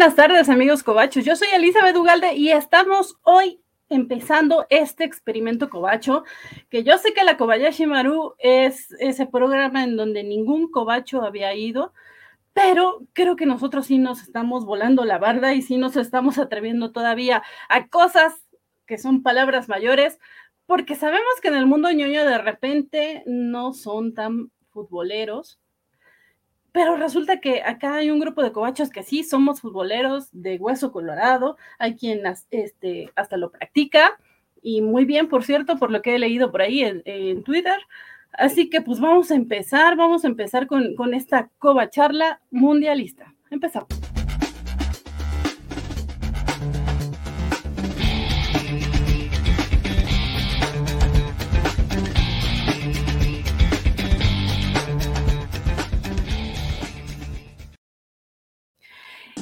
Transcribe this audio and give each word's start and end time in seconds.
buenas 0.00 0.16
tardes, 0.16 0.48
amigos 0.48 0.82
cobachos. 0.82 1.26
Yo 1.26 1.36
soy 1.36 1.48
Elizabeth 1.54 1.94
Ugalde 1.94 2.32
y 2.32 2.52
estamos 2.52 3.18
hoy 3.22 3.60
empezando 3.90 4.64
este 4.70 5.04
experimento 5.04 5.68
cobacho, 5.68 6.24
que 6.70 6.84
yo 6.84 6.96
sé 6.96 7.12
que 7.12 7.22
la 7.22 7.36
Kobayashi 7.36 7.84
Maru 7.84 8.34
es 8.38 8.92
ese 8.98 9.26
programa 9.26 9.84
en 9.84 9.98
donde 9.98 10.24
ningún 10.24 10.70
cobacho 10.70 11.20
había 11.20 11.54
ido, 11.54 11.92
pero 12.54 13.02
creo 13.12 13.36
que 13.36 13.44
nosotros 13.44 13.88
sí 13.88 13.98
nos 13.98 14.22
estamos 14.22 14.64
volando 14.64 15.04
la 15.04 15.18
barda 15.18 15.52
y 15.52 15.60
sí 15.60 15.76
nos 15.76 15.94
estamos 15.96 16.38
atreviendo 16.38 16.92
todavía 16.92 17.42
a 17.68 17.88
cosas 17.88 18.32
que 18.86 18.96
son 18.96 19.22
palabras 19.22 19.68
mayores, 19.68 20.18
porque 20.64 20.94
sabemos 20.94 21.42
que 21.42 21.48
en 21.48 21.56
el 21.56 21.66
mundo 21.66 21.92
ñoño 21.92 22.24
de 22.24 22.38
repente 22.38 23.22
no 23.26 23.74
son 23.74 24.14
tan 24.14 24.50
futboleros, 24.70 25.59
pero 26.72 26.96
resulta 26.96 27.40
que 27.40 27.62
acá 27.62 27.96
hay 27.96 28.10
un 28.10 28.20
grupo 28.20 28.42
de 28.42 28.52
cobachos 28.52 28.90
que 28.90 29.02
sí 29.02 29.24
somos 29.24 29.60
futboleros 29.60 30.28
de 30.32 30.56
hueso 30.56 30.92
colorado, 30.92 31.56
hay 31.78 31.96
quien 31.96 32.22
este, 32.50 33.10
hasta 33.16 33.36
lo 33.36 33.50
practica 33.50 34.18
y 34.62 34.82
muy 34.82 35.04
bien, 35.04 35.28
por 35.28 35.44
cierto, 35.44 35.76
por 35.78 35.90
lo 35.90 36.02
que 36.02 36.14
he 36.14 36.18
leído 36.18 36.50
por 36.50 36.62
ahí 36.62 36.82
en, 36.82 37.42
Twitter. 37.42 37.78
Así 38.32 38.70
que 38.70 38.80
pues 38.80 39.00
vamos 39.00 39.30
a 39.30 39.34
empezar, 39.34 39.96
vamos 39.96 40.24
a 40.24 40.28
empezar 40.28 40.66
con, 40.66 40.94
con 40.94 41.14
esta 41.14 41.50
coba 41.58 41.90
charla 41.90 42.40
mundialista. 42.50 43.34
Empezamos. 43.50 43.88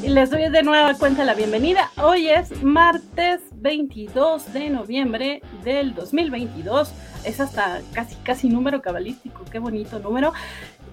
Les 0.08 0.30
doy 0.30 0.48
de 0.48 0.62
nueva 0.62 0.94
cuenta 0.94 1.24
la 1.24 1.34
bienvenida. 1.34 1.90
Hoy 2.02 2.28
es 2.28 2.62
martes 2.62 3.40
22 3.52 4.52
de 4.54 4.70
noviembre 4.70 5.42
del 5.64 5.94
2022. 5.94 6.92
Es 7.24 7.40
hasta 7.40 7.82
casi, 7.92 8.14
casi 8.16 8.48
número 8.48 8.80
cabalístico. 8.80 9.44
Qué 9.50 9.58
bonito 9.58 9.98
número. 9.98 10.32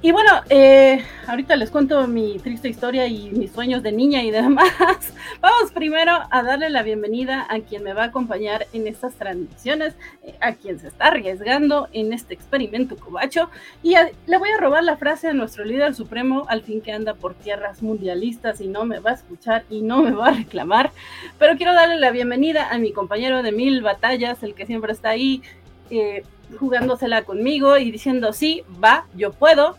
Y 0.01 0.11
bueno, 0.11 0.31
eh, 0.49 1.03
ahorita 1.27 1.55
les 1.55 1.71
cuento 1.71 2.07
mi 2.07 2.37
triste 2.37 2.69
historia 2.69 3.07
y 3.07 3.31
mis 3.31 3.51
sueños 3.51 3.81
de 3.81 3.91
niña 3.91 4.23
y 4.23 4.29
demás. 4.29 4.69
Vamos 5.41 5.71
primero 5.71 6.19
a 6.29 6.43
darle 6.43 6.69
la 6.69 6.83
bienvenida 6.83 7.47
a 7.49 7.59
quien 7.59 7.83
me 7.83 7.93
va 7.93 8.03
a 8.03 8.07
acompañar 8.07 8.67
en 8.73 8.87
estas 8.87 9.15
transmisiones, 9.15 9.95
eh, 10.23 10.35
a 10.41 10.53
quien 10.53 10.79
se 10.79 10.89
está 10.89 11.07
arriesgando 11.07 11.87
en 11.91 12.13
este 12.13 12.33
experimento 12.33 12.97
cobacho. 12.97 13.49
Y 13.81 13.95
le 14.27 14.37
voy 14.37 14.49
a 14.49 14.59
robar 14.59 14.83
la 14.83 14.97
frase 14.97 15.29
a 15.29 15.33
nuestro 15.33 15.65
líder 15.65 15.95
supremo, 15.95 16.45
al 16.49 16.61
fin 16.61 16.81
que 16.81 16.91
anda 16.91 17.15
por 17.15 17.33
tierras 17.33 17.81
mundialistas 17.81 18.61
y 18.61 18.67
no 18.67 18.85
me 18.85 18.99
va 18.99 19.11
a 19.11 19.15
escuchar 19.15 19.65
y 19.69 19.81
no 19.81 20.03
me 20.03 20.11
va 20.11 20.27
a 20.27 20.33
reclamar. 20.33 20.91
Pero 21.39 21.57
quiero 21.57 21.73
darle 21.73 21.97
la 21.99 22.11
bienvenida 22.11 22.69
a 22.69 22.77
mi 22.77 22.91
compañero 22.91 23.41
de 23.41 23.51
mil 23.51 23.81
batallas, 23.81 24.43
el 24.43 24.53
que 24.53 24.65
siempre 24.65 24.93
está 24.93 25.09
ahí. 25.09 25.41
Eh, 25.89 26.23
jugándosela 26.59 27.23
conmigo 27.23 27.77
y 27.77 27.91
diciendo 27.91 28.31
sí, 28.31 28.63
va, 28.83 29.07
yo 29.15 29.33
puedo, 29.33 29.77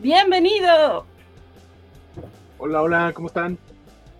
Bienvenido. 0.00 1.04
Hola, 2.56 2.80
hola, 2.80 3.12
¿cómo 3.14 3.28
están? 3.28 3.58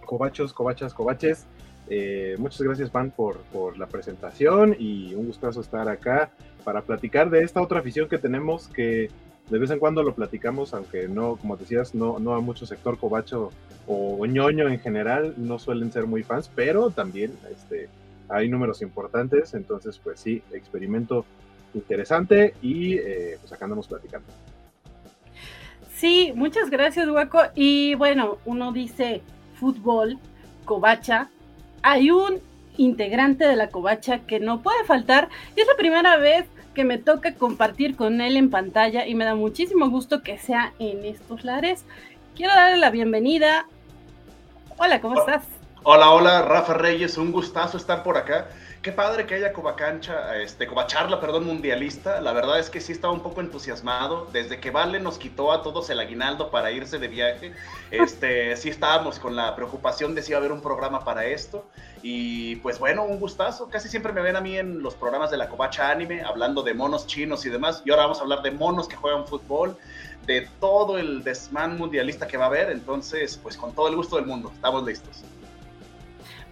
Cobachos, 0.04 0.52
cobachas, 0.52 0.92
cobaches. 0.92 1.46
Eh, 1.88 2.36
muchas 2.38 2.60
gracias, 2.60 2.90
Pan, 2.90 3.10
por, 3.10 3.38
por 3.44 3.78
la 3.78 3.86
presentación 3.86 4.76
y 4.78 5.14
un 5.14 5.26
gustazo 5.26 5.62
estar 5.62 5.88
acá 5.88 6.32
para 6.64 6.82
platicar 6.82 7.30
de 7.30 7.42
esta 7.42 7.62
otra 7.62 7.80
afición 7.80 8.10
que 8.10 8.18
tenemos 8.18 8.68
que 8.68 9.08
de 9.48 9.58
vez 9.58 9.70
en 9.70 9.78
cuando 9.78 10.02
lo 10.02 10.14
platicamos, 10.14 10.74
aunque 10.74 11.08
no, 11.08 11.36
como 11.36 11.56
decías, 11.56 11.94
no, 11.94 12.18
no 12.18 12.34
a 12.34 12.40
mucho 12.40 12.66
sector 12.66 12.98
cobacho 12.98 13.50
o 13.86 14.24
ñoño 14.26 14.68
en 14.68 14.80
general 14.80 15.34
no 15.38 15.58
suelen 15.58 15.90
ser 15.90 16.06
muy 16.06 16.22
fans, 16.22 16.50
pero 16.54 16.90
también 16.90 17.32
este, 17.50 17.88
hay 18.28 18.50
números 18.50 18.82
importantes, 18.82 19.54
entonces 19.54 19.98
pues 19.98 20.20
sí, 20.20 20.42
experimento 20.52 21.24
interesante 21.72 22.54
y 22.60 22.98
eh, 22.98 23.38
pues 23.40 23.50
acá 23.52 23.64
andamos 23.64 23.88
platicando. 23.88 24.28
Sí, 26.00 26.32
muchas 26.34 26.70
gracias, 26.70 27.06
Hueco. 27.06 27.42
Y 27.54 27.94
bueno, 27.94 28.38
uno 28.46 28.72
dice 28.72 29.20
fútbol, 29.56 30.18
covacha. 30.64 31.28
Hay 31.82 32.10
un 32.10 32.40
integrante 32.78 33.46
de 33.46 33.54
la 33.54 33.68
covacha 33.68 34.20
que 34.20 34.40
no 34.40 34.62
puede 34.62 34.82
faltar. 34.84 35.28
Y 35.54 35.60
es 35.60 35.66
la 35.66 35.76
primera 35.76 36.16
vez 36.16 36.46
que 36.72 36.84
me 36.84 36.96
toca 36.96 37.34
compartir 37.34 37.96
con 37.96 38.22
él 38.22 38.38
en 38.38 38.48
pantalla 38.48 39.06
y 39.06 39.14
me 39.14 39.26
da 39.26 39.34
muchísimo 39.34 39.90
gusto 39.90 40.22
que 40.22 40.38
sea 40.38 40.72
en 40.78 41.04
estos 41.04 41.44
lares. 41.44 41.84
Quiero 42.34 42.54
darle 42.54 42.78
la 42.78 42.88
bienvenida. 42.88 43.66
Hola, 44.78 45.02
¿cómo 45.02 45.20
estás? 45.20 45.44
Hola, 45.82 46.12
hola, 46.12 46.40
Rafa 46.40 46.72
Reyes, 46.72 47.18
un 47.18 47.30
gustazo 47.30 47.76
estar 47.76 48.02
por 48.02 48.16
acá. 48.16 48.48
Qué 48.82 48.92
padre 48.92 49.26
que 49.26 49.34
haya 49.34 49.52
Cobacancha, 49.52 50.38
este, 50.38 50.66
Cobacharla, 50.66 51.20
perdón, 51.20 51.44
mundialista. 51.44 52.18
La 52.22 52.32
verdad 52.32 52.58
es 52.58 52.70
que 52.70 52.80
sí 52.80 52.92
estaba 52.92 53.12
un 53.12 53.20
poco 53.20 53.42
entusiasmado. 53.42 54.26
Desde 54.32 54.58
que 54.58 54.70
Vale 54.70 54.98
nos 55.00 55.18
quitó 55.18 55.52
a 55.52 55.62
todos 55.62 55.90
el 55.90 56.00
aguinaldo 56.00 56.50
para 56.50 56.70
irse 56.72 56.98
de 56.98 57.08
viaje, 57.08 57.52
este, 57.90 58.56
sí 58.56 58.70
estábamos 58.70 59.18
con 59.18 59.36
la 59.36 59.54
preocupación 59.54 60.14
de 60.14 60.22
si 60.22 60.30
iba 60.30 60.38
a 60.38 60.40
haber 60.40 60.52
un 60.52 60.62
programa 60.62 61.04
para 61.04 61.26
esto. 61.26 61.66
Y 62.00 62.56
pues 62.56 62.78
bueno, 62.78 63.04
un 63.04 63.20
gustazo. 63.20 63.68
Casi 63.68 63.90
siempre 63.90 64.14
me 64.14 64.22
ven 64.22 64.36
a 64.36 64.40
mí 64.40 64.56
en 64.56 64.82
los 64.82 64.94
programas 64.94 65.30
de 65.30 65.36
la 65.36 65.50
Covacha 65.50 65.90
Anime, 65.90 66.22
hablando 66.22 66.62
de 66.62 66.72
monos 66.72 67.06
chinos 67.06 67.44
y 67.44 67.50
demás. 67.50 67.82
Y 67.84 67.90
ahora 67.90 68.04
vamos 68.04 68.20
a 68.20 68.22
hablar 68.22 68.40
de 68.40 68.50
monos 68.50 68.88
que 68.88 68.96
juegan 68.96 69.26
fútbol, 69.26 69.76
de 70.24 70.48
todo 70.58 70.96
el 70.96 71.22
desmán 71.22 71.76
mundialista 71.76 72.26
que 72.26 72.38
va 72.38 72.44
a 72.44 72.48
haber. 72.48 72.70
Entonces, 72.70 73.38
pues 73.42 73.58
con 73.58 73.74
todo 73.74 73.88
el 73.88 73.96
gusto 73.96 74.16
del 74.16 74.24
mundo, 74.24 74.50
estamos 74.54 74.86
listos. 74.86 75.22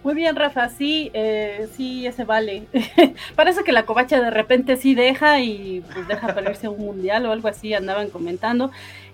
Muy 0.01 0.15
bien, 0.15 0.35
Rafa, 0.37 0.69
sí, 0.69 1.11
eh, 1.13 1.67
sí, 1.75 2.07
ese 2.07 2.23
vale. 2.23 2.67
Parece 3.35 3.63
que 3.65 3.73
la 3.73 3.85
covacha 3.85 4.21
de 4.21 4.29
repente 4.29 4.77
sí 4.77 4.95
deja 4.95 5.41
y 5.41 5.83
pues 5.93 6.07
deja 6.07 6.33
ponerse 6.33 6.69
un 6.69 6.79
mundial 6.79 7.25
o 7.25 7.31
algo 7.33 7.49
así, 7.49 7.73
andaban 7.73 8.09
comentando. 8.09 8.71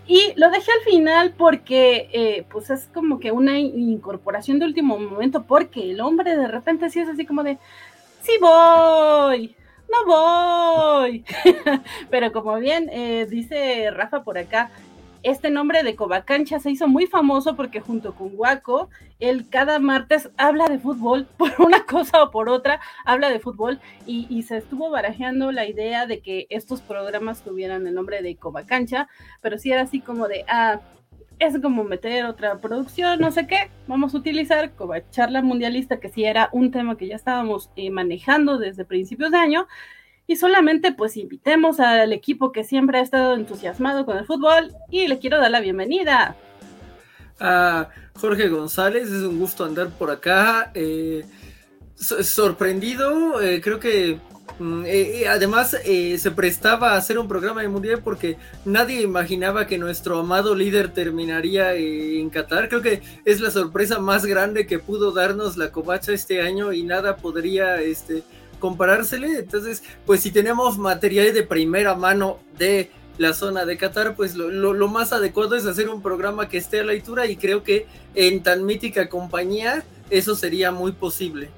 Y 0.08 0.34
lo 0.36 0.52
dejé 0.52 0.72
al 0.72 0.82
final 0.82 1.34
porque 1.36 2.10
eh, 2.14 2.46
pues 2.52 2.70
es 2.70 2.88
como 2.94 3.20
que 3.20 3.32
una 3.32 3.58
incorporación 3.58 4.60
de 4.60 4.66
último 4.68 5.00
momento, 5.00 5.44
porque 5.44 5.90
el 5.92 6.02
hombre 6.02 6.38
de 6.38 6.48
repente 6.48 6.92
sí 6.92 7.00
es 7.00 7.10
así 7.10 7.26
como 7.26 7.44
de, 7.44 7.58
sí 8.22 8.34
voy, 8.40 9.56
no 9.92 10.06
voy. 10.06 11.26
Pero 12.12 12.32
como 12.32 12.58
bien 12.58 12.90
eh, 12.92 13.26
dice 13.28 13.90
Rafa 13.90 14.24
por 14.24 14.38
acá, 14.38 14.70
este 15.26 15.50
nombre 15.50 15.82
de 15.82 15.96
Covacancha 15.96 16.60
se 16.60 16.70
hizo 16.70 16.88
muy 16.88 17.08
famoso 17.08 17.56
porque 17.56 17.82
junto 17.82 18.14
con 18.14 18.30
Waco, 18.36 18.90
él 19.20 19.48
cada 19.50 19.80
martes 19.80 20.30
habla 20.38 20.68
de 20.68 20.78
fútbol, 20.78 21.26
por 21.38 21.52
una 21.60 21.84
cosa 21.84 22.24
o 22.24 22.32
por 22.32 22.48
otra, 22.48 22.80
habla 23.06 23.32
de 23.32 23.40
fútbol 23.40 23.80
y, 24.06 24.44
se 24.44 24.58
estuvo 24.58 24.92
barajeando 24.92 25.52
la 25.52 25.66
idea 25.66 26.06
de 26.06 26.20
que 26.20 26.46
estos 26.52 26.82
programas 26.82 27.42
tuvieran 27.42 27.88
el 27.88 27.96
nombre 27.96 28.22
de 28.22 28.36
Covacancha, 28.36 29.08
pero 29.42 29.58
sí 29.58 29.72
era 29.72 29.82
así 29.82 30.00
como 30.00 30.28
de, 30.28 30.46
ah, 30.48 30.80
es 31.40 31.60
como 31.60 31.84
meter 31.84 32.26
otra 32.26 32.60
producción, 32.60 33.20
no 33.20 33.32
sé 33.32 33.48
qué, 33.48 33.72
vamos 33.88 34.14
a 34.14 34.20
utilizar 34.20 34.74
Covacharla 34.76 35.42
Mundialista, 35.42 36.00
que 36.00 36.10
sí 36.10 36.24
era 36.24 36.50
un 36.52 36.70
tema 36.70 36.98
que 36.98 37.08
ya 37.08 37.16
estábamos 37.16 37.72
eh, 37.76 37.90
manejando 37.90 38.60
desde 38.60 38.86
principios 38.86 39.32
de 39.32 39.38
año, 39.38 39.68
y 40.28 40.36
solamente 40.38 40.92
pues 40.92 41.18
invitemos 41.18 41.80
al 41.80 42.14
equipo 42.14 42.52
que 42.52 42.64
siempre 42.64 43.00
ha 43.00 43.02
estado 43.02 43.36
entusiasmado 43.36 44.06
con 44.06 44.18
el 44.18 44.26
fútbol 44.26 44.74
y 44.90 45.08
le 45.08 45.20
quiero 45.20 45.40
dar 45.40 45.52
la 45.52 45.60
bienvenida. 45.60 46.36
A 47.40 47.90
Jorge 48.20 48.48
González, 48.48 49.12
es 49.12 49.24
un 49.24 49.40
gusto 49.40 49.66
andar 49.66 49.90
por 49.90 50.10
acá. 50.10 50.72
Eh, 50.74 51.26
sorprendido, 51.96 53.42
eh, 53.42 53.62
creo 53.62 53.80
que 53.80 54.20
mm, 54.58 54.84
eh, 54.86 55.28
además 55.28 55.72
se 55.72 56.32
prestaba 56.32 56.94
a 56.94 56.98
hacer 56.98 57.20
un 57.20 57.28
programa 57.28 57.62
de 57.62 57.68
mundial 57.68 58.02
porque 58.04 58.38
nadie 58.64 59.02
imaginaba 59.02 59.68
que 59.68 59.78
nuestro 59.78 60.20
amado 60.20 60.56
líder 60.56 60.94
terminaría 60.94 61.74
en 61.74 62.30
Qatar. 62.30 62.70
Creo 62.70 62.82
que 62.82 63.02
es 63.26 63.42
la 63.42 63.52
sorpresa 63.52 64.00
más 64.00 64.26
grande 64.26 64.66
que 64.66 64.80
pudo 64.80 65.12
darnos 65.12 65.58
la 65.58 65.72
covacha 65.72 66.14
este 66.14 66.42
año 66.42 66.72
y 66.72 66.84
nada 66.84 67.18
podría 67.18 67.82
este, 67.82 68.24
comparársele. 68.60 69.40
Entonces, 69.40 69.84
pues 70.06 70.22
si 70.22 70.32
tenemos 70.32 70.78
material 70.78 71.34
de 71.34 71.44
primera 71.44 71.96
mano 71.96 72.40
de 72.58 72.92
la 73.18 73.34
zona 73.34 73.66
de 73.66 73.78
Qatar, 73.78 74.16
pues 74.16 74.36
lo, 74.36 74.88
más 74.88 75.14
adecuado 75.14 75.56
es 75.56 75.66
hacer 75.66 75.90
un 75.90 76.02
programa 76.02 76.50
que 76.50 76.58
esté 76.58 76.80
a 76.80 76.84
la 76.84 76.92
altura 76.92 77.26
y 77.28 77.38
creo 77.38 77.64
que 77.64 77.86
en 78.14 78.44
tan 78.44 78.66
mítica 78.66 79.10
compañía 79.10 79.84
eso 80.10 80.36
sería 80.36 80.72
muy 80.72 80.92
posible. 80.92 81.50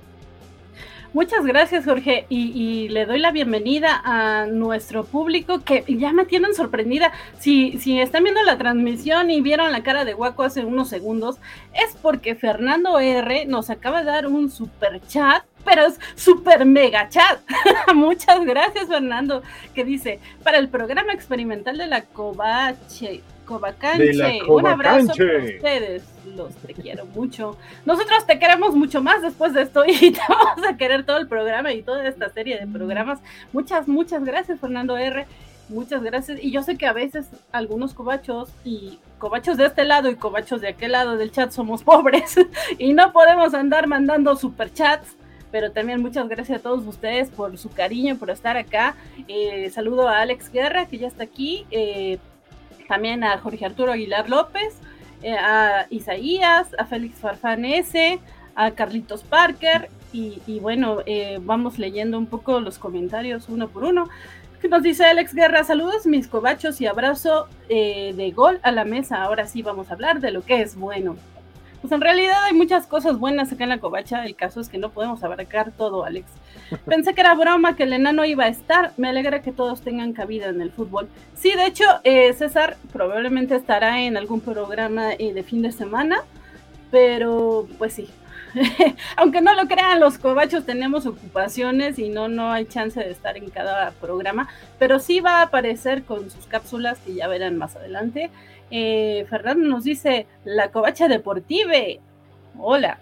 Muchas 1.18 1.44
gracias, 1.48 1.84
Jorge, 1.84 2.28
y, 2.30 2.90
le 2.90 3.08
doy 3.08 3.18
la 3.18 3.32
bienvenida 3.32 4.04
a 4.06 4.46
nuestro 4.46 5.04
público 5.04 5.64
que 5.64 5.84
ya 5.88 6.14
me 6.14 6.26
tienen 6.26 6.54
sorprendida. 6.54 7.12
Si, 7.40 7.80
si 7.80 8.00
están 8.00 8.24
viendo 8.24 8.44
la 8.44 8.60
transmisión 8.60 9.32
y 9.32 9.42
vieron 9.42 9.72
la 9.72 9.82
cara 9.82 10.06
de 10.06 10.14
Guaco 10.14 10.44
hace 10.44 10.64
unos 10.64 10.90
segundos, 10.90 11.38
es 11.74 11.96
porque 12.04 12.36
Fernando 12.36 13.00
R 13.00 13.48
nos 13.48 13.72
acaba 13.72 14.02
de 14.02 14.12
dar 14.12 14.28
un 14.28 14.52
super 14.52 15.02
chat 15.08 15.44
pero 15.66 15.88
es 15.88 16.00
súper 16.16 16.66
mega 16.66 17.10
chat. 17.10 17.40
Muchas 17.96 18.46
gracias, 18.46 18.88
Fernando, 18.88 19.42
que 19.74 19.84
dice, 19.84 20.20
para 20.44 20.60
el 20.60 20.70
programa 20.70 21.14
experimental 21.14 21.80
de 21.80 21.88
la 21.88 22.04
Covache, 22.04 23.24
Cobacanche. 23.48 24.44
Un 24.48 24.68
abrazo 24.68 25.08
para 25.08 25.38
ustedes. 25.44 26.04
Los 26.36 26.54
te 26.56 26.74
quiero 26.74 27.06
mucho. 27.06 27.58
Nosotros 27.86 28.28
te 28.28 28.38
queremos 28.38 28.76
mucho 28.76 29.02
más 29.02 29.22
después 29.24 29.54
de 29.54 29.64
esto 29.64 29.84
y 29.88 30.12
te 30.12 30.22
vamos 30.30 30.68
a 30.68 30.78
querer 30.78 31.06
todo 31.06 31.18
el 31.18 31.28
programa 31.28 31.72
y 31.72 31.82
toda 31.82 32.08
esta 32.08 32.30
serie 32.30 32.60
de 32.60 32.68
programas. 32.68 33.20
Muchas, 33.54 33.88
muchas 33.88 34.24
gracias, 34.24 34.60
Fernando 34.60 34.98
R. 34.98 35.26
Muchas 35.70 36.04
gracias. 36.04 36.40
Y 36.44 36.52
yo 36.52 36.62
sé 36.62 36.78
que 36.78 36.86
a 36.86 36.94
veces 36.94 37.28
algunos 37.52 37.94
cobachos 37.94 38.50
y 38.64 39.00
cobachos 39.18 39.58
de 39.58 39.66
este 39.66 39.84
lado 39.84 40.10
y 40.10 40.16
cobachos 40.16 40.62
de 40.62 40.70
aquel 40.70 40.92
lado 40.92 41.18
del 41.18 41.32
chat 41.32 41.52
somos 41.52 41.84
pobres 41.84 42.36
y 42.78 42.94
no 42.94 43.12
podemos 43.12 43.54
andar 43.54 43.88
mandando 43.88 44.36
superchats. 44.36 45.16
Pero 45.50 45.72
también 45.72 46.02
muchas 46.02 46.28
gracias 46.28 46.60
a 46.60 46.62
todos 46.62 46.86
ustedes 46.86 47.30
por 47.30 47.58
su 47.58 47.70
cariño, 47.70 48.18
por 48.18 48.30
estar 48.30 48.58
acá. 48.58 48.96
Eh, 49.30 49.70
saludo 49.70 50.10
a 50.10 50.20
Alex 50.20 50.52
Guerra, 50.52 50.88
que 50.88 50.98
ya 50.98 51.08
está 51.08 51.24
aquí. 51.24 51.66
Eh, 51.72 52.20
también 52.88 53.24
a 53.24 53.38
Jorge 53.40 53.66
Arturo 53.66 53.92
Aguilar 53.92 54.30
López, 54.30 54.80
eh, 55.24 55.36
a 55.36 55.88
Isaías, 55.90 56.68
a 56.78 56.86
Félix 56.86 57.20
Farfán 57.20 57.66
S, 57.66 58.20
a 58.56 58.72
Carlitos 58.72 59.24
Parker. 59.24 59.90
Y, 60.14 60.60
bueno, 60.62 61.04
vamos 61.42 61.78
leyendo 61.78 62.18
un 62.18 62.26
poco 62.26 62.60
los 62.60 62.80
comentarios 62.80 63.50
uno 63.50 63.68
por 63.68 63.84
uno 63.84 64.08
nos 64.68 64.84
dice 64.84 65.06
Alex 65.06 65.34
Guerra, 65.34 65.64
saludos 65.64 66.06
mis 66.06 66.28
cobachos 66.28 66.82
y 66.82 66.88
abrazo 66.88 67.48
eh, 67.70 68.14
de 68.16 68.32
gol 68.32 68.60
a 68.64 68.72
la 68.72 68.86
mesa. 68.86 69.24
Ahora 69.24 69.48
sí 69.48 69.62
vamos 69.62 69.90
a 69.90 69.94
hablar 69.94 70.20
de 70.20 70.32
lo 70.32 70.42
que 70.42 70.62
es 70.62 70.76
bueno. 70.76 71.16
Pues 71.82 71.94
en 71.94 72.02
realidad 72.02 72.44
hay 72.46 72.54
muchas 72.54 72.88
cosas 72.88 73.20
buenas 73.20 73.52
acá 73.52 73.64
en 73.64 73.70
la 73.70 73.80
covacha, 73.80 74.26
el 74.26 74.36
caso 74.36 74.60
es 74.60 74.70
que 74.70 74.78
no 74.78 74.90
podemos 74.90 75.24
abarcar 75.24 75.72
todo, 75.72 76.06
Alex. 76.06 76.28
Pensé 76.86 77.14
que 77.14 77.22
era 77.22 77.36
broma, 77.36 77.76
que 77.76 77.84
el 77.84 77.94
enano 77.94 78.26
iba 78.26 78.46
a 78.46 78.50
estar, 78.50 78.94
me 78.98 79.10
alegra 79.10 79.42
que 79.42 79.52
todos 79.52 79.82
tengan 79.82 80.14
cabida 80.14 80.48
en 80.48 80.62
el 80.62 80.72
fútbol. 80.72 81.08
Sí, 81.36 81.54
de 81.54 81.66
hecho, 81.66 81.86
eh, 82.04 82.34
César 82.34 82.78
probablemente 82.92 83.56
estará 83.56 84.02
en 84.02 84.18
algún 84.18 84.42
programa 84.42 85.14
eh, 85.14 85.34
de 85.34 85.44
fin 85.44 85.62
de 85.62 85.72
semana, 85.72 86.18
pero 86.90 87.68
pues 87.78 87.94
sí, 87.94 88.10
aunque 89.16 89.42
no 89.42 89.54
lo 89.56 89.68
crean, 89.68 90.00
los 90.00 90.18
cobachos 90.18 90.66
tenemos 90.66 91.06
ocupaciones 91.06 92.00
y 92.00 92.10
no, 92.10 92.28
no 92.28 92.52
hay 92.52 92.66
chance 92.66 93.00
de 93.00 93.12
estar 93.12 93.38
en 93.38 93.50
cada 93.50 93.92
programa, 93.92 94.48
pero 94.80 95.00
sí 95.00 95.20
va 95.20 95.40
a 95.40 95.44
aparecer 95.44 96.04
con 96.04 96.30
sus 96.30 96.46
cápsulas 96.48 97.00
que 97.00 97.14
ya 97.14 97.28
verán 97.28 97.58
más 97.58 97.76
adelante. 97.76 98.30
Eh, 98.72 99.26
Fernando 99.30 99.68
nos 99.68 99.84
dice, 99.84 100.28
la 100.46 100.72
covacha 100.72 101.08
deportive. 101.08 102.00
Hola. 102.58 103.00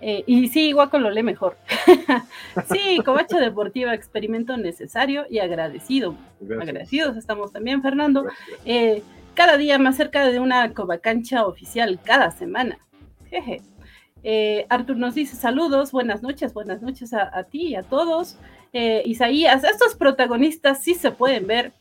Eh, 0.00 0.22
y 0.26 0.48
sí, 0.48 0.72
Guaco 0.72 0.98
lo 0.98 1.10
lee 1.10 1.22
mejor. 1.22 1.56
sí, 2.72 3.00
covacha 3.04 3.38
deportiva, 3.38 3.94
experimento 3.94 4.56
necesario 4.56 5.24
y 5.30 5.38
agradecido. 5.38 6.14
Agradecidos 6.60 7.16
estamos 7.16 7.52
también, 7.52 7.80
Fernando. 7.80 8.26
Eh, 8.64 9.02
cada 9.34 9.56
día 9.56 9.78
más 9.78 9.96
cerca 9.96 10.26
de 10.28 10.40
una 10.40 10.72
covacancha 10.72 11.46
oficial, 11.46 11.98
cada 12.04 12.30
semana. 12.30 12.78
Jeje. 13.30 13.62
Eh, 14.26 14.64
Artur 14.70 14.96
nos 14.96 15.14
dice 15.14 15.36
saludos, 15.36 15.92
buenas 15.92 16.22
noches, 16.22 16.54
buenas 16.54 16.80
noches 16.80 17.12
a, 17.12 17.42
ti 17.44 17.68
y 17.68 17.74
a 17.74 17.82
todos. 17.82 18.38
Eh, 18.72 19.02
Isaías, 19.04 19.62
estos 19.64 19.94
protagonistas 19.94 20.82
sí 20.82 20.94
se 20.94 21.10
pueden 21.10 21.46
ver, 21.46 21.72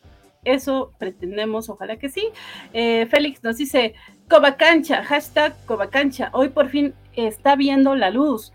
eso 0.45 0.91
pretendemos, 0.97 1.69
ojalá 1.69 1.97
que 1.97 2.09
sí. 2.09 2.29
Eh, 2.73 3.07
Félix 3.09 3.43
nos 3.43 3.57
dice, 3.57 3.93
Cobacancha, 4.29 5.03
hashtag 5.03 5.53
Cobacancha, 5.65 6.29
hoy 6.33 6.49
por 6.49 6.69
fin 6.69 6.93
está 7.15 7.55
viendo 7.55 7.95
la 7.95 8.09
luz. 8.09 8.53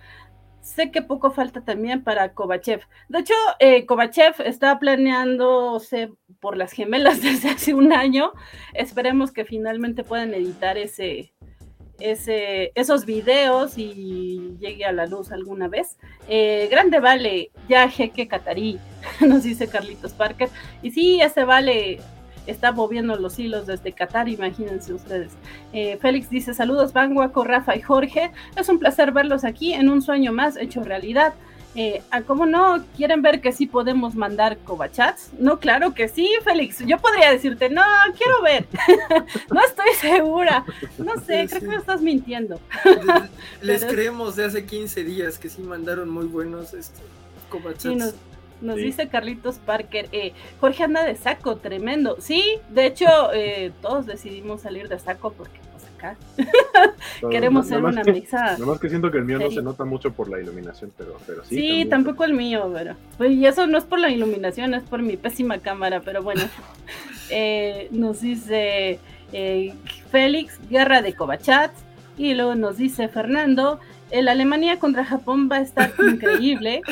Sé 0.61 0.90
que 0.90 1.00
poco 1.00 1.31
falta 1.31 1.62
también 1.62 2.05
para 2.05 2.35
Kovachev. 2.35 2.82
De 3.08 3.20
hecho, 3.20 3.35
eh, 3.58 3.87
Kovachev 3.87 4.35
está 4.44 4.79
planeándose 4.79 6.12
por 6.40 6.56
las 6.56 6.73
gemelas 6.73 7.23
desde 7.23 7.50
hace 7.50 7.75
un 7.75 7.93
año. 7.93 8.32
Esperemos 8.75 9.32
que 9.32 9.44
finalmente 9.44 10.05
puedan 10.05 10.35
editar 10.35 10.76
ese, 10.76 11.32
ese, 12.00 12.72
esos 12.74 13.04
videos 13.04 13.76
y 13.76 14.56
llegue 14.60 14.84
a 14.84 14.92
la 14.92 15.06
luz 15.06 15.32
alguna 15.32 15.68
vez. 15.68 15.96
Eh, 16.28 16.68
grande 16.70 17.00
vale, 17.00 17.50
ya 17.68 17.88
jeque 17.88 18.28
catarí, 18.28 18.78
nos 19.20 19.42
dice 19.42 19.68
Carlitos 19.68 20.12
Parker. 20.12 20.48
Y 20.82 20.90
sí, 20.90 21.20
ese 21.20 21.44
vale 21.44 22.00
está 22.46 22.72
moviendo 22.72 23.16
los 23.16 23.38
hilos 23.38 23.66
desde 23.66 23.92
Qatar, 23.92 24.28
imagínense 24.28 24.92
ustedes. 24.92 25.32
Eh, 25.72 25.98
Félix 26.00 26.30
dice, 26.30 26.54
saludos, 26.54 26.92
Vanguaco, 26.92 27.44
Rafa 27.44 27.76
y 27.76 27.82
Jorge. 27.82 28.32
Es 28.56 28.68
un 28.68 28.78
placer 28.78 29.12
verlos 29.12 29.44
aquí 29.44 29.74
en 29.74 29.88
un 29.88 30.02
sueño 30.02 30.32
más 30.32 30.56
hecho 30.56 30.82
realidad. 30.82 31.34
Eh, 31.80 32.02
ah, 32.10 32.22
¿Cómo 32.22 32.44
no? 32.44 32.84
¿Quieren 32.96 33.22
ver 33.22 33.40
que 33.40 33.52
sí 33.52 33.69
podemos 33.69 34.16
mandar 34.16 34.58
cobachats? 34.58 35.30
No, 35.38 35.60
claro 35.60 35.94
que 35.94 36.08
sí, 36.08 36.28
Félix. 36.42 36.84
Yo 36.84 36.98
podría 36.98 37.30
decirte, 37.30 37.70
no, 37.70 37.82
quiero 38.16 38.42
ver. 38.42 38.66
no 39.54 39.60
estoy 39.64 39.94
segura. 40.00 40.64
No 40.98 41.20
sé, 41.20 41.46
creo 41.48 41.60
que 41.60 41.69
me 41.69 41.76
estás 41.76 42.00
mintiendo. 42.00 42.58
Les 43.62 43.84
creemos 43.84 44.34
de 44.34 44.46
hace 44.46 44.66
15 44.66 45.04
días 45.04 45.38
que 45.38 45.48
sí 45.48 45.62
mandaron 45.62 46.10
muy 46.10 46.26
buenos 46.26 46.75
este, 46.75 47.00
cobachats. 47.48 48.16
nos, 48.60 48.75
dice 48.75 49.06
Carlitos 49.06 49.58
Parker, 49.58 50.08
eh, 50.10 50.32
Jorge 50.58 50.82
anda 50.82 51.04
de 51.04 51.14
saco, 51.14 51.58
tremendo. 51.58 52.16
Sí, 52.20 52.42
de 52.70 52.86
hecho, 52.86 53.06
eh, 53.32 53.70
todos 53.82 54.04
decidimos 54.04 54.62
salir 54.62 54.88
de 54.88 54.98
saco 54.98 55.32
porque 55.32 55.60
Queremos 57.30 57.66
ser 57.66 57.82
una 57.84 58.02
mesa. 58.04 58.56
Nomás 58.58 58.78
que 58.78 58.88
siento 58.88 59.10
que 59.10 59.18
el 59.18 59.24
mío 59.24 59.38
no 59.38 59.50
se 59.50 59.62
nota 59.62 59.84
mucho 59.84 60.12
por 60.12 60.28
la 60.28 60.40
iluminación, 60.40 60.92
pero, 60.96 61.16
pero 61.26 61.44
sí. 61.44 61.56
Sí, 61.56 61.84
tampoco 61.86 62.24
el 62.24 62.34
mío, 62.34 62.70
pero. 62.72 62.94
Pues, 63.16 63.32
y 63.32 63.46
eso 63.46 63.66
no 63.66 63.78
es 63.78 63.84
por 63.84 63.98
la 63.98 64.10
iluminación, 64.10 64.74
es 64.74 64.82
por 64.82 65.02
mi 65.02 65.16
pésima 65.16 65.58
cámara, 65.58 66.00
pero 66.04 66.22
bueno. 66.22 66.42
Eh, 67.30 67.88
nos 67.90 68.22
dice 68.22 68.98
eh, 69.34 69.74
Félix, 70.10 70.58
guerra 70.70 71.02
de 71.02 71.12
Covachat. 71.12 71.72
Y 72.16 72.32
luego 72.32 72.54
nos 72.54 72.78
dice 72.78 73.08
Fernando, 73.08 73.80
el 74.10 74.28
Alemania 74.28 74.78
contra 74.78 75.04
Japón 75.04 75.48
va 75.50 75.56
a 75.56 75.60
estar 75.60 75.92
increíble. 75.98 76.82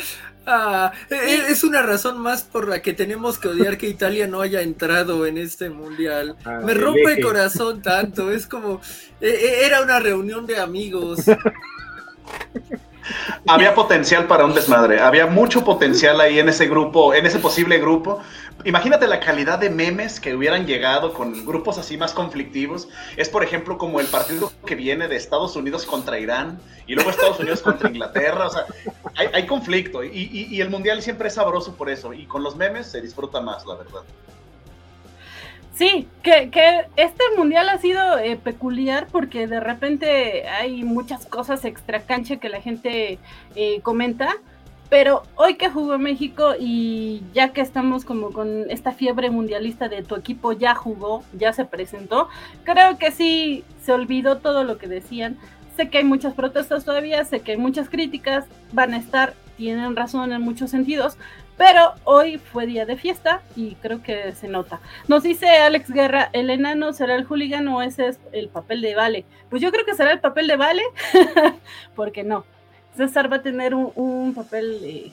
Ah, 0.47 0.93
e, 1.11 1.15
e, 1.15 1.51
es 1.51 1.65
una 1.65 1.83
razón 1.83 2.19
más 2.19 2.45
por 2.45 2.69
la 2.69 2.81
que 2.81 2.93
tenemos 2.93 3.39
que 3.39 3.49
odiar 3.49 3.77
que 3.77 3.89
Italia 3.89 4.29
no 4.29 4.41
haya 4.41 4.63
entrado 4.63 5.27
en 5.27 5.39
este 5.39 5.71
mundial. 5.71 6.37
Ah, 6.45 6.61
Me 6.65 6.73
rompe 6.73 7.15
el 7.15 7.23
corazón 7.23 7.83
tanto, 7.83 8.31
es 8.31 8.47
como, 8.47 8.81
e, 9.21 9.65
era 9.65 9.83
una 9.83 9.99
reunión 9.99 10.47
de 10.47 10.59
amigos. 10.59 11.21
Había 13.47 13.75
potencial 13.75 14.26
para 14.26 14.44
un 14.44 14.55
desmadre, 14.55 15.00
había 15.00 15.26
mucho 15.26 15.64
potencial 15.64 16.20
ahí 16.20 16.38
en 16.38 16.49
ese 16.49 16.67
grupo, 16.67 17.14
en 17.14 17.26
ese 17.26 17.38
posible 17.38 17.79
grupo. 17.79 18.20
Imagínate 18.64 19.06
la 19.06 19.20
calidad 19.20 19.59
de 19.59 19.71
memes 19.71 20.19
que 20.19 20.35
hubieran 20.35 20.66
llegado 20.66 21.12
con 21.12 21.47
grupos 21.47 21.78
así 21.78 21.97
más 21.97 22.12
conflictivos. 22.12 22.88
Es, 23.16 23.28
por 23.28 23.45
ejemplo, 23.45 23.78
como 23.78 24.00
el 24.00 24.07
partido 24.07 24.52
que 24.64 24.75
viene 24.75 25.09
de 25.09 25.16
Estados 25.16 25.54
Unidos 25.57 25.87
contra 25.87 26.19
Irán 26.19 26.59
y 26.87 26.95
luego 26.95 27.11
Estados 27.11 27.38
Unidos 27.38 27.62
contra 27.62 27.88
Inglaterra. 27.88 28.47
O 28.47 28.50
sea, 28.50 28.64
hay, 29.14 29.47
conflicto 29.47 30.02
y, 30.02 30.61
el 30.61 30.71
mundial 30.71 31.02
siempre 31.02 31.28
es 31.28 31.35
sabroso 31.35 31.75
por 31.75 31.90
eso. 31.90 32.12
Y 32.12 32.26
con 32.26 32.42
los 32.42 32.57
memes 32.57 32.87
se 32.87 33.00
disfruta 33.00 33.40
más, 33.40 33.64
la 33.66 33.76
verdad. 33.76 34.02
Sí, 35.76 36.09
que, 36.23 36.50
este 36.97 37.23
mundial 37.37 37.68
ha 37.68 37.76
sido 37.76 38.18
eh, 38.18 38.37
peculiar 38.42 39.09
porque 39.12 39.47
de 39.47 39.61
repente 39.61 40.49
hay 40.49 40.83
muchas 40.85 41.26
cosas 41.26 41.66
extra 41.66 42.00
cancha 42.00 42.38
que 42.38 42.49
la 42.49 42.62
gente 42.62 43.18
eh, 43.54 43.80
comenta, 43.83 44.37
pero 44.88 45.25
hoy 45.35 45.56
que 45.56 45.68
jugó 45.68 45.99
México 45.99 46.54
y 46.59 47.25
ya 47.35 47.52
que 47.52 47.61
estamos 47.61 48.06
como 48.06 48.33
con 48.33 48.71
esta 48.71 48.92
fiebre 48.92 49.28
mundialista 49.28 49.90
de 49.90 50.02
tu 50.02 50.16
equipo 50.16 50.52
ya 50.52 50.75
jugó, 50.75 51.23
ya 51.35 51.52
se 51.52 51.66
presentó, 51.66 52.30
creo 52.64 52.97
que 52.97 53.11
sí 53.11 53.62
se 53.83 53.92
olvidó 53.92 54.38
todo 54.38 54.64
lo 54.64 54.78
que 54.78 54.87
decían. 54.87 55.37
Sé 55.76 55.90
que 55.90 55.99
hay 55.99 56.04
muchas 56.04 56.33
protestas 56.33 56.87
todavía, 56.87 57.23
sé 57.26 57.40
que 57.40 57.52
hay 57.52 57.59
muchas 57.59 57.90
críticas, 57.90 58.47
van 58.73 58.95
a 58.95 58.97
estar, 58.97 59.35
tienen 59.59 59.95
razón 59.95 60.33
en 60.33 60.40
muchos 60.40 60.71
sentidos, 60.71 61.18
pero 61.57 61.95
hoy 62.05 62.39
fue 62.39 62.67
día 62.67 62.85
de 62.85 62.97
fiesta 62.97 63.43
y 63.55 63.77
creo 63.77 64.03
que 64.03 64.33
se 64.33 64.49
nota. 64.49 64.81
Nos 65.09 65.23
dice 65.23 65.49
Alex 65.49 65.91
Guerra, 65.91 66.29
¿el 66.33 66.51
enano 66.51 66.93
será 66.93 67.15
el 67.15 67.25
hooligan 67.25 67.67
o 67.69 67.83
ese 67.83 68.09
es 68.09 68.21
el 68.33 68.49
papel 68.49 68.83
de 68.83 68.95
Vale? 68.95 69.25
Pues 69.49 69.63
yo 69.63 69.73
creo 69.73 69.85
que 69.85 69.95
será 69.95 70.13
el 70.13 70.21
papel 70.21 70.49
de 70.49 70.57
Vale, 70.57 70.83
porque 71.97 72.25
no. 72.25 72.45
César 72.95 73.31
va 73.31 73.37
a 73.37 73.43
tener 73.43 73.75
un, 73.75 74.35
papel 74.35 74.81
eh, 74.83 75.13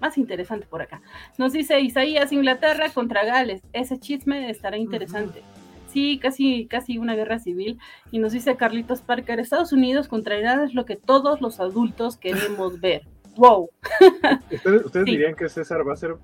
más 0.00 0.18
interesante 0.18 0.66
por 0.66 0.82
acá. 0.82 1.02
Nos 1.38 1.52
dice 1.52 1.80
Isaías, 1.80 2.32
Inglaterra 2.32 2.90
contra 2.90 3.24
Gales. 3.24 3.62
Ese 3.72 3.98
chisme 3.98 4.50
estará 4.50 4.76
interesante. 4.76 5.42
Sí, 5.88 6.18
casi, 6.18 6.66
casi 6.66 6.98
una 6.98 7.14
guerra 7.14 7.38
civil. 7.38 7.78
Y 8.10 8.18
nos 8.18 8.32
dice 8.32 8.56
Carlitos 8.56 9.02
Parker, 9.02 9.40
Estados 9.40 9.72
Unidos 9.72 10.08
contra 10.08 10.38
Irán 10.38 10.62
es 10.62 10.74
lo 10.74 10.84
que 10.84 10.96
todos 10.96 11.40
los 11.40 11.60
adultos 11.60 12.16
queremos 12.16 12.80
ver 12.80 13.02
wow. 13.36 13.70
¿Ustedes, 14.84 15.04
dirían 15.04 15.34
que 15.34 15.48
César 15.48 15.86
va 15.86 15.92
a 15.92 15.96
ser, 15.96 16.16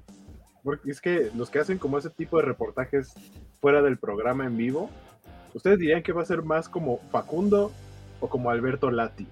porque 0.62 0.90
es 0.90 1.00
que 1.00 1.30
los 1.34 1.50
que 1.50 1.58
hacen 1.58 1.78
como 1.78 1.98
ese 1.98 2.10
tipo 2.10 2.38
de 2.38 2.44
reportajes 2.44 3.12
fuera 3.60 3.82
del 3.82 3.98
programa 3.98 4.46
en 4.46 4.56
vivo, 4.56 4.90
¿ustedes 5.54 5.78
dirían 5.78 6.02
que 6.02 6.12
va 6.12 6.22
a 6.22 6.26
ser 6.26 6.42
más 6.42 6.68
como 6.68 6.98
Facundo 7.10 7.72
o 8.20 8.28
como 8.28 8.50
Alberto 8.50 8.90
Lati? 8.90 9.26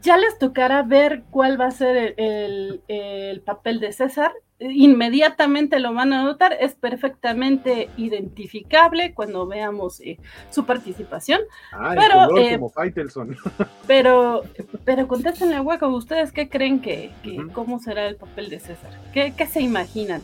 Ya 0.00 0.16
les 0.16 0.38
tocará 0.38 0.82
ver 0.82 1.24
cuál 1.30 1.60
va 1.60 1.66
a 1.66 1.70
ser 1.70 2.14
el, 2.16 3.42
papel 3.44 3.80
de 3.80 3.92
César 3.92 4.32
inmediatamente 4.60 5.78
lo 5.78 5.94
van 5.94 6.12
a 6.12 6.24
notar, 6.24 6.56
es 6.58 6.74
perfectamente 6.74 7.88
identificable 7.96 9.14
cuando 9.14 9.46
veamos 9.46 10.00
eh, 10.00 10.18
su 10.50 10.64
participación. 10.64 11.40
Ah, 11.72 11.94
pero, 11.96 12.36
el 12.36 12.44
eh, 12.44 12.54
como 12.54 12.70
Faitelson. 12.70 13.36
pero, 13.86 14.42
pero 14.84 15.06
contéstenle 15.06 15.60
hueco, 15.60 15.88
¿ustedes 15.88 16.32
qué 16.32 16.48
creen 16.48 16.80
que, 16.80 17.12
cómo 17.52 17.78
será 17.78 18.06
el 18.06 18.16
papel 18.16 18.50
de 18.50 18.58
César? 18.58 18.90
¿Qué, 19.12 19.32
qué 19.36 19.46
se 19.46 19.60
imaginan? 19.60 20.22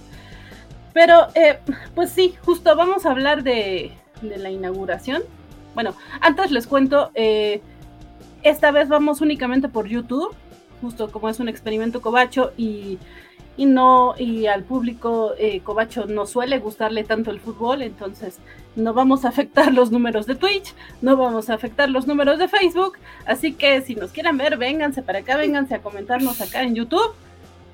Pero, 0.92 1.28
eh, 1.34 1.58
pues 1.94 2.10
sí, 2.10 2.34
justo 2.44 2.74
vamos 2.76 3.06
a 3.06 3.10
hablar 3.10 3.42
de, 3.42 3.92
de 4.22 4.38
la 4.38 4.50
inauguración. 4.50 5.22
Bueno, 5.74 5.94
antes 6.20 6.52
les 6.52 6.66
cuento, 6.68 7.10
esta 8.44 8.70
vez 8.70 8.88
vamos 8.88 9.20
únicamente 9.20 9.68
por 9.68 9.86
YouTube, 9.86 10.34
justo 10.80 11.10
como 11.10 11.28
es 11.28 11.40
un 11.40 11.48
experimento 11.48 12.00
cobacho 12.00 12.52
y 12.56 12.98
y 13.56 13.66
no 13.66 14.14
y 14.18 14.46
al 14.46 14.64
público 14.64 15.32
eh, 15.38 15.60
Cobacho 15.60 16.06
no 16.06 16.26
suele 16.26 16.58
gustarle 16.58 17.04
tanto 17.04 17.30
el 17.30 17.40
fútbol, 17.40 17.82
entonces 17.82 18.38
no 18.76 18.92
vamos 18.94 19.24
a 19.24 19.28
afectar 19.28 19.72
los 19.72 19.92
números 19.92 20.26
de 20.26 20.34
Twitch, 20.34 20.74
no 21.02 21.16
vamos 21.16 21.50
a 21.50 21.54
afectar 21.54 21.88
los 21.88 22.06
números 22.06 22.38
de 22.38 22.48
Facebook, 22.48 22.98
así 23.26 23.52
que 23.52 23.80
si 23.82 23.94
nos 23.94 24.10
quieren 24.10 24.36
ver, 24.36 24.56
vénganse 24.56 25.02
para 25.02 25.20
acá, 25.20 25.36
vénganse 25.36 25.74
a 25.74 25.82
comentarnos 25.82 26.40
acá 26.40 26.62
en 26.62 26.74
YouTube 26.74 27.14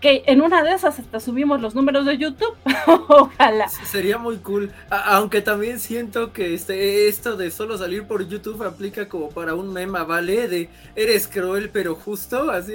que 0.00 0.23
en 0.26 0.40
una 0.40 0.62
de 0.62 0.73
esas 0.73 0.99
hasta 0.99 1.21
subimos 1.21 1.61
los 1.61 1.75
números 1.75 2.07
de 2.07 2.19
YouTube. 2.19 2.54
Ojalá. 3.09 3.69
Sería 3.69 4.19
muy 4.19 4.38
cool. 4.38 4.73
aunque 4.90 5.42
también 5.42 5.78
siento 5.78 6.33
que 6.33 6.54
este, 6.54 7.09
esto 7.09 7.37
de 7.37 7.50
solo 7.50 7.76
salir 7.78 8.04
por 8.04 8.26
YouTube 8.26 8.62
aplica 8.62 9.09
como 9.09 9.28
para 9.30 9.54
un 9.54 9.73
mema, 9.73 10.04
¿vale? 10.04 10.49
De 10.49 10.69
eres 10.97 11.28
cruel 11.28 11.71
pero 11.71 11.95
justo. 11.95 12.50
Así 12.50 12.73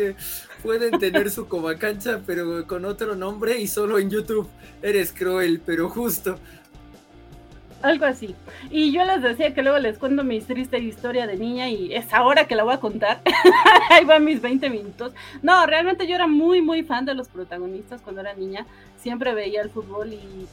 pueden 0.63 0.99
tener 0.99 1.29
su 1.29 1.47
cancha 1.79 2.21
pero 2.25 2.65
con 2.67 2.85
otro 2.85 3.15
nombre 3.15 3.59
y 3.59 3.67
solo 3.67 3.99
en 3.99 4.09
YouTube. 4.09 4.47
Eres 4.81 5.11
cruel 5.11 5.61
pero 5.65 5.89
justo 5.89 6.37
algo 7.85 8.05
así. 8.05 8.35
Y 8.69 8.91
yo 8.91 9.05
les 9.05 9.21
decía 9.21 9.53
que 9.53 9.61
luego 9.61 9.79
les 9.79 9.97
cuento 9.97 10.23
mi 10.23 10.41
triste 10.41 10.79
historia 10.79 11.27
de 11.27 11.37
niña 11.37 11.69
y 11.69 11.93
es 11.93 12.13
ahora 12.13 12.45
que 12.45 12.55
la 12.55 12.63
voy 12.63 12.73
a 12.73 12.79
contar. 12.79 13.21
Ahí 13.89 14.05
van 14.05 14.23
mis 14.23 14.41
20 14.41 14.69
minutos. 14.69 15.13
No, 15.41 15.65
realmente 15.65 16.07
yo 16.07 16.15
era 16.15 16.27
muy, 16.27 16.61
muy 16.61 16.83
fan 16.83 17.05
de 17.05 17.13
los 17.13 17.27
protagonistas 17.27 18.01
cuando 18.01 18.21
era 18.21 18.33
niña. 18.33 18.65
Siempre 18.97 19.33
veía 19.33 19.61
el 19.61 19.69
fútbol 19.69 20.13
y, 20.13 20.47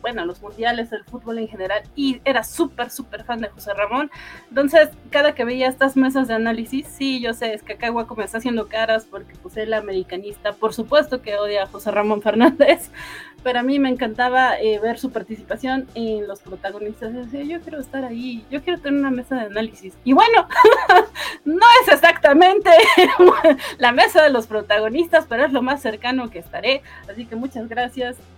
bueno, 0.00 0.24
los 0.24 0.40
mundiales, 0.40 0.92
el 0.92 1.04
fútbol 1.04 1.38
en 1.38 1.48
general. 1.48 1.82
Y 1.94 2.20
era 2.24 2.44
súper, 2.44 2.90
súper 2.90 3.24
fan 3.24 3.40
de 3.40 3.48
José 3.48 3.74
Ramón. 3.74 4.10
Entonces, 4.48 4.88
cada 5.10 5.34
que 5.34 5.44
veía 5.44 5.68
estas 5.68 5.96
mesas 5.96 6.28
de 6.28 6.34
análisis, 6.34 6.86
sí, 6.86 7.20
yo 7.20 7.34
sé, 7.34 7.52
es 7.52 7.62
que 7.62 7.74
acá 7.74 7.90
Guaco 7.90 8.16
me 8.16 8.24
está 8.24 8.38
haciendo 8.38 8.68
caras 8.68 9.06
porque 9.10 9.34
pues 9.42 9.56
el 9.56 9.74
americanista, 9.74 10.52
por 10.52 10.72
supuesto 10.72 11.20
que 11.20 11.36
odia 11.36 11.64
a 11.64 11.66
José 11.66 11.90
Ramón 11.90 12.22
Fernández 12.22 12.90
pero 13.42 13.60
a 13.60 13.62
mí 13.62 13.78
me 13.78 13.88
encantaba 13.88 14.58
eh, 14.58 14.78
ver 14.80 14.98
su 14.98 15.10
participación 15.10 15.86
en 15.94 16.26
los 16.26 16.40
protagonistas. 16.40 17.12
Decía, 17.14 17.42
yo 17.42 17.60
quiero 17.60 17.80
estar 17.80 18.04
ahí, 18.04 18.44
yo 18.50 18.62
quiero 18.62 18.80
tener 18.80 19.00
una 19.00 19.10
mesa 19.10 19.36
de 19.36 19.46
análisis. 19.46 19.94
Y 20.04 20.12
bueno, 20.12 20.46
no 21.44 21.66
es 21.82 21.92
exactamente 21.92 22.70
la 23.78 23.92
mesa 23.92 24.22
de 24.22 24.30
los 24.30 24.46
protagonistas, 24.46 25.26
pero 25.28 25.44
es 25.44 25.52
lo 25.52 25.62
más 25.62 25.80
cercano 25.80 26.30
que 26.30 26.38
estaré. 26.38 26.82
Así 27.10 27.26
que 27.26 27.36
muchas 27.36 27.68
gracias 27.68 27.79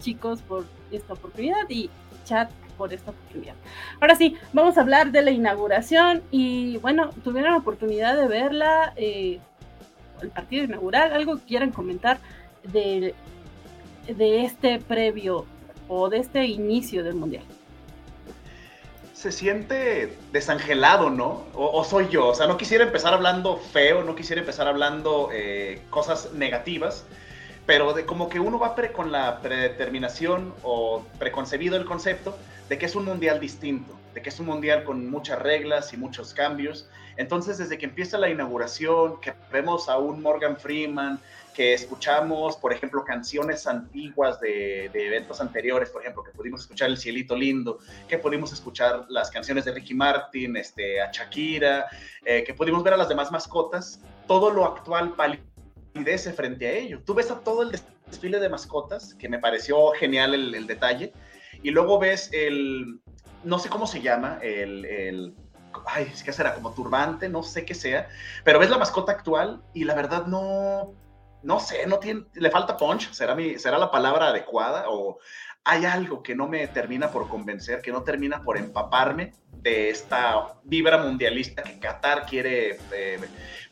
chicos 0.01 0.43
por 0.43 0.65
esta 0.91 1.15
oportunidad 1.15 1.69
y 1.69 1.91
chat 2.25 2.51
por 2.77 2.93
esta 2.93 3.11
oportunidad. 3.11 3.55
Ahora 4.01 4.15
sí, 4.15 4.37
vamos 4.53 4.79
a 4.79 4.83
hablar 4.83 5.11
de 5.13 5.23
la 5.23 5.31
inauguración 5.31 6.23
y 6.31 6.77
bueno, 6.79 7.11
tuvieron 7.25 7.53
la 7.53 7.59
oportunidad 7.59 8.17
de 8.17 8.29
verla, 8.29 8.93
eh, 8.97 9.41
el 10.21 10.31
partido 10.31 10.65
inaugural, 10.65 11.13
algo 11.13 11.37
que 11.37 11.45
quieran 11.45 11.71
comentar 11.71 12.19
de 12.65 13.15
de 14.07 14.45
este 14.45 14.79
previo 14.81 15.47
o 15.89 16.09
de 16.09 16.19
este 16.19 16.45
inicio 16.47 17.05
del 17.05 17.15
mundial? 17.15 17.45
Se 19.15 19.31
siente 19.31 20.19
desangelado, 20.33 21.09
¿no? 21.09 21.45
O, 21.55 21.85
soy 21.85 22.09
yo. 22.09 22.29
O 22.29 22.35
sea, 22.35 22.49
no 22.49 22.57
quisiera 22.57 22.83
empezar 22.83 23.15
hablando 23.15 23.57
feo, 23.57 24.03
no 24.03 24.17
quisiera 24.17 24.41
empezar 24.41 24.67
hablando 24.67 25.29
eh, 25.33 25.81
cosas 25.91 26.33
negativas, 26.33 27.05
pero 27.67 27.93
de 27.93 28.05
como 28.05 28.29
que 28.29 28.41
uno 28.41 28.59
va 28.59 28.75
con 28.93 29.13
la 29.13 29.41
predeterminación 29.41 30.53
o 30.63 31.05
preconcebido 31.19 31.77
el 31.77 31.85
concepto 31.85 32.37
de 32.69 32.79
que 32.79 32.87
es 32.87 32.97
un 32.97 33.05
mundial 33.05 33.39
distinto, 33.39 33.97
de 34.15 34.23
que 34.23 34.31
es 34.31 34.41
un 34.41 34.47
mundial 34.47 34.85
con 34.85 35.09
muchas 35.11 35.39
reglas 35.39 35.93
y 35.93 35.97
muchos 35.97 36.35
cambios. 36.35 36.89
Entonces, 37.17 37.59
desde 37.59 37.79
que 37.79 37.85
empieza 37.85 38.19
la 38.19 38.31
inauguración, 38.31 39.21
que 39.21 39.35
vemos 39.53 39.89
a 39.89 39.99
un 39.99 40.23
Morgan 40.23 40.57
Freeman, 40.57 41.21
que 41.53 41.75
escuchamos, 41.75 42.57
por 42.57 42.73
ejemplo, 42.73 43.05
canciones 43.05 43.67
antiguas 43.67 44.41
de, 44.41 44.87
eventos 44.87 45.41
anteriores, 45.41 45.91
por 45.91 46.01
ejemplo, 46.01 46.23
que 46.23 46.31
pudimos 46.31 46.63
escuchar 46.63 46.89
El 46.89 46.97
Cielito 46.97 47.37
Lindo, 47.37 47.79
que 48.09 48.19
pudimos 48.19 48.53
escuchar 48.53 49.05
las 49.09 49.31
canciones 49.31 49.67
de 49.67 49.73
Ricky 49.73 49.95
Martin, 49.95 50.57
este, 50.57 51.01
a 51.01 51.11
Shakira, 51.13 51.87
eh, 52.25 52.43
que 52.43 52.55
pudimos 52.55 52.83
ver 52.83 52.95
a 52.95 52.97
las 52.97 53.09
demás 53.09 53.31
mascotas, 53.31 54.01
todo 54.27 54.51
lo 54.51 54.65
actual 54.65 55.15
palidece 55.93 56.33
frente 56.33 56.67
a 56.67 56.73
ello. 56.73 57.03
Tú 57.05 57.15
ves 57.15 57.31
a 57.31 57.41
todo 57.41 57.63
el 57.63 57.79
desfile 58.07 58.41
de 58.41 58.49
mascotas, 58.49 59.15
que 59.15 59.29
me 59.29 59.39
pareció 59.39 59.91
genial 59.93 60.35
el, 60.35 60.67
detalle, 60.67 61.13
y 61.63 61.71
luego 61.71 61.99
ves 61.99 62.31
el, 62.33 63.01
no 63.45 63.59
sé 63.59 63.69
cómo 63.69 63.87
se 63.87 64.01
llama, 64.01 64.39
el, 64.43 64.85
el 64.85 65.35
ay, 65.87 66.13
¿qué 66.25 66.33
será? 66.33 66.55
Como 66.55 66.73
turbante, 66.73 67.29
no 67.29 67.43
sé 67.43 67.65
qué 67.65 67.75
sea, 67.75 68.09
pero 68.45 68.59
ves 68.59 68.71
la 68.71 68.79
mascota 68.79 69.13
actual 69.13 69.63
y 69.75 69.85
la 69.85 69.95
verdad 69.95 70.27
no, 70.27 70.95
no 71.43 71.61
sé, 71.61 71.87
no 71.87 71.99
tiene, 71.99 72.25
le 72.35 72.51
falta 72.51 72.77
punch, 72.77 73.13
será, 73.13 73.35
mi, 73.35 73.59
será 73.59 73.79
la 73.79 73.91
palabra 73.91 74.29
adecuada 74.29 74.85
o 74.89 75.19
hay 75.65 75.85
algo 75.85 76.23
que 76.23 76.35
no 76.35 76.49
me 76.49 76.67
termina 76.69 77.11
por 77.11 77.29
convencer, 77.29 77.83
que 77.83 77.93
no 77.93 78.03
termina 78.03 78.43
por 78.43 78.59
empaparme 78.59 79.33
de 79.53 79.91
esta 79.91 80.55
vibra 80.65 80.99
mundialista 80.99 81.63
que 81.63 81.79
Qatar 81.79 82.27
quiere 82.27 82.79
eh, 82.93 83.21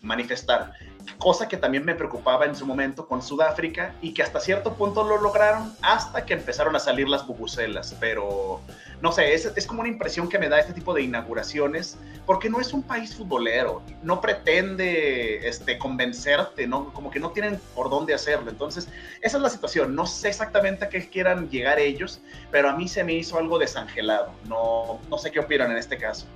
manifestar. 0.01 0.73
Cosa 1.19 1.49
que 1.49 1.57
también 1.57 1.85
me 1.85 1.95
preocupaba 1.95 2.47
en 2.47 2.55
su 2.55 2.67
momento 2.67 3.07
con 3.07 3.23
Sudáfrica 3.23 3.95
y 4.01 4.15
que 4.15 4.23
hasta 4.23 4.41
cierto 4.41 4.75
punto 4.75 5.05
lo 5.05 5.21
lograron 5.21 5.75
hasta 5.83 6.25
que 6.25 6.35
empezaron 6.35 6.75
a 6.77 6.81
salir 6.81 7.09
las 7.09 7.27
bubucelas, 7.27 7.95
pero 8.01 8.61
no 9.01 9.13
sé, 9.13 9.33
es, 9.35 9.47
es, 9.57 9.67
como 9.67 9.81
una 9.81 9.89
impresión 9.89 10.29
que 10.29 10.39
me 10.39 10.49
da 10.49 10.59
este 10.59 10.75
tipo 10.75 10.93
de 10.93 11.03
inauguraciones, 11.03 11.97
porque 12.27 12.51
no 12.51 12.61
es 12.61 12.73
un 12.73 12.83
país 12.83 13.15
futbolero, 13.15 13.83
no 14.03 14.21
pretende 14.21 15.49
este, 15.49 15.79
convencerte, 15.79 16.67
¿no? 16.67 16.93
como 16.93 17.11
que 17.11 17.19
no 17.19 17.31
tienen 17.31 17.61
por 17.75 17.89
dónde 17.89 18.15
hacerlo. 18.15 18.51
Entonces, 18.51 18.89
esa 19.23 19.37
es 19.39 19.43
la 19.43 19.51
situación. 19.51 19.95
No 19.95 20.07
sé 20.07 20.29
exactamente 20.29 20.85
a 20.85 20.89
qué 20.89 21.09
quieran 21.09 21.49
llegar 21.49 21.79
ellos, 21.79 22.21
pero 22.51 22.69
a 22.69 22.77
mí 22.77 22.89
se 22.89 23.05
me 23.05 23.15
hizo 23.15 23.39
algo 23.39 23.59
desangelado. 23.59 24.33
No, 24.47 25.01
no 25.09 25.19
sé 25.19 25.31
qué 25.31 25.41
opinan 25.41 25.71
en 25.71 25.79
este 25.79 25.97
caso. 25.97 26.27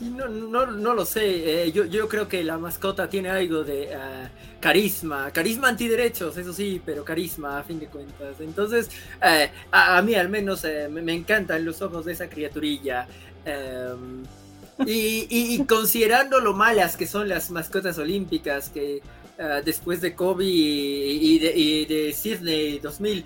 Sí, 0.00 0.08
no, 0.08 0.28
no, 0.28 0.64
no 0.64 0.94
lo 0.94 1.04
sé. 1.04 1.64
Eh, 1.64 1.72
yo, 1.72 1.84
yo 1.84 2.08
creo 2.08 2.26
que 2.26 2.42
la 2.42 2.56
mascota 2.56 3.10
tiene 3.10 3.28
algo 3.28 3.64
de... 3.64 3.94
Ah, 3.94 4.30
carisma, 4.58 5.30
carisma 5.30 5.68
antiderechos, 5.68 6.36
eso 6.38 6.54
sí, 6.54 6.80
pero 6.84 7.04
carisma 7.04 7.58
a 7.58 7.62
fin 7.62 7.78
de 7.78 7.86
cuentas. 7.86 8.40
Entonces, 8.40 8.88
eh, 9.22 9.50
a, 9.70 10.00
mí 10.00 10.14
al 10.14 10.30
menos 10.30 10.64
me, 10.90 11.14
encantan 11.14 11.66
los 11.66 11.82
ojos 11.82 12.06
de 12.06 12.14
esa 12.14 12.30
criaturilla. 12.30 13.06
Em, 13.44 14.24
y, 14.86 15.62
considerando 15.64 16.40
lo 16.40 16.54
malas 16.54 16.96
que 16.96 17.06
son 17.06 17.28
las 17.28 17.50
mascotas 17.50 17.98
olímpicas, 17.98 18.70
que 18.70 19.02
después 19.64 20.00
de 20.00 20.14
Kobe 20.14 20.46
y, 20.46 21.38
de, 21.38 21.86
de 21.94 22.12
Sydney 22.14 22.78
2000, 22.78 23.24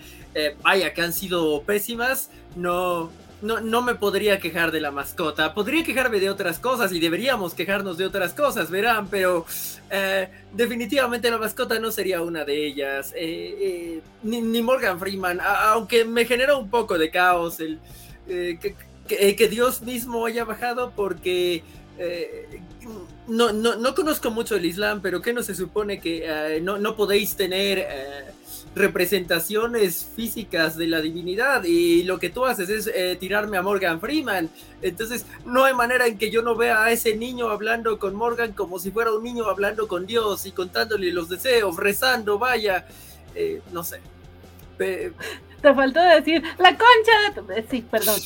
vaya 0.62 0.92
que 0.92 1.02
han 1.02 1.12
sido 1.12 1.62
pésimas, 1.62 2.30
no, 2.56 3.10
no, 3.44 3.60
no 3.60 3.82
me 3.82 3.94
podría 3.94 4.38
quejar 4.38 4.72
de 4.72 4.80
la 4.80 4.90
mascota. 4.90 5.52
Podría 5.54 5.84
quejarme 5.84 6.18
de 6.18 6.30
otras 6.30 6.58
cosas 6.58 6.92
y 6.92 6.98
deberíamos 6.98 7.54
quejarnos 7.54 7.98
de 7.98 8.06
otras 8.06 8.32
cosas, 8.32 8.70
verán, 8.70 9.08
pero 9.08 9.44
eh, 9.90 10.28
definitivamente 10.52 11.30
la 11.30 11.38
mascota 11.38 11.78
no 11.78 11.90
sería 11.90 12.22
una 12.22 12.44
de 12.44 12.66
ellas. 12.66 13.12
Eh, 13.14 13.56
eh, 13.60 14.00
ni, 14.22 14.62
Morgan 14.62 14.98
Freeman, 14.98 15.40
aunque 15.42 16.04
me 16.04 16.24
genera 16.24 16.56
un 16.56 16.70
poco 16.70 16.96
de 16.96 17.10
caos 17.10 17.60
el 17.60 17.78
que, 18.26 19.48
Dios 19.48 19.82
mismo 19.82 20.26
haya 20.26 20.44
bajado 20.44 20.92
porque... 20.96 21.62
No, 23.26 23.52
no, 23.52 23.76
no, 23.76 23.94
conozco 23.94 24.30
mucho 24.30 24.56
el 24.56 24.64
Islam, 24.66 25.00
pero 25.00 25.22
¿qué 25.22 25.32
no 25.32 25.42
se 25.42 25.54
supone 25.54 26.00
que 26.00 26.60
no, 26.62 26.78
no 26.78 26.96
podéis 26.96 27.36
tener 27.36 27.86
representaciones 28.74 30.06
físicas 30.16 30.76
de 30.76 30.88
la 30.88 31.00
divinidad 31.00 31.62
y 31.64 32.02
lo 32.02 32.18
que 32.18 32.30
tú 32.30 32.44
haces 32.44 32.68
es 32.68 32.86
eh, 32.88 33.16
tirarme 33.18 33.56
a 33.56 33.62
Morgan 33.62 34.00
Freeman. 34.00 34.50
Entonces 34.82 35.26
no 35.44 35.64
hay 35.64 35.74
manera 35.74 36.06
en 36.06 36.18
que 36.18 36.30
yo 36.30 36.42
no 36.42 36.56
vea 36.56 36.82
a 36.82 36.90
ese 36.90 37.16
niño 37.16 37.48
hablando 37.50 37.98
con 37.98 38.14
Morgan 38.14 38.52
como 38.52 38.78
si 38.78 38.90
fuera 38.90 39.12
un 39.12 39.22
niño 39.22 39.46
hablando 39.46 39.86
con 39.86 40.06
Dios 40.06 40.44
y 40.46 40.52
contándole 40.52 41.12
los 41.12 41.28
deseos, 41.28 41.76
rezando, 41.76 42.38
vaya, 42.38 42.86
eh, 43.34 43.62
no 43.72 43.84
sé. 43.84 44.00
Te 44.76 45.12
faltó 45.62 46.00
decir 46.02 46.42
la 46.58 46.70
concha 46.70 47.42
de 47.54 47.62
tu... 47.62 47.70
Sí, 47.70 47.82
perdón. 47.88 48.20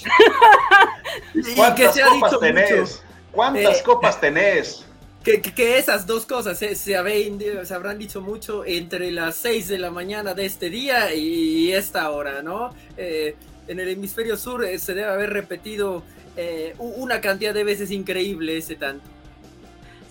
¿Cuántas 1.57 2.01
copas 2.01 2.41
tenés? 2.41 3.03
¿Cuántas 3.31 3.79
eh, 3.79 3.83
copas 3.85 4.21
tenés? 4.21 4.88
Que, 5.25 5.79
esas 5.79 6.07
dos 6.07 6.27
cosas 6.27 6.59
se, 6.59 6.75
se, 6.75 6.97
habrán 6.97 7.99
dicho 7.99 8.21
mucho 8.21 8.65
entre 8.65 9.11
las 9.11 9.37
6 9.37 9.69
de 9.69 9.79
la 9.79 9.91
mañana 9.91 10.35
de 10.35 10.47
este 10.47 10.71
día 10.71 11.15
y 11.15 11.73
esta 11.73 12.11
hora, 12.11 12.43
¿no? 12.43 12.71
Eh, 12.97 13.37
en 13.67 13.81
el 13.81 13.89
hemisferio 13.89 14.37
sur 14.37 14.65
eh, 14.65 14.79
se 14.79 14.95
debe 14.95 15.09
haber 15.09 15.31
repetido 15.31 16.03
eh, 16.37 16.75
una 16.79 17.21
cantidad 17.21 17.53
de 17.53 17.65
veces 17.65 17.91
increíble 17.91 18.57
ese 18.57 18.77
tanto. 18.77 19.05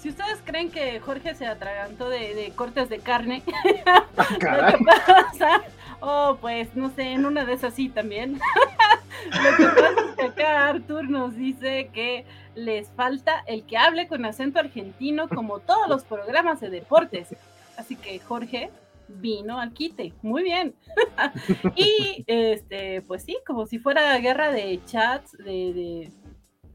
Si 0.01 0.09
ustedes 0.09 0.39
creen 0.45 0.69
que 0.69 0.99
Jorge 0.99 1.33
se 1.33 1.47
atragantó 1.47 2.09
de, 2.09 2.51
cortes 2.55 2.87
de 2.87 2.99
carne, 2.99 3.43
ah, 3.85 4.05
¿qué 4.39 4.85
pasa? 4.85 5.63
Oh, 5.99 6.37
pues 6.39 6.75
no 6.75 6.89
sé, 6.91 7.13
en 7.13 7.25
una 7.25 7.45
de 7.45 7.53
esas 7.53 7.73
sí 7.73 7.89
también. 7.89 8.33
lo 9.25 9.57
que 9.57 9.63
pasa 9.65 9.95
es 10.09 10.15
que 10.15 10.23
acá 10.23 10.67
Artur 10.67 11.09
nos 11.09 11.35
dice 11.35 11.89
que 11.93 12.25
les 12.55 12.89
falta 12.91 13.43
el 13.47 13.63
que 13.65 13.77
hable 13.77 14.07
con 14.07 14.25
acento 14.25 14.59
argentino 14.59 15.27
como 15.27 15.59
todos 15.59 15.87
los 15.89 16.03
programas 16.03 16.59
de 16.59 16.69
deportes. 16.69 17.35
Así 17.77 17.95
que 17.95 18.19
Jorge 18.19 18.69
vino 19.07 19.59
al 19.59 19.73
quite. 19.73 20.13
Muy 20.21 20.43
bien. 20.43 20.75
y 21.75 22.23
este, 22.27 23.01
pues 23.01 23.23
sí, 23.23 23.37
como 23.45 23.65
si 23.65 23.79
fuera 23.79 24.17
guerra 24.19 24.51
de 24.51 24.79
chats, 24.85 25.31
de, 25.37 25.73
de 25.73 26.11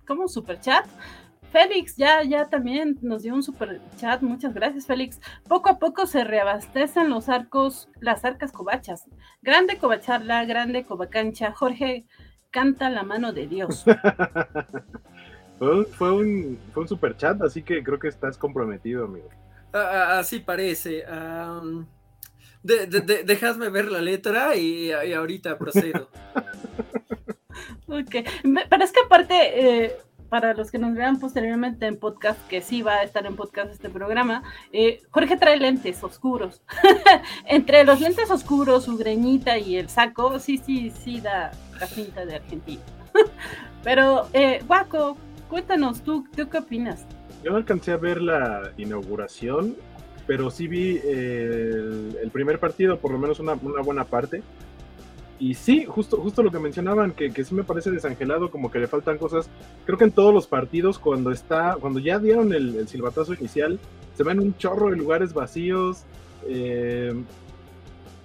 como 0.07 0.29
super 0.29 0.61
chat. 0.61 0.87
Félix 1.53 1.97
ya, 1.97 2.23
ya 2.23 2.49
también 2.49 2.99
nos 3.03 3.23
dio 3.23 3.35
un 3.35 3.43
super 3.43 3.79
chat. 3.99 4.23
Muchas 4.23 4.55
gracias, 4.55 4.87
Félix. 4.87 5.21
Poco 5.47 5.69
a 5.69 5.79
poco 5.79 6.07
se 6.07 6.25
reabastecen 6.25 7.11
los 7.11 7.29
arcos, 7.29 7.91
las 8.01 8.25
arcas 8.25 8.53
cobachas. 8.53 9.05
Grande 9.43 9.77
cobacharla, 9.77 10.47
grande 10.47 10.85
cobacancha. 10.85 11.53
Jorge 11.53 12.07
canta 12.51 12.89
la 12.89 13.03
mano 13.03 13.35
de 13.35 13.47
Dios. 13.47 13.85
fue, 15.59 16.13
un, 16.13 16.59
fue 16.73 16.83
un 16.83 16.89
super 16.89 17.17
chat, 17.19 17.41
así 17.43 17.63
que 17.63 17.85
creo 17.85 17.99
que 17.99 18.09
estás 18.09 18.39
comprometido, 18.39 19.05
amigo. 19.05 19.29
Ah, 19.75 19.91
ah, 19.93 20.19
así 20.21 20.41
parece. 20.41 21.05
dejadme 22.63 23.69
ver 23.69 23.93
la 23.93 24.01
letra 24.01 24.57
y, 24.57 24.91
ahorita 24.91 25.59
procedo. 25.59 26.09
ok, 27.89 28.15
pero 28.71 28.85
es 28.85 28.93
que 28.93 29.01
aparte, 29.05 29.85
eh, 29.85 29.97
para 30.33 30.55
los 30.55 30.71
que 30.71 30.79
nos 30.79 30.95
vean 30.95 31.21
posteriormente 31.21 31.85
en 31.85 31.99
podcast, 31.99 32.41
que 32.49 32.63
sí 32.63 32.81
va 32.81 32.95
a 32.95 33.03
estar 33.03 33.27
en 33.27 33.37
podcast 33.37 33.71
este 33.71 33.91
programa, 33.91 34.43
eh, 34.73 35.03
Jorge 35.11 35.37
trae 35.37 35.59
lentes 35.59 36.03
oscuros. 36.03 36.63
Entre 37.45 37.85
los 37.85 38.01
lentes 38.01 38.31
oscuros, 38.31 38.85
su 38.85 38.97
greñita 38.97 39.59
y 39.59 39.77
el 39.77 39.91
saco, 39.91 40.39
sí, 40.39 40.57
sí, 40.57 40.89
sí 40.89 41.21
da 41.21 41.53
la 41.79 41.87
cinta 41.87 42.25
de 42.25 42.37
Argentina. 42.37 42.81
Pero, 43.85 44.27
eh, 44.33 44.65
cuéntanos, 45.51 46.01
¿tú, 46.01 46.25
¿tú 46.35 46.49
qué 46.49 46.57
opinas? 46.57 47.05
Yo 47.45 47.51
no 47.51 47.59
alcancé 47.59 47.93
a 47.93 47.99
ver 47.99 48.23
la 48.23 48.73
inauguración, 48.79 49.77
pero 50.27 50.51
sí 50.51 50.67
vi 50.67 50.97
el, 51.05 52.31
primer 52.33 52.59
partido, 52.59 52.99
por 53.01 53.11
lo 53.11 53.19
menos 53.19 53.39
una, 53.39 53.53
una 53.61 53.83
buena 53.83 54.05
parte. 54.05 54.43
Y 55.43 55.55
sí, 55.55 55.85
justo, 55.87 56.19
justo 56.19 56.45
lo 56.45 56.53
que 56.53 56.61
mencionaban, 56.61 57.11
que, 57.11 57.33
que 57.33 57.43
sí 57.43 57.53
me 57.53 57.65
parece 57.65 57.91
desangelado, 57.91 58.49
como 58.49 58.71
que 58.71 58.79
le 58.79 58.87
faltan 58.87 59.19
cosas. 59.19 59.51
Creo 59.85 59.99
que 59.99 60.05
en 60.05 60.13
todos 60.13 60.33
los 60.33 60.47
partidos, 60.47 61.01
cuando 61.01 61.33
está, 61.33 61.77
cuando 61.81 61.99
ya 61.99 62.21
dieron 62.21 62.53
el, 62.55 62.87
silbatazo 62.87 63.35
inicial, 63.35 63.81
se 64.15 64.23
ven 64.23 64.39
un 64.39 64.57
chorro 64.57 64.91
de 64.91 64.97
lugares 64.97 65.35
vacíos. 65.35 66.05
Eh, 66.47 67.13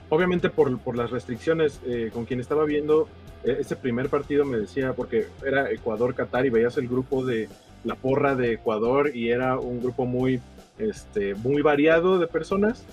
obviamente 0.09 0.51
por, 0.51 0.77
por, 0.77 0.95
las 0.95 1.09
restricciones, 1.09 1.81
eh, 1.87 2.11
con 2.13 2.25
quien 2.25 2.39
estaba 2.39 2.65
viendo 2.65 3.07
e, 3.43 3.61
ese 3.61 3.75
primer 3.75 4.09
partido 4.09 4.45
me 4.45 4.59
decía, 4.59 4.93
porque 4.93 5.25
era 5.43 5.71
Ecuador-Qatar 5.71 6.45
y 6.45 6.51
veías 6.51 6.77
el 6.77 6.87
grupo 6.87 7.25
de 7.25 7.49
la 7.83 7.95
porra 7.95 8.35
de 8.35 8.53
Ecuador 8.53 9.09
y 9.15 9.29
era 9.29 9.57
un 9.57 9.81
grupo 9.81 10.05
muy, 10.05 10.39
este, 10.77 11.33
muy 11.33 11.63
variado 11.63 12.19
de 12.19 12.27
personas, 12.27 12.85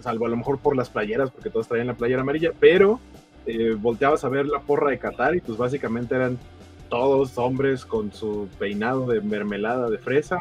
salvo 0.00 0.26
a 0.26 0.28
lo 0.28 0.36
mejor 0.36 0.60
por 0.60 0.76
las 0.76 0.90
playeras, 0.90 1.32
porque 1.32 1.50
todos 1.50 1.66
traían 1.66 1.88
la 1.88 1.94
playera 1.94 2.20
amarilla, 2.20 2.52
pero 2.60 3.00
eh, 3.48 3.74
volteabas 3.74 4.24
a 4.24 4.28
ver 4.28 4.46
la 4.46 4.60
porra 4.60 4.90
de 4.90 4.98
Qatar 4.98 5.34
y 5.34 5.40
pues 5.40 5.56
básicamente 5.56 6.14
eran 6.14 6.38
todos 6.90 7.38
hombres 7.38 7.86
con 7.86 8.12
su 8.12 8.46
peinado 8.58 9.06
de 9.06 9.22
mermelada 9.22 9.88
de 9.88 9.96
fresa, 9.96 10.40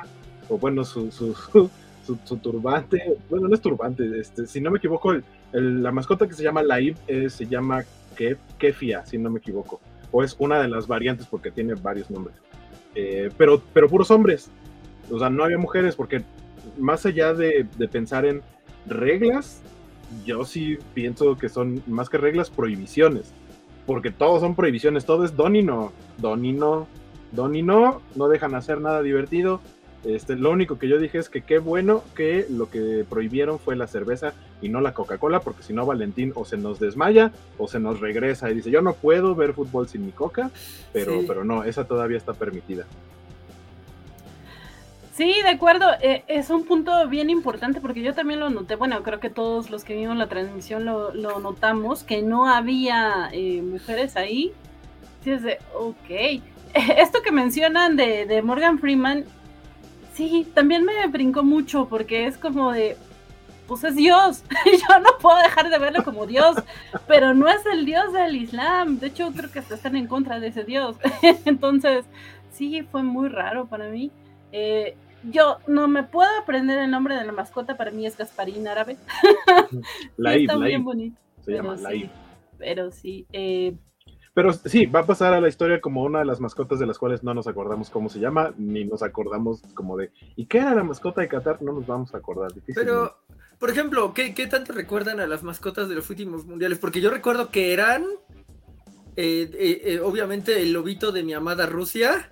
o 0.50 0.58
bueno, 0.58 0.84
su, 0.84 1.10
su, 1.12 1.34
su, 2.06 2.38
turbante, 2.38 3.18
bueno, 3.30 3.48
no 3.48 3.56
es 3.56 3.62
turbante, 3.62 4.20
este, 4.20 4.46
si 4.46 4.60
no 4.60 4.72
me 4.72 4.78
equivoco, 4.78 5.16
la 5.54 5.92
mascota 5.92 6.28
que 6.28 6.34
se 6.34 6.44
llama 6.44 6.64
Laib 6.64 6.98
eh, 7.08 7.30
se 7.30 7.46
llama 7.46 7.86
Kefia, 8.58 9.06
si 9.06 9.18
no 9.18 9.30
me 9.30 9.40
equivoco, 9.40 9.80
o 10.12 10.22
es 10.22 10.36
una 10.38 10.62
de 10.62 10.68
las 10.68 10.86
variantes 10.86 11.28
porque 11.28 11.50
tiene 11.50 11.76
varios 11.76 12.12
nombres, 12.12 12.36
eh, 12.94 13.30
pero, 13.38 13.62
pero 13.74 13.88
puros 13.88 14.12
hombres, 14.12 14.50
o 15.10 15.18
sea, 15.18 15.30
no 15.30 15.46
había 15.46 15.58
mujeres 15.58 15.96
porque 15.96 16.24
más 16.78 17.06
allá 17.06 17.34
de, 17.34 17.66
de 17.78 17.88
pensar 17.88 18.26
en 18.26 18.42
reglas, 18.86 19.62
yo 20.26 20.46
sí 20.46 20.78
pienso 20.94 21.38
que 21.38 21.50
son 21.50 21.82
más 21.88 22.10
que 22.10 22.18
reglas, 22.18 22.50
prohibiciones. 22.50 23.34
Porque 23.86 24.12
todos 24.12 24.42
son 24.42 24.56
prohibiciones, 24.56 25.06
todo 25.06 25.24
es 25.24 25.36
don 25.36 25.56
y 25.56 25.64
no, 25.64 25.94
don 26.18 26.44
y 26.44 26.52
no, 26.52 26.88
don 27.32 27.56
y 27.56 27.62
no, 27.62 28.02
no 28.16 28.28
dejan 28.28 28.56
hacer 28.56 28.82
nada 28.82 29.02
divertido. 29.02 29.62
Este, 30.04 30.36
lo 30.36 30.52
único 30.52 30.78
que 30.78 30.88
yo 30.88 31.00
dije 31.00 31.18
es 31.18 31.30
que 31.30 31.42
qué 31.42 31.60
bueno 31.60 32.04
que 32.16 32.46
lo 32.50 32.70
que 32.70 33.06
prohibieron 33.10 33.60
fue 33.60 33.76
la 33.76 33.88
cerveza 33.88 34.34
y 34.62 34.70
no 34.70 34.80
la 34.80 34.94
Coca-Cola, 34.94 35.40
porque 35.40 35.64
si 35.64 35.74
no 35.74 35.86
Valentín 35.86 36.32
o 36.36 36.46
se 36.46 36.58
nos 36.58 36.80
desmaya 36.80 37.32
o 37.58 37.68
se 37.68 37.80
nos 37.80 38.00
regresa 38.00 38.50
y 38.50 38.56
dice 38.56 38.72
yo 38.72 38.82
no 38.82 38.94
puedo 38.94 39.36
ver 39.36 39.54
fútbol 39.54 39.88
sin 39.88 40.06
mi 40.06 40.12
coca, 40.12 40.52
pero, 40.94 41.22
pero 41.28 41.44
no, 41.44 41.64
esa 41.64 41.86
todavía 41.86 42.18
está 42.18 42.34
permitida. 42.34 42.86
Sí, 45.18 45.34
de 45.42 45.50
acuerdo. 45.50 45.88
Eh, 46.00 46.24
es 46.28 46.52
un 46.52 46.64
punto 46.64 47.08
bien 47.08 47.32
importante 47.32 47.82
porque 47.82 48.04
yo 48.04 48.14
también 48.14 48.40
lo 48.40 48.52
noté. 48.52 48.76
Bueno, 48.76 49.02
creo 49.02 49.20
que 49.20 49.32
todos 49.32 49.72
los 49.72 49.84
que 49.84 49.96
vimos 49.96 50.16
la 50.16 50.28
transmisión 50.28 50.86
lo, 50.86 51.12
notamos, 51.40 52.04
que 52.04 52.22
no 52.22 52.48
había 52.48 53.30
eh, 53.32 53.64
mujeres 53.64 54.16
ahí. 54.16 54.54
Sí, 55.24 55.32
es 55.32 55.42
de, 55.42 55.58
ok. 55.74 56.44
Esto 56.98 57.24
que 57.24 57.32
mencionan 57.32 57.96
de, 57.96 58.42
Morgan 58.44 58.78
Freeman, 58.78 59.26
sí, 60.14 60.48
también 60.54 60.86
me 60.86 61.08
brincó 61.08 61.42
mucho 61.42 61.88
porque 61.90 62.28
es 62.28 62.38
como 62.38 62.72
de, 62.72 62.96
pues 63.68 63.84
es 63.86 63.96
Dios. 63.96 64.44
Yo 64.66 65.00
no 65.00 65.18
puedo 65.20 65.40
dejar 65.40 65.72
de 65.72 65.80
verlo 65.80 66.04
como 66.04 66.28
Dios, 66.28 66.58
pero 67.08 67.34
no 67.34 67.50
es 67.50 67.66
el 67.66 67.86
Dios 67.86 68.14
del 68.14 68.36
Islam. 68.36 69.00
De 69.00 69.08
hecho, 69.08 69.32
creo 69.36 69.52
que 69.52 69.60
están 69.60 69.96
en 69.96 70.06
contra 70.06 70.40
de 70.40 70.50
ese 70.50 70.64
Dios. 70.64 70.96
Entonces, 71.46 72.06
sí, 72.52 72.84
fue 72.84 73.02
muy 73.02 73.30
raro 73.30 73.66
para 73.66 73.90
mí. 73.90 74.12
Eh, 74.52 74.96
yo 75.32 75.58
no 75.68 75.88
me 75.88 76.04
puedo 76.04 76.30
aprender 76.40 76.80
el 76.80 76.92
nombre 76.92 77.16
de 77.16 77.26
la 77.26 77.32
mascota, 77.32 77.78
para 77.78 77.92
mí 77.92 78.06
es 78.06 78.18
Gasparín 78.18 78.68
árabe. 78.68 78.98
Está 80.18 80.58
bien 80.58 80.84
bonito. 80.84 81.18
Se 81.44 81.54
llama 81.54 81.76
Laib. 81.76 82.10
pero 82.58 82.92
sí. 82.92 83.26
Eh, 83.32 83.76
pero 84.38 84.54
sí, 84.54 84.86
va 84.86 85.00
a 85.00 85.06
pasar 85.08 85.34
a 85.34 85.42
la 85.42 85.48
historia 85.48 85.82
como 85.82 86.04
una 86.04 86.20
de 86.20 86.26
las 86.26 86.40
mascotas 86.40 86.78
de 86.78 86.86
las 86.86 87.00
cuales 87.00 87.24
no 87.24 87.34
nos 87.34 87.48
acordamos 87.48 87.90
cómo 87.90 88.08
se 88.08 88.20
llama, 88.20 88.54
ni 88.56 88.86
nos 88.86 89.02
acordamos 89.02 89.64
como 89.74 89.98
de. 89.98 90.12
¿Y 90.36 90.46
qué 90.46 90.60
era 90.60 90.76
la 90.76 90.84
mascota 90.84 91.22
de 91.22 91.28
Qatar? 91.28 91.60
No 91.64 91.74
nos 91.74 91.88
vamos 91.88 92.14
a 92.14 92.20
acordar. 92.20 92.52
Pero, 92.76 93.18
por 93.58 93.72
ejemplo, 93.72 94.14
¿qué, 94.14 94.32
tanto 94.48 94.74
recuerdan 94.74 95.20
a 95.20 95.26
las 95.26 95.42
mascotas 95.42 95.90
de 95.90 95.96
los 95.96 96.08
últimos 96.12 96.46
mundiales? 96.46 96.78
Porque 96.78 97.02
yo 97.02 97.10
recuerdo 97.10 97.50
que 97.50 97.74
eran. 97.74 98.06
Eh, 99.16 99.50
eh, 99.84 100.00
obviamente 100.02 100.62
el 100.62 100.72
lobito 100.72 101.12
de 101.12 101.24
mi 101.24 101.34
amada 101.34 101.66
Rusia, 101.66 102.30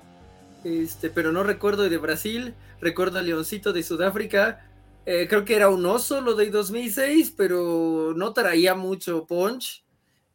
este, 0.63 1.09
pero 1.09 1.31
no 1.31 1.41
recuerdo 1.41 1.89
de 1.89 1.97
Brasil, 1.97 2.53
recuerdo 2.85 3.17
al 3.17 3.25
Leoncito 3.25 3.73
de 3.73 3.81
Sudáfrica, 3.81 4.69
eh, 5.07 5.25
creo 5.27 5.43
que 5.43 5.55
era 5.55 5.69
un 5.69 5.83
oso 5.87 6.21
lo 6.21 6.35
de 6.35 6.51
2006, 6.51 7.33
pero 7.35 8.13
no 8.15 8.31
traía 8.31 8.75
mucho 8.75 9.25
punch. 9.25 9.83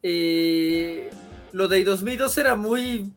Eh, 0.03 1.11
lo 1.53 1.69
de 1.69 1.85
2002 1.85 2.39
era 2.39 2.57
muy 2.57 3.13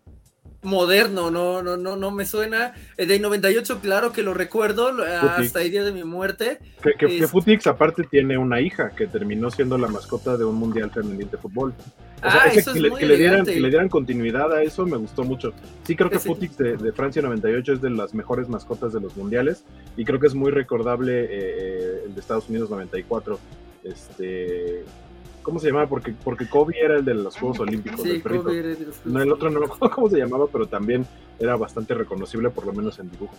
moderno, 0.64 1.30
no, 1.30 1.62
no, 1.62 1.78
no, 1.78 1.96
no 1.96 2.12
me 2.12 2.26
suena. 2.26 2.74
El 2.98 3.08
de 3.08 3.20
98, 3.20 3.80
claro 3.82 4.12
que 4.12 4.24
lo 4.24 4.34
recuerdo, 4.34 4.92
hasta 5.04 5.62
el 5.62 5.72
día 5.72 5.84
de 5.84 5.92
mi 5.92 6.04
muerte. 6.04 6.60
Que, 6.82 6.94
que, 6.94 7.28
Futix 7.28 7.68
aparte 7.68 8.04
tiene 8.04 8.38
una 8.38 8.62
hija 8.62 8.92
que 8.96 9.08
terminó 9.08 9.52
siendo 9.52 9.78
la 9.78 9.88
mascota 9.88 10.38
de 10.38 10.46
un 10.46 10.56
mundial 10.56 10.92
femenil 10.92 11.30
de 11.30 11.38
fútbol. 11.38 11.74
O 12.26 12.32
sea, 12.32 12.44
ah, 12.46 12.50
que, 12.50 12.80
le, 12.80 13.18
dieran, 13.18 13.46
que, 13.46 13.60
le, 13.60 13.70
dieran, 13.70 13.90
continuidad 13.90 14.54
a 14.54 14.64
eso 14.64 14.86
me 14.86 14.96
gustó 14.96 15.26
mucho. 15.26 15.54
Sí, 15.84 15.94
creo 15.96 16.10
que 16.10 16.20
Futix 16.20 16.58
de, 16.58 16.94
Francia 16.94 17.22
98 17.22 17.74
es 17.74 17.82
de 17.82 17.90
las 17.90 18.14
mejores 18.14 18.48
mascotas 18.48 18.94
de 18.94 19.02
los 19.02 19.18
mundiales 19.18 19.66
y 19.98 20.06
creo 20.06 20.20
que 20.22 20.28
es 20.28 20.34
muy 20.34 20.50
recordable 20.50 21.26
eh, 21.26 21.28
eh, 21.32 22.02
el 22.06 22.16
de 22.16 22.22
Estados 22.22 22.48
Unidos 22.48 22.70
94. 22.70 23.40
Este, 23.84 24.86
¿Cómo 25.44 25.60
se 25.60 25.68
llamaba? 25.68 25.88
Porque, 25.88 26.14
porque 26.24 26.48
Kobe 26.48 26.76
era 26.82 26.96
el 26.96 27.06
de 27.06 27.14
los 27.14 27.38
Juegos 27.38 27.60
Olímpicos. 27.60 28.02
Sí, 28.02 28.22
Kobe 28.22 28.60
era 28.60 28.70
de 28.70 28.86
los 28.86 29.06
no, 29.06 29.22
el 29.22 29.32
otro 29.32 29.50
no 29.50 29.60
lo 29.60 29.70
cómo 29.92 30.10
se 30.10 30.18
llamaba, 30.18 30.48
pero 30.52 30.66
también 30.66 31.06
era 31.40 31.56
bastante 31.56 31.94
reconocible, 31.94 32.50
por 32.50 32.66
lo 32.66 32.74
menos 32.74 32.98
en 33.00 33.12
dibujo. 33.12 33.36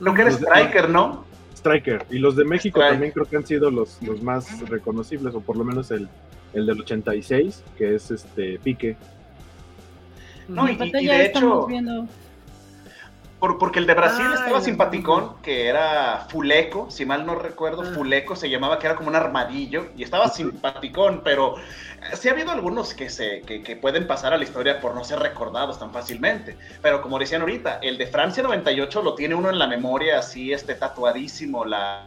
Lo 0.00 0.14
que 0.14 0.22
era 0.22 0.30
Striker, 0.30 0.88
¿no? 0.88 1.24
Striker. 1.54 2.06
Y 2.10 2.18
los 2.18 2.34
de 2.34 2.44
México 2.44 2.80
también 2.80 3.12
creo 3.12 3.26
que 3.26 3.36
han 3.36 3.46
sido 3.46 3.70
los, 3.70 4.02
los 4.02 4.22
más 4.22 4.68
reconocibles, 4.68 5.34
o 5.34 5.40
por 5.40 5.56
lo 5.56 5.64
menos 5.64 5.90
el, 5.90 6.08
el 6.54 6.66
del 6.66 6.80
86, 6.80 7.62
que 7.76 7.94
es 7.94 8.10
este 8.10 8.58
Pique. 8.58 8.96
No, 10.48 10.68
y, 10.68 10.76
de 10.76 11.26
hecho, 11.26 11.68
porque 13.58 13.80
el 13.80 13.86
de 13.86 13.94
Brasil 13.94 14.24
estaba 14.32 14.60
simpaticón, 14.60 15.34
que 15.42 15.66
era 15.66 16.26
Fuleco, 16.28 16.90
si 16.90 17.04
mal 17.04 17.26
no 17.26 17.34
recuerdo, 17.34 17.82
ah. 17.82 17.92
Fuleco 17.92 18.36
se 18.36 18.48
llamaba, 18.48 18.78
que 18.78 18.86
era 18.86 18.94
como 18.94 19.08
un 19.08 19.16
armadillo, 19.16 19.86
y 19.96 20.04
estaba 20.04 20.28
simpaticón, 20.32 21.22
pero 21.24 21.56
eh, 21.58 22.16
sí 22.16 22.28
ha 22.28 22.32
habido 22.32 22.52
algunos 22.52 22.94
que, 22.94 23.10
se, 23.10 23.40
que, 23.42 23.76
pueden 23.76 24.06
pasar 24.06 24.32
a 24.32 24.38
la 24.38 24.44
historia 24.44 24.80
por 24.80 24.94
no 24.94 25.02
ser 25.02 25.18
recordados 25.18 25.80
tan 25.80 25.92
fácilmente. 25.92 26.56
Pero 26.80 27.02
como 27.02 27.18
decían 27.18 27.40
ahorita, 27.40 27.80
el 27.82 27.98
de 27.98 28.06
Francia 28.06 28.44
98 28.44 29.02
lo 29.02 29.16
tiene 29.16 29.34
uno 29.34 29.50
en 29.50 29.58
la 29.58 29.66
memoria, 29.66 30.20
así, 30.20 30.52
este 30.52 30.76
tatuadísimo, 30.76 31.64
la, 31.64 32.04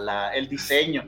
la 0.00 0.34
el 0.34 0.48
diseño. 0.48 1.04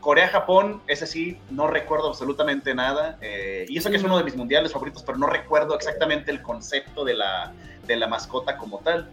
Corea-Japón, 0.00 0.80
ese 0.86 1.06
sí, 1.06 1.38
no 1.50 1.66
recuerdo 1.66 2.08
absolutamente 2.08 2.74
nada. 2.74 3.18
Eh, 3.20 3.66
y 3.68 3.78
eso 3.78 3.90
que 3.90 3.96
es 3.96 4.02
uno 4.02 4.18
de 4.18 4.24
mis 4.24 4.36
mundiales 4.36 4.72
favoritos, 4.72 5.02
pero 5.02 5.18
no 5.18 5.26
recuerdo 5.26 5.74
exactamente 5.76 6.30
el 6.30 6.42
concepto 6.42 7.04
de 7.04 7.14
la, 7.14 7.52
de 7.86 7.96
la 7.96 8.08
mascota 8.08 8.56
como 8.56 8.78
tal. 8.78 9.08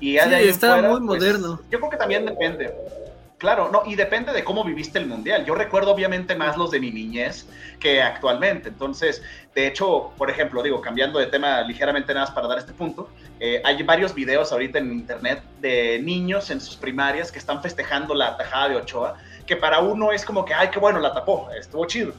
Y 0.00 0.18
sí, 0.18 0.34
está 0.48 0.82
muy 0.82 1.00
pues, 1.06 1.20
moderno. 1.20 1.60
Yo 1.70 1.78
creo 1.78 1.90
que 1.90 1.96
también 1.96 2.26
depende. 2.26 2.74
Claro, 3.42 3.70
no, 3.72 3.82
y 3.84 3.96
depende 3.96 4.32
de 4.32 4.44
cómo 4.44 4.62
viviste 4.62 5.00
el 5.00 5.06
mundial. 5.06 5.44
Yo 5.44 5.56
recuerdo 5.56 5.90
obviamente 5.90 6.36
más 6.36 6.56
los 6.56 6.70
de 6.70 6.78
mi 6.78 6.92
niñez 6.92 7.48
que 7.80 8.00
actualmente. 8.00 8.68
Entonces, 8.68 9.20
de 9.52 9.66
hecho, 9.66 10.12
por 10.16 10.30
ejemplo, 10.30 10.62
digo, 10.62 10.80
cambiando 10.80 11.18
de 11.18 11.26
tema 11.26 11.60
ligeramente 11.62 12.14
nada 12.14 12.26
más 12.26 12.34
para 12.36 12.46
dar 12.46 12.58
este 12.58 12.72
punto, 12.72 13.10
eh, 13.40 13.60
hay 13.64 13.82
varios 13.82 14.14
videos 14.14 14.52
ahorita 14.52 14.78
en 14.78 14.92
internet 14.92 15.42
de 15.60 16.00
niños 16.00 16.50
en 16.50 16.60
sus 16.60 16.76
primarias 16.76 17.32
que 17.32 17.40
están 17.40 17.60
festejando 17.60 18.14
la 18.14 18.36
tajada 18.36 18.68
de 18.68 18.76
Ochoa, 18.76 19.16
que 19.46 19.56
para 19.56 19.80
uno 19.80 20.12
es 20.12 20.24
como 20.24 20.44
que, 20.44 20.54
ay, 20.54 20.68
qué 20.70 20.78
bueno, 20.78 21.00
la 21.00 21.12
tapó, 21.12 21.48
estuvo 21.50 21.84
chido 21.86 22.12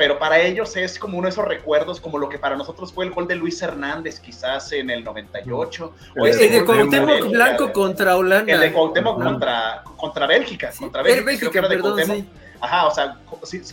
pero 0.00 0.18
para 0.18 0.40
ellos 0.40 0.78
es 0.78 0.98
como 0.98 1.18
uno 1.18 1.26
de 1.26 1.32
esos 1.32 1.44
recuerdos, 1.44 2.00
como 2.00 2.16
lo 2.16 2.30
que 2.30 2.38
para 2.38 2.56
nosotros 2.56 2.90
fue 2.90 3.04
el 3.04 3.10
gol 3.10 3.28
de 3.28 3.34
Luis 3.34 3.60
Hernández, 3.60 4.18
quizás 4.18 4.72
en 4.72 4.88
el 4.88 5.04
98. 5.04 5.92
O 6.18 6.24
el, 6.24 6.38
de 6.38 6.64
Cuauhtémoc 6.64 7.28
Blanco 7.28 7.70
contra 7.70 8.16
Holanda. 8.16 8.50
El 8.50 8.60
de 8.60 8.72
Cuauhtémoc 8.72 9.22
contra, 9.22 9.82
contra 9.98 10.26
Bélgica. 10.26 10.72
contra 10.78 11.02
Bélgica, 11.02 11.26
Bélgica 11.26 11.68
perdón, 11.68 12.26
Ajá, 12.62 12.86
o 12.86 12.94
sea, 12.94 13.18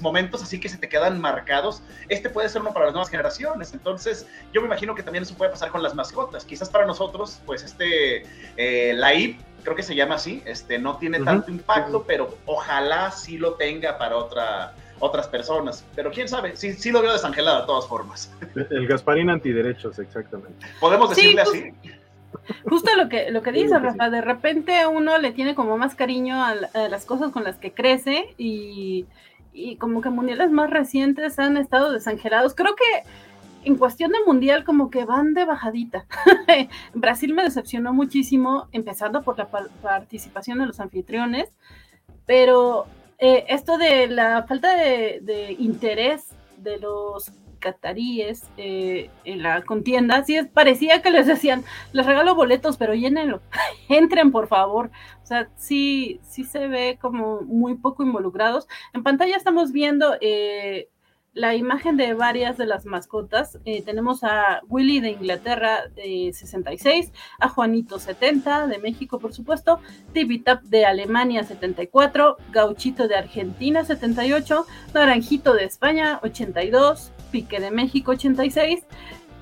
momentos 0.01 0.43
así 0.43 0.59
que 0.59 0.67
se 0.67 0.77
te 0.77 0.89
quedan 0.89 1.21
marcados. 1.21 1.81
Este 2.09 2.29
puede 2.29 2.49
ser 2.49 2.61
uno 2.61 2.73
para 2.73 2.87
las 2.87 2.93
nuevas 2.93 3.09
generaciones. 3.09 3.73
Entonces, 3.73 4.27
yo 4.51 4.59
me 4.59 4.67
imagino 4.67 4.95
que 4.95 5.03
también 5.03 5.23
eso 5.23 5.33
puede 5.33 5.51
pasar 5.51 5.71
con 5.71 5.81
las 5.81 5.95
mascotas. 5.95 6.43
Quizás 6.43 6.69
para 6.69 6.85
nosotros, 6.85 7.39
pues 7.45 7.63
este, 7.63 8.25
eh, 8.57 8.91
la 8.93 9.13
IP, 9.13 9.39
creo 9.67 9.75
que 9.75 9.83
se 9.83 9.95
llama 9.95 10.15
así, 10.15 10.41
este, 10.45 10.79
no 10.79 10.95
tiene 10.95 11.19
tanto 11.19 11.51
impacto, 11.51 12.05
pero 12.07 12.37
ojalá 12.45 13.11
sí 13.11 13.37
lo 13.37 13.55
tenga 13.55 13.97
para 13.97 14.15
otra 14.15 14.73
otras 14.99 15.27
personas. 15.27 15.83
Pero 15.93 16.09
quién 16.09 16.29
sabe, 16.29 16.55
sí, 16.55 16.71
sí 16.71 16.89
lo 16.89 17.01
veo 17.01 17.11
desangelado 17.11 17.59
de 17.59 17.67
todas 17.67 17.85
formas. 17.85 18.33
El 18.55 18.87
Gasparín 18.87 19.29
antiderechos, 19.29 19.99
exactamente. 19.99 20.65
¿Podemos 20.79 21.09
decirle 21.09 21.41
así? 21.41 21.73
Justo 22.63 22.95
lo 22.95 23.09
que, 23.09 23.29
lo 23.29 23.41
que 23.41 23.51
dice 23.51 23.77
Rafa, 23.77 24.09
de 24.09 24.21
repente 24.21 24.87
uno 24.87 25.17
le 25.17 25.33
tiene 25.33 25.53
como 25.53 25.77
más 25.77 25.95
cariño 25.95 26.41
a, 26.41 26.55
las 26.87 27.03
cosas 27.03 27.33
con 27.33 27.43
las 27.43 27.57
que 27.57 27.73
crece 27.73 28.35
y, 28.37 29.05
y, 29.51 29.75
como 29.75 29.99
que 29.99 30.09
mundiales 30.09 30.49
más 30.49 30.69
recientes 30.69 31.39
han 31.39 31.57
estado 31.57 31.91
desangelados. 31.91 32.55
Creo 32.55 32.73
que 32.73 33.03
en 33.67 33.75
cuestión 33.75 34.11
de 34.13 34.23
mundial 34.25 34.63
como 34.63 34.89
que 34.89 35.03
van 35.03 35.33
de 35.33 35.43
bajadita. 35.43 36.05
Brasil 36.93 37.33
me 37.33 37.43
decepcionó 37.43 37.93
muchísimo, 37.93 38.69
empezando 38.71 39.23
por 39.23 39.37
la 39.37 39.49
participación 39.49 40.59
de 40.59 40.67
los 40.67 40.79
anfitriones, 40.79 41.49
pero 42.25 42.85
eh, 43.17 43.43
esto 43.49 43.77
de 43.77 44.07
la 44.07 44.43
falta 44.43 44.73
de, 44.73 45.55
interés 45.59 46.29
de 46.57 46.79
los 46.79 47.33
cataríes 47.59 48.43
eh, 48.55 49.09
en 49.25 49.43
la 49.43 49.61
contienda, 49.63 50.23
sí 50.23 50.39
parecía 50.53 51.01
que 51.01 51.11
les 51.11 51.27
decían, 51.27 51.65
les 51.91 52.05
regalo 52.05 52.35
boletos, 52.35 52.77
pero 52.77 52.93
llénenlo, 52.93 53.41
entren 53.89 54.31
por 54.31 54.47
favor. 54.47 54.91
O 55.23 55.25
sea, 55.25 55.49
sí, 55.57 56.21
sí 56.23 56.45
se 56.45 56.69
ve 56.69 56.97
como 57.01 57.41
muy 57.41 57.75
poco 57.75 58.01
involucrados. 58.01 58.65
En 58.93 59.03
pantalla 59.03 59.35
estamos 59.35 59.73
viendo 59.73 60.15
eh, 60.21 60.87
la 61.37 61.53
imagen 61.53 61.97
de 61.97 62.15
varias 62.15 62.57
de 62.57 62.65
las 62.65 62.85
mascotas. 62.85 63.59
Eh, 63.63 63.83
tenemos 63.83 64.23
a 64.23 64.61
Willy 64.67 64.99
de 64.99 65.11
Inglaterra 65.11 65.87
de 65.95 66.31
66, 66.33 67.11
a 67.39 67.47
Juanito 67.47 67.99
70 67.99 68.65
de 68.65 68.79
México, 68.79 69.19
por 69.19 69.33
supuesto, 69.33 69.79
Tip 70.13 70.27
de 70.63 70.85
Alemania 70.85 71.43
74, 71.43 72.37
Gauchito 72.51 73.07
de 73.07 73.15
Argentina 73.15 73.85
78, 73.85 74.65
Naranjito 74.95 75.53
de 75.53 75.65
España 75.65 76.19
82, 76.23 77.11
Pique 77.31 77.59
de 77.59 77.69
México 77.69 78.11
86. 78.11 78.83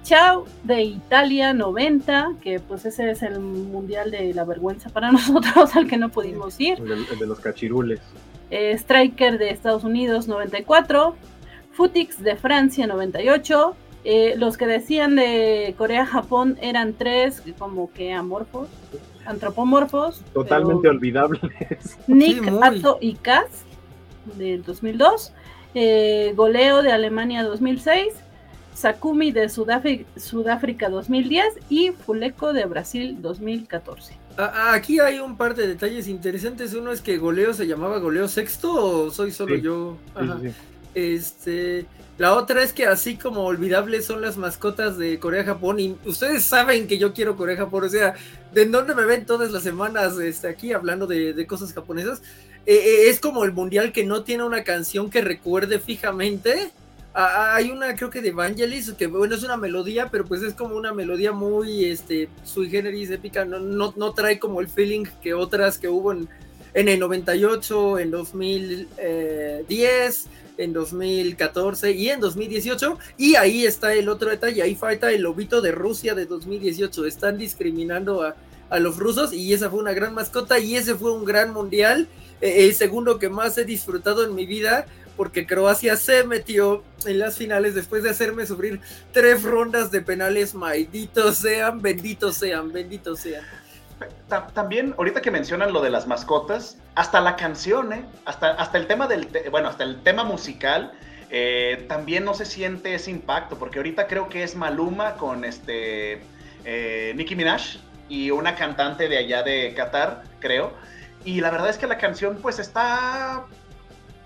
Chao 0.04 0.46
de 0.64 0.84
Italia 0.84 1.54
90, 1.54 2.34
que 2.42 2.60
pues 2.60 2.86
ese 2.86 3.10
es 3.10 3.24
el 3.24 3.40
mundial 3.40 4.12
de 4.12 4.34
la 4.34 4.44
vergüenza 4.44 4.90
para 4.90 5.12
nosotros 5.14 5.76
al 5.78 5.88
que 5.88 5.98
no 5.98 6.10
pudimos 6.10 6.60
ir. 6.60 6.78
El 6.78 7.18
de, 7.18 7.26
los 7.26 7.40
cachirules. 7.40 8.02
Eh, 8.52 8.74
Striker 8.74 9.40
de 9.40 9.50
Estados 9.50 9.84
Unidos 9.84 10.28
94, 10.28 11.16
Futix 11.76 12.24
de 12.24 12.36
Francia 12.36 12.88
98. 12.88 13.76
Eh, 14.06 14.36
los 14.38 14.56
que 14.56 14.68
decían 14.68 15.16
de 15.16 15.74
Corea-Japón 15.78 16.58
eran 16.62 16.94
tres, 16.94 17.42
como 17.58 17.92
que 17.92 18.14
amorfos, 18.14 18.70
antropomorfos. 19.26 20.22
Totalmente 20.34 20.88
olvidables. 20.88 21.42
Nick, 22.08 22.48
Ato 22.62 22.98
y 23.02 23.16
Kaz 23.16 23.66
del 24.38 24.64
2002. 24.64 25.34
Eh, 25.74 26.34
Goleo 26.36 26.82
de 26.82 26.92
Alemania 26.92 27.44
2006. 27.44 28.14
Sakumi 28.74 29.32
de 29.32 29.48
Sudáfrica, 29.48 30.06
Sudáfrica 30.20 30.90
2010 30.90 31.46
y 31.70 31.92
Fuleco 31.92 32.52
de 32.52 32.66
Brasil 32.66 33.18
2014. 33.22 34.18
Aquí 34.38 35.00
hay 35.00 35.20
un 35.20 35.38
par 35.38 35.56
de 35.56 35.66
detalles 35.66 36.10
interesantes. 36.10 36.74
Uno 36.74 36.92
es 36.92 37.02
que 37.02 37.18
Goleo 37.18 37.54
se 37.54 37.68
llamaba 37.68 38.00
Goleo 38.00 38.28
Sexto 38.28 38.74
o 38.74 39.12
soy 39.12 39.32
solo 39.32 39.56
yo. 39.56 39.98
Este, 40.96 41.86
la 42.18 42.34
otra 42.34 42.64
es 42.64 42.72
que 42.72 42.86
así 42.86 43.18
como 43.18 43.44
olvidables 43.44 44.06
son 44.06 44.22
las 44.22 44.38
mascotas 44.38 44.98
de 44.98 45.20
Corea-Japón, 45.20 45.82
y 45.82 45.98
ustedes 46.06 46.44
saben 46.44 46.88
que 46.88 46.98
yo 46.98 47.14
quiero 47.14 47.36
Corea-Japón, 47.36 47.84
o 47.84 47.90
sea, 47.90 48.14
de 48.54 48.66
dónde 48.66 48.96
me 48.96 49.04
ven 49.04 49.26
todas 49.26 49.52
las 49.52 49.64
semanas 49.64 50.18
este, 50.18 50.48
aquí 50.48 50.72
hablando 50.72 51.06
de, 51.06 51.46
cosas 51.46 51.74
japonesas, 51.74 52.22
eh, 52.66 52.76
eh, 52.76 53.10
es 53.10 53.20
como 53.20 53.44
el 53.44 53.52
mundial 53.52 53.92
que 53.92 54.06
no 54.06 54.24
tiene 54.24 54.44
una 54.44 54.64
canción 54.64 55.10
que 55.10 55.20
recuerde 55.20 55.80
fijamente. 55.80 56.72
hay 57.14 57.72
una, 57.72 57.94
creo 57.96 58.10
que 58.10 58.22
de 58.22 58.30
Evangelis, 58.30 58.94
que 58.94 59.08
bueno, 59.08 59.36
es 59.36 59.44
una 59.44 59.58
melodía, 59.58 60.08
pero 60.10 60.24
pues 60.24 60.44
es 60.44 60.54
como 60.54 60.78
una 60.78 60.94
melodía 60.94 61.34
muy 61.34 61.84
este, 61.84 62.30
sui 62.46 62.70
generis 62.70 63.12
épica, 63.12 63.44
no, 63.44 63.60
no, 63.60 63.94
no 63.98 64.14
trae 64.14 64.40
como 64.40 64.62
el 64.62 64.70
feeling 64.70 65.04
que 65.22 65.34
otras 65.34 65.78
que 65.78 65.90
hubo 65.90 66.14
en, 66.14 66.30
en 66.74 66.88
el 66.88 67.00
98, 67.00 68.00
en 68.00 68.12
2010 68.12 70.30
en 70.58 70.74
2014 70.74 71.92
y 71.92 72.10
en 72.10 72.20
2018. 72.20 72.98
Y 73.18 73.36
ahí 73.36 73.66
está 73.66 73.94
el 73.94 74.10
otro 74.10 74.30
detalle, 74.30 74.62
ahí 74.62 74.76
falta 74.76 75.12
el 75.12 75.22
lobito 75.22 75.62
de 75.62 75.72
Rusia 75.72 76.16
de 76.16 76.26
2018. 76.26 77.06
Están 77.06 77.38
discriminando 77.38 78.24
a, 78.24 78.36
los 78.80 78.98
rusos 78.98 79.32
y 79.32 79.54
esa 79.54 79.70
fue 79.70 79.80
una 79.80 79.94
gran 79.94 80.14
mascota 80.14 80.60
y 80.60 80.76
ese 80.76 80.96
fue 80.96 81.12
un 81.12 81.24
gran 81.24 81.54
mundial. 81.54 82.08
Eh, 82.42 82.66
el 82.66 82.74
segundo 82.74 83.20
que 83.20 83.30
más 83.30 83.58
he 83.58 83.64
disfrutado 83.64 84.26
en 84.26 84.36
mi 84.36 84.46
vida 84.46 84.86
porque 85.16 85.46
Croacia 85.46 85.96
se 85.96 86.26
metió 86.26 86.84
en 87.06 87.20
las 87.20 87.38
finales 87.38 87.74
después 87.74 88.04
de 88.04 88.10
hacerme 88.10 88.46
sufrir 88.46 88.82
tres 89.14 89.44
rondas 89.44 89.92
de 89.92 90.02
penales. 90.02 90.56
Malditos 90.56 91.38
sean, 91.38 91.82
benditos 91.82 92.36
sean, 92.36 92.74
benditos 92.74 93.20
sean 93.20 93.46
también, 94.54 94.94
ahorita 94.98 95.22
que 95.22 95.32
mencionan 95.32 95.72
lo 95.74 95.82
de 95.82 95.90
las 95.90 96.08
mascotas, 96.08 96.78
hasta 96.96 97.22
la 97.22 97.36
canción, 97.36 97.94
¿eh? 97.94 98.06
hasta, 98.26 98.52
hasta 98.52 98.78
el 98.78 98.88
tema 98.88 99.08
del, 99.08 99.30
bueno, 99.52 99.70
hasta 99.70 99.84
el 99.84 100.02
tema 100.04 100.24
musical, 100.24 100.92
eh, 101.30 101.86
también 101.88 102.24
no 102.24 102.34
se 102.34 102.46
siente 102.46 102.94
ese 102.94 103.12
impacto, 103.12 103.58
porque 103.58 103.80
ahorita 103.80 104.08
creo 104.08 104.30
que 104.30 104.44
es 104.44 104.56
Maluma 104.56 105.16
con 105.16 105.44
este 105.46 106.22
eh, 106.64 107.14
Nicki 107.16 107.36
Minaj 107.36 107.78
y 108.10 108.32
una 108.32 108.56
cantante 108.56 109.08
de 109.08 109.18
allá 109.18 109.44
de 109.44 109.74
Qatar, 109.76 110.24
creo. 110.40 110.74
Y 111.24 111.42
la 111.42 111.50
verdad 111.50 111.70
es 111.70 111.78
que 111.78 111.88
la 111.88 111.98
canción 111.98 112.38
pues 112.42 112.60
está 112.60 113.46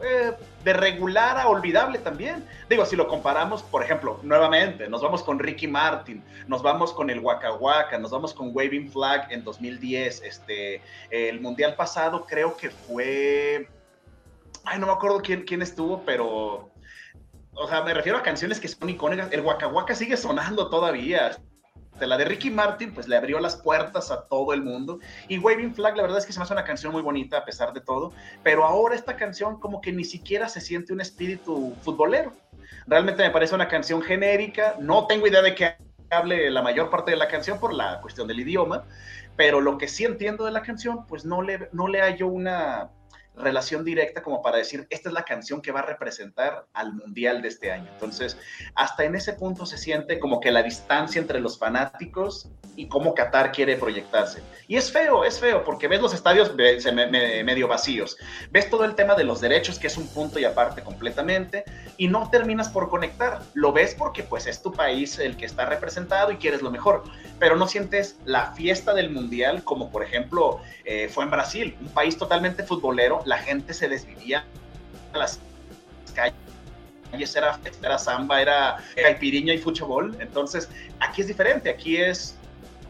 eh, 0.03 0.34
de 0.63 0.74
regular 0.74 1.38
a 1.38 1.48
olvidable 1.48 2.00
también. 2.00 2.45
Digo, 2.69 2.86
si 2.86 2.95
lo 2.95 3.08
comparamos, 3.08 3.63
por 3.63 3.84
ejemplo, 3.84 4.19
nuevamente, 4.24 4.88
nos 4.89 5.02
vamos 5.02 5.24
con 5.24 5.39
Ricky 5.39 5.67
Martin, 5.67 6.24
nos 6.48 6.62
vamos 6.62 6.93
con 6.93 7.10
el 7.10 7.19
Waka 7.19 7.54
Waka, 7.54 7.98
nos 7.98 8.12
vamos 8.12 8.34
con 8.34 8.52
Waving 8.54 8.91
Flag 8.91 9.32
en 9.32 9.43
2010, 9.43 10.24
este, 10.24 10.82
el 11.10 11.39
Mundial 11.39 11.76
pasado 11.76 12.26
creo 12.26 12.56
que 12.58 12.69
fue, 12.69 13.69
ay, 14.65 14.80
no 14.80 14.88
me 14.88 14.93
acuerdo 14.93 15.22
quién, 15.22 15.43
quién 15.43 15.62
estuvo, 15.62 16.04
pero, 16.06 16.69
o 17.54 17.67
sea, 17.67 17.82
me 17.84 17.93
refiero 17.93 18.17
a 18.17 18.24
canciones 18.24 18.60
que 18.60 18.67
son 18.67 18.89
icónicas, 18.89 19.32
el 19.32 19.41
Waka 19.41 19.67
Waka 19.67 19.95
sigue 19.95 20.17
sonando 20.17 20.69
todavía, 20.69 21.38
la 22.07 22.17
de 22.17 22.25
Ricky 22.25 22.49
Martin, 22.49 22.93
pues 22.93 23.07
le 23.07 23.15
abrió 23.15 23.39
las 23.39 23.55
puertas 23.55 24.12
a 24.12 24.25
todo 24.27 24.53
el 24.53 24.62
mundo. 24.62 24.99
Y 25.27 25.38
Waving 25.38 25.73
Flag, 25.73 25.95
la 25.95 26.03
verdad 26.03 26.17
es 26.17 26.25
que 26.25 26.33
se 26.33 26.39
me 26.39 26.43
hace 26.43 26.53
una 26.53 26.63
canción 26.63 26.91
muy 26.91 27.01
bonita 27.01 27.38
a 27.38 27.45
pesar 27.45 27.73
de 27.73 27.81
todo. 27.81 28.12
Pero 28.43 28.65
ahora 28.65 28.95
esta 28.95 29.15
canción 29.15 29.59
como 29.59 29.81
que 29.81 29.91
ni 29.91 30.03
siquiera 30.03 30.49
se 30.49 30.62
siente 30.62 30.93
un 30.93 31.01
espíritu 31.01 31.75
futbolero. 31.81 32.33
Realmente 32.88 33.23
me 33.23 33.29
parece 33.29 33.55
una 33.55 33.67
canción 33.67 34.01
genérica. 34.01 34.75
No 34.79 35.07
tengo 35.07 35.27
idea 35.27 35.41
de 35.41 35.55
qué 35.55 35.75
hable 36.09 36.49
la 36.49 36.62
mayor 36.62 36.89
parte 36.89 37.12
de 37.12 37.17
la 37.17 37.27
canción 37.27 37.59
por 37.59 37.73
la 37.73 38.01
cuestión 38.01 38.27
del 38.27 38.39
idioma, 38.39 38.83
pero 39.35 39.62
lo 39.62 39.77
que 39.77 39.88
sí 39.88 40.05
entiendo 40.05 40.45
de 40.45 40.51
la 40.51 40.62
canción, 40.62 41.05
pues 41.05 41.25
no 41.25 41.41
le, 41.41 41.69
no 41.71 41.88
le 41.88 42.01
hallo 42.01 42.27
una 42.27 42.89
relación 43.39 43.84
directa 43.84 44.21
como 44.21 44.41
para 44.41 44.58
decir, 44.58 44.88
esta 44.89 45.10
es 45.10 45.13
la 45.13 45.23
canción 45.23 45.62
que 45.62 45.71
va 45.71 45.80
a 45.80 45.86
representar 45.86 46.65
al 46.73 46.93
Mundial 46.93 47.41
de 47.41 47.47
este 47.47 47.71
año. 47.71 47.89
Entonces, 47.93 48.38
hasta 48.75 49.04
en 49.04 49.15
ese 49.15 49.34
punto 49.34 49.65
se 49.65 49.78
siente 49.78 50.19
como 50.19 50.39
que 50.39 50.52
la 50.52 50.63
distancia 50.63 51.19
entre 51.19 51.39
los 51.39 51.58
fanáticos 51.58 52.49
y 52.75 52.88
cómo 52.88 53.13
Qatar 53.13 53.52
quiere 53.52 53.75
proyectarse. 53.75 54.41
Y 54.67 54.78
es 54.78 54.91
feo, 54.91 55.25
es 55.25 55.39
feo, 55.39 55.63
porque 55.63 55.88
ves 55.88 56.02
los 56.02 56.13
estadios 56.13 56.54
medio 56.56 57.67
vacíos, 57.67 58.17
ves 58.52 58.69
todo 58.69 58.86
el 58.86 58.95
tema 58.95 59.15
de 59.15 59.23
los 59.23 59.41
derechos, 59.41 59.80
que 59.80 59.88
es 59.88 59.97
un 59.97 60.08
punto 60.08 60.39
y 60.39 60.45
aparte 60.45 60.82
completamente, 60.82 61.63
y 61.97 62.08
no 62.08 62.30
terminas 62.30 62.69
por 62.69 62.89
conectar. 62.89 63.41
Lo 63.54 63.73
ves 63.73 63.95
porque 63.95 64.23
pues 64.23 64.47
es 64.47 64.62
tu 64.62 64.71
país 64.71 65.19
el 65.19 65.36
que 65.36 65.45
está 65.45 65.65
representado 65.65 66.32
y 66.32 66.38
quieres 66.38 66.62
lo 66.62 66.71
mejor, 66.71 67.04
pero 67.39 67.56
no 67.56 67.67
sientes 67.67 68.17
la 68.25 68.54
fiesta 68.54 68.93
del 68.93 69.10
Mundial 69.10 69.63
como 69.63 69.91
por 69.91 70.04
ejemplo 70.04 70.60
eh, 70.86 71.10
fue 71.10 71.23
en 71.23 71.32
Brasil, 71.32 71.78
un 71.82 71.89
país 71.89 72.17
totalmente 72.17 72.63
futbolero 72.63 73.21
la 73.30 73.38
gente 73.38 73.74
se 73.74 73.88
desvivía 73.88 74.44
a 75.13 75.18
las 75.20 75.39
calles, 76.15 77.36
era, 77.36 77.60
era 77.82 77.98
samba, 77.98 78.42
era 78.42 78.78
caipiriña 78.96 79.54
y 79.54 79.60
fútbol. 79.60 80.18
Entonces, 80.20 80.68
aquí 81.00 81.22
es 81.22 81.28
diferente, 81.28 81.70
aquí 81.70 81.98
es, 81.98 82.36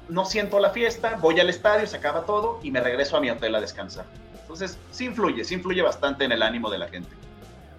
no 0.08 0.26
siento 0.26 0.60
la 0.60 0.70
fiesta, 0.72 1.18
voy 1.22 1.40
al 1.40 1.50
estadio, 1.50 1.86
se 1.86 1.98
acaba 1.98 2.26
todo 2.26 2.60
y 2.64 2.72
me 2.72 2.80
regreso 2.80 3.18
a 3.18 3.22
mi 3.22 3.30
hotel 3.30 3.54
a 3.56 3.62
descansar. 3.62 4.06
Entonces, 4.42 4.78
sí 4.92 5.06
influye, 5.06 5.44
sí 5.44 5.56
influye 5.56 5.82
bastante 5.82 6.24
en 6.24 6.32
el 6.32 6.42
ánimo 6.42 6.70
de 6.70 6.78
la 6.80 6.88
gente. 6.88 7.10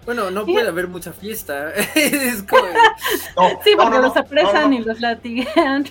Bueno, 0.05 0.31
no 0.31 0.45
puede 0.45 0.67
haber 0.67 0.87
mucha 0.87 1.13
fiesta. 1.13 1.73
sí, 1.93 2.43
porque 3.75 3.99
los 3.99 4.15
apresan 4.15 4.73
y 4.73 4.79
los 4.79 4.99
latigan. 4.99 5.85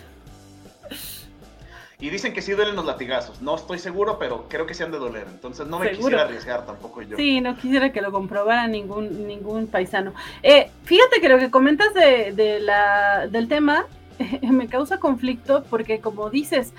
Y 2.00 2.08
dicen 2.08 2.32
que 2.32 2.40
sí 2.40 2.52
duelen 2.52 2.76
los 2.76 2.86
latigazos. 2.86 3.42
No 3.42 3.56
estoy 3.56 3.78
seguro, 3.78 4.18
pero 4.18 4.46
creo 4.48 4.66
que 4.66 4.74
sí 4.74 4.82
han 4.82 4.90
de 4.90 4.98
doler. 4.98 5.26
Entonces 5.30 5.66
no 5.66 5.78
me 5.78 5.90
quisiera 5.90 6.22
arriesgar 6.22 6.64
tampoco 6.64 7.02
yo. 7.02 7.16
Sí, 7.16 7.40
no 7.40 7.56
quisiera 7.56 7.92
que 7.92 8.00
lo 8.00 8.10
comprobara 8.10 8.66
ningún, 8.66 9.26
ningún 9.26 9.66
paisano. 9.66 10.14
Eh, 10.42 10.70
fíjate 10.84 11.20
que 11.20 11.28
lo 11.28 11.38
que 11.38 11.50
comentas 11.50 11.92
de, 11.92 12.60
la, 12.60 13.26
del 13.26 13.48
tema 13.48 13.86
me 14.42 14.68
causa 14.68 14.98
conflicto 14.98 15.64
porque 15.68 16.00
como 16.00 16.30
dices, 16.30 16.72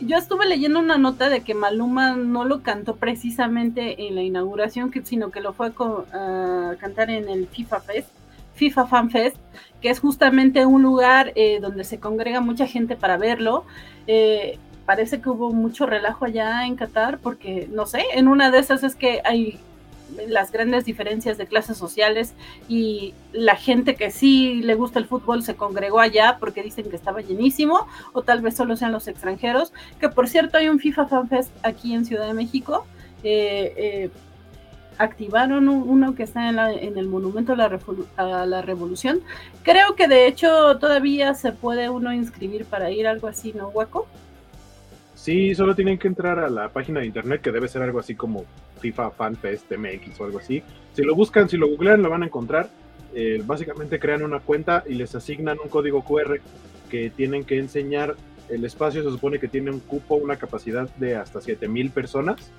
yo 0.00 0.16
estuve 0.16 0.46
leyendo 0.46 0.80
una 0.80 0.98
nota 0.98 1.28
de 1.28 1.42
que 1.42 1.54
Maluma 1.54 2.16
no 2.16 2.44
lo 2.44 2.62
cantó 2.62 2.96
precisamente 2.96 4.06
en 4.08 4.16
la 4.16 4.22
inauguración, 4.22 4.92
sino 5.04 5.30
que 5.30 5.40
lo 5.40 5.52
fue 5.52 5.68
a 6.12 6.74
cantar 6.80 7.10
en 7.10 7.28
el 7.28 7.46
FIFA 7.46 7.80
Fest. 7.80 8.08
FIFA 8.54 8.86
Fan 8.86 9.10
Fest, 9.10 9.36
que 9.80 9.90
es 9.90 10.00
justamente 10.00 10.64
un 10.64 10.82
lugar 10.82 11.32
eh, 11.34 11.58
donde 11.60 11.84
se 11.84 11.98
congrega 11.98 12.40
mucha 12.40 12.66
gente 12.66 12.96
para 12.96 13.16
verlo. 13.16 13.64
Eh, 14.06 14.58
parece 14.86 15.20
que 15.20 15.30
hubo 15.30 15.52
mucho 15.52 15.86
relajo 15.86 16.24
allá 16.24 16.66
en 16.66 16.76
Qatar 16.76 17.18
porque, 17.18 17.68
no 17.72 17.86
sé, 17.86 18.04
en 18.14 18.28
una 18.28 18.50
de 18.50 18.58
esas 18.58 18.82
es 18.82 18.94
que 18.94 19.20
hay 19.24 19.58
las 20.28 20.52
grandes 20.52 20.84
diferencias 20.84 21.38
de 21.38 21.46
clases 21.46 21.76
sociales 21.76 22.34
y 22.68 23.14
la 23.32 23.56
gente 23.56 23.94
que 23.94 24.10
sí 24.10 24.62
le 24.62 24.74
gusta 24.74 24.98
el 24.98 25.06
fútbol 25.06 25.42
se 25.42 25.56
congregó 25.56 26.00
allá 26.00 26.36
porque 26.38 26.62
dicen 26.62 26.88
que 26.90 26.96
estaba 26.96 27.20
llenísimo 27.20 27.86
o 28.12 28.22
tal 28.22 28.40
vez 28.40 28.56
solo 28.56 28.76
sean 28.76 28.92
los 28.92 29.08
extranjeros, 29.08 29.72
que 29.98 30.08
por 30.08 30.28
cierto 30.28 30.58
hay 30.58 30.68
un 30.68 30.78
FIFA 30.78 31.06
Fan 31.06 31.28
Fest 31.28 31.50
aquí 31.62 31.94
en 31.94 32.04
Ciudad 32.04 32.26
de 32.26 32.34
México. 32.34 32.86
Eh, 33.22 33.72
eh, 33.76 34.10
activaron 34.96 35.68
uno 35.68 36.14
que 36.14 36.22
está 36.22 36.48
en, 36.48 36.98
el 36.98 37.08
Monumento 37.08 37.54
a 37.54 37.56
la, 37.56 37.80
a 38.16 38.46
la, 38.46 38.62
Revolución. 38.62 39.22
Creo 39.64 39.96
que 39.96 40.06
de 40.06 40.28
hecho 40.28 40.78
todavía 40.78 41.34
se 41.34 41.50
puede 41.50 41.88
uno 41.88 42.12
inscribir 42.12 42.64
para 42.64 42.92
ir 42.92 43.08
algo 43.08 43.26
así, 43.26 43.52
¿no, 43.54 43.70
Guaco? 43.70 44.06
Sí, 45.24 45.54
solo 45.54 45.74
tienen 45.74 45.96
que 45.96 46.06
entrar 46.06 46.38
a 46.38 46.50
la 46.50 46.68
página 46.68 47.00
de 47.00 47.06
internet 47.06 47.40
que 47.40 47.50
debe 47.50 47.66
ser 47.66 47.80
algo 47.80 47.98
así 47.98 48.14
como 48.14 48.44
FIFA 48.80 49.10
FanFest 49.10 49.72
MX 49.72 50.20
o 50.20 50.26
algo 50.26 50.38
así. 50.38 50.62
Si 50.92 51.02
lo 51.02 51.14
buscan, 51.14 51.48
si 51.48 51.56
lo 51.56 51.66
googlean, 51.66 52.02
lo 52.02 52.10
van 52.10 52.24
a 52.24 52.26
encontrar. 52.26 52.68
Eh, 53.14 53.42
básicamente 53.42 53.98
crean 53.98 54.22
una 54.22 54.40
cuenta 54.40 54.84
y 54.86 54.92
les 54.92 55.14
asignan 55.14 55.56
un 55.64 55.70
código 55.70 56.04
QR 56.04 56.40
que 56.90 57.08
tienen 57.08 57.44
que 57.44 57.58
enseñar. 57.58 58.16
El 58.50 58.66
espacio 58.66 59.02
se 59.02 59.08
supone 59.08 59.38
que 59.38 59.48
tiene 59.48 59.70
un 59.70 59.80
cupo, 59.80 60.16
una 60.16 60.36
capacidad 60.36 60.90
de 60.96 61.16
hasta 61.16 61.40
7000 61.40 61.88
personas. 61.88 62.52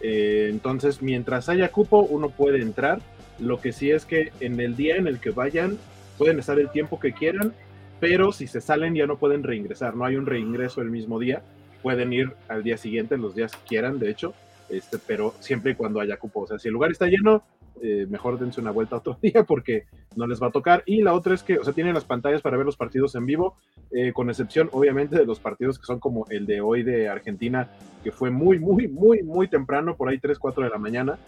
Eh, 0.00 0.46
entonces, 0.50 1.02
mientras 1.02 1.48
haya 1.48 1.72
cupo, 1.72 2.02
uno 2.02 2.30
puede 2.30 2.62
entrar. 2.62 3.00
Lo 3.40 3.60
que 3.60 3.72
sí 3.72 3.90
es 3.90 4.04
que 4.04 4.30
en 4.38 4.60
el 4.60 4.76
día 4.76 4.94
en 4.98 5.08
el 5.08 5.18
que 5.18 5.30
vayan, 5.30 5.76
pueden 6.16 6.38
estar 6.38 6.60
el 6.60 6.70
tiempo 6.70 7.00
que 7.00 7.12
quieran, 7.12 7.54
pero 7.98 8.30
si 8.30 8.46
se 8.46 8.60
salen 8.60 8.94
ya 8.94 9.08
no 9.08 9.18
pueden 9.18 9.42
reingresar. 9.42 9.96
No 9.96 10.04
hay 10.04 10.14
un 10.14 10.26
reingreso 10.26 10.80
el 10.80 10.90
mismo 10.90 11.18
día 11.18 11.42
pueden 11.82 12.12
ir 12.12 12.32
al 12.48 12.62
día 12.62 12.76
siguiente, 12.76 13.16
los 13.16 13.34
días 13.34 13.52
que 13.52 13.66
quieran, 13.66 13.98
de 13.98 14.10
hecho, 14.10 14.34
este, 14.68 14.98
pero 14.98 15.34
siempre 15.40 15.72
y 15.72 15.74
cuando 15.74 16.00
haya 16.00 16.16
cupo. 16.16 16.40
O 16.40 16.46
sea, 16.46 16.58
si 16.58 16.68
el 16.68 16.74
lugar 16.74 16.90
está 16.90 17.06
lleno, 17.06 17.42
eh, 17.80 18.06
mejor 18.08 18.38
dense 18.38 18.60
una 18.60 18.70
vuelta 18.70 18.96
otro 18.96 19.18
día 19.22 19.44
porque 19.44 19.84
no 20.16 20.26
les 20.26 20.42
va 20.42 20.48
a 20.48 20.52
tocar. 20.52 20.82
Y 20.86 21.02
la 21.02 21.14
otra 21.14 21.34
es 21.34 21.42
que, 21.42 21.58
o 21.58 21.64
sea, 21.64 21.72
tienen 21.72 21.94
las 21.94 22.04
pantallas 22.04 22.42
para 22.42 22.56
ver 22.56 22.66
los 22.66 22.76
partidos 22.76 23.14
en 23.14 23.26
vivo, 23.26 23.56
eh, 23.90 24.12
con 24.12 24.28
excepción, 24.28 24.68
obviamente, 24.72 25.16
de 25.16 25.26
los 25.26 25.40
partidos 25.40 25.78
que 25.78 25.86
son 25.86 26.00
como 26.00 26.26
el 26.30 26.46
de 26.46 26.60
hoy 26.60 26.82
de 26.82 27.08
Argentina, 27.08 27.68
que 28.02 28.12
fue 28.12 28.30
muy, 28.30 28.58
muy, 28.58 28.88
muy, 28.88 29.22
muy 29.22 29.48
temprano, 29.48 29.96
por 29.96 30.08
ahí 30.08 30.18
3, 30.18 30.38
4 30.38 30.64
de 30.64 30.70
la 30.70 30.78
mañana. 30.78 31.18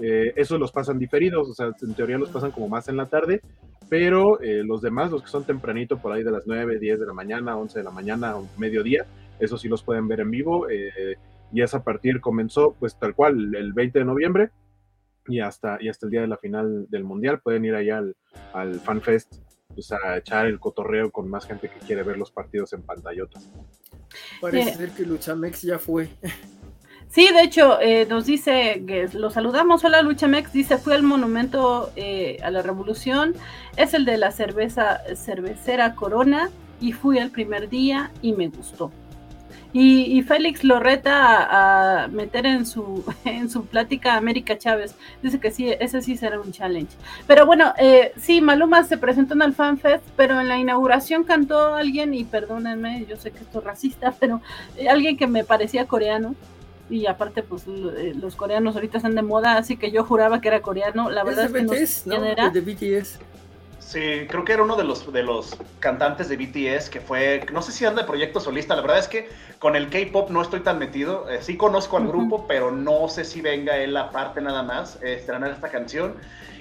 Eh, 0.00 0.32
esos 0.36 0.58
los 0.58 0.72
pasan 0.72 0.98
diferidos, 0.98 1.48
o 1.48 1.54
sea, 1.54 1.72
en 1.80 1.94
teoría 1.94 2.18
los 2.18 2.30
pasan 2.30 2.52
como 2.52 2.68
más 2.68 2.88
en 2.88 2.96
la 2.96 3.06
tarde, 3.06 3.42
pero 3.90 4.38
los 4.40 4.80
demás, 4.80 5.10
los 5.10 5.20
que 5.20 5.28
son 5.28 5.42
tempranito, 5.42 5.98
por 5.98 6.12
ahí 6.12 6.22
de 6.22 6.30
las 6.30 6.46
9, 6.46 6.78
10 6.78 7.00
de 7.00 7.06
la 7.06 7.12
mañana, 7.12 7.56
11 7.56 7.80
de 7.80 7.84
la 7.84 7.90
mañana, 7.90 8.36
mediodía, 8.56 9.04
eso 9.40 9.58
sí 9.58 9.68
los 9.68 9.82
pueden 9.82 10.08
ver 10.08 10.20
en 10.20 10.30
vivo. 10.30 10.68
Eh, 10.68 11.16
y 11.52 11.62
esa 11.62 11.82
partir 11.82 12.20
comenzó, 12.20 12.74
pues 12.78 12.98
tal 12.98 13.14
cual, 13.14 13.54
el 13.54 13.72
20 13.72 13.98
de 13.98 14.04
noviembre 14.04 14.50
y 15.26 15.40
hasta, 15.40 15.78
y 15.80 15.88
hasta 15.88 16.06
el 16.06 16.12
día 16.12 16.20
de 16.20 16.28
la 16.28 16.36
final 16.36 16.86
del 16.88 17.04
Mundial. 17.04 17.40
Pueden 17.40 17.64
ir 17.64 17.74
allá 17.74 17.98
al, 17.98 18.16
al 18.52 18.80
FanFest 18.80 19.36
pues, 19.74 19.92
a 19.92 20.16
echar 20.18 20.46
el 20.46 20.60
cotorreo 20.60 21.10
con 21.10 21.28
más 21.28 21.46
gente 21.46 21.68
que 21.68 21.78
quiere 21.80 22.02
ver 22.02 22.18
los 22.18 22.30
partidos 22.30 22.72
en 22.72 22.82
pantallotas. 22.82 23.50
Parece 24.40 24.74
ser 24.74 24.90
que 24.90 25.04
Luchamex 25.04 25.62
ya 25.62 25.78
fue. 25.78 26.08
Sí, 27.08 27.28
de 27.32 27.42
hecho, 27.42 27.80
eh, 27.80 28.06
nos 28.08 28.26
dice 28.26 28.84
que 28.86 29.08
lo 29.14 29.30
saludamos. 29.30 29.82
Hola, 29.84 30.00
Luchamex. 30.00 30.52
Dice: 30.52 30.78
Fue 30.78 30.94
al 30.94 31.02
monumento 31.02 31.90
eh, 31.96 32.38
a 32.42 32.52
la 32.52 32.62
revolución. 32.62 33.34
Es 33.76 33.94
el 33.94 34.04
de 34.04 34.16
la 34.16 34.30
cerveza 34.30 35.00
cervecera 35.16 35.96
Corona. 35.96 36.50
Y 36.80 36.92
fui 36.92 37.18
el 37.18 37.30
primer 37.30 37.68
día 37.68 38.12
y 38.22 38.32
me 38.32 38.48
gustó. 38.48 38.92
Y, 39.72 40.22
Félix 40.22 40.64
lo 40.64 40.80
reta 40.80 42.02
a, 42.02 42.08
meter 42.08 42.44
en 42.46 42.66
su, 42.66 43.04
en 43.24 43.48
su 43.48 43.66
plática 43.66 44.14
a 44.14 44.16
América 44.16 44.58
Chávez. 44.58 44.94
Dice 45.22 45.38
que 45.38 45.50
sí, 45.50 45.68
ese 45.78 46.02
sí 46.02 46.16
será 46.16 46.40
un 46.40 46.50
challenge. 46.50 46.96
Pero 47.26 47.46
bueno, 47.46 47.72
eh, 47.78 48.12
sí, 48.20 48.40
Maluma 48.40 48.82
se 48.84 48.98
presentó 48.98 49.34
en 49.34 49.42
el 49.42 49.54
FanFest, 49.54 50.04
pero 50.16 50.40
en 50.40 50.48
la 50.48 50.58
inauguración 50.58 51.24
cantó 51.24 51.74
alguien, 51.74 52.14
y 52.14 52.24
perdónenme, 52.24 53.06
yo 53.08 53.16
sé 53.16 53.30
que 53.30 53.38
esto 53.38 53.60
es 53.60 53.64
racista, 53.64 54.14
pero 54.20 54.40
eh, 54.76 54.88
alguien 54.88 55.16
que 55.16 55.26
me 55.26 55.44
parecía 55.44 55.86
coreano. 55.86 56.34
Y 56.88 57.06
aparte, 57.06 57.44
pues 57.44 57.62
eh, 57.68 58.14
los 58.20 58.34
coreanos 58.34 58.74
ahorita 58.74 58.96
están 58.96 59.14
de 59.14 59.22
moda, 59.22 59.56
así 59.56 59.76
que 59.76 59.92
yo 59.92 60.02
juraba 60.02 60.40
que 60.40 60.48
era 60.48 60.60
coreano. 60.60 61.08
La 61.08 61.22
verdad 61.22 61.44
es, 61.44 61.52
que 61.52 61.62
no 61.62 61.72
sé 61.72 62.10
quién 62.10 62.24
era. 62.24 62.50
De 62.50 62.60
BTS. 62.60 63.20
Sí, 63.90 64.28
creo 64.30 64.44
que 64.44 64.52
era 64.52 64.62
uno 64.62 64.76
de 64.76 64.84
los, 64.84 65.12
de 65.12 65.24
los 65.24 65.58
cantantes 65.80 66.28
de 66.28 66.36
BTS 66.36 66.88
que 66.90 67.00
fue, 67.00 67.44
no 67.52 67.60
sé 67.60 67.72
si 67.72 67.84
anda 67.84 68.02
de 68.02 68.06
proyecto 68.06 68.38
solista, 68.38 68.76
la 68.76 68.82
verdad 68.82 69.00
es 69.00 69.08
que 69.08 69.28
con 69.58 69.74
el 69.74 69.90
K-pop 69.90 70.30
no 70.30 70.42
estoy 70.42 70.60
tan 70.60 70.78
metido, 70.78 71.28
eh, 71.28 71.42
sí 71.42 71.56
conozco 71.56 71.96
al 71.96 72.06
grupo, 72.06 72.46
pero 72.46 72.70
no 72.70 73.08
sé 73.08 73.24
si 73.24 73.40
venga 73.40 73.76
él 73.78 73.96
aparte 73.96 74.40
nada 74.40 74.62
más, 74.62 75.02
eh, 75.02 75.14
estrenar 75.14 75.50
esta 75.50 75.70
canción. 75.70 76.14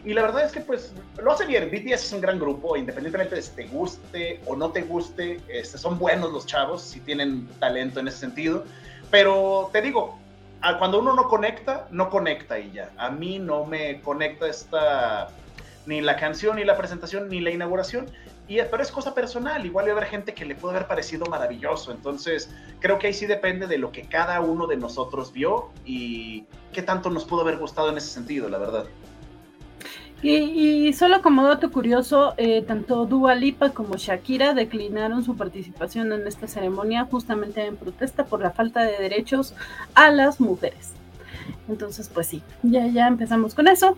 Y 0.04 0.16
la 0.16 0.24
verdad 0.24 0.44
es 0.44 0.52
que 0.52 0.62
pues 0.62 0.92
lo 1.22 1.32
hace 1.32 1.46
bien, 1.46 1.70
BTS 1.70 2.04
es 2.04 2.14
un 2.14 2.22
gran 2.22 2.40
grupo, 2.40 2.76
independientemente 2.76 3.36
de 3.36 3.44
si 3.44 3.52
te 3.52 3.66
guste 3.66 4.42
o 4.48 4.56
no 4.56 4.72
te 4.72 4.82
guste, 4.82 5.40
este, 5.50 5.78
son 5.78 6.00
buenos 6.00 6.34
los 6.34 6.48
chavos, 6.48 6.82
si 6.82 7.00
tienen 7.00 7.48
talento 7.60 8.00
en 8.00 8.08
ese 8.08 8.18
sentido, 8.18 8.66
pero 9.12 9.70
te 9.72 9.84
digo, 9.84 10.18
cuando 10.80 11.00
uno 11.00 11.14
no 11.14 11.28
conecta, 11.28 11.88
no 11.92 12.10
conecta 12.10 12.58
y 12.58 12.72
ya. 12.72 12.90
A 12.98 13.12
mí 13.12 13.38
no 13.38 13.66
me 13.66 14.02
conecta 14.02 14.48
esta 14.48 15.30
ni 15.86 16.02
la 16.02 16.16
canción, 16.16 16.58
ni 16.58 16.64
la 16.64 16.78
presentación, 16.78 17.30
ni 17.30 17.40
la 17.40 17.52
inauguración. 17.52 18.08
Y, 18.48 18.58
pero 18.72 18.82
es 18.82 18.92
cosa 18.92 19.14
personal, 19.14 19.66
igual 19.66 19.88
va 19.88 19.92
haber 19.92 20.06
gente 20.06 20.34
que 20.34 20.46
le 20.46 20.56
puede 20.56 20.76
haber 20.76 20.88
parecido 20.88 21.26
maravilloso. 21.28 21.92
Entonces, 21.92 22.50
creo 22.80 22.98
que 22.98 23.08
ahí 23.08 23.14
sí 23.14 23.26
depende 23.26 23.68
de 23.68 23.78
lo 23.78 23.92
que 23.92 24.04
cada 24.04 24.42
uno 24.42 24.68
de 24.68 24.78
nosotros 24.78 25.32
vio 25.32 25.70
y 25.86 26.46
qué 26.74 26.82
tanto 26.82 27.10
nos 27.10 27.26
pudo 27.26 27.42
haber 27.42 27.58
gustado 27.58 27.90
en 27.90 27.98
ese 27.98 28.10
sentido, 28.10 28.50
la 28.50 28.58
verdad. 28.58 28.86
Y, 30.22 30.92
solo 30.94 31.22
como 31.22 31.48
dato 31.48 31.72
curioso, 31.72 32.34
eh, 32.36 32.62
tanto 32.62 33.06
Dua 33.06 33.36
Lipa 33.36 33.70
como 33.70 33.96
Shakira 33.96 34.54
declinaron 34.54 35.24
su 35.24 35.38
participación 35.38 36.12
en 36.12 36.28
esta 36.28 36.48
ceremonia 36.48 37.08
justamente 37.10 37.66
en 37.66 37.78
protesta 37.78 38.26
por 38.26 38.42
la 38.42 38.52
falta 38.52 38.84
de 38.84 38.98
derechos 38.98 39.54
a 39.94 40.12
las 40.12 40.42
mujeres. 40.42 40.94
Entonces, 41.70 42.10
pues 42.14 42.28
sí, 42.28 42.42
ya, 42.64 42.86
ya 42.88 43.08
empezamos 43.08 43.56
con 43.56 43.70
eso. 43.70 43.96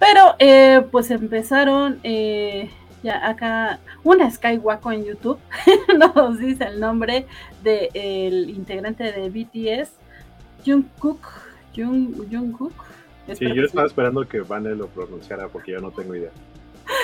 Pero 0.00 0.34
eh, 0.40 0.82
pues 0.90 1.10
empezaron 1.12 2.00
eh, 2.02 2.70
Ya 3.02 3.28
acá, 3.28 3.78
una 4.02 4.28
Skywalker 4.30 4.94
en 4.94 5.04
YouTube 5.04 5.38
nos 6.16 6.38
dice 6.40 6.64
el 6.64 6.80
nombre 6.80 7.26
del 7.62 8.50
integrante 8.50 9.04
de 9.12 9.30
BTS, 9.30 9.92
Jungkook. 10.66 11.20
Jung, 11.76 12.28
Jungkook. 12.30 12.72
Sí, 13.34 13.46
yo 13.54 13.64
estaba 13.64 13.86
esperando 13.86 14.26
que 14.26 14.40
Vane 14.40 14.74
lo 14.74 14.88
pronunciara 14.88 15.46
porque 15.48 15.72
yo 15.72 15.80
no 15.80 15.92
tengo 15.92 16.16
idea. 16.16 16.30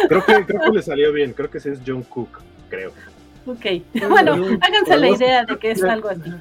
Creo 0.09 0.25
que, 0.25 0.45
creo 0.45 0.61
que 0.63 0.71
le 0.71 0.83
salió 0.83 1.13
bien, 1.13 1.33
creo 1.33 1.49
que 1.49 1.59
ese 1.59 1.73
es 1.73 1.81
Jungkook, 1.87 2.41
creo. 2.69 2.93
Ok, 3.47 3.65
bueno, 4.09 4.33
háganse 4.61 4.97
la 4.97 5.09
idea 5.09 5.45
de 5.45 5.57
que 5.57 5.71
es 5.71 5.85
algo 5.85 6.09
así. 6.09 6.33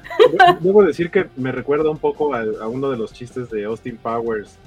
Debo 0.60 0.82
decir 0.82 1.10
que 1.10 1.26
me 1.36 1.52
recuerda 1.52 1.88
un 1.88 1.98
poco 1.98 2.34
a, 2.34 2.66
uno 2.66 2.90
de 2.90 2.96
los 2.96 3.12
chistes 3.12 3.48
de 3.48 3.64
Austin 3.64 3.96
Powers, 3.96 4.58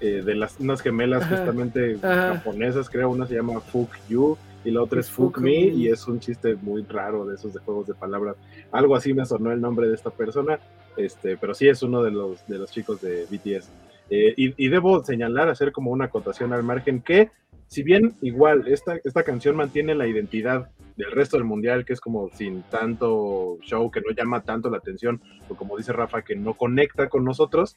eh, 0.00 0.22
de 0.24 0.34
las 0.34 0.58
unas 0.60 0.80
gemelas 0.82 1.26
justamente 1.26 1.98
japonesas, 1.98 2.90
creo, 2.90 3.10
una 3.10 3.26
se 3.26 3.34
llama 3.34 3.60
Fuck 3.60 3.90
You 4.08 4.36
y 4.66 4.72
la 4.72 4.82
otra 4.82 5.00
es 5.00 5.10
Fuck, 5.10 5.38
Me, 5.38 5.54
y 5.54 5.88
es 5.88 6.08
un 6.08 6.18
chiste 6.18 6.56
muy 6.56 6.82
raro 6.82 7.24
de 7.24 7.36
esos 7.36 7.54
de 7.54 7.60
juegos 7.60 7.86
de 7.86 7.94
palabras. 7.94 8.36
Algo 8.72 8.96
así 8.96 9.14
me 9.14 9.24
sonó 9.24 9.52
el 9.52 9.60
nombre 9.60 9.86
de 9.88 9.94
esta 9.94 10.10
persona, 10.10 10.58
este, 10.96 11.36
pero 11.36 11.54
sí 11.54 11.68
es 11.68 11.82
uno 11.84 12.02
de 12.02 12.10
los, 12.10 12.44
de 12.48 12.58
los 12.58 12.72
chicos 12.72 13.00
de 13.00 13.26
BTS. 13.30 13.70
Eh, 14.10 14.34
y, 14.36 14.64
y, 14.64 14.68
debo 14.68 15.04
señalar, 15.04 15.48
hacer 15.48 15.70
como 15.70 15.92
una 15.92 16.06
acotación 16.06 16.52
al 16.52 16.64
margen, 16.64 17.00
que 17.00 17.30
si 17.68 17.82
bien 17.82 18.16
igual 18.22 18.66
esta, 18.66 18.96
esta 19.04 19.22
canción 19.22 19.56
mantiene 19.56 19.94
la 19.94 20.06
identidad 20.06 20.68
del 20.96 21.12
resto 21.12 21.36
del 21.36 21.44
mundial, 21.44 21.84
que 21.84 21.92
es 21.92 22.00
como 22.00 22.30
sin 22.30 22.62
tanto 22.64 23.58
show, 23.62 23.90
que 23.90 24.00
no 24.00 24.10
llama 24.10 24.42
tanto 24.42 24.70
la 24.70 24.78
atención, 24.78 25.20
o 25.48 25.54
como 25.54 25.76
dice 25.76 25.92
Rafa, 25.92 26.22
que 26.22 26.34
no 26.34 26.54
conecta 26.54 27.08
con 27.08 27.24
nosotros, 27.24 27.76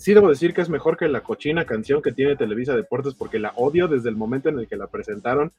sí 0.00 0.14
debo 0.14 0.30
decir 0.30 0.54
que 0.54 0.62
es 0.62 0.70
mejor 0.70 0.96
que 0.96 1.08
la 1.08 1.20
cochina 1.20 1.66
canción 1.66 2.00
que 2.00 2.10
tiene 2.10 2.34
Televisa 2.34 2.74
Deportes, 2.74 3.14
porque 3.14 3.38
la 3.38 3.52
odio 3.56 3.86
desde 3.86 4.08
el 4.08 4.16
momento 4.16 4.48
en 4.48 4.58
el 4.58 4.66
que 4.66 4.76
la 4.76 4.86
presentaron, 4.86 5.52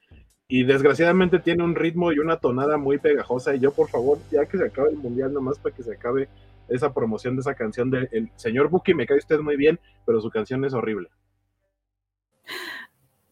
y 0.47 0.63
desgraciadamente 0.63 1.38
tiene 1.38 1.63
un 1.63 1.75
ritmo 1.75 2.12
y 2.12 2.17
una 2.17 2.38
tonada 2.38 2.77
muy 2.77 2.97
pegajosa, 2.97 3.54
y 3.54 3.60
yo 3.60 3.71
por 3.71 3.88
favor, 3.89 4.17
ya 4.32 4.47
que 4.47 4.58
se 4.58 4.65
acabe 4.65 4.89
el 4.89 4.97
mundial, 4.97 5.32
nomás 5.32 5.60
para 5.60 5.75
que 5.75 5.84
se 5.84 5.93
acabe 5.93 6.27
esa 6.67 6.91
promoción 6.91 7.36
de 7.36 7.41
esa 7.41 7.54
canción 7.54 7.91
del 7.91 8.32
señor 8.36 8.69
Buki, 8.69 8.95
me 8.95 9.06
cae 9.06 9.19
usted 9.19 9.39
muy 9.39 9.58
bien, 9.58 9.80
pero 10.08 10.19
su 10.19 10.32
canción 10.32 10.65
es 10.65 10.73
horrible. 10.73 11.10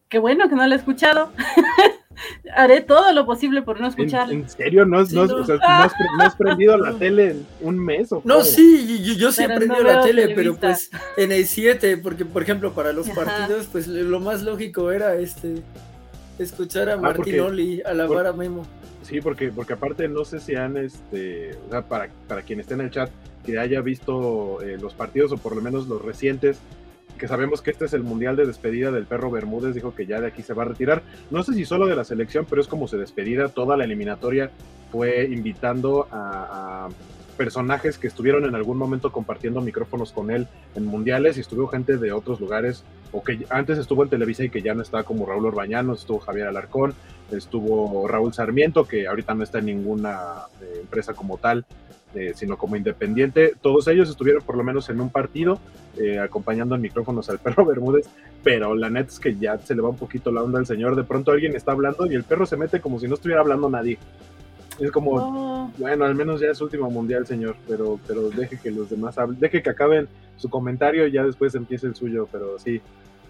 Qué 0.08 0.20
bueno 0.20 0.48
que 0.48 0.54
no 0.54 0.64
la 0.64 0.76
he 0.76 0.78
escuchado. 0.78 1.32
Haré 2.54 2.80
todo 2.80 3.12
lo 3.12 3.26
posible 3.26 3.62
por 3.62 3.80
no 3.80 3.88
escucharla. 3.88 4.34
¿En, 4.34 4.48
serio? 4.48 4.84
¿No, 4.84 4.98
has, 4.98 6.34
prendido 6.36 6.76
la 6.76 6.92
tele 6.94 7.30
en 7.30 7.46
un 7.60 7.78
mes? 7.78 8.12
¿o 8.12 8.22
no, 8.24 8.42
sí, 8.42 9.02
yo, 9.04 9.14
yo 9.14 9.32
sí 9.32 9.42
he 9.42 9.48
prendido 9.48 9.82
la 9.82 10.02
tele, 10.02 10.32
pero 10.34 10.56
pues 10.56 10.90
en 11.16 11.32
el 11.32 11.46
7, 11.46 11.98
porque 11.98 12.24
por 12.24 12.42
ejemplo 12.42 12.72
para 12.72 12.92
los 12.92 13.08
partidos, 13.10 13.66
pues 13.70 13.86
lo 13.86 14.20
más 14.20 14.42
lógico 14.42 14.90
era 14.90 15.14
este 15.14 15.62
escuchar 16.38 16.88
a 16.88 16.94
ah, 16.94 16.96
Martinoli, 16.96 17.82
alabar 17.84 18.26
a 18.26 18.32
Memo. 18.32 18.66
Sí, 19.02 19.20
porque, 19.20 19.50
porque 19.50 19.72
aparte 19.72 20.08
no 20.08 20.24
sé 20.24 20.40
si 20.40 20.54
han, 20.54 20.76
este, 20.76 21.56
o 21.66 21.70
sea, 21.70 21.82
para, 21.82 22.08
para 22.28 22.42
quien 22.42 22.60
esté 22.60 22.74
en 22.74 22.82
el 22.82 22.90
chat, 22.90 23.10
que 23.44 23.58
haya 23.58 23.80
visto 23.80 24.60
eh, 24.62 24.76
los 24.80 24.94
partidos 24.94 25.32
o 25.32 25.38
por 25.38 25.56
lo 25.56 25.62
menos 25.62 25.88
los 25.88 26.02
recientes, 26.02 26.58
que 27.20 27.28
sabemos 27.28 27.60
que 27.60 27.70
este 27.70 27.84
es 27.84 27.92
el 27.92 28.02
mundial 28.02 28.34
de 28.34 28.46
despedida 28.46 28.90
del 28.90 29.04
perro 29.04 29.30
Bermúdez, 29.30 29.74
dijo 29.74 29.94
que 29.94 30.06
ya 30.06 30.20
de 30.20 30.26
aquí 30.26 30.42
se 30.42 30.54
va 30.54 30.62
a 30.62 30.66
retirar. 30.66 31.02
No 31.30 31.42
sé 31.42 31.52
si 31.52 31.66
solo 31.66 31.86
de 31.86 31.94
la 31.94 32.02
selección, 32.02 32.46
pero 32.48 32.62
es 32.62 32.66
como 32.66 32.88
se 32.88 32.96
despedida. 32.96 33.48
Toda 33.48 33.76
la 33.76 33.84
eliminatoria 33.84 34.50
fue 34.90 35.24
invitando 35.24 36.08
a, 36.10 36.88
personajes 37.36 37.96
que 37.96 38.06
estuvieron 38.06 38.44
en 38.44 38.54
algún 38.54 38.76
momento 38.76 39.12
compartiendo 39.12 39.62
micrófonos 39.62 40.12
con 40.12 40.30
él 40.30 40.46
en 40.74 40.84
mundiales 40.84 41.38
y 41.38 41.40
estuvo 41.40 41.66
gente 41.68 41.96
de 41.96 42.12
otros 42.12 42.38
lugares 42.38 42.84
o 43.12 43.24
que 43.24 43.46
antes 43.48 43.78
estuvo 43.78 44.02
en 44.02 44.10
Televisa 44.10 44.44
y 44.44 44.50
que 44.50 44.60
ya 44.60 44.74
no 44.74 44.82
está 44.82 45.04
como 45.04 45.24
Raúl 45.24 45.46
Orbañano, 45.46 45.94
estuvo 45.94 46.18
Javier 46.18 46.48
Alarcón, 46.48 46.92
estuvo 47.30 48.06
Raúl 48.06 48.34
Sarmiento, 48.34 48.86
que 48.86 49.06
ahorita 49.06 49.32
no 49.32 49.42
está 49.42 49.58
en 49.60 49.66
ninguna 49.66 50.42
eh, 50.60 50.80
empresa 50.82 51.14
como 51.14 51.38
tal, 51.38 51.64
eh, 52.14 52.32
sino 52.34 52.58
como 52.58 52.76
independiente. 52.76 53.54
Todos 53.60 53.86
ellos 53.88 54.08
estuvieron 54.10 54.42
por 54.42 54.56
lo 54.56 54.64
menos 54.64 54.88
en 54.90 55.00
un 55.00 55.10
partido 55.10 55.60
eh, 55.96 56.18
acompañando 56.18 56.74
en 56.74 56.80
micrófonos 56.80 57.30
al 57.30 57.38
perro 57.38 57.64
Bermúdez, 57.66 58.08
pero 58.42 58.74
la 58.74 58.90
neta 58.90 59.10
es 59.10 59.20
que 59.20 59.36
ya 59.36 59.58
se 59.58 59.74
le 59.74 59.82
va 59.82 59.90
un 59.90 59.96
poquito 59.96 60.32
la 60.32 60.42
onda 60.42 60.58
al 60.58 60.66
señor. 60.66 60.96
De 60.96 61.04
pronto 61.04 61.30
alguien 61.30 61.54
está 61.54 61.72
hablando 61.72 62.06
y 62.06 62.14
el 62.14 62.24
perro 62.24 62.46
se 62.46 62.56
mete 62.56 62.80
como 62.80 62.98
si 62.98 63.06
no 63.06 63.14
estuviera 63.14 63.40
hablando 63.40 63.70
nadie. 63.70 63.98
Es 64.80 64.90
como, 64.90 65.10
oh. 65.12 65.72
bueno, 65.76 66.04
al 66.04 66.14
menos 66.14 66.40
ya 66.40 66.48
es 66.48 66.60
último 66.60 66.90
mundial, 66.90 67.26
señor, 67.26 67.54
pero, 67.68 68.00
pero 68.06 68.30
deje 68.30 68.58
que 68.58 68.70
los 68.70 68.88
demás 68.88 69.18
hablen, 69.18 69.38
deje 69.38 69.62
que 69.62 69.70
acaben 69.70 70.08
su 70.36 70.48
comentario 70.48 71.06
y 71.06 71.12
ya 71.12 71.22
después 71.22 71.54
empiece 71.54 71.86
el 71.86 71.94
suyo, 71.94 72.26
pero 72.32 72.58
sí, 72.58 72.80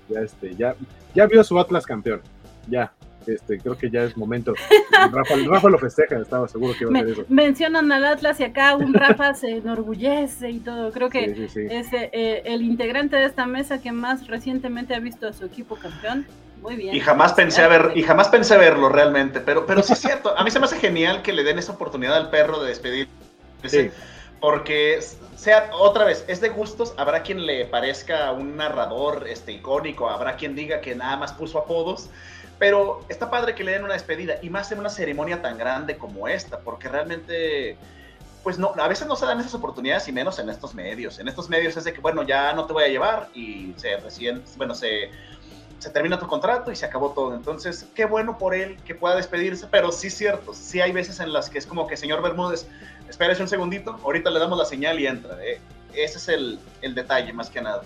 ya 0.09 0.21
este, 0.21 0.55
ya, 0.55 0.77
ya 1.13 1.27
vio 1.27 1.43
su 1.43 1.59
Atlas 1.59 1.87
campeón, 1.87 2.21
ya, 2.69 2.93
este, 3.27 3.59
creo 3.59 3.77
que 3.77 3.91
ya 3.91 4.03
es 4.03 4.17
momento. 4.17 4.55
Rafa, 5.13 5.69
lo 5.69 5.79
festeja, 5.79 6.19
estaba 6.19 6.49
seguro 6.49 6.75
que 6.75 6.85
iba 6.85 6.93
a 6.93 7.03
hacer 7.03 7.13
eso. 7.13 7.25
Mencionan 7.29 7.91
al 7.93 8.05
Atlas 8.05 8.41
y 8.41 8.45
acá 8.45 8.77
un 8.77 8.95
Rafa 8.95 9.35
se 9.35 9.57
enorgullece 9.57 10.51
y 10.51 10.61
todo. 10.61 10.93
Creo 10.93 11.11
que 11.11 11.49
es 11.55 11.93
eh, 11.93 12.43
el 12.45 12.63
integrante 12.63 13.17
de 13.17 13.25
esta 13.25 13.47
mesa 13.47 13.81
que 13.81 13.93
más 13.93 14.27
recientemente 14.27 14.95
ha 14.95 15.01
visto 15.01 15.27
a 15.29 15.33
su 15.33 15.45
equipo 15.45 15.77
campeón. 15.77 16.27
Muy 16.63 16.77
bien. 16.77 16.95
Y 16.95 17.01
jamás 17.01 17.33
pensé 17.33 17.63
a 17.63 17.69
ver, 17.69 17.93
y 17.95 18.03
jamás 18.03 18.29
pensé 18.29 18.57
verlo 18.59 18.91
realmente, 18.91 19.41
pero, 19.41 19.65
pero 19.65 19.83
sí 19.83 19.95
es 19.95 19.99
cierto. 19.99 20.37
A 20.37 20.45
mí 20.45 20.51
se 20.51 20.59
me 20.59 20.67
hace 20.67 20.77
genial 20.77 21.23
que 21.23 21.33
le 21.33 21.43
den 21.43 21.59
esa 21.59 21.73
oportunidad 21.73 22.17
al 22.17 22.31
perro 22.31 22.63
de 22.63 22.69
despedir. 22.69 23.09
Porque 24.41 25.01
sea 25.37 25.71
otra 25.73 26.05
vez, 26.05 26.25
es 26.29 26.41
de 26.41 26.49
gustos, 26.49 26.95
habrá 26.97 27.23
quien 27.23 27.45
le 27.45 27.67
parezca 27.67 28.33
un 28.33 28.57
narrador 28.57 29.27
este 29.29 29.53
icónico, 29.53 30.09
habrá 30.09 30.37
quien 30.37 30.55
diga 30.55 30.81
que 30.81 30.95
nada 30.95 31.17
más 31.17 31.33
puso 31.33 31.59
apodos, 31.59 32.09
pero 32.61 33.01
está 33.09 33.31
padre 33.31 33.55
que 33.55 33.65
le 33.65 33.73
den 33.73 33.85
una 33.85 33.95
despedida 33.95 34.35
y 34.43 34.51
más 34.51 34.71
en 34.71 34.81
una 34.81 34.91
ceremonia 34.91 35.41
tan 35.41 35.57
grande 35.57 35.97
como 35.97 36.29
esta, 36.29 36.61
porque 36.61 36.91
realmente, 36.91 37.79
pues 38.43 38.59
no, 38.59 38.75
a 38.77 38.87
veces 38.87 39.09
no 39.09 39.17
se 39.17 39.25
dan 39.25 39.41
esas 39.41 39.55
oportunidades 39.55 40.07
y 40.09 40.13
menos 40.13 40.39
en 40.39 40.51
estos 40.51 40.75
medios. 40.75 41.19
En 41.19 41.27
estos 41.27 41.49
medios 41.49 41.79
es 41.79 41.85
de 41.85 41.95
que, 41.95 42.03
bueno, 42.03 42.23
ya 42.23 42.53
no 42.53 42.67
te 42.67 42.75
voy 42.75 42.85
a 42.85 42.89
llevar 42.89 43.31
y 43.33 43.73
se 43.79 43.97
recién, 43.97 44.45
bueno, 44.59 44.75
se, 44.75 45.11
se 45.79 45.89
termina 45.89 46.19
tu 46.19 46.27
contrato 46.27 46.71
y 46.71 46.77
se 46.77 46.85
acabó 46.85 47.13
todo. 47.13 47.35
Entonces, 47.35 47.87
qué 47.95 48.05
bueno 48.05 48.37
por 48.37 48.55
él 48.55 48.77
que 48.85 48.95
pueda 48.95 49.17
despedirse, 49.17 49.67
pero 49.71 49.91
sí 49.91 50.11
cierto, 50.11 50.53
sí 50.53 50.83
hay 50.83 50.93
veces 50.93 51.19
en 51.21 51.33
las 51.33 51.49
que 51.49 51.57
es 51.57 51.67
como 51.67 51.87
que, 51.87 51.97
señor 51.97 52.21
Bermúdez, 52.21 52.67
espérese 53.09 53.41
un 53.41 53.49
segundito, 53.49 53.99
ahorita 54.05 54.29
le 54.29 54.39
damos 54.39 54.59
la 54.59 54.67
señal 54.67 55.01
y 55.01 55.07
entra. 55.07 55.43
Eh, 55.43 55.59
ese 55.95 56.19
es 56.19 56.29
el, 56.29 56.61
el 56.83 56.95
detalle, 56.95 57.33
más 57.33 57.49
que 57.49 57.63
nada. 57.63 57.85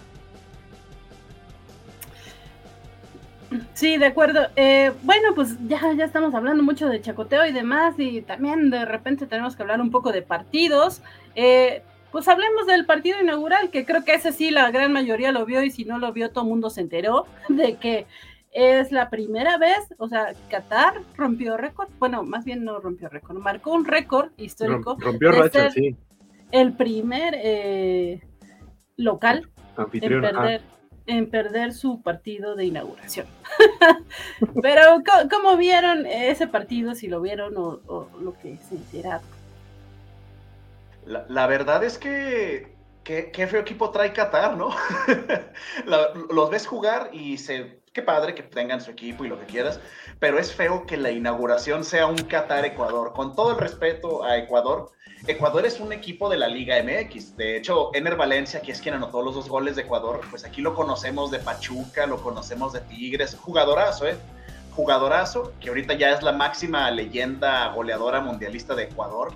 Sí, 3.74 3.98
de 3.98 4.06
acuerdo. 4.06 4.48
Eh, 4.56 4.92
bueno, 5.02 5.34
pues 5.34 5.56
ya, 5.68 5.80
ya 5.96 6.04
estamos 6.04 6.34
hablando 6.34 6.62
mucho 6.62 6.88
de 6.88 7.00
chacoteo 7.00 7.46
y 7.46 7.52
demás, 7.52 7.94
y 7.98 8.22
también 8.22 8.70
de 8.70 8.84
repente 8.84 9.26
tenemos 9.26 9.56
que 9.56 9.62
hablar 9.62 9.80
un 9.80 9.90
poco 9.90 10.12
de 10.12 10.22
partidos. 10.22 11.02
Eh, 11.34 11.82
pues 12.10 12.28
hablemos 12.28 12.66
del 12.66 12.86
partido 12.86 13.20
inaugural, 13.20 13.70
que 13.70 13.84
creo 13.84 14.04
que 14.04 14.14
ese 14.14 14.32
sí 14.32 14.50
la 14.50 14.70
gran 14.70 14.92
mayoría 14.92 15.32
lo 15.32 15.44
vio 15.44 15.62
y 15.62 15.70
si 15.70 15.84
no 15.84 15.98
lo 15.98 16.12
vio 16.12 16.30
todo 16.30 16.44
el 16.44 16.50
mundo 16.50 16.70
se 16.70 16.80
enteró 16.80 17.26
de 17.48 17.74
que 17.76 18.06
es 18.52 18.92
la 18.92 19.10
primera 19.10 19.58
vez, 19.58 19.80
o 19.98 20.08
sea, 20.08 20.32
Qatar 20.48 21.02
rompió 21.16 21.56
récord, 21.56 21.88
bueno, 21.98 22.22
más 22.22 22.44
bien 22.44 22.64
no 22.64 22.78
rompió 22.78 23.08
récord, 23.08 23.38
marcó 23.38 23.72
un 23.72 23.84
récord 23.84 24.30
histórico. 24.36 24.96
Rompió 25.00 25.32
racha, 25.32 25.70
sí. 25.70 25.96
El 26.52 26.72
primer 26.74 27.34
eh, 27.36 28.20
local 28.96 29.50
en 29.76 30.20
perder 30.20 30.62
en 31.06 31.28
perder 31.28 31.72
su 31.72 32.02
partido 32.02 32.54
de 32.54 32.64
inauguración. 32.66 33.26
Pero, 34.62 35.02
¿cómo, 35.30 35.56
vieron 35.56 36.06
ese 36.06 36.46
partido? 36.46 36.94
Si 36.94 37.08
lo 37.08 37.20
vieron 37.20 37.54
o, 37.56 38.08
lo 38.20 38.34
que 38.40 38.56
se 38.56 38.76
enteraron. 38.76 39.26
La, 41.06 41.46
verdad 41.46 41.84
es 41.84 41.98
que 41.98 42.74
qué, 43.04 43.46
feo 43.46 43.60
equipo 43.60 43.90
trae 43.90 44.12
Qatar, 44.14 44.56
¿no? 44.56 44.70
los 46.30 46.50
ves 46.50 46.66
jugar 46.66 47.10
y 47.12 47.36
se, 47.36 47.83
qué 47.94 48.02
padre 48.02 48.34
que 48.34 48.42
tengan 48.42 48.80
su 48.80 48.90
equipo 48.90 49.24
y 49.24 49.28
lo 49.28 49.38
que 49.38 49.46
quieras, 49.46 49.78
pero 50.18 50.38
es 50.38 50.52
feo 50.52 50.84
que 50.84 50.96
la 50.96 51.12
inauguración 51.12 51.84
sea 51.84 52.06
un 52.06 52.16
Qatar-Ecuador. 52.16 53.12
Con 53.12 53.36
todo 53.36 53.52
el 53.52 53.58
respeto 53.58 54.24
a 54.24 54.36
Ecuador, 54.36 54.90
Ecuador 55.28 55.64
es 55.64 55.78
un 55.78 55.92
equipo 55.92 56.28
de 56.28 56.36
la 56.36 56.48
Liga 56.48 56.74
MX. 56.82 57.36
De 57.36 57.56
hecho, 57.56 57.94
Ener 57.94 58.16
Valencia, 58.16 58.60
que 58.60 58.72
es 58.72 58.80
quien 58.80 58.96
anotó 58.96 59.22
los 59.22 59.36
dos 59.36 59.48
goles 59.48 59.76
de 59.76 59.82
Ecuador, 59.82 60.20
pues 60.28 60.44
aquí 60.44 60.60
lo 60.60 60.74
conocemos 60.74 61.30
de 61.30 61.38
Pachuca, 61.38 62.06
lo 62.06 62.20
conocemos 62.20 62.72
de 62.72 62.80
Tigres. 62.80 63.36
Jugadorazo, 63.40 64.08
¿eh? 64.08 64.16
Jugadorazo, 64.74 65.52
que 65.60 65.68
ahorita 65.68 65.94
ya 65.94 66.10
es 66.10 66.22
la 66.24 66.32
máxima 66.32 66.90
leyenda 66.90 67.68
goleadora 67.68 68.20
mundialista 68.20 68.74
de 68.74 68.84
Ecuador. 68.84 69.32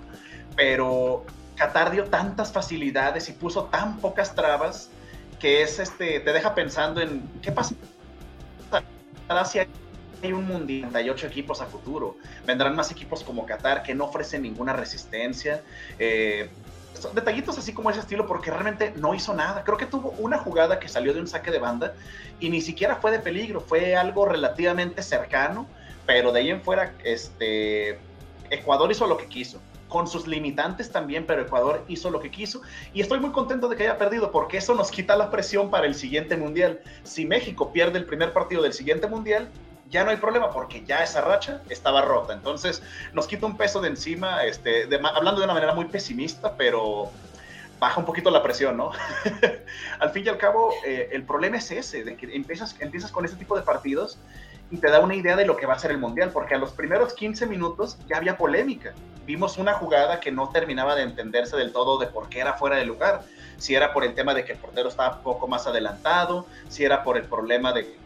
Pero 0.57 1.23
Qatar 1.55 1.91
dio 1.91 2.03
tantas 2.09 2.51
facilidades 2.51 3.29
y 3.29 3.31
puso 3.31 3.63
tan 3.65 3.99
pocas 3.99 4.35
trabas 4.35 4.89
que 5.39 5.61
es 5.61 5.79
este, 5.79 6.19
te 6.19 6.33
deja 6.33 6.53
pensando 6.53 6.99
en 6.99 7.21
qué 7.41 7.53
pasa 7.53 7.73
si 9.45 9.59
hay 9.59 10.33
un 10.33 10.45
mundial, 10.45 10.95
hay 10.95 11.09
ocho 11.09 11.27
equipos 11.27 11.61
a 11.61 11.65
futuro. 11.65 12.17
Vendrán 12.45 12.75
más 12.75 12.91
equipos 12.91 13.23
como 13.23 13.45
Qatar 13.45 13.83
que 13.83 13.93
no 13.93 14.05
ofrecen 14.05 14.41
ninguna 14.41 14.73
resistencia. 14.73 15.63
Eh, 15.97 16.49
detallitos 17.13 17.57
así 17.57 17.73
como 17.73 17.89
ese 17.89 18.01
estilo, 18.01 18.25
porque 18.25 18.51
realmente 18.51 18.93
no 18.97 19.13
hizo 19.13 19.33
nada. 19.33 19.63
Creo 19.63 19.77
que 19.77 19.85
tuvo 19.85 20.11
una 20.17 20.37
jugada 20.37 20.79
que 20.79 20.89
salió 20.89 21.13
de 21.13 21.21
un 21.21 21.27
saque 21.27 21.51
de 21.51 21.59
banda 21.59 21.93
y 22.39 22.49
ni 22.49 22.61
siquiera 22.61 22.95
fue 22.97 23.11
de 23.11 23.19
peligro, 23.19 23.61
fue 23.61 23.95
algo 23.95 24.25
relativamente 24.25 25.01
cercano, 25.01 25.67
pero 26.05 26.31
de 26.31 26.41
ahí 26.41 26.49
en 26.49 26.61
fuera, 26.61 26.93
este, 27.03 27.99
Ecuador 28.49 28.91
hizo 28.91 29.07
lo 29.07 29.17
que 29.17 29.27
quiso 29.27 29.61
con 29.89 30.07
sus 30.07 30.27
limitantes 30.27 30.91
también, 30.91 31.25
pero 31.25 31.41
Ecuador 31.41 31.83
hizo 31.87 32.09
lo 32.09 32.19
que 32.19 32.31
quiso 32.31 32.61
y 32.93 33.01
estoy 33.01 33.19
muy 33.19 33.31
contento 33.31 33.67
de 33.67 33.75
que 33.75 33.83
haya 33.83 33.97
perdido 33.97 34.31
porque 34.31 34.57
eso 34.57 34.75
nos 34.75 34.91
quita 34.91 35.17
la 35.17 35.29
presión 35.31 35.69
para 35.69 35.87
el 35.87 35.95
siguiente 35.95 36.37
mundial. 36.37 36.79
Si 37.03 37.25
México 37.25 37.73
pierde 37.73 37.97
el 37.97 38.05
primer 38.05 38.31
partido 38.31 38.61
del 38.61 38.73
siguiente 38.73 39.07
mundial, 39.07 39.49
ya 39.89 40.03
no 40.03 40.11
hay 40.11 40.17
problema 40.17 40.51
porque 40.51 40.85
ya 40.85 41.03
esa 41.03 41.21
racha 41.21 41.61
estaba 41.69 42.03
rota. 42.03 42.33
Entonces 42.33 42.81
nos 43.13 43.27
quita 43.27 43.47
un 43.47 43.57
peso 43.57 43.81
de 43.81 43.89
encima, 43.89 44.45
este, 44.45 44.83
hablando 45.15 45.39
de 45.39 45.45
una 45.45 45.53
manera 45.53 45.73
muy 45.73 45.85
pesimista, 45.85 46.55
pero 46.55 47.11
baja 47.79 47.99
un 47.99 48.05
poquito 48.05 48.29
la 48.29 48.43
presión, 48.43 48.77
¿no? 48.77 48.91
al 49.99 50.09
fin 50.11 50.25
y 50.25 50.29
al 50.29 50.37
cabo, 50.37 50.73
eh, 50.85 51.09
el 51.11 51.23
problema 51.23 51.57
es 51.57 51.71
ese, 51.71 52.03
de 52.03 52.15
que 52.15 52.35
empiezas, 52.35 52.75
empiezas 52.79 53.11
con 53.11 53.25
este 53.25 53.37
tipo 53.37 53.55
de 53.55 53.63
partidos 53.63 54.19
y 54.71 54.77
te 54.77 54.89
da 54.89 54.99
una 54.99 55.15
idea 55.15 55.35
de 55.35 55.45
lo 55.45 55.57
que 55.57 55.65
va 55.65 55.73
a 55.73 55.79
ser 55.79 55.91
el 55.91 55.97
Mundial, 55.97 56.31
porque 56.31 56.55
a 56.55 56.57
los 56.57 56.71
primeros 56.71 57.13
15 57.13 57.47
minutos 57.47 57.97
ya 58.07 58.17
había 58.17 58.37
polémica. 58.37 58.93
Vimos 59.25 59.57
una 59.57 59.73
jugada 59.73 60.19
que 60.19 60.31
no 60.31 60.49
terminaba 60.49 60.95
de 60.95 61.03
entenderse 61.03 61.57
del 61.57 61.71
todo 61.71 61.97
de 61.97 62.07
por 62.07 62.29
qué 62.29 62.39
era 62.39 62.53
fuera 62.53 62.77
de 62.77 62.85
lugar, 62.85 63.23
si 63.57 63.75
era 63.75 63.93
por 63.93 64.03
el 64.03 64.13
tema 64.13 64.33
de 64.33 64.45
que 64.45 64.53
el 64.53 64.57
portero 64.59 64.89
estaba 64.89 65.21
poco 65.21 65.47
más 65.47 65.67
adelantado, 65.67 66.45
si 66.67 66.83
era 66.83 67.03
por 67.03 67.17
el 67.17 67.25
problema 67.25 67.73
de 67.73 67.97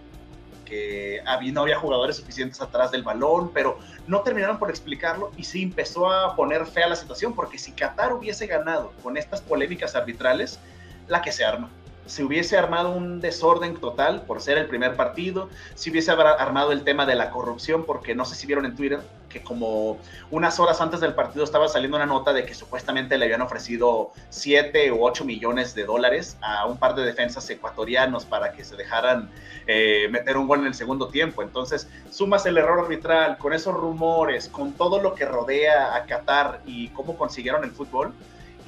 que 0.65 1.21
había, 1.25 1.51
no 1.51 1.61
había 1.61 1.77
jugadores 1.77 2.17
suficientes 2.17 2.59
atrás 2.61 2.91
del 2.91 3.03
balón, 3.03 3.51
pero 3.53 3.77
no 4.07 4.21
terminaron 4.21 4.57
por 4.57 4.69
explicarlo 4.69 5.31
y 5.37 5.43
sí 5.43 5.61
empezó 5.61 6.11
a 6.11 6.35
poner 6.35 6.65
fea 6.65 6.87
la 6.87 6.95
situación, 6.95 7.35
porque 7.35 7.57
si 7.57 7.73
Qatar 7.73 8.13
hubiese 8.13 8.47
ganado 8.47 8.91
con 9.03 9.17
estas 9.17 9.41
polémicas 9.41 9.95
arbitrales, 9.95 10.59
la 11.07 11.21
que 11.21 11.31
se 11.31 11.45
arma 11.45 11.69
se 12.05 12.23
hubiese 12.23 12.57
armado 12.57 12.91
un 12.91 13.21
desorden 13.21 13.75
total 13.77 14.23
por 14.23 14.41
ser 14.41 14.57
el 14.57 14.67
primer 14.67 14.95
partido, 14.95 15.49
si 15.75 15.89
hubiese 15.89 16.11
armado 16.11 16.71
el 16.71 16.83
tema 16.83 17.05
de 17.05 17.15
la 17.15 17.31
corrupción, 17.31 17.85
porque 17.85 18.15
no 18.15 18.25
sé 18.25 18.35
si 18.35 18.47
vieron 18.47 18.65
en 18.65 18.75
Twitter 18.75 18.99
que 19.33 19.41
como 19.41 19.97
unas 20.29 20.59
horas 20.59 20.79
antes 20.79 20.99
del 20.99 21.15
partido 21.15 21.43
estaba 21.43 21.67
saliendo 21.67 21.97
una 21.97 22.05
nota 22.05 22.31
de 22.31 22.45
que 22.45 22.53
supuestamente 22.53 23.17
le 23.17 23.25
habían 23.25 23.41
ofrecido 23.41 24.11
7 24.29 24.91
u 24.91 25.03
8 25.03 25.25
millones 25.25 25.73
de 25.73 25.85
dólares 25.85 26.37
a 26.41 26.67
un 26.67 26.77
par 26.77 26.93
de 26.93 27.03
defensas 27.03 27.49
ecuatorianos 27.49 28.25
para 28.25 28.53
que 28.53 28.63
se 28.63 28.75
dejaran 28.75 29.31
eh, 29.65 30.07
meter 30.11 30.37
un 30.37 30.47
gol 30.47 30.59
en 30.59 30.67
el 30.67 30.75
segundo 30.75 31.07
tiempo. 31.07 31.41
Entonces, 31.41 31.89
sumas 32.11 32.45
el 32.45 32.57
error 32.57 32.79
arbitral 32.79 33.37
con 33.39 33.53
esos 33.53 33.73
rumores, 33.73 34.47
con 34.47 34.73
todo 34.73 35.01
lo 35.01 35.15
que 35.15 35.25
rodea 35.25 35.95
a 35.95 36.05
Qatar 36.05 36.61
y 36.65 36.89
cómo 36.89 37.17
consiguieron 37.17 37.63
el 37.63 37.71
fútbol 37.71 38.13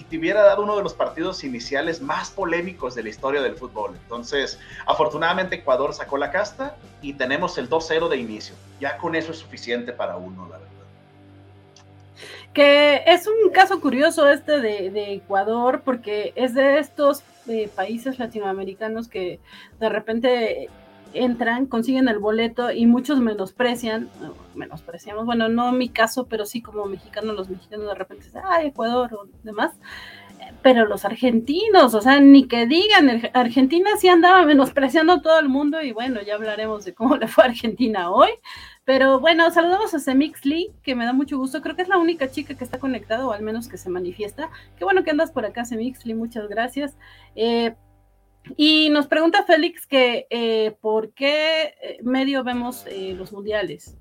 te 0.10 0.18
hubiera 0.18 0.44
dado 0.44 0.64
uno 0.64 0.76
de 0.78 0.84
los 0.84 0.94
partidos 0.94 1.44
iniciales 1.44 2.02
más 2.02 2.30
polémicos 2.30 2.96
de 2.96 3.04
la 3.04 3.10
historia 3.10 3.42
del 3.42 3.56
fútbol. 3.56 3.96
Entonces, 4.04 4.60
afortunadamente 4.86 5.56
Ecuador 5.56 5.94
sacó 5.94 6.18
la 6.18 6.32
casta 6.32 6.76
y 7.02 7.14
tenemos 7.14 7.58
el 7.58 7.70
2-0 7.70 8.10
de 8.10 8.18
inicio. 8.18 8.56
Ya 8.80 8.98
con 8.98 9.16
eso 9.16 9.32
es 9.32 9.40
suficiente 9.40 9.92
para 9.94 10.18
uno, 10.18 10.48
la 10.50 10.58
verdad. 10.58 10.66
Que 12.54 13.04
es 13.06 13.28
un 13.28 13.52
caso 13.52 13.82
curioso 13.82 14.30
este 14.30 14.62
de, 14.62 15.14
Ecuador, 15.14 15.82
porque 15.84 16.32
es 16.36 16.54
de 16.54 16.80
estos 16.80 17.24
eh, 17.48 17.70
países 17.76 18.18
latinoamericanos 18.18 19.08
que 19.08 19.40
de 19.80 19.90
repente 19.90 20.70
entran, 21.16 21.66
consiguen 21.66 22.08
el 22.08 22.20
boleto 22.20 22.72
y 22.72 22.86
muchos 22.86 23.20
menosprecian, 23.20 24.10
menospreciamos, 24.54 25.26
bueno, 25.26 25.50
no 25.50 25.72
mi 25.72 25.90
caso, 25.90 26.28
pero 26.28 26.46
sí 26.46 26.62
como 26.62 26.86
mexicano, 26.86 27.34
los 27.34 27.50
mexicanos 27.50 27.88
de 27.88 27.96
repente 27.96 28.26
dicen, 28.26 28.42
ah, 28.46 28.64
Ecuador 28.64 29.14
o 29.14 29.28
demás, 29.44 29.74
pero 30.62 30.86
los 30.86 31.06
argentinos, 31.06 31.94
o 31.94 32.02
sea, 32.02 32.20
ni 32.20 32.48
que 32.48 32.66
digan, 32.66 33.30
Argentina 33.34 33.92
sí 34.00 34.08
andaba 34.08 34.46
menospreciando 34.46 35.14
a 35.14 35.22
todo 35.22 35.40
el 35.40 35.50
mundo 35.50 35.82
y 35.82 35.92
bueno, 35.92 36.22
ya 36.22 36.36
hablaremos 36.36 36.86
de 36.86 36.94
cómo 36.94 37.18
le 37.18 37.28
fue 37.28 37.44
a 37.44 37.48
Argentina 37.48 38.12
hoy. 38.12 38.30
Pero 38.84 39.20
bueno, 39.20 39.50
saludamos 39.50 39.96
a 39.96 40.00
Semix 40.00 40.46
Lee, 40.46 40.72
que 40.84 40.94
me 40.94 41.06
da 41.06 41.14
mucho 41.14 41.38
gusto. 41.40 41.62
Creo 41.64 41.76
que 41.76 41.82
es 41.82 41.88
la 41.88 41.98
única 41.98 42.30
chica 42.30 42.54
que 42.54 42.64
está 42.64 42.80
conectada, 42.80 43.26
o 43.26 43.32
al 43.32 43.42
menos 43.42 43.68
que 43.68 43.78
se 43.78 43.90
manifiesta. 43.90 44.50
Qué 44.78 44.84
bueno 44.84 45.04
que 45.04 45.10
andas 45.10 45.32
por 45.32 45.44
acá, 45.44 45.66
Semix 45.66 46.06
Lee, 46.06 46.14
muchas 46.14 46.48
gracias. 46.48 46.96
Eh, 47.36 47.76
y 48.58 48.90
nos 48.90 49.08
pregunta 49.08 49.44
Félix 49.44 49.86
que 49.88 50.28
eh, 50.30 50.76
por 50.82 51.12
qué 51.14 51.76
eh, 51.82 51.98
medio 52.04 52.44
vemos 52.44 52.86
eh, 52.88 53.14
los 53.18 53.32
mundiales. 53.32 53.96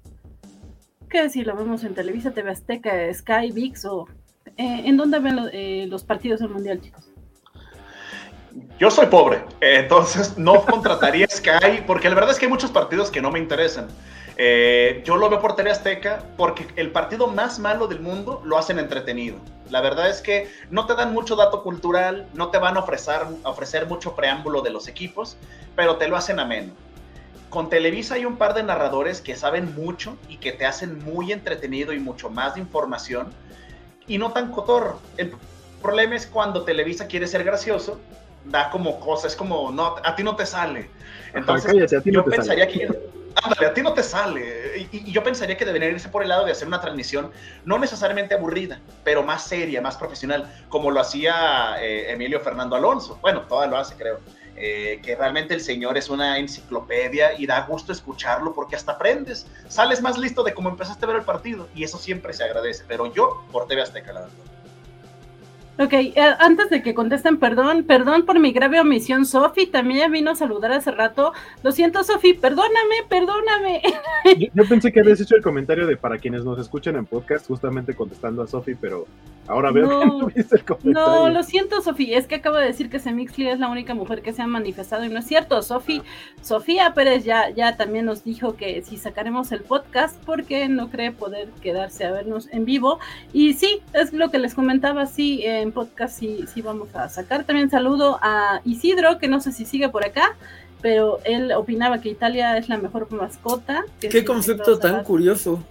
¿Qué 1.08 1.22
decir? 1.22 1.46
¿Lo 1.46 1.56
vemos 1.56 1.84
en 1.84 1.94
Televisa, 1.94 2.32
TV 2.32 2.50
Azteca, 2.50 3.12
Sky, 3.12 3.52
VIX 3.52 3.84
o 3.84 4.08
en 4.56 4.96
dónde 4.96 5.18
ven 5.18 5.90
los 5.90 6.04
partidos 6.04 6.40
del 6.40 6.50
mundial, 6.50 6.80
chicos? 6.80 7.10
Yo 8.78 8.90
soy 8.90 9.06
pobre, 9.06 9.44
entonces 9.60 10.36
no 10.36 10.64
contrataría 10.64 11.26
Sky 11.28 11.82
porque 11.86 12.08
la 12.08 12.16
verdad 12.16 12.32
es 12.32 12.38
que 12.38 12.46
hay 12.46 12.50
muchos 12.50 12.70
partidos 12.70 13.10
que 13.10 13.20
no 13.20 13.30
me 13.30 13.38
interesan. 13.38 13.88
Yo 14.36 15.16
lo 15.16 15.28
veo 15.30 15.40
por 15.40 15.54
TV 15.56 15.70
Azteca 15.70 16.24
porque 16.36 16.66
el 16.76 16.90
partido 16.90 17.28
más 17.28 17.58
malo 17.58 17.86
del 17.86 18.00
mundo 18.00 18.42
lo 18.44 18.58
hacen 18.58 18.78
entretenido. 18.78 19.36
La 19.70 19.80
verdad 19.80 20.10
es 20.10 20.20
que 20.20 20.50
no 20.70 20.86
te 20.86 20.94
dan 20.94 21.12
mucho 21.12 21.36
dato 21.36 21.62
cultural, 21.62 22.28
no 22.34 22.50
te 22.50 22.58
van 22.58 22.76
a 22.76 22.80
ofrecer, 22.80 23.22
ofrecer 23.44 23.86
mucho 23.86 24.14
preámbulo 24.14 24.60
de 24.60 24.70
los 24.70 24.88
equipos, 24.88 25.36
pero 25.76 25.96
te 25.96 26.08
lo 26.08 26.16
hacen 26.16 26.38
ameno. 26.38 26.72
Con 27.48 27.70
Televisa 27.70 28.16
hay 28.16 28.24
un 28.24 28.36
par 28.36 28.54
de 28.54 28.62
narradores 28.62 29.20
que 29.20 29.36
saben 29.36 29.74
mucho 29.74 30.16
y 30.28 30.38
que 30.38 30.52
te 30.52 30.66
hacen 30.66 31.02
muy 31.04 31.32
entretenido 31.32 31.92
y 31.92 32.00
mucho 32.00 32.28
más 32.28 32.54
de 32.54 32.60
información 32.60 33.32
y 34.06 34.18
no 34.18 34.32
tan 34.32 34.50
cotorro. 34.50 35.00
El 35.16 35.32
problema 35.80 36.16
es 36.16 36.26
cuando 36.26 36.64
Televisa 36.64 37.06
quiere 37.06 37.26
ser 37.26 37.44
gracioso, 37.44 38.00
da 38.44 38.70
como 38.70 38.98
cosas, 39.00 39.36
como 39.36 39.70
no, 39.70 39.96
a 40.02 40.16
ti 40.16 40.22
no 40.22 40.36
te 40.36 40.46
sale. 40.46 40.90
Entonces, 41.32 41.72
yo 42.04 42.24
pensaría 42.24 42.66
que 42.68 42.88
Ándale, 43.42 43.66
a 43.66 43.74
ti 43.74 43.82
no 43.82 43.92
te 43.92 44.02
sale. 44.02 44.88
Y, 44.92 45.12
yo 45.12 45.22
pensaría 45.22 45.56
que 45.56 45.64
debería 45.64 45.88
irse 45.88 46.08
por 46.08 46.22
el 46.22 46.28
lado 46.28 46.44
de 46.44 46.52
hacer 46.52 46.68
una 46.68 46.80
transmisión 46.80 47.30
no 47.64 47.78
necesariamente 47.78 48.34
aburrida, 48.34 48.80
pero 49.02 49.22
más 49.22 49.46
seria, 49.46 49.80
más 49.80 49.96
profesional, 49.96 50.52
como 50.68 50.90
lo 50.90 51.00
hacía 51.00 51.76
eh, 51.80 52.12
Emilio 52.12 52.40
Fernando 52.40 52.76
Alonso. 52.76 53.18
Bueno, 53.20 53.42
todavía 53.42 53.70
lo 53.70 53.78
hace, 53.78 53.96
creo. 53.96 54.20
Eh, 54.56 55.00
que 55.02 55.16
realmente 55.16 55.52
el 55.52 55.60
señor 55.60 55.98
es 55.98 56.08
una 56.08 56.38
enciclopedia 56.38 57.36
y 57.36 57.44
da 57.44 57.66
gusto 57.66 57.92
escucharlo 57.92 58.54
porque 58.54 58.76
hasta 58.76 58.92
aprendes. 58.92 59.46
Sales 59.68 60.00
más 60.00 60.16
listo 60.16 60.44
de 60.44 60.54
cómo 60.54 60.68
empezaste 60.68 61.04
a 61.04 61.08
ver 61.08 61.16
el 61.16 61.24
partido 61.24 61.68
y 61.74 61.82
eso 61.82 61.98
siempre 61.98 62.32
se 62.32 62.44
agradece. 62.44 62.84
Pero 62.86 63.12
yo, 63.12 63.44
por 63.50 63.66
TV 63.66 63.82
Azteca, 63.82 64.12
la 64.12 64.20
verdad. 64.20 64.34
Ok, 65.76 65.92
eh, 65.92 66.14
antes 66.38 66.70
de 66.70 66.82
que 66.82 66.94
contesten, 66.94 67.38
perdón, 67.38 67.82
perdón 67.82 68.24
por 68.24 68.38
mi 68.38 68.52
grave 68.52 68.80
omisión, 68.80 69.26
Sofi 69.26 69.66
también 69.66 70.12
vino 70.12 70.30
a 70.30 70.36
saludar 70.36 70.70
hace 70.70 70.92
rato. 70.92 71.32
Lo 71.64 71.72
siento, 71.72 72.04
Sofi, 72.04 72.32
perdóname, 72.32 73.02
perdóname. 73.08 73.82
Yo, 74.54 74.64
pensé 74.68 74.92
que 74.92 75.00
habías 75.00 75.20
hecho 75.20 75.34
el 75.34 75.42
comentario 75.42 75.88
de 75.88 75.96
para 75.96 76.18
quienes 76.18 76.44
nos 76.44 76.60
escuchan 76.60 76.94
en 76.94 77.06
podcast, 77.06 77.48
justamente 77.48 77.92
contestando 77.92 78.42
a 78.42 78.46
Sofi, 78.46 78.76
pero 78.76 79.08
ahora 79.48 79.72
veo 79.72 79.88
que 79.98 80.06
no 80.06 80.26
viste 80.34 80.56
el 80.56 80.64
comentario. 80.64 80.92
No, 80.92 81.28
lo 81.28 81.42
siento, 81.42 81.82
Sofi, 81.82 82.14
es 82.14 82.28
que 82.28 82.36
acabo 82.36 82.56
de 82.56 82.66
decir 82.66 82.88
que 82.88 83.00
Semixly 83.00 83.48
es 83.48 83.58
la 83.58 83.68
única 83.68 83.94
mujer 83.94 84.22
que 84.22 84.32
se 84.32 84.42
ha 84.42 84.46
manifestado 84.46 85.04
y 85.04 85.08
no 85.08 85.18
es 85.18 85.26
cierto. 85.26 85.60
Sofi, 85.60 86.02
Sofía 86.40 86.94
Pérez 86.94 87.24
ya, 87.24 87.50
ya 87.50 87.76
también 87.76 88.04
nos 88.04 88.22
dijo 88.22 88.54
que 88.54 88.82
si 88.82 88.96
sacaremos 88.96 89.50
el 89.50 89.62
podcast 89.62 90.22
porque 90.24 90.68
no 90.68 90.88
cree 90.88 91.10
poder 91.10 91.48
quedarse 91.60 92.04
a 92.04 92.12
vernos 92.12 92.48
en 92.52 92.64
vivo. 92.64 93.00
Y 93.32 93.54
sí, 93.54 93.80
es 93.92 94.12
lo 94.12 94.30
que 94.30 94.38
les 94.38 94.54
comentaba, 94.54 95.06
sí. 95.06 95.40
Eh, 95.42 95.63
en 95.64 95.72
podcast 95.72 96.16
sí, 96.18 96.44
sí 96.52 96.62
vamos 96.62 96.94
a 96.94 97.08
sacar. 97.08 97.44
También 97.44 97.70
saludo 97.70 98.18
a 98.22 98.60
Isidro, 98.64 99.18
que 99.18 99.28
no 99.28 99.40
sé 99.40 99.50
si 99.50 99.64
sigue 99.64 99.88
por 99.88 100.04
acá, 100.04 100.36
pero 100.80 101.18
él 101.24 101.50
opinaba 101.52 102.00
que 102.00 102.10
Italia 102.10 102.56
es 102.56 102.68
la 102.68 102.78
mejor 102.78 103.10
mascota. 103.10 103.84
Qué 103.98 104.24
concepto 104.24 104.78
tan 104.78 105.02
curioso. 105.02 105.62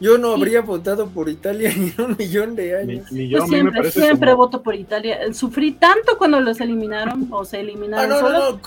Yo 0.00 0.18
no 0.18 0.32
habría 0.32 0.60
votado 0.60 1.08
por 1.08 1.28
Italia 1.28 1.70
en 1.76 1.94
un 1.98 2.16
millón 2.18 2.56
de 2.56 2.76
años. 2.76 3.10
yo, 3.10 3.46
siempre, 3.46 3.90
siempre 3.90 4.34
voto 4.34 4.62
por 4.62 4.74
Italia. 4.74 5.32
Sufrí 5.32 5.72
tanto 5.72 6.18
cuando 6.18 6.40
los 6.40 6.60
eliminaron 6.60 7.28
o 7.30 7.44
se 7.44 7.60
eliminaron. 7.60 8.12
Ah, 8.12 8.20
no, 8.20 8.28
no, 8.28 8.50
no. 8.52 8.60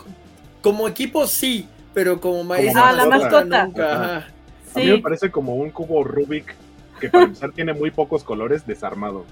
Como 0.61 0.88
equipo 0.88 1.28
sí, 1.28 1.68
pero 1.93 2.20
como 2.20 2.43
maíz. 2.43 2.74
Ah, 2.76 2.93
la 2.93 3.05
mascota. 3.05 3.63
A 4.76 4.80
mí 4.80 4.86
me 4.86 4.99
parece 4.99 5.32
como 5.32 5.55
un 5.55 5.72
cubo 5.72 6.03
Rubik 6.03 6.55
que 6.99 7.09
para 7.09 7.26
empezar 7.26 7.51
tiene 7.51 7.74
muy 7.74 7.91
pocos 7.91 8.24
colores 8.24 8.65
desarmado. 8.65 9.26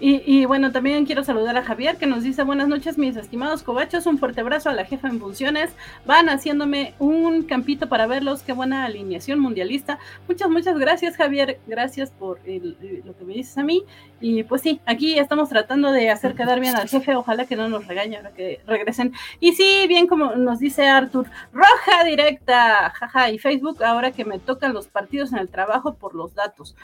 Y, 0.00 0.44
bueno, 0.44 0.72
también 0.72 1.06
quiero 1.06 1.24
saludar 1.24 1.56
a 1.56 1.62
Javier 1.62 1.96
que 1.96 2.06
nos 2.06 2.24
dice 2.24 2.42
buenas 2.42 2.68
noches 2.68 2.98
mis 2.98 3.16
estimados 3.16 3.62
cobachos, 3.62 4.06
un 4.06 4.18
fuerte 4.18 4.40
abrazo 4.40 4.68
a 4.68 4.74
la 4.74 4.84
jefa 4.84 5.08
en 5.08 5.20
funciones, 5.20 5.70
van 6.04 6.28
haciéndome 6.28 6.94
un 6.98 7.44
campito 7.44 7.88
para 7.88 8.06
verlos, 8.06 8.42
qué 8.42 8.52
buena 8.52 8.84
alineación 8.84 9.38
mundialista. 9.38 9.98
Muchas, 10.28 10.50
muchas 10.50 10.78
gracias 10.78 11.16
Javier, 11.16 11.60
gracias 11.66 12.10
por 12.10 12.38
lo 12.40 13.16
que 13.16 13.24
me 13.24 13.34
dices 13.34 13.56
a 13.56 13.62
mí. 13.62 13.84
Y 14.20 14.42
pues 14.42 14.62
sí, 14.62 14.80
aquí 14.84 15.18
estamos 15.18 15.48
tratando 15.48 15.92
de 15.92 16.10
hacer 16.10 16.34
quedar 16.34 16.60
bien 16.60 16.76
al 16.76 16.88
jefe, 16.88 17.14
ojalá 17.14 17.46
que 17.46 17.56
no 17.56 17.68
nos 17.68 17.86
regañe 17.86 18.16
ahora 18.16 18.32
que 18.32 18.60
regresen. 18.66 19.12
Y 19.38 19.52
sí, 19.52 19.86
bien 19.88 20.06
como 20.06 20.34
nos 20.34 20.58
dice 20.58 20.86
Arthur, 20.86 21.30
roja 21.52 22.04
directa, 22.04 22.90
jaja, 22.90 23.30
y 23.30 23.38
Facebook 23.38 23.82
ahora 23.82 24.10
que 24.10 24.24
me 24.24 24.38
tocan 24.38 24.74
los 24.74 24.88
partidos 24.88 25.32
en 25.32 25.38
el 25.38 25.48
trabajo 25.48 25.94
por 25.94 26.14
los 26.14 26.34
datos. 26.34 26.74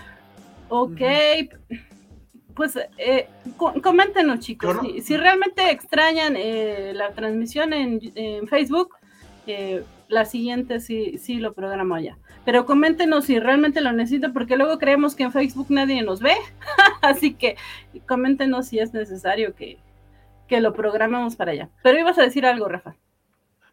Ok 0.69 1.01
pues 2.55 2.79
eh, 2.99 3.29
coméntenos 3.57 4.41
chicos, 4.41 4.77
si, 5.03 5.17
realmente 5.17 5.71
extrañan 5.71 6.35
eh, 6.37 6.93
la 6.95 7.13
transmisión 7.13 7.73
en, 7.73 8.01
Facebook, 8.49 8.97
eh, 9.47 9.85
la 10.09 10.25
siguiente 10.25 10.81
sí, 10.81 11.19
sí 11.19 11.37
lo 11.37 11.53
programo 11.53 11.95
allá. 11.95 12.19
Pero 12.45 12.65
coméntenos 12.67 13.27
si 13.27 13.39
realmente 13.39 13.81
lo 13.81 13.93
necesito, 13.93 14.33
porque 14.33 14.57
luego 14.57 14.79
creemos 14.79 15.15
que 15.15 15.25
en 15.25 15.33
Facebook 15.33 15.67
nadie 15.69 16.03
nos 16.03 16.21
ve. 16.21 16.35
Así 17.03 17.35
que 17.35 17.57
coméntenos 18.09 18.69
si 18.69 18.79
es 18.79 18.93
necesario 18.93 19.55
que, 19.55 19.79
que 20.49 20.61
lo 20.61 20.73
programemos 20.73 21.37
para 21.37 21.53
allá. 21.53 21.69
Pero 21.83 21.99
ibas 21.99 22.19
a 22.19 22.23
decir 22.23 22.47
algo, 22.47 22.69
Rafa. 22.69 22.97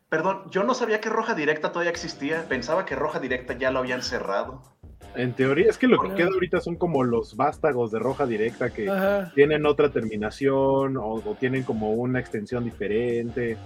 Perdón, 0.09 0.43
yo 0.51 0.63
no 0.63 0.73
sabía 0.73 1.01
que 1.01 1.09
Roja 1.09 1.33
Directa 1.33 1.71
todavía 1.71 1.91
existía. 1.91 2.47
Pensaba 2.47 2.85
que 2.85 2.95
Roja 2.95 3.19
Directa 3.19 3.57
ya 3.57 3.71
lo 3.71 3.79
habían 3.79 4.01
cerrado. 4.01 4.61
En 5.15 5.33
teoría, 5.33 5.69
es 5.69 5.77
que 5.77 5.87
lo 5.87 5.99
que 5.99 6.13
queda 6.13 6.27
ahorita 6.27 6.61
son 6.61 6.75
como 6.75 7.03
los 7.03 7.35
vástagos 7.35 7.91
de 7.91 7.99
roja 7.99 8.25
directa 8.25 8.69
que 8.69 8.91
tienen 9.33 9.65
otra 9.65 9.89
terminación 9.89 10.97
o, 10.97 11.21
tienen 11.39 11.63
como 11.63 11.93
una 11.93 12.19
extensión 12.19 12.63
diferente. 12.63 13.57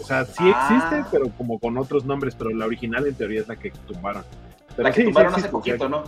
O 0.00 0.04
sea, 0.04 0.24
sí 0.24 0.42
ah. 0.42 0.68
existe, 0.70 1.04
pero 1.12 1.30
como 1.36 1.58
con 1.58 1.78
otros 1.78 2.04
nombres, 2.04 2.34
pero 2.34 2.50
la 2.50 2.66
original 2.66 3.06
en 3.06 3.14
teoría 3.14 3.42
es 3.42 3.48
la 3.48 3.56
que 3.56 3.70
tumbaron. 3.86 4.24
Pero 4.74 4.88
la 4.88 4.92
que 4.92 5.04
tumbaron 5.04 5.34
hace 5.34 5.48
poquito, 5.48 5.88
¿no? 5.88 6.04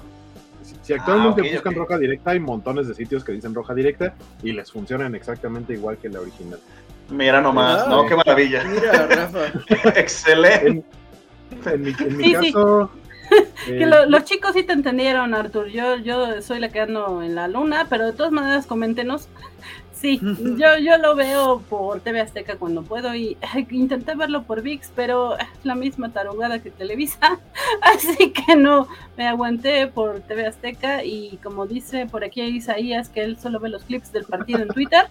Si, 0.82 0.92
actualmente 0.94 1.42
ah, 1.42 1.52
buscan 1.52 1.74
roja 1.74 1.98
directa, 1.98 2.30
hay 2.30 2.40
montones 2.40 2.88
de 2.88 2.94
sitios 2.94 3.22
que 3.22 3.32
dicen 3.32 3.54
roja 3.54 3.74
directa 3.74 4.14
y 4.42 4.52
les 4.52 4.72
funcionan 4.72 5.14
exactamente 5.14 5.74
igual 5.74 5.98
que 5.98 6.08
la 6.08 6.20
original. 6.20 6.58
Mira 7.10 7.40
nomás, 7.40 7.86
¿no? 7.86 8.06
Qué 8.06 8.16
maravilla. 8.16 8.64
Mira, 8.64 9.06
Rafa. 9.06 9.46
Excelente. 9.98 10.86
En, 11.66 11.82
mi, 11.82 12.32
caso, 12.32 12.90
que 13.66 13.86
los 13.86 14.24
chicos 14.24 14.52
sí 14.54 14.62
te 14.62 14.72
entendieron, 14.72 15.34
Artur. 15.34 15.68
Yo, 15.68 15.96
yo 15.96 16.42
soy 16.42 16.60
la 16.60 16.68
que 16.68 16.80
ando 16.80 17.22
en 17.22 17.34
la 17.34 17.48
luna, 17.48 17.86
pero 17.88 18.06
de 18.06 18.12
todas 18.12 18.32
maneras, 18.32 18.66
coméntenos. 18.66 19.28
Sí, 20.04 20.20
yo, 20.58 20.76
yo 20.82 20.98
lo 20.98 21.16
veo 21.16 21.62
por 21.70 22.00
TV 22.00 22.20
Azteca 22.20 22.56
cuando 22.56 22.82
puedo 22.82 23.14
y 23.14 23.38
intenté 23.70 24.14
verlo 24.14 24.42
por 24.42 24.60
VIX, 24.60 24.92
pero 24.94 25.38
es 25.38 25.46
la 25.62 25.74
misma 25.74 26.12
tarugada 26.12 26.58
que 26.58 26.70
Televisa, 26.70 27.40
así 27.80 28.30
que 28.30 28.54
no, 28.54 28.86
me 29.16 29.26
aguanté 29.26 29.86
por 29.86 30.20
TV 30.20 30.46
Azteca 30.46 31.02
y 31.04 31.38
como 31.42 31.66
dice 31.66 32.04
por 32.04 32.22
aquí 32.22 32.42
Isaías 32.42 33.08
que 33.08 33.22
él 33.22 33.38
solo 33.38 33.60
ve 33.60 33.70
los 33.70 33.84
clips 33.84 34.12
del 34.12 34.24
partido 34.24 34.58
en 34.60 34.68
Twitter, 34.68 35.06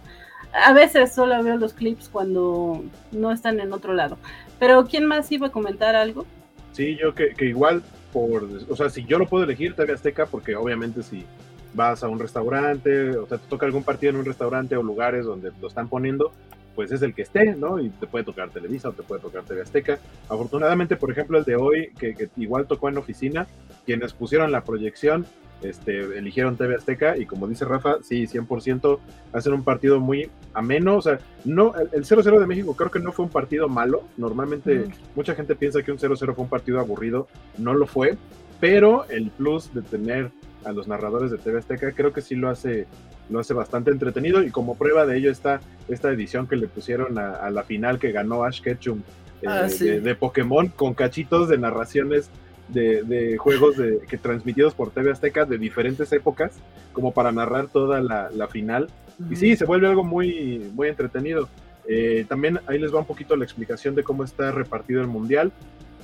a 0.54 0.74
veces 0.74 1.12
solo 1.12 1.42
veo 1.42 1.58
los 1.58 1.74
clips 1.74 2.08
cuando 2.08 2.84
no 3.12 3.32
están 3.32 3.60
en 3.60 3.74
otro 3.74 3.94
lado. 3.94 4.20
Pero 4.60 4.86
¿quién 4.86 5.06
más 5.06 5.32
iba 5.32 5.48
a 5.48 5.52
comentar 5.52 5.96
algo? 5.96 6.28
Sí, 6.74 6.98
yo 7.02 7.16
que, 7.16 7.34
que 7.34 7.46
igual 7.46 7.82
por, 8.14 8.48
o 8.70 8.76
sea, 8.76 8.90
si 8.90 9.04
yo 9.04 9.18
lo 9.18 9.28
puedo 9.28 9.44
elegir, 9.44 9.76
TV 9.76 9.94
Azteca, 9.94 10.28
porque 10.28 10.56
obviamente 10.56 11.02
si 11.02 11.26
vas 11.74 12.04
a 12.04 12.08
un 12.08 12.20
restaurante, 12.20 13.18
o 13.18 13.28
sea, 13.28 13.40
te 13.40 13.48
toca 13.48 13.66
algún 13.66 13.84
partido 13.84 14.12
en 14.12 14.18
un 14.18 14.26
restaurante 14.26 14.78
o 14.78 14.84
lugares 14.84 15.26
donde 15.26 15.52
lo 15.60 15.68
están 15.68 15.90
poniendo, 15.90 16.32
pues 16.76 16.92
es 16.92 17.02
el 17.02 17.14
que 17.14 17.24
esté, 17.24 17.56
¿no? 17.56 17.80
Y 17.80 17.90
te 17.90 18.08
puede 18.08 18.24
tocar 18.24 18.50
Televisa 18.50 18.90
o 18.90 18.94
te 18.94 19.04
puede 19.04 19.22
tocar 19.22 19.44
TV 19.44 19.62
Azteca. 19.62 20.00
Afortunadamente, 20.30 20.96
por 20.96 21.12
ejemplo, 21.12 21.38
el 21.38 21.44
de 21.44 21.56
hoy, 21.56 21.92
que, 21.98 22.30
igual 22.38 22.68
tocó 22.68 22.90
en 22.90 22.98
oficina, 22.98 23.48
quienes 23.86 24.14
pusieron 24.14 24.52
la 24.52 24.64
proyección, 24.64 25.26
este, 25.62 26.18
eligieron 26.18 26.58
TV 26.58 26.76
Azteca 26.76 27.18
y 27.18 27.26
como 27.26 27.48
dice 27.48 27.66
Rafa, 27.66 27.98
sí, 28.02 28.24
100% 28.24 29.00
hacen 29.32 29.54
un 29.54 29.64
partido 29.64 30.00
muy 30.00 30.30
ameno, 30.54 30.98
o 30.98 31.02
sea, 31.02 31.20
no, 31.46 31.74
el 31.76 32.04
0-0 32.04 32.40
de 32.40 32.48
México 32.48 32.76
creo 32.76 32.92
que 32.92 33.00
no 33.00 33.12
fue 33.12 33.26
un 33.26 33.32
partido 33.32 33.70
malo, 33.70 34.04
normalmente 34.18 34.88
mucha 35.16 35.36
gente 35.36 35.56
piensa 35.56 35.82
que 35.82 35.92
un 35.92 35.98
0-0 35.98 36.18
fue 36.36 36.44
un 36.44 36.50
partido 36.50 36.80
aburrido, 36.80 37.28
no 37.58 37.74
lo 37.74 37.88
fue, 37.88 38.18
pero 38.60 39.06
el 39.10 39.30
plus 39.32 39.74
de 39.74 39.82
tener 39.82 40.32
a 40.66 40.72
los 40.72 40.88
narradores 40.88 41.32
de 41.32 41.38
TV 41.38 41.60
Azteca 41.60 41.92
creo 41.92 42.14
que 42.14 42.22
sí 42.22 42.36
lo 42.36 42.50
hace 42.50 42.88
lo 43.30 43.40
hace 43.40 43.54
bastante 43.54 43.92
entretenido 43.92 44.44
y 44.44 44.52
como 44.52 44.76
prueba 44.76 45.06
de 45.06 45.18
ello 45.18 45.32
está 45.32 45.62
esta 45.88 46.12
edición 46.12 46.48
que 46.48 46.56
le 46.56 46.68
pusieron 46.68 47.18
a, 47.18 47.50
la 47.50 47.64
final 47.64 48.00
que 48.00 48.12
ganó 48.12 48.44
Ash 48.44 48.62
Ketchum 48.62 49.02
ah, 49.48 49.68
eh, 49.68 50.00
de, 50.02 50.16
Pokémon 50.16 50.68
con 50.68 50.94
cachitos 50.94 51.48
de 51.48 51.58
narraciones 51.58 52.30
de, 52.74 53.38
juegos 53.38 53.78
de, 53.78 54.00
que 54.08 54.18
transmitidos 54.18 54.74
por 54.74 54.92
TV 54.92 55.12
Azteca 55.12 55.46
de 55.46 55.58
diferentes 55.58 56.12
épocas, 56.12 56.54
como 56.92 57.14
para 57.14 57.32
narrar 57.32 57.68
toda 57.68 58.02
la, 58.02 58.48
final. 58.48 58.90
Y 59.30 59.36
sí, 59.36 59.56
se 59.56 59.66
vuelve 59.66 59.88
algo 59.88 60.04
muy, 60.04 60.72
muy 60.74 60.88
entretenido. 60.88 61.48
Eh, 61.88 62.26
también 62.28 62.60
ahí 62.68 62.80
les 62.80 62.94
va 62.94 63.00
un 63.00 63.06
poquito 63.06 63.36
la 63.36 63.44
explicación 63.44 63.96
de 63.96 64.04
cómo 64.04 64.24
está 64.24 64.52
repartido 64.52 65.02
el 65.02 65.08
mundial. 65.08 65.52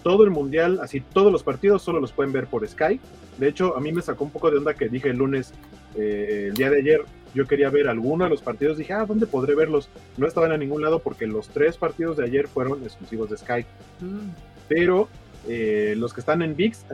Todo 0.03 0.23
el 0.23 0.29
mundial, 0.29 0.79
así 0.81 1.01
todos 1.01 1.31
los 1.31 1.43
partidos 1.43 1.81
solo 1.81 1.99
los 1.99 2.11
pueden 2.11 2.31
ver 2.31 2.47
por 2.47 2.65
Sky. 2.67 2.99
De 3.37 3.47
hecho, 3.47 3.75
a 3.75 3.81
mí 3.81 3.91
me 3.91 4.01
sacó 4.01 4.23
un 4.23 4.31
poco 4.31 4.49
de 4.49 4.57
onda 4.57 4.73
que 4.73 4.87
dije 4.87 5.09
el 5.09 5.17
lunes, 5.17 5.53
eh, 5.95 6.47
el 6.49 6.53
día 6.53 6.69
de 6.69 6.77
ayer, 6.77 7.01
yo 7.33 7.45
quería 7.45 7.69
ver 7.69 7.87
alguno 7.87 8.23
de 8.23 8.29
los 8.29 8.41
partidos. 8.41 8.77
Dije, 8.77 8.93
ah, 8.93 9.05
¿dónde 9.05 9.27
podré 9.27 9.55
verlos? 9.55 9.89
No 10.17 10.27
estaban 10.27 10.51
a 10.51 10.57
ningún 10.57 10.81
lado 10.81 10.99
porque 10.99 11.27
los 11.27 11.49
tres 11.49 11.77
partidos 11.77 12.17
de 12.17 12.25
ayer 12.25 12.47
fueron 12.47 12.81
exclusivos 12.83 13.29
de 13.29 13.37
Sky. 13.37 13.65
Mm. 13.99 14.29
Pero 14.67 15.09
eh, 15.51 15.95
los 15.97 16.13
que 16.13 16.19
están 16.19 16.43
en 16.43 16.55
VIX, 16.55 16.85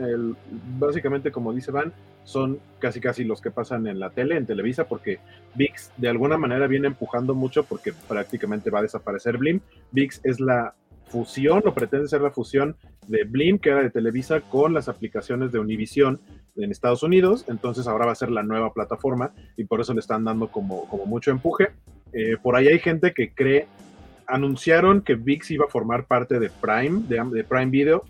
básicamente 0.78 1.30
como 1.30 1.52
dice 1.52 1.70
Van, 1.70 1.92
son 2.24 2.58
casi 2.78 3.00
casi 3.00 3.22
los 3.22 3.42
que 3.42 3.50
pasan 3.50 3.86
en 3.86 4.00
la 4.00 4.08
tele, 4.08 4.38
en 4.38 4.46
Televisa, 4.46 4.88
porque 4.88 5.18
VIX 5.56 5.92
de 5.98 6.08
alguna 6.08 6.38
manera 6.38 6.66
viene 6.66 6.86
empujando 6.86 7.34
mucho 7.34 7.64
porque 7.64 7.92
prácticamente 8.08 8.70
va 8.70 8.78
a 8.78 8.82
desaparecer 8.82 9.36
Blim. 9.36 9.60
VIX 9.92 10.20
es 10.24 10.40
la 10.40 10.74
fusión 11.04 11.62
o 11.66 11.74
pretende 11.74 12.08
ser 12.08 12.22
la 12.22 12.30
fusión 12.30 12.76
de 13.08 13.24
Blim, 13.24 13.58
que 13.58 13.68
era 13.68 13.82
de 13.82 13.90
Televisa, 13.90 14.40
con 14.40 14.72
las 14.72 14.88
aplicaciones 14.88 15.52
de 15.52 15.58
Univision 15.58 16.18
en 16.56 16.70
Estados 16.70 17.02
Unidos. 17.02 17.44
Entonces 17.48 17.86
ahora 17.86 18.06
va 18.06 18.12
a 18.12 18.16
ser 18.16 18.30
la 18.30 18.42
nueva 18.42 18.72
plataforma 18.72 19.34
y 19.58 19.64
por 19.64 19.82
eso 19.82 19.92
le 19.92 20.00
están 20.00 20.24
dando 20.24 20.48
como, 20.48 20.88
como 20.88 21.04
mucho 21.04 21.30
empuje. 21.30 21.72
Eh, 22.14 22.38
por 22.42 22.56
ahí 22.56 22.68
hay 22.68 22.78
gente 22.78 23.12
que 23.12 23.34
cree, 23.34 23.66
anunciaron 24.26 25.02
que 25.02 25.14
VIX 25.14 25.50
iba 25.50 25.66
a 25.66 25.68
formar 25.70 26.06
parte 26.06 26.38
de 26.40 26.48
Prime, 26.48 27.02
de 27.06 27.44
Prime 27.44 27.66
Video, 27.66 28.04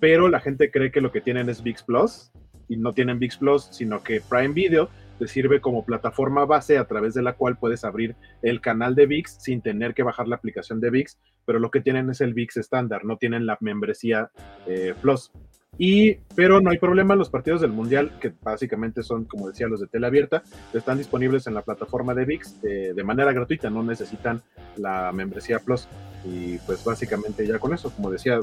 pero 0.00 0.28
la 0.28 0.40
gente 0.40 0.70
cree 0.70 0.90
que 0.90 1.00
lo 1.00 1.12
que 1.12 1.20
tienen 1.20 1.48
es 1.48 1.62
VIX 1.62 1.82
Plus 1.84 2.32
y 2.68 2.76
no 2.76 2.92
tienen 2.92 3.18
VIX 3.18 3.36
Plus, 3.36 3.68
sino 3.70 4.02
que 4.02 4.20
Prime 4.20 4.54
Video 4.54 4.88
te 5.18 5.28
sirve 5.28 5.60
como 5.60 5.84
plataforma 5.84 6.46
base 6.46 6.78
a 6.78 6.86
través 6.86 7.12
de 7.12 7.22
la 7.22 7.34
cual 7.34 7.58
puedes 7.58 7.84
abrir 7.84 8.16
el 8.42 8.60
canal 8.62 8.94
de 8.94 9.06
VIX 9.06 9.30
sin 9.30 9.60
tener 9.60 9.92
que 9.92 10.02
bajar 10.02 10.26
la 10.26 10.36
aplicación 10.36 10.80
de 10.80 10.90
VIX, 10.90 11.18
pero 11.44 11.58
lo 11.58 11.70
que 11.70 11.82
tienen 11.82 12.08
es 12.08 12.22
el 12.22 12.32
VIX 12.32 12.56
estándar, 12.56 13.04
no 13.04 13.18
tienen 13.18 13.44
la 13.44 13.58
membresía 13.60 14.30
eh, 14.66 14.94
Plus. 15.00 15.30
Y, 15.76 16.14
pero 16.34 16.60
no 16.60 16.70
hay 16.70 16.78
problema, 16.78 17.14
los 17.16 17.30
partidos 17.30 17.60
del 17.60 17.70
Mundial, 17.70 18.12
que 18.20 18.32
básicamente 18.42 19.02
son, 19.02 19.24
como 19.24 19.48
decía, 19.48 19.68
los 19.68 19.80
de 19.80 19.86
tele 19.86 20.06
abierta, 20.06 20.42
están 20.72 20.98
disponibles 20.98 21.46
en 21.46 21.54
la 21.54 21.62
plataforma 21.62 22.14
de 22.14 22.24
VIX 22.24 22.64
eh, 22.64 22.92
de 22.94 23.04
manera 23.04 23.32
gratuita, 23.32 23.70
no 23.70 23.82
necesitan 23.82 24.42
la 24.76 25.12
membresía 25.12 25.58
Plus. 25.58 25.86
Y 26.24 26.58
pues 26.58 26.84
básicamente 26.84 27.46
ya 27.46 27.58
con 27.58 27.72
eso, 27.72 27.90
como 27.90 28.10
decía, 28.10 28.38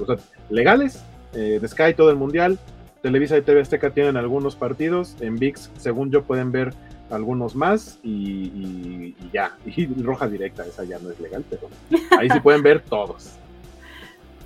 legales, 0.49 1.03
eh, 1.33 1.59
de 1.61 1.67
Sky 1.67 1.93
todo 1.95 2.09
el 2.09 2.15
mundial. 2.15 2.57
Televisa 3.01 3.37
y 3.37 3.41
TV 3.41 3.61
Azteca 3.61 3.91
tienen 3.91 4.17
algunos 4.17 4.55
partidos. 4.55 5.15
En 5.19 5.35
VIX, 5.35 5.71
según 5.77 6.11
yo, 6.11 6.23
pueden 6.23 6.51
ver 6.51 6.73
algunos 7.09 7.55
más 7.55 7.99
y, 8.03 9.15
ya. 9.31 9.55
Y 9.65 9.85
roja 10.01 10.27
directa, 10.27 10.65
esa 10.65 10.83
ya 10.83 10.99
no 10.99 11.11
es 11.11 11.19
legal, 11.19 11.43
pero 11.49 11.69
ahí 12.17 12.29
sí 12.29 12.39
pueden 12.39 12.63
ver 12.63 12.81
todos. 12.81 13.31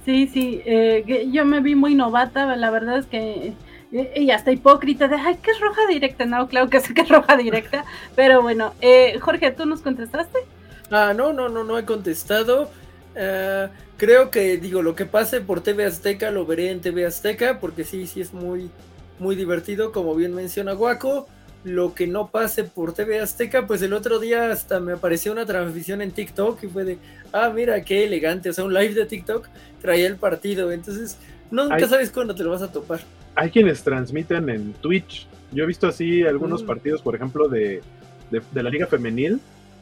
Sí, 0.04 0.26
sí, 0.26 0.64
eh, 0.66 1.30
yo 1.32 1.46
me 1.46 1.60
vi 1.60 1.76
muy 1.76 1.94
novata, 1.94 2.56
la 2.56 2.72
verdad 2.72 2.98
es 2.98 3.06
que 3.06 3.54
eh, 3.92 4.14
y 4.16 4.32
hasta 4.32 4.52
hipócrita 4.52 5.08
de, 5.08 5.16
ay, 5.16 5.38
¿qué 5.44 5.52
es 5.52 5.60
roja 5.60 5.86
directa? 5.88 6.26
No, 6.26 6.48
claro 6.48 6.72
que 6.72 6.80
sé 6.80 6.96
que 6.96 7.02
es 7.02 7.10
roja 7.10 7.38
directa, 7.38 7.86
pero 8.16 8.42
bueno, 8.42 8.74
Jorge, 9.22 9.52
¿tú 9.52 9.68
nos 9.68 9.82
contestaste? 9.82 10.40
Ah, 10.90 11.14
no, 11.16 11.34
no, 11.34 11.50
no, 11.50 11.64
no 11.64 11.78
he 11.78 11.86
contestado. 11.86 12.70
Creo 13.14 14.32
que, 14.32 14.58
digo, 14.58 14.82
lo 14.82 14.96
que 14.96 15.06
pase 15.06 15.42
por 15.42 15.62
TV 15.62 15.86
Azteca 15.86 16.32
lo 16.32 16.46
veré 16.46 16.72
en 16.72 16.82
TV 16.82 17.06
Azteca, 17.06 17.60
porque 17.60 17.84
sí, 17.84 18.08
sí 18.08 18.22
es 18.22 18.34
muy, 18.34 18.72
muy 19.20 19.36
divertido, 19.36 19.92
como 19.92 20.16
bien 20.16 20.34
menciona 20.34 20.74
Guaco. 20.74 21.28
Lo 21.64 21.94
que 21.94 22.08
no 22.08 22.32
pase 22.32 22.64
por 22.64 22.94
TV 22.94 23.20
Azteca, 23.20 23.68
pues 23.68 23.84
el 23.84 23.94
otro 23.94 24.18
día 24.18 24.52
hasta 24.52 24.80
me 24.80 24.94
apareció 24.94 25.32
una 25.32 25.46
transmisión 25.46 26.02
en 26.02 26.12
TikTok 26.12 26.64
y 26.64 26.68
fue 26.68 26.84
de, 26.84 26.98
ah, 27.32 27.52
mira, 27.54 27.84
qué 27.84 28.06
elegante, 28.06 28.50
o 28.50 28.54
sea, 28.54 28.64
un 28.64 28.74
live 28.74 28.96
de 28.96 29.06
TikTok 29.06 29.48
traía 29.80 30.08
el 30.08 30.16
partido, 30.16 30.72
entonces 30.72 31.18
nunca 31.52 31.88
sabes 31.88 32.10
cuándo 32.10 32.34
te 32.34 32.44
lo 32.44 32.50
vas 32.50 32.64
a 32.64 32.72
topar. 32.72 33.02
Hay 33.36 33.52
quienes 33.52 33.84
transmiten 33.84 34.50
en 34.50 34.74
Twitch. 34.74 35.28
Yo 35.52 35.64
he 35.66 35.68
visto 35.68 35.88
así 35.88 36.24
algunos 36.24 36.64
mm. 36.64 36.66
partidos, 36.66 37.02
por 37.04 37.16
ejemplo, 37.16 37.48
de, 37.48 37.82
de, 38.32 38.64
la 38.64 38.70
Liga 38.72 38.88
Femenil, 38.88 39.40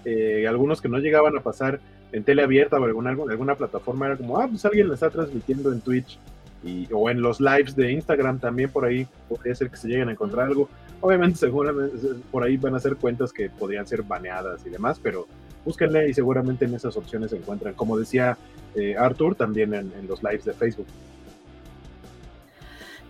eh, 0.10 0.48
algunos 0.48 0.82
que 0.82 0.90
no 0.90 0.98
llegaban 0.98 1.38
a 1.38 1.42
pasar 1.42 1.80
en 2.12 2.24
tele 2.24 2.42
abierta 2.42 2.80
o 2.80 2.84
alguna, 2.84 3.12
alguna 3.12 3.56
plataforma 3.56 4.08
era 4.08 4.18
como, 4.18 4.40
ah, 4.40 4.48
pues 4.48 4.66
alguien 4.66 4.88
lo 4.88 4.96
está 4.96 5.10
transmitiendo 5.10 5.72
en 5.72 5.82
Twitch 5.82 6.18
y, 6.64 6.88
o 6.92 7.10
en 7.10 7.22
los 7.22 7.40
lives 7.40 7.76
de 7.76 7.92
Instagram 7.92 8.40
también 8.40 8.72
por 8.72 8.86
ahí 8.86 9.08
podría 9.28 9.54
ser 9.54 9.70
que 9.70 9.78
se 9.78 9.88
lleguen 9.88 10.10
a 10.10 10.14
encontrar 10.14 10.48
algo. 10.48 10.68
Obviamente 11.02 11.38
seguramente 11.40 11.96
por 12.32 12.44
ahí 12.44 12.58
van 12.58 12.76
a 12.76 12.80
ser 12.80 12.96
cuentas 12.96 13.32
que 13.32 13.50
podrían 13.50 13.86
ser 13.86 14.02
baneadas 14.02 14.66
y 14.66 14.70
demás, 14.70 15.00
pero 15.02 15.28
búsquenle 15.64 16.10
y 16.10 16.14
seguramente 16.14 16.66
en 16.66 16.74
esas 16.74 16.98
opciones 16.98 17.30
se 17.30 17.38
encuentran. 17.38 17.76
Como 17.76 17.98
decía 17.98 18.38
eh, 18.76 18.96
Arthur, 18.98 19.36
también 19.36 19.74
en 19.76 20.08
los 20.08 20.24
lives 20.24 20.46
de 20.46 20.54
Facebook. 20.54 20.88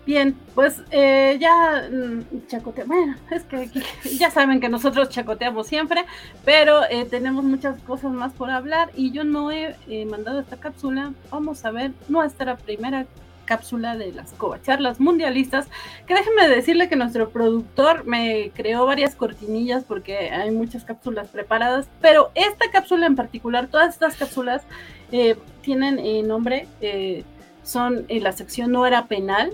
Bien, 0.10 0.36
pues 0.56 0.82
eh, 0.90 1.38
ya 1.40 1.88
mm, 1.88 2.48
chacote, 2.48 2.84
bueno, 2.84 3.16
es 3.30 3.44
que, 3.44 3.70
ya 4.18 4.32
saben 4.32 4.60
que 4.60 4.68
nosotros 4.68 5.10
chacoteamos 5.10 5.68
siempre, 5.68 6.04
pero 6.44 6.82
eh, 6.90 7.06
tenemos 7.06 7.44
muchas 7.44 7.80
cosas 7.84 8.12
más 8.12 8.34
por 8.34 8.50
hablar 8.50 8.90
y 8.96 9.12
yo 9.12 9.24
no 9.24 9.52
he 9.52 9.76
mandado 10.10 10.40
esta 10.40 10.58
cápsula. 10.58 11.14
Vamos 11.30 11.64
a 11.64 11.70
ver 11.70 11.92
nuestra 12.08 12.58
primera 12.58 13.06
cápsula 13.46 13.96
de 13.96 14.12
las 14.12 14.34
covacharlas 14.34 15.00
mundialistas, 15.00 15.68
que 16.08 16.16
déjenme 16.16 16.50
decirle 16.50 16.90
que 16.90 16.96
nuestro 16.96 17.30
productor 17.30 18.04
me 18.06 18.50
creó 18.56 18.88
varias 18.88 19.14
cortinillas 19.14 19.84
porque 19.84 20.32
hay 20.32 20.50
muchas 20.50 20.86
cápsulas 20.86 21.28
preparadas, 21.28 21.88
pero 22.02 22.32
esta 22.34 22.72
cápsula 22.72 23.06
en 23.06 23.16
particular, 23.16 23.68
todas 23.68 23.94
estas 23.94 24.16
cápsulas 24.16 24.64
eh, 25.12 25.38
tienen 25.62 26.00
eh, 26.00 26.24
nombre, 26.24 26.68
eh, 26.82 27.24
son 27.62 28.08
la 28.10 28.32
sección 28.32 28.72
no 28.72 28.88
era 28.88 29.06
penal, 29.06 29.54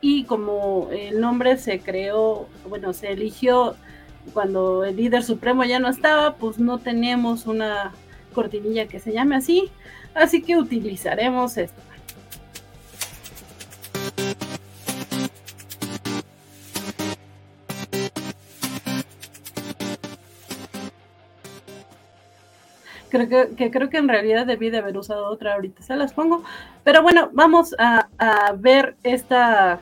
y 0.00 0.24
como 0.24 0.88
el 0.92 1.20
nombre 1.20 1.56
se 1.56 1.80
creó, 1.80 2.46
bueno, 2.68 2.92
se 2.92 3.12
eligió 3.12 3.76
cuando 4.32 4.84
el 4.84 4.96
líder 4.96 5.22
supremo 5.22 5.64
ya 5.64 5.78
no 5.78 5.88
estaba, 5.88 6.34
pues 6.34 6.58
no 6.58 6.78
tenemos 6.78 7.46
una 7.46 7.92
cortinilla 8.34 8.86
que 8.86 9.00
se 9.00 9.12
llame 9.12 9.36
así, 9.36 9.70
así 10.14 10.42
que 10.42 10.56
utilizaremos 10.56 11.56
esto. 11.56 11.80
Creo 23.16 23.56
que, 23.56 23.70
creo 23.70 23.90
que 23.90 23.98
en 23.98 24.08
realidad 24.08 24.46
debí 24.46 24.70
de 24.70 24.78
haber 24.78 24.96
usado 24.96 25.26
otra, 25.26 25.54
ahorita 25.54 25.82
se 25.82 25.96
las 25.96 26.12
pongo. 26.12 26.42
Pero 26.84 27.02
bueno, 27.02 27.30
vamos 27.32 27.74
a, 27.78 28.08
a 28.18 28.52
ver 28.52 28.96
esta, 29.02 29.80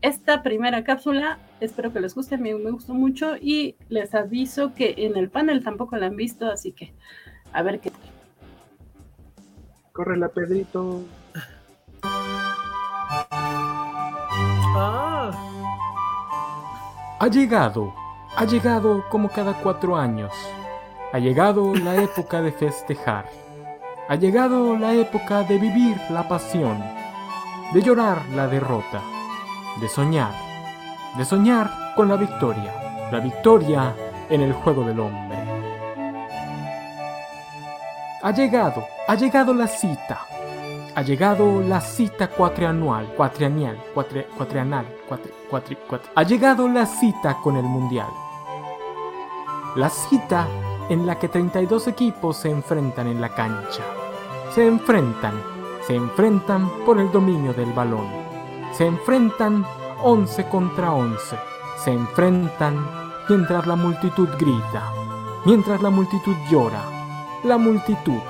esta 0.00 0.42
primera 0.42 0.84
cápsula 0.84 1.38
Espero 1.60 1.92
que 1.92 2.00
les 2.00 2.14
guste, 2.14 2.36
a 2.36 2.38
mí 2.38 2.54
me 2.54 2.70
gustó 2.70 2.94
mucho 2.94 3.36
y 3.36 3.76
les 3.90 4.14
aviso 4.14 4.74
que 4.74 4.94
en 4.96 5.16
el 5.16 5.28
panel 5.28 5.62
tampoco 5.62 5.96
la 5.96 6.06
han 6.06 6.16
visto, 6.16 6.50
así 6.50 6.72
que 6.72 6.94
a 7.52 7.62
ver 7.62 7.80
qué 7.80 7.90
tal. 7.90 8.00
Corre 9.92 10.16
la 10.16 10.28
Pedrito. 10.28 11.02
Ah. 14.74 15.30
Ha 17.20 17.28
llegado, 17.28 17.92
ha 18.36 18.46
llegado 18.46 19.04
como 19.10 19.28
cada 19.28 19.52
cuatro 19.52 19.96
años. 19.96 20.32
Ha 21.12 21.18
llegado 21.18 21.74
la 21.74 21.96
época 21.96 22.40
de 22.40 22.52
festejar. 22.52 23.26
Ha 24.08 24.16
llegado 24.16 24.76
la 24.76 24.94
época 24.94 25.42
de 25.44 25.58
vivir 25.58 25.96
la 26.10 26.28
pasión, 26.28 26.82
de 27.72 27.82
llorar 27.82 28.24
la 28.34 28.46
derrota, 28.46 29.00
de 29.80 29.88
soñar 29.88 30.50
de 31.16 31.24
soñar 31.24 31.94
con 31.96 32.08
la 32.08 32.16
victoria, 32.16 33.08
la 33.10 33.20
victoria 33.20 33.94
en 34.28 34.42
el 34.42 34.52
juego 34.52 34.84
del 34.84 35.00
hombre. 35.00 35.38
Ha 38.22 38.30
llegado, 38.32 38.84
ha 39.08 39.14
llegado 39.14 39.52
la 39.54 39.66
cita, 39.66 40.20
ha 40.94 41.02
llegado 41.02 41.60
la 41.62 41.80
cita 41.80 42.28
cuatrianual, 42.28 43.06
cuatrianual, 43.16 43.76
cuatri, 43.94 44.24
cuatrianal, 44.36 44.86
cuatri, 45.08 45.32
cuatri, 45.48 45.76
ha 46.14 46.22
llegado 46.22 46.68
la 46.68 46.86
cita 46.86 47.38
con 47.42 47.56
el 47.56 47.64
mundial. 47.64 48.10
La 49.76 49.88
cita 49.88 50.46
en 50.90 51.06
la 51.06 51.18
que 51.18 51.28
32 51.28 51.88
equipos 51.88 52.36
se 52.36 52.50
enfrentan 52.50 53.06
en 53.06 53.22
la 53.22 53.30
cancha. 53.30 53.82
Se 54.54 54.66
enfrentan, 54.66 55.42
se 55.86 55.94
enfrentan 55.94 56.70
por 56.84 57.00
el 57.00 57.10
dominio 57.10 57.54
del 57.54 57.72
balón. 57.72 58.06
Se 58.72 58.84
enfrentan 58.84 59.64
11 60.02 60.48
contra 60.50 60.92
11 60.92 61.50
se 61.84 61.92
enfrentan 61.92 62.76
mientras 63.28 63.66
la 63.66 63.74
multitud 63.74 64.28
grita, 64.38 64.92
mientras 65.46 65.80
la 65.80 65.88
multitud 65.88 66.34
llora, 66.50 66.82
la 67.42 67.56
multitud, 67.56 68.20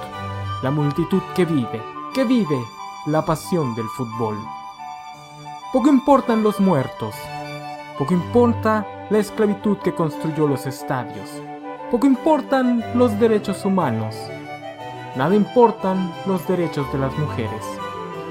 la 0.62 0.70
multitud 0.70 1.20
que 1.34 1.44
vive, 1.44 1.82
que 2.14 2.24
vive 2.24 2.60
la 3.06 3.24
pasión 3.24 3.74
del 3.74 3.88
fútbol. 3.88 4.36
Poco 5.72 5.88
importan 5.88 6.44
los 6.44 6.60
muertos, 6.60 7.14
poco 7.98 8.14
importa 8.14 8.86
la 9.10 9.18
esclavitud 9.18 9.78
que 9.78 9.94
construyó 9.94 10.46
los 10.46 10.66
estadios, 10.66 11.42
poco 11.90 12.06
importan 12.06 12.84
los 12.94 13.18
derechos 13.18 13.64
humanos, 13.64 14.14
nada 15.16 15.34
importan 15.34 16.12
los 16.24 16.46
derechos 16.46 16.90
de 16.92 16.98
las 16.98 17.16
mujeres, 17.18 17.64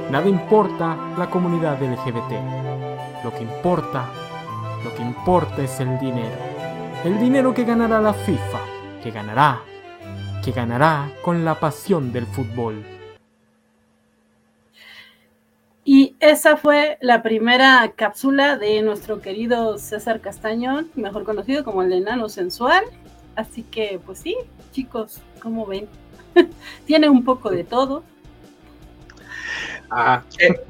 nada 0.10 0.30
importa 0.30 0.96
la 1.18 1.30
comunidad 1.30 1.82
LGBT. 1.82 3.24
Lo 3.24 3.32
que 3.32 3.42
importa, 3.42 4.06
lo 4.84 4.96
que 4.96 5.02
importa 5.02 5.62
es 5.62 5.78
el 5.82 6.00
dinero. 6.00 6.38
El 7.04 7.20
dinero 7.20 7.54
que 7.54 7.66
ganará 7.66 8.00
la 8.00 8.14
FIFA, 8.14 8.60
que 9.04 9.12
ganará, 9.12 9.62
que 10.44 10.52
ganará 10.52 11.12
con 11.22 11.44
la 11.44 11.60
pasión 11.60 12.14
del 12.14 12.26
fútbol. 12.28 12.82
Y 15.84 16.16
esa 16.20 16.56
fue 16.56 16.98
la 17.02 17.24
primera 17.24 17.92
cápsula 17.96 18.58
de 18.58 18.82
nuestro 18.84 19.22
querido 19.22 19.78
César 19.80 20.22
Castañón, 20.22 20.92
mejor 20.96 21.24
conocido 21.24 21.64
como 21.64 21.82
el 21.82 21.92
enano 21.92 22.30
sensual. 22.30 22.84
Así 23.40 23.64
que, 23.64 24.02
pues 24.06 24.20
sí, 24.20 24.36
chicos, 24.74 25.22
como 25.42 25.66
ven? 25.66 25.88
Tiene 26.86 27.08
un 27.08 27.24
poco 27.24 27.50
de 27.50 27.64
todo. 27.64 28.04
Ah, 29.90 30.24
eh, 30.38 30.62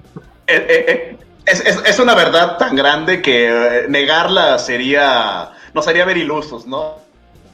eh, 0.45 0.85
eh, 0.87 1.17
es, 1.47 1.97
una 1.97 2.13
verdad 2.13 2.59
tan 2.59 2.75
grande 2.75 3.23
que 3.23 3.87
negarla 3.89 4.59
sería, 4.59 5.51
nos 5.73 5.87
haría 5.87 6.05
ver 6.05 6.17
ilusos, 6.17 6.67
¿no? 6.67 6.97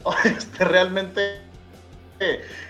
Este, 0.25 0.65
realmente 0.65 1.39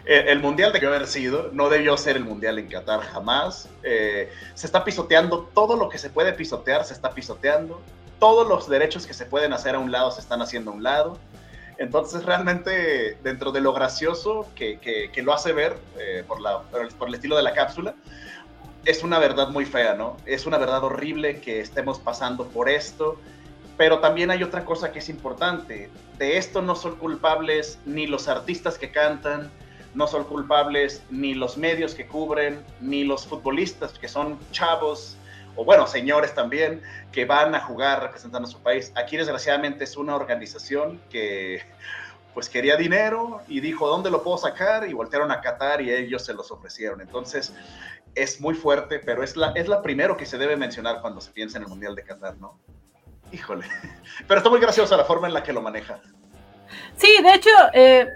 el 0.06 0.40
mundial 0.40 0.72
debió 0.72 0.90
haber 0.90 1.08
sido, 1.08 1.50
no 1.52 1.70
debió 1.70 1.98
ser 1.98 2.16
el 2.16 2.26
mundial 2.26 2.60
en 2.60 2.68
Qatar 2.68 3.02
jamás. 3.02 3.70
Se 3.82 4.30
está 4.68 4.84
pisoteando 4.84 5.50
todo 5.56 5.78
lo 5.78 5.90
que 5.90 5.98
se 5.98 6.12
puede 6.12 6.32
pisotear, 6.32 6.86
se 6.86 6.94
está 6.94 7.10
pisoteando. 7.10 7.82
Todos 8.20 8.48
los 8.48 8.70
derechos 8.70 9.08
que 9.08 9.16
se 9.16 9.26
pueden 9.26 9.52
hacer 9.52 9.74
a 9.74 9.80
un 9.80 9.92
lado 9.92 10.12
se 10.12 10.22
están 10.22 10.44
haciendo 10.44 10.70
a 10.70 10.74
un 10.76 10.84
lado. 10.84 11.18
Entonces, 11.78 12.24
realmente, 12.24 13.18
dentro 13.24 13.52
de 13.52 13.62
lo 13.62 13.74
gracioso 13.74 14.48
que, 14.56 15.12
lo 15.24 15.34
hace 15.34 15.52
ver 15.54 15.78
por, 16.28 16.42
la, 16.42 16.62
por, 16.62 17.08
el, 17.08 17.14
estilo 17.14 17.36
de 17.36 17.44
la 17.44 17.54
cápsula, 17.54 17.96
es 18.86 19.04
una 19.04 19.20
verdad 19.20 19.50
muy 19.50 19.66
fea, 19.66 19.96
¿no? 19.96 20.18
Es 20.26 20.46
una 20.46 20.58
verdad 20.58 20.84
horrible 20.84 21.42
que 21.42 21.60
estemos 21.60 22.00
pasando 22.00 22.48
por 22.48 22.70
esto, 22.70 23.20
pero 23.78 24.00
también 24.00 24.32
hay 24.32 24.44
otra 24.44 24.64
cosa 24.64 24.92
que 24.92 25.00
es 25.00 25.10
importante. 25.10 25.90
De 26.18 26.38
esto 26.38 26.62
no 26.62 26.76
son 26.76 26.96
culpables 26.96 27.80
ni 27.86 28.08
los 28.08 28.28
artistas 28.28 28.78
que 28.78 28.92
cantan, 28.92 29.52
no 29.96 30.08
son 30.08 30.26
culpables 30.26 31.02
ni 31.10 31.34
los 31.34 31.58
medios 31.58 31.96
que 31.96 32.08
cubren, 32.08 32.64
ni 32.80 33.04
los 33.04 33.26
futbolistas 33.26 33.98
que 33.98 34.08
son 34.08 34.38
chavos, 34.52 35.18
o 35.56 35.66
bueno, 35.66 35.88
señores 35.88 36.34
también, 36.34 36.82
que 37.12 37.26
van 37.26 37.56
a 37.56 37.62
jugar 37.62 38.02
representando 38.02 38.48
a 38.48 38.52
su 38.52 38.60
país. 38.60 38.92
Aquí 38.96 39.18
desgraciadamente 39.18 39.84
es 39.84 39.98
una 39.98 40.16
organización 40.16 41.02
que 41.10 41.62
pues 42.34 42.50
quería 42.50 42.76
dinero 42.76 43.42
y 43.48 43.62
dijo, 43.62 43.88
¿dónde 43.88 44.12
lo 44.12 44.22
puedo 44.22 44.38
sacar? 44.38 44.88
Y 44.90 44.94
voltearon 44.94 45.32
a 45.32 45.40
Qatar 45.40 45.82
y 45.82 45.94
ellos 45.94 46.26
se 46.26 46.34
los 46.34 46.52
ofrecieron. 46.52 47.00
Entonces, 47.00 47.54
es 48.14 48.42
muy 48.42 48.56
fuerte, 48.56 49.00
pero 49.00 49.24
es 49.24 49.38
la, 49.38 49.54
es 49.56 49.70
la 49.70 49.82
primero 49.82 50.18
que 50.18 50.26
se 50.26 50.38
debe 50.38 50.58
mencionar 50.58 51.00
cuando 51.02 51.22
se 51.22 51.32
piensa 51.32 51.58
en 51.58 51.64
el 51.64 51.70
Mundial 51.70 51.96
de 51.96 52.04
Qatar, 52.04 52.38
¿no? 52.38 52.60
Híjole. 53.32 53.66
Pero 54.28 54.38
está 54.38 54.50
muy 54.50 54.60
graciosa 54.60 54.96
la 54.96 55.06
forma 55.06 55.28
en 55.28 55.34
la 55.34 55.44
que 55.44 55.52
lo 55.52 55.62
maneja. 55.62 56.00
Sí, 56.96 57.10
de 57.24 57.34
hecho, 57.34 57.50
eh, 57.74 58.08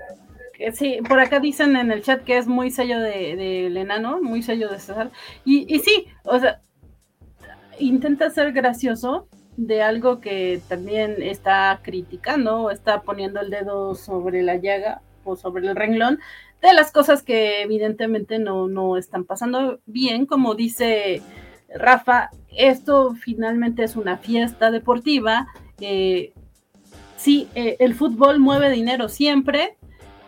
sí, 0.73 0.99
por 1.07 1.19
acá 1.19 1.39
dicen 1.39 1.75
en 1.75 1.91
el 1.91 2.03
chat 2.03 2.23
que 2.23 2.37
es 2.37 2.47
muy 2.47 2.71
sello 2.71 2.99
del 2.99 3.73
de, 3.73 3.81
enano, 3.81 4.21
muy 4.21 4.43
sello 4.43 4.69
de 4.69 4.79
César. 4.79 5.11
Y, 5.45 5.73
y 5.73 5.79
sí, 5.79 6.07
o 6.23 6.39
sea, 6.39 6.61
intenta 7.79 8.29
ser 8.29 8.51
gracioso 8.51 9.27
de 9.57 9.81
algo 9.81 10.19
que 10.19 10.61
también 10.69 11.21
está 11.21 11.79
criticando, 11.83 12.71
está 12.71 13.01
poniendo 13.01 13.41
el 13.41 13.49
dedo 13.49 13.95
sobre 13.95 14.41
la 14.41 14.55
llaga 14.55 15.01
o 15.23 15.35
sobre 15.35 15.67
el 15.67 15.75
renglón 15.75 16.19
de 16.61 16.73
las 16.73 16.91
cosas 16.91 17.23
que 17.23 17.61
evidentemente 17.61 18.39
no, 18.39 18.67
no 18.67 18.97
están 18.97 19.25
pasando 19.25 19.79
bien, 19.85 20.25
como 20.25 20.55
dice 20.55 21.21
Rafa, 21.73 22.29
esto 22.55 23.15
finalmente 23.15 23.83
es 23.83 23.95
una 23.95 24.17
fiesta 24.17 24.71
deportiva. 24.71 25.47
Eh, 25.79 26.33
sí, 27.17 27.47
eh, 27.55 27.77
el 27.79 27.95
fútbol 27.95 28.39
mueve 28.39 28.69
dinero 28.71 29.07
siempre, 29.07 29.77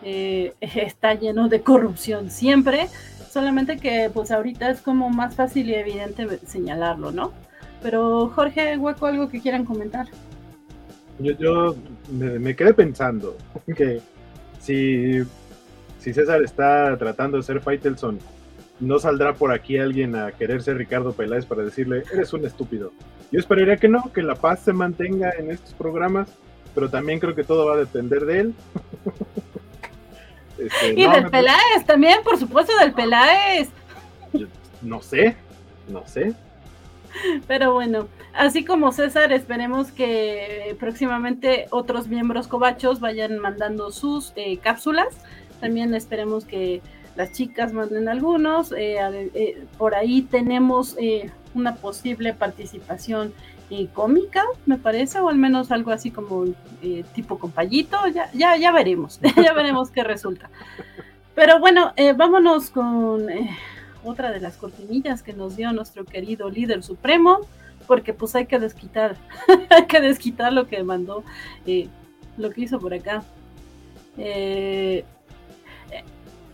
eh, 0.02 0.54
está 0.60 1.14
lleno 1.14 1.48
de 1.48 1.62
corrupción 1.62 2.30
siempre, 2.30 2.88
solamente 3.32 3.78
que 3.78 4.10
pues 4.12 4.30
ahorita 4.30 4.70
es 4.70 4.82
como 4.82 5.08
más 5.08 5.34
fácil 5.34 5.70
y 5.70 5.74
evidente 5.74 6.38
señalarlo, 6.46 7.12
¿no? 7.12 7.32
Pero 7.82 8.28
Jorge, 8.28 8.76
Hueco, 8.76 9.06
algo 9.06 9.28
que 9.28 9.40
quieran 9.40 9.64
comentar. 9.64 10.06
Yo, 11.18 11.32
yo 11.38 11.76
me, 12.10 12.54
quedé 12.54 12.74
pensando 12.74 13.36
que 13.76 14.00
si 14.60 15.22
si 15.98 16.12
César 16.12 16.42
está 16.42 16.96
tratando 16.98 17.36
de 17.36 17.44
ser 17.44 17.60
Faitelson, 17.60 18.18
no 18.80 18.98
saldrá 18.98 19.34
por 19.34 19.52
aquí 19.52 19.78
alguien 19.78 20.16
a 20.16 20.32
querer 20.32 20.60
ser 20.60 20.76
Ricardo 20.76 21.12
Peláez 21.12 21.46
para 21.46 21.62
decirle, 21.62 22.02
eres 22.12 22.32
un 22.32 22.44
estúpido. 22.44 22.92
Yo 23.30 23.38
esperaría 23.38 23.76
que 23.76 23.88
no, 23.88 24.12
que 24.12 24.22
la 24.22 24.34
paz 24.34 24.60
se 24.64 24.72
mantenga 24.72 25.30
en 25.38 25.52
estos 25.52 25.72
programas, 25.74 26.28
pero 26.74 26.90
también 26.90 27.20
creo 27.20 27.36
que 27.36 27.44
todo 27.44 27.66
va 27.66 27.74
a 27.74 27.78
depender 27.78 28.26
de 28.26 28.40
él. 28.40 28.54
Este, 30.58 31.00
y 31.00 31.06
del 31.06 31.30
Peláez 31.30 31.84
también, 31.86 32.22
por 32.22 32.38
supuesto, 32.38 32.76
del 32.78 32.92
Peláez. 32.92 33.68
no 34.82 35.02
sé, 35.02 35.36
no 35.88 36.06
sé. 36.06 36.34
Pero 37.46 37.72
bueno, 37.72 38.08
así 38.34 38.64
como 38.64 38.92
César, 38.92 39.32
esperemos 39.32 39.92
que 39.92 40.76
próximamente 40.80 41.66
otros 41.70 42.08
miembros 42.08 42.48
cobachos 42.48 43.00
vayan 43.00 43.38
mandando 43.38 43.90
sus 43.90 44.32
eh, 44.36 44.58
cápsulas. 44.58 45.08
También 45.60 45.94
esperemos 45.94 46.44
que 46.44 46.80
las 47.16 47.32
chicas 47.32 47.72
manden 47.72 48.08
algunos. 48.08 48.72
Eh, 48.72 48.96
eh, 49.34 49.64
por 49.78 49.94
ahí 49.94 50.22
tenemos 50.22 50.96
una 51.54 51.76
posible 51.76 52.32
participación 52.32 53.34
cómica, 53.92 54.44
me 54.66 54.78
parece, 54.78 55.18
o 55.20 55.28
al 55.28 55.36
menos 55.36 55.70
algo 55.70 55.90
así 55.90 56.10
como 56.10 56.44
tipo 57.14 57.38
compayito. 57.38 57.96
Ya, 58.08 58.30
ya, 58.32 58.56
ya 58.56 58.72
veremos, 58.72 59.20
ya 59.42 59.52
veremos 59.52 59.90
qué 59.90 60.04
resulta. 60.04 60.50
Pero 61.34 61.58
bueno, 61.58 61.92
vámonos 62.16 62.70
con 62.70 63.26
otra 64.04 64.30
de 64.30 64.40
las 64.40 64.56
cortinillas 64.56 65.22
que 65.22 65.32
nos 65.32 65.56
dio 65.56 65.72
nuestro 65.72 66.04
querido 66.04 66.50
líder 66.50 66.82
supremo, 66.82 67.40
porque 67.86 68.12
pues 68.12 68.34
hay 68.34 68.46
que 68.46 68.58
desquitar, 68.58 69.16
hay 69.70 69.86
que 69.86 70.00
desquitar 70.00 70.52
lo 70.52 70.66
que 70.66 70.82
mandó, 70.82 71.24
eh, 71.66 71.88
lo 72.36 72.50
que 72.50 72.62
hizo 72.62 72.78
por 72.78 72.94
acá. 72.94 73.22
Eh, 74.18 75.04
eh, 75.90 76.04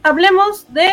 hablemos 0.02 0.72
de... 0.72 0.90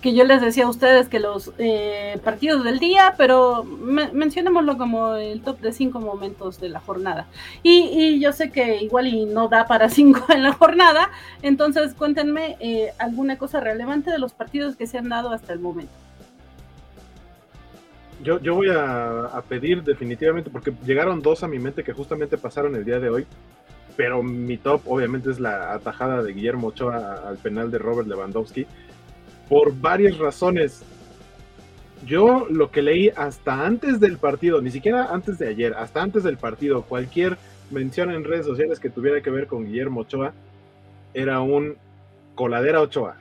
que 0.00 0.14
yo 0.14 0.24
les 0.24 0.40
decía 0.40 0.64
a 0.64 0.68
ustedes 0.68 1.08
que 1.08 1.20
los 1.20 1.52
eh, 1.58 2.18
partidos 2.24 2.64
del 2.64 2.78
día, 2.78 3.14
pero 3.16 3.64
mencionémoslo 3.64 4.78
como 4.78 5.14
el 5.14 5.42
top 5.42 5.60
de 5.60 5.72
cinco 5.72 6.00
momentos 6.00 6.60
de 6.60 6.70
la 6.70 6.80
jornada. 6.80 7.26
Y, 7.62 8.18
yo 8.20 8.32
sé 8.32 8.50
que 8.50 8.82
igual 8.82 9.06
y 9.06 9.26
no 9.26 9.48
da 9.48 9.66
para 9.66 9.88
cinco 9.90 10.24
en 10.30 10.42
la 10.42 10.52
jornada, 10.52 11.10
entonces 11.42 11.94
cuéntenme 11.94 12.56
eh, 12.60 12.92
alguna 12.98 13.36
cosa 13.38 13.60
relevante 13.60 14.10
de 14.10 14.18
los 14.18 14.32
partidos 14.32 14.76
que 14.76 14.86
se 14.86 14.98
han 14.98 15.08
dado 15.08 15.30
hasta 15.30 15.52
el 15.52 15.60
momento. 15.60 15.92
Yo, 18.22 18.38
yo 18.40 18.54
voy 18.54 18.68
a, 18.70 19.42
pedir 19.48 19.82
definitivamente, 19.82 20.50
porque 20.50 20.74
llegaron 20.84 21.22
dos 21.22 21.42
a 21.42 21.48
mi 21.48 21.58
mente 21.58 21.82
que 21.82 21.94
justamente 21.94 22.36
pasaron 22.36 22.76
el 22.76 22.84
día 22.84 23.00
de 23.00 23.08
hoy, 23.08 23.26
pero 23.96 24.22
mi 24.22 24.58
top 24.58 24.82
obviamente 24.86 25.30
es 25.30 25.40
la 25.40 25.72
atajada 25.72 26.22
de 26.22 26.32
Guillermo 26.32 26.68
Ochoa 26.68 27.22
al 27.26 27.38
penal 27.38 27.70
de 27.70 27.78
Robert 27.78 28.06
Lewandowski 28.06 28.66
por 29.50 29.78
varias 29.78 30.16
razones. 30.16 30.82
Yo 32.06 32.46
lo 32.48 32.70
que 32.70 32.80
leí 32.80 33.10
hasta 33.14 33.66
antes 33.66 34.00
del 34.00 34.16
partido, 34.16 34.62
ni 34.62 34.70
siquiera 34.70 35.12
antes 35.12 35.38
de 35.38 35.48
ayer, 35.48 35.74
hasta 35.74 36.00
antes 36.00 36.22
del 36.22 36.38
partido, 36.38 36.82
cualquier 36.82 37.36
mención 37.70 38.10
en 38.12 38.24
redes 38.24 38.46
sociales 38.46 38.80
que 38.80 38.88
tuviera 38.88 39.20
que 39.20 39.30
ver 39.30 39.48
con 39.48 39.66
Guillermo 39.66 40.02
Ochoa, 40.02 40.32
era 41.12 41.40
un 41.40 41.76
coladera 42.36 42.80
Ochoa. 42.80 43.16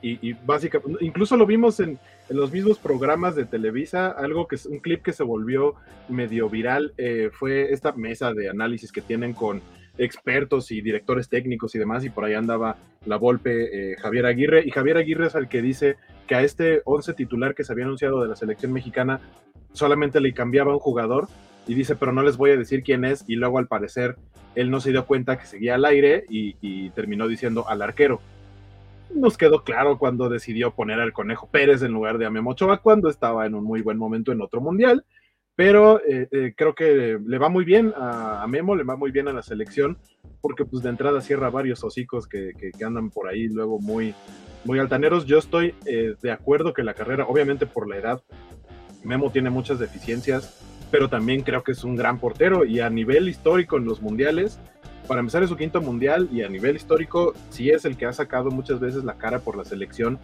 Y, 0.00 0.34
básicamente, 0.34 1.02
incluso 1.02 1.34
lo 1.36 1.46
vimos 1.46 1.80
en, 1.80 1.98
los 2.28 2.52
mismos 2.52 2.78
programas 2.78 3.34
de 3.34 3.46
Televisa, 3.46 4.08
algo 4.08 4.46
que 4.46 4.56
es 4.56 4.66
un 4.66 4.78
clip 4.78 5.02
que 5.02 5.12
se 5.12 5.22
volvió 5.22 5.74
medio 6.08 6.48
viral, 6.48 6.92
eh, 6.96 7.30
fue 7.32 7.72
esta 7.72 7.92
mesa 7.92 8.32
de 8.32 8.48
análisis 8.48 8.92
que 8.92 9.02
tienen 9.02 9.32
con 9.32 9.60
expertos 9.98 10.70
y 10.70 10.80
directores 10.80 11.28
técnicos 11.28 11.74
y 11.74 11.78
demás, 11.78 12.04
y 12.04 12.10
por 12.10 12.24
ahí 12.24 12.34
andaba 12.34 12.76
la 13.06 13.16
Volpe 13.16 13.92
eh, 13.92 13.96
Javier 13.96 14.26
Aguirre, 14.26 14.62
y 14.66 14.70
Javier 14.70 14.96
Aguirre 14.96 15.26
es 15.26 15.34
el 15.34 15.48
que 15.48 15.62
dice 15.62 15.96
que 16.26 16.34
a 16.34 16.42
este 16.42 16.82
11 16.84 17.14
titular 17.14 17.54
que 17.54 17.64
se 17.64 17.72
había 17.72 17.84
anunciado 17.84 18.22
de 18.22 18.28
la 18.28 18.36
selección 18.36 18.72
mexicana 18.72 19.20
solamente 19.72 20.20
le 20.20 20.32
cambiaba 20.32 20.72
un 20.72 20.80
jugador, 20.80 21.28
y 21.66 21.74
dice, 21.74 21.96
pero 21.96 22.12
no 22.12 22.22
les 22.22 22.36
voy 22.36 22.50
a 22.50 22.56
decir 22.56 22.82
quién 22.82 23.04
es, 23.04 23.24
y 23.26 23.36
luego 23.36 23.58
al 23.58 23.66
parecer 23.66 24.16
él 24.54 24.70
no 24.70 24.80
se 24.80 24.90
dio 24.90 25.06
cuenta 25.06 25.38
que 25.38 25.46
seguía 25.46 25.74
al 25.74 25.84
aire 25.84 26.24
y, 26.28 26.90
terminó 26.90 27.26
diciendo 27.26 27.68
al 27.68 27.82
arquero. 27.82 28.20
Nos 29.14 29.36
quedó 29.36 29.64
claro 29.64 29.98
cuando 29.98 30.28
decidió 30.28 30.72
poner 30.72 31.00
al 31.00 31.12
Conejo 31.12 31.48
Pérez 31.48 31.82
en 31.82 31.92
lugar 31.92 32.18
de 32.18 32.26
a 32.26 32.76
cuando 32.78 33.08
estaba 33.08 33.46
en 33.46 33.54
un 33.54 33.64
muy 33.64 33.82
buen 33.82 33.98
momento 33.98 34.32
en 34.32 34.40
otro 34.40 34.60
mundial, 34.60 35.04
pero 35.56 36.00
eh, 36.04 36.28
eh, 36.30 36.54
creo 36.56 36.74
que 36.74 37.18
le 37.24 37.38
va 37.38 37.48
muy 37.48 37.64
bien 37.64 37.92
a, 37.96 38.44
Memo, 38.48 38.74
le 38.74 38.84
va 38.84 38.96
muy 38.96 39.10
bien 39.10 39.28
a 39.28 39.32
la 39.32 39.42
selección, 39.42 39.98
porque 40.40 40.64
pues 40.64 40.82
de 40.82 40.90
entrada 40.90 41.20
cierra 41.20 41.50
varios 41.50 41.84
hocicos 41.84 42.26
que, 42.26 42.52
que, 42.58 42.84
andan 42.84 43.10
por 43.10 43.28
ahí 43.28 43.48
luego 43.48 43.78
muy, 43.78 44.14
muy 44.64 44.78
altaneros. 44.78 45.26
Yo 45.26 45.38
estoy 45.38 45.74
eh, 45.86 46.14
de 46.20 46.32
acuerdo 46.32 46.74
que 46.74 46.82
la 46.82 46.94
carrera, 46.94 47.26
obviamente 47.26 47.66
por 47.66 47.88
la 47.88 47.96
edad, 47.96 48.22
Memo 49.04 49.30
tiene 49.30 49.50
muchas 49.50 49.78
deficiencias, 49.78 50.60
pero 50.90 51.08
también 51.08 51.42
creo 51.42 51.62
que 51.62 51.72
es 51.72 51.84
un 51.84 51.94
gran 51.94 52.18
portero 52.18 52.64
y 52.64 52.80
a 52.80 52.90
nivel 52.90 53.28
histórico 53.28 53.76
en 53.76 53.84
los 53.84 54.02
mundiales, 54.02 54.58
para 55.06 55.20
empezar 55.20 55.42
es 55.42 55.50
su 55.50 55.56
quinto 55.56 55.82
mundial 55.82 56.28
y 56.32 56.42
a 56.42 56.48
nivel 56.48 56.76
histórico 56.76 57.34
sí 57.50 57.70
es 57.70 57.84
el 57.84 57.96
que 57.96 58.06
ha 58.06 58.12
sacado 58.12 58.50
muchas 58.50 58.80
veces 58.80 59.04
la 59.04 59.18
cara 59.18 59.38
por 59.40 59.56
la 59.56 59.64
selección 59.64 60.18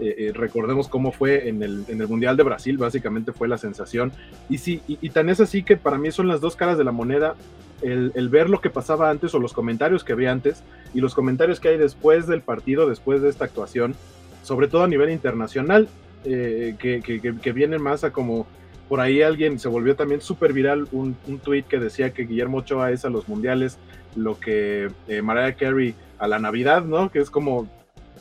eh, 0.00 0.14
eh, 0.18 0.32
recordemos 0.34 0.88
cómo 0.88 1.12
fue 1.12 1.48
en 1.48 1.62
el, 1.62 1.84
en 1.88 2.00
el, 2.00 2.08
Mundial 2.08 2.36
de 2.36 2.42
Brasil, 2.42 2.78
básicamente 2.78 3.32
fue 3.32 3.48
la 3.48 3.58
sensación. 3.58 4.12
Y 4.48 4.58
sí, 4.58 4.82
y, 4.86 5.08
tan 5.10 5.28
es 5.28 5.40
así 5.40 5.62
que 5.62 5.76
para 5.76 5.98
mí 5.98 6.10
son 6.10 6.28
las 6.28 6.40
dos 6.40 6.56
caras 6.56 6.78
de 6.78 6.84
la 6.84 6.92
moneda, 6.92 7.34
el, 7.82 8.28
ver 8.28 8.48
lo 8.48 8.60
que 8.60 8.70
pasaba 8.70 9.10
antes 9.10 9.34
o 9.34 9.38
los 9.38 9.52
comentarios 9.52 10.04
que 10.04 10.12
había 10.12 10.30
antes 10.30 10.62
y 10.94 11.00
los 11.00 11.14
comentarios 11.14 11.60
que 11.60 11.68
hay 11.68 11.78
después 11.78 12.26
del 12.26 12.40
partido, 12.40 12.88
después 12.88 13.22
de 13.22 13.28
esta 13.28 13.44
actuación, 13.44 13.94
sobre 14.42 14.68
todo 14.68 14.84
a 14.84 14.88
nivel 14.88 15.10
internacional, 15.10 15.88
eh, 16.24 16.76
que, 16.78 17.00
que, 17.02 17.52
vienen 17.52 17.82
más 17.82 18.04
a 18.04 18.12
como 18.12 18.46
por 18.88 19.00
ahí 19.00 19.22
alguien 19.22 19.58
se 19.58 19.68
volvió 19.68 19.96
también 19.96 20.20
súper 20.20 20.52
viral 20.52 20.86
un, 20.92 21.16
un 21.26 21.38
tweet 21.40 21.64
que 21.64 21.80
decía 21.80 22.12
que 22.12 22.24
Guillermo 22.24 22.58
Ochoa 22.58 22.92
es 22.92 23.04
a 23.04 23.10
los 23.10 23.28
mundiales 23.28 23.78
lo 24.14 24.38
que 24.38 24.88
Mariah 25.22 25.56
Carey 25.56 25.94
a 26.18 26.28
la 26.28 26.38
Navidad, 26.38 26.84
¿no? 26.84 27.10
Que 27.10 27.18
es 27.18 27.30
como 27.30 27.68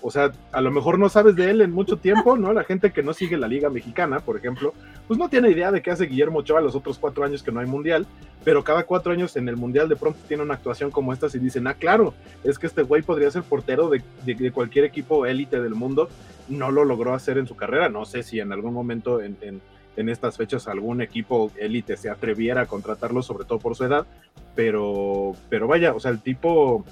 o 0.01 0.11
sea, 0.11 0.31
a 0.51 0.61
lo 0.61 0.71
mejor 0.71 0.97
no 0.99 1.09
sabes 1.09 1.35
de 1.35 1.49
él 1.49 1.61
en 1.61 1.71
mucho 1.71 1.97
tiempo, 1.97 2.37
¿no? 2.37 2.53
La 2.53 2.63
gente 2.63 2.91
que 2.91 3.03
no 3.03 3.13
sigue 3.13 3.37
la 3.37 3.47
Liga 3.47 3.69
Mexicana, 3.69 4.19
por 4.19 4.37
ejemplo, 4.37 4.73
pues 5.07 5.19
no 5.19 5.29
tiene 5.29 5.49
idea 5.49 5.71
de 5.71 5.81
qué 5.81 5.91
hace 5.91 6.05
Guillermo 6.05 6.39
Ochoa 6.39 6.61
los 6.61 6.75
otros 6.75 6.97
cuatro 6.97 7.23
años 7.23 7.43
que 7.43 7.51
no 7.51 7.59
hay 7.59 7.67
mundial, 7.67 8.05
pero 8.43 8.63
cada 8.63 8.83
cuatro 8.83 9.11
años 9.11 9.35
en 9.37 9.47
el 9.47 9.57
mundial 9.57 9.89
de 9.89 9.95
pronto 9.95 10.19
tiene 10.27 10.43
una 10.43 10.55
actuación 10.55 10.91
como 10.91 11.13
esta 11.13 11.27
y 11.33 11.39
dicen, 11.39 11.67
ah, 11.67 11.75
claro, 11.75 12.13
es 12.43 12.57
que 12.57 12.67
este 12.67 12.81
güey 12.81 13.01
podría 13.01 13.31
ser 13.31 13.43
portero 13.43 13.89
de, 13.89 14.51
cualquier 14.51 14.85
equipo 14.85 15.25
élite 15.25 15.61
del 15.61 15.75
mundo, 15.75 16.09
no 16.49 16.71
lo 16.71 16.83
logró 16.83 17.13
hacer 17.13 17.37
en 17.37 17.47
su 17.47 17.55
carrera, 17.55 17.89
no 17.89 18.05
sé 18.05 18.23
si 18.23 18.39
en 18.39 18.51
algún 18.51 18.73
momento 18.73 19.21
en, 19.21 19.37
en 19.95 20.09
estas 20.09 20.37
fechas 20.37 20.67
algún 20.67 21.01
equipo 21.01 21.51
élite 21.57 21.97
se 21.97 22.09
atreviera 22.09 22.61
a 22.61 22.65
contratarlo, 22.65 23.21
sobre 23.21 23.45
todo 23.45 23.59
por 23.59 23.75
su 23.75 23.83
edad, 23.83 24.05
pero, 24.55 25.33
pero 25.49 25.67
vaya, 25.67 25.93
o 25.93 25.99
sea, 25.99 26.11
el 26.11 26.21
tipo 26.21 26.85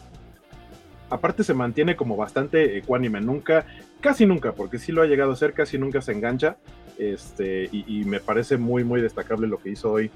aparte 1.10 1.44
se 1.44 1.54
mantiene 1.54 1.96
como 1.96 2.16
bastante 2.16 2.78
ecuánime, 2.78 3.22
nunca, 3.22 3.66
casi 4.00 4.26
nunca, 4.26 4.54
porque 4.54 4.80
sí 4.80 4.92
lo 4.92 5.02
ha 5.02 5.08
llegado 5.08 5.32
a 5.32 5.36
ser, 5.36 5.54
casi 5.54 5.78
nunca 5.78 6.02
se 6.02 6.12
engancha, 6.12 6.58
este, 6.98 7.70
y, 7.72 8.04
me 8.06 8.20
parece 8.20 8.58
muy, 8.58 8.84
muy 8.84 9.02
destacable 9.02 9.48
lo 9.48 9.58
que 9.60 9.70
hizo 9.70 9.92
hoy. 9.92 10.12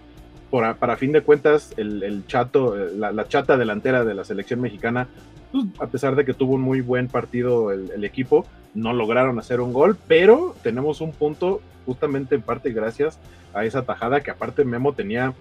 Para 0.51 0.97
fin 0.97 1.11
de 1.11 1.21
cuentas, 1.21 1.73
el, 1.77 2.25
chato, 2.27 2.75
la, 2.75 3.27
chata 3.27 3.57
delantera 3.57 4.05
de 4.05 4.13
la 4.13 4.23
selección 4.23 4.61
mexicana, 4.61 5.07
pues, 5.51 5.65
a 5.79 5.87
pesar 5.87 6.15
de 6.15 6.25
que 6.25 6.33
tuvo 6.33 6.53
un 6.53 6.61
muy 6.61 6.81
buen 6.81 7.07
partido 7.07 7.71
el, 7.71 7.89
el 7.91 8.03
equipo, 8.03 8.45
no 8.75 8.93
lograron 8.93 9.39
hacer 9.39 9.61
un 9.61 9.73
gol, 9.73 9.97
pero 10.07 10.55
tenemos 10.61 11.01
un 11.01 11.11
punto 11.11 11.61
justamente 11.85 12.35
en 12.35 12.41
parte 12.41 12.71
gracias 12.71 13.19
a 13.53 13.65
esa 13.65 13.83
tajada 13.83 14.21
que 14.21 14.31
aparte 14.31 14.65
Memo 14.65 14.93
tenía 14.93 15.33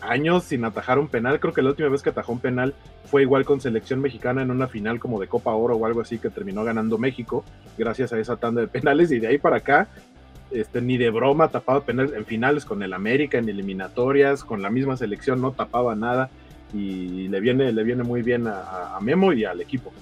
años 0.00 0.44
sin 0.44 0.64
atajar 0.64 0.98
un 0.98 1.08
penal. 1.08 1.40
Creo 1.40 1.52
que 1.52 1.62
la 1.62 1.70
última 1.70 1.88
vez 1.88 2.02
que 2.02 2.10
atajó 2.10 2.32
un 2.32 2.40
penal 2.40 2.74
fue 3.04 3.22
igual 3.22 3.44
con 3.44 3.60
selección 3.60 4.00
mexicana 4.00 4.42
en 4.42 4.50
una 4.50 4.68
final 4.68 4.98
como 4.98 5.20
de 5.20 5.28
Copa 5.28 5.52
Oro 5.52 5.76
o 5.76 5.86
algo 5.86 6.00
así 6.00 6.18
que 6.18 6.30
terminó 6.30 6.64
ganando 6.64 6.98
México 6.98 7.44
gracias 7.78 8.12
a 8.12 8.18
esa 8.18 8.36
tanda 8.36 8.60
de 8.60 8.68
penales 8.68 9.12
y 9.12 9.18
de 9.18 9.28
ahí 9.28 9.38
para 9.38 9.56
acá 9.56 9.88
este, 10.50 10.80
ni 10.80 10.96
de 10.96 11.10
broma 11.10 11.48
tapaba 11.48 11.80
penales 11.80 12.12
en 12.12 12.24
finales 12.24 12.64
con 12.64 12.82
el 12.82 12.92
América, 12.92 13.38
en 13.38 13.48
eliminatorias, 13.48 14.44
con 14.44 14.62
la 14.62 14.70
misma 14.70 14.96
selección 14.96 15.40
no 15.40 15.52
tapaba 15.52 15.94
nada 15.94 16.30
y 16.72 17.28
le 17.28 17.40
viene, 17.40 17.72
le 17.72 17.82
viene 17.84 18.02
muy 18.02 18.22
bien 18.22 18.46
a 18.46 18.98
Memo 19.00 19.32
y 19.32 19.44
al 19.44 19.60
equipo. 19.60 19.92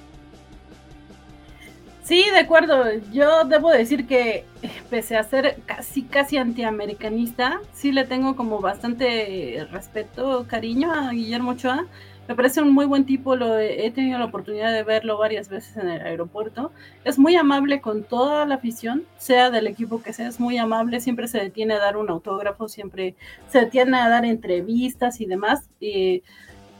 Sí, 2.05 2.23
de 2.31 2.39
acuerdo. 2.41 2.85
Yo 3.15 3.45
debo 3.45 3.71
decir 3.71 4.07
que 4.07 4.45
pese 4.91 5.17
a 5.17 5.25
ser 5.25 5.57
casi 5.65 6.03
casi 6.03 6.37
antiamericanista, 6.37 7.63
sí 7.73 7.93
le 7.93 8.05
tengo 8.05 8.37
como 8.37 8.61
bastante 8.61 9.67
respeto, 9.71 10.47
cariño 10.47 10.93
a 10.93 11.13
Guillermo 11.13 11.53
Ochoa. 11.53 11.87
Me 12.29 12.35
parece 12.35 12.61
un 12.61 12.73
muy 12.73 12.85
buen 12.85 13.07
tipo, 13.07 13.37
lo 13.37 13.59
he, 13.59 13.91
tenido 13.91 14.19
la 14.19 14.27
oportunidad 14.27 14.73
de 14.73 14.83
verlo 14.83 15.17
varias 15.19 15.49
veces 15.49 15.79
en 15.79 15.89
el 15.89 16.03
aeropuerto. 16.03 16.73
Es 17.05 17.19
muy 17.19 17.37
amable 17.37 17.81
con 17.81 18.05
toda 18.05 18.45
la 18.47 18.57
afición, 18.57 19.05
sea 19.17 19.51
del 19.51 19.67
equipo 19.67 20.03
que 20.03 20.13
sea, 20.13 20.29
es 20.29 20.41
muy 20.41 20.59
amable, 20.59 21.01
siempre 21.01 21.27
se 21.27 21.39
detiene 21.39 21.75
a 21.75 21.79
dar 21.79 21.97
un 21.97 22.11
autógrafo, 22.11 22.69
siempre 22.69 23.15
se 23.49 23.61
detiene 23.61 23.99
a 23.99 24.11
dar 24.11 24.27
entrevistas 24.27 25.21
y 25.23 25.27
demás. 25.27 25.69
Y 25.81 26.23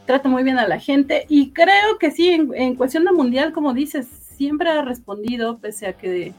trata 0.05 0.29
muy 0.29 0.43
bien 0.43 0.59
a 0.59 0.67
la 0.67 0.79
gente 0.79 1.25
y 1.29 1.51
creo 1.51 1.97
que 1.99 2.11
sí, 2.11 2.29
en, 2.29 2.51
en 2.53 2.75
cuestión 2.75 3.05
de 3.05 3.11
mundial, 3.11 3.53
como 3.53 3.73
dices, 3.73 4.24
siempre 4.35 4.69
ha 4.69 4.81
respondido, 4.81 5.59
pese 5.59 5.87
a 5.87 5.93
que 5.93 6.33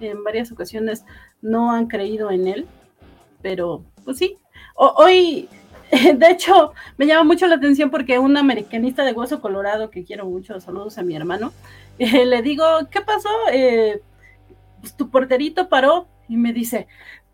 en 0.00 0.24
varias 0.24 0.52
ocasiones 0.52 1.04
no 1.42 1.72
han 1.72 1.86
creído 1.86 2.30
en 2.30 2.46
él. 2.46 2.66
Pero, 3.42 3.84
pues 4.04 4.18
sí, 4.18 4.36
hoy 4.74 5.48
De 6.16 6.30
hecho, 6.30 6.72
me 6.96 7.06
llama 7.06 7.24
mucho 7.24 7.46
la 7.46 7.56
atención 7.56 7.90
porque 7.90 8.18
un 8.18 8.36
americanista 8.36 9.04
de 9.04 9.12
hueso 9.12 9.40
colorado, 9.40 9.90
que 9.90 10.04
quiero 10.04 10.26
mucho, 10.26 10.60
saludos 10.60 10.98
a 10.98 11.02
mi 11.02 11.16
hermano, 11.16 11.52
eh, 11.98 12.26
le 12.26 12.42
digo, 12.42 12.64
¿qué 12.90 13.00
pasó? 13.00 13.28
Eh, 13.52 14.00
pues, 14.80 14.94
tu 14.96 15.10
porterito 15.10 15.68
paró 15.68 16.06
y 16.28 16.36
me 16.36 16.52
dice, 16.52 16.86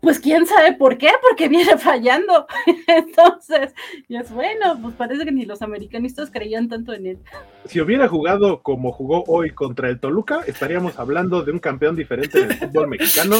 pues 0.05 0.19
quién 0.19 0.45
sabe 0.45 0.73
por 0.73 0.99
qué, 0.99 1.09
porque 1.27 1.49
viene 1.49 1.77
fallando. 1.79 2.45
Entonces, 2.87 3.73
y 4.07 4.15
es 4.15 4.31
bueno, 4.31 4.79
pues 4.79 4.93
parece 4.93 5.25
que 5.25 5.31
ni 5.31 5.45
los 5.45 5.63
americanistas 5.63 6.29
creían 6.29 6.69
tanto 6.69 6.93
en 6.93 7.07
él. 7.07 7.17
Si 7.65 7.81
hubiera 7.81 8.07
jugado 8.07 8.61
como 8.61 8.91
jugó 8.91 9.23
hoy 9.25 9.49
contra 9.49 9.89
el 9.89 9.99
Toluca, 9.99 10.41
estaríamos 10.45 10.99
hablando 10.99 11.41
de 11.41 11.51
un 11.51 11.57
campeón 11.57 11.95
diferente 11.95 12.45
del 12.45 12.53
fútbol 12.55 12.87
mexicano 12.87 13.37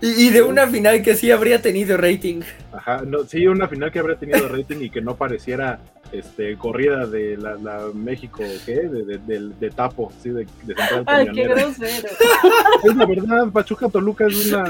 y, 0.00 0.30
de 0.30 0.42
una 0.42 0.66
final 0.66 1.02
que 1.02 1.14
sí 1.14 1.30
habría 1.30 1.62
tenido 1.62 1.96
rating. 1.96 2.40
Ajá, 2.72 3.02
no, 3.06 3.22
sí, 3.22 3.46
una 3.46 3.68
final 3.68 3.92
que 3.92 4.00
habría 4.00 4.18
tenido 4.18 4.48
rating 4.48 4.78
y 4.80 4.90
que 4.90 5.00
no 5.00 5.16
pareciera 5.16 5.78
este, 6.18 6.56
corrida 6.56 7.06
de 7.06 7.36
la, 7.36 7.88
México, 7.92 8.42
¿qué? 8.64 8.82
De, 8.88 9.18
de, 9.18 9.70
Tapo, 9.70 10.12
sí, 10.22 10.30
de, 10.30 10.46
de 10.62 10.74
Central 10.74 11.04
Ay, 11.06 11.28
qué 11.32 11.48
grosero. 11.48 12.08
Es 12.84 12.96
la 12.96 13.06
verdad, 13.06 13.48
Pachuca 13.52 13.88
Toluca 13.88 14.26
es 14.26 14.46
una... 14.46 14.64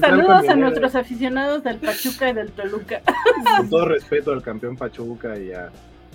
Saludos 0.00 0.48
a 0.48 0.56
nuestros 0.56 0.94
aficionados 0.94 1.62
del 1.62 1.78
Pachuca 1.78 2.30
y 2.30 2.32
del 2.34 2.50
Toluca. 2.50 3.00
Con 3.56 3.70
todo 3.70 3.86
respeto 3.86 4.32
al 4.32 4.42
campeón 4.42 4.76
Pachuca 4.76 5.38
y 5.38 5.52
a, 5.52 5.70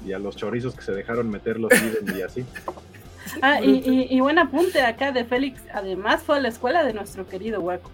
y 0.05 0.13
a 0.13 0.19
los 0.19 0.35
chorizos 0.35 0.75
que 0.75 0.81
se 0.81 0.91
dejaron 0.91 1.29
meter 1.29 1.59
los 1.59 1.71
y 2.15 2.21
así. 2.21 2.45
Ah, 3.41 3.61
y, 3.61 4.07
y, 4.09 4.19
buen 4.19 4.37
apunte 4.37 4.81
acá 4.81 5.11
de 5.11 5.23
Félix. 5.23 5.61
Además 5.73 6.21
fue 6.23 6.37
a 6.37 6.39
la 6.39 6.49
escuela 6.49 6.83
de 6.83 6.93
nuestro 6.93 7.27
querido 7.27 7.61
Hueco. 7.61 7.89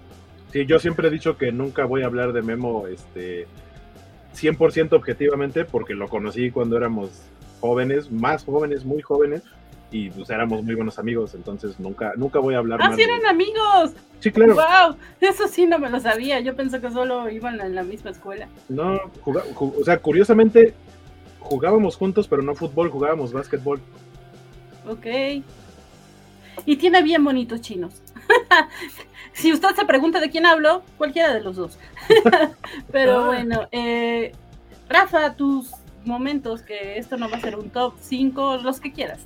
Sí, 0.51 0.65
yo 0.65 0.79
siempre 0.79 1.07
he 1.07 1.11
dicho 1.11 1.37
que 1.37 1.51
nunca 1.51 1.85
voy 1.85 2.01
a 2.01 2.07
hablar 2.07 2.33
de 2.33 2.41
Memo 2.41 2.87
este, 2.87 3.47
100% 4.35 4.93
objetivamente 4.93 5.65
porque 5.65 5.93
lo 5.93 6.07
conocí 6.07 6.51
cuando 6.51 6.77
éramos 6.77 7.09
jóvenes, 7.59 8.11
más 8.11 8.43
jóvenes, 8.45 8.85
muy 8.85 9.01
jóvenes, 9.01 9.43
y 9.91 10.09
pues 10.11 10.29
éramos 10.29 10.63
muy 10.63 10.75
buenos 10.75 10.99
amigos, 10.99 11.33
entonces 11.33 11.79
nunca, 11.79 12.13
nunca 12.15 12.39
voy 12.39 12.53
a 12.53 12.59
hablar 12.59 12.79
¡Ah, 12.81 12.93
sí 12.95 13.01
eran 13.01 13.25
amigos! 13.25 13.93
Sí, 14.19 14.31
claro. 14.31 14.55
¡Wow! 14.55 14.97
Eso 15.19 15.47
sí 15.47 15.65
no 15.65 15.79
me 15.79 15.89
lo 15.89 15.99
sabía, 15.99 16.39
yo 16.39 16.55
pensé 16.55 16.79
que 16.79 16.91
solo 16.91 17.29
iban 17.29 17.59
en 17.59 17.75
la 17.75 17.83
misma 17.83 18.11
escuela. 18.11 18.47
No, 18.67 18.99
o 19.25 19.83
sea, 19.83 19.97
curiosamente 19.97 20.73
jugábamos 21.39 21.95
juntos, 21.95 22.27
pero 22.27 22.41
no 22.41 22.55
fútbol, 22.55 22.89
jugábamos 22.89 23.33
básquetbol. 23.33 23.79
Ok. 24.87 25.05
Y 26.65 26.75
tiene 26.77 27.01
bien 27.01 27.23
bonitos 27.23 27.61
chinos. 27.61 28.01
si 29.39 29.53
usted 29.53 29.69
se 29.75 29.85
pregunta 29.85 30.19
de 30.19 30.29
quién 30.29 30.45
hablo, 30.45 30.83
cualquiera 30.97 31.33
de 31.33 31.41
los 31.41 31.55
dos. 31.55 31.79
Pero 32.91 33.21
ah. 33.21 33.25
bueno, 33.27 33.67
eh, 33.71 34.33
Rafa, 34.89 35.33
tus 35.35 35.71
momentos, 36.03 36.61
que 36.61 36.97
esto 36.97 37.17
no 37.17 37.29
va 37.29 37.37
a 37.37 37.41
ser 37.41 37.55
un 37.55 37.69
top 37.69 37.93
5, 38.01 38.57
los 38.57 38.79
que 38.79 38.91
quieras. 38.91 39.19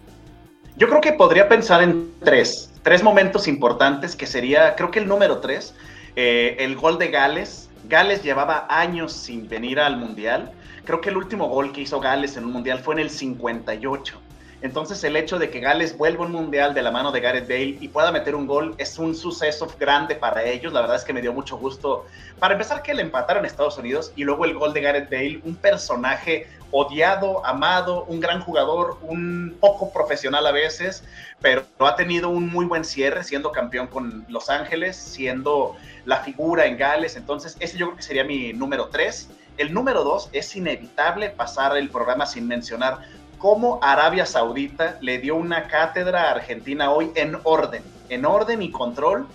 Yo 0.75 0.87
creo 0.87 1.01
que 1.01 1.13
podría 1.13 1.49
pensar 1.49 1.81
en 1.81 2.11
tres, 2.23 2.71
tres 2.83 3.01
momentos 3.03 3.47
importantes, 3.47 4.15
que 4.15 4.27
sería, 4.27 4.75
creo 4.75 4.91
que 4.91 4.99
el 4.99 5.07
número 5.07 5.39
tres, 5.39 5.75
eh, 6.15 6.57
el 6.59 6.75
gol 6.75 6.97
de 6.97 7.09
Gales. 7.09 7.69
Gales 7.89 8.23
llevaba 8.23 8.67
años 8.69 9.13
sin 9.13 9.47
venir 9.49 9.79
al 9.79 9.97
Mundial. 9.97 10.51
Creo 10.85 11.01
que 11.01 11.09
el 11.09 11.17
último 11.17 11.47
gol 11.49 11.71
que 11.71 11.81
hizo 11.81 11.99
Gales 11.99 12.37
en 12.37 12.45
un 12.45 12.53
Mundial 12.53 12.79
fue 12.79 12.95
en 12.95 12.99
el 12.99 13.09
58. 13.09 14.19
Entonces 14.63 15.03
el 15.03 15.17
hecho 15.17 15.39
de 15.39 15.49
que 15.49 15.59
Gales 15.59 15.97
vuelva 15.97 16.25
un 16.25 16.31
mundial 16.31 16.73
de 16.73 16.81
la 16.81 16.89
mano 16.89 17.11
de 17.11 17.19
Gareth 17.19 17.49
Bale 17.49 17.77
y 17.81 17.89
pueda 17.89 18.13
meter 18.13 18.33
un 18.33 18.47
gol 18.47 18.75
es 18.77 18.97
un 18.97 19.13
suceso 19.13 19.67
grande 19.77 20.15
para 20.15 20.41
ellos. 20.45 20.71
La 20.71 20.79
verdad 20.79 20.95
es 20.95 21.03
que 21.03 21.11
me 21.11 21.21
dio 21.21 21.33
mucho 21.33 21.57
gusto. 21.57 22.05
Para 22.39 22.53
empezar 22.53 22.81
que 22.81 22.93
le 22.93 23.01
empataron 23.01 23.43
a 23.43 23.47
Estados 23.47 23.77
Unidos 23.77 24.13
y 24.15 24.23
luego 24.23 24.45
el 24.45 24.53
gol 24.53 24.73
de 24.73 24.79
Gareth 24.79 25.09
Bale, 25.11 25.41
un 25.43 25.57
personaje 25.57 26.47
odiado, 26.71 27.45
amado, 27.45 28.05
un 28.05 28.21
gran 28.21 28.39
jugador, 28.39 28.99
un 29.01 29.57
poco 29.59 29.91
profesional 29.91 30.47
a 30.47 30.53
veces, 30.53 31.03
pero 31.41 31.65
ha 31.79 31.97
tenido 31.97 32.29
un 32.29 32.47
muy 32.47 32.65
buen 32.65 32.85
cierre 32.85 33.25
siendo 33.25 33.51
campeón 33.51 33.87
con 33.87 34.25
Los 34.29 34.49
Ángeles, 34.49 34.95
siendo 34.95 35.75
la 36.05 36.21
figura 36.21 36.67
en 36.67 36.77
Gales. 36.77 37.17
Entonces 37.17 37.57
ese 37.59 37.77
yo 37.77 37.87
creo 37.87 37.97
que 37.97 38.03
sería 38.03 38.23
mi 38.23 38.53
número 38.53 38.87
tres. 38.87 39.27
El 39.57 39.73
número 39.73 40.05
dos 40.05 40.29
es 40.31 40.55
inevitable 40.55 41.29
pasar 41.31 41.75
el 41.75 41.89
programa 41.89 42.25
sin 42.25 42.47
mencionar 42.47 43.01
cómo 43.43 43.77
Arabia 43.81 44.25
Saudita 44.25 44.97
le 45.01 45.17
dio 45.17 45.35
una 45.35 45.67
cátedra 45.67 46.29
a 46.29 46.31
Argentina 46.31 46.91
hoy 46.91 47.11
en 47.13 47.37
orden, 47.43 47.83
en 48.07 48.25
orden 48.25 48.61
y 48.61 48.71
control 48.71 49.27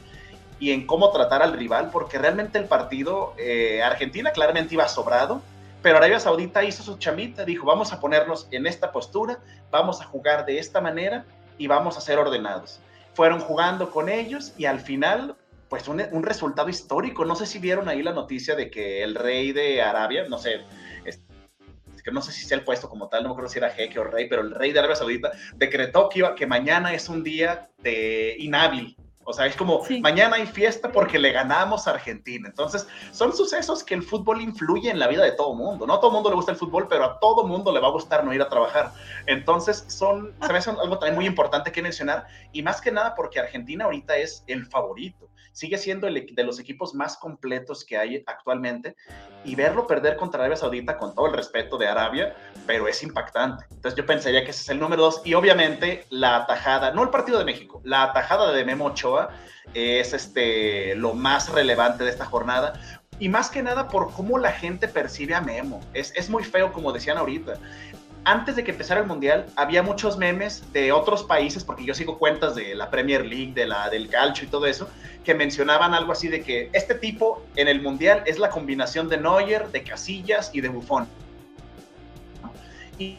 y 0.58 0.70
en 0.72 0.86
cómo 0.86 1.10
tratar 1.10 1.42
al 1.42 1.52
rival, 1.52 1.90
porque 1.92 2.16
realmente 2.16 2.56
el 2.56 2.64
partido, 2.64 3.34
eh, 3.36 3.82
Argentina 3.82 4.30
claramente 4.30 4.72
iba 4.72 4.88
sobrado, 4.88 5.42
pero 5.82 5.98
Arabia 5.98 6.18
Saudita 6.20 6.64
hizo 6.64 6.82
su 6.82 6.96
chamita, 6.96 7.44
dijo, 7.44 7.66
vamos 7.66 7.92
a 7.92 8.00
ponernos 8.00 8.48
en 8.50 8.66
esta 8.66 8.92
postura, 8.92 9.40
vamos 9.70 10.00
a 10.00 10.04
jugar 10.04 10.46
de 10.46 10.58
esta 10.58 10.80
manera 10.80 11.26
y 11.58 11.66
vamos 11.66 11.98
a 11.98 12.00
ser 12.00 12.18
ordenados. 12.18 12.80
Fueron 13.12 13.40
jugando 13.40 13.90
con 13.90 14.08
ellos 14.08 14.54
y 14.56 14.64
al 14.64 14.80
final, 14.80 15.36
pues 15.68 15.86
un, 15.86 16.02
un 16.12 16.22
resultado 16.22 16.70
histórico. 16.70 17.26
No 17.26 17.36
sé 17.36 17.44
si 17.44 17.58
vieron 17.58 17.90
ahí 17.90 18.02
la 18.02 18.12
noticia 18.12 18.54
de 18.54 18.70
que 18.70 19.02
el 19.02 19.14
rey 19.14 19.52
de 19.52 19.82
Arabia, 19.82 20.24
no 20.30 20.38
sé, 20.38 20.62
no 22.12 22.22
sé 22.22 22.32
si 22.32 22.46
sea 22.46 22.58
el 22.58 22.64
puesto 22.64 22.88
como 22.88 23.08
tal, 23.08 23.22
no 23.22 23.30
me 23.30 23.32
acuerdo 23.32 23.50
si 23.50 23.58
era 23.58 23.70
jeque 23.70 23.98
o 23.98 24.04
rey, 24.04 24.28
pero 24.28 24.42
el 24.42 24.54
rey 24.54 24.72
de 24.72 24.78
Arabia 24.78 24.96
Saudita 24.96 25.32
decretó 25.56 26.08
que, 26.08 26.20
iba, 26.20 26.34
que 26.34 26.46
mañana 26.46 26.92
es 26.92 27.08
un 27.08 27.22
día 27.22 27.70
de 27.78 28.36
inhábil. 28.38 28.96
O 29.30 29.34
sea, 29.34 29.44
es 29.44 29.56
como 29.56 29.84
mañana 30.00 30.36
hay 30.36 30.46
fiesta 30.46 30.90
porque 30.90 31.18
le 31.18 31.32
ganamos 31.32 31.86
a 31.86 31.90
Argentina. 31.90 32.48
Entonces, 32.48 32.86
son 33.12 33.36
sucesos 33.36 33.84
que 33.84 33.92
el 33.92 34.02
fútbol 34.02 34.40
influye 34.40 34.90
en 34.90 34.98
la 34.98 35.06
vida 35.06 35.22
de 35.22 35.32
todo 35.32 35.54
mundo. 35.54 35.86
No 35.86 35.92
a 35.92 36.00
todo 36.00 36.10
mundo 36.10 36.30
le 36.30 36.36
gusta 36.36 36.52
el 36.52 36.56
fútbol, 36.56 36.88
pero 36.88 37.04
a 37.04 37.20
todo 37.20 37.46
mundo 37.46 37.70
le 37.70 37.78
va 37.78 37.88
a 37.88 37.90
gustar 37.90 38.24
no 38.24 38.32
ir 38.32 38.40
a 38.40 38.48
trabajar. 38.48 38.90
Entonces, 39.26 39.84
son, 39.88 40.34
se 40.40 40.50
me 40.50 40.58
hace 40.58 40.70
algo 40.70 40.98
también 40.98 41.14
muy 41.14 41.26
importante 41.26 41.70
que 41.70 41.82
mencionar. 41.82 42.26
Y 42.52 42.62
más 42.62 42.80
que 42.80 42.90
nada 42.90 43.14
porque 43.14 43.38
Argentina 43.38 43.84
ahorita 43.84 44.16
es 44.16 44.44
el 44.46 44.64
favorito 44.64 45.28
sigue 45.58 45.76
siendo 45.76 46.06
el, 46.06 46.24
de 46.32 46.44
los 46.44 46.60
equipos 46.60 46.94
más 46.94 47.16
completos 47.16 47.84
que 47.84 47.98
hay 47.98 48.22
actualmente 48.28 48.94
y 49.44 49.56
verlo 49.56 49.88
perder 49.88 50.16
contra 50.16 50.38
Arabia 50.38 50.56
Saudita 50.56 50.96
con 50.96 51.16
todo 51.16 51.26
el 51.26 51.32
respeto 51.32 51.76
de 51.76 51.88
Arabia, 51.88 52.36
pero 52.64 52.86
es 52.86 53.02
impactante. 53.02 53.64
Entonces 53.72 53.98
yo 53.98 54.06
pensaría 54.06 54.44
que 54.44 54.52
ese 54.52 54.62
es 54.62 54.68
el 54.68 54.78
número 54.78 55.02
dos 55.02 55.20
y 55.24 55.34
obviamente 55.34 56.04
la 56.10 56.36
atajada, 56.36 56.92
no 56.92 57.02
el 57.02 57.10
partido 57.10 57.40
de 57.40 57.44
México, 57.44 57.80
la 57.82 58.04
atajada 58.04 58.52
de 58.52 58.64
Memo 58.64 58.84
Ochoa 58.86 59.30
es 59.74 60.14
este, 60.14 60.94
lo 60.94 61.14
más 61.14 61.50
relevante 61.50 62.04
de 62.04 62.10
esta 62.10 62.24
jornada, 62.24 62.74
y 63.18 63.28
más 63.28 63.50
que 63.50 63.60
nada 63.64 63.88
por 63.88 64.12
cómo 64.12 64.38
la 64.38 64.52
gente 64.52 64.86
percibe 64.86 65.34
a 65.34 65.40
Memo. 65.40 65.80
Es, 65.92 66.12
es, 66.14 66.30
muy 66.30 66.44
feo, 66.44 66.72
como 66.72 66.92
decían 66.92 67.18
ahorita 67.18 67.54
antes 68.28 68.56
de 68.56 68.62
que 68.62 68.72
empezara 68.72 69.00
el 69.00 69.06
Mundial, 69.06 69.46
había 69.56 69.82
muchos 69.82 70.18
memes 70.18 70.62
de 70.74 70.92
otros 70.92 71.22
países, 71.22 71.64
porque 71.64 71.86
yo 71.86 71.94
sigo 71.94 72.18
cuentas 72.18 72.54
de 72.54 72.74
la 72.74 72.90
Premier 72.90 73.24
League, 73.24 73.54
de 73.54 73.66
la, 73.66 73.88
del 73.88 74.10
calcio 74.10 74.46
y 74.46 74.50
todo 74.50 74.66
eso, 74.66 74.86
que 75.24 75.34
mencionaban 75.34 75.94
algo 75.94 76.12
así 76.12 76.28
de 76.28 76.42
que 76.42 76.68
este 76.74 76.94
tipo 76.94 77.42
en 77.56 77.68
el 77.68 77.80
Mundial 77.80 78.22
es 78.26 78.38
la 78.38 78.50
combinación 78.50 79.08
de 79.08 79.16
Neuer, 79.16 79.70
de 79.70 79.82
Casillas 79.82 80.50
y 80.52 80.60
de 80.60 80.68
Buffon. 80.68 81.08
Y, 82.98 83.16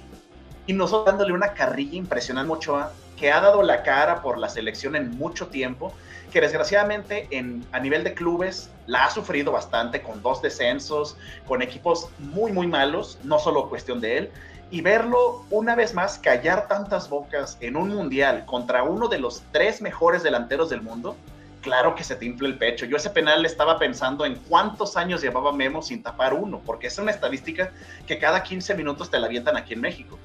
y 0.68 0.74
nosotros 0.74 1.08
dándole 1.08 1.34
una 1.34 1.54
carrilla 1.54 1.96
impresionante 1.96 2.54
a 2.54 2.56
Ochoa, 2.56 2.94
que 3.18 3.32
ha 3.32 3.42
dado 3.42 3.64
la 3.64 3.82
cara 3.82 4.22
por 4.22 4.38
la 4.38 4.48
selección 4.48 4.96
en 4.96 5.18
mucho 5.18 5.48
tiempo, 5.48 5.92
que 6.32 6.40
desgraciadamente 6.40 7.28
en, 7.32 7.66
a 7.72 7.80
nivel 7.80 8.04
de 8.04 8.14
clubes 8.14 8.70
la 8.86 9.06
ha 9.06 9.10
sufrido 9.10 9.52
bastante 9.52 10.04
con 10.04 10.22
dos 10.22 10.44
descensos, 10.44 11.18
con 11.48 11.64
equipos 11.64 12.10
muy, 12.20 12.52
muy 12.52 12.68
malos, 12.68 13.18
no 13.24 13.40
solo 13.40 13.70
cuestión 13.70 14.00
de 14.00 14.18
él, 14.20 14.32
y 14.72 14.82
verlo 14.82 15.46
una 15.50 15.76
vez 15.76 15.94
más 15.94 16.20
callar 16.20 16.68
tantas 16.68 17.10
bocas 17.10 17.58
en 17.60 17.76
un 17.76 17.90
mundial 17.90 18.46
contra 18.46 18.84
uno 18.84 19.08
de 19.08 19.20
los 19.20 19.44
tres 19.52 19.82
mejores 19.82 20.22
delanteros 20.22 20.70
del 20.70 20.82
mundo, 20.82 21.16
claro 21.62 21.96
que 21.96 22.04
se 22.04 22.16
te 22.16 22.26
infla 22.26 22.48
el 22.48 22.58
pecho. 22.58 22.86
Yo 22.86 22.98
ese 22.98 23.10
penal 23.10 23.46
estaba 23.46 23.80
pensando 23.80 24.26
en 24.26 24.36
cuántos 24.36 24.96
años 24.96 25.22
llevaba 25.22 25.52
Memo 25.52 25.82
sin 25.82 26.04
tapar 26.04 26.34
uno, 26.34 26.62
porque 26.66 26.88
es 26.88 26.98
una 27.00 27.12
estadística 27.12 27.72
que 28.06 28.20
cada 28.20 28.44
15 28.44 28.76
minutos 28.76 29.10
te 29.10 29.20
la 29.20 29.26
avientan 29.26 29.58
aquí 29.58 29.74
en 29.74 29.82
México. 29.82 30.20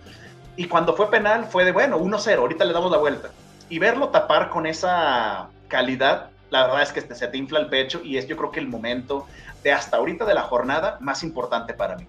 Y 0.57 0.67
cuando 0.67 0.95
fue 0.95 1.11
penal 1.11 1.47
fue 1.47 1.65
de, 1.65 1.73
bueno, 1.73 1.99
1-0, 1.99 2.37
ahorita 2.37 2.65
le 2.65 2.73
damos 2.73 2.91
la 2.91 2.99
vuelta. 2.99 3.31
Y 3.71 3.79
verlo 3.79 4.11
tapar 4.11 4.51
con 4.51 4.67
esa 4.67 5.49
calidad, 5.69 6.29
la 6.51 6.67
verdad 6.67 6.83
es 6.83 6.93
que 6.93 7.01
se 7.01 7.27
te 7.29 7.37
infla 7.39 7.61
el 7.61 7.67
pecho 7.69 8.03
y 8.05 8.19
es 8.19 8.29
yo 8.29 8.37
creo 8.37 8.51
que 8.53 8.61
el 8.61 8.69
momento 8.69 9.27
de 9.63 9.73
hasta 9.73 9.97
ahorita 9.97 10.27
de 10.27 10.35
la 10.35 10.43
jornada 10.43 10.99
más 11.01 11.23
importante 11.23 11.73
para 11.73 11.97
mí 11.97 12.07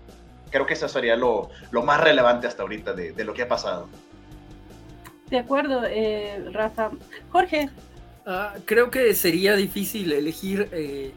creo 0.56 0.66
que 0.66 0.76
eso 0.76 0.88
sería 0.88 1.18
lo, 1.18 1.50
más 1.84 2.00
relevante 2.00 2.48
hasta 2.48 2.62
ahorita 2.62 2.94
de, 2.94 3.26
lo 3.26 3.34
que 3.34 3.42
ha 3.42 3.48
pasado. 3.50 3.90
De 5.30 5.38
acuerdo, 5.38 5.84
eh, 5.86 6.46
Rafa. 6.54 6.92
Jorge. 7.30 7.70
Ah, 8.26 8.54
creo 8.64 8.90
que 8.90 9.14
sería 9.16 9.58
difícil 9.58 10.14
elegir 10.14 10.70
eh, 10.72 11.12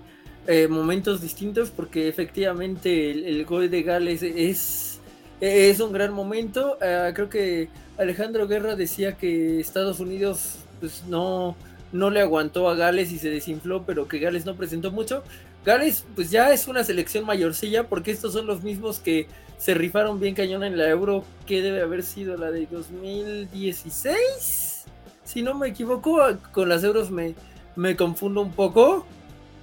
eh, 0.49 0.67
momentos 0.67 1.21
distintos 1.21 1.71
porque 1.71 2.09
efectivamente 2.09 3.13
el, 3.13 3.45
gol 3.45 3.71
de 3.71 3.83
Gales 3.85 4.25
es, 4.25 4.99
es 5.41 5.79
un 5.79 5.93
gran 5.93 6.13
momento. 6.13 6.77
Ah, 6.83 7.13
creo 7.15 7.29
que 7.29 7.69
Alejandro 7.97 8.49
Guerra 8.49 8.75
decía 8.75 9.13
que 9.13 9.61
Estados 9.61 10.01
Unidos 10.01 10.57
pues, 10.81 11.05
no, 11.07 11.55
no 11.93 12.11
le 12.11 12.23
aguantó 12.23 12.69
a 12.69 12.75
Gales 12.75 13.13
y 13.13 13.21
se 13.21 13.31
desinfló, 13.31 13.85
pero 13.85 14.09
que 14.09 14.19
Gales 14.19 14.45
no 14.45 14.57
presentó 14.57 14.91
mucho. 14.91 15.23
Gales, 15.65 16.05
pues 16.15 16.31
ya 16.31 16.53
es 16.53 16.69
una 16.69 16.85
selección 16.85 17.27
mayorcilla, 17.27 17.89
porque 17.89 18.11
estos 18.11 18.33
son 18.33 18.47
los 18.47 18.63
mismos 18.63 19.01
que 19.01 19.27
se 19.59 19.75
rifaron 19.75 20.19
bien 20.21 20.35
cañón 20.35 20.65
en 20.65 20.79
la 20.79 20.89
Euro, 20.89 21.25
que 21.47 21.61
debe 21.63 21.83
haber 21.83 22.03
sido 22.03 22.37
la 22.37 22.51
de 22.51 22.67
2016. 22.67 24.85
Si 25.25 25.43
no 25.43 25.55
me 25.55 25.69
equivoco, 25.69 26.19
con 26.53 26.69
las 26.69 26.85
Euros 26.85 27.11
me, 27.11 27.35
me 27.77 27.97
confundo 27.97 28.41
un 28.41 28.53
poco. 28.53 29.07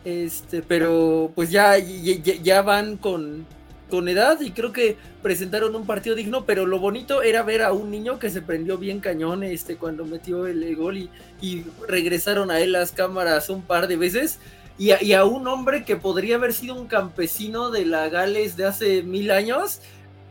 Este, 0.04 0.62
pero 0.62 1.32
pues 1.34 1.50
ya, 1.50 1.78
ya, 1.80 2.62
van 2.62 2.98
con, 2.98 3.48
con 3.90 4.08
edad 4.08 4.40
y 4.40 4.52
creo 4.52 4.72
que 4.72 4.98
presentaron 5.24 5.76
un 5.76 5.88
partido 5.88 6.16
digno, 6.16 6.46
pero 6.46 6.68
lo 6.68 6.78
bonito 6.78 7.24
era 7.24 7.42
ver 7.42 7.64
a 7.64 7.74
un 7.74 7.90
niño 7.90 8.20
que 8.20 8.30
se 8.30 8.44
prendió 8.44 8.78
bien 8.78 9.00
cañón 9.00 9.44
este, 9.44 9.78
cuando 9.78 10.06
metió 10.06 10.46
el, 10.46 10.76
gol 10.76 10.98
y, 10.98 11.10
y, 11.42 11.66
regresaron 11.88 12.52
a 12.52 12.60
él 12.60 12.74
las 12.74 12.92
cámaras 12.92 13.50
un 13.50 13.64
par 13.64 13.88
de 13.88 13.98
veces. 13.98 14.38
Y 14.78 14.92
a, 14.92 15.20
a, 15.20 15.26
un 15.26 15.48
hombre 15.48 15.86
que 15.86 15.96
podría 15.96 16.36
haber 16.36 16.54
sido 16.54 16.76
un 16.76 16.88
campesino 16.88 17.70
de 17.70 17.86
la 17.86 18.10
Gales 18.10 18.58
de 18.58 18.66
hace 18.66 19.04
mil 19.04 19.32
años, 19.32 19.82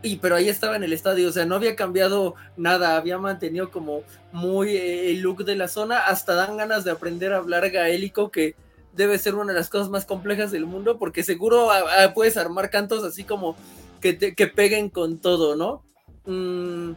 y 0.03 0.17
pero 0.17 0.37
ahí 0.37 0.49
estaba 0.49 0.77
en 0.77 0.83
el 0.83 0.93
estadio, 0.93 1.29
o 1.29 1.33
sea, 1.33 1.47
no 1.47 1.55
había 1.55 1.77
cambiado 1.77 2.35
nada, 2.57 2.97
había 2.97 3.19
mantenido 3.19 3.71
como 3.71 4.03
muy 4.33 4.77
eh, 4.77 5.11
el 5.11 5.21
look 5.21 5.45
de 5.45 5.57
la 5.57 5.69
zona, 5.69 5.99
hasta 5.99 6.35
dan 6.35 6.59
ganas 6.59 6.85
de 6.85 6.91
aprender 6.91 7.33
a 7.33 7.39
hablar 7.39 7.71
gaélico, 7.71 8.31
que 8.31 8.55
debe 8.93 9.19
ser 9.19 9.35
una 9.35 9.53
de 9.53 9.59
las 9.59 9.71
cosas 9.71 9.89
más 9.89 10.05
complejas 10.05 10.53
del 10.53 10.67
mundo, 10.67 10.99
porque 10.99 11.25
seguro 11.25 11.71
ah, 11.71 12.13
puedes 12.15 12.37
armar 12.37 12.71
cantos 12.71 13.03
así 13.03 13.25
como 13.25 13.57
que, 14.01 14.19
que 14.19 14.47
peguen 14.47 14.91
con 14.91 15.19
todo, 15.19 15.57
¿no? 15.57 15.83
Mm, 16.27 16.93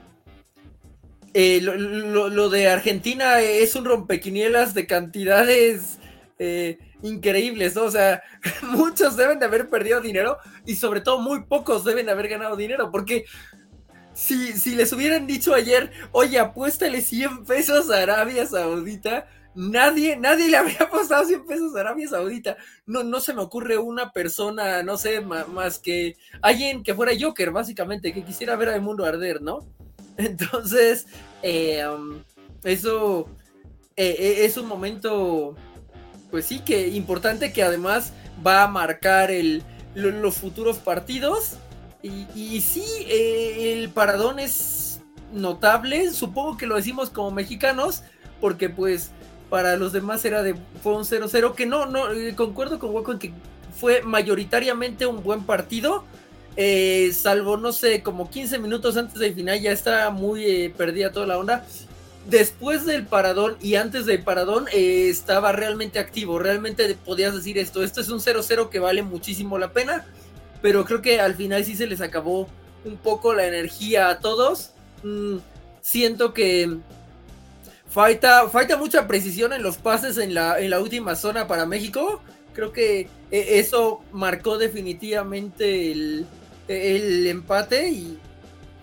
eh, 1.34 1.62
lo, 1.62 2.50
de 2.50 2.68
Argentina 2.68 3.41
es 3.41 3.76
un 3.76 3.86
rompequinielas 3.86 4.74
de 4.74 4.88
cantidades 4.88 6.00
eh, 6.39 6.80
increíbles, 7.02 7.76
¿no? 7.76 7.84
O 7.84 7.91
sea, 7.91 8.22
muchos 8.64 9.16
deben 9.16 9.39
de 9.39 9.45
haber 9.45 9.70
perdido 9.70 10.02
dinero 10.02 10.38
y 10.66 10.76
sobre 10.76 11.02
todo 11.02 11.20
muy 11.20 11.43
pocos 11.43 11.84
deben 11.84 12.06
de 12.06 12.12
haber 12.12 12.28
ganado 12.28 12.56
dinero, 12.56 12.91
porque 12.91 13.26
si, 14.14 14.54
si 14.54 14.76
les 14.76 14.91
hubieran 14.93 15.28
dicho 15.28 15.54
ayer, 15.54 15.91
oye, 16.12 16.39
apuéstale 16.39 17.02
100 17.02 17.45
pesos 17.45 17.91
a 17.91 18.02
Arabia 18.02 18.45
Saudita, 18.48 19.28
nadie, 19.54 20.18
nadie 20.18 20.48
le 20.48 20.58
habría 20.58 20.78
apostado 20.82 21.26
100 21.26 21.45
pesos 21.45 21.76
a 21.76 21.82
Arabia 21.82 22.08
Saudita. 22.08 22.58
No, 22.86 23.04
no 23.04 23.20
se 23.20 23.34
me 23.34 23.41
ocurre 23.41 23.78
una 23.78 24.12
persona, 24.12 24.82
no 24.84 24.98
sé, 24.98 25.22
más, 25.22 25.80
que 25.80 26.16
alguien 26.41 26.84
que 26.84 26.95
fuera 26.95 27.14
Joker, 27.20 27.52
básicamente, 27.52 28.14
que 28.14 28.24
quisiera 28.24 28.56
ver 28.56 28.70
al 28.70 28.82
mundo 28.82 29.06
arder, 29.06 29.41
¿no? 29.41 29.60
Entonces, 30.18 31.06
eh, 31.43 31.86
um, 31.88 32.24
eso 32.64 33.30
eh, 33.95 34.16
eh, 34.18 34.45
es 34.45 34.58
un 34.58 34.68
momento 34.68 35.56
pues 36.38 36.45
sí, 36.45 36.59
que 36.59 36.89
importante 36.89 37.51
que 37.51 37.63
además 37.63 38.13
va 38.45 38.61
a 38.61 38.67
marcar 38.67 39.31
el, 39.31 39.63
los 39.95 40.35
futuros 40.35 40.77
partidos. 40.77 41.55
Y, 42.03 42.61
sí, 42.61 42.85
eh, 43.07 43.73
el 43.73 43.89
paradón 43.89 44.38
es 44.38 45.01
notable, 45.33 46.11
supongo 46.11 46.55
que 46.55 46.67
lo 46.67 46.75
decimos 46.75 47.09
como 47.09 47.31
mexicanos, 47.31 48.03
porque 48.39 48.69
pues 48.69 49.09
para 49.49 49.77
los 49.77 49.93
demás 49.93 50.23
era 50.25 50.43
de 50.43 50.55
fue 50.83 50.93
un 50.93 51.05
0-0, 51.05 51.55
que 51.55 51.65
no, 51.65 51.88
no, 51.88 52.11
eh, 52.11 52.35
concuerdo 52.35 52.77
con 52.77 52.93
Hueco 52.93 53.13
en 53.13 53.17
que 53.17 53.33
fue 53.75 54.03
mayoritariamente 54.03 55.07
un 55.07 55.23
buen 55.23 55.41
partido, 55.41 56.03
eh, 56.55 57.09
salvo, 57.13 57.57
no 57.57 57.73
sé, 57.73 58.03
como 58.03 58.29
15 58.29 58.59
minutos 58.59 58.95
antes 58.95 59.17
del 59.17 59.33
final 59.33 59.59
ya 59.59 59.71
está 59.71 60.11
muy 60.11 60.69
perdida 60.77 61.11
toda 61.11 61.25
la 61.25 61.39
onda 61.39 61.65
después 62.30 62.86
del 62.86 63.05
paradón 63.05 63.57
y 63.61 63.75
antes 63.75 64.05
del 64.05 64.23
paradón 64.23 64.67
eh, 64.73 65.07
estaba 65.09 65.51
realmente 65.51 65.99
activo, 65.99 66.39
realmente 66.39 66.95
podías 67.05 67.34
decir 67.34 67.57
esto, 67.57 67.84
esto 67.84 68.01
es 68.01 68.09
un 68.09 68.19
0-0 68.19 68.69
que 68.69 68.80
vale 68.80 69.01
muchísimo 69.01 69.57
la 69.57 69.71
pena, 69.71 70.05
pero 70.61 70.86
creo 70.86 71.01
que 71.01 71.19
al 71.19 71.36
final 71.36 71.63
sí 71.65 71.75
se 71.75 71.88
les 71.88 72.01
acabó 72.01 72.47
un 72.86 72.97
poco 72.97 73.34
la 73.34 73.47
energía 73.47 74.09
a 74.09 74.19
todos. 74.19 74.71
Mm, 75.03 75.38
siento 75.82 76.34
que 76.34 76.78
falta, 77.89 78.49
falta 78.49 78.78
mucha 78.78 79.07
precisión 79.07 79.53
en 79.53 79.63
los 79.63 79.78
pases 79.78 80.17
en 80.17 80.34
la, 80.34 80.59
en 80.59 80.69
la 80.69 80.80
última 80.80 81.15
zona 81.15 81.47
para 81.47 81.65
México. 81.65 82.21
Creo 82.53 82.73
que 82.73 83.01
eh, 83.32 83.59
eso 83.59 84.01
marcó 84.11 84.57
definitivamente 84.57 85.91
el, 85.91 86.25
el 86.67 87.28
empate 87.28 87.89
y 87.89 88.19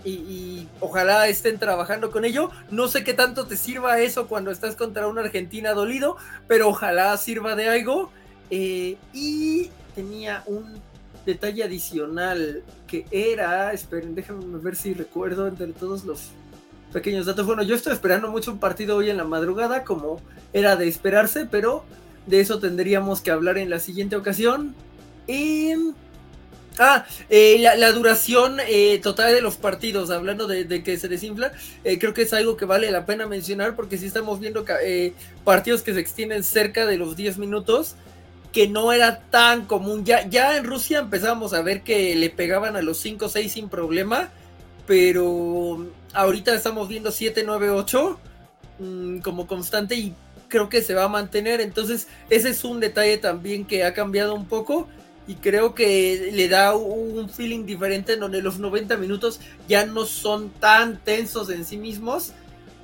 y, 0.04 0.68
ojalá 0.80 1.28
estén 1.28 1.58
trabajando 1.58 2.10
con 2.10 2.24
ello. 2.24 2.50
No 2.70 2.88
sé 2.88 3.04
qué 3.04 3.14
tanto 3.14 3.46
te 3.46 3.56
sirva 3.56 4.00
eso 4.00 4.26
cuando 4.26 4.50
estás 4.50 4.76
contra 4.76 5.06
una 5.06 5.22
Argentina 5.22 5.72
dolido, 5.72 6.16
pero 6.46 6.68
ojalá 6.68 7.16
sirva 7.16 7.54
de 7.54 7.68
algo. 7.68 8.10
Eh, 8.50 8.96
y 9.12 9.70
tenía 9.94 10.42
un 10.46 10.80
detalle 11.24 11.64
adicional 11.64 12.62
que 12.86 13.06
era, 13.10 13.72
esperen, 13.72 14.14
déjenme 14.14 14.58
ver 14.58 14.76
si 14.76 14.92
recuerdo 14.92 15.46
entre 15.46 15.68
todos 15.68 16.04
los 16.04 16.30
pequeños 16.92 17.26
datos. 17.26 17.46
Bueno, 17.46 17.62
yo 17.62 17.74
estoy 17.74 17.92
esperando 17.92 18.30
mucho 18.30 18.52
un 18.52 18.58
partido 18.58 18.96
hoy 18.96 19.10
en 19.10 19.16
la 19.16 19.24
madrugada, 19.24 19.84
como 19.84 20.20
era 20.52 20.76
de 20.76 20.86
esperarse, 20.86 21.46
pero 21.46 21.84
de 22.26 22.40
eso 22.40 22.58
tendríamos 22.58 23.20
que 23.20 23.30
hablar 23.30 23.58
en 23.58 23.70
la 23.70 23.80
siguiente 23.80 24.16
ocasión. 24.16 24.74
Ah, 26.78 27.06
eh, 27.30 27.58
la, 27.60 27.92
duración 27.92 28.58
eh, 28.66 28.98
total 29.00 29.32
de 29.32 29.40
los 29.40 29.56
partidos, 29.56 30.10
hablando 30.10 30.48
de, 30.48 30.82
que 30.82 30.98
se 30.98 31.06
desinfla, 31.06 31.52
eh, 31.84 31.98
creo 31.98 32.14
que 32.14 32.22
es 32.22 32.32
algo 32.32 32.56
que 32.56 32.64
vale 32.64 32.90
la 32.90 33.06
pena 33.06 33.26
mencionar 33.26 33.76
porque 33.76 33.96
si 33.96 34.06
estamos 34.06 34.40
viendo 34.40 34.64
partidos 35.44 35.82
que 35.82 35.94
se 35.94 36.00
extienden 36.00 36.42
cerca 36.42 36.84
de 36.86 36.96
los 36.96 37.16
10 37.16 37.38
minutos, 37.38 37.94
que 38.52 38.68
no 38.68 38.92
era 38.92 39.20
tan 39.30 39.66
común. 39.66 40.04
Ya, 40.04 40.28
ya 40.28 40.56
en 40.56 40.64
Rusia 40.64 41.00
empezamos 41.00 41.54
a 41.54 41.62
ver 41.62 41.82
que 41.82 42.14
le 42.16 42.30
pegaban 42.30 42.76
a 42.76 42.82
los 42.82 42.98
5 42.98 43.26
o 43.26 43.28
6 43.28 43.52
sin 43.52 43.68
problema, 43.68 44.30
pero 44.86 45.86
ahorita 46.12 46.54
estamos 46.54 46.88
viendo 46.88 47.10
7, 47.10 47.42
9, 47.46 47.70
8 47.70 48.20
como 49.22 49.46
constante 49.46 49.94
y 49.94 50.14
creo 50.48 50.68
que 50.68 50.82
se 50.82 50.94
va 50.94 51.04
a 51.04 51.08
mantener. 51.08 51.60
Entonces, 51.60 52.08
ese 52.30 52.50
es 52.50 52.64
un 52.64 52.80
detalle 52.80 53.18
también 53.18 53.64
que 53.64 53.84
ha 53.84 53.94
cambiado 53.94 54.34
un 54.34 54.46
poco 54.46 54.88
y 55.26 55.36
creo 55.36 55.74
que 55.74 56.30
le 56.32 56.48
da 56.48 56.76
un 56.76 57.28
feeling 57.28 57.64
diferente 57.64 58.14
en 58.14 58.20
donde 58.20 58.42
los 58.42 58.58
90 58.58 58.96
minutos 58.96 59.40
ya 59.68 59.86
no 59.86 60.04
son 60.04 60.50
tan 60.50 60.98
tensos 60.98 61.50
en 61.50 61.64
sí 61.64 61.76
mismos, 61.76 62.32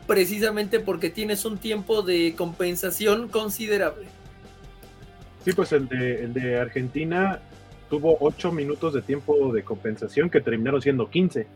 precisamente 0.06 0.80
porque 0.80 1.10
tienes 1.10 1.44
un 1.44 1.58
tiempo 1.58 2.02
de 2.02 2.34
compensación 2.36 3.28
considerable. 3.28 4.06
Sí, 5.44 5.52
pues 5.52 5.72
el 5.72 5.88
de, 5.88 6.24
el 6.24 6.34
de 6.34 6.58
Argentina 6.58 7.40
tuvo 7.88 8.16
8 8.20 8.52
minutos 8.52 8.94
de 8.94 9.02
tiempo 9.02 9.52
de 9.52 9.62
compensación 9.62 10.30
que 10.30 10.40
terminaron 10.40 10.80
siendo 10.80 11.10
15. 11.10 11.46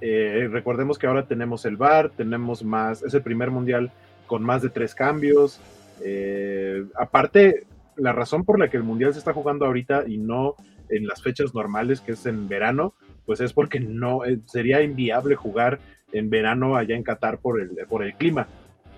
Eh, 0.00 0.48
recordemos 0.50 0.98
que 0.98 1.06
ahora 1.06 1.26
tenemos 1.26 1.64
el 1.64 1.76
VAR, 1.76 2.10
tenemos 2.10 2.62
más, 2.62 3.02
es 3.02 3.12
el 3.14 3.22
primer 3.22 3.50
mundial 3.50 3.90
con 4.26 4.42
más 4.42 4.62
de 4.62 4.70
tres 4.70 4.94
cambios. 4.94 5.58
Eh, 6.02 6.84
aparte, 6.94 7.66
la 7.98 8.12
razón 8.12 8.44
por 8.44 8.58
la 8.58 8.70
que 8.70 8.76
el 8.76 8.82
Mundial 8.82 9.12
se 9.12 9.18
está 9.18 9.32
jugando 9.32 9.66
ahorita 9.66 10.04
y 10.06 10.18
no 10.18 10.54
en 10.88 11.06
las 11.06 11.22
fechas 11.22 11.54
normales, 11.54 12.00
que 12.00 12.12
es 12.12 12.24
en 12.26 12.48
verano, 12.48 12.94
pues 13.26 13.40
es 13.40 13.52
porque 13.52 13.80
no 13.80 14.24
eh, 14.24 14.40
sería 14.46 14.82
inviable 14.82 15.34
jugar 15.34 15.80
en 16.12 16.30
verano 16.30 16.76
allá 16.76 16.96
en 16.96 17.02
Qatar 17.02 17.38
por 17.38 17.60
el, 17.60 17.70
por 17.88 18.02
el 18.02 18.14
clima. 18.14 18.48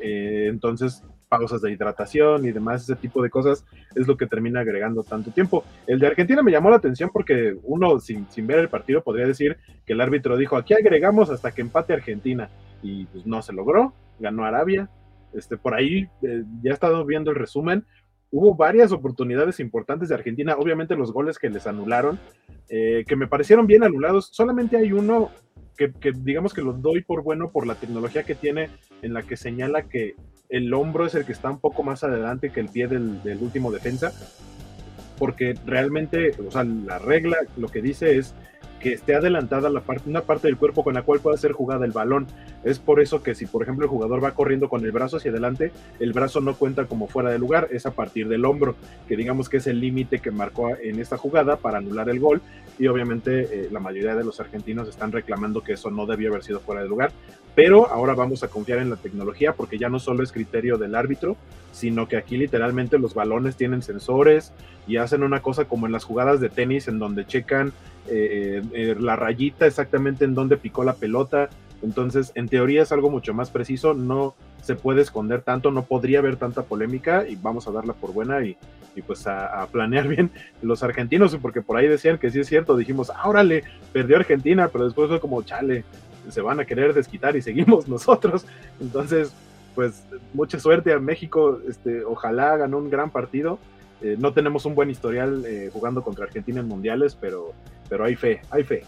Eh, 0.01 0.47
entonces, 0.49 1.03
pausas 1.29 1.63
de 1.63 1.71
hidratación 1.71 2.45
y 2.45 2.53
demás, 2.53 2.83
ese 2.83 2.97
tipo 2.97 3.23
de 3.23 3.31
cosas 3.31 3.65
es 3.95 4.07
lo 4.07 4.17
que 4.17 4.27
termina 4.27 4.61
agregando 4.61 5.03
tanto 5.03 5.31
tiempo. 5.31 5.65
El 5.87 5.99
de 6.01 6.09
Argentina 6.09 6.43
me 6.43 6.51
llamó 6.51 6.71
la 6.71 6.77
atención 6.77 7.11
porque 7.13 7.57
uno 7.63 8.01
sin, 8.01 8.27
ver 8.47 8.59
el 8.59 8.69
partido 8.69 9.03
podría 9.03 9.27
decir 9.27 9.57
que 9.87 9.93
el 9.93 10.01
árbitro 10.01 10.37
dijo, 10.37 10.57
aquí 10.57 10.75
agregamos 10.75 11.31
hasta 11.31 11.53
que 11.53 11.63
empate 11.63 11.93
Argentina 11.93 12.51
y 12.83 13.05
pues 13.07 13.27
no 13.27 13.43
se 13.43 13.53
logró, 13.53 13.95
ganó 14.19 14.45
Arabia. 14.45 14.91
Este, 15.33 15.57
por 15.57 15.75
ahí 15.75 16.09
eh, 16.23 16.43
ya 16.63 16.73
he 16.73 16.75
estado 16.75 17.05
viendo 17.05 17.31
el 17.31 17.37
resumen, 17.37 17.85
hubo 18.31 18.55
varias 18.55 18.93
oportunidades 18.93 19.61
importantes 19.61 20.09
de 20.09 20.15
Argentina, 20.15 20.57
obviamente 20.57 20.97
los 20.97 21.13
goles 21.13 21.39
que 21.39 21.51
les 21.51 21.67
anularon, 21.67 22.19
eh, 22.69 23.05
que 23.07 23.17
me 23.17 23.27
parecieron 23.27 23.67
bien 23.67 23.83
anulados, 23.83 24.29
solamente 24.33 24.77
hay 24.77 24.93
uno 24.93 25.31
que, 25.77 25.93
digamos 26.15 26.53
que 26.53 26.63
lo 26.63 26.75
doy 26.75 27.03
por 27.03 27.23
bueno 27.23 27.51
por 27.51 27.67
la 27.67 27.75
tecnología 27.75 28.23
que 28.23 28.35
tiene 28.35 28.69
en 29.03 29.15
la 29.15 29.23
que 29.23 29.37
señala 29.37 29.89
que 29.89 30.15
el 30.51 30.73
hombro 30.75 31.07
es 31.07 31.15
el 31.15 31.25
que 31.25 31.33
está 31.33 31.51
un 31.51 31.59
poco 31.59 31.83
más 31.83 32.05
adelante 32.05 32.51
que 32.51 32.61
el 32.61 32.69
pie 32.69 32.87
del, 32.87 33.23
del 33.23 33.39
último 33.39 33.73
defensa, 33.73 34.13
porque 35.19 35.55
realmente, 35.67 36.33
o 36.47 36.51
sea, 36.51 36.65
la 36.65 36.99
regla 36.99 37.39
lo 37.57 37.69
que 37.69 37.81
dice 37.81 38.19
es 38.19 38.35
que 38.81 38.95
esté 38.95 39.15
adelantada 39.15 39.71
una 40.07 40.23
parte 40.23 40.49
del 40.49 40.57
cuerpo 40.57 40.83
con 40.83 40.95
la 40.95 41.03
cual 41.03 41.21
pueda 41.21 41.37
ser 41.37 41.53
jugada 41.53 41.85
el 41.85 41.93
balón. 41.93 42.27
Es 42.65 42.79
por 42.79 43.01
eso 43.01 43.23
que 43.23 43.35
si, 43.35 43.47
por 43.47 43.63
ejemplo, 43.63 43.85
el 43.85 43.91
jugador 43.91 44.23
va 44.25 44.33
corriendo 44.33 44.69
con 44.69 44.85
el 44.85 44.91
brazo 44.91 45.19
hacia 45.19 45.31
adelante, 45.31 45.71
el 46.01 46.13
brazo 46.13 46.41
no 46.41 46.55
cuenta 46.55 46.87
como 46.87 47.07
fuera 47.07 47.31
de 47.31 47.39
lugar, 47.39 47.69
es 47.71 47.87
a 47.87 47.93
partir 47.93 48.29
del 48.29 48.45
hombro, 48.45 48.75
que 49.07 49.17
digamos 49.17 49.49
que 49.49 49.59
es 49.59 49.67
el 49.67 49.81
límite 49.81 50.21
que 50.21 50.31
marcó 50.31 50.77
en 50.77 50.99
esta 50.99 51.17
jugada 51.17 51.57
para 51.57 51.79
anular 51.79 52.09
el 52.09 52.19
gol. 52.19 52.41
Y 52.79 52.87
obviamente 52.87 53.43
eh, 53.43 53.69
la 53.71 53.79
mayoría 53.79 54.15
de 54.15 54.25
los 54.25 54.41
argentinos 54.41 54.89
están 54.89 55.13
reclamando 55.13 55.63
que 55.63 55.75
eso 55.75 55.91
no 55.91 56.07
debió 56.07 56.31
haber 56.31 56.43
sido 56.43 56.61
fuera 56.61 56.83
de 56.83 56.89
lugar. 56.89 57.13
Pero 57.55 57.91
ahora 57.91 58.15
vamos 58.15 58.43
a 58.43 58.49
confiar 58.49 58.79
en 58.79 58.91
la 58.91 58.97
tecnología 58.97 59.53
porque 59.53 59.79
ya 59.79 59.89
no 59.89 59.99
solo 59.99 60.23
es 60.23 60.33
criterio 60.33 60.79
del 60.79 60.95
árbitro, 60.95 61.37
sino 61.73 62.09
que 62.09 62.17
aquí 62.17 62.37
literalmente 62.37 62.99
los 62.99 63.15
balones 63.15 63.57
tienen 63.57 63.83
sensores 63.83 64.53
y 64.87 64.97
hacen 64.97 65.23
una 65.23 65.41
cosa 65.41 65.67
como 65.67 65.87
en 65.87 65.93
las 65.93 66.05
jugadas 66.05 66.41
de 66.41 66.49
tenis 66.49 66.89
en 66.89 66.99
donde 66.99 67.27
checan 67.27 67.73
eh, 68.09 68.63
eh, 68.73 68.97
la 68.99 69.17
rayita 69.17 69.67
exactamente 69.67 70.25
en 70.25 70.35
donde 70.35 70.57
picó 70.57 70.85
la 70.85 70.95
pelota. 70.95 71.49
Entonces, 71.83 72.33
en 72.35 72.49
teoría 72.49 72.83
es 72.83 72.93
algo 72.93 73.09
mucho 73.09 73.33
más 73.33 73.51
preciso, 73.51 73.95
no 73.95 74.35
se 74.63 74.75
puede 74.75 75.01
esconder 75.01 75.43
tanto, 75.43 75.71
no 75.71 75.85
podría 75.85 76.19
haber 76.19 76.37
tanta 76.37 76.63
polémica 76.65 77.27
y 77.27 77.37
vamos 77.37 77.67
a 77.67 77.71
darla 77.71 77.95
por 77.95 78.13
buena 78.13 78.45
y, 78.45 78.57
pues 79.07 79.27
a, 79.27 79.67
planear 79.73 80.07
bien 80.09 80.31
los 80.61 80.83
argentinos, 80.83 81.37
porque 81.41 81.63
por 81.63 81.79
ahí 81.79 81.89
decían 81.89 82.19
que 82.19 82.31
sí 82.31 82.41
es 82.41 82.49
cierto, 82.49 82.77
dijimos, 82.77 83.11
ah, 83.15 83.29
órale, 83.29 83.65
perdió 83.93 84.17
Argentina, 84.17 84.69
pero 84.69 84.85
después 84.85 85.09
fue 85.09 85.21
como, 85.21 85.43
chale, 85.43 85.85
se 86.31 86.41
van 86.41 86.61
a 86.61 86.65
querer 86.65 86.95
desquitar 86.95 87.37
y 87.37 87.43
seguimos 87.43 87.89
nosotros. 87.89 88.45
Entonces, 88.81 89.33
pues 89.75 90.05
mucha 90.35 90.59
suerte 90.59 90.93
a 90.93 90.99
México, 90.99 91.61
este, 91.69 92.05
ojalá 92.05 92.57
ganó 92.57 92.79
un 92.79 92.91
gran 92.91 93.11
partido. 93.11 93.59
Eh, 94.03 94.17
no 94.19 94.33
tenemos 94.33 94.65
un 94.65 94.75
buen 94.75 94.91
historial 94.91 95.45
eh, 95.47 95.71
jugando 95.73 96.03
contra 96.03 96.25
Argentina 96.25 96.61
en 96.61 96.69
mundiales, 96.69 97.17
pero, 97.21 97.53
pero 97.89 98.05
hay 98.05 98.17
fe, 98.17 98.41
hay 98.51 98.65
fe. 98.65 98.85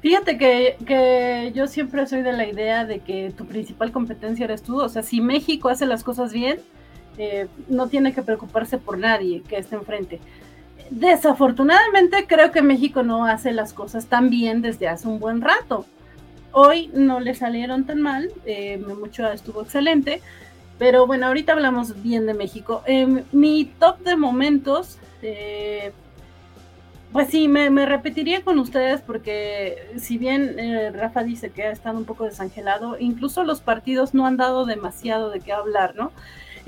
Fíjate 0.00 0.38
que, 0.38 0.76
que, 0.86 1.52
yo 1.54 1.66
siempre 1.66 2.06
soy 2.06 2.22
de 2.22 2.32
la 2.32 2.46
idea 2.46 2.84
de 2.84 3.00
que 3.00 3.32
tu 3.36 3.46
principal 3.46 3.90
competencia 3.90 4.44
eres 4.44 4.62
tú. 4.62 4.80
O 4.80 4.88
sea, 4.88 5.02
si 5.02 5.20
México 5.20 5.68
hace 5.68 5.86
las 5.86 6.04
cosas 6.04 6.32
bien, 6.32 6.60
eh, 7.18 7.48
no 7.68 7.88
tiene 7.88 8.12
que 8.12 8.22
preocuparse 8.22 8.78
por 8.78 8.98
nadie 8.98 9.42
que 9.42 9.56
esté 9.56 9.74
enfrente. 9.74 10.20
Desafortunadamente 10.90 12.26
creo 12.28 12.52
que 12.52 12.62
México 12.62 13.02
no 13.02 13.26
hace 13.26 13.52
las 13.52 13.72
cosas 13.72 14.06
tan 14.06 14.30
bien 14.30 14.62
desde 14.62 14.86
hace 14.86 15.08
un 15.08 15.18
buen 15.18 15.40
rato. 15.40 15.86
Hoy 16.58 16.90
no 16.94 17.20
le 17.20 17.34
salieron 17.34 17.84
tan 17.84 18.00
mal, 18.00 18.30
eh, 18.46 18.78
mucho 18.78 19.30
estuvo 19.30 19.60
excelente, 19.60 20.22
pero 20.78 21.06
bueno, 21.06 21.26
ahorita 21.26 21.52
hablamos 21.52 22.02
bien 22.02 22.24
de 22.24 22.32
México. 22.32 22.82
Em, 22.86 23.24
mi 23.30 23.66
top 23.78 23.98
de 23.98 24.16
momentos, 24.16 24.98
eh, 25.20 25.92
pues 27.12 27.28
sí, 27.28 27.46
me, 27.46 27.68
repetiría 27.84 28.42
con 28.42 28.58
ustedes 28.58 29.02
porque 29.02 29.98
si 29.98 30.16
bien 30.16 30.58
eh, 30.58 30.92
Rafa 30.92 31.24
dice 31.24 31.50
que 31.50 31.64
ha 31.64 31.72
estado 31.72 31.98
un 31.98 32.06
poco 32.06 32.24
desangelado, 32.24 32.96
incluso 32.98 33.44
los 33.44 33.60
partidos 33.60 34.14
no 34.14 34.26
han 34.26 34.38
dado 34.38 34.64
demasiado 34.64 35.28
de 35.28 35.40
qué 35.40 35.52
hablar, 35.52 35.94
¿no? 35.94 36.10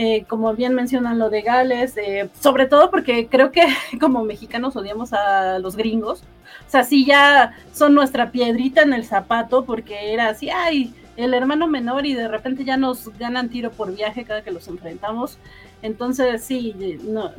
Eh, 0.01 0.25
como 0.29 0.55
bien 0.55 0.75
mencionan 0.75 1.19
lo 1.19 1.29
de 1.29 1.43
Gales, 1.43 1.97
eh, 1.97 2.31
sobre 2.41 2.67
todo 2.67 2.89
porque 2.89 3.27
creo 3.27 3.51
que 3.51 3.67
como 4.01 4.25
mexicanos 4.25 4.77
odiamos 4.77 5.13
a 5.13 5.59
los 5.59 5.77
gringos. 5.77 6.23
O 6.67 6.71
sea, 6.71 6.85
sí 6.85 7.05
ya 7.05 7.53
son 7.73 7.95
nuestra 7.95 8.31
piedrita 8.31 8.83
en 8.83 8.93
el 8.93 9.05
zapato 9.05 9.65
porque 9.65 10.13
era 10.13 10.29
así, 10.29 10.51
ay, 10.51 10.95
el 11.17 11.35
hermano 11.35 11.67
menor 11.67 12.07
y 12.07 12.15
de 12.15 12.29
repente 12.29 12.65
ya 12.65 12.77
nos 12.77 13.09
ganan 13.19 13.49
tiro 13.49 13.73
por 13.73 13.93
viaje 13.95 14.25
cada 14.25 14.43
que 14.43 14.53
los 14.53 14.69
enfrentamos. 14.69 15.39
Entonces, 15.83 16.45
sí, 16.45 16.99
no, 17.03 17.33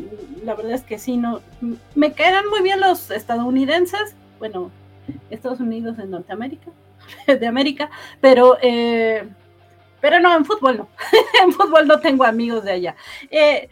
la 0.44 0.54
verdad 0.54 0.74
es 0.74 0.84
que 0.84 1.00
sí, 1.00 1.16
no, 1.16 1.40
me 1.96 2.12
quedan 2.12 2.48
muy 2.50 2.62
bien 2.62 2.82
los 2.82 3.10
estadounidenses, 3.10 4.16
bueno, 4.38 4.70
Estados 5.30 5.62
Unidos 5.62 5.96
de 5.96 6.06
Norteamérica, 6.08 6.72
de 7.28 7.48
América, 7.48 7.90
pero 8.20 8.58
eh, 8.62 9.30
pero 10.02 10.20
no, 10.20 10.36
en 10.36 10.46
fútbol 10.46 10.78
no. 10.78 10.90
en 11.44 11.52
fútbol 11.52 11.88
no 11.88 12.00
tengo 12.00 12.24
amigos 12.24 12.64
de 12.64 12.72
allá. 12.72 12.96
Eh, 13.30 13.70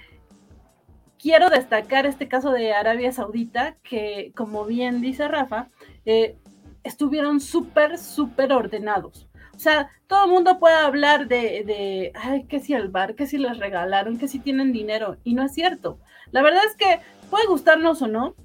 quiero 1.19 1.49
destacar 1.49 2.05
este 2.05 2.27
caso 2.27 2.51
de 2.51 2.73
Arabia 2.73 3.11
Saudita, 3.11 3.75
que 3.83 4.31
como 4.35 4.65
bien 4.65 5.01
dice 5.01 5.27
Rafa, 5.27 5.67
eh, 6.05 6.37
estuvieron 6.83 7.39
súper, 7.39 7.97
súper 7.97 8.53
ordenados. 8.53 9.27
O 9.55 9.59
sea, 9.59 9.89
todo 10.05 10.25
el 10.25 10.31
mundo 10.31 10.59
puede 10.59 10.75
hablar 10.75 11.27
de, 11.27 11.63
de, 11.65 12.11
ay, 12.15 12.43
que 12.45 12.59
si 12.59 12.73
el 12.73 12.89
bar, 12.89 13.15
que 13.15 13.25
si 13.25 13.37
les 13.37 13.57
regalaron, 13.57 14.19
que 14.19 14.27
si 14.27 14.39
tienen 14.39 14.71
dinero, 14.71 15.17
y 15.23 15.33
no 15.33 15.43
es 15.43 15.53
cierto. 15.53 15.97
La 16.31 16.43
verdad 16.43 16.61
es 16.67 16.75
que 16.75 16.99
puede 17.29 17.47
gustarnos 17.47 18.01
o 18.03 18.07
no, 18.07 18.35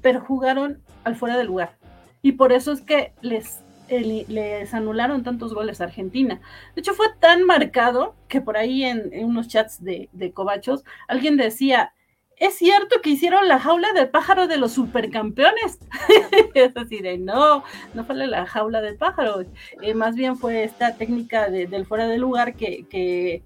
pero 0.00 0.20
jugaron 0.20 0.80
al 1.02 1.16
fuera 1.16 1.36
del 1.36 1.48
lugar. 1.48 1.76
Y 2.22 2.32
por 2.32 2.52
eso 2.52 2.70
es 2.72 2.80
que 2.82 3.12
les 3.20 3.63
les 3.88 4.72
anularon 4.74 5.22
tantos 5.22 5.54
goles 5.54 5.80
a 5.80 5.84
Argentina. 5.84 6.40
De 6.74 6.80
hecho, 6.80 6.94
fue 6.94 7.06
tan 7.20 7.44
marcado 7.44 8.14
que 8.28 8.40
por 8.40 8.56
ahí 8.56 8.84
en, 8.84 9.10
unos 9.24 9.48
chats 9.48 9.82
de, 9.82 10.08
de, 10.12 10.32
Cobachos 10.32 10.84
alguien 11.08 11.36
decía, 11.36 11.92
¿es 12.36 12.54
cierto 12.54 13.00
que 13.02 13.10
hicieron 13.10 13.48
la 13.48 13.58
jaula 13.58 13.92
del 13.92 14.08
pájaro 14.08 14.46
de 14.46 14.56
los 14.56 14.72
supercampeones? 14.72 15.78
es 16.54 16.76
así 16.76 17.00
de, 17.00 17.18
no, 17.18 17.64
no 17.94 18.04
fue 18.04 18.14
la 18.14 18.46
jaula 18.46 18.80
del 18.80 18.96
pájaro, 18.96 19.44
eh, 19.82 19.94
más 19.94 20.14
bien 20.14 20.36
fue 20.36 20.64
esta 20.64 20.94
técnica 20.94 21.48
del 21.50 21.86
fuera 21.86 22.06
de 22.06 22.18
lugar 22.18 22.54
que, 22.54 22.86
que, 22.88 23.42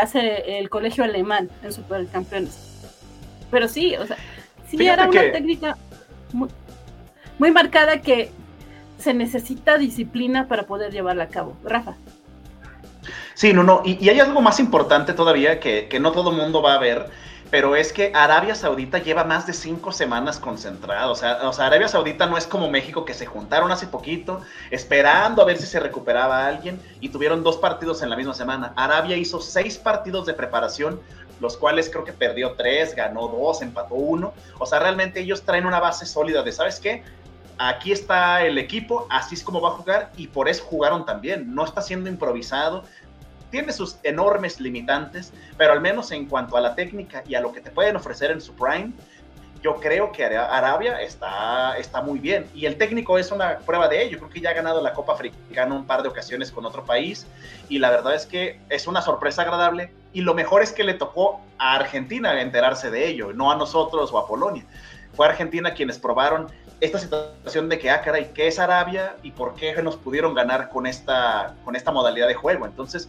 hace 0.00 0.60
el 0.60 0.70
colegio 0.70 1.02
alemán 1.02 1.50
en 1.64 1.72
supercampeones. 1.72 2.56
Pero 3.50 3.66
sí, 3.66 3.96
o 3.96 4.06
sea, 4.06 4.16
sí 4.68 4.86
era 4.86 5.08
una 5.08 5.32
técnica 5.32 5.76
muy, 6.32 6.48
muy 7.38 7.50
marcada 7.50 8.00
que 8.00 8.30
se 9.02 9.14
necesita 9.14 9.78
disciplina 9.78 10.48
para 10.48 10.64
poder 10.64 10.92
llevarla 10.92 11.24
a 11.24 11.28
cabo. 11.28 11.56
Rafa. 11.64 11.96
Sí, 13.34 13.52
no, 13.52 13.64
no, 13.64 13.82
y, 13.84 14.08
hay 14.08 14.20
algo 14.20 14.40
más 14.40 14.60
importante 14.60 15.12
todavía 15.12 15.58
que, 15.58 15.98
no 16.00 16.12
todo 16.12 16.30
mundo 16.30 16.62
va 16.62 16.74
a 16.74 16.78
ver, 16.78 17.10
pero 17.50 17.74
es 17.74 17.92
que 17.92 18.12
Arabia 18.14 18.54
Saudita 18.54 18.98
lleva 18.98 19.24
más 19.24 19.46
de 19.46 19.52
cinco 19.52 19.90
semanas 19.90 20.38
concentrado. 20.38 21.12
O 21.12 21.16
sea, 21.16 21.48
o 21.48 21.52
sea, 21.52 21.66
Arabia 21.66 21.88
Saudita 21.88 22.26
no 22.26 22.38
es 22.38 22.46
como 22.46 22.70
México 22.70 23.04
que 23.04 23.14
se 23.14 23.26
juntaron 23.26 23.72
hace 23.72 23.86
poquito, 23.86 24.42
esperando 24.70 25.42
a 25.42 25.44
ver 25.44 25.58
si 25.58 25.66
se 25.66 25.80
recuperaba 25.80 26.46
alguien 26.46 26.80
y 27.00 27.08
tuvieron 27.08 27.42
dos 27.42 27.56
partidos 27.56 28.02
en 28.02 28.10
la 28.10 28.16
misma 28.16 28.34
semana. 28.34 28.72
Arabia 28.76 29.16
hizo 29.16 29.40
seis 29.40 29.76
partidos 29.76 30.24
de 30.26 30.34
preparación, 30.34 31.00
los 31.40 31.56
cuales 31.56 31.90
creo 31.90 32.04
que 32.04 32.12
perdió 32.12 32.52
tres, 32.52 32.94
ganó 32.94 33.28
dos, 33.28 33.62
empató 33.62 33.96
uno. 33.96 34.32
O 34.58 34.66
sea, 34.66 34.78
realmente 34.78 35.20
ellos 35.20 35.42
traen 35.42 35.66
una 35.66 35.80
base 35.80 36.06
sólida 36.06 36.42
de, 36.42 36.52
¿sabes 36.52 36.78
qué? 36.78 37.02
Aquí 37.68 37.92
está 37.92 38.44
el 38.44 38.58
equipo, 38.58 39.06
así 39.10 39.34
es 39.34 39.42
como 39.42 39.60
va 39.60 39.70
a 39.70 39.72
jugar 39.72 40.12
y 40.16 40.26
por 40.26 40.48
eso 40.48 40.64
jugaron 40.64 41.04
también. 41.04 41.54
No 41.54 41.64
está 41.64 41.80
siendo 41.82 42.08
improvisado, 42.08 42.84
tiene 43.50 43.72
sus 43.72 43.98
enormes 44.02 44.60
limitantes, 44.60 45.32
pero 45.56 45.72
al 45.72 45.80
menos 45.80 46.10
en 46.10 46.26
cuanto 46.26 46.56
a 46.56 46.60
la 46.60 46.74
técnica 46.74 47.22
y 47.26 47.34
a 47.34 47.40
lo 47.40 47.52
que 47.52 47.60
te 47.60 47.70
pueden 47.70 47.96
ofrecer 47.96 48.30
en 48.30 48.40
su 48.40 48.54
prime, 48.54 48.92
yo 49.62 49.76
creo 49.76 50.10
que 50.10 50.24
Arabia 50.24 51.00
está, 51.00 51.76
está 51.78 52.02
muy 52.02 52.18
bien. 52.18 52.50
Y 52.52 52.66
el 52.66 52.76
técnico 52.76 53.16
es 53.16 53.30
una 53.30 53.58
prueba 53.58 53.86
de 53.86 54.02
ello. 54.02 54.18
Creo 54.18 54.28
que 54.28 54.40
ya 54.40 54.50
ha 54.50 54.54
ganado 54.54 54.82
la 54.82 54.92
Copa 54.92 55.12
Africana 55.12 55.72
un 55.72 55.86
par 55.86 56.02
de 56.02 56.08
ocasiones 56.08 56.50
con 56.50 56.66
otro 56.66 56.84
país. 56.84 57.28
Y 57.68 57.78
la 57.78 57.90
verdad 57.90 58.16
es 58.16 58.26
que 58.26 58.58
es 58.70 58.88
una 58.88 59.02
sorpresa 59.02 59.42
agradable. 59.42 59.92
Y 60.12 60.22
lo 60.22 60.34
mejor 60.34 60.62
es 60.62 60.72
que 60.72 60.82
le 60.82 60.94
tocó 60.94 61.40
a 61.58 61.76
Argentina 61.76 62.40
enterarse 62.40 62.90
de 62.90 63.06
ello, 63.06 63.32
no 63.32 63.52
a 63.52 63.56
nosotros 63.56 64.12
o 64.12 64.18
a 64.18 64.26
Polonia. 64.26 64.64
Fue 65.14 65.26
Argentina 65.26 65.74
quienes 65.74 65.96
probaron 65.96 66.50
esta 66.82 66.98
situación 66.98 67.68
de 67.68 67.78
que, 67.78 67.90
ah, 67.90 68.02
caray, 68.02 68.32
¿qué 68.34 68.48
es 68.48 68.58
Arabia 68.58 69.14
y 69.22 69.30
por 69.30 69.54
qué 69.54 69.80
nos 69.82 69.94
pudieron 69.94 70.34
ganar 70.34 70.68
con 70.68 70.88
esta, 70.88 71.54
con 71.64 71.76
esta 71.76 71.92
modalidad 71.92 72.26
de 72.26 72.34
juego? 72.34 72.66
Entonces, 72.66 73.08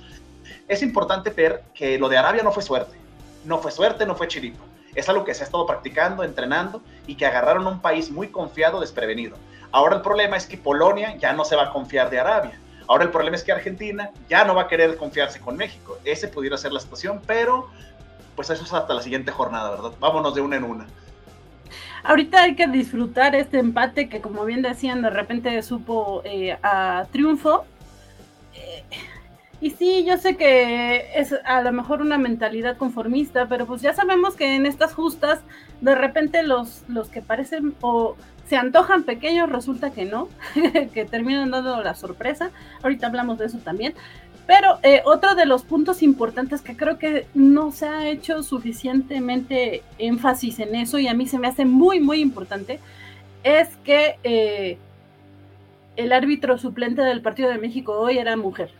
es 0.67 0.83
importante 0.83 1.31
ver 1.31 1.63
que 1.73 1.97
lo 1.97 2.07
de 2.07 2.17
Arabia 2.17 2.43
no 2.43 2.51
fue 2.51 2.61
suerte. 2.61 2.95
No 3.45 3.57
fue 3.57 3.71
suerte, 3.71 4.05
no 4.05 4.15
fue 4.15 4.27
chiripo. 4.27 4.63
Es 4.93 5.09
algo 5.09 5.25
que 5.25 5.33
se 5.33 5.41
ha 5.41 5.45
estado 5.45 5.65
practicando, 5.65 6.23
entrenando 6.23 6.83
y 7.07 7.15
que 7.15 7.25
agarraron 7.25 7.65
un 7.65 7.79
país 7.79 8.11
muy 8.11 8.27
confiado, 8.27 8.79
desprevenido. 8.79 9.37
Ahora 9.71 9.95
el 9.95 10.03
problema 10.03 10.37
es 10.37 10.45
que 10.45 10.55
Polonia 10.55 11.17
ya 11.17 11.33
no 11.33 11.43
se 11.43 11.55
va 11.55 11.63
a 11.63 11.71
confiar 11.71 12.11
de 12.11 12.19
Arabia. 12.19 12.59
Ahora 12.87 13.05
el 13.05 13.09
problema 13.09 13.35
es 13.35 13.43
que 13.43 13.53
Argentina 13.53 14.11
ya 14.29 14.45
no 14.45 14.53
va 14.53 14.63
a 14.63 14.67
querer 14.67 14.97
confiarse 14.97 15.39
con 15.39 15.57
México. 15.57 15.97
Ese 16.05 16.27
pudiera 16.27 16.59
ser 16.59 16.73
la 16.73 16.79
situación, 16.79 17.23
pero 17.25 17.69
pues 18.35 18.51
eso 18.51 18.63
es 18.63 18.71
hasta 18.71 18.93
la 18.93 19.01
siguiente 19.01 19.31
jornada, 19.31 19.71
¿verdad? 19.71 19.93
Vámonos 19.99 20.35
de 20.35 20.41
una 20.41 20.57
en 20.57 20.63
una 20.63 20.85
ahorita 22.03 22.43
hay 22.43 22.55
que 22.55 22.67
disfrutar 22.67 23.35
este 23.35 23.59
empate 23.59 24.09
que 24.09 24.21
como 24.21 24.45
bien 24.45 24.61
decían, 24.61 25.01
de 25.01 25.09
repente 25.09 25.61
supo 25.61 26.21
eh, 26.25 26.57
a 26.61 27.05
triunfo. 27.11 27.65
Eh, 28.55 28.83
y 29.61 29.69
sí, 29.71 30.03
yo 30.05 30.17
sé 30.17 30.35
que 30.35 31.05
es 31.15 31.33
a 31.45 31.61
lo 31.61 31.71
mejor 31.71 32.01
una 32.01 32.17
mentalidad 32.17 32.75
conformista, 32.75 33.47
pero 33.47 33.65
pues 33.65 33.81
ya 33.81 33.93
sabemos 33.93 34.35
que 34.35 34.55
en 34.55 34.65
estas 34.65 34.93
justas, 34.93 35.39
de 35.79 35.95
repente 35.95 36.43
los, 36.43 36.83
los 36.89 37.07
que 37.07 37.21
parecen 37.21 37.73
o 37.79 38.17
se 38.47 38.57
antojan 38.57 39.03
pequeños, 39.03 39.49
resulta 39.49 39.91
que 39.91 40.03
no, 40.03 40.27
que 40.93 41.05
terminan 41.05 41.51
dando 41.51 41.81
la 41.81 41.95
sorpresa. 41.95 42.51
Ahorita 42.81 43.07
hablamos 43.07 43.37
de 43.37 43.45
eso 43.45 43.57
también. 43.59 43.93
Pero 44.45 44.79
eh, 44.83 45.01
otro 45.05 45.35
de 45.35 45.45
los 45.45 45.63
puntos 45.63 46.03
importantes 46.03 46.61
que 46.61 46.75
creo 46.75 46.97
que 46.97 47.27
no 47.33 47.71
se 47.71 47.87
ha 47.87 48.09
hecho 48.09 48.43
suficientemente 48.43 49.83
énfasis 49.97 50.59
en 50.59 50.75
eso 50.75 50.99
y 50.99 51.07
a 51.07 51.13
mí 51.13 51.27
se 51.27 51.39
me 51.39 51.47
hace 51.47 51.63
muy, 51.65 52.01
muy 52.01 52.19
importante, 52.19 52.79
es 53.43 53.69
que 53.85 54.17
eh, 54.23 54.77
el 55.95 56.11
árbitro 56.11 56.57
suplente 56.57 57.01
del 57.01 57.21
Partido 57.21 57.49
de 57.49 57.57
México 57.57 57.93
hoy 57.93 58.17
era 58.17 58.35
mujer. 58.35 58.71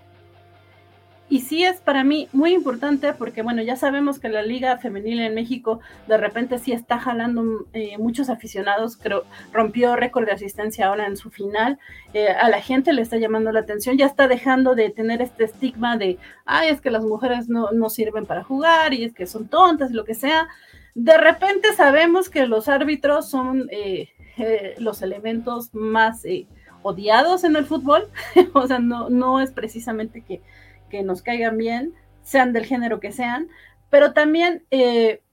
Y 1.30 1.40
sí 1.40 1.64
es 1.64 1.80
para 1.80 2.04
mí 2.04 2.28
muy 2.34 2.54
importante 2.54 3.14
porque, 3.14 3.42
bueno, 3.42 3.62
ya 3.62 3.76
sabemos 3.76 4.20
que 4.20 4.30
la 4.30 4.44
Liga 4.44 4.78
Femenil 4.78 5.20
en 5.22 5.34
México 5.34 5.80
de 6.08 6.18
repente 6.18 6.60
sí 6.60 6.74
está 6.74 7.00
jalando 7.00 7.66
eh, 7.74 7.98
muchos 7.98 8.30
aficionados, 8.30 8.98
creo, 8.98 9.24
rompió 9.52 9.96
récord 9.96 10.26
de 10.26 10.34
asistencia 10.34 10.88
ahora 10.88 11.08
en 11.08 11.18
su 11.18 11.32
final, 11.32 11.80
eh, 12.14 12.28
a 12.28 12.50
la 12.50 12.62
gente 12.62 12.94
le 12.94 13.02
está 13.02 13.18
llamando 13.18 13.52
la 13.52 13.62
atención, 13.62 13.98
ya 13.98 14.06
está 14.06 14.28
dejando 14.28 14.76
de 14.76 14.90
tener 14.90 15.22
este 15.22 15.46
estigma 15.46 15.98
de, 15.98 16.18
ay, 16.46 16.70
es 16.70 16.82
que 16.82 16.92
las 16.92 17.04
mujeres 17.04 17.48
no, 17.48 17.72
no 17.72 17.90
sirven 17.90 18.26
para 18.26 18.44
jugar 18.44 18.94
y 18.94 19.04
es 19.04 19.14
que 19.14 19.26
son 19.26 19.48
tontas 19.48 19.92
y 19.92 19.96
lo 19.96 20.06
que 20.06 20.16
sea. 20.16 20.50
De 20.94 21.18
repente 21.18 21.74
sabemos 21.74 22.30
que 22.30 22.46
los 22.46 22.68
árbitros 22.68 23.30
son 23.30 23.70
eh, 23.72 24.10
los 24.78 25.02
elementos 25.02 25.74
más 25.74 26.24
odiados 26.84 27.44
en 27.44 27.56
el 27.56 27.66
fútbol, 27.66 28.10
o 28.54 28.68
sea, 28.68 28.80
no, 28.80 29.10
no 29.10 29.40
es 29.40 29.52
precisamente 29.52 30.22
que 30.22 30.42
que 30.94 31.02
nos 31.02 31.24
caigan 31.24 31.58
bien, 31.58 31.96
sean 32.22 32.54
del 32.54 32.68
género 32.68 33.00
que 33.00 33.12
sean, 33.12 33.48
pero 33.90 34.14
también, 34.14 34.64
eh, 34.70 35.24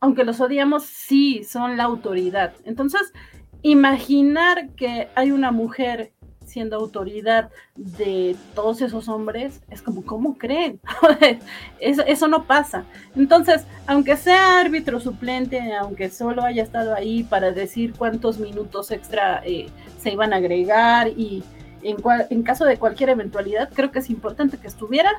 aunque 0.00 0.24
los 0.24 0.40
odiamos, 0.40 0.84
sí 0.84 1.44
son 1.44 1.76
la 1.76 1.84
autoridad. 1.84 2.54
Entonces, 2.64 3.12
imaginar 3.60 4.70
que 4.70 5.08
hay 5.14 5.32
una 5.32 5.50
mujer 5.50 6.12
siendo 6.46 6.76
autoridad 6.76 7.50
de 7.74 8.36
todos 8.54 8.80
esos 8.80 9.06
hombres, 9.10 9.60
es 9.68 9.82
como, 9.82 10.02
¿cómo 10.02 10.38
creen? 10.38 10.80
eso, 11.78 12.02
eso, 12.06 12.26
no 12.26 12.44
pasa. 12.44 12.84
Entonces, 13.14 13.66
aunque 13.86 14.16
sea 14.16 14.60
árbitro 14.60 14.98
suplente, 14.98 15.74
aunque 15.74 16.08
solo 16.08 16.42
haya 16.42 16.62
estado 16.62 16.94
ahí 16.94 17.22
para 17.22 17.52
decir 17.52 17.92
cuántos 17.92 18.38
minutos 18.38 18.90
extra 18.92 19.42
eh, 19.44 19.66
se 19.98 20.12
iban 20.12 20.32
a 20.32 20.36
agregar 20.36 21.08
y 21.08 21.42
en, 21.90 22.42
caso 22.42 22.64
de 22.64 22.78
cualquier 22.78 23.10
eventualidad, 23.10 23.70
creo 23.72 23.90
que 23.90 24.00
es 24.00 24.10
importante 24.10 24.58
que 24.58 24.66
estuviera. 24.66 25.10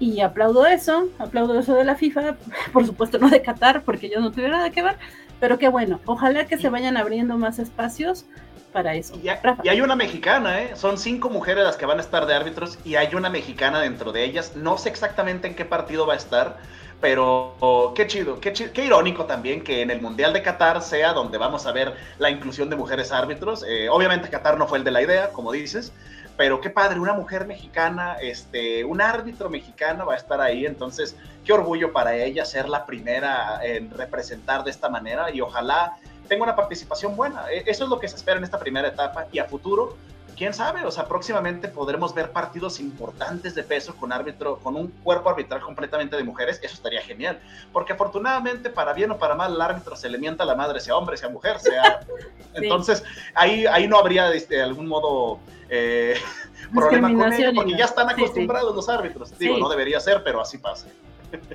Y 0.00 0.20
aplaudo 0.20 0.66
eso, 0.66 1.08
aplaudo 1.18 1.58
eso 1.58 1.74
de 1.74 1.84
la 1.84 1.94
FIFA, 1.94 2.36
por 2.72 2.84
supuesto 2.84 3.18
no 3.18 3.28
de 3.28 3.42
Qatar, 3.42 3.82
porque 3.82 4.10
yo 4.10 4.20
no 4.20 4.32
tuve 4.32 4.48
nada 4.48 4.70
que 4.70 4.82
ver, 4.82 4.96
pero 5.40 5.58
qué 5.58 5.68
bueno, 5.68 6.00
ojalá 6.04 6.46
que 6.46 6.58
se 6.58 6.68
vayan 6.68 6.96
abriendo 6.96 7.38
más 7.38 7.58
espacios 7.58 8.26
para 8.72 8.96
eso. 8.96 9.14
Y, 9.22 9.28
y, 9.28 9.68
hay 9.68 9.80
una 9.80 9.94
mexicana, 9.94 10.60
¿eh? 10.60 10.72
son 10.74 10.98
cinco 10.98 11.30
mujeres 11.30 11.62
las 11.62 11.76
que 11.76 11.86
van 11.86 11.98
a 11.98 12.00
estar 12.00 12.26
de 12.26 12.34
árbitros 12.34 12.76
y 12.84 12.96
hay 12.96 13.14
una 13.14 13.30
mexicana 13.30 13.78
dentro 13.78 14.10
de 14.10 14.24
ellas. 14.24 14.56
No 14.56 14.78
sé 14.78 14.88
exactamente 14.88 15.46
en 15.46 15.54
qué 15.54 15.64
partido 15.64 16.08
va 16.08 16.14
a 16.14 16.16
estar, 16.16 16.58
pero 17.00 17.92
qué 17.94 18.06
chido, 18.06 18.40
qué 18.40 18.52
qué 18.52 18.84
irónico 18.84 19.24
también 19.26 19.62
que 19.62 19.82
en 19.82 19.90
el 19.90 20.00
Mundial 20.00 20.32
de 20.32 20.42
Qatar 20.42 20.82
sea 20.82 21.12
donde 21.12 21.38
vamos 21.38 21.66
a 21.66 21.72
ver 21.72 21.94
la 22.18 22.30
inclusión 22.30 22.70
de 22.70 22.76
mujeres 22.76 23.12
árbitros. 23.12 23.64
Eh, 23.68 23.88
obviamente 23.88 24.30
Qatar 24.30 24.58
no 24.58 24.66
fue 24.66 24.78
el 24.78 24.84
de 24.84 24.90
la 24.90 25.02
idea, 25.02 25.30
como 25.30 25.52
dices, 25.52 25.92
pero 26.36 26.60
qué 26.60 26.70
padre, 26.70 26.98
una 26.98 27.12
mujer 27.12 27.46
mexicana, 27.46 28.16
este, 28.20 28.84
un 28.84 29.00
árbitro 29.00 29.48
mexicano 29.48 30.06
va 30.06 30.14
a 30.14 30.16
estar 30.16 30.40
ahí, 30.40 30.66
entonces 30.66 31.16
qué 31.44 31.52
orgullo 31.52 31.92
para 31.92 32.16
ella 32.16 32.44
ser 32.44 32.68
la 32.68 32.86
primera 32.86 33.60
en 33.62 33.90
representar 33.90 34.64
de 34.64 34.70
esta 34.70 34.88
manera 34.88 35.30
y 35.30 35.40
ojalá 35.40 35.96
tenga 36.28 36.44
una 36.44 36.56
participación 36.56 37.16
buena. 37.16 37.50
E, 37.52 37.64
eso 37.66 37.84
es 37.84 37.90
lo 37.90 38.00
que 38.00 38.08
se 38.08 38.16
espera 38.16 38.38
en 38.38 38.44
esta 38.44 38.58
primera 38.58 38.88
etapa 38.88 39.26
y 39.30 39.38
a 39.38 39.44
futuro 39.44 39.96
quién 40.34 40.54
sabe, 40.54 40.84
o 40.84 40.90
sea, 40.90 41.06
próximamente 41.06 41.68
podremos 41.68 42.14
ver 42.14 42.30
partidos 42.32 42.80
importantes 42.80 43.54
de 43.54 43.62
peso 43.62 43.94
con 43.96 44.12
árbitro, 44.12 44.58
con 44.58 44.76
un 44.76 44.88
cuerpo 44.88 45.30
arbitral 45.30 45.60
completamente 45.60 46.16
de 46.16 46.24
mujeres, 46.24 46.60
eso 46.62 46.74
estaría 46.74 47.00
genial, 47.00 47.40
porque 47.72 47.92
afortunadamente, 47.92 48.70
para 48.70 48.92
bien 48.92 49.10
o 49.10 49.18
para 49.18 49.34
mal, 49.34 49.54
el 49.54 49.60
árbitro 49.60 49.96
se 49.96 50.08
le 50.08 50.18
mienta 50.18 50.44
a 50.44 50.46
la 50.46 50.54
madre, 50.54 50.80
sea 50.80 50.96
hombre, 50.96 51.16
sea 51.16 51.28
mujer, 51.28 51.58
sea... 51.58 52.00
Entonces, 52.54 53.02
ahí, 53.34 53.66
ahí 53.66 53.88
no 53.88 53.98
habría 53.98 54.28
de 54.28 54.36
este, 54.36 54.62
algún 54.62 54.86
modo 54.86 55.40
eh, 55.68 56.14
problema 56.74 57.12
con 57.12 57.32
ello, 57.32 57.52
porque 57.54 57.76
ya 57.76 57.86
están 57.86 58.08
acostumbrados 58.08 58.74
los 58.74 58.88
árbitros. 58.88 59.36
Digo, 59.38 59.58
no 59.58 59.68
debería 59.68 59.98
ser, 60.00 60.22
pero 60.22 60.40
así 60.40 60.58
pasa. 60.58 60.86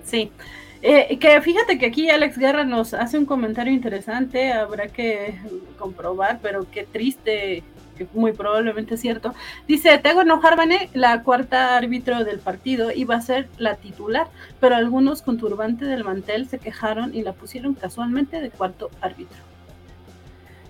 Sí. 0.03 0.31
Eh, 0.81 1.17
que 1.19 1.41
fíjate 1.41 1.77
que 1.77 1.87
aquí 1.87 2.09
Alex 2.09 2.37
Guerra 2.37 2.63
nos 2.63 2.93
hace 2.93 3.17
un 3.17 3.25
comentario 3.25 3.73
interesante, 3.73 4.53
habrá 4.53 4.87
que 4.87 5.37
comprobar, 5.77 6.39
pero 6.41 6.65
qué 6.71 6.85
triste 6.85 7.63
muy 8.13 8.33
probablemente 8.33 8.95
es 8.95 9.01
cierto. 9.01 9.33
Dice, 9.67 9.97
Tego 9.97 10.23
Nojarvane, 10.23 10.89
la 10.93 11.23
cuarta 11.23 11.77
árbitro 11.77 12.23
del 12.23 12.39
partido, 12.39 12.91
iba 12.91 13.15
a 13.15 13.21
ser 13.21 13.47
la 13.57 13.75
titular, 13.75 14.27
pero 14.59 14.75
algunos 14.75 15.21
con 15.21 15.37
turbante 15.37 15.85
del 15.85 16.03
mantel 16.03 16.47
se 16.47 16.59
quejaron 16.59 17.13
y 17.13 17.23
la 17.23 17.33
pusieron 17.33 17.73
casualmente 17.73 18.41
de 18.41 18.49
cuarto 18.49 18.89
árbitro. 19.01 19.37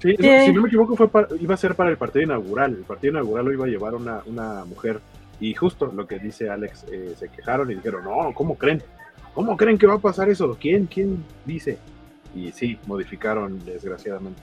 Sí, 0.01 0.15
eh, 0.17 0.43
si 0.45 0.53
no 0.53 0.61
me 0.61 0.67
equivoco, 0.69 0.95
fue 0.95 1.09
iba 1.41 1.53
a 1.53 1.57
ser 1.57 1.75
para 1.75 1.89
el 1.89 1.97
partido 1.97 2.23
inaugural. 2.23 2.71
El 2.71 2.83
partido 2.83 3.11
inaugural 3.11 3.45
lo 3.45 3.53
iba 3.53 3.65
a 3.65 3.69
llevar 3.69 3.95
una, 3.95 4.21
una 4.25 4.63
mujer. 4.65 5.01
Y 5.41 5.53
justo 5.53 5.87
lo 5.87 6.07
que 6.07 6.19
dice 6.19 6.49
Alex, 6.49 6.85
eh, 6.91 7.15
se 7.17 7.29
quejaron 7.29 7.69
y 7.71 7.75
dijeron, 7.75 8.03
no, 8.05 8.33
¿cómo 8.33 8.55
creen? 8.55 8.81
¿Cómo 9.33 9.55
creen 9.57 9.77
que 9.77 9.87
va 9.87 9.95
a 9.95 9.99
pasar 9.99 10.29
eso? 10.29 10.57
¿Quién? 10.59 10.85
¿Quién 10.85 11.23
dice? 11.45 11.77
Y 12.35 12.51
sí, 12.51 12.77
modificaron 12.87 13.63
desgraciadamente. 13.65 14.41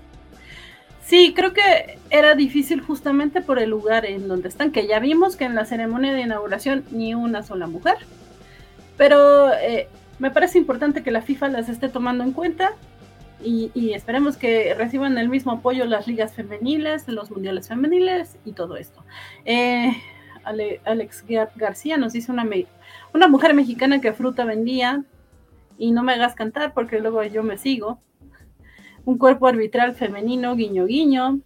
Sí, 1.06 1.34
creo 1.36 1.52
que 1.52 2.00
era 2.10 2.34
difícil 2.34 2.80
justamente 2.80 3.40
por 3.40 3.60
el 3.60 3.70
lugar 3.70 4.04
en 4.06 4.26
donde 4.26 4.48
están, 4.48 4.72
que 4.72 4.88
ya 4.88 4.98
vimos 4.98 5.36
que 5.36 5.44
en 5.44 5.54
la 5.54 5.64
ceremonia 5.64 6.12
de 6.12 6.22
inauguración 6.22 6.84
ni 6.90 7.14
una 7.14 7.44
sola 7.44 7.68
mujer. 7.68 7.98
Pero 8.96 9.52
eh, 9.52 9.88
me 10.18 10.32
parece 10.32 10.58
importante 10.58 11.04
que 11.04 11.12
la 11.12 11.22
FIFA 11.22 11.50
las 11.50 11.68
esté 11.68 11.88
tomando 11.88 12.24
en 12.24 12.32
cuenta 12.32 12.72
y, 13.40 13.70
esperemos 13.92 14.36
que 14.36 14.74
reciban 14.74 15.16
el 15.16 15.28
mismo 15.28 15.52
apoyo 15.52 15.84
las 15.84 16.08
ligas 16.08 16.34
femeniles, 16.34 17.06
los 17.06 17.30
mundiales 17.30 17.68
femeniles 17.68 18.36
y 18.44 18.50
todo 18.50 18.76
esto. 18.76 19.04
Eh, 19.44 19.92
Alex 20.42 21.24
García 21.54 21.98
nos 21.98 22.14
dice 22.14 22.32
una, 22.32 22.44
una 23.14 23.28
mujer 23.28 23.54
mexicana 23.54 24.00
que 24.00 24.12
fruta 24.12 24.44
vendía 24.44 25.04
y 25.78 25.92
no 25.92 26.02
me 26.02 26.14
hagas 26.14 26.34
cantar 26.34 26.74
porque 26.74 26.98
luego 26.98 27.22
yo 27.22 27.44
me 27.44 27.58
sigo 27.58 28.00
un 29.06 29.16
cuerpo 29.16 29.46
arbitral 29.46 29.94
femenino, 29.94 30.54
guiño 30.54 30.84
guiño. 30.84 31.40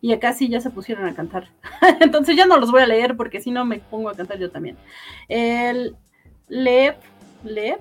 Y 0.00 0.12
acá 0.12 0.32
sí 0.32 0.48
ya 0.48 0.60
se 0.60 0.70
pusieron 0.70 1.06
a 1.06 1.14
cantar. 1.14 1.48
Entonces 2.00 2.34
ya 2.34 2.46
no 2.46 2.56
los 2.56 2.72
voy 2.72 2.82
a 2.82 2.86
leer 2.86 3.16
porque 3.16 3.40
si 3.40 3.52
no 3.52 3.64
me 3.64 3.78
pongo 3.78 4.08
a 4.08 4.14
cantar 4.14 4.38
yo 4.38 4.50
también. 4.50 4.76
El 5.28 5.94
Lev, 6.48 6.96
Lev 7.44 7.78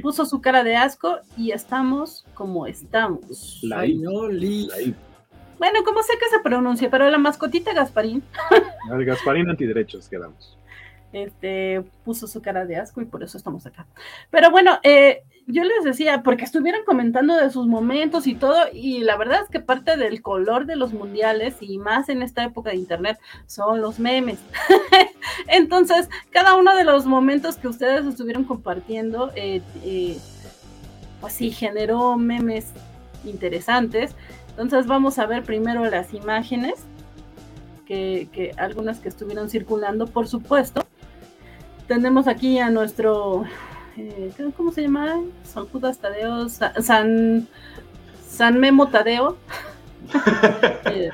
puso 0.00 0.24
su 0.24 0.40
cara 0.40 0.62
de 0.62 0.76
asco 0.76 1.18
y 1.36 1.50
estamos 1.50 2.24
como 2.34 2.66
estamos. 2.66 3.60
Bueno, 5.58 5.84
como 5.84 6.02
sé 6.02 6.12
que 6.18 6.28
se 6.28 6.40
pronuncia, 6.40 6.90
pero 6.90 7.10
la 7.10 7.18
mascotita 7.18 7.72
Gasparín. 7.72 8.22
El 8.92 9.04
Gasparín 9.04 9.48
antiderechos 9.50 10.08
quedamos. 10.08 10.56
Este 11.12 11.84
puso 12.04 12.26
su 12.26 12.40
cara 12.40 12.64
de 12.66 12.76
asco 12.76 13.00
y 13.00 13.04
por 13.04 13.22
eso 13.22 13.36
estamos 13.36 13.66
acá. 13.66 13.86
Pero 14.30 14.50
bueno, 14.50 14.78
eh, 14.82 15.24
yo 15.46 15.64
les 15.64 15.84
decía, 15.84 16.22
porque 16.22 16.44
estuvieron 16.44 16.84
comentando 16.84 17.36
de 17.36 17.50
sus 17.50 17.66
momentos 17.66 18.26
y 18.26 18.34
todo, 18.34 18.56
y 18.72 19.00
la 19.00 19.16
verdad 19.16 19.40
es 19.42 19.48
que 19.48 19.60
parte 19.60 19.96
del 19.96 20.22
color 20.22 20.66
de 20.66 20.76
los 20.76 20.92
mundiales, 20.92 21.56
y 21.60 21.78
más 21.78 22.08
en 22.08 22.22
esta 22.22 22.44
época 22.44 22.70
de 22.70 22.76
internet, 22.76 23.18
son 23.46 23.80
los 23.80 23.98
memes. 23.98 24.38
Entonces, 25.48 26.08
cada 26.30 26.54
uno 26.54 26.76
de 26.76 26.84
los 26.84 27.06
momentos 27.06 27.56
que 27.56 27.68
ustedes 27.68 28.06
estuvieron 28.06 28.44
compartiendo, 28.44 29.32
eh, 29.34 29.62
eh, 29.84 30.18
pues 31.20 31.32
sí, 31.32 31.50
generó 31.50 32.16
memes 32.16 32.72
interesantes. 33.24 34.14
Entonces, 34.50 34.86
vamos 34.86 35.18
a 35.18 35.26
ver 35.26 35.42
primero 35.42 35.84
las 35.86 36.14
imágenes, 36.14 36.84
que, 37.86 38.28
que 38.32 38.52
algunas 38.58 39.00
que 39.00 39.08
estuvieron 39.08 39.50
circulando, 39.50 40.06
por 40.06 40.28
supuesto. 40.28 40.86
Tenemos 41.88 42.28
aquí 42.28 42.60
a 42.60 42.70
nuestro 42.70 43.44
eh, 43.96 44.32
¿cómo 44.56 44.72
se 44.72 44.82
llama? 44.82 45.20
San 45.44 45.66
Judas 45.66 45.98
Tadeo, 45.98 46.48
San, 46.48 47.48
San 48.28 48.58
Memo 48.58 48.88
Tadeo. 48.88 49.36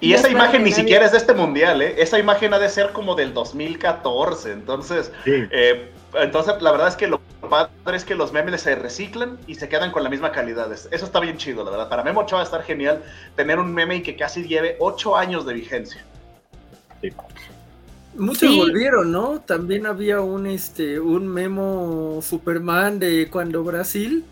y 0.00 0.12
esa 0.12 0.28
imagen 0.28 0.64
ni 0.64 0.72
siquiera 0.72 1.04
es 1.04 1.12
de 1.12 1.18
este 1.18 1.34
mundial, 1.34 1.82
¿eh? 1.82 1.96
Esa 1.98 2.18
imagen 2.18 2.54
ha 2.54 2.58
de 2.58 2.68
ser 2.68 2.92
como 2.92 3.14
del 3.14 3.34
2014, 3.34 4.52
entonces, 4.52 5.12
eh, 5.26 5.90
entonces 6.14 6.62
la 6.62 6.72
verdad 6.72 6.88
es 6.88 6.96
que 6.96 7.06
lo 7.08 7.20
padre 7.48 7.96
es 7.96 8.04
que 8.04 8.14
los 8.14 8.32
memes 8.32 8.62
se 8.62 8.74
reciclan 8.74 9.38
y 9.46 9.54
se 9.56 9.68
quedan 9.68 9.90
con 9.90 10.02
la 10.02 10.10
misma 10.10 10.32
calidad. 10.32 10.72
Eso 10.72 10.88
está 10.90 11.20
bien 11.20 11.36
chido, 11.36 11.64
la 11.64 11.70
verdad. 11.70 11.88
Para 11.88 12.02
Memo 12.02 12.20
Ochoa 12.20 12.38
va 12.38 12.42
a 12.42 12.44
estar 12.44 12.62
genial 12.62 13.02
tener 13.36 13.58
un 13.58 13.72
meme 13.72 13.96
y 13.96 14.02
que 14.02 14.16
casi 14.16 14.44
lleve 14.46 14.76
8 14.80 15.16
años 15.16 15.44
de 15.46 15.54
vigencia. 15.54 16.02
Sí. 17.00 17.12
Muchos 18.16 18.56
volvieron, 18.56 19.10
¿no? 19.10 19.40
También 19.40 19.86
había 19.86 20.20
un 20.20 20.46
este 20.46 21.00
un 21.00 21.26
memo 21.26 22.20
Superman 22.22 22.98
de 22.98 23.28
cuando 23.28 23.64
Brasil 23.64 24.24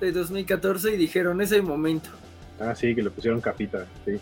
de 0.00 0.12
2014 0.12 0.94
y 0.94 0.96
dijeron 0.96 1.40
ese 1.40 1.60
momento. 1.62 2.10
Ah, 2.60 2.74
sí, 2.74 2.94
que 2.94 3.02
le 3.02 3.10
pusieron 3.10 3.40
capita, 3.40 3.86
sí. 4.04 4.18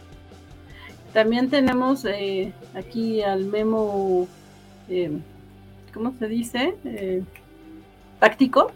También 1.12 1.48
tenemos 1.48 2.04
eh, 2.06 2.52
aquí 2.74 3.22
al 3.22 3.44
memo, 3.44 4.26
eh, 4.88 5.12
¿cómo 5.92 6.12
se 6.18 6.26
dice? 6.26 6.74
Eh, 6.84 7.22
táctico. 8.18 8.72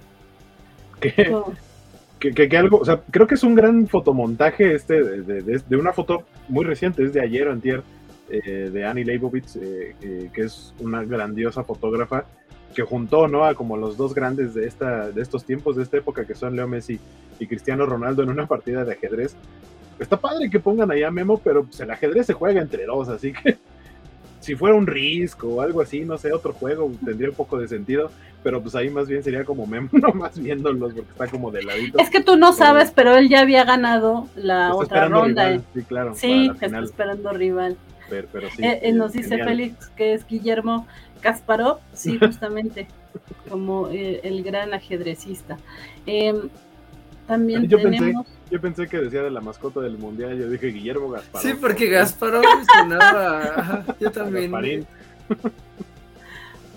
Que, 1.00 2.32
que, 2.34 2.56
algo, 2.56 2.78
o 2.78 2.84
sea, 2.84 3.00
creo 3.10 3.26
que 3.26 3.34
es 3.34 3.42
un 3.44 3.55
gran 3.55 3.86
fotomontaje 3.86 4.74
este 4.74 5.02
de, 5.02 5.42
de, 5.42 5.76
una 5.76 5.92
foto 5.92 6.24
muy 6.48 6.64
reciente, 6.64 7.05
es 7.05 7.12
de 7.12 7.20
ayer 7.20 7.46
o 7.46 7.52
antier, 7.52 7.82
eh, 8.30 8.70
de 8.72 8.84
Annie 8.84 9.05
Leibovitz, 9.05 9.56
eh, 9.56 9.96
eh, 10.02 10.30
que 10.32 10.42
es 10.42 10.74
una 10.80 11.02
grandiosa 11.02 11.64
fotógrafa 11.64 12.26
que 12.74 12.82
juntó 12.82 13.26
¿no? 13.26 13.44
a 13.44 13.55
como 13.55 13.76
los 13.76 13.96
dos 13.96 14.14
grandes 14.14 14.55
de, 14.55 14.66
esta, 14.66 15.10
de 15.10 15.22
estos 15.22 15.44
tiempos, 15.44 15.76
de 15.76 15.82
esta 15.82 15.96
época, 15.96 16.26
que 16.26 16.34
son 16.34 16.55
Leo 16.55 16.68
Messi 16.68 17.00
y 17.38 17.46
Cristiano 17.46 17.86
Ronaldo 17.86 18.22
en 18.22 18.28
una 18.28 18.46
partida 18.46 18.84
de 18.84 18.92
ajedrez. 18.92 19.34
Está 19.98 20.18
padre 20.18 20.50
que 20.50 20.60
pongan 20.60 20.90
ahí 20.90 21.02
a 21.02 21.10
Memo, 21.10 21.40
pero 21.42 21.64
pues, 21.64 21.80
el 21.80 21.90
ajedrez 21.90 22.26
se 22.26 22.34
juega 22.34 22.60
entre 22.60 22.84
dos, 22.84 23.09
así 23.09 23.32
que 23.32 23.56
si 24.40 24.55
fuera 24.55 24.76
un 24.76 24.86
Risk 24.86 25.42
o 25.44 25.62
algo 25.62 25.80
así, 25.80 26.05
no 26.05 26.18
sé, 26.18 26.32
otro 26.32 26.52
juego, 26.52 26.92
tendría 27.05 27.30
un 27.30 27.34
poco 27.34 27.59
de 27.59 27.66
sentido, 27.66 28.10
pero 28.42 28.62
pues 28.62 28.74
ahí 28.74 28.90
más 28.90 29.09
bien 29.09 29.24
sería 29.24 29.44
como 29.44 29.66
Memo, 29.66 29.88
nomás 29.92 30.38
viéndolos, 30.38 30.92
porque 30.92 31.10
está 31.10 31.28
como 31.28 31.50
de 31.50 31.62
ladito. 31.62 31.98
Es 31.98 32.10
que 32.10 32.22
tú 32.22 32.36
no 32.36 32.52
sabes, 32.52 32.92
pero 32.94 33.16
él 33.16 33.28
ya 33.30 33.40
había 33.40 33.64
ganado 33.64 34.28
la 34.36 34.74
otra 34.74 35.09
ronda. 35.09 35.48
rival, 35.48 35.64
sí, 35.74 35.82
claro. 35.82 36.14
Sí, 36.14 36.46
está 36.52 36.66
final, 36.66 36.84
esperando 36.84 37.32
rival. 37.32 37.76
Pero, 38.09 38.28
pero 38.32 38.48
sí, 38.51 38.62
Eh, 38.64 38.80
eh, 38.82 38.93
nos 38.93 39.12
dice 39.12 39.30
genial. 39.30 39.48
Félix 39.48 39.89
que 39.97 40.14
es 40.14 40.26
Guillermo 40.26 40.86
Kasparov, 41.20 41.78
sí, 41.93 42.18
justamente, 42.20 42.86
como 43.48 43.89
eh, 43.89 44.20
el 44.24 44.43
gran 44.43 44.72
ajedrecista. 44.74 45.56
Em, 46.06 46.48
también 47.26 47.68
Yo 47.68 47.78
pensé- 47.78 47.98
tenemos, 47.98 48.26
Yo 48.51 48.60
pensé 48.60 48.86
que 48.89 48.97
decía 48.98 49.22
de 49.22 49.30
la 49.30 49.40
mascota 49.40 49.80
del 49.80 49.98
mundial, 49.98 50.39
yo 50.39 50.48
dije 50.48 50.68
Guillermo 50.68 51.10
Gaspar. 51.10 51.43
Sí, 51.43 51.52
porque 51.60 51.89
Gasparov 51.90 52.43
sonaba. 52.74 53.85
yo 54.01 54.10
también. 54.10 54.51
Gasparín. 54.51 54.86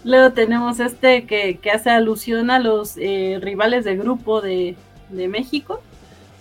luego 0.03 0.33
tenemos 0.33 0.79
este 0.79 1.25
que, 1.25 1.57
que 1.57 1.71
hace 1.71 1.89
alusión 1.89 2.49
a 2.49 2.59
los 2.59 2.97
eh, 2.97 3.37
rivales 3.41 3.85
de 3.85 3.95
grupo 3.95 4.41
de, 4.41 4.75
de 5.09 5.27
México, 5.27 5.81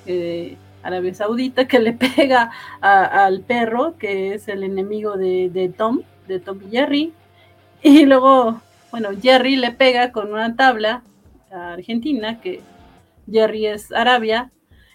eh, 0.07 0.57
Arabia 0.83 1.15
Saudita, 1.15 1.67
que 1.69 1.79
le 1.79 1.93
pega 2.17 2.51
a- 2.81 3.25
al 3.27 3.41
perro, 3.41 3.97
que 3.99 4.35
es 4.35 4.49
el 4.49 4.63
enemigo 4.65 5.17
de, 5.17 5.51
de 5.51 5.69
Tom, 5.69 6.01
de 6.29 6.41
Tom 6.41 6.59
y 6.67 6.71
Jerry. 6.71 7.13
Y 7.83 8.05
luego, 8.07 8.61
bueno, 8.91 9.09
Jerry 9.21 9.57
le 9.57 9.73
pega 9.73 10.13
con 10.13 10.33
una 10.33 10.55
tabla 10.57 11.03
a 11.53 11.73
Argentina, 11.75 12.41
que 12.41 12.61
Jerry 13.31 13.67
es 13.67 13.91
Arabia, 13.93 14.51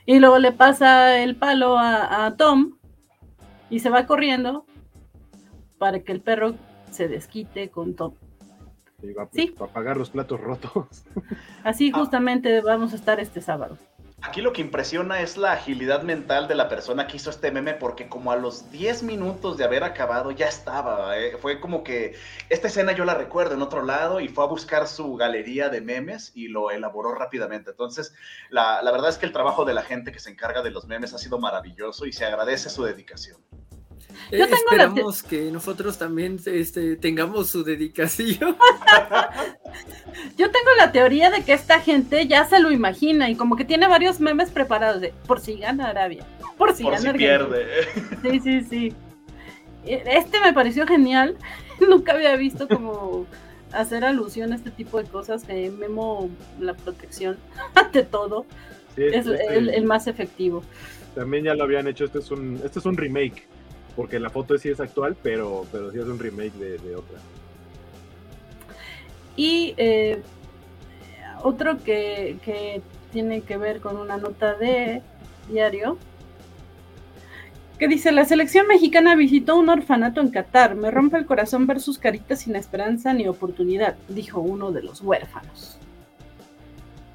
y 0.06 0.20
luego 0.20 0.38
le 0.40 0.52
pasa 0.52 1.18
el 1.20 1.36
palo 1.36 1.78
a, 1.78 2.26
a 2.26 2.36
Tom 2.38 2.78
y 3.70 3.80
se 3.80 3.90
va 3.90 4.06
corriendo 4.06 4.66
para 5.80 6.00
que 6.02 6.12
el 6.12 6.22
perro 6.22 6.56
se 6.92 7.08
desquite 7.08 7.70
con 7.70 7.96
Tom. 7.96 8.14
Sí, 9.02 9.14
va, 9.14 9.26
pues, 9.26 9.44
Sí. 9.46 9.48
para 9.58 9.72
pagar 9.74 9.98
los 9.98 10.10
platos 10.12 10.40
rotos. 10.40 11.04
Así 11.64 11.90
Ah. 11.94 11.98
justamente 12.00 12.62
vamos 12.62 12.94
a 12.94 12.96
estar 12.96 13.20
este 13.20 13.42
sábado. 13.42 13.78
Aquí 14.22 14.42
lo 14.42 14.54
que 14.54 14.62
impresiona 14.62 15.22
es 15.22 15.38
la 15.38 15.52
agilidad 15.54 16.02
mental 16.02 16.48
de 16.48 16.56
la 16.56 16.68
persona 16.68 17.06
que 17.06 17.18
hizo 17.18 17.30
este 17.30 17.52
meme, 17.52 17.76
porque 17.76 18.10
como 18.10 18.32
a 18.32 18.36
los 18.36 18.72
10 18.72 19.04
minutos 19.04 19.56
de 19.56 19.64
haber 19.64 19.84
acabado 19.84 20.32
ya 20.32 20.48
estaba. 20.48 21.18
eh, 21.18 21.38
Fue 21.38 21.60
como 21.60 21.84
que 21.84 22.16
esta 22.50 22.68
escena 22.68 22.92
yo 22.94 23.06
la 23.06 23.14
recuerdo 23.14 23.54
en 23.54 23.62
otro 23.62 23.84
lado 23.84 24.20
y 24.20 24.28
fue 24.28 24.44
a 24.44 24.48
buscar 24.48 24.88
su 24.88 25.16
galería 25.16 25.70
de 25.70 25.82
memes 25.82 26.32
y 26.34 26.48
lo 26.48 26.72
elaboró 26.72 27.14
rápidamente. 27.14 27.70
Entonces, 27.72 28.14
la, 28.50 28.82
la 28.82 28.92
verdad 28.92 29.10
es 29.10 29.18
que 29.18 29.26
el 29.28 29.32
trabajo 29.34 29.64
de 29.64 29.74
la 29.76 29.84
gente 29.84 30.12
que 30.12 30.20
se 30.20 30.32
encarga 30.32 30.64
de 30.64 30.72
los 30.72 30.88
memes 30.88 31.14
ha 31.14 31.20
sido 31.20 31.38
maravilloso 31.40 32.06
y 32.06 32.12
se 32.14 32.26
agradece 32.26 32.70
su 32.70 32.84
dedicación. 32.84 33.38
Eh, 34.32 34.40
Yo 34.40 34.46
tengo 34.46 34.50
la 34.50 34.58
esperamos 34.84 35.24
que 35.24 35.52
nosotros 35.52 35.98
también 35.98 36.40
este, 36.46 36.96
tengamos 36.96 37.50
su 37.50 37.64
dedicación. 37.64 38.56
Yo 40.38 40.52
tengo 40.52 40.70
la 40.78 40.92
teoría 40.92 41.30
de 41.30 41.44
que 41.44 41.54
esta 41.54 41.80
gente 41.80 42.28
ya 42.28 42.46
se 42.46 42.60
lo 42.60 42.72
imagina 42.72 43.30
y 43.30 43.36
como 43.36 43.56
que 43.56 43.66
tiene 43.66 43.88
varios 43.88 44.20
memes 44.20 44.50
preparados 44.52 45.02
de 45.02 45.14
por 45.28 45.40
si 45.40 45.56
gana 45.58 45.90
Arabia, 45.90 46.26
por 46.58 46.74
si 46.74 46.84
Por 46.84 46.94
gana 46.94 47.02
si 47.02 47.08
Argentina". 47.10 47.48
pierde. 47.48 47.66
Sí, 48.22 48.40
sí, 48.40 48.64
sí. 48.64 48.94
Eh, 49.86 50.04
Este 50.06 50.40
me 50.40 50.54
pareció 50.54 50.88
genial. 50.88 51.38
Nunca 51.90 52.14
había 52.14 52.36
visto 52.38 52.68
como 52.68 53.26
hacer 53.74 54.06
alusión 54.06 54.54
a 54.54 54.56
este 54.56 54.72
tipo 54.72 55.02
de 55.02 55.10
cosas 55.10 55.44
que 55.44 55.70
Memo 55.70 56.30
la 56.60 56.74
protección 56.74 57.38
ante 57.76 58.04
todo 58.04 58.46
Sí, 58.96 59.04
es 59.04 59.28
este, 59.28 59.58
el, 59.58 59.70
el 59.70 59.84
más 59.84 60.08
efectivo. 60.08 60.64
También 61.16 61.44
ya 61.44 61.54
lo 61.54 61.66
habían 61.66 61.86
hecho, 61.88 62.06
este 62.06 62.20
es 62.20 62.32
un, 62.32 62.62
este 62.64 62.80
es 62.80 62.86
un 62.86 62.96
remake, 62.96 63.46
porque 63.96 64.20
la 64.20 64.30
foto 64.30 64.58
sí 64.58 64.70
es 64.70 64.80
actual, 64.80 65.16
pero, 65.22 65.66
pero 65.72 65.92
sí 65.92 66.00
es 66.00 66.06
un 66.06 66.20
remake 66.20 66.54
de, 66.54 66.78
de 66.78 66.96
otra. 66.96 67.18
Y 69.36 69.74
eh, 69.78 70.22
otro 71.44 71.78
que, 71.84 72.38
que 72.44 72.82
tiene 73.12 73.42
que 73.42 73.58
ver 73.58 73.80
con 73.82 73.98
una 73.98 74.18
nota 74.18 74.56
de 74.56 75.02
diario, 75.50 75.98
que 77.78 77.88
dice, 77.90 78.12
la 78.14 78.24
selección 78.24 78.68
mexicana 78.68 79.16
visitó 79.16 79.58
un 79.58 79.68
orfanato 79.70 80.22
en 80.22 80.30
Qatar. 80.30 80.76
Me 80.76 80.92
rompe 80.92 81.18
el 81.18 81.26
corazón 81.26 81.68
ver 81.68 81.82
sus 81.82 81.98
caritas 81.98 82.40
sin 82.42 82.56
esperanza 82.56 83.14
ni 83.14 83.28
oportunidad, 83.28 83.96
dijo 84.08 84.40
uno 84.40 84.72
de 84.72 84.82
los 84.82 85.02
huérfanos. 85.02 85.78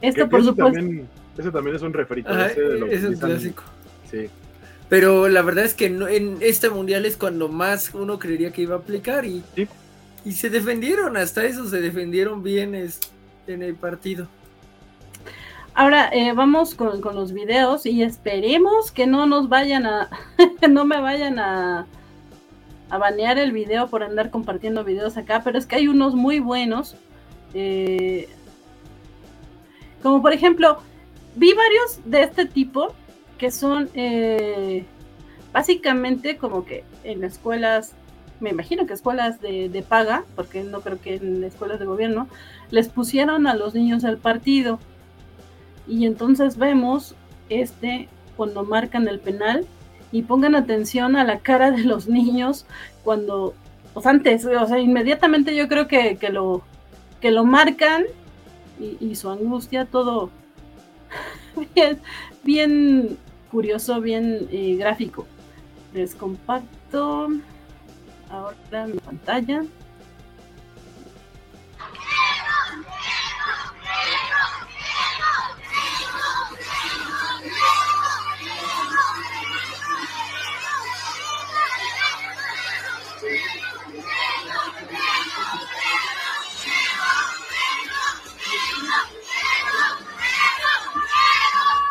Esto, 0.02 0.24
Que- 0.24 0.30
por 0.30 0.44
supuesto, 0.44 0.72
También, 0.78 1.08
ese 1.38 1.50
también 1.50 1.76
es 1.76 1.82
un 1.82 1.92
referito. 1.94 2.28
Ajá, 2.30 2.46
ese 2.48 2.60
de 2.60 2.78
lo 2.78 2.86
que 2.86 2.94
es 2.94 3.04
un 3.04 3.14
clásico. 3.14 3.62
Sí, 4.10 4.28
Pero 4.90 5.28
la 5.28 5.40
verdad 5.42 5.64
es 5.64 5.72
que 5.72 5.88
no- 5.88 6.08
en 6.08 6.36
este 6.42 6.68
mundial 6.68 7.06
es 7.06 7.16
cuando 7.16 7.48
más 7.48 7.94
uno 7.94 8.18
creería 8.18 8.52
que 8.52 8.62
iba 8.62 8.74
a 8.74 8.78
aplicar 8.78 9.24
y, 9.24 9.42
Sí. 9.56 9.66
y 10.24 10.32
se 10.32 10.50
defendieron, 10.50 11.16
hasta 11.16 11.44
eso 11.44 11.66
se 11.68 11.80
defendieron 11.80 12.42
bien 12.42 12.74
es- 12.74 13.00
en 13.46 13.62
el 13.62 13.74
partido. 13.76 14.26
Ahora 15.74 16.10
eh, 16.12 16.32
vamos 16.34 16.74
con, 16.74 17.00
con 17.00 17.14
los 17.14 17.32
videos 17.32 17.86
y 17.86 18.02
esperemos 18.02 18.90
que 18.90 19.06
no 19.06 19.24
nos 19.26 19.48
vayan 19.48 19.86
a, 19.86 20.10
no 20.68 20.84
me 20.84 21.00
vayan 21.00 21.38
a, 21.38 21.86
a 22.90 22.98
banear 22.98 23.38
el 23.38 23.52
video 23.52 23.86
por 23.86 24.02
andar 24.02 24.30
compartiendo 24.30 24.82
videos 24.84 25.16
acá, 25.16 25.42
pero 25.44 25.56
es 25.56 25.66
que 25.66 25.76
hay 25.76 25.86
unos 25.88 26.14
muy 26.16 26.40
buenos. 26.40 26.96
eh, 27.54 28.28
como 30.02 30.20
por 30.22 30.32
ejemplo, 30.32 30.78
vi 31.36 31.52
varios 31.52 32.00
de 32.04 32.22
este 32.22 32.46
tipo 32.46 32.92
que 33.40 33.50
son 33.50 33.88
eh, 33.94 34.84
básicamente 35.50 36.36
como 36.36 36.66
que 36.66 36.84
en 37.04 37.24
escuelas, 37.24 37.94
me 38.38 38.50
imagino 38.50 38.86
que 38.86 38.92
escuelas 38.92 39.40
de, 39.40 39.70
de 39.70 39.80
paga, 39.80 40.24
porque 40.36 40.62
no 40.62 40.82
creo 40.82 41.00
que 41.00 41.14
en 41.14 41.42
escuelas 41.42 41.80
de 41.80 41.86
gobierno, 41.86 42.28
les 42.70 42.90
pusieron 42.90 43.46
a 43.46 43.54
los 43.54 43.74
niños 43.74 44.04
el 44.04 44.18
partido. 44.18 44.78
Y 45.88 46.04
entonces 46.04 46.58
vemos 46.58 47.14
este 47.48 48.10
cuando 48.36 48.62
marcan 48.62 49.08
el 49.08 49.20
penal 49.20 49.66
y 50.12 50.20
pongan 50.20 50.54
atención 50.54 51.16
a 51.16 51.24
la 51.24 51.38
cara 51.38 51.70
de 51.70 51.84
los 51.84 52.08
niños 52.08 52.66
cuando, 53.04 53.54
pues 53.94 54.04
antes, 54.04 54.44
o 54.44 54.66
sea, 54.66 54.78
inmediatamente 54.80 55.56
yo 55.56 55.66
creo 55.66 55.88
que, 55.88 56.16
que 56.16 56.28
lo 56.28 56.60
que 57.22 57.30
lo 57.30 57.46
marcan 57.46 58.04
y, 58.78 58.98
y 59.00 59.14
su 59.14 59.30
angustia, 59.30 59.86
todo 59.86 60.28
bien, 61.74 61.98
bien 62.44 63.18
curioso, 63.50 64.00
bien 64.00 64.48
eh, 64.50 64.76
gráfico. 64.76 65.26
Les 65.92 66.14
comparto 66.14 67.28
ahora 68.30 68.86
mi 68.86 68.98
pantalla. 68.98 69.64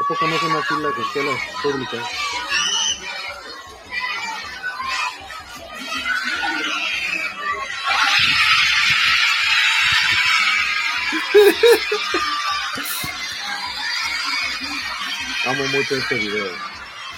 ¿A 0.09 0.13
poco 0.13 0.27
no 0.27 0.39
son 0.39 0.51
así 0.55 0.73
las 0.81 0.97
escuelas 0.97 1.39
públicas? 1.61 2.07
Amo 15.45 15.65
mucho 15.67 15.95
este 15.95 16.15
video. 16.15 16.45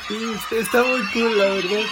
Sí, 0.07 0.33
está- 0.35 0.55
está 0.55 0.83
muy 0.83 1.01
cool, 1.11 1.37
la 1.37 1.45
verdad. 1.45 1.85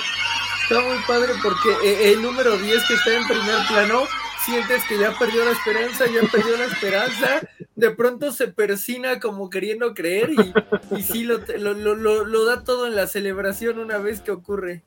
Está 0.64 0.82
muy 0.82 0.98
padre 1.08 1.34
porque 1.42 1.70
eh, 1.84 2.12
el 2.12 2.22
número 2.22 2.58
10 2.58 2.84
que 2.88 2.94
está 2.94 3.14
en 3.14 3.28
primer 3.28 3.68
plano, 3.68 4.08
sientes 4.50 4.84
que 4.86 4.98
ya 5.00 5.14
perdió 5.18 5.46
la 5.46 5.52
esperanza, 5.52 6.06
ya 6.06 6.28
perdió 6.30 6.58
la 6.58 6.66
esperanza. 6.66 7.42
De 7.76 7.92
pronto 7.92 8.32
se 8.32 8.48
persina 8.50 9.20
como 9.20 9.50
queriendo 9.50 9.94
creer 9.94 10.32
y, 10.32 10.54
y 10.98 11.04
sí 11.04 11.24
lo, 11.24 11.40
lo, 11.58 11.74
lo- 11.74 11.96
lo- 11.96 12.26
lo 12.26 12.46
da 12.46 12.64
todo 12.64 12.88
en 12.88 12.96
la 12.96 13.08
celebración 13.08 13.80
una 13.80 13.98
vez 13.98 14.22
que 14.22 14.32
ocurre. 14.32 14.84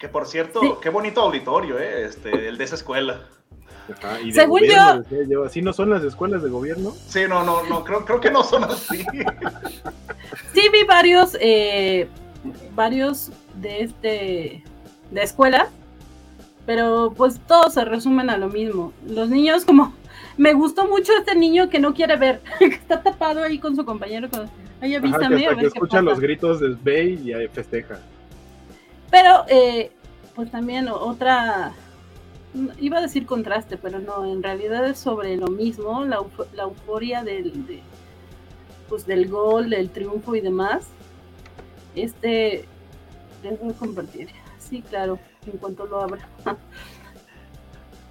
Que 0.00 0.08
por 0.08 0.26
cierto, 0.26 0.60
Sí. 0.60 0.72
qué 0.82 0.90
bonito 0.90 1.20
auditorio, 1.22 1.78
¿eh? 1.78 2.04
Este, 2.04 2.48
el 2.48 2.58
de 2.58 2.64
esa 2.64 2.74
escuela. 2.76 3.22
Ajá, 3.92 4.20
y 4.20 4.28
de 4.28 4.32
Según 4.34 4.60
gobierno, 4.60 5.04
yo, 5.28 5.44
¿Así 5.44 5.60
no 5.60 5.72
son 5.72 5.90
las 5.90 6.04
escuelas 6.04 6.42
de 6.42 6.50
gobierno? 6.50 6.94
Sí, 7.08 7.22
no, 7.28 7.42
no, 7.44 7.64
no, 7.64 7.82
creo, 7.84 8.04
creo 8.04 8.20
que 8.20 8.30
no 8.30 8.44
son 8.44 8.64
así. 8.64 9.04
Sí 10.54 10.68
vi 10.72 10.84
varios, 10.86 11.36
eh, 11.40 12.08
varios 12.74 13.30
de 13.56 13.80
este 13.82 14.64
de 15.10 15.22
escuelas 15.22 15.68
pero 16.66 17.12
pues 17.16 17.40
todos 17.46 17.74
se 17.74 17.84
resumen 17.84 18.30
a 18.30 18.36
lo 18.36 18.48
mismo. 18.48 18.92
Los 19.06 19.28
niños 19.28 19.64
como, 19.64 19.92
me 20.36 20.52
gustó 20.52 20.86
mucho 20.86 21.12
este 21.18 21.34
niño 21.34 21.68
que 21.68 21.78
no 21.78 21.94
quiere 21.94 22.16
ver, 22.16 22.40
que 22.58 22.66
está 22.66 23.02
tapado 23.02 23.42
ahí 23.42 23.58
con 23.58 23.76
su 23.76 23.84
compañero, 23.84 24.28
con, 24.30 24.48
ay, 24.80 24.94
avísame, 24.94 25.46
Ajá, 25.46 25.56
que, 25.56 25.66
escucha 25.66 26.02
los 26.02 26.20
gritos 26.20 26.60
de 26.60 26.76
Bay 26.82 27.32
y 27.32 27.48
festeja. 27.48 27.98
Pero, 29.10 29.44
eh, 29.48 29.90
pues 30.34 30.50
también 30.50 30.88
otra, 30.88 31.72
iba 32.80 32.98
a 32.98 33.02
decir 33.02 33.26
contraste, 33.26 33.76
pero 33.76 33.98
no, 33.98 34.24
en 34.24 34.42
realidad 34.42 34.86
es 34.86 34.98
sobre 34.98 35.36
lo 35.36 35.48
mismo, 35.48 36.04
la, 36.04 36.22
la 36.54 36.62
euforia 36.62 37.22
del, 37.22 37.66
de, 37.66 37.80
pues 38.88 39.06
del 39.06 39.28
gol, 39.28 39.70
del 39.70 39.90
triunfo 39.90 40.34
y 40.34 40.40
demás. 40.40 40.86
Este, 41.94 42.64
les 43.42 43.60
voy 43.60 43.70
a 43.70 43.74
compartir. 43.74 44.28
Sí, 44.58 44.82
claro, 44.82 45.18
en 45.46 45.58
cuanto 45.58 45.86
lo 45.86 46.00
abra. 46.00 46.28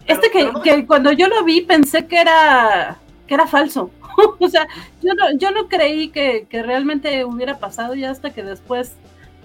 Este 0.07 0.31
que, 0.31 0.85
cuando 0.87 1.11
yo 1.11 1.27
lo 1.27 1.43
vi 1.43 1.61
pensé 1.61 2.07
que 2.07 2.19
era 2.19 2.97
que 3.27 3.35
era 3.35 3.47
falso. 3.47 3.91
o 4.39 4.49
sea, 4.49 4.67
yo 5.01 5.13
no, 5.13 5.31
yo 5.37 5.51
no 5.51 5.69
creí 5.69 6.09
que, 6.09 6.47
que, 6.49 6.63
realmente 6.63 7.23
hubiera 7.23 7.59
pasado 7.59 7.93
ya 7.93 8.09
hasta 8.09 8.31
que 8.31 8.43
después 8.43 8.95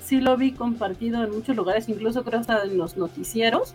sí 0.02 0.20
lo 0.20 0.36
vi 0.36 0.52
compartido 0.52 1.22
en 1.22 1.30
muchos 1.30 1.54
lugares, 1.54 1.88
incluso 1.88 2.24
creo 2.24 2.40
hasta 2.40 2.62
en 2.62 2.78
los 2.78 2.96
noticieros, 2.96 3.74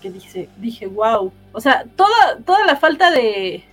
que 0.00 0.10
dice, 0.10 0.48
dije, 0.58 0.86
wow. 0.86 1.32
O 1.52 1.60
sea, 1.60 1.84
toda, 1.96 2.38
toda 2.46 2.64
la 2.64 2.76
falta 2.76 3.10
de 3.10 3.64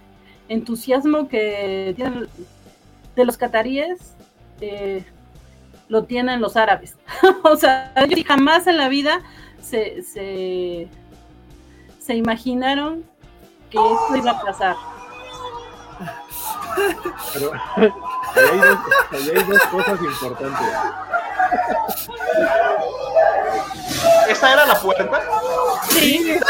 entusiasmo 0.49 1.29
que 1.29 1.93
tienen 1.95 2.27
de 3.15 3.25
los 3.25 3.37
cataríes 3.37 4.15
eh, 4.61 5.05
lo 5.89 6.05
tienen 6.05 6.39
los 6.39 6.55
árabes. 6.55 6.95
o 7.43 7.57
sea, 7.57 7.91
ellos 7.97 8.25
jamás 8.25 8.67
en 8.67 8.77
la 8.77 8.87
vida 8.87 9.21
se, 9.61 10.03
se, 10.03 10.87
se 11.99 12.15
imaginaron 12.15 13.03
que 13.69 13.77
esto 13.77 14.15
iba 14.15 14.31
a 14.31 14.41
pasar. 14.41 14.75
Pero 17.33 17.51
ahí 17.53 17.91
hay, 18.35 18.59
dos, 18.59 18.79
ahí 19.11 19.29
hay 19.35 19.43
dos 19.43 19.61
cosas 19.63 19.99
importantes. 20.01 20.67
¿Esa 24.29 24.53
era 24.53 24.65
la 24.65 24.79
puerta? 24.79 25.21
Sí. 25.89 26.39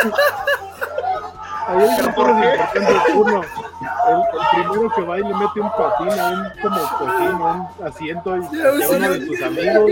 Ahí 1.70 1.82
hay 1.82 2.02
dos 2.02 2.16
cosas 2.16 2.44
importantes. 2.44 3.16
Uno, 3.16 3.42
el, 3.42 4.16
el, 4.16 4.66
primero 4.66 4.90
que 4.96 5.02
va 5.02 5.20
y 5.20 5.24
le 5.24 5.34
mete 5.36 5.62
un 5.62 5.72
patín 5.72 6.20
a 6.20 6.30
un 6.30 6.50
como 6.62 6.82
cojín, 6.98 7.42
un 7.42 7.68
asiento 7.86 8.38
y 8.38 8.40
a 8.40 8.72
uno 8.72 9.10
de 9.10 9.26
sus 9.28 9.42
amigos. 9.44 9.92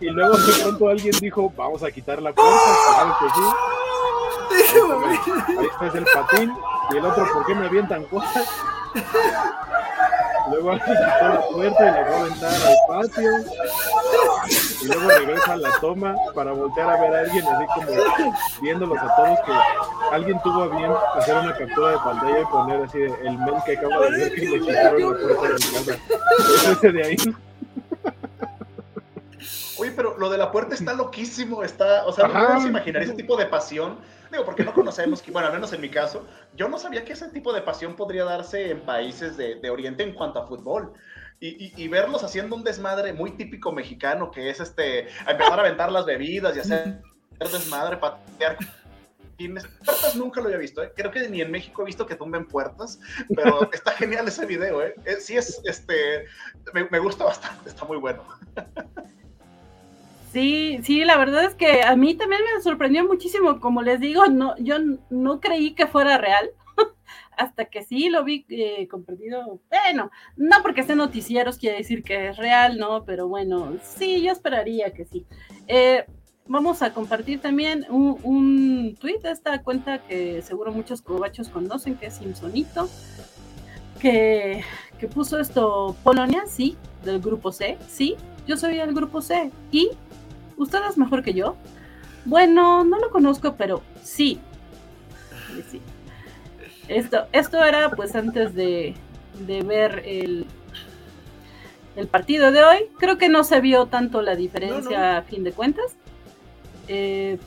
Y 0.00 0.10
luego 0.10 0.36
de 0.36 0.52
pronto 0.62 0.88
alguien 0.88 1.14
dijo, 1.20 1.52
vamos 1.56 1.82
a 1.84 1.90
quitar 1.92 2.20
la 2.20 2.32
puerta, 2.32 2.52
claro 2.90 3.16
que 3.20 3.26
sí. 3.34 3.42
Ahí 5.58 5.66
está, 5.66 5.98
el 5.98 6.04
patín. 6.12 6.52
Y 6.90 6.96
el 6.96 7.04
otro, 7.04 7.24
¿por 7.32 7.46
qué 7.46 7.54
me 7.54 7.66
avientan 7.66 8.04
cosas? 8.04 8.48
Luego 10.50 10.70
alguien 10.72 10.96
quitó 10.96 11.28
la 11.28 11.40
puerta 11.48 11.82
y 11.82 11.90
la 11.90 12.02
va 12.02 12.16
a 12.16 12.20
aventar 12.20 12.52
al 12.52 12.76
patio. 12.88 13.30
Y 14.82 14.86
luego 14.86 15.08
regresa 15.08 15.52
a 15.52 15.56
la 15.56 15.70
toma 15.80 16.14
para 16.34 16.52
voltear 16.52 16.90
a 16.90 17.00
ver 17.00 17.14
a 17.14 17.18
alguien 17.20 17.46
así 17.46 17.66
como 17.74 17.86
viéndolos 18.60 18.98
a 18.98 19.16
todos 19.16 19.38
que 19.40 20.14
alguien 20.14 20.40
tuvo 20.42 20.62
a 20.62 20.68
bien 20.68 20.92
hacer 21.16 21.36
una 21.36 21.56
captura 21.56 21.90
de 21.92 21.98
pantalla 21.98 22.40
y 22.40 22.44
poner 22.44 22.82
así 22.82 22.98
de, 22.98 23.06
el 23.06 23.38
men 23.38 23.54
que 23.64 23.78
acaba 23.78 24.00
de 24.00 24.10
ver 24.10 24.34
que 24.34 24.40
le 24.42 24.60
quitaron 24.60 25.00
la 25.00 25.18
puerta 25.18 25.42
de 25.42 25.54
mi 25.54 25.86
casa. 25.86 25.98
Es 26.38 26.68
ese 26.68 26.92
de 26.92 27.04
ahí. 27.04 27.16
Oye, 29.78 29.90
pero 29.90 30.16
lo 30.18 30.30
de 30.30 30.38
la 30.38 30.52
puerta 30.52 30.74
está 30.74 30.92
loquísimo, 30.92 31.62
está, 31.64 32.06
o 32.06 32.12
sea, 32.12 32.28
no 32.28 32.34
podemos 32.34 32.66
imaginar 32.66 33.02
ese 33.02 33.14
tipo 33.14 33.36
de 33.36 33.46
pasión. 33.46 33.98
Porque 34.44 34.64
no 34.64 34.72
conocemos, 34.72 35.22
que, 35.22 35.30
bueno, 35.30 35.48
al 35.48 35.54
menos 35.54 35.72
en 35.72 35.80
mi 35.80 35.88
caso, 35.88 36.26
yo 36.56 36.68
no 36.68 36.78
sabía 36.78 37.04
que 37.04 37.12
ese 37.12 37.28
tipo 37.28 37.52
de 37.52 37.62
pasión 37.62 37.94
podría 37.94 38.24
darse 38.24 38.70
en 38.70 38.80
países 38.80 39.36
de, 39.36 39.70
Oriente 39.70 40.02
en 40.02 40.14
cuanto 40.14 40.40
a 40.40 40.46
fútbol. 40.46 40.92
Y, 41.40 41.88
verlos 41.88 42.24
haciendo 42.24 42.56
un 42.56 42.64
desmadre 42.64 43.12
muy 43.12 43.32
típico 43.32 43.70
mexicano, 43.70 44.30
que 44.30 44.48
es 44.48 44.60
este, 44.60 45.08
empezar 45.28 45.58
a 45.58 45.62
aventar 45.62 45.92
las 45.92 46.06
bebidas 46.06 46.56
y 46.56 46.60
hacer 46.60 47.02
desmadre, 47.38 47.98
patear 47.98 48.56
Puertas 49.84 50.14
nunca 50.14 50.40
lo 50.40 50.46
había 50.46 50.58
visto, 50.58 50.82
¿eh? 50.82 50.92
creo 50.94 51.10
que 51.10 51.28
ni 51.28 51.40
en 51.40 51.50
México 51.50 51.82
he 51.82 51.86
visto 51.86 52.06
que 52.06 52.14
tumben 52.14 52.46
puertas, 52.46 53.00
pero 53.34 53.68
está 53.72 53.92
genial 53.92 54.28
ese 54.28 54.46
video, 54.46 54.82
¿eh? 54.82 54.94
Sí 55.18 55.36
es, 55.36 55.60
este, 55.64 56.26
me 56.72 56.98
gusta 56.98 57.24
bastante, 57.24 57.68
está 57.68 57.84
muy 57.84 57.98
bueno. 57.98 58.24
Sí, 60.34 60.80
sí, 60.82 61.04
la 61.04 61.16
verdad 61.16 61.44
es 61.44 61.54
que 61.54 61.82
a 61.82 61.94
mí 61.94 62.16
también 62.16 62.42
me 62.42 62.60
sorprendió 62.60 63.06
muchísimo, 63.06 63.60
como 63.60 63.82
les 63.82 64.00
digo, 64.00 64.26
no, 64.26 64.56
yo 64.58 64.78
no 65.08 65.38
creí 65.38 65.76
que 65.76 65.86
fuera 65.86 66.18
real, 66.18 66.50
hasta 67.36 67.66
que 67.66 67.84
sí 67.84 68.10
lo 68.10 68.24
vi 68.24 68.44
eh, 68.48 68.88
compartido, 68.88 69.60
bueno, 69.70 70.10
no 70.36 70.56
porque 70.62 70.80
esté 70.80 70.96
noticieros 70.96 71.56
quiere 71.56 71.78
decir 71.78 72.02
que 72.02 72.30
es 72.30 72.36
real, 72.36 72.78
¿no? 72.78 73.04
Pero 73.04 73.28
bueno, 73.28 73.78
sí, 73.84 74.22
yo 74.22 74.32
esperaría 74.32 74.92
que 74.92 75.04
sí. 75.04 75.24
Eh, 75.68 76.04
vamos 76.48 76.82
a 76.82 76.92
compartir 76.92 77.40
también 77.40 77.86
un, 77.88 78.18
un 78.24 78.96
tweet 78.98 79.20
de 79.20 79.30
esta 79.30 79.62
cuenta 79.62 79.98
que 79.98 80.42
seguro 80.42 80.72
muchos 80.72 81.00
cobachos 81.00 81.48
conocen, 81.48 81.94
que 81.94 82.06
es 82.06 82.14
Simpsonito, 82.14 82.88
que, 84.00 84.64
que 84.98 85.06
puso 85.06 85.38
esto, 85.38 85.94
Polonia, 86.02 86.42
sí, 86.48 86.76
del 87.04 87.20
grupo 87.20 87.52
C, 87.52 87.78
sí, 87.86 88.16
yo 88.46 88.56
soy 88.56 88.76
del 88.76 88.92
grupo 88.92 89.22
C, 89.22 89.50
y 89.70 89.90
¿Usted 90.56 90.80
es 90.88 90.98
mejor 90.98 91.22
que 91.22 91.34
yo? 91.34 91.56
Bueno, 92.24 92.84
no 92.84 92.98
lo 92.98 93.10
conozco, 93.10 93.54
pero 93.56 93.82
sí. 94.02 94.40
sí. 95.70 95.80
Esto, 96.88 97.26
esto 97.32 97.62
era 97.62 97.90
pues 97.90 98.14
antes 98.14 98.54
de, 98.54 98.94
de 99.46 99.62
ver 99.62 100.02
el, 100.04 100.46
el, 101.96 102.06
partido 102.06 102.52
de 102.52 102.62
hoy. 102.62 102.78
Creo 102.98 103.18
que 103.18 103.28
no 103.28 103.44
se 103.44 103.60
vio 103.60 103.86
tanto 103.86 104.22
la 104.22 104.36
diferencia 104.36 104.98
no, 104.98 105.12
no. 105.12 105.18
a 105.18 105.22
fin 105.22 105.44
de 105.44 105.52
cuentas. 105.52 105.96
Eh, 106.88 107.38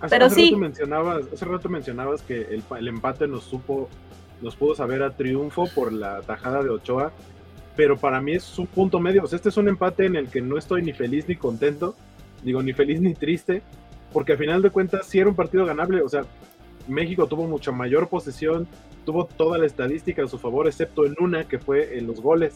hace, 0.00 0.10
pero 0.10 0.26
hace 0.26 0.34
sí. 0.34 0.46
Rato 0.50 0.58
mencionabas, 0.58 1.24
hace 1.32 1.44
rato 1.44 1.68
mencionabas 1.68 2.22
que 2.22 2.42
el, 2.42 2.62
el 2.78 2.88
empate 2.88 3.26
nos 3.28 3.44
supo, 3.44 3.88
nos 4.40 4.56
pudo 4.56 4.74
saber 4.74 5.02
a 5.02 5.10
triunfo 5.10 5.66
por 5.74 5.92
la 5.92 6.22
tajada 6.22 6.62
de 6.62 6.70
Ochoa 6.70 7.12
pero 7.76 7.96
para 7.96 8.20
mí 8.20 8.32
es 8.32 8.58
un 8.58 8.66
punto 8.66 9.00
medio. 9.00 9.24
O 9.24 9.26
sea, 9.26 9.36
este 9.36 9.48
es 9.48 9.56
un 9.56 9.68
empate 9.68 10.06
en 10.06 10.16
el 10.16 10.28
que 10.28 10.40
no 10.40 10.58
estoy 10.58 10.82
ni 10.82 10.92
feliz 10.92 11.28
ni 11.28 11.36
contento, 11.36 11.96
digo, 12.44 12.62
ni 12.62 12.72
feliz 12.72 13.00
ni 13.00 13.14
triste, 13.14 13.62
porque 14.12 14.32
al 14.32 14.38
final 14.38 14.62
de 14.62 14.70
cuentas 14.70 15.06
sí 15.06 15.18
era 15.18 15.28
un 15.28 15.34
partido 15.34 15.66
ganable. 15.66 16.02
O 16.02 16.08
sea, 16.08 16.24
México 16.86 17.26
tuvo 17.26 17.46
mucha 17.46 17.72
mayor 17.72 18.08
posesión, 18.08 18.68
tuvo 19.04 19.26
toda 19.26 19.58
la 19.58 19.66
estadística 19.66 20.22
a 20.22 20.28
su 20.28 20.38
favor, 20.38 20.66
excepto 20.66 21.06
en 21.06 21.14
una 21.18 21.44
que 21.44 21.58
fue 21.58 21.98
en 21.98 22.06
los 22.06 22.20
goles. 22.20 22.54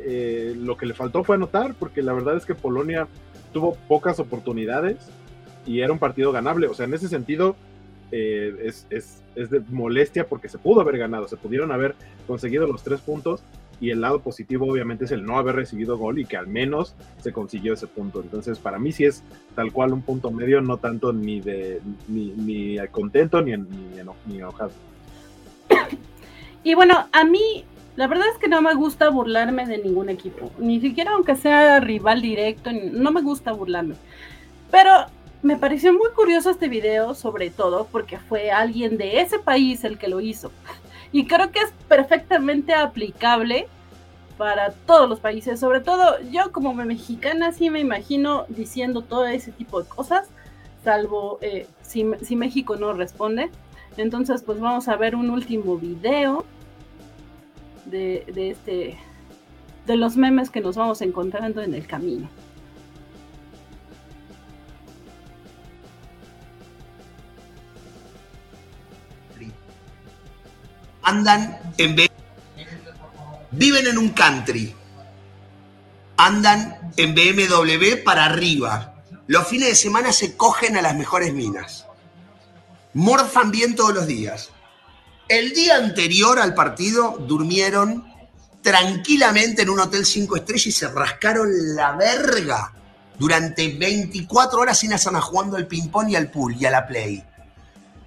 Eh, 0.00 0.54
lo 0.56 0.76
que 0.76 0.86
le 0.86 0.94
faltó 0.94 1.24
fue 1.24 1.36
anotar, 1.36 1.74
porque 1.74 2.02
la 2.02 2.12
verdad 2.12 2.36
es 2.36 2.46
que 2.46 2.54
Polonia 2.54 3.08
tuvo 3.52 3.76
pocas 3.88 4.20
oportunidades 4.20 4.96
y 5.66 5.80
era 5.80 5.92
un 5.92 5.98
partido 5.98 6.32
ganable. 6.32 6.68
O 6.68 6.74
sea, 6.74 6.86
en 6.86 6.94
ese 6.94 7.08
sentido, 7.08 7.56
eh, 8.12 8.56
es, 8.62 8.86
es, 8.90 9.22
es, 9.34 9.50
de 9.50 9.60
molestia 9.68 10.26
porque 10.26 10.48
se 10.48 10.58
pudo 10.58 10.80
haber 10.80 10.98
ganado, 10.98 11.28
se 11.28 11.36
pudieron 11.36 11.72
haber 11.72 11.94
conseguido 12.26 12.66
los 12.66 12.82
tres 12.82 13.00
puntos 13.00 13.42
y 13.80 13.90
el 13.90 14.00
lado 14.00 14.20
positivo 14.20 14.66
obviamente 14.66 15.04
es 15.04 15.12
el 15.12 15.24
no 15.24 15.38
haber 15.38 15.56
recibido 15.56 15.96
gol 15.96 16.18
y 16.18 16.24
que 16.24 16.36
al 16.36 16.46
menos 16.46 16.94
se 17.20 17.32
consiguió 17.32 17.74
ese 17.74 17.86
punto. 17.86 18.20
Entonces 18.20 18.58
para 18.58 18.78
mí 18.78 18.92
sí 18.92 19.04
es 19.04 19.22
tal 19.54 19.72
cual 19.72 19.92
un 19.92 20.02
punto 20.02 20.30
medio, 20.30 20.60
no 20.60 20.76
tanto 20.78 21.12
ni 21.12 21.40
de 21.40 21.80
ni, 22.08 22.32
ni 22.32 22.76
contento 22.88 23.40
ni, 23.40 23.56
ni, 23.56 23.98
eno, 23.98 24.14
ni 24.26 24.38
enojado. 24.38 24.72
Y 26.64 26.74
bueno, 26.74 27.06
a 27.12 27.24
mí 27.24 27.64
la 27.96 28.06
verdad 28.06 28.26
es 28.32 28.38
que 28.38 28.48
no 28.48 28.60
me 28.62 28.74
gusta 28.74 29.10
burlarme 29.10 29.66
de 29.66 29.78
ningún 29.78 30.08
equipo, 30.08 30.52
ni 30.58 30.80
siquiera 30.80 31.12
aunque 31.12 31.34
sea 31.36 31.80
rival 31.80 32.22
directo, 32.22 32.70
no 32.72 33.10
me 33.10 33.22
gusta 33.22 33.52
burlarme. 33.52 33.94
Pero 34.70 34.90
me 35.42 35.56
pareció 35.56 35.92
muy 35.92 36.10
curioso 36.14 36.50
este 36.50 36.68
video, 36.68 37.14
sobre 37.14 37.50
todo 37.50 37.88
porque 37.90 38.18
fue 38.18 38.50
alguien 38.50 38.98
de 38.98 39.20
ese 39.20 39.38
país 39.38 39.84
el 39.84 39.98
que 39.98 40.08
lo 40.08 40.20
hizo. 40.20 40.50
Y 41.12 41.26
creo 41.26 41.50
que 41.50 41.60
es 41.60 41.72
perfectamente 41.88 42.74
aplicable 42.74 43.66
para 44.36 44.72
todos 44.72 45.08
los 45.08 45.20
países. 45.20 45.58
Sobre 45.58 45.80
todo, 45.80 46.20
yo 46.30 46.52
como 46.52 46.74
mexicana 46.74 47.52
sí 47.52 47.70
me 47.70 47.80
imagino 47.80 48.44
diciendo 48.48 49.02
todo 49.02 49.26
ese 49.26 49.52
tipo 49.52 49.82
de 49.82 49.88
cosas, 49.88 50.28
salvo 50.84 51.38
eh, 51.40 51.66
si, 51.82 52.06
si 52.22 52.36
México 52.36 52.76
no 52.76 52.92
responde. 52.92 53.50
Entonces, 53.96 54.42
pues 54.42 54.60
vamos 54.60 54.88
a 54.88 54.96
ver 54.96 55.16
un 55.16 55.30
último 55.30 55.76
video 55.76 56.44
de, 57.86 58.24
de 58.32 58.50
este 58.50 58.98
de 59.86 59.96
los 59.96 60.16
memes 60.16 60.50
que 60.50 60.60
nos 60.60 60.76
vamos 60.76 61.00
encontrando 61.00 61.62
en 61.62 61.74
el 61.74 61.86
camino. 61.86 62.28
Andan 71.08 71.58
en 71.78 71.96
viven 73.50 73.86
en 73.86 73.96
un 73.96 74.10
country, 74.10 74.74
andan 76.18 76.92
en 76.98 77.14
BMW 77.14 78.04
para 78.04 78.26
arriba, 78.26 79.02
los 79.26 79.48
fines 79.48 79.68
de 79.68 79.74
semana 79.74 80.12
se 80.12 80.36
cogen 80.36 80.76
a 80.76 80.82
las 80.82 80.94
mejores 80.94 81.32
minas. 81.32 81.86
Morfan 82.92 83.50
bien 83.50 83.74
todos 83.74 83.94
los 83.94 84.06
días. 84.06 84.50
El 85.28 85.54
día 85.54 85.76
anterior 85.76 86.38
al 86.38 86.52
partido 86.52 87.16
durmieron 87.26 88.04
tranquilamente 88.60 89.62
en 89.62 89.70
un 89.70 89.80
hotel 89.80 90.04
cinco 90.04 90.36
estrellas 90.36 90.66
y 90.66 90.72
se 90.72 90.88
rascaron 90.88 91.48
la 91.74 91.92
verga 91.92 92.74
durante 93.18 93.68
24 93.78 94.60
horas 94.60 94.78
sin 94.78 94.92
hacer 94.92 95.12
nada 95.12 95.24
jugando 95.24 95.56
al 95.56 95.66
ping-pong 95.66 96.10
y 96.10 96.16
al 96.16 96.30
pool 96.30 96.54
y 96.58 96.66
a 96.66 96.70
la 96.70 96.86
play. 96.86 97.24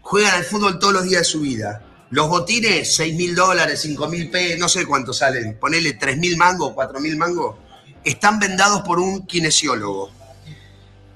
Juegan 0.02 0.36
al 0.36 0.44
fútbol 0.44 0.78
todos 0.78 0.94
los 0.94 1.04
días 1.04 1.22
de 1.22 1.26
su 1.26 1.42
vida. 1.42 1.82
Los 2.12 2.28
botines, 2.28 2.94
6 2.96 3.16
mil 3.16 3.34
dólares, 3.34 3.80
5 3.84 4.10
mil 4.10 4.30
p, 4.30 4.58
no 4.58 4.68
sé 4.68 4.86
cuánto 4.86 5.14
salen. 5.14 5.58
Ponele 5.58 5.94
3 5.94 6.18
mil 6.18 6.36
mangos, 6.36 6.74
4 6.74 7.00
mil 7.00 7.16
mangos. 7.16 7.56
Están 8.04 8.38
vendados 8.38 8.82
por 8.82 9.00
un 9.00 9.26
kinesiólogo. 9.26 10.12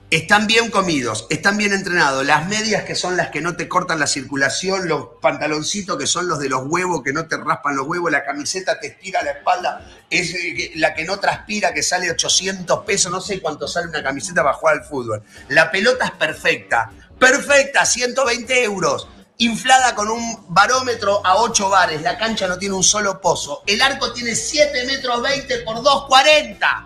Están 0.10 0.48
bien 0.48 0.72
comidos, 0.72 1.28
están 1.30 1.58
bien 1.58 1.74
entrenados. 1.74 2.26
Las 2.26 2.48
medias 2.48 2.86
que 2.86 2.96
son 2.96 3.18
las 3.18 3.30
que 3.30 3.42
no 3.42 3.58
te 3.58 3.68
cortan 3.68 4.00
la 4.00 4.08
circulación, 4.08 4.88
los 4.88 5.08
pantaloncitos 5.22 5.98
que 5.98 6.08
son 6.08 6.30
los 6.30 6.40
de 6.40 6.48
los 6.48 6.62
huevos 6.66 7.04
que 7.04 7.12
no 7.12 7.28
te 7.28 7.36
raspan 7.36 7.76
los 7.76 7.88
huevos, 7.88 8.10
la 8.10 8.24
camiseta 8.24 8.80
te 8.80 8.88
estira 8.88 9.22
la 9.22 9.32
espalda, 9.32 9.86
es 10.10 10.34
eh, 10.34 10.72
la 10.76 10.94
que 10.94 11.04
no 11.04 11.20
transpira, 11.20 11.74
que 11.74 11.84
sale 11.84 12.10
800 12.10 12.86
pesos, 12.86 13.12
no 13.12 13.20
sé 13.20 13.42
cuánto 13.42 13.68
sale 13.68 13.90
una 13.90 14.02
camiseta 14.02 14.44
para 14.44 14.56
jugar 14.56 14.78
al 14.78 14.86
fútbol. 14.86 15.24
La 15.50 15.70
pelota 15.70 16.06
es 16.06 16.12
perfecta, 16.12 16.90
perfecta, 17.20 17.84
120 17.84 18.64
euros 18.64 19.10
inflada 19.38 19.94
con 19.95 20.10
un 20.10 20.45
barómetro 20.49 21.22
a 21.26 21.38
8 21.38 21.70
bares. 21.70 22.02
La 22.02 22.18
cancha 22.18 22.48
no 22.48 22.57
tiene 22.57 22.76
un 22.76 22.84
solo 22.84 23.20
pozo. 23.20 23.64
El 23.66 23.82
arco 23.82 24.14
tiene 24.14 24.36
7 24.36 24.86
metros 24.86 25.22
20 25.22 25.60
por 25.60 25.78
2,40. 25.78 26.86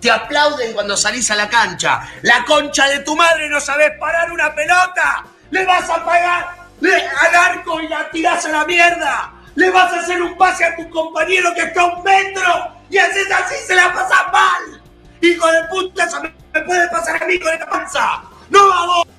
Te 0.00 0.10
aplauden 0.10 0.72
cuando 0.72 0.96
salís 0.96 1.30
a 1.30 1.36
la 1.36 1.48
cancha. 1.48 2.08
La 2.22 2.44
concha 2.44 2.88
de 2.88 3.00
tu 3.00 3.14
madre 3.14 3.48
no 3.48 3.60
sabes 3.60 3.92
parar 4.00 4.32
una 4.32 4.54
pelota. 4.54 5.24
Le 5.50 5.64
vas 5.64 5.88
a 5.88 6.04
pagar 6.04 6.56
al 6.82 7.34
arco 7.34 7.80
y 7.80 7.88
la 7.88 8.10
tirás 8.10 8.44
a 8.46 8.48
la 8.48 8.64
mierda. 8.64 9.32
Le 9.54 9.70
vas 9.70 9.92
a 9.92 10.00
hacer 10.00 10.20
un 10.20 10.36
pase 10.36 10.64
a 10.64 10.74
tu 10.74 10.88
compañero 10.90 11.52
que 11.54 11.62
está 11.62 11.82
a 11.82 11.86
un 11.86 12.02
metro 12.02 12.72
y 12.88 12.98
haces 12.98 13.30
así 13.30 13.54
se 13.66 13.74
la 13.74 13.92
pasas 13.92 14.32
mal. 14.32 14.82
Hijo 15.20 15.46
de 15.46 15.64
puta, 15.64 16.04
eso 16.04 16.20
me 16.20 16.60
puede 16.62 16.88
pasar 16.88 17.22
a 17.22 17.26
mí 17.26 17.38
con 17.38 17.52
esta 17.52 17.68
panza. 17.68 18.22
No 18.50 18.68
vamos. 18.68 19.11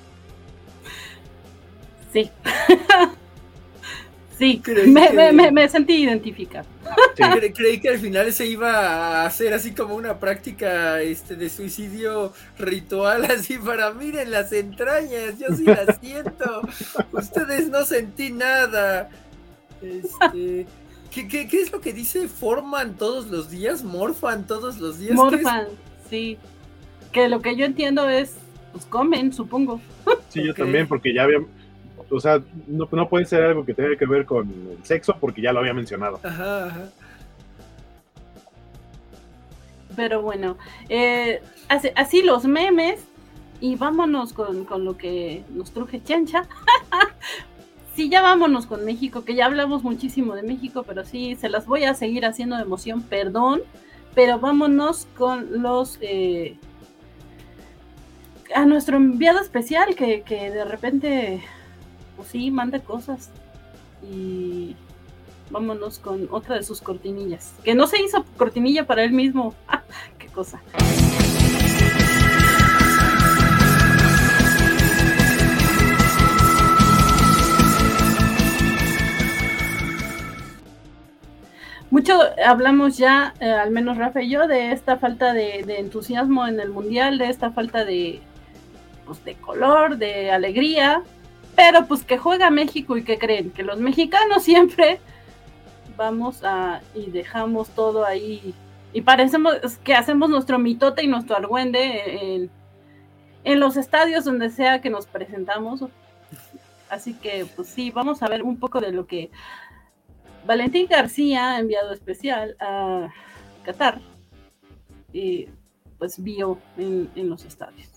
Sí. 2.14 2.30
sí, 4.38 4.62
me, 4.86 5.10
me, 5.10 5.32
me, 5.32 5.50
me, 5.50 5.68
sentí 5.68 5.94
identificada. 5.94 6.64
Sí. 7.16 7.22
creí 7.54 7.80
que 7.80 7.88
al 7.88 7.98
final 7.98 8.32
se 8.32 8.46
iba 8.46 8.70
a 8.70 9.26
hacer 9.26 9.52
así 9.52 9.72
como 9.72 9.96
una 9.96 10.20
práctica 10.20 11.02
este, 11.02 11.34
de 11.34 11.50
suicidio 11.50 12.32
ritual, 12.56 13.24
así 13.30 13.58
para 13.58 13.92
miren 13.92 14.30
las 14.30 14.52
entrañas, 14.52 15.40
yo 15.40 15.48
sí 15.56 15.64
las 15.64 15.98
siento. 16.00 16.62
Ustedes 17.10 17.68
no 17.68 17.84
sentí 17.84 18.30
nada. 18.30 19.10
Este, 19.82 20.66
¿qué, 21.10 21.26
qué, 21.26 21.48
qué 21.48 21.62
es 21.62 21.72
lo 21.72 21.80
que 21.80 21.92
dice? 21.92 22.28
¿Forman 22.28 22.94
todos 22.94 23.26
los 23.26 23.50
días? 23.50 23.82
¿Morfan 23.82 24.46
todos 24.46 24.78
los 24.78 25.00
días? 25.00 25.16
Morfan, 25.16 25.66
sí. 26.08 26.38
Que 27.10 27.28
lo 27.28 27.42
que 27.42 27.56
yo 27.56 27.64
entiendo 27.64 28.08
es, 28.08 28.34
pues 28.70 28.84
comen, 28.84 29.32
supongo. 29.32 29.80
Sí, 30.28 30.44
yo 30.44 30.52
okay. 30.52 30.64
también, 30.64 30.86
porque 30.86 31.12
ya 31.12 31.24
había 31.24 31.40
o 32.14 32.20
sea, 32.20 32.40
no, 32.66 32.88
no, 32.90 33.08
puede 33.08 33.24
ser 33.24 33.42
algo 33.42 33.64
que 33.64 33.74
tenga 33.74 33.96
que 33.96 34.06
ver 34.06 34.24
con 34.24 34.48
el 34.48 34.84
sexo 34.84 35.16
porque 35.18 35.42
ya 35.42 35.52
lo 35.52 35.60
había 35.60 35.74
mencionado. 35.74 36.20
Ajá, 36.22 36.66
ajá. 36.66 36.84
Pero 39.96 40.22
bueno, 40.22 40.56
eh, 40.88 41.42
así, 41.68 41.88
así, 41.96 42.22
los 42.22 42.44
memes 42.44 43.04
y 43.60 43.76
vámonos 43.76 44.32
con, 44.32 44.64
con 44.64 44.84
lo 44.84 44.96
que 44.96 45.44
nos 45.50 45.72
truje 45.72 46.02
Chancha. 46.02 46.48
sí, 47.94 48.08
ya 48.08 48.22
vámonos 48.22 48.66
con 48.66 48.84
México, 48.84 49.24
que 49.24 49.34
ya 49.34 49.46
hablamos 49.46 49.82
muchísimo 49.82 50.34
de 50.34 50.42
México, 50.42 50.84
pero 50.84 51.04
sí, 51.04 51.36
se 51.36 51.48
las 51.48 51.66
voy 51.66 51.84
a 51.84 51.94
seguir 51.94 52.26
haciendo 52.26 52.56
de 52.56 52.62
emoción, 52.62 53.02
perdón, 53.02 53.62
pero 54.14 54.38
vámonos 54.38 55.06
con 55.16 55.62
los... 55.62 55.98
Eh, 56.00 56.56
a 58.54 58.66
nuestro 58.66 58.98
enviado 58.98 59.40
especial 59.40 59.96
que, 59.96 60.22
que 60.22 60.50
de 60.50 60.64
repente 60.64 61.42
pues 62.16 62.28
sí, 62.28 62.50
manda 62.50 62.80
cosas. 62.80 63.30
Y 64.02 64.76
vámonos 65.50 65.98
con 65.98 66.28
otra 66.30 66.56
de 66.56 66.62
sus 66.62 66.80
cortinillas. 66.80 67.54
Que 67.64 67.74
no 67.74 67.86
se 67.86 68.02
hizo 68.02 68.24
cortinilla 68.36 68.86
para 68.86 69.04
él 69.04 69.12
mismo. 69.12 69.54
¡Ah, 69.68 69.82
¡Qué 70.18 70.28
cosa! 70.28 70.60
Mucho 81.90 82.18
hablamos 82.44 82.96
ya, 82.96 83.34
eh, 83.38 83.48
al 83.48 83.70
menos 83.70 83.96
Rafa 83.96 84.20
y 84.20 84.28
yo, 84.28 84.48
de 84.48 84.72
esta 84.72 84.96
falta 84.96 85.32
de, 85.32 85.62
de, 85.64 85.78
entusiasmo 85.78 86.44
en 86.48 86.58
el 86.58 86.70
mundial, 86.70 87.18
de 87.18 87.28
esta 87.28 87.52
falta 87.52 87.84
de, 87.84 88.20
pues, 89.06 89.24
de 89.24 89.34
color, 89.36 89.96
de 89.96 90.32
alegría, 90.32 91.04
pero 91.56 91.86
pues 91.86 92.04
que 92.04 92.18
juega 92.18 92.50
México 92.50 92.96
y 92.96 93.04
que 93.04 93.18
creen 93.18 93.50
que 93.50 93.62
los 93.62 93.78
mexicanos 93.78 94.42
siempre 94.44 95.00
vamos 95.96 96.42
a 96.44 96.82
y 96.94 97.10
dejamos 97.10 97.68
todo 97.70 98.04
ahí 98.04 98.54
y 98.92 99.00
parecemos 99.00 99.54
que 99.82 99.94
hacemos 99.94 100.30
nuestro 100.30 100.58
mitote 100.58 101.02
y 101.02 101.08
nuestro 101.08 101.36
argüende 101.36 102.34
en, 102.34 102.50
en 103.42 103.60
los 103.60 103.76
estadios 103.76 104.24
donde 104.24 104.50
sea 104.50 104.80
que 104.80 104.88
nos 104.88 105.06
presentamos. 105.06 105.84
Así 106.88 107.14
que 107.14 107.44
pues 107.56 107.68
sí, 107.68 107.90
vamos 107.90 108.22
a 108.22 108.28
ver 108.28 108.44
un 108.44 108.56
poco 108.56 108.80
de 108.80 108.92
lo 108.92 109.06
que 109.06 109.30
Valentín 110.46 110.86
García, 110.88 111.58
enviado 111.58 111.92
especial 111.92 112.56
a 112.60 113.08
Qatar, 113.64 114.00
y 115.12 115.48
pues 115.98 116.22
vio 116.22 116.58
en, 116.76 117.10
en 117.16 117.28
los 117.28 117.44
estadios. 117.44 117.93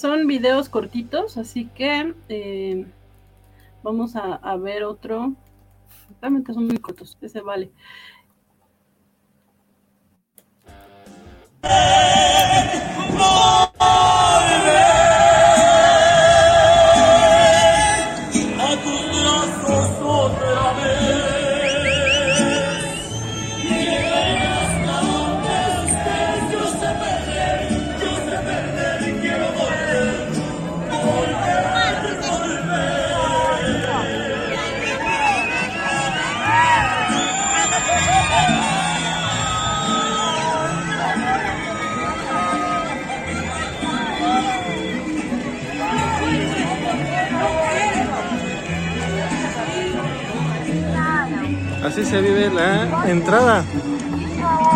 Son 0.00 0.26
videos 0.26 0.70
cortitos, 0.70 1.36
así 1.36 1.66
que 1.66 2.14
eh, 2.30 2.86
vamos 3.82 4.16
a, 4.16 4.56
ver 4.56 4.84
otro. 4.84 5.34
Realmente 6.22 6.54
son 6.54 6.66
muy 6.66 6.78
cortos, 6.78 7.18
ese 7.20 7.42
vale. 7.42 7.70
Así 11.62 12.80
se 52.10 52.20
vive 52.20 52.50
la 52.50 53.08
entrada. 53.08 53.64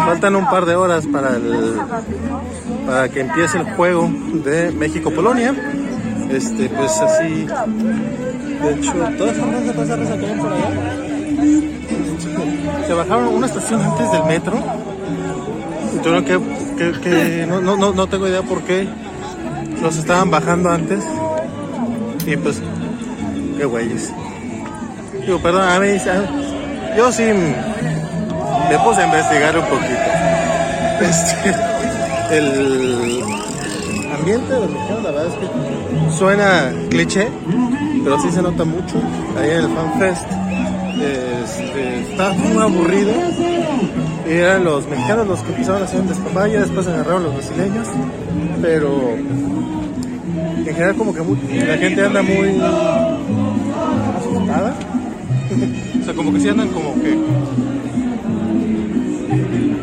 Faltan 0.07 0.37
un 0.37 0.49
par 0.49 0.67
de 0.67 0.77
horas 0.77 1.05
para, 1.07 1.37
el, 1.37 1.77
para 2.87 3.09
que 3.09 3.21
empiece 3.21 3.59
el 3.59 3.65
juego 3.75 4.09
de 4.45 4.71
México-Polonia. 4.71 5.55
Este, 6.31 6.69
pues 6.69 6.93
así. 7.01 7.47
De 7.47 8.75
hecho, 8.75 8.93
todas 9.19 9.37
las 9.37 9.77
pasar 9.77 10.01
a 10.01 10.07
sacar 10.07 10.39
por 10.39 10.53
allá. 10.53 10.71
Se 12.87 12.95
bajaron 12.95 13.29
una 13.29 13.47
estación 13.47 13.83
antes 13.83 14.13
del 14.13 14.25
metro. 14.25 14.63
Yo 16.05 16.13
no, 16.13 16.25
que, 16.25 16.41
que, 16.77 17.01
que 17.01 17.47
no, 17.49 17.61
no, 17.61 17.93
no 17.93 18.07
tengo 18.07 18.29
idea 18.29 18.43
por 18.43 18.63
qué 18.63 18.87
los 19.83 19.97
estaban 19.97 20.31
bajando 20.31 20.71
antes. 20.71 21.03
Y 22.27 22.37
pues, 22.37 22.61
qué 23.59 23.65
güeyes. 23.65 24.13
Digo, 25.27 25.39
perdón, 25.41 25.63
a 25.63 25.81
mí, 25.81 25.99
yo 26.97 27.13
sí 27.13 27.25
me 27.25 28.79
puse 28.79 29.03
a 29.03 29.07
investigar 29.07 29.59
un 29.59 29.65
poquito. 29.65 30.15
Este, 31.01 31.55
el, 32.37 33.23
ambiente 34.17 34.55
mexicanos, 34.71 35.03
la 35.03 35.11
verdad 35.11 35.27
es 35.27 35.35
que 35.35 36.17
suena 36.17 36.73
cliché, 36.89 37.29
pero 38.05 38.21
sí 38.21 38.31
se 38.31 38.43
nota 38.43 38.65
mucho. 38.65 38.97
Ahí 39.39 39.51
en 39.51 39.57
el 39.57 39.69
FanFest 39.69 40.23
este, 41.45 42.01
estaba 42.11 42.33
muy 42.33 42.63
aburrido. 42.63 43.13
Y 44.27 44.33
eran 44.33 44.65
los 44.65 44.89
mexicanos 44.89 45.27
los 45.27 45.43
que 45.43 45.53
empezaron 45.53 45.83
a 45.83 45.85
hacer 45.85 46.01
un 46.01 46.09
después 46.61 46.87
agarraron 46.87 47.25
los 47.25 47.35
brasileños, 47.35 47.89
pero 48.63 49.15
en 49.15 50.65
general 50.65 50.95
como 50.97 51.13
que 51.13 51.21
la 51.67 51.77
gente 51.77 52.05
anda 52.05 52.23
muy 52.23 52.61
asustada. 54.17 54.75
o 56.05 56.07
sea, 56.07 56.15
como 56.15 56.35
que 56.35 56.41
sí 56.41 56.51
andan 56.51 56.69
como 56.69 56.93
que 57.01 57.17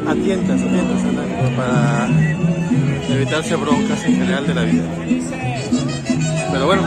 a 0.07 0.13
tientas, 0.13 0.61
andan 0.61 1.55
para 1.55 2.09
evitarse 3.09 3.55
broncas 3.55 4.05
en 4.05 4.17
general 4.17 4.45
de 4.45 4.53
la 4.53 4.63
vida. 4.63 4.83
Pero 6.51 6.65
bueno, 6.67 6.83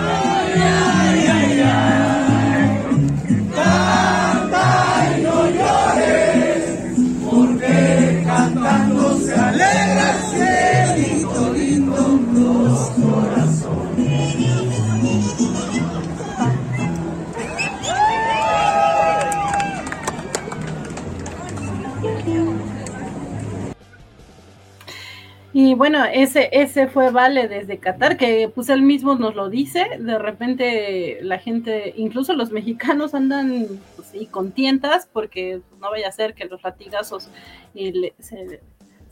Y 25.74 25.76
bueno, 25.76 26.05
ese, 26.05 26.51
ese 26.52 26.86
fue 26.86 27.10
Vale 27.10 27.48
desde 27.48 27.78
Qatar, 27.78 28.16
que 28.16 28.48
pues 28.48 28.68
él 28.68 28.82
mismo 28.82 29.16
nos 29.16 29.34
lo 29.34 29.51
dice, 29.51 29.84
de 29.98 30.18
repente 30.20 31.18
la 31.20 31.38
gente, 31.40 31.92
incluso 31.96 32.32
los 32.34 32.52
mexicanos 32.52 33.12
andan 33.12 33.66
pues, 33.96 34.06
sí, 34.06 34.26
con 34.26 34.52
tientas 34.52 35.09
porque 35.12 35.62
no 35.80 35.90
vaya 35.90 36.06
a 36.06 36.12
ser 36.12 36.34
que 36.34 36.44
los 36.44 36.62
latigazos 36.62 37.28
y 37.74 37.90
le- 37.90 38.14
se, 38.20 38.60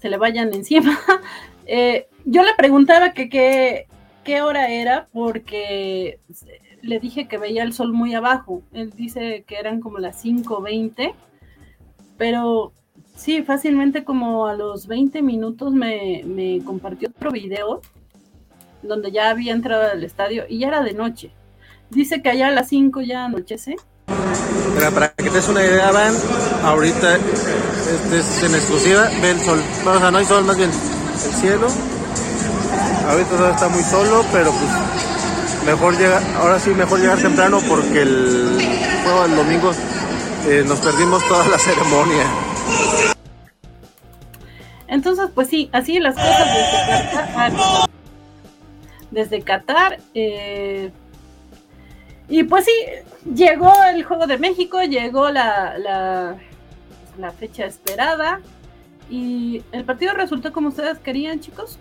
le 0.09 0.16
vayan 0.16 0.55
encima. 0.55 0.97
Eh, 1.66 2.06
yo 2.24 2.43
le 2.43 2.55
preguntaba 2.56 3.12
qué, 3.12 3.86
qué 4.24 4.43
hora 4.43 4.68
era 4.68 5.09
porque 5.12 6.18
le 6.80 6.98
dije 7.01 7.26
que 7.28 7.39
veía 7.39 7.62
el 7.62 7.72
sol 7.72 7.93
muy 7.93 8.14
abajo, 8.14 8.62
él 8.72 8.90
dice 8.90 9.44
que 9.47 9.56
eran 9.56 9.80
como 9.80 9.98
las 9.98 10.24
5.20, 10.24 11.12
pero 12.18 12.72
Sí, 13.16 13.43
fácilmente 13.43 14.05
como 14.05 14.47
a 14.47 14.55
los 14.55 14.86
20 14.86 15.22
minutos 15.22 15.72
me, 15.72 16.22
me 16.24 16.60
compartió 16.64 17.09
otro 17.09 17.30
video 17.30 17.80
donde 18.82 19.12
ya 19.12 19.30
había 19.30 19.52
entrado 19.52 19.90
al 19.90 20.02
estadio 20.02 20.44
y 20.48 20.59
ya 20.59 20.68
era 20.68 20.82
de 20.82 20.93
noche. 20.93 21.32
Dice 21.90 22.22
que 22.22 22.30
allá 22.30 22.48
a 22.48 22.51
las 22.51 22.68
5 22.68 23.01
ya 23.02 23.26
anochece. 23.26 23.76
Mira, 24.74 24.90
para 24.90 25.10
que 25.10 25.24
te 25.24 25.30
des 25.30 25.48
una 25.48 25.62
idea, 25.62 25.90
van, 25.93 26.14
ahorita 26.64 27.16
este 27.16 28.18
es 28.18 28.43
en 28.43 28.55
exclusiva, 28.55 29.09
ve 29.20 29.30
el 29.30 29.40
sol. 29.40 29.60
Bueno, 29.84 29.98
o 29.98 30.01
sea, 30.01 30.10
no 30.10 30.18
hay 30.18 30.24
sol, 30.24 30.44
más 30.44 30.56
bien 30.56 30.70
el 30.70 31.32
cielo. 31.34 31.68
Ahorita 33.09 33.51
está 33.51 33.68
muy 33.68 33.82
solo, 33.82 34.24
pero 34.32 34.51
pues 34.52 35.66
mejor 35.66 35.98
llegar, 35.98 36.22
ahora 36.39 36.59
sí 36.59 36.70
mejor 36.70 37.01
llegar 37.01 37.18
temprano 37.18 37.60
porque 37.68 38.02
el 38.02 38.59
juego 39.05 39.22
del 39.22 39.36
domingo 39.36 39.72
eh, 40.48 40.64
nos 40.66 40.80
perdimos 40.80 41.22
toda 41.28 41.47
la 41.48 41.59
ceremonia. 41.59 42.24
Entonces, 44.89 45.31
pues 45.35 45.49
sí, 45.49 45.70
así 45.73 45.99
las 46.01 46.15
cosas 46.15 46.47
desde 46.55 47.11
Qatar. 47.16 47.53
ah, 47.57 47.86
Desde 49.11 49.43
Qatar. 49.43 49.99
eh, 50.15 50.90
y 52.28 52.44
pues 52.44 52.65
sí, 52.65 52.73
llegó 53.35 53.73
el 53.94 54.05
Juego 54.05 54.27
de 54.27 54.39
México, 54.39 54.82
llegó 54.82 55.31
la, 55.31 55.77
la, 55.78 56.36
la 57.19 57.31
fecha 57.32 57.65
esperada. 57.66 58.40
Y 59.11 59.62
el 59.73 59.85
partido 59.85 60.15
resultó 60.15 60.53
como 60.53 60.69
ustedes 60.69 60.99
querían, 60.99 61.40
chicos. 61.40 61.78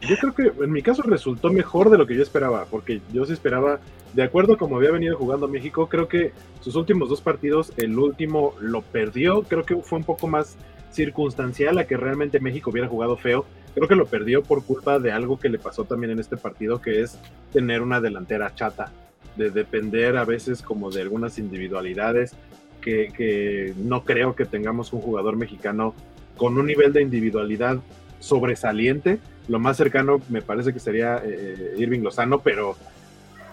Yo 0.00 0.16
creo 0.16 0.34
que 0.34 0.64
en 0.64 0.72
mi 0.72 0.82
caso 0.82 1.02
resultó 1.02 1.50
mejor 1.50 1.88
de 1.90 1.98
lo 1.98 2.06
que 2.06 2.16
yo 2.16 2.22
esperaba, 2.22 2.66
porque 2.70 3.00
yo 3.12 3.24
sí 3.24 3.32
esperaba, 3.32 3.78
de 4.14 4.22
acuerdo 4.22 4.56
como 4.56 4.76
había 4.76 4.92
venido 4.92 5.16
jugando 5.16 5.48
México, 5.48 5.88
creo 5.88 6.08
que 6.08 6.32
sus 6.60 6.76
últimos 6.76 7.08
dos 7.08 7.20
partidos, 7.20 7.72
el 7.76 7.98
último 7.98 8.54
lo 8.60 8.82
perdió, 8.82 9.42
creo 9.42 9.64
que 9.64 9.76
fue 9.76 9.98
un 9.98 10.04
poco 10.04 10.28
más 10.28 10.56
circunstancial 10.92 11.78
a 11.78 11.86
que 11.86 11.96
realmente 11.96 12.38
México 12.38 12.70
hubiera 12.70 12.88
jugado 12.88 13.16
feo, 13.16 13.44
creo 13.74 13.88
que 13.88 13.96
lo 13.96 14.06
perdió 14.06 14.42
por 14.42 14.64
culpa 14.64 15.00
de 15.00 15.10
algo 15.10 15.38
que 15.38 15.48
le 15.48 15.58
pasó 15.58 15.84
también 15.84 16.12
en 16.12 16.20
este 16.20 16.36
partido, 16.36 16.80
que 16.80 17.02
es 17.02 17.18
tener 17.52 17.82
una 17.82 18.00
delantera 18.00 18.54
chata, 18.54 18.92
de 19.36 19.50
depender 19.50 20.16
a 20.16 20.24
veces 20.24 20.62
como 20.62 20.92
de 20.92 21.02
algunas 21.02 21.38
individualidades, 21.38 22.36
que, 22.80 23.74
no 23.78 24.04
creo 24.04 24.36
que 24.36 24.44
tengamos 24.44 24.92
un 24.92 25.00
jugador 25.00 25.36
mexicano 25.36 25.94
con 26.36 26.58
un 26.58 26.66
nivel 26.66 26.92
de 26.92 27.02
individualidad 27.02 27.78
sobresaliente, 28.20 29.18
lo 29.48 29.58
más 29.58 29.76
cercano 29.76 30.20
me 30.28 30.42
parece 30.42 30.72
que 30.72 30.78
sería 30.78 31.20
eh, 31.24 31.74
Irving 31.78 32.00
Lozano, 32.00 32.40
pero, 32.40 32.76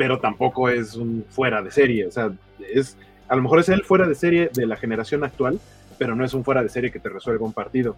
pero 0.02 0.18
tampoco 0.18 0.68
es 0.68 0.96
un 0.96 1.24
fuera 1.30 1.62
de 1.62 1.70
serie. 1.70 2.08
O 2.08 2.12
sea, 2.12 2.32
es, 2.74 2.98
a 3.28 3.36
lo 3.36 3.44
mejor 3.44 3.60
es 3.60 3.70
el 3.70 3.84
fuera 3.84 4.08
de 4.08 4.16
serie 4.16 4.50
de 4.52 4.66
la 4.66 4.76
generación 4.76 5.24
actual, 5.24 5.60
pero 6.00 6.16
no 6.16 6.26
es 6.26 6.34
un 6.34 6.44
fuera 6.44 6.64
de 6.64 6.70
serie 6.70 6.90
que 6.90 6.98
te 6.98 7.08
resuelva 7.08 7.46
un 7.46 7.54
partido. 7.54 7.96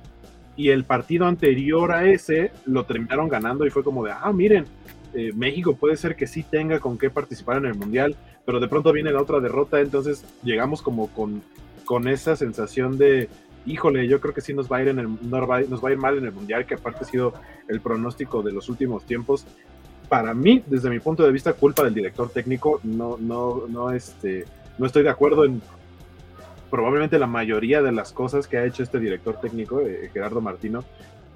Y 0.57 0.71
el 0.71 0.83
partido 0.83 1.27
anterior 1.27 1.93
a 1.93 2.03
ese 2.03 2.51
lo 2.65 2.83
terminaron 2.83 3.29
ganando 3.29 3.65
y 3.65 3.69
fue 3.69 3.85
como 3.85 4.03
de, 4.03 4.11
ah, 4.11 4.33
miren, 4.33 4.65
eh, 5.13 5.31
México 5.33 5.77
puede 5.77 5.95
ser 5.95 6.17
que 6.17 6.27
sí 6.27 6.43
tenga 6.43 6.81
con 6.81 6.97
qué 6.97 7.09
participar 7.09 7.55
en 7.55 7.67
el 7.67 7.75
Mundial, 7.75 8.17
pero 8.45 8.59
de 8.59 8.67
pronto 8.67 8.91
viene 8.91 9.13
la 9.13 9.21
otra 9.21 9.39
derrota, 9.39 9.79
entonces 9.79 10.25
llegamos 10.43 10.81
como 10.81 11.07
con, 11.07 11.41
con 11.85 12.09
esa 12.09 12.35
sensación 12.35 12.97
de, 12.97 13.29
híjole, 13.65 14.09
yo 14.09 14.19
creo 14.19 14.33
que 14.33 14.41
sí 14.41 14.53
nos 14.53 14.69
va 14.69 14.75
a 14.75 14.81
ir 14.81 14.89
en 14.89 14.99
el, 14.99 15.07
nos 15.07 15.49
va, 15.49 15.61
nos 15.61 15.81
va 15.81 15.87
a 15.87 15.91
ir 15.93 15.97
mal 15.97 16.17
en 16.17 16.25
el 16.25 16.33
mundial, 16.33 16.65
que 16.65 16.73
aparte 16.73 17.05
ha 17.05 17.07
sido 17.07 17.33
el 17.69 17.79
pronóstico 17.79 18.43
de 18.43 18.51
los 18.51 18.67
últimos 18.67 19.05
tiempos. 19.05 19.45
Para 20.09 20.33
mí, 20.33 20.63
desde 20.67 20.89
mi 20.89 20.99
punto 20.99 21.23
de 21.23 21.31
vista, 21.31 21.53
culpa 21.53 21.83
del 21.83 21.93
director 21.93 22.29
técnico. 22.29 22.79
No, 22.83 23.17
no, 23.19 23.63
no, 23.67 23.91
este, 23.91 24.45
no 24.77 24.85
estoy 24.85 25.03
de 25.03 25.09
acuerdo 25.09 25.45
en 25.45 25.61
probablemente 26.69 27.19
la 27.19 27.27
mayoría 27.27 27.83
de 27.83 27.91
las 27.91 28.11
cosas 28.11 28.47
que 28.47 28.57
ha 28.57 28.65
hecho 28.65 28.81
este 28.81 28.99
director 28.99 29.39
técnico, 29.39 29.81
eh, 29.81 30.09
Gerardo 30.11 30.41
Martino, 30.41 30.83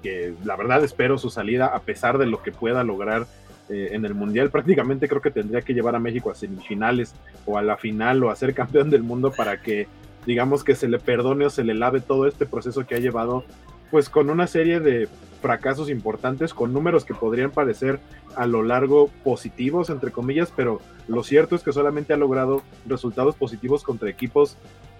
que 0.02 0.34
la 0.44 0.56
verdad 0.56 0.82
espero 0.82 1.16
su 1.16 1.30
salida 1.30 1.66
a 1.66 1.78
pesar 1.78 2.18
de 2.18 2.26
lo 2.26 2.42
que 2.42 2.50
pueda 2.50 2.82
lograr 2.82 3.26
eh, 3.68 3.90
en 3.92 4.04
el 4.04 4.14
mundial. 4.14 4.50
Prácticamente 4.50 5.08
creo 5.08 5.20
que 5.20 5.30
tendría 5.30 5.62
que 5.62 5.74
llevar 5.74 5.94
a 5.94 6.00
México 6.00 6.30
a 6.30 6.34
semifinales 6.34 7.14
o 7.46 7.56
a 7.56 7.62
la 7.62 7.76
final 7.76 8.24
o 8.24 8.30
a 8.30 8.36
ser 8.36 8.54
campeón 8.54 8.90
del 8.90 9.02
mundo 9.02 9.30
para 9.30 9.62
que 9.62 9.86
digamos 10.26 10.64
que 10.64 10.74
se 10.74 10.88
le 10.88 10.98
perdone 10.98 11.46
o 11.46 11.50
se 11.50 11.62
le 11.62 11.74
lave 11.74 12.00
todo 12.00 12.26
este 12.26 12.44
proceso 12.44 12.86
que 12.86 12.94
ha 12.96 12.98
llevado, 12.98 13.44
pues 13.90 14.08
con 14.08 14.30
una 14.30 14.46
serie 14.46 14.80
de 14.80 15.08
fracasos 15.40 15.88
importantes, 15.88 16.52
con 16.52 16.72
números 16.72 17.04
que 17.04 17.14
podrían 17.14 17.50
parecer 17.50 18.00
a 18.36 18.46
lo 18.46 18.62
largo 18.62 19.08
positivos, 19.22 19.90
entre 19.90 20.10
comillas, 20.10 20.52
pero 20.54 20.80
lo 21.06 21.22
cierto 21.22 21.54
es 21.54 21.62
que 21.62 21.72
solamente 21.72 22.12
ha 22.12 22.16
logrado 22.16 22.62
resultados 22.86 23.36
positivos 23.36 23.84
contra 23.84 24.10
equipos 24.10 24.56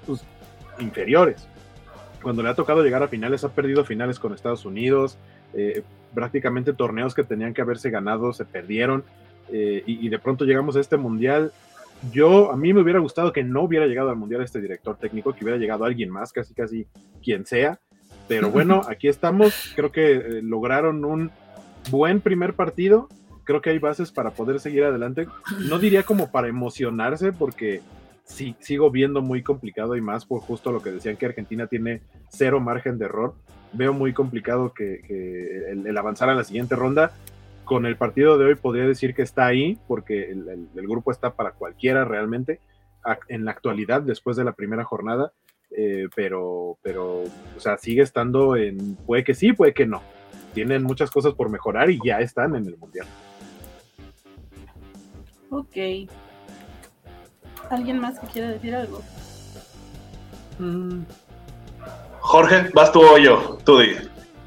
pues, 0.06 0.22
inferiores. 0.78 1.48
Cuando 2.22 2.42
le 2.42 2.48
ha 2.48 2.54
tocado 2.54 2.82
llegar 2.82 3.02
a 3.02 3.08
finales, 3.08 3.44
ha 3.44 3.50
perdido 3.50 3.84
finales 3.84 4.18
con 4.18 4.32
Estados 4.32 4.64
Unidos, 4.64 5.18
eh, 5.54 5.82
prácticamente 6.14 6.72
torneos 6.72 7.14
que 7.14 7.24
tenían 7.24 7.54
que 7.54 7.62
haberse 7.62 7.90
ganado 7.90 8.32
se 8.32 8.44
perdieron, 8.44 9.04
eh, 9.50 9.82
y, 9.86 10.06
y 10.06 10.08
de 10.08 10.18
pronto 10.18 10.44
llegamos 10.44 10.76
a 10.76 10.80
este 10.80 10.96
mundial 10.96 11.52
yo, 12.12 12.52
a 12.52 12.56
mí 12.56 12.72
me 12.72 12.82
hubiera 12.82 13.00
gustado 13.00 13.32
que 13.32 13.42
no 13.42 13.62
hubiera 13.62 13.86
llegado 13.86 14.10
al 14.10 14.16
mundial 14.16 14.42
este 14.42 14.60
director 14.60 14.96
técnico, 14.96 15.32
que 15.32 15.44
hubiera 15.44 15.58
llegado 15.58 15.84
alguien 15.84 16.10
más, 16.10 16.32
casi, 16.32 16.54
casi 16.54 16.86
quien 17.22 17.44
sea. 17.44 17.80
Pero 18.28 18.50
bueno, 18.50 18.82
aquí 18.88 19.08
estamos. 19.08 19.72
Creo 19.74 19.90
que 19.90 20.12
eh, 20.12 20.42
lograron 20.42 21.04
un 21.04 21.30
buen 21.90 22.20
primer 22.20 22.54
partido. 22.54 23.08
Creo 23.44 23.62
que 23.62 23.70
hay 23.70 23.78
bases 23.78 24.12
para 24.12 24.30
poder 24.30 24.60
seguir 24.60 24.84
adelante. 24.84 25.26
No 25.68 25.78
diría 25.78 26.02
como 26.02 26.30
para 26.30 26.48
emocionarse, 26.48 27.32
porque 27.32 27.80
sí, 28.24 28.54
sigo 28.60 28.90
viendo 28.90 29.22
muy 29.22 29.42
complicado 29.42 29.96
y 29.96 30.00
más 30.02 30.26
por 30.26 30.40
justo 30.40 30.70
lo 30.70 30.82
que 30.82 30.90
decían 30.90 31.16
que 31.16 31.26
Argentina 31.26 31.66
tiene 31.66 32.02
cero 32.28 32.60
margen 32.60 32.98
de 32.98 33.06
error. 33.06 33.34
Veo 33.72 33.92
muy 33.92 34.12
complicado 34.12 34.72
que, 34.74 35.02
que 35.06 35.70
el, 35.70 35.86
el 35.86 35.96
avanzar 35.96 36.28
a 36.28 36.34
la 36.34 36.44
siguiente 36.44 36.76
ronda 36.76 37.12
con 37.64 37.84
el 37.84 37.96
partido 37.96 38.38
de 38.38 38.46
hoy 38.46 38.54
podría 38.54 38.86
decir 38.86 39.14
que 39.14 39.20
está 39.22 39.44
ahí, 39.44 39.78
porque 39.86 40.30
el, 40.30 40.48
el, 40.48 40.68
el 40.74 40.88
grupo 40.88 41.10
está 41.10 41.34
para 41.34 41.52
cualquiera 41.52 42.04
realmente, 42.04 42.60
en 43.28 43.44
la 43.44 43.52
actualidad, 43.52 44.02
después 44.02 44.36
de 44.36 44.44
la 44.44 44.52
primera 44.52 44.84
jornada, 44.84 45.32
eh, 45.70 46.06
pero, 46.14 46.78
pero, 46.82 47.22
o 47.22 47.60
sea, 47.60 47.76
sigue 47.78 48.02
estando 48.02 48.56
en, 48.56 48.96
puede 48.96 49.24
que 49.24 49.34
sí, 49.34 49.52
puede 49.52 49.72
que 49.74 49.86
no. 49.86 50.02
Tienen 50.54 50.82
muchas 50.82 51.10
cosas 51.10 51.34
por 51.34 51.50
mejorar 51.50 51.90
y 51.90 51.98
ya 52.04 52.18
están 52.20 52.56
en 52.56 52.66
el 52.66 52.76
Mundial. 52.78 53.06
Ok. 55.50 55.76
¿Alguien 57.70 57.98
más 57.98 58.18
que 58.18 58.26
quiera 58.28 58.48
decir 58.48 58.74
algo? 58.74 59.02
Mm. 60.58 61.02
Jorge, 62.20 62.70
vas 62.74 62.92
tú 62.92 63.00
o 63.02 63.18
yo, 63.18 63.58
tú 63.64 63.78
di. 63.78 63.92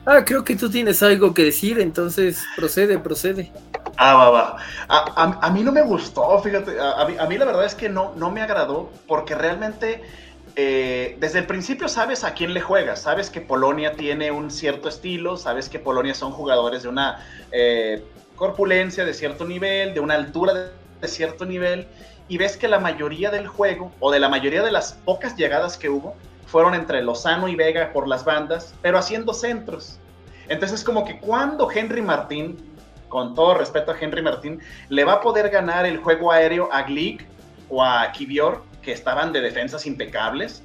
Ah, 0.05 0.23
creo 0.25 0.43
que 0.43 0.55
tú 0.55 0.69
tienes 0.69 1.01
algo 1.03 1.33
que 1.33 1.43
decir, 1.45 1.79
entonces 1.79 2.43
procede, 2.55 2.97
procede. 2.97 3.51
Ah, 3.97 4.15
va, 4.15 4.29
va. 4.31 4.57
A, 4.87 5.23
a- 5.23 5.47
a 5.47 5.51
mí 5.51 5.63
no 5.63 5.71
me 5.71 5.83
gustó, 5.83 6.39
fíjate. 6.39 6.79
A, 6.79 7.01
a 7.03 7.07
mí, 7.07 7.15
a 7.19 7.25
mí 7.27 7.37
la 7.37 7.45
verdad 7.45 7.65
es 7.65 7.75
que 7.75 7.87
no, 7.89 8.13
no 8.15 8.31
me 8.31 8.41
agradó 8.41 8.89
porque 9.07 9.35
realmente 9.35 10.01
eh, 10.55 11.15
desde 11.19 11.39
el 11.39 11.45
principio 11.45 11.87
sabes 11.87 12.23
a 12.23 12.33
quién 12.33 12.53
le 12.53 12.61
juegas. 12.61 13.01
Sabes 13.01 13.29
que 13.29 13.41
Polonia 13.41 13.93
tiene 13.93 14.31
un 14.31 14.51
cierto 14.51 14.89
estilo, 14.89 15.37
sabes 15.37 15.69
que 15.69 15.79
Polonia 15.79 16.13
son 16.13 16.31
jugadores 16.31 16.83
de 16.83 16.89
una 16.89 17.25
eh, 17.51 18.03
corpulencia 18.35 19.05
de 19.05 19.13
cierto 19.13 19.45
nivel, 19.45 19.93
de 19.93 19.99
una 19.99 20.15
altura 20.15 20.53
de, 20.99 21.07
cierto 21.07 21.45
nivel, 21.45 21.87
y 22.27 22.37
ves 22.37 22.57
que 22.57 22.67
la 22.67 22.79
mayoría 22.79 23.31
del 23.31 23.47
juego, 23.47 23.91
o 23.99 24.11
de 24.11 24.19
la 24.19 24.29
mayoría 24.29 24.63
de 24.63 24.71
las 24.71 24.93
pocas 24.93 25.35
llegadas 25.35 25.77
que 25.77 25.89
hubo, 25.89 26.15
fueron 26.47 26.75
entre 26.75 27.01
Lozano 27.01 27.47
y 27.47 27.55
Vega 27.55 27.91
por 27.93 28.07
las 28.07 28.25
bandas, 28.25 28.73
pero 28.81 28.97
haciendo 28.97 29.33
centros. 29.33 29.99
Entonces, 30.47 30.83
como 30.83 31.05
que 31.05 31.19
cuando 31.19 31.69
Henry 31.71 32.01
Martín, 32.01 32.57
con 33.09 33.35
todo 33.35 33.53
respeto 33.53 33.91
a 33.91 33.95
Henry 33.99 34.21
Martín, 34.21 34.59
le 34.89 35.05
va 35.05 35.13
a 35.13 35.21
poder 35.21 35.49
ganar 35.49 35.85
el 35.85 35.97
juego 35.97 36.31
aéreo 36.31 36.69
a 36.71 36.83
Glick 36.83 37.25
o 37.69 37.83
a 37.83 38.11
Kivior, 38.11 38.63
que 38.81 38.91
estaban 38.91 39.31
de 39.31 39.41
defensas 39.41 39.85
impecables, 39.85 40.63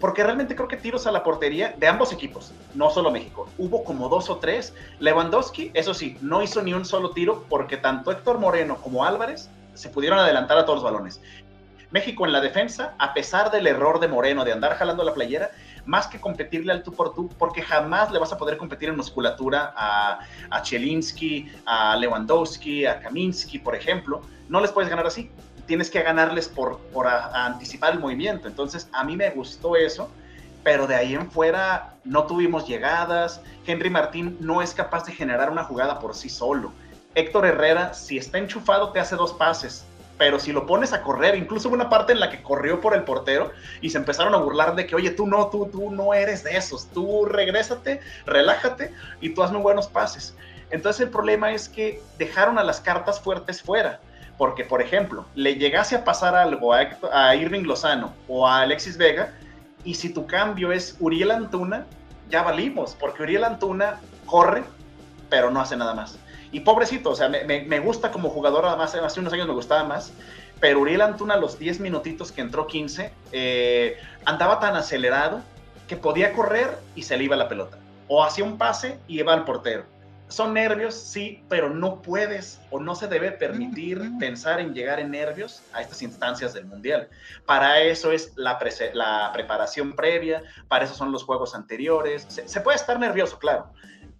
porque 0.00 0.22
realmente 0.22 0.54
creo 0.54 0.68
que 0.68 0.76
tiros 0.76 1.06
a 1.06 1.12
la 1.12 1.24
portería 1.24 1.74
de 1.76 1.88
ambos 1.88 2.12
equipos, 2.12 2.52
no 2.74 2.90
solo 2.90 3.10
México. 3.10 3.48
Hubo 3.58 3.82
como 3.84 4.08
dos 4.08 4.30
o 4.30 4.36
tres. 4.36 4.74
Lewandowski, 5.00 5.70
eso 5.74 5.92
sí, 5.92 6.16
no 6.20 6.42
hizo 6.42 6.62
ni 6.62 6.72
un 6.72 6.84
solo 6.84 7.10
tiro 7.10 7.44
porque 7.48 7.76
tanto 7.76 8.12
Héctor 8.12 8.38
Moreno 8.38 8.76
como 8.76 9.04
Álvarez 9.04 9.50
se 9.74 9.88
pudieron 9.88 10.18
adelantar 10.18 10.58
a 10.58 10.64
todos 10.64 10.82
los 10.82 10.84
balones. 10.84 11.20
México 11.90 12.26
en 12.26 12.32
la 12.32 12.40
defensa, 12.40 12.94
a 12.98 13.14
pesar 13.14 13.50
del 13.50 13.66
error 13.66 13.98
de 13.98 14.08
Moreno 14.08 14.44
de 14.44 14.52
andar 14.52 14.74
jalando 14.76 15.02
la 15.04 15.14
playera, 15.14 15.50
más 15.86 16.06
que 16.06 16.20
competirle 16.20 16.70
al 16.70 16.82
tú 16.82 16.92
por 16.92 17.14
tú, 17.14 17.30
porque 17.38 17.62
jamás 17.62 18.12
le 18.12 18.18
vas 18.18 18.30
a 18.32 18.36
poder 18.36 18.58
competir 18.58 18.90
en 18.90 18.96
musculatura 18.96 19.72
a, 19.74 20.18
a 20.50 20.62
Chelinski, 20.62 21.50
a 21.64 21.96
Lewandowski, 21.96 22.84
a 22.84 23.00
Kaminsky, 23.00 23.58
por 23.58 23.74
ejemplo, 23.74 24.20
no 24.50 24.60
les 24.60 24.70
puedes 24.70 24.90
ganar 24.90 25.06
así. 25.06 25.30
Tienes 25.68 25.88
que 25.88 26.02
ganarles 26.02 26.48
por, 26.48 26.78
por 26.92 27.06
anticipar 27.06 27.92
el 27.92 28.00
movimiento. 28.00 28.48
Entonces, 28.48 28.88
a 28.92 29.04
mí 29.04 29.16
me 29.16 29.30
gustó 29.30 29.76
eso, 29.76 30.10
pero 30.64 30.88
de 30.88 30.96
ahí 30.96 31.14
en 31.14 31.30
fuera 31.30 31.94
no 32.04 32.24
tuvimos 32.24 32.66
llegadas. 32.66 33.40
Henry 33.66 33.90
Martín 33.90 34.36
no 34.40 34.62
es 34.62 34.74
capaz 34.74 35.04
de 35.04 35.12
generar 35.12 35.50
una 35.50 35.62
jugada 35.62 36.00
por 36.00 36.16
sí 36.16 36.28
solo. 36.28 36.72
Héctor 37.14 37.46
Herrera, 37.46 37.94
si 37.94 38.18
está 38.18 38.38
enchufado, 38.38 38.90
te 38.90 38.98
hace 38.98 39.14
dos 39.14 39.32
pases. 39.32 39.84
Pero 40.18 40.40
si 40.40 40.52
lo 40.52 40.66
pones 40.66 40.92
a 40.92 41.02
correr, 41.02 41.36
incluso 41.36 41.68
hubo 41.68 41.76
una 41.76 41.88
parte 41.88 42.12
en 42.12 42.18
la 42.18 42.28
que 42.28 42.42
corrió 42.42 42.80
por 42.80 42.94
el 42.94 43.04
portero 43.04 43.52
y 43.80 43.90
se 43.90 43.98
empezaron 43.98 44.34
a 44.34 44.38
burlar 44.38 44.74
de 44.74 44.86
que, 44.86 44.96
oye, 44.96 45.10
tú 45.10 45.26
no, 45.26 45.48
tú, 45.48 45.68
tú 45.70 45.92
no 45.92 46.12
eres 46.12 46.42
de 46.42 46.56
esos, 46.56 46.86
tú 46.88 47.24
regrésate, 47.24 48.00
relájate 48.26 48.92
y 49.20 49.30
tú 49.30 49.44
hazme 49.44 49.58
buenos 49.58 49.86
pases. 49.86 50.34
Entonces 50.70 51.02
el 51.02 51.10
problema 51.10 51.52
es 51.52 51.68
que 51.68 52.02
dejaron 52.18 52.58
a 52.58 52.64
las 52.64 52.80
cartas 52.80 53.20
fuertes 53.20 53.62
fuera. 53.62 54.00
Porque, 54.38 54.64
por 54.64 54.80
ejemplo, 54.80 55.26
le 55.34 55.56
llegase 55.56 55.96
a 55.96 56.04
pasar 56.04 56.34
algo 56.34 56.72
a, 56.72 56.88
a 57.12 57.34
Irving 57.34 57.64
Lozano 57.64 58.14
o 58.28 58.46
a 58.46 58.60
Alexis 58.60 58.96
Vega, 58.96 59.34
y 59.84 59.94
si 59.94 60.12
tu 60.12 60.26
cambio 60.26 60.72
es 60.72 60.96
Uriel 61.00 61.30
Antuna, 61.30 61.84
ya 62.30 62.42
valimos, 62.42 62.96
porque 62.98 63.24
Uriel 63.24 63.44
Antuna 63.44 64.00
corre, 64.26 64.62
pero 65.28 65.50
no 65.50 65.60
hace 65.60 65.76
nada 65.76 65.94
más. 65.94 66.18
Y 66.52 66.60
pobrecito, 66.60 67.10
o 67.10 67.14
sea, 67.14 67.28
me 67.28 67.80
gusta 67.80 68.10
como 68.10 68.30
jugador, 68.30 68.64
además, 68.64 68.94
hace 68.94 69.20
unos 69.20 69.32
años 69.34 69.46
me 69.46 69.52
gustaba 69.52 69.84
más, 69.84 70.12
pero 70.60 70.80
Uriel 70.80 71.02
Antuna, 71.02 71.36
los 71.36 71.58
10 71.58 71.80
minutitos 71.80 72.32
que 72.32 72.40
entró 72.40 72.66
15, 72.66 73.12
eh, 73.32 73.96
andaba 74.24 74.58
tan 74.58 74.74
acelerado 74.76 75.40
que 75.86 75.96
podía 75.96 76.32
correr 76.32 76.78
y 76.94 77.02
se 77.02 77.16
le 77.16 77.24
iba 77.24 77.36
la 77.36 77.48
pelota. 77.48 77.78
O 78.08 78.24
hacía 78.24 78.44
un 78.44 78.58
pase 78.58 78.98
y 79.06 79.20
iba 79.20 79.32
al 79.32 79.44
portero. 79.44 79.84
Son 80.28 80.52
nervios, 80.52 80.94
sí, 80.94 81.42
pero 81.48 81.70
no 81.70 82.02
puedes 82.02 82.60
o 82.70 82.78
no 82.78 82.94
se 82.94 83.08
debe 83.08 83.32
permitir 83.32 84.10
pensar 84.18 84.60
en 84.60 84.74
llegar 84.74 85.00
en 85.00 85.10
nervios 85.10 85.62
a 85.72 85.80
estas 85.80 86.02
instancias 86.02 86.52
del 86.52 86.66
Mundial. 86.66 87.08
Para 87.46 87.80
eso 87.80 88.12
es 88.12 88.36
la, 88.36 88.58
prese- 88.58 88.92
la 88.92 89.30
preparación 89.32 89.96
previa, 89.96 90.42
para 90.68 90.84
eso 90.84 90.94
son 90.94 91.12
los 91.12 91.24
juegos 91.24 91.54
anteriores. 91.54 92.26
Se, 92.28 92.46
se 92.46 92.60
puede 92.60 92.76
estar 92.76 93.00
nervioso, 93.00 93.38
claro, 93.38 93.72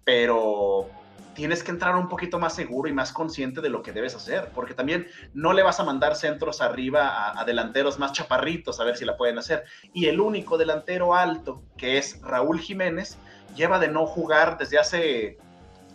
pero 0.03 0.89
tienes 1.35 1.63
que 1.63 1.71
entrar 1.71 1.95
un 1.95 2.09
poquito 2.09 2.39
más 2.39 2.55
seguro 2.55 2.89
y 2.89 2.93
más 2.93 3.13
consciente 3.13 3.61
de 3.61 3.69
lo 3.69 3.83
que 3.83 3.93
debes 3.93 4.15
hacer, 4.15 4.49
porque 4.53 4.73
también 4.73 5.07
no 5.33 5.53
le 5.53 5.61
vas 5.61 5.79
a 5.79 5.83
mandar 5.83 6.15
centros 6.15 6.59
arriba 6.59 7.07
a, 7.07 7.39
a 7.39 7.45
delanteros 7.45 7.99
más 7.99 8.13
chaparritos 8.13 8.79
a 8.79 8.83
ver 8.83 8.97
si 8.97 9.05
la 9.05 9.15
pueden 9.15 9.37
hacer. 9.37 9.63
Y 9.93 10.07
el 10.07 10.19
único 10.19 10.57
delantero 10.57 11.13
alto, 11.13 11.61
que 11.77 11.99
es 11.99 12.19
Raúl 12.23 12.59
Jiménez, 12.59 13.17
lleva 13.55 13.77
de 13.79 13.87
no 13.89 14.05
jugar 14.07 14.57
desde 14.57 14.79
hace 14.79 15.37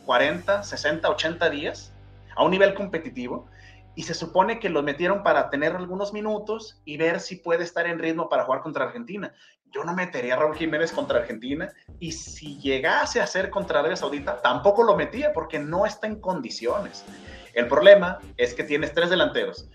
40, 0.04 0.62
60, 0.62 1.08
80 1.08 1.50
días 1.50 1.92
a 2.36 2.44
un 2.44 2.50
nivel 2.50 2.74
competitivo 2.74 3.46
y 3.96 4.02
se 4.02 4.14
supone 4.14 4.58
que 4.58 4.68
lo 4.68 4.82
metieron 4.82 5.22
para 5.22 5.50
tener 5.50 5.76
algunos 5.76 6.12
minutos 6.12 6.80
y 6.84 6.96
ver 6.96 7.20
si 7.20 7.36
puede 7.36 7.64
estar 7.64 7.86
en 7.86 7.98
ritmo 7.98 8.28
para 8.28 8.44
jugar 8.44 8.60
contra 8.60 8.84
Argentina. 8.84 9.32
Yo 9.70 9.84
no 9.84 9.94
metería 9.94 10.34
a 10.34 10.38
Raúl 10.38 10.56
Jiménez 10.56 10.92
contra 10.92 11.18
Argentina 11.18 11.72
y 12.00 12.12
si 12.12 12.58
llegase 12.58 13.20
a 13.20 13.26
ser 13.26 13.50
contra 13.50 13.80
Arabia 13.80 13.96
Saudita, 13.96 14.40
tampoco 14.40 14.82
lo 14.82 14.96
metía 14.96 15.32
porque 15.32 15.58
no 15.58 15.86
está 15.86 16.06
en 16.06 16.20
condiciones. 16.20 17.04
El 17.54 17.68
problema 17.68 18.18
es 18.36 18.54
que 18.54 18.64
tienes 18.64 18.92
tres 18.92 19.10
delanteros. 19.10 19.68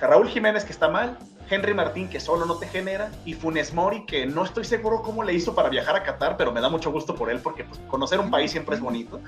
Raúl 0.00 0.28
Jiménez 0.28 0.64
que 0.64 0.72
está 0.72 0.88
mal, 0.88 1.16
Henry 1.48 1.74
Martín 1.74 2.08
que 2.08 2.18
solo 2.20 2.44
no 2.46 2.56
te 2.56 2.66
genera 2.66 3.10
y 3.24 3.34
Funes 3.34 3.72
Mori 3.72 4.04
que 4.06 4.26
no 4.26 4.44
estoy 4.44 4.64
seguro 4.64 5.02
cómo 5.02 5.22
le 5.22 5.32
hizo 5.32 5.54
para 5.54 5.68
viajar 5.68 5.96
a 5.96 6.02
Qatar, 6.02 6.36
pero 6.36 6.52
me 6.52 6.60
da 6.60 6.68
mucho 6.68 6.90
gusto 6.90 7.14
por 7.14 7.30
él 7.30 7.40
porque 7.40 7.64
pues, 7.64 7.80
conocer 7.88 8.18
un 8.20 8.30
país 8.30 8.50
siempre 8.50 8.74
es 8.76 8.80
bonito. 8.80 9.20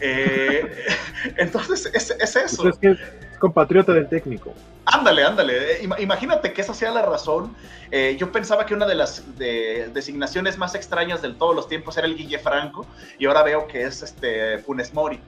Eh, 0.00 0.84
entonces 1.36 1.90
es, 1.92 2.10
es 2.10 2.36
eso. 2.36 2.62
Pues 2.62 2.74
es 2.74 2.80
que 2.80 2.90
es 2.90 2.98
compatriota 3.38 3.92
del 3.92 4.08
técnico. 4.08 4.54
Ándale, 4.86 5.24
ándale. 5.24 5.82
Ima- 5.82 5.98
Imagínate 6.00 6.52
que 6.52 6.60
esa 6.60 6.74
sea 6.74 6.90
la 6.90 7.02
razón. 7.02 7.56
Eh, 7.90 8.16
yo 8.18 8.30
pensaba 8.30 8.66
que 8.66 8.74
una 8.74 8.86
de 8.86 8.94
las 8.94 9.36
de- 9.38 9.90
designaciones 9.92 10.58
más 10.58 10.74
extrañas 10.74 11.22
de 11.22 11.32
todos 11.34 11.54
los 11.56 11.68
tiempos 11.68 11.96
era 11.96 12.06
el 12.06 12.16
Guille 12.16 12.38
Franco 12.38 12.86
y 13.18 13.26
ahora 13.26 13.42
veo 13.42 13.66
que 13.66 13.82
es 13.84 14.02
este 14.02 14.58
Funes 14.58 14.92
Mori. 14.92 15.20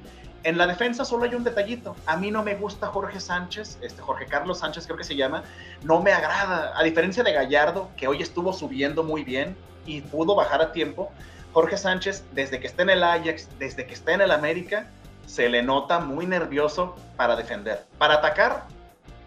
En 0.47 0.59
la 0.59 0.69
defensa 0.69 1.05
solo 1.05 1.25
hay 1.25 1.35
un 1.35 1.43
detallito. 1.43 1.97
A 2.07 2.17
mí 2.17 2.31
no 2.31 2.45
me 2.45 2.55
gusta 2.55 2.87
Jorge 2.87 3.19
Sánchez, 3.19 3.79
este 3.83 4.01
Jorge 4.01 4.27
Carlos 4.27 4.61
Sánchez 4.61 4.87
creo 4.87 4.97
que 4.97 5.03
se 5.03 5.17
llama. 5.17 5.43
No 5.83 6.01
me 6.01 6.13
agrada. 6.13 6.73
A 6.79 6.85
diferencia 6.85 7.25
de 7.25 7.33
Gallardo, 7.33 7.91
que 7.97 8.07
hoy 8.07 8.23
estuvo 8.23 8.53
subiendo 8.53 9.03
muy 9.03 9.25
bien 9.25 9.57
y 9.87 10.03
pudo 10.03 10.37
bajar 10.37 10.63
a 10.63 10.71
tiempo, 10.71 11.11
Jorge 11.53 11.77
Sánchez, 11.77 12.23
desde 12.31 12.61
que 12.61 12.69
está 12.69 12.85
en 12.85 12.91
el 12.91 13.03
Ajax, 13.03 13.49
desde 13.59 13.89
que 13.89 13.95
está 13.95 14.13
en 14.13 14.21
el 14.21 14.31
América, 14.31 14.89
se 15.27 15.49
le 15.49 15.65
nota 15.65 15.99
muy 15.99 16.27
nervioso 16.27 16.95
para 17.17 17.35
defender. 17.35 17.85
Para 17.99 18.15
atacar, 18.15 18.69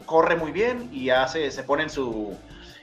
corre 0.06 0.38
muy 0.38 0.54
bien 0.54 0.90
y 0.94 1.10
hace, 1.10 1.52
se 1.52 1.64
pone 1.64 1.84
en 1.84 1.90
su, 1.90 2.34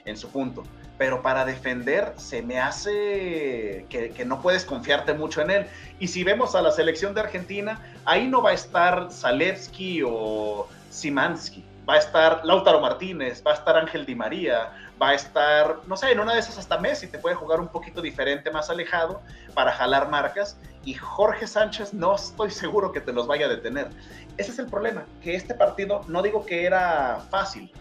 en 0.05 0.15
su 0.15 0.29
punto. 0.29 0.63
Pero 0.97 1.21
para 1.21 1.45
defender 1.45 2.13
se 2.17 2.41
me 2.41 2.59
hace 2.59 3.85
que, 3.89 4.11
que 4.15 4.25
no 4.25 4.41
puedes 4.41 4.65
confiarte 4.65 5.13
mucho 5.13 5.41
en 5.41 5.51
él. 5.51 5.67
Y 5.99 6.07
si 6.07 6.23
vemos 6.23 6.55
a 6.55 6.61
la 6.61 6.71
selección 6.71 7.13
de 7.13 7.21
Argentina, 7.21 7.79
ahí 8.05 8.27
no 8.27 8.41
va 8.41 8.51
a 8.51 8.53
estar 8.53 9.11
Zalewski 9.11 10.01
o 10.05 10.67
Simansky. 10.89 11.63
Va 11.87 11.93
a 11.93 11.97
estar 11.99 12.43
Lautaro 12.43 12.81
Martínez, 12.81 13.41
va 13.45 13.51
a 13.51 13.53
estar 13.53 13.77
Ángel 13.77 14.05
Di 14.05 14.13
María, 14.13 14.73
va 15.01 15.09
a 15.09 15.13
estar, 15.13 15.79
no 15.87 15.95
sé, 15.95 16.11
en 16.11 16.19
una 16.19 16.33
de 16.33 16.39
esas 16.39 16.57
hasta 16.57 16.77
Messi 16.77 17.07
te 17.07 17.17
puede 17.19 17.35
jugar 17.35 17.59
un 17.59 17.67
poquito 17.67 18.01
diferente, 18.01 18.51
más 18.51 18.69
alejado, 18.69 19.21
para 19.53 19.71
jalar 19.71 20.09
marcas. 20.09 20.57
Y 20.83 20.95
Jorge 20.95 21.47
Sánchez 21.47 21.93
no 21.93 22.15
estoy 22.15 22.51
seguro 22.51 22.91
que 22.91 23.01
te 23.01 23.13
los 23.13 23.27
vaya 23.27 23.45
a 23.45 23.49
detener. 23.49 23.89
Ese 24.37 24.51
es 24.51 24.59
el 24.59 24.67
problema, 24.67 25.05
que 25.21 25.35
este 25.35 25.53
partido 25.53 26.01
no 26.07 26.21
digo 26.21 26.45
que 26.45 26.65
era 26.65 27.21
fácil, 27.29 27.71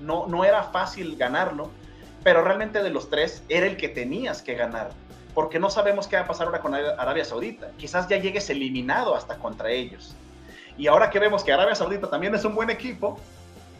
no, 0.00 0.26
no 0.26 0.44
era 0.44 0.64
fácil 0.64 1.16
ganarlo, 1.16 1.70
pero 2.24 2.42
realmente 2.42 2.82
de 2.82 2.90
los 2.90 3.10
tres 3.10 3.44
era 3.48 3.66
el 3.66 3.76
que 3.76 3.88
tenías 3.88 4.42
que 4.42 4.54
ganar, 4.54 4.90
porque 5.34 5.60
no 5.60 5.68
sabemos 5.70 6.08
qué 6.08 6.16
va 6.16 6.22
a 6.22 6.26
pasar 6.26 6.46
ahora 6.46 6.60
con 6.60 6.74
Arabia 6.74 7.24
Saudita. 7.24 7.70
Quizás 7.76 8.08
ya 8.08 8.16
llegues 8.16 8.48
eliminado 8.50 9.14
hasta 9.14 9.36
contra 9.36 9.70
ellos. 9.70 10.16
Y 10.78 10.86
ahora 10.86 11.10
que 11.10 11.20
vemos 11.20 11.44
que 11.44 11.52
Arabia 11.52 11.74
Saudita 11.74 12.08
también 12.08 12.34
es 12.34 12.44
un 12.44 12.54
buen 12.54 12.70
equipo, 12.70 13.18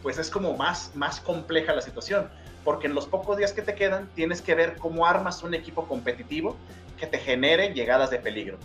pues 0.03 0.19
es 0.19 0.29
como 0.29 0.55
más, 0.55 0.91
más 0.93 1.19
compleja 1.19 1.73
la 1.73 1.81
situación, 1.81 2.29
porque 2.63 2.87
en 2.87 2.93
los 2.93 3.07
pocos 3.07 3.35
días 3.35 3.51
que 3.51 3.63
te 3.63 3.73
quedan 3.73 4.07
tienes 4.13 4.41
que 4.41 4.53
ver 4.53 4.77
cómo 4.77 5.07
armas 5.07 5.41
un 5.41 5.55
equipo 5.55 5.87
competitivo 5.87 6.55
que 6.99 7.07
te 7.07 7.17
genere 7.17 7.73
llegadas 7.73 8.11
de 8.11 8.19
peligro. 8.19 8.57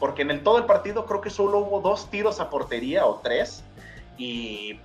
Porque 0.00 0.22
en 0.22 0.42
todo 0.42 0.58
el 0.58 0.64
partido 0.64 1.06
creo 1.06 1.20
que 1.20 1.30
solo 1.30 1.58
hubo 1.58 1.80
dos 1.80 2.10
tiros 2.10 2.40
a 2.40 2.50
portería 2.50 3.06
o 3.06 3.20
tres, 3.22 3.62
y 4.16 4.80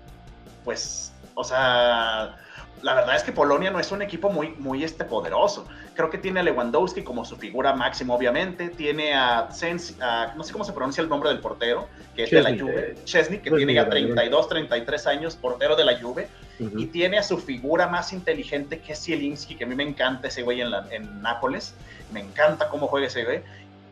pues, 0.64 1.12
o 1.34 1.44
sea, 1.44 2.38
la 2.84 2.94
verdad 2.94 3.16
es 3.16 3.24
que 3.24 3.32
Polonia 3.32 3.72
no 3.72 3.80
es 3.80 3.92
un 3.92 4.02
equipo 4.02 4.30
muy, 4.30 4.50
muy 4.60 4.84
este, 4.84 5.04
poderoso. 5.06 5.66
Creo 5.96 6.10
que 6.10 6.18
tiene 6.18 6.42
a 6.42 6.44
Lewandowski 6.44 7.02
como 7.04 7.26
su 7.26 7.38
figura 7.38 7.74
máxima, 7.74 8.14
obviamente. 8.14 8.70
Tiene 8.70 9.14
a, 9.16 9.50
Sens, 9.52 9.96
a 10.02 10.34
no 10.36 10.44
sé 10.44 10.52
cómo 10.54 10.64
se 10.66 10.74
pronuncia 10.74 11.02
el 11.02 11.10
nombre 11.10 11.30
del 11.30 11.40
portero, 11.40 11.88
que 12.16 12.24
es 12.26 12.30
Chesney. 12.30 12.58
de 12.58 12.64
la 12.64 12.64
Juve. 12.72 12.96
Chesney, 13.06 13.40
que 13.40 13.50
tiene 13.52 13.74
ya 13.74 13.86
de 13.86 13.90
la 13.90 14.02
Juve. 14.08 14.14
32, 14.16 14.50
33 14.50 15.08
años, 15.08 15.36
portero 15.36 15.76
de 15.76 15.86
la 15.86 16.00
Juve. 16.00 16.28
Ujú. 16.60 16.78
Y 16.80 16.86
tiene 16.88 17.18
a 17.18 17.24
su 17.24 17.38
figura 17.40 17.88
más 17.88 18.14
inteligente, 18.14 18.80
que 18.80 18.94
es 18.94 19.04
Zielinski, 19.04 19.56
que 19.56 19.64
a 19.64 19.68
mí 19.68 19.76
me 19.76 19.84
encanta 19.84 20.28
ese 20.28 20.44
güey 20.44 20.62
en, 20.62 20.70
la- 20.72 20.86
en 20.92 21.22
Nápoles. 21.22 21.74
Me 22.12 22.20
encanta 22.20 22.70
cómo 22.70 22.88
juega 22.88 23.08
ese 23.08 23.24
güey. 23.24 23.42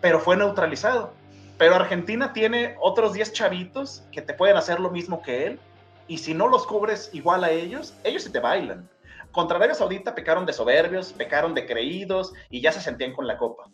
pero 0.02 0.20
fue 0.20 0.36
neutralizado. 0.38 1.14
Pero 1.58 1.76
Argentina 1.76 2.34
tiene 2.34 2.76
otros 2.82 3.14
10 3.14 3.34
chavitos 3.34 4.04
que 4.12 4.22
te 4.22 4.34
pueden 4.34 4.58
hacer 4.58 4.80
lo 4.80 4.90
mismo 4.90 5.22
que 5.22 5.46
él, 5.46 5.60
y 6.12 6.18
si 6.18 6.34
no 6.34 6.50
los 6.50 6.68
cubres 6.68 7.10
igual 7.14 7.46
a 7.46 7.52
ellos, 7.52 7.94
ellos 8.04 8.24
se 8.24 8.30
te 8.30 8.42
bailan. 8.42 8.90
Contra 9.32 9.56
Arabia 9.56 9.76
Saudita 9.76 10.14
pecaron 10.14 10.46
de 10.46 10.52
soberbios, 10.52 11.14
pecaron 11.14 11.54
de 11.54 11.66
creídos 11.66 12.34
y 12.50 12.60
ya 12.60 12.74
se 12.74 12.82
sentían 12.82 13.14
con 13.14 13.28
la 13.28 13.38
copa. 13.38 13.70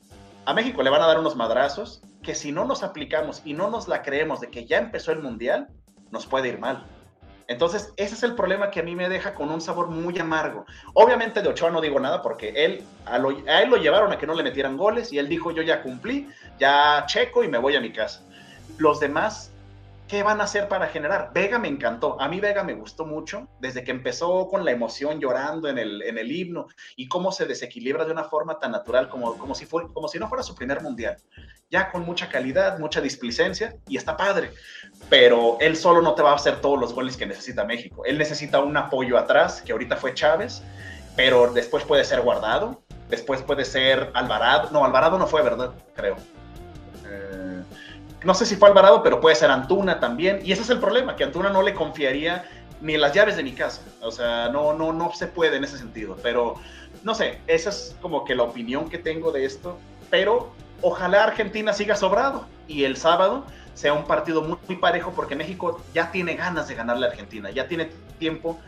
A 0.45 0.53
México 0.53 0.83
le 0.83 0.91
van 0.91 1.01
a 1.01 1.07
dar 1.07 1.17
unos 1.17 1.35
madrazos 1.35 1.99
que 2.21 2.35
si 2.35 2.51
no 2.51 2.63
nos 2.63 2.83
aplicamos 2.83 3.41
y 3.43 3.53
no 3.53 3.71
nos 3.71 3.87
la 3.87 4.03
creemos 4.03 4.39
de 4.39 4.51
que 4.51 4.67
ya 4.67 4.77
empezó 4.77 5.11
el 5.11 5.23
mundial, 5.23 5.69
nos 6.11 6.27
puede 6.27 6.49
ir 6.49 6.59
mal. 6.59 6.85
Entonces, 7.47 7.91
ese 7.97 8.13
es 8.13 8.21
el 8.21 8.35
problema 8.35 8.69
que 8.69 8.81
a 8.81 8.83
mí 8.83 8.95
me 8.95 9.09
deja 9.09 9.33
con 9.33 9.49
un 9.49 9.59
sabor 9.59 9.87
muy 9.87 10.19
amargo. 10.19 10.63
Obviamente 10.93 11.41
de 11.41 11.49
Ochoa 11.49 11.71
no 11.71 11.81
digo 11.81 11.99
nada 11.99 12.21
porque 12.21 12.49
él, 12.49 12.83
a, 13.07 13.15
a, 13.15 13.61
él 13.63 13.69
lo 13.71 13.77
llevaron 13.77 14.11
a 14.11 14.19
que 14.19 14.27
no 14.27 14.35
le 14.35 14.43
metieran 14.43 14.77
goles 14.77 15.11
y 15.11 15.17
él 15.17 15.27
dijo, 15.27 15.49
yo 15.49 15.63
ya 15.63 15.81
cumplí, 15.81 16.29
ya 16.59 17.03
checo 17.07 17.43
y 17.43 17.47
me 17.47 17.57
voy 17.57 17.75
a 17.75 17.81
mi 17.81 17.91
casa. 17.91 18.21
Los 18.77 18.99
demás 18.99 19.51
¿qué 20.07 20.23
van 20.23 20.39
a 20.41 20.45
hacer 20.45 20.67
para 20.67 20.87
generar? 20.87 21.31
Vega 21.33 21.59
me 21.59 21.67
encantó, 21.67 22.19
a 22.19 22.27
mí 22.27 22.39
Vega 22.39 22.63
me 22.63 22.73
gustó 22.73 23.05
mucho, 23.05 23.47
desde 23.59 23.83
que 23.83 23.91
empezó 23.91 24.47
con 24.47 24.63
la 24.63 24.71
emoción 24.71 25.19
llorando 25.19 25.67
en 25.67 25.77
el, 25.77 26.01
en 26.01 26.17
el 26.17 26.31
himno 26.31 26.67
y 26.95 27.07
cómo 27.07 27.31
se 27.31 27.45
desequilibra 27.45 28.05
de 28.05 28.11
una 28.11 28.23
forma 28.23 28.59
tan 28.59 28.71
natural 28.71 29.09
como, 29.09 29.37
como, 29.37 29.53
si 29.53 29.65
fue, 29.65 29.91
como 29.93 30.07
si 30.07 30.17
no 30.17 30.29
fuera 30.29 30.43
su 30.43 30.55
primer 30.55 30.81
mundial. 30.81 31.17
Ya 31.69 31.91
con 31.91 32.05
mucha 32.05 32.29
calidad, 32.29 32.79
mucha 32.79 33.01
displicencia 33.01 33.75
y 33.87 33.97
está 33.97 34.15
padre, 34.15 34.51
pero 35.09 35.57
él 35.59 35.75
solo 35.75 36.01
no 36.01 36.15
te 36.15 36.21
va 36.21 36.31
a 36.31 36.35
hacer 36.35 36.61
todos 36.61 36.79
los 36.79 36.93
goles 36.93 37.17
que 37.17 37.25
necesita 37.25 37.65
México. 37.65 38.05
Él 38.05 38.17
necesita 38.17 38.59
un 38.59 38.77
apoyo 38.77 39.17
atrás, 39.17 39.61
que 39.61 39.73
ahorita 39.73 39.97
fue 39.97 40.13
Chávez, 40.13 40.63
pero 41.17 41.51
después 41.51 41.83
puede 41.83 42.05
ser 42.05 42.21
guardado, 42.21 42.83
después 43.09 43.41
puede 43.41 43.65
ser 43.65 44.11
Alvarado, 44.13 44.69
no, 44.71 44.85
Alvarado 44.85 45.17
no 45.17 45.27
fue, 45.27 45.41
¿verdad? 45.41 45.73
Creo 45.93 46.15
no 48.27 48.33
sé 48.33 48.45
si 48.45 48.57
fue 48.57 48.67
Alvarado, 48.67 49.01
pero 49.03 49.21
puede 49.21 49.37
ser 49.37 49.49
Antuna 49.49 50.01
también. 50.01 50.41
Y 50.43 50.51
ese 50.51 50.61
es 50.61 50.69
el 50.69 50.79
problema, 50.79 51.15
que 51.15 51.23
Antuna 51.23 51.49
no 51.49 51.61
le 51.61 51.73
confiaría 51.73 52.43
ni 52.81 52.97
las 52.97 53.13
llaves 53.13 53.37
de 53.37 53.43
mi 53.43 53.53
casa. 53.53 53.81
O 54.01 54.11
sea, 54.11 54.49
no, 54.49 54.73
no, 54.73 54.91
no 54.91 55.13
se 55.13 55.27
puede 55.27 55.55
en 55.55 55.63
ese 55.63 55.77
sentido. 55.77 56.17
Pero, 56.21 56.55
no 57.03 57.15
sé, 57.15 57.39
esa 57.47 57.69
es 57.69 57.95
como 58.01 58.25
que 58.25 58.35
la 58.35 58.43
opinión 58.43 58.89
que 58.89 58.97
tengo 58.97 59.31
de 59.31 59.45
esto. 59.45 59.77
Pero 60.09 60.51
ojalá 60.81 61.23
Argentina 61.23 61.71
siga 61.71 61.95
sobrado 61.95 62.45
y 62.67 62.83
el 62.83 62.97
sábado 62.97 63.45
sea 63.75 63.93
un 63.93 64.03
partido 64.03 64.41
muy, 64.41 64.57
muy 64.67 64.75
parejo 64.75 65.13
porque 65.15 65.37
México 65.37 65.81
ya 65.93 66.11
tiene 66.11 66.35
ganas 66.35 66.67
de 66.67 66.75
ganarle 66.75 67.05
a 67.05 67.09
Argentina, 67.11 67.49
ya 67.49 67.69
tiene 67.69 67.89
tiempo 68.19 68.59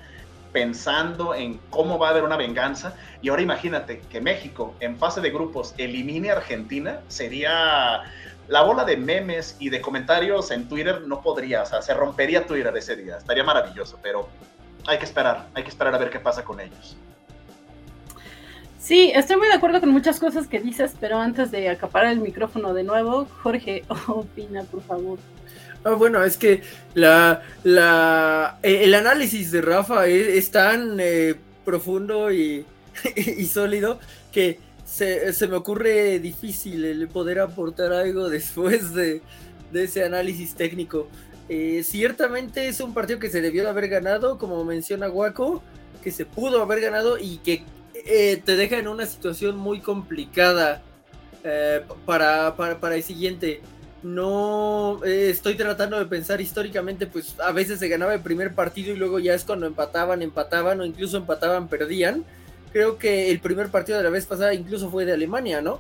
pensando 0.54 1.36
en 1.36 1.60
cómo 1.70 2.00
va 2.00 2.08
a 2.08 2.12
haber 2.12 2.24
una 2.24 2.38
venganza. 2.38 2.96
Y 3.22 3.28
ahora 3.28 3.42
imagínate 3.42 4.00
que 4.10 4.22
México 4.22 4.74
en 4.80 4.98
fase 4.98 5.20
de 5.20 5.32
grupos 5.32 5.76
elimine 5.78 6.30
a 6.30 6.38
Argentina, 6.38 7.02
sería 7.10 8.04
la 8.50 8.64
bola 8.64 8.84
de 8.84 8.98
memes 8.98 9.56
y 9.60 9.70
de 9.70 9.80
comentarios 9.80 10.50
en 10.52 10.68
Twitter 10.68 11.02
no 11.06 11.22
podría, 11.22 11.62
o 11.62 11.66
sea, 11.66 11.82
se 11.82 11.94
rompería 11.94 12.46
Twitter 12.46 12.76
ese 12.76 12.96
día, 12.96 13.18
estaría 13.18 13.44
maravilloso, 13.44 14.00
pero 14.02 14.28
hay 14.88 14.98
que 14.98 15.06
esperar, 15.06 15.48
hay 15.54 15.64
que 15.64 15.70
esperar 15.70 15.94
a 15.94 15.98
ver 16.00 16.10
qué 16.10 16.20
pasa 16.20 16.44
con 16.44 16.60
ellos. 16.60 16.98
Sí, 18.80 19.12
estoy 19.14 19.36
muy 19.36 19.48
de 19.48 19.54
acuerdo 19.54 19.80
con 19.80 19.90
muchas 19.90 20.20
cosas 20.20 20.48
que 20.48 20.60
dices, 20.60 20.96
pero 21.00 21.20
antes 21.20 21.52
de 21.52 21.70
acaparar 21.70 22.12
el 22.12 22.22
micrófono 22.22 22.74
de 22.74 22.84
nuevo, 22.84 23.28
Jorge, 23.44 23.84
opina, 24.08 24.64
por 24.64 24.82
favor. 24.82 25.20
Ah, 25.84 25.92
bueno, 25.92 26.24
es 26.24 26.36
que 26.36 26.64
la, 26.96 27.44
la, 27.64 28.58
eh, 28.64 28.82
el 28.84 28.96
análisis 28.96 29.52
de 29.52 29.62
Rafa 29.62 30.08
es, 30.08 30.50
tan 30.50 30.98
eh, 31.00 31.36
profundo 31.64 32.32
y, 32.32 32.66
y 33.16 33.46
sólido 33.46 34.00
que 34.32 34.60
se, 34.90 35.48
me 35.48 35.56
ocurre 35.56 36.20
difícil 36.20 36.84
el 36.84 37.08
poder 37.08 37.40
aportar 37.40 37.94
algo 37.94 38.30
después 38.30 38.94
de, 38.94 39.22
ese 39.74 40.04
análisis 40.04 40.56
técnico. 40.56 41.08
Eh, 41.48 41.84
ciertamente 41.84 42.68
es 42.68 42.80
un 42.80 42.94
partido 42.94 43.20
que 43.20 43.30
se 43.30 43.42
debió 43.42 43.64
de 43.64 43.70
haber 43.70 43.88
ganado, 43.88 44.38
como 44.38 44.64
menciona 44.66 45.08
Guaco, 45.08 45.64
que 46.04 46.12
se 46.12 46.26
pudo 46.26 46.62
haber 46.62 46.82
ganado 46.82 47.18
y 47.18 47.38
que 47.38 47.64
eh, 47.94 48.42
te 48.44 48.56
deja 48.56 48.78
en 48.78 48.88
una 48.88 49.06
situación 49.06 49.58
muy 49.58 49.80
complicada 49.80 50.82
eh, 51.44 51.82
para, 52.06 52.56
para, 52.56 52.96
el 52.96 53.04
siguiente. 53.04 53.62
No 54.02 55.04
estoy 55.04 55.56
tratando 55.56 56.00
de 56.00 56.06
pensar 56.06 56.40
históricamente, 56.40 57.06
pues 57.06 57.36
a 57.40 57.52
veces 57.52 57.80
se 57.80 57.90
ganaba 57.90 58.14
el 58.14 58.22
primer 58.22 58.56
partido 58.56 58.94
y 58.94 58.98
luego 58.98 59.20
ya 59.20 59.34
es 59.34 59.44
cuando 59.44 59.66
empataban, 59.66 60.22
empataban 60.22 60.80
o 60.80 60.86
incluso 60.86 61.18
empataban, 61.18 61.68
perdían 61.68 62.24
creo 62.72 62.98
que 62.98 63.32
el 63.32 63.40
primer 63.40 63.70
partido 63.70 63.98
de 63.98 64.04
la 64.04 64.10
vez 64.10 64.26
pasada 64.26 64.54
incluso 64.54 64.90
fue 64.90 65.06
de 65.06 65.14
Alemania, 65.14 65.62
¿no? 65.62 65.80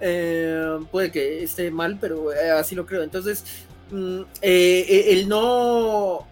Eh, 0.00 0.78
puede 0.90 1.12
que 1.12 1.44
esté 1.44 1.70
mal, 1.70 1.98
pero 2.00 2.32
eh, 2.32 2.50
así 2.50 2.74
lo 2.74 2.86
creo. 2.86 3.02
Entonces, 3.02 3.44
mm, 3.90 4.22
eh, 4.42 5.04
el 5.10 5.28
no 5.28 6.26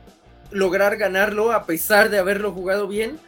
lograr 0.50 0.96
ganarlo 0.96 1.52
a 1.52 1.64
pesar 1.66 2.10
de 2.10 2.18
haberlo 2.18 2.50
jugado 2.52 2.88
bien 2.88 3.18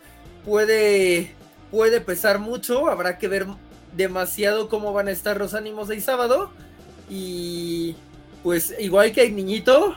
puede, 0.44 1.32
puede 1.70 2.01
pesar 2.01 2.39
mucho. 2.39 2.89
Habrá 2.89 3.18
que 3.18 3.28
ver 3.28 3.47
demasiado 3.97 4.68
cómo 4.68 4.93
van 4.93 5.09
a 5.09 5.12
estar 5.12 5.39
los 5.39 5.55
ánimos 5.55 5.89
del 5.89 6.02
sábado. 6.02 6.51
Y 7.09 7.97
pues 8.43 8.74
igual 8.78 9.12
que 9.12 9.20
hay 9.22 9.32
niñito, 9.32 9.97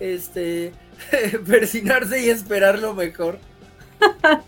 este, 0.00 0.72
persinarse 1.46 2.20
y 2.24 2.30
esperar 2.30 2.78
lo 2.78 2.94
mejor. 2.94 3.38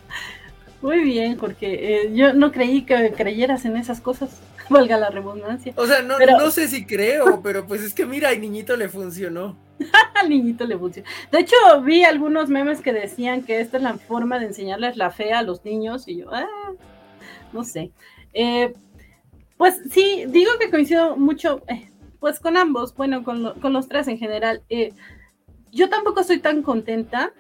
Muy 0.82 1.02
bien, 1.02 1.36
porque 1.36 2.02
eh, 2.02 2.12
yo 2.14 2.32
no 2.34 2.52
creí 2.52 2.82
que 2.82 3.12
creyeras 3.12 3.64
en 3.64 3.76
esas 3.76 4.00
cosas, 4.00 4.40
valga 4.70 4.96
la 4.98 5.10
redundancia. 5.10 5.72
O 5.76 5.86
sea, 5.86 6.02
no, 6.02 6.18
no 6.18 6.50
sé 6.50 6.68
si 6.68 6.84
creo, 6.84 7.40
pero 7.42 7.66
pues 7.66 7.82
es 7.82 7.94
que 7.94 8.06
mira, 8.06 8.28
al 8.28 8.40
niñito 8.40 8.76
le 8.76 8.88
funcionó. 8.88 9.56
al 10.14 10.28
niñito 10.28 10.66
le 10.66 10.78
funcionó. 10.78 11.08
De 11.32 11.40
hecho, 11.40 11.56
vi 11.82 12.04
algunos 12.04 12.48
memes 12.48 12.80
que 12.80 12.92
decían 12.92 13.42
que 13.42 13.60
esta 13.60 13.78
es 13.78 13.82
la 13.82 13.94
forma 13.94 14.38
de 14.38 14.46
enseñarles 14.46 14.96
la 14.96 15.10
fe 15.10 15.32
a 15.32 15.42
los 15.42 15.64
niños 15.64 16.06
y 16.08 16.18
yo, 16.18 16.34
ah, 16.34 16.46
no 17.52 17.64
sé. 17.64 17.90
Eh, 18.34 18.74
pues 19.56 19.80
sí, 19.90 20.24
digo 20.28 20.50
que 20.60 20.70
coincido 20.70 21.16
mucho, 21.16 21.62
eh, 21.68 21.88
pues 22.20 22.38
con 22.38 22.58
ambos, 22.58 22.94
bueno, 22.94 23.24
con, 23.24 23.58
con, 23.60 23.72
los 23.72 23.88
tres 23.88 24.08
en 24.08 24.18
general. 24.18 24.62
yo 25.72 25.88
tampoco 25.88 26.20
estoy 26.20 26.40
tan 26.40 26.62
contenta 26.62 27.32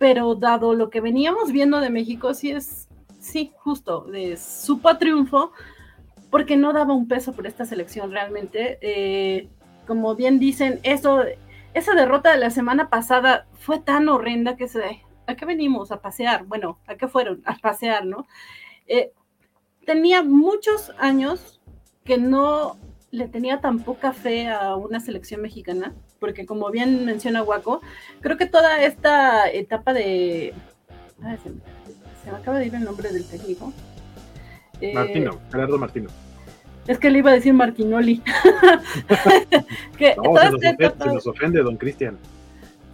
pero 0.00 0.34
dado 0.34 0.72
lo 0.74 0.88
que 0.88 1.02
veníamos 1.02 1.52
viendo 1.52 1.78
de 1.78 1.90
México, 1.90 2.32
sí 2.32 2.50
es, 2.50 2.88
sí, 3.18 3.52
justo, 3.58 4.06
de 4.06 4.38
supo 4.38 4.96
triunfo, 4.96 5.52
porque 6.30 6.56
no 6.56 6.72
daba 6.72 6.94
un 6.94 7.06
peso 7.06 7.34
por 7.34 7.46
esta 7.46 7.66
selección 7.66 8.10
realmente. 8.10 8.78
Eh, 8.80 9.50
como 9.86 10.16
bien 10.16 10.38
dicen, 10.38 10.80
eso, 10.84 11.22
esa 11.74 11.92
derrota 11.92 12.30
de 12.30 12.38
la 12.38 12.48
semana 12.48 12.88
pasada 12.88 13.46
fue 13.58 13.78
tan 13.78 14.08
horrenda 14.08 14.56
que 14.56 14.68
se, 14.68 15.02
¿a 15.26 15.36
qué 15.36 15.44
venimos? 15.44 15.92
A 15.92 16.00
pasear. 16.00 16.46
Bueno, 16.46 16.78
¿a 16.86 16.94
qué 16.94 17.06
fueron? 17.06 17.42
A 17.44 17.58
pasear, 17.58 18.06
¿no? 18.06 18.26
Eh, 18.86 19.12
tenía 19.84 20.22
muchos 20.22 20.94
años 20.96 21.60
que 22.04 22.16
no 22.16 22.78
le 23.10 23.28
tenía 23.28 23.60
tan 23.60 23.80
poca 23.80 24.14
fe 24.14 24.48
a 24.48 24.76
una 24.76 24.98
selección 24.98 25.42
mexicana 25.42 25.94
porque 26.20 26.46
como 26.46 26.70
bien 26.70 27.04
menciona 27.04 27.40
Guaco, 27.40 27.80
creo 28.20 28.36
que 28.36 28.46
toda 28.46 28.82
esta 28.84 29.50
etapa 29.50 29.92
de... 29.92 30.54
se, 31.42 32.30
me, 32.30 32.36
acaba 32.36 32.58
de 32.58 32.66
ir 32.66 32.74
el 32.74 32.84
nombre 32.84 33.10
del 33.10 33.24
técnico. 33.24 33.72
Eh, 34.80 34.94
Martino, 34.94 35.40
Gerardo 35.50 35.78
Martino. 35.78 36.10
Es 36.86 36.98
que 36.98 37.10
le 37.10 37.18
iba 37.18 37.30
a 37.30 37.34
decir 37.34 37.52
Martinoli. 37.54 38.22
que 39.98 40.14
no, 40.16 40.36
se, 40.36 40.44
nos 40.44 40.54
ofende, 40.54 40.92
se, 40.98 41.06
nos 41.06 41.26
ofende, 41.26 41.62
don 41.62 41.76
Cristian. 41.76 42.18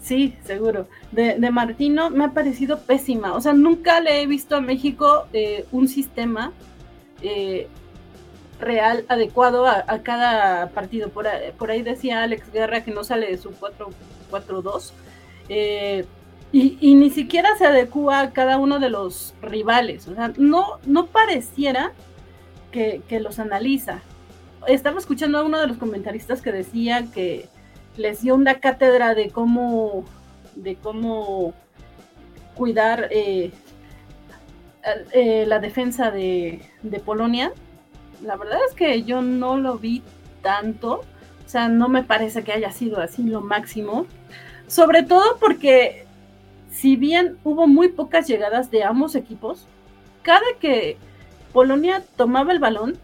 Sí, 0.00 0.36
seguro. 0.44 0.86
De, 1.12 1.36
de, 1.38 1.50
Martino 1.50 2.10
me 2.10 2.24
ha 2.24 2.32
parecido 2.32 2.80
pésima. 2.80 3.34
O 3.34 3.40
sea, 3.40 3.54
nunca 3.54 4.00
le 4.00 4.22
he 4.22 4.26
visto 4.26 4.56
a 4.56 4.60
México 4.60 5.26
eh, 5.32 5.66
un 5.72 5.88
sistema 5.88 6.52
eh, 7.22 7.68
real 8.58 9.04
adecuado 9.08 9.66
a, 9.66 9.84
cada 10.02 10.70
partido. 10.70 11.10
Por, 11.10 11.26
ahí 11.70 11.82
decía 11.82 12.22
Alex 12.22 12.52
Guerra 12.52 12.82
que 12.84 12.90
no 12.90 13.04
sale 13.04 13.26
de 13.28 13.38
su 13.38 13.50
4-4-2. 14.30 14.92
Eh, 15.48 16.04
y, 16.52 16.94
ni 16.94 17.10
siquiera 17.10 17.54
se 17.58 17.66
adecua 17.66 18.20
a 18.20 18.30
cada 18.32 18.56
uno 18.56 18.78
de 18.78 18.88
los 18.88 19.34
rivales. 19.42 20.08
O 20.08 20.14
sea, 20.14 20.32
no, 20.38 20.78
no 20.86 21.06
pareciera 21.06 21.92
que, 22.70 23.02
los 23.20 23.38
analiza. 23.38 24.00
Estaba 24.66 24.98
escuchando 24.98 25.38
a 25.38 25.42
uno 25.42 25.60
de 25.60 25.66
los 25.66 25.76
comentaristas 25.76 26.42
que 26.42 26.52
decía 26.52 27.06
que 27.12 27.48
les 27.96 28.22
dio 28.22 28.34
una 28.34 28.54
cátedra 28.60 29.14
de 29.14 29.30
cómo, 29.30 30.04
de 30.54 30.76
cómo 30.76 31.54
cuidar 32.54 33.08
eh, 33.10 33.50
eh, 35.12 35.44
la 35.46 35.58
defensa 35.58 36.10
de, 36.10 36.62
de 36.82 37.00
Polonia 37.00 37.52
la 38.22 38.36
verdad 38.36 38.58
es 38.68 38.74
que 38.74 39.02
yo 39.02 39.22
no 39.22 39.56
lo 39.56 39.78
vi 39.78 40.02
tanto, 40.42 41.04
o 41.44 41.48
sea, 41.48 41.68
no 41.68 41.88
me 41.88 42.02
parece 42.02 42.42
que 42.44 42.52
haya 42.52 42.70
sido 42.72 43.00
así 43.00 43.22
lo 43.22 43.40
máximo, 43.40 44.06
sobre 44.66 45.02
todo 45.02 45.38
porque 45.38 46.06
si 46.70 46.96
bien 46.96 47.38
hubo 47.44 47.66
muy 47.66 47.88
pocas 47.88 48.26
llegadas 48.26 48.70
de 48.70 48.84
ambos 48.84 49.14
equipos, 49.14 49.66
cada 50.22 50.44
que 50.60 50.96
Polonia 51.52 52.02
tomaba 52.16 52.52
el 52.52 52.58
balón, 52.58 52.98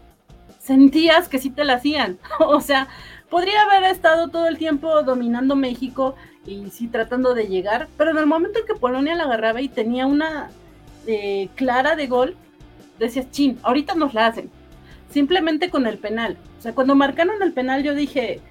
sentías 0.59 1.27
que 1.27 1.39
sí 1.39 1.49
te 1.49 1.63
la 1.63 1.75
hacían. 1.75 2.19
o 2.39 2.61
sea, 2.61 2.87
podría 3.29 3.61
haber 3.63 3.83
estado 3.85 4.29
todo 4.29 4.47
el 4.47 4.57
tiempo 4.57 5.01
dominando 5.03 5.55
México 5.55 6.15
y 6.45 6.69
sí 6.69 6.87
tratando 6.87 7.33
de 7.33 7.47
llegar, 7.47 7.87
pero 7.97 8.11
en 8.11 8.17
el 8.17 8.25
momento 8.25 8.59
en 8.59 8.65
que 8.65 8.75
Polonia 8.75 9.15
la 9.15 9.23
agarraba 9.23 9.61
y 9.61 9.69
tenía 9.69 10.05
una 10.05 10.49
eh, 11.07 11.49
clara 11.55 11.95
de 11.95 12.07
gol, 12.07 12.35
decías, 12.99 13.31
chin, 13.31 13.57
ahorita 13.63 13.95
nos 13.95 14.13
la 14.13 14.27
hacen. 14.27 14.51
Simplemente 15.13 15.69
con 15.69 15.85
el 15.85 15.99
penal. 15.99 16.37
O 16.57 16.61
sea, 16.61 16.73
cuando 16.73 16.95
marcaron 16.95 17.39
el 17.43 17.53
penal 17.53 17.83
yo 17.83 17.93
dije, 17.93 18.41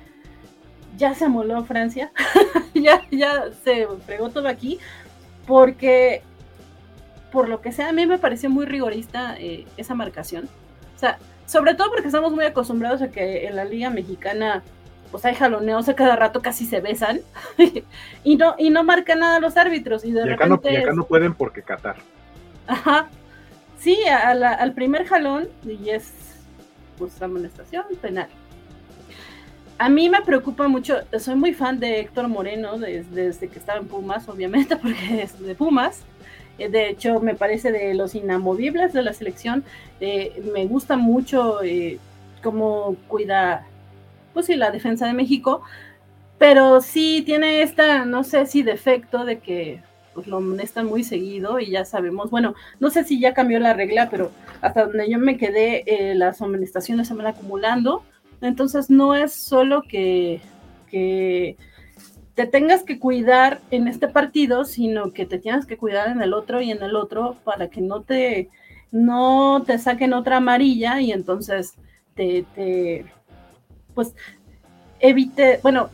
ya 0.97 1.12
se 1.14 1.24
amoló 1.24 1.64
Francia, 1.64 2.12
ya, 2.74 3.02
ya 3.10 3.47
se 3.64 3.89
fregó 4.06 4.30
todo 4.30 4.47
aquí, 4.47 4.78
porque 5.44 6.22
por 7.32 7.48
lo 7.48 7.60
que 7.60 7.72
sea, 7.72 7.89
a 7.89 7.93
mí 7.93 8.06
me 8.06 8.18
pareció 8.18 8.48
muy 8.48 8.64
rigorista 8.64 9.34
eh, 9.39 9.66
esa 9.76 9.94
marcación. 9.97 10.48
O 10.94 10.98
sea, 11.01 11.18
sobre 11.47 11.74
todo 11.74 11.90
porque 11.90 12.06
estamos 12.06 12.30
muy 12.30 12.44
acostumbrados 12.44 13.02
a 13.02 13.10
que 13.10 13.48
en 13.48 13.56
la 13.56 13.64
Liga 13.64 13.90
Mexicana 13.90 14.62
pues 15.10 15.24
hay 15.24 15.34
jaloneos 15.34 15.89
a 15.89 15.97
cada 15.97 16.14
rato 16.16 16.40
casi 16.40 16.64
se 16.64 16.80
besan 16.80 17.20
y 18.24 18.36
no 18.36 18.55
y 18.56 18.70
no 18.70 18.84
marcan 18.84 19.18
nada 19.18 19.40
los 19.40 19.59
árbitros 19.59 20.06
y 20.06 20.12
de 20.12 20.22
acá, 20.22 20.47
repente 20.47 20.72
no, 20.72 20.78
y 20.78 20.82
acá 20.82 20.93
no 20.93 21.05
pueden 21.05 21.34
porque 21.34 21.62
Qatar. 21.62 21.97
Ajá. 22.68 23.09
Sí, 23.78 23.98
al 24.06 24.72
primer 24.74 25.06
jalón 25.06 25.48
y 25.64 25.90
es 25.90 26.12
pues 26.98 27.20
amonestación 27.23 27.85
penal. 28.01 28.28
A 29.78 29.89
mí 29.89 30.09
me 30.09 30.23
preocupa 30.23 30.69
mucho, 30.69 30.98
soy 31.19 31.35
muy 31.35 31.55
fan 31.55 31.81
de 31.81 32.01
Héctor 32.01 32.28
Moreno 32.28 32.78
desde, 32.78 33.48
que 33.48 33.59
estaba 33.59 33.81
en 33.81 33.89
Pumas, 33.89 34.28
obviamente, 34.28 34.77
porque 34.82 35.23
es 35.23 35.39
de 35.40 35.55
Pumas. 35.55 36.05
Eh, 36.59 36.69
de 36.69 36.90
hecho, 36.90 37.20
me 37.20 37.35
parece 37.35 37.73
de 37.73 37.94
los 37.94 38.14
inamovibles 38.14 38.93
de 38.93 39.02
la 39.02 39.12
selección. 39.12 39.64
Eh, 40.01 40.43
me 40.55 40.66
gusta 40.66 40.97
mucho 40.97 41.62
eh, 41.62 41.98
cómo 42.43 42.97
cuida, 43.09 43.66
pues 44.35 44.47
sí, 44.47 44.55
la 44.55 44.70
defensa 44.70 45.06
de 45.06 45.14
México. 45.14 45.62
Pero 46.39 46.81
sí 46.81 47.23
tiene 47.24 47.62
esta, 47.62 48.05
no 48.05 48.24
sé 48.24 48.47
si 48.47 48.62
defecto 48.62 49.24
de 49.24 49.40
que 49.40 49.82
pues 50.14 50.26
lo 50.26 50.39
amonestan 50.39 50.86
muy 50.86 51.05
seguido 51.05 51.59
y 51.59 51.70
ya 51.70 51.84
sabemos, 51.84 52.30
bueno, 52.30 52.55
no 52.80 52.90
sé 52.90 53.05
si 53.05 53.20
ya 53.20 53.34
cambió 53.34 53.59
la 53.60 53.74
regla, 53.74 54.09
pero 54.10 54.30
hasta 54.60 54.86
donde 54.86 55.10
yo 55.10 55.18
me 55.18 55.36
quedé, 55.36 55.84
eh, 55.86 56.14
las 56.14 56.40
amonestaciones 56.43 57.09
se 57.09 57.14
van 57.14 57.26
acumulando, 57.26 58.05
entonces 58.40 58.90
no 58.90 59.14
es 59.14 59.32
solo 59.32 59.82
que, 59.82 60.40
que 60.90 61.56
te 62.34 62.47
tengas 62.47 62.82
que 62.82 62.98
cuidar 62.98 63.60
en 63.70 63.89
este 63.89 64.09
partido, 64.09 64.64
sino 64.64 65.12
que 65.12 65.26
te 65.26 65.39
tienes 65.39 65.66
que 65.66 65.76
cuidar 65.76 66.09
en 66.09 66.22
el 66.22 66.32
otro 66.32 66.60
y 66.60 66.70
en 66.70 66.82
el 66.82 66.97
otro 66.97 67.36
para 67.44 67.68
que 67.68 67.80
no 67.80 68.02
te, 68.02 68.51
no 68.90 69.62
te 69.66 69.78
saquen 69.78 70.12
otra 70.12 70.39
amarilla 70.39 71.01
y 71.01 71.12
entonces 71.12 71.74
te, 72.14 72.44
te 72.55 73.06
pues 73.94 74.14
evite, 75.01 75.60
bueno, 75.62 75.90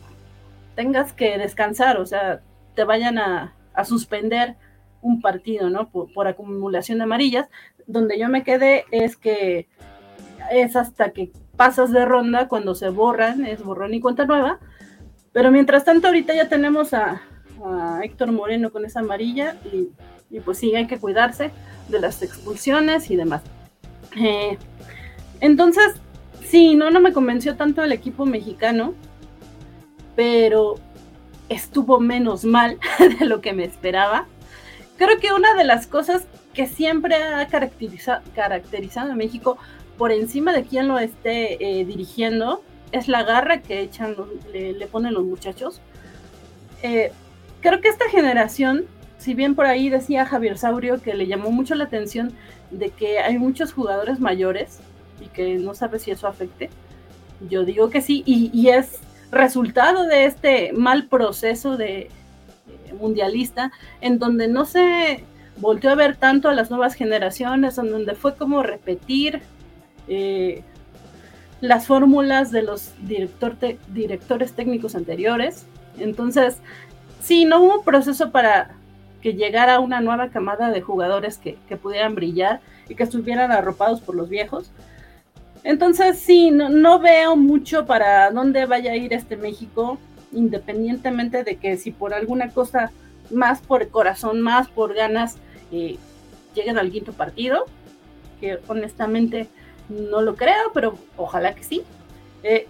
tengas 0.75 1.11
que 1.13 1.37
descansar, 1.37 1.97
o 1.97 2.05
sea, 2.05 2.41
te 2.75 2.83
vayan 2.85 3.17
a, 3.17 3.53
a 3.81 3.85
suspender 3.85 4.55
un 5.01 5.21
partido, 5.21 5.69
¿no? 5.69 5.89
Por, 5.89 6.27
acumulación 6.27 6.97
de 6.99 7.03
amarillas. 7.05 7.47
Donde 7.87 8.19
yo 8.19 8.29
me 8.29 8.43
quedé 8.43 8.85
es 8.91 9.17
que 9.17 9.67
es 10.51 10.75
hasta 10.75 11.11
que 11.11 11.31
pasas 11.55 11.91
de 11.91 12.05
ronda 12.05 12.47
cuando 12.47 12.75
se 12.75 12.89
borran, 12.89 13.45
es 13.45 13.63
borrón 13.63 13.93
y 13.93 13.99
cuenta 13.99 14.25
nueva. 14.25 14.59
Pero 15.31 15.51
mientras 15.51 15.85
tanto, 15.85 16.07
ahorita 16.07 16.33
ya 16.33 16.49
tenemos 16.49 16.93
a, 16.93 17.21
Héctor 18.01 18.31
Moreno 18.31 18.71
con 18.71 18.85
esa 18.85 19.01
amarilla 19.01 19.57
y, 20.29 20.39
pues 20.39 20.59
sí, 20.59 20.73
hay 20.75 20.87
que 20.87 20.97
cuidarse 20.97 21.51
de 21.89 21.99
las 21.99 22.21
expulsiones 22.21 23.11
y 23.11 23.17
demás. 23.17 23.41
Eh, 24.15 24.57
entonces, 25.41 25.95
sí, 26.45 26.75
no, 26.75 26.89
no 26.89 27.01
me 27.01 27.11
convenció 27.11 27.57
tanto 27.57 27.83
el 27.83 27.91
equipo 27.91 28.25
mexicano, 28.25 28.93
pero 30.15 30.75
estuvo 31.49 31.99
menos 31.99 32.45
mal 32.45 32.79
de 33.19 33.25
lo 33.25 33.41
que 33.41 33.53
me 33.53 33.65
esperaba. 33.65 34.27
Creo 34.97 35.19
que 35.19 35.33
una 35.33 35.53
de 35.53 35.63
las 35.63 35.87
cosas 35.87 36.23
que 36.53 36.67
siempre 36.67 37.15
ha 37.15 37.47
caracterizado 37.47 39.11
a 39.11 39.15
México 39.15 39.57
por 39.97 40.11
encima 40.11 40.53
de 40.53 40.63
quien 40.63 40.87
lo 40.87 40.99
esté 40.99 41.79
eh, 41.79 41.85
dirigiendo 41.85 42.63
es 42.91 43.07
la 43.07 43.23
garra 43.23 43.61
que 43.61 43.81
echan, 43.81 44.15
le, 44.51 44.87
ponen 44.87 45.13
los 45.13 45.23
muchachos. 45.23 45.81
Eh, 46.81 47.11
creo 47.61 47.81
que 47.81 47.89
esta 47.89 48.09
generación, 48.09 48.85
si 49.17 49.33
bien 49.33 49.55
por 49.55 49.65
ahí 49.65 49.89
decía 49.89 50.25
Javier 50.25 50.57
Saurio 50.57 51.01
que 51.01 51.13
le 51.13 51.27
llamó 51.27 51.51
mucho 51.51 51.75
la 51.75 51.83
atención 51.83 52.33
de 52.71 52.89
que 52.89 53.19
hay 53.19 53.37
muchos 53.37 53.73
jugadores 53.73 54.19
mayores 54.19 54.79
y 55.21 55.27
que 55.27 55.55
no 55.55 55.75
sabe 55.75 55.99
si 55.99 56.11
eso 56.11 56.27
afecte, 56.27 56.69
yo 57.49 57.63
digo 57.63 57.89
que 57.89 58.01
sí, 58.01 58.23
y 58.25 58.67
es 58.67 58.99
resultado 59.31 60.05
de 60.05 60.25
este 60.25 60.73
mal 60.73 61.07
proceso 61.07 61.77
de 61.77 61.99
eh, 61.99 62.09
mundialista, 62.99 63.71
en 64.01 64.19
donde 64.19 64.47
no 64.47 64.65
se 64.65 65.23
volteó 65.57 65.91
a 65.91 65.95
ver 65.95 66.15
tanto 66.15 66.49
a 66.49 66.53
las 66.53 66.69
nuevas 66.69 66.93
generaciones, 66.93 67.77
en 67.77 67.91
donde 67.91 68.15
fue 68.15 68.35
como 68.35 68.63
repetir 68.63 69.41
eh, 70.07 70.63
las 71.61 71.87
fórmulas 71.87 72.51
de 72.51 72.63
los 72.63 72.93
directores 73.03 74.53
técnicos 74.53 74.95
anteriores. 74.95 75.65
Entonces, 75.97 76.57
sí, 77.21 77.45
no 77.45 77.61
hubo 77.61 77.83
proceso 77.83 78.31
para 78.31 78.75
que 79.21 79.33
llegara 79.33 79.79
una 79.79 79.99
nueva 79.99 80.29
camada 80.29 80.71
de 80.71 80.81
jugadores 80.81 81.37
que, 81.37 81.57
que 81.67 81.75
pudieran 81.75 82.15
brillar 82.15 82.61
y 82.87 82.95
que 82.95 83.03
estuvieran 83.03 83.51
arropados 83.51 83.99
por 83.99 84.15
los 84.15 84.29
viejos. 84.29 84.71
Entonces, 85.63 86.19
sí, 86.19 86.51
no, 86.51 86.99
veo 86.99 87.35
mucho 87.35 87.85
para 87.85 88.31
dónde 88.31 88.65
vaya 88.65 88.91
a 88.91 88.95
ir 88.95 89.13
este 89.13 89.35
México, 89.35 89.97
independientemente 90.31 91.43
de 91.43 91.57
que 91.57 91.77
si 91.77 91.91
por 91.91 92.13
alguna 92.13 92.49
cosa, 92.49 92.91
más 93.29 93.61
por 93.61 93.87
corazón, 93.89 94.41
más 94.41 94.69
por 94.69 94.93
ganas, 94.93 95.37
eh, 95.71 95.97
lleguen 96.55 96.77
al 96.77 96.91
quinto 96.91 97.13
partido, 97.13 97.65
que 98.39 98.59
honestamente 98.67 99.47
no 99.89 100.21
lo 100.21 100.35
creo, 100.35 100.71
pero 100.73 100.97
ojalá 101.17 101.53
que 101.53 101.63
sí. 101.63 101.83
Eh, 102.43 102.67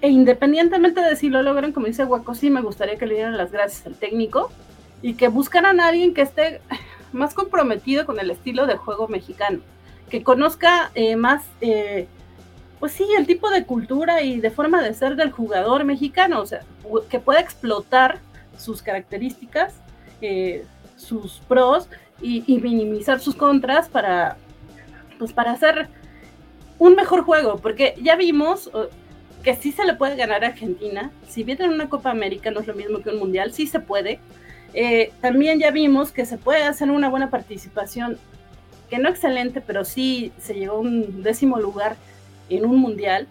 e 0.00 0.08
independientemente 0.08 1.00
de 1.00 1.14
si 1.14 1.28
lo 1.28 1.42
logran, 1.42 1.72
como 1.72 1.86
dice 1.86 2.04
Guaco, 2.04 2.34
sí 2.34 2.50
me 2.50 2.60
gustaría 2.60 2.98
que 2.98 3.06
le 3.06 3.14
dieran 3.14 3.36
las 3.36 3.52
gracias 3.52 3.86
al 3.86 3.94
técnico 3.94 4.50
y 5.00 5.14
que 5.14 5.28
buscaran 5.28 5.78
a 5.78 5.88
alguien 5.88 6.12
que 6.12 6.22
esté 6.22 6.60
más 7.12 7.34
comprometido 7.34 8.04
con 8.04 8.18
el 8.18 8.30
estilo 8.30 8.66
de 8.66 8.76
juego 8.76 9.06
mexicano, 9.06 9.60
que 10.10 10.24
conozca 10.24 10.90
eh, 10.94 11.14
más 11.14 11.44
pues 12.82 12.94
sí, 12.94 13.06
el 13.16 13.28
tipo 13.28 13.48
de 13.48 13.64
cultura 13.64 14.22
y 14.22 14.40
de 14.40 14.50
forma 14.50 14.82
de 14.82 14.92
ser 14.92 15.14
del 15.14 15.30
jugador 15.30 15.84
mexicano, 15.84 16.40
o 16.40 16.46
sea, 16.46 16.62
que 17.08 17.20
pueda 17.20 17.38
explotar 17.38 18.18
sus 18.58 18.82
características, 18.82 19.74
eh, 20.20 20.64
sus 20.96 21.38
pros 21.46 21.88
y, 22.20 22.40
minimizar 22.60 23.20
sus 23.20 23.36
contras 23.36 23.88
para, 23.88 24.36
pues 25.16 25.32
para 25.32 25.52
hacer 25.52 25.90
un 26.80 26.96
mejor 26.96 27.22
juego, 27.22 27.58
porque 27.58 27.94
ya 28.02 28.16
vimos 28.16 28.68
que 29.44 29.54
sí 29.54 29.70
se 29.70 29.84
le 29.84 29.94
puede 29.94 30.16
ganar 30.16 30.42
a 30.42 30.48
Argentina, 30.48 31.12
si 31.28 31.44
bien 31.44 31.62
en 31.62 31.70
una 31.70 31.88
Copa 31.88 32.10
América 32.10 32.50
no 32.50 32.58
es 32.58 32.66
lo 32.66 32.74
mismo 32.74 33.00
que 33.00 33.10
un 33.10 33.20
Mundial, 33.20 33.52
sí 33.52 33.68
se 33.68 33.78
puede. 33.78 34.18
Eh, 34.74 35.12
también 35.20 35.60
ya 35.60 35.70
vimos 35.70 36.10
que 36.10 36.26
se 36.26 36.36
puede 36.36 36.64
hacer 36.64 36.90
una 36.90 37.08
buena 37.08 37.30
participación, 37.30 38.18
que 38.90 38.98
no 38.98 39.08
excelente, 39.08 39.60
pero 39.60 39.84
sí 39.84 40.32
se 40.40 40.54
llegó 40.54 40.78
a 40.78 40.80
un 40.80 41.22
décimo 41.22 41.60
lugar 41.60 41.94
en 42.48 42.64
un 42.64 42.76
mundial 42.76 43.26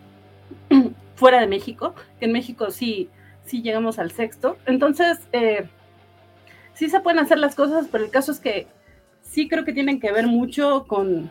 fuera 1.15 1.39
de 1.39 1.47
México, 1.47 1.93
que 2.19 2.25
en 2.25 2.31
México 2.31 2.71
sí, 2.71 3.09
sí 3.45 3.61
llegamos 3.61 3.99
al 3.99 4.11
sexto. 4.11 4.57
Entonces, 4.65 5.19
eh, 5.31 5.67
sí 6.73 6.89
se 6.89 6.99
pueden 6.99 7.19
hacer 7.19 7.37
las 7.37 7.55
cosas, 7.55 7.87
pero 7.91 8.03
el 8.03 8.11
caso 8.11 8.31
es 8.31 8.39
que 8.39 8.67
sí 9.21 9.47
creo 9.47 9.65
que 9.65 9.73
tienen 9.73 9.99
que 9.99 10.11
ver 10.11 10.27
mucho 10.27 10.85
con, 10.87 11.29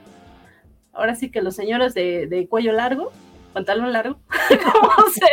ahora 0.93 1.15
sí 1.15 1.31
que 1.31 1.43
los 1.43 1.57
señores 1.57 1.95
de, 1.95 2.47
cuello 2.49 2.73
largo, 2.73 3.13
pantalón 3.53 3.93
largo, 3.93 4.19
¿cómo 4.73 5.11
se 5.11 5.27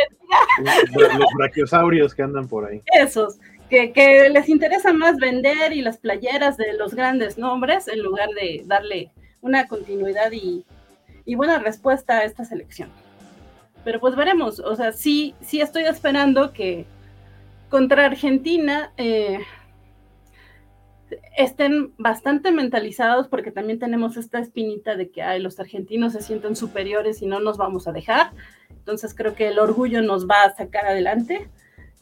Los, 0.92 1.14
los 1.14 1.28
brachiosaurios 1.36 2.14
que 2.14 2.22
andan 2.22 2.48
por 2.48 2.66
ahí. 2.66 2.82
Esos, 2.92 3.38
que, 3.70 3.92
que, 3.92 4.28
les 4.28 4.48
interesa 4.48 4.92
más 4.92 5.16
vender 5.18 5.72
y 5.72 5.82
las 5.82 5.98
playeras 5.98 6.56
de 6.56 6.72
los 6.72 6.94
grandes 6.94 7.38
nombres 7.38 7.86
en 7.88 8.02
lugar 8.02 8.28
de 8.30 8.62
darle 8.66 9.10
una 9.40 9.68
continuidad 9.68 10.32
y, 10.32 10.64
y 11.28 11.34
buena 11.34 11.58
respuesta 11.58 12.14
a 12.14 12.24
esta 12.24 12.46
selección. 12.46 12.88
Pero 13.84 14.00
pues 14.00 14.16
veremos, 14.16 14.60
o 14.60 14.74
sea, 14.74 14.92
sí, 14.92 15.34
sí 15.42 15.60
estoy 15.60 15.84
esperando 15.84 16.54
que 16.54 16.86
contra 17.68 18.06
Argentina 18.06 18.94
eh, 18.96 19.40
estén 21.36 21.92
bastante 21.98 22.50
mentalizados 22.50 23.28
porque 23.28 23.52
también 23.52 23.78
tenemos 23.78 24.16
esta 24.16 24.38
espinita 24.38 24.96
de 24.96 25.10
que 25.10 25.20
ay, 25.22 25.42
los 25.42 25.60
argentinos 25.60 26.14
se 26.14 26.22
sienten 26.22 26.56
superiores 26.56 27.20
y 27.20 27.26
no 27.26 27.40
nos 27.40 27.58
vamos 27.58 27.86
a 27.86 27.92
dejar. 27.92 28.32
Entonces 28.70 29.14
creo 29.14 29.34
que 29.34 29.48
el 29.48 29.58
orgullo 29.58 30.00
nos 30.00 30.26
va 30.26 30.44
a 30.44 30.56
sacar 30.56 30.86
adelante. 30.86 31.50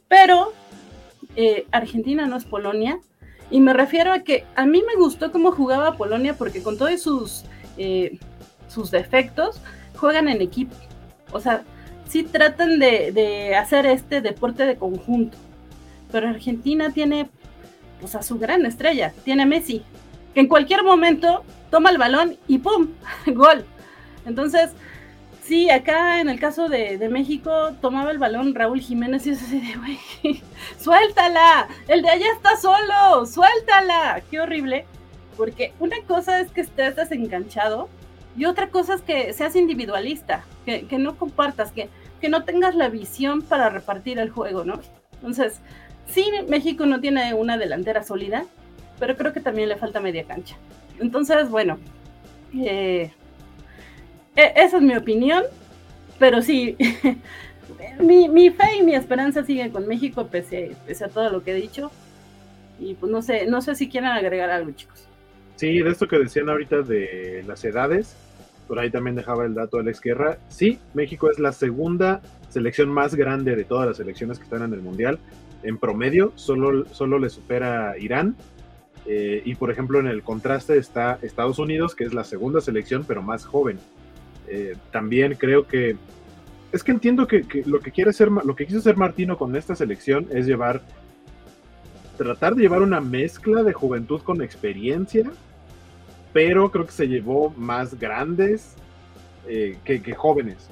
Pero 0.06 0.52
eh, 1.34 1.66
Argentina 1.72 2.28
no 2.28 2.36
es 2.36 2.44
Polonia. 2.44 3.00
Y 3.50 3.58
me 3.58 3.72
refiero 3.72 4.12
a 4.12 4.20
que 4.20 4.44
a 4.54 4.66
mí 4.66 4.84
me 4.86 4.94
gustó 4.94 5.32
cómo 5.32 5.50
jugaba 5.50 5.96
Polonia 5.96 6.34
porque 6.34 6.62
con 6.62 6.78
todos 6.78 7.02
sus... 7.02 7.44
Eh, 7.76 8.20
sus 8.68 8.90
defectos, 8.90 9.60
juegan 9.96 10.28
en 10.28 10.42
equipo. 10.42 10.76
O 11.32 11.40
sea, 11.40 11.62
sí 12.08 12.22
tratan 12.22 12.78
de, 12.78 13.54
hacer 13.56 13.86
este 13.86 14.20
deporte 14.20 14.64
de 14.64 14.76
conjunto. 14.76 15.36
Pero 16.10 16.28
Argentina 16.28 16.90
tiene 16.90 17.28
pues 18.00 18.14
a 18.14 18.22
su 18.22 18.38
gran 18.38 18.66
estrella, 18.66 19.12
tiene 19.24 19.44
a 19.44 19.46
Messi, 19.46 19.82
que 20.34 20.40
en 20.40 20.48
cualquier 20.48 20.82
momento 20.84 21.44
toma 21.70 21.90
el 21.90 21.98
balón 21.98 22.36
y 22.46 22.58
¡pum! 22.58 22.88
gol. 23.26 23.64
Entonces, 24.26 24.70
sí, 25.42 25.70
acá 25.70 26.20
en 26.20 26.28
el 26.28 26.38
caso 26.38 26.68
de, 26.68 26.98
de, 26.98 27.08
México 27.08 27.72
tomaba 27.80 28.10
el 28.10 28.18
balón 28.18 28.54
Raúl 28.54 28.80
Jiménez 28.80 29.26
y 29.26 29.30
es 29.30 29.42
así 29.42 29.60
de, 29.60 29.76
güey, 29.78 29.98
suéltala, 30.78 31.68
el 31.88 32.02
de 32.02 32.10
allá 32.10 32.26
está 32.34 32.56
solo, 32.56 33.24
suéltala, 33.24 34.22
qué 34.30 34.40
horrible, 34.40 34.84
porque 35.36 35.72
una 35.80 35.96
cosa 36.06 36.40
es 36.40 36.50
que 36.50 36.60
estés 36.60 36.96
desenganchado 36.96 37.88
y 38.36 38.44
otra 38.44 38.68
cosa 38.68 38.94
es 38.94 39.02
que 39.02 39.32
seas 39.32 39.56
individualista, 39.56 40.44
que, 40.64 40.86
que 40.86 40.98
no 40.98 41.16
compartas, 41.16 41.72
que, 41.72 41.88
que 42.20 42.28
no 42.28 42.44
tengas 42.44 42.74
la 42.74 42.88
visión 42.88 43.42
para 43.42 43.70
repartir 43.70 44.18
el 44.18 44.30
juego, 44.30 44.64
¿no? 44.64 44.80
Entonces, 45.14 45.60
sí, 46.06 46.30
México 46.48 46.86
no 46.86 47.00
tiene 47.00 47.34
una 47.34 47.56
delantera 47.56 48.02
sólida, 48.02 48.44
pero 48.98 49.16
creo 49.16 49.32
que 49.32 49.40
también 49.40 49.68
le 49.68 49.76
falta 49.76 50.00
media 50.00 50.24
cancha. 50.24 50.56
Entonces, 51.00 51.48
bueno, 51.48 51.78
eh, 52.54 53.10
e, 54.34 54.52
esa 54.56 54.76
es 54.76 54.82
mi 54.82 54.96
opinión, 54.96 55.44
pero 56.18 56.42
sí, 56.42 56.76
mi, 58.00 58.28
mi, 58.28 58.50
fe 58.50 58.76
y 58.78 58.82
mi 58.82 58.94
esperanza 58.94 59.44
siguen 59.44 59.70
con 59.70 59.86
México 59.86 60.28
pese, 60.28 60.76
pese, 60.86 61.04
a 61.04 61.08
todo 61.08 61.30
lo 61.30 61.42
que 61.42 61.52
he 61.52 61.54
dicho. 61.54 61.90
Y 62.78 62.94
pues 62.94 63.10
no 63.10 63.22
sé, 63.22 63.46
no 63.46 63.62
sé 63.62 63.74
si 63.74 63.88
quieren 63.88 64.10
agregar 64.10 64.50
algo, 64.50 64.70
chicos. 64.72 65.08
Sí, 65.56 65.80
de 65.80 65.90
esto 65.90 66.06
que 66.06 66.18
decían 66.18 66.50
ahorita 66.50 66.82
de 66.82 67.42
las 67.46 67.64
edades, 67.64 68.14
por 68.66 68.78
ahí 68.78 68.90
también 68.90 69.16
dejaba 69.16 69.44
el 69.44 69.54
dato 69.54 69.78
Alex 69.78 70.00
Guerra. 70.00 70.38
Sí, 70.48 70.78
México 70.94 71.30
es 71.30 71.38
la 71.38 71.52
segunda 71.52 72.22
selección 72.48 72.88
más 72.88 73.14
grande 73.14 73.54
de 73.54 73.64
todas 73.64 73.86
las 73.86 73.96
selecciones 73.96 74.38
que 74.38 74.44
están 74.44 74.62
en 74.62 74.72
el 74.72 74.80
Mundial. 74.80 75.18
En 75.62 75.78
promedio, 75.78 76.32
solo, 76.36 76.84
solo 76.92 77.18
le 77.18 77.30
supera 77.30 77.96
Irán. 77.98 78.36
Eh, 79.06 79.42
y 79.44 79.54
por 79.54 79.70
ejemplo, 79.70 80.00
en 80.00 80.06
el 80.06 80.22
contraste 80.22 80.76
está 80.78 81.18
Estados 81.22 81.58
Unidos, 81.58 81.94
que 81.94 82.04
es 82.04 82.12
la 82.12 82.24
segunda 82.24 82.60
selección, 82.60 83.04
pero 83.06 83.22
más 83.22 83.44
joven. 83.44 83.78
Eh, 84.48 84.76
también 84.90 85.34
creo 85.34 85.66
que 85.66 85.96
es 86.72 86.82
que 86.82 86.92
entiendo 86.92 87.26
que, 87.26 87.42
que, 87.46 87.62
lo 87.64 87.80
que 87.80 87.90
quiere 87.90 88.10
hacer, 88.10 88.30
lo 88.30 88.54
que 88.56 88.66
quiso 88.66 88.80
hacer 88.80 88.96
Martino 88.96 89.38
con 89.38 89.54
esta 89.56 89.74
selección 89.74 90.26
es 90.30 90.46
llevar, 90.46 90.82
tratar 92.16 92.54
de 92.54 92.62
llevar 92.62 92.82
una 92.82 93.00
mezcla 93.00 93.62
de 93.62 93.72
juventud 93.72 94.20
con 94.22 94.42
experiencia, 94.42 95.30
pero 96.36 96.70
creo 96.70 96.84
que 96.84 96.92
se 96.92 97.08
llevó 97.08 97.48
más 97.56 97.98
grandes 97.98 98.74
eh, 99.48 99.78
que, 99.84 100.02
que, 100.02 100.12
jóvenes. 100.12 100.68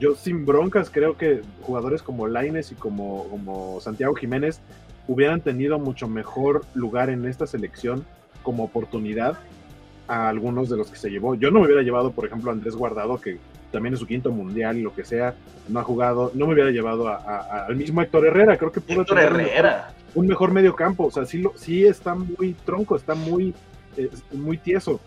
Yo 0.00 0.16
sin 0.16 0.44
broncas 0.44 0.90
creo 0.90 1.16
que 1.16 1.42
jugadores 1.62 2.02
como 2.02 2.26
Laines 2.26 2.72
y 2.72 2.74
como, 2.74 3.28
como 3.28 3.80
Santiago 3.80 4.16
Jiménez 4.16 4.60
hubieran 5.06 5.40
tenido 5.40 5.78
mucho 5.78 6.08
mejor 6.08 6.64
lugar 6.74 7.10
en 7.10 7.26
esta 7.26 7.46
selección 7.46 8.04
como 8.42 8.64
oportunidad 8.64 9.38
a 10.08 10.28
algunos 10.28 10.68
de 10.68 10.76
los 10.76 10.90
que 10.90 10.98
se 10.98 11.10
llevó. 11.10 11.36
Yo 11.36 11.52
no 11.52 11.60
me 11.60 11.66
hubiera 11.66 11.82
llevado, 11.82 12.10
por 12.10 12.26
ejemplo, 12.26 12.50
a 12.50 12.54
Andrés 12.54 12.74
Guardado, 12.74 13.20
que 13.20 13.38
también 13.70 13.94
es 13.94 14.00
su 14.00 14.06
quinto 14.08 14.32
mundial 14.32 14.78
y 14.78 14.82
lo 14.82 14.92
que 14.92 15.04
sea, 15.04 15.36
no 15.68 15.78
ha 15.78 15.84
jugado, 15.84 16.32
no 16.34 16.48
me 16.48 16.54
hubiera 16.54 16.72
llevado 16.72 17.06
a, 17.06 17.18
a, 17.18 17.66
al 17.66 17.76
mismo 17.76 18.02
Héctor 18.02 18.26
Herrera, 18.26 18.58
creo 18.58 18.72
que 18.72 18.80
pudo 18.80 19.02
Héctor 19.02 19.20
Herrera. 19.20 19.44
Un, 19.46 19.46
mejor, 19.46 20.16
un 20.16 20.26
mejor 20.26 20.52
medio 20.52 20.74
campo, 20.74 21.04
o 21.04 21.10
sea, 21.12 21.24
sí, 21.24 21.38
lo, 21.38 21.52
sí 21.54 21.86
está 21.86 22.16
muy 22.16 22.54
tronco, 22.64 22.96
está 22.96 23.14
muy, 23.14 23.54
eh, 23.98 24.10
muy 24.32 24.56
tieso. 24.58 25.00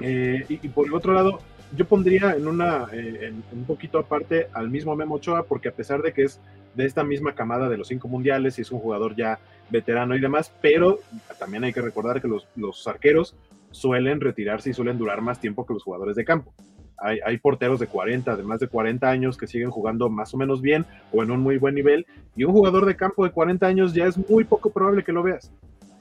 Eh, 0.00 0.44
y, 0.48 0.54
y, 0.66 0.68
por 0.68 0.86
el 0.86 0.94
otro 0.94 1.12
lado, 1.12 1.40
yo 1.76 1.86
pondría 1.86 2.34
en 2.34 2.46
una, 2.46 2.86
eh, 2.92 3.28
en, 3.28 3.42
un 3.52 3.64
poquito 3.64 3.98
aparte 3.98 4.48
al 4.52 4.70
mismo 4.70 4.94
Memo 4.96 5.16
Ochoa, 5.16 5.44
porque 5.44 5.68
a 5.68 5.72
pesar 5.72 6.02
de 6.02 6.12
que 6.12 6.24
es 6.24 6.40
de 6.74 6.84
esta 6.84 7.04
misma 7.04 7.34
camada 7.34 7.68
de 7.68 7.76
los 7.76 7.88
cinco 7.88 8.08
mundiales 8.08 8.58
y 8.58 8.62
es 8.62 8.70
un 8.70 8.80
jugador 8.80 9.16
ya 9.16 9.38
veterano 9.70 10.14
y 10.14 10.20
demás, 10.20 10.52
pero 10.60 11.00
también 11.38 11.64
hay 11.64 11.72
que 11.72 11.82
recordar 11.82 12.22
que 12.22 12.28
los, 12.28 12.46
los 12.56 12.86
arqueros 12.86 13.34
suelen 13.70 14.20
retirarse 14.20 14.70
y 14.70 14.74
suelen 14.74 14.96
durar 14.96 15.20
más 15.20 15.40
tiempo 15.40 15.66
que 15.66 15.74
los 15.74 15.82
jugadores 15.82 16.16
de 16.16 16.24
campo. 16.24 16.54
Hay, 17.00 17.20
hay, 17.24 17.38
porteros 17.38 17.78
de 17.78 17.86
40, 17.86 18.36
de 18.36 18.42
más 18.42 18.58
de 18.58 18.66
40 18.66 19.08
años 19.08 19.36
que 19.36 19.46
siguen 19.46 19.70
jugando 19.70 20.08
más 20.08 20.34
o 20.34 20.36
menos 20.36 20.60
bien 20.60 20.84
o 21.12 21.22
en 21.22 21.30
un 21.30 21.40
muy 21.40 21.58
buen 21.58 21.74
nivel, 21.74 22.06
y 22.34 22.44
un 22.44 22.52
jugador 22.52 22.86
de 22.86 22.96
campo 22.96 23.24
de 23.24 23.30
40 23.30 23.66
años 23.66 23.94
ya 23.94 24.06
es 24.06 24.16
muy 24.28 24.44
poco 24.44 24.70
probable 24.70 25.04
que 25.04 25.12
lo 25.12 25.22
veas. 25.22 25.52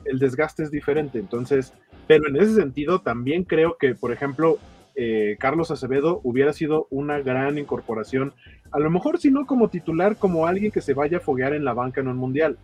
El 0.10 0.20
desgaste 0.20 0.64
es 0.64 0.72
diferente, 0.72 1.20
entonces, 1.20 1.74
pero 2.08 2.28
en 2.28 2.36
ese 2.38 2.56
sentido 2.56 3.02
también 3.02 3.44
creo 3.44 3.78
que, 3.78 3.96
por 3.96 4.12
ejemplo, 4.12 4.58
eh, 4.96 5.38
Carlos 5.40 5.72
Acevedo 5.72 6.22
hubiera 6.24 6.54
sido 6.54 6.88
una 6.90 7.20
gran 7.20 7.58
incorporación, 7.58 8.34
a 8.72 8.80
lo 8.80 8.90
mejor 8.90 9.20
si 9.20 9.30
no 9.32 9.46
como 9.46 9.70
titular, 9.70 10.18
como 10.18 10.48
alguien 10.48 10.72
que 10.72 10.82
se 10.82 10.94
vaya 10.94 11.18
a 11.18 11.22
foguear 11.22 11.54
en 11.54 11.66
la 11.66 11.74
banca 11.74 12.02
en 12.02 12.08
un 12.08 12.18
mundial, 12.18 12.58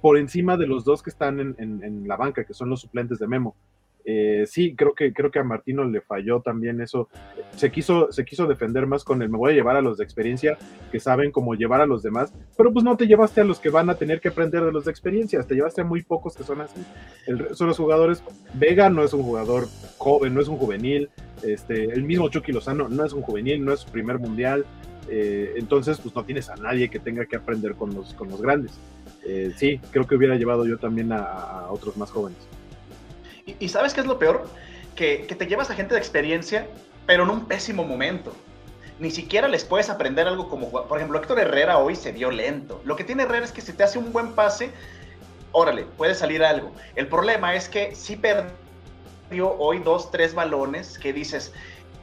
por 0.00 0.16
encima 0.16 0.56
de 0.56 0.66
los 0.66 0.84
dos 0.84 1.02
que 1.02 1.10
están 1.10 1.40
en, 1.40 1.54
en, 1.58 1.82
en 1.84 2.08
la 2.08 2.16
banca, 2.16 2.44
que 2.44 2.54
son 2.54 2.70
los 2.70 2.80
suplentes 2.80 3.18
de 3.18 3.28
Memo. 3.28 3.54
Eh, 4.04 4.44
sí, 4.46 4.74
creo 4.74 4.94
que, 4.94 5.12
creo 5.12 5.30
que 5.30 5.38
a 5.38 5.44
Martino 5.44 5.84
le 5.84 6.00
falló 6.00 6.40
también 6.40 6.80
eso. 6.80 7.08
Se 7.56 7.70
quiso, 7.70 8.10
se 8.12 8.24
quiso 8.24 8.46
defender 8.46 8.86
más 8.86 9.04
con 9.04 9.22
el 9.22 9.28
me 9.28 9.38
voy 9.38 9.52
a 9.52 9.54
llevar 9.54 9.76
a 9.76 9.82
los 9.82 9.98
de 9.98 10.04
experiencia 10.04 10.58
que 10.90 11.00
saben 11.00 11.30
cómo 11.30 11.54
llevar 11.54 11.80
a 11.80 11.86
los 11.86 12.02
demás, 12.02 12.32
pero 12.56 12.72
pues 12.72 12.84
no 12.84 12.96
te 12.96 13.06
llevaste 13.06 13.40
a 13.40 13.44
los 13.44 13.58
que 13.58 13.70
van 13.70 13.90
a 13.90 13.94
tener 13.94 14.20
que 14.20 14.28
aprender 14.28 14.64
de 14.64 14.72
los 14.72 14.84
de 14.84 14.90
experiencia, 14.90 15.42
te 15.42 15.54
llevaste 15.54 15.82
a 15.82 15.84
muy 15.84 16.02
pocos 16.02 16.36
que 16.36 16.44
son 16.44 16.60
así. 16.60 16.80
El, 17.26 17.54
son 17.54 17.68
los 17.68 17.76
jugadores. 17.76 18.22
Vega 18.54 18.90
no 18.90 19.04
es 19.04 19.12
un 19.12 19.22
jugador 19.22 19.68
joven, 19.98 20.34
no 20.34 20.40
es 20.40 20.48
un 20.48 20.56
juvenil. 20.56 21.08
Este, 21.42 21.84
el 21.84 22.02
mismo 22.02 22.28
Chucky 22.28 22.52
Lozano 22.52 22.88
no 22.88 23.04
es 23.04 23.12
un 23.12 23.22
juvenil, 23.22 23.64
no 23.64 23.72
es 23.72 23.80
su 23.80 23.90
primer 23.90 24.18
mundial. 24.18 24.64
Eh, 25.08 25.54
entonces, 25.56 26.00
pues 26.00 26.14
no 26.14 26.24
tienes 26.24 26.48
a 26.48 26.56
nadie 26.56 26.88
que 26.88 26.98
tenga 26.98 27.26
que 27.26 27.36
aprender 27.36 27.74
con 27.74 27.94
los, 27.94 28.14
con 28.14 28.28
los 28.28 28.40
grandes. 28.40 28.72
Eh, 29.24 29.52
sí, 29.56 29.80
creo 29.90 30.06
que 30.06 30.14
hubiera 30.14 30.36
llevado 30.36 30.66
yo 30.66 30.78
también 30.78 31.12
a, 31.12 31.22
a 31.22 31.72
otros 31.72 31.96
más 31.96 32.10
jóvenes. 32.10 32.38
Y, 33.46 33.68
¿sabes 33.68 33.94
qué 33.94 34.00
es 34.00 34.06
lo 34.06 34.18
peor? 34.18 34.48
Que, 34.94 35.26
que, 35.26 35.34
te 35.34 35.46
llevas 35.46 35.70
a 35.70 35.74
gente 35.74 35.94
de 35.94 36.00
experiencia, 36.00 36.66
pero 37.06 37.24
en 37.24 37.30
un 37.30 37.46
pésimo 37.46 37.84
momento. 37.84 38.32
Ni 38.98 39.10
siquiera 39.10 39.48
les 39.48 39.64
puedes 39.64 39.90
aprender 39.90 40.28
algo 40.28 40.48
como, 40.48 40.70
por 40.70 40.98
ejemplo, 40.98 41.18
Héctor 41.18 41.40
Herrera 41.40 41.78
hoy 41.78 41.96
se 41.96 42.12
vio 42.12 42.30
lento. 42.30 42.80
Lo 42.84 42.94
que 42.94 43.04
tiene 43.04 43.24
Herrera 43.24 43.44
es 43.44 43.52
que 43.52 43.60
si 43.60 43.72
te 43.72 43.82
hace 43.82 43.98
un 43.98 44.12
buen 44.12 44.32
pase, 44.32 44.70
órale, 45.50 45.84
puede 45.84 46.14
salir 46.14 46.44
algo. 46.44 46.72
El 46.94 47.08
problema 47.08 47.54
es 47.54 47.68
que 47.68 47.94
si 47.94 48.16
perdió 48.16 49.52
hoy 49.58 49.80
dos, 49.80 50.10
tres 50.10 50.34
balones 50.34 50.98
que 50.98 51.12
dices, 51.12 51.52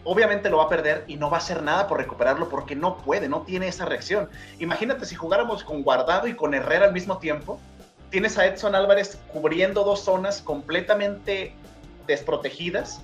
obviamente 0.04 0.50
lo 0.50 0.58
va 0.58 0.64
a 0.64 0.70
perder 0.70 1.06
y 1.08 1.16
no 1.16 1.30
va 1.30 1.38
a 1.38 1.40
hacer 1.40 1.62
nada 1.64 1.88
por 1.88 2.00
recuperarlo 2.00 2.50
porque 2.50 2.76
no 2.76 2.98
puede, 2.98 3.30
no 3.30 3.42
tiene 3.44 3.68
esa 3.68 3.86
reacción. 3.86 4.30
Imagínate 4.60 5.06
si 5.06 5.16
jugáramos 5.16 5.64
con 5.64 5.84
Guardado 5.84 6.28
y 6.28 6.36
con 6.36 6.54
Herrera 6.54 6.88
al 6.88 6.94
mismo 6.94 7.18
tiempo, 7.20 7.60
tienes 8.10 8.38
a 8.38 8.46
Edson 8.46 8.76
Álvarez 8.76 9.18
cubriendo 9.32 9.84
dos 9.84 10.04
zonas 10.04 10.42
completamente 10.42 11.54
desprotegidas 12.08 13.02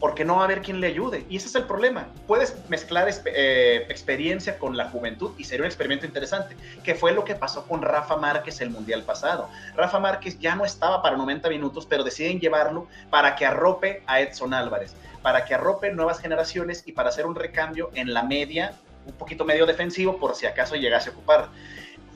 porque 0.00 0.24
no 0.24 0.36
va 0.36 0.42
a 0.42 0.44
haber 0.44 0.62
quien 0.62 0.80
le 0.80 0.86
ayude. 0.86 1.24
Y 1.28 1.36
ese 1.36 1.48
es 1.48 1.54
el 1.56 1.64
problema. 1.64 2.06
Puedes 2.26 2.56
mezclar 2.68 3.08
eh, 3.24 3.86
experiencia 3.88 4.58
con 4.58 4.76
la 4.76 4.88
juventud 4.90 5.32
y 5.38 5.44
sería 5.44 5.62
un 5.62 5.66
experimento 5.66 6.06
interesante, 6.06 6.56
que 6.84 6.94
fue 6.94 7.12
lo 7.12 7.24
que 7.24 7.34
pasó 7.34 7.66
con 7.66 7.82
Rafa 7.82 8.16
Márquez 8.16 8.60
el 8.60 8.70
Mundial 8.70 9.02
pasado. 9.02 9.48
Rafa 9.74 9.98
Márquez 9.98 10.38
ya 10.38 10.54
no 10.54 10.64
estaba 10.64 11.02
para 11.02 11.16
90 11.16 11.48
minutos, 11.48 11.86
pero 11.86 12.04
deciden 12.04 12.38
llevarlo 12.38 12.86
para 13.10 13.34
que 13.34 13.44
arrope 13.44 14.02
a 14.06 14.20
Edson 14.20 14.54
Álvarez, 14.54 14.94
para 15.22 15.44
que 15.44 15.54
arrope 15.54 15.90
nuevas 15.92 16.20
generaciones 16.20 16.84
y 16.86 16.92
para 16.92 17.08
hacer 17.08 17.26
un 17.26 17.34
recambio 17.34 17.90
en 17.94 18.14
la 18.14 18.22
media, 18.22 18.74
un 19.04 19.14
poquito 19.14 19.44
medio 19.44 19.66
defensivo 19.66 20.18
por 20.18 20.36
si 20.36 20.46
acaso 20.46 20.76
llegase 20.76 21.10
a 21.10 21.12
ocupar 21.12 21.48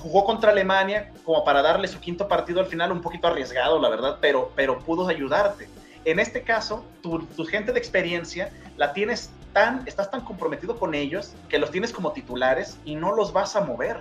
jugó 0.03 0.25
contra 0.25 0.51
Alemania 0.51 1.13
como 1.25 1.45
para 1.45 1.63
darle 1.63 1.87
su 1.87 2.01
quinto 2.01 2.27
partido 2.27 2.61
al 2.61 2.67
final, 2.67 2.91
un 2.91 3.01
poquito 3.01 3.29
arriesgado, 3.29 3.81
la 3.81 3.89
verdad, 3.89 4.19
pero, 4.21 4.51
pero 4.57 4.81
pudo 4.81 5.07
ayudarte. 5.09 5.69
En 6.05 6.19
este 6.19 6.43
caso, 6.43 6.85
tu, 7.03 7.21
tu, 7.21 7.45
gente 7.45 7.73
de 7.73 7.79
experiencia 7.79 8.51
la 8.77 8.93
tienes 8.93 9.31
tan, 9.53 9.87
estás 9.87 10.11
tan 10.11 10.23
comprometido 10.23 10.77
con 10.77 10.95
ellos 10.95 11.35
que 11.49 11.59
los 11.59 11.71
tienes 11.71 11.93
como 11.93 12.13
titulares 12.13 12.79
y 12.85 12.97
no 12.97 13.15
los 13.15 13.33
vas 13.33 13.55
a 13.55 13.61
mover. 13.61 14.01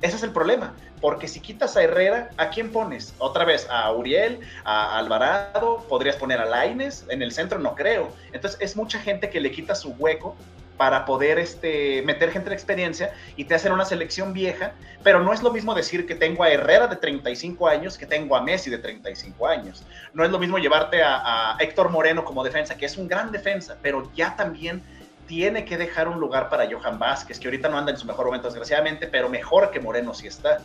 Ese 0.00 0.16
es 0.16 0.22
el 0.22 0.30
problema, 0.30 0.74
porque 1.00 1.26
si 1.26 1.40
quitas 1.40 1.76
a 1.76 1.82
Herrera, 1.82 2.30
¿a 2.36 2.50
quién 2.50 2.70
pones? 2.70 3.14
Otra 3.18 3.44
vez, 3.44 3.68
a 3.70 3.92
Uriel, 3.92 4.40
a 4.64 4.98
Alvarado, 4.98 5.84
podrías 5.88 6.16
poner 6.16 6.40
a 6.40 6.44
Laines, 6.44 7.04
en 7.08 7.22
el 7.22 7.32
centro 7.32 7.58
no 7.58 7.74
creo. 7.74 8.10
Entonces 8.32 8.60
es 8.60 8.76
mucha 8.76 9.00
gente 9.00 9.30
que 9.30 9.40
le 9.40 9.50
quita 9.50 9.74
su 9.74 9.90
hueco 9.90 10.36
para 10.82 11.04
poder 11.04 11.38
este, 11.38 12.02
meter 12.02 12.32
gente 12.32 12.48
de 12.48 12.56
experiencia 12.56 13.12
y 13.36 13.44
te 13.44 13.54
hacen 13.54 13.70
una 13.70 13.84
selección 13.84 14.32
vieja, 14.32 14.72
pero 15.04 15.20
no 15.20 15.32
es 15.32 15.40
lo 15.40 15.52
mismo 15.52 15.76
decir 15.76 16.06
que 16.06 16.16
tengo 16.16 16.42
a 16.42 16.50
Herrera 16.50 16.88
de 16.88 16.96
35 16.96 17.68
años 17.68 17.96
que 17.96 18.04
tengo 18.04 18.34
a 18.34 18.42
Messi 18.42 18.68
de 18.68 18.78
35 18.78 19.46
años. 19.46 19.84
No 20.12 20.24
es 20.24 20.32
lo 20.32 20.40
mismo 20.40 20.58
llevarte 20.58 21.00
a, 21.00 21.52
a 21.52 21.56
Héctor 21.60 21.90
Moreno 21.90 22.24
como 22.24 22.42
defensa, 22.42 22.76
que 22.76 22.86
es 22.86 22.96
un 22.96 23.06
gran 23.06 23.30
defensa, 23.30 23.76
pero 23.80 24.10
ya 24.12 24.34
también 24.34 24.82
tiene 25.28 25.64
que 25.64 25.78
dejar 25.78 26.08
un 26.08 26.18
lugar 26.18 26.48
para 26.48 26.68
Johan 26.68 26.98
Vázquez, 26.98 27.38
que 27.38 27.46
ahorita 27.46 27.68
no 27.68 27.78
anda 27.78 27.92
en 27.92 27.98
su 27.98 28.04
mejor 28.08 28.26
momento, 28.26 28.48
desgraciadamente, 28.48 29.06
pero 29.06 29.28
mejor 29.28 29.70
que 29.70 29.78
Moreno 29.78 30.12
sí 30.14 30.26
está. 30.26 30.58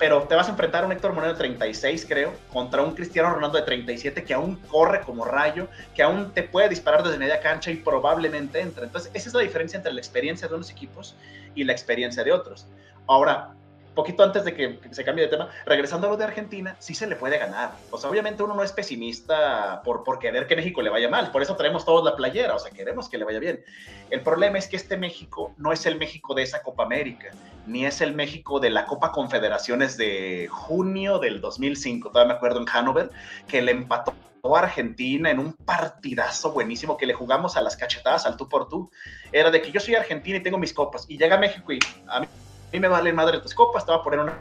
Pero 0.00 0.22
te 0.22 0.34
vas 0.34 0.48
a 0.48 0.52
enfrentar 0.52 0.82
a 0.82 0.86
un 0.86 0.92
Héctor 0.92 1.12
Moreno 1.12 1.34
de 1.34 1.38
36, 1.38 2.06
creo, 2.08 2.32
contra 2.50 2.80
un 2.80 2.94
Cristiano 2.94 3.34
Ronaldo 3.34 3.58
de 3.58 3.64
37 3.64 4.24
que 4.24 4.32
aún 4.32 4.56
corre 4.68 5.02
como 5.02 5.26
rayo, 5.26 5.68
que 5.94 6.02
aún 6.02 6.32
te 6.32 6.42
puede 6.42 6.70
disparar 6.70 7.02
desde 7.02 7.18
media 7.18 7.38
cancha 7.40 7.70
y 7.70 7.76
probablemente 7.76 8.60
entre. 8.60 8.84
Entonces, 8.86 9.10
esa 9.12 9.28
es 9.28 9.34
la 9.34 9.42
diferencia 9.42 9.76
entre 9.76 9.92
la 9.92 10.00
experiencia 10.00 10.48
de 10.48 10.54
unos 10.54 10.70
equipos 10.70 11.14
y 11.54 11.64
la 11.64 11.72
experiencia 11.72 12.24
de 12.24 12.32
otros. 12.32 12.66
Ahora, 13.06 13.52
poquito 13.94 14.22
antes 14.22 14.44
de 14.44 14.54
que 14.54 14.80
se 14.90 15.04
cambie 15.04 15.24
de 15.24 15.30
tema, 15.30 15.50
regresando 15.66 16.06
a 16.06 16.10
lo 16.10 16.16
de 16.16 16.24
Argentina, 16.24 16.76
sí 16.78 16.94
se 16.94 17.06
le 17.06 17.16
puede 17.16 17.38
ganar. 17.38 17.72
O 17.90 17.98
sea, 17.98 18.10
obviamente 18.10 18.42
uno 18.42 18.54
no 18.54 18.62
es 18.62 18.72
pesimista 18.72 19.82
por, 19.84 20.04
por 20.04 20.18
querer 20.18 20.46
que 20.46 20.56
México 20.56 20.82
le 20.82 20.90
vaya 20.90 21.08
mal, 21.08 21.30
por 21.30 21.42
eso 21.42 21.56
traemos 21.56 21.84
todos 21.84 22.04
la 22.04 22.16
playera, 22.16 22.54
o 22.54 22.58
sea, 22.58 22.70
queremos 22.70 23.08
que 23.08 23.18
le 23.18 23.24
vaya 23.24 23.38
bien. 23.38 23.64
El 24.10 24.22
problema 24.22 24.58
es 24.58 24.68
que 24.68 24.76
este 24.76 24.96
México 24.96 25.54
no 25.56 25.72
es 25.72 25.86
el 25.86 25.98
México 25.98 26.34
de 26.34 26.42
esa 26.42 26.62
Copa 26.62 26.84
América, 26.84 27.30
ni 27.66 27.84
es 27.84 28.00
el 28.00 28.14
México 28.14 28.60
de 28.60 28.70
la 28.70 28.86
Copa 28.86 29.12
Confederaciones 29.12 29.96
de 29.96 30.48
junio 30.50 31.18
del 31.18 31.40
2005, 31.40 32.10
todavía 32.10 32.32
me 32.32 32.36
acuerdo 32.36 32.60
en 32.60 32.66
Hannover, 32.66 33.10
que 33.46 33.62
le 33.62 33.72
empató 33.72 34.14
Argentina 34.54 35.30
en 35.30 35.38
un 35.38 35.52
partidazo 35.52 36.52
buenísimo 36.52 36.96
que 36.96 37.06
le 37.06 37.14
jugamos 37.14 37.56
a 37.56 37.60
las 37.60 37.76
cachetadas 37.76 38.26
al 38.26 38.36
tú 38.36 38.48
por 38.48 38.68
tú. 38.68 38.90
Era 39.32 39.50
de 39.50 39.60
que 39.60 39.70
yo 39.70 39.80
soy 39.80 39.94
argentina 39.94 40.38
y 40.38 40.42
tengo 40.42 40.58
mis 40.58 40.72
copas, 40.72 41.04
y 41.08 41.18
llega 41.18 41.36
México 41.36 41.72
y 41.72 41.78
a 42.06 42.20
mí 42.20 42.26
mí 42.72 42.80
me 42.80 42.88
vale 42.88 43.12
madre 43.12 43.40
tus 43.40 43.54
copas, 43.54 43.84
te 43.84 43.92
va 43.92 43.98
a 43.98 44.02
poner 44.02 44.20
una, 44.20 44.38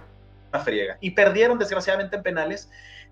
una 0.49 0.59
friega. 0.63 0.97
Y 1.01 1.11
perdieron 1.11 1.57
desgraciadamente 1.57 2.15
en 2.15 2.23
penales, 2.23 2.69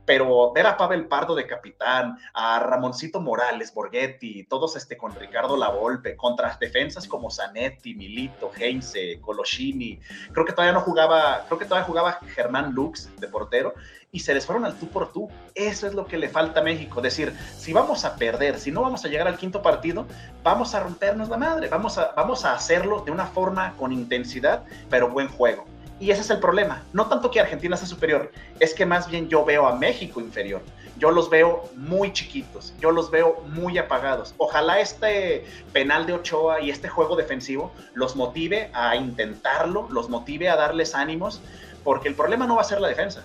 pero 0.08 0.54
ver 0.54 0.66
a 0.66 0.78
Pavel 0.78 1.08
Pardo 1.08 1.36
de 1.36 1.46
capitán, 1.46 2.18
a 2.34 2.60
Ramoncito 2.60 3.20
Morales, 3.20 3.74
Borghetti, 3.74 4.46
todos 4.46 4.78
este 4.78 4.96
con 4.96 5.14
Ricardo 5.14 5.58
Lavolpe, 5.58 6.16
contra 6.16 6.58
defensas 6.58 7.06
como 7.08 7.30
Zanetti, 7.30 7.94
Milito, 7.94 8.50
Heinze, 8.58 9.20
Coloschini, 9.20 10.00
creo 10.32 10.46
que 10.46 10.54
todavía 10.54 10.72
no 10.72 10.80
jugaba, 10.80 11.44
creo 11.48 11.60
que 11.60 11.66
todavía 11.66 11.86
jugaba 11.86 12.20
Germán 12.34 12.72
Lux 12.72 13.10
de 13.18 13.28
portero, 13.28 13.74
y 14.18 14.20
se 14.20 14.34
les 14.34 14.48
fueron 14.48 14.66
al 14.66 14.74
tú 14.74 14.88
por 14.88 15.12
tú. 15.12 15.30
Eso 15.54 15.86
es 15.86 15.94
lo 15.94 16.08
que 16.08 16.18
le 16.18 16.28
falta 16.28 16.62
a 16.62 16.64
México. 16.64 17.02
Decir, 17.02 17.34
si 17.56 17.72
vamos 17.72 18.04
a 18.04 18.16
perder, 18.16 18.58
si 18.58 18.72
no 18.72 18.82
vamos 18.82 19.06
a 19.06 19.10
llegar 19.10 19.28
al 19.28 19.38
quinto 19.38 19.62
partido, 19.62 20.08
vamos 20.44 20.74
a 20.74 20.80
rompernos 20.80 21.30
la 21.30 21.38
madre, 21.38 21.68
vamos 21.68 22.00
a, 22.00 22.14
vamos 22.16 22.44
a 22.44 22.56
hacerlo 22.56 23.04
de 23.06 23.12
una 23.12 23.28
forma 23.28 23.76
con 23.78 23.92
intensidad, 23.92 24.64
pero 24.90 25.08
buen 25.08 25.28
juego. 25.28 25.66
Y 26.00 26.10
ese 26.10 26.22
es 26.22 26.32
el 26.32 26.40
problema. 26.40 26.84
No 26.94 27.06
tanto 27.06 27.30
que 27.30 27.40
Argentina 27.40 27.78
sea 27.78 27.88
superior, 27.88 28.32
es 28.60 28.74
que 28.74 28.88
más 28.88 29.08
bien 29.08 29.30
yo 29.30 29.46
veo 29.46 29.68
a 29.68 29.76
México 29.76 30.20
inferior. 30.20 30.64
Yo 30.98 31.12
los 31.12 31.30
veo 31.30 31.70
muy 31.76 32.12
chiquitos, 32.12 32.74
yo 32.80 32.90
los 32.90 33.12
veo 33.12 33.44
muy 33.50 33.78
apagados. 33.78 34.34
Ojalá 34.40 34.80
este 34.80 35.46
penal 35.74 36.08
de 36.08 36.14
Ochoa 36.14 36.60
y 36.60 36.72
este 36.72 36.90
juego 36.90 37.16
defensivo 37.16 37.72
los 37.94 38.16
motive 38.16 38.72
a 38.74 38.96
intentarlo, 38.96 39.88
los 39.92 40.10
motive 40.10 40.50
a 40.50 40.56
darles 40.56 40.96
ánimos, 40.96 41.40
porque 41.84 42.08
el 42.08 42.16
problema 42.16 42.48
no 42.48 42.56
va 42.56 42.62
a 42.62 42.66
ser 42.66 42.82
la 42.82 42.88
defensa, 42.88 43.24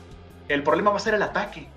el 0.52 0.62
problema 0.62 0.90
va 0.90 0.96
a 0.96 1.00
ser 1.00 1.14
el 1.14 1.22
ataque. 1.22 1.68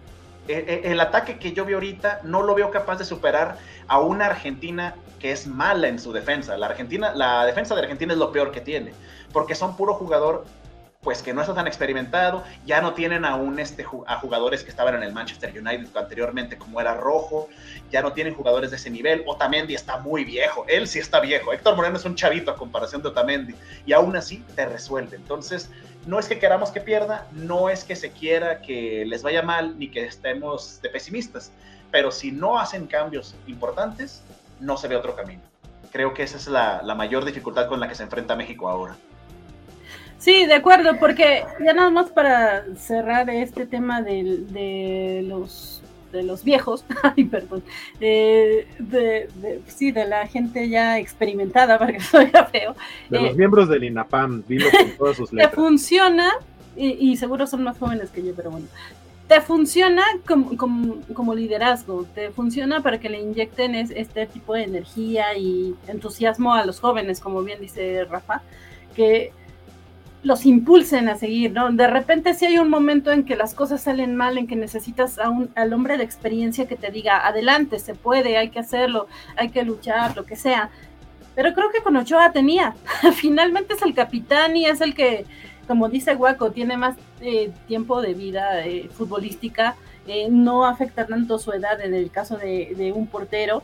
El, 0.47 0.85
el, 0.85 0.99
ataque 0.99 1.39
que 1.39 1.53
yo 1.53 1.65
veo 1.65 1.77
ahorita 1.77 2.19
no 2.23 2.43
lo 2.43 2.53
veo 2.53 2.69
capaz 2.69 2.97
de 2.97 3.05
superar 3.05 3.57
a 3.87 3.99
una 3.99 4.27
Argentina 4.27 4.93
que 5.19 5.31
es 5.31 5.47
mala 5.47 5.87
en 5.87 5.97
su 5.97 6.13
defensa. 6.13 6.55
La, 6.55 6.67
Argentina, 6.67 7.13
la 7.15 7.45
defensa 7.45 7.73
de 7.73 7.81
Argentina 7.81 8.13
es 8.13 8.19
lo 8.19 8.31
peor 8.31 8.51
que 8.51 8.61
tiene, 8.61 8.93
porque 9.33 9.55
son 9.55 9.75
puro 9.75 9.95
jugador 9.95 10.45
pues 11.05 11.21
que 11.21 11.33
no 11.33 11.41
está 11.41 11.53
tan 11.53 11.67
experimentado, 11.67 12.43
ya 12.65 12.81
no 12.81 12.95
tienen 12.95 13.25
aún 13.25 13.59
este, 13.59 13.85
a 14.07 14.15
jugadores 14.17 14.63
que 14.63 14.71
estaban 14.71 14.95
en 14.95 15.03
el 15.03 15.13
Manchester 15.13 15.51
United 15.51 15.95
anteriormente, 15.95 16.57
como 16.57 16.81
era 16.81 16.95
Rojo, 16.95 17.47
ya 17.91 18.01
no 18.01 18.11
tienen 18.13 18.33
jugadores 18.33 18.71
de 18.71 18.77
ese 18.77 18.89
nivel, 18.89 19.23
Otamendi 19.27 19.75
está 19.75 19.99
muy 19.99 20.25
viejo, 20.25 20.65
él 20.67 20.87
sí 20.87 20.97
está 20.97 21.19
viejo, 21.19 21.53
Héctor 21.53 21.75
Moreno 21.75 21.97
es 21.97 22.05
un 22.05 22.15
chavito 22.15 22.49
a 22.49 22.55
comparación 22.55 23.03
de 23.03 23.09
Otamendi, 23.09 23.53
y 23.85 23.93
aún 23.93 24.15
así 24.15 24.43
te 24.55 24.65
resuelve, 24.65 25.15
entonces 25.15 25.69
no 26.05 26.19
es 26.19 26.27
que 26.27 26.39
queramos 26.39 26.71
que 26.71 26.81
pierda, 26.81 27.27
no 27.31 27.69
es 27.69 27.83
que 27.83 27.95
se 27.95 28.11
quiera 28.11 28.61
que 28.61 29.05
les 29.05 29.23
vaya 29.23 29.41
mal, 29.41 29.77
ni 29.79 29.89
que 29.89 30.05
estemos 30.05 30.81
de 30.81 30.89
pesimistas, 30.89 31.51
pero 31.91 32.11
si 32.11 32.31
no 32.31 32.59
hacen 32.59 32.87
cambios 32.87 33.35
importantes, 33.47 34.21
no 34.59 34.77
se 34.77 34.87
ve 34.87 34.95
otro 34.95 35.15
camino. 35.15 35.41
Creo 35.91 36.13
que 36.13 36.23
esa 36.23 36.37
es 36.37 36.47
la, 36.47 36.81
mayor 36.95 37.25
dificultad 37.25 37.67
con 37.67 37.79
la 37.79 37.87
que 37.87 37.95
se 37.95 38.03
enfrenta 38.03 38.35
México 38.35 38.69
ahora. 38.69 38.95
Sí, 40.17 40.45
de 40.45 40.55
acuerdo, 40.55 40.97
porque 40.99 41.45
ya 41.63 41.73
nada 41.73 41.89
más 41.89 42.09
para 42.09 42.63
cerrar 42.75 43.29
este 43.29 43.65
tema 43.65 44.01
de 44.01 45.23
los 45.27 45.74
de 46.15 46.23
los 46.23 46.43
viejos, 46.43 46.85
ay, 47.03 47.25
perdón, 47.25 47.63
de, 47.99 48.67
de, 48.79 49.29
de, 49.35 49.61
sí, 49.67 49.91
de 49.91 50.05
la 50.05 50.27
gente 50.27 50.67
ya 50.69 50.97
experimentada, 50.99 51.77
para 51.79 51.93
que 51.93 51.99
soy 51.99 52.31
feo. 52.51 52.75
De 53.09 53.17
eh, 53.17 53.21
los 53.21 53.35
miembros 53.35 53.69
del 53.69 53.83
INAPAM, 53.83 54.43
dilo 54.47 54.69
con 54.71 54.91
todas 54.97 55.17
sus 55.17 55.31
letras. 55.33 55.51
Te 55.51 55.55
funciona, 55.55 56.31
y, 56.75 57.11
y, 57.11 57.17
seguro 57.17 57.47
son 57.47 57.63
más 57.63 57.77
jóvenes 57.77 58.09
que 58.09 58.23
yo, 58.23 58.33
pero 58.35 58.51
bueno, 58.51 58.67
te 59.27 59.41
funciona 59.41 60.03
como, 60.27 60.55
como, 60.55 60.97
como, 61.13 61.33
liderazgo, 61.33 62.05
te 62.13 62.31
funciona 62.31 62.81
para 62.81 62.99
que 62.99 63.09
le 63.09 63.19
inyecten 63.19 63.73
es, 63.75 63.91
este 63.91 64.27
tipo 64.27 64.53
de 64.53 64.63
energía 64.63 65.35
y 65.37 65.75
entusiasmo 65.87 66.53
a 66.53 66.65
los 66.65 66.79
jóvenes, 66.79 67.19
como 67.19 67.41
bien 67.43 67.59
dice 67.59 68.05
Rafa, 68.05 68.43
que 68.95 69.31
los 70.25 70.47
impulsen 70.47 71.07
a 71.07 71.15
seguir, 71.17 71.51
¿no? 71.51 71.71
De 71.71 71.85
repente 71.85 72.33
si 72.33 72.47
hay 72.47 72.57
un 72.57 72.67
momento 72.67 73.11
en 73.11 73.25
que 73.25 73.35
las 73.35 73.53
cosas 73.53 73.83
salen 73.83 74.15
mal, 74.15 74.39
en 74.39 74.47
que 74.47 74.55
necesitas 74.55 75.19
a 75.19 75.29
un, 75.29 75.51
al 75.53 75.71
hombre 75.71 75.97
de 75.97 76.03
experiencia 76.03 76.67
que 76.67 76.75
te 76.75 76.89
diga, 76.89 77.27
adelante, 77.27 77.77
se 77.77 77.93
puede, 77.93 78.35
hay 78.35 78.49
que 78.49 78.57
hacerlo, 78.57 79.07
hay 79.37 79.49
que 79.49 79.63
luchar, 79.63 80.15
lo 80.15 80.25
que 80.25 80.35
sea. 80.35 80.71
Pero 81.35 81.53
creo 81.53 81.71
que 81.71 81.83
con 81.83 81.95
Ochoa 81.95 82.31
tenía. 82.31 82.75
Finalmente 83.13 83.75
es 83.75 83.83
el 83.83 83.93
capitán 83.93 84.57
y 84.57 84.65
es 84.65 84.81
el 84.81 84.95
que, 84.95 85.25
como 85.67 85.89
dice 85.89 86.15
Guaco, 86.15 86.49
tiene 86.49 86.75
más 86.75 86.95
eh, 87.21 87.51
tiempo 87.67 88.01
de 88.01 88.15
vida 88.15 88.65
eh, 88.65 88.89
futbolística, 88.91 89.75
eh, 90.07 90.27
no 90.31 90.65
afecta 90.65 91.05
tanto 91.05 91.37
su 91.37 91.51
edad 91.51 91.79
en 91.81 91.93
el 91.93 92.09
caso 92.09 92.35
de, 92.37 92.73
de 92.75 92.91
un 92.91 93.05
portero. 93.05 93.61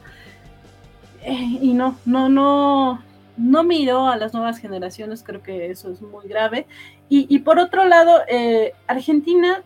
Y 1.25 1.73
no, 1.73 1.97
no, 2.05 2.29
no, 2.29 3.01
no 3.41 3.63
miró 3.63 4.07
a 4.07 4.17
las 4.17 4.33
nuevas 4.33 4.59
generaciones, 4.59 5.23
creo 5.23 5.41
que 5.41 5.71
eso 5.71 5.89
es 5.89 6.01
muy 6.01 6.27
grave. 6.27 6.67
Y, 7.09 7.39
por 7.39 7.59
otro 7.59 7.83
lado, 7.83 8.21
eh, 8.29 8.73
Argentina, 8.87 9.63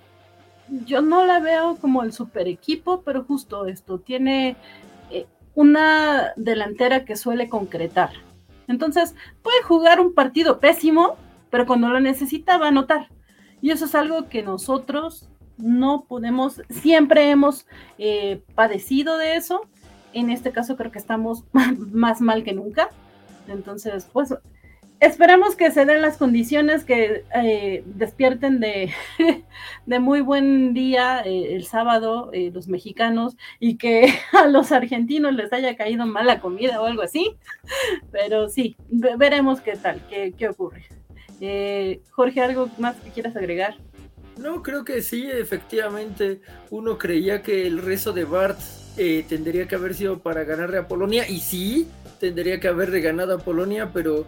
yo 0.86 1.02
no 1.02 1.26
la 1.26 1.40
veo 1.40 1.76
como 1.76 2.02
el 2.02 2.12
super 2.12 2.48
equipo, 2.48 3.02
pero 3.02 3.24
justo 3.24 3.68
esto, 3.68 4.00
tiene 4.00 4.56
eh, 5.12 5.28
una 5.54 6.34
delantera 6.38 7.06
que 7.06 7.16
suele 7.16 7.50
concretar. 7.50 8.12
Entonces, 8.68 9.14
puede 9.44 9.62
jugar 9.62 10.00
un 10.00 10.16
partido 10.16 10.60
pésimo, 10.60 11.18
pero 11.52 11.68
cuando 11.68 11.90
lo 11.90 12.00
necesita 12.00 12.58
va 12.58 12.66
a 12.66 12.70
anotar. 12.70 13.10
Y 13.62 13.70
eso 13.70 13.86
es 13.86 13.94
algo 13.94 14.28
que 14.28 14.42
nosotros 14.42 15.30
no 15.58 16.06
podemos, 16.08 16.62
siempre 16.70 17.30
hemos 17.30 17.68
eh, 18.00 18.42
padecido 18.56 19.18
de 19.18 19.36
eso. 19.36 19.62
En 20.14 20.32
este 20.32 20.52
caso 20.52 20.78
creo 20.78 20.92
que 20.92 21.00
estamos 21.00 21.44
más 21.54 22.22
mal 22.22 22.44
que 22.44 22.54
nunca. 22.54 22.90
Entonces, 23.48 24.08
pues 24.12 24.34
esperemos 25.00 25.56
que 25.56 25.72
se 25.72 25.86
den 25.86 26.02
las 26.02 26.18
condiciones 26.18 26.86
que 26.86 27.26
eh, 27.36 27.84
despierten 27.86 28.60
de, 28.60 28.92
de, 29.86 30.00
muy 30.00 30.22
buen 30.22 30.74
día 30.74 31.22
eh, 31.22 31.56
el 31.56 31.66
sábado 31.66 32.30
eh, 32.34 32.52
los 32.54 32.68
mexicanos 32.68 33.36
y 33.60 33.78
que 33.78 34.14
a 34.34 34.48
los 34.48 34.72
argentinos 34.72 35.34
les 35.34 35.52
haya 35.54 35.76
caído 35.76 36.06
mala 36.06 36.40
comida 36.40 36.82
o 36.82 36.86
algo 36.86 37.02
así. 37.02 37.36
Pero 38.12 38.50
sí, 38.50 38.76
veremos 38.90 39.62
qué 39.62 39.76
tal, 39.76 40.02
qué, 40.10 40.34
qué 40.38 40.50
ocurre. 40.50 40.86
Eh, 41.42 42.02
Jorge, 42.12 42.42
¿algo 42.42 42.70
más 42.78 42.96
que 42.98 43.10
quieras 43.10 43.36
agregar? 43.36 43.76
No, 44.38 44.62
creo 44.64 44.84
que 44.84 45.02
sí, 45.02 45.30
efectivamente. 45.30 46.42
Uno 46.70 46.98
creía 46.98 47.42
que 47.42 47.68
el 47.68 47.82
rezo 47.82 48.12
de 48.14 48.26
Bart 48.26 48.60
eh, 48.98 49.26
tendría 49.28 49.68
que 49.68 49.76
haber 49.76 49.94
sido 49.94 50.20
para 50.20 50.44
ganarle 50.44 50.78
a 50.78 50.88
Polonia, 50.88 51.28
y 51.28 51.40
sí, 51.40 51.88
tendría 52.20 52.60
que 52.60 52.68
haberle 52.68 53.02
ganado 53.02 53.36
a 53.36 53.40
Polonia, 53.40 53.92
pero, 53.94 54.26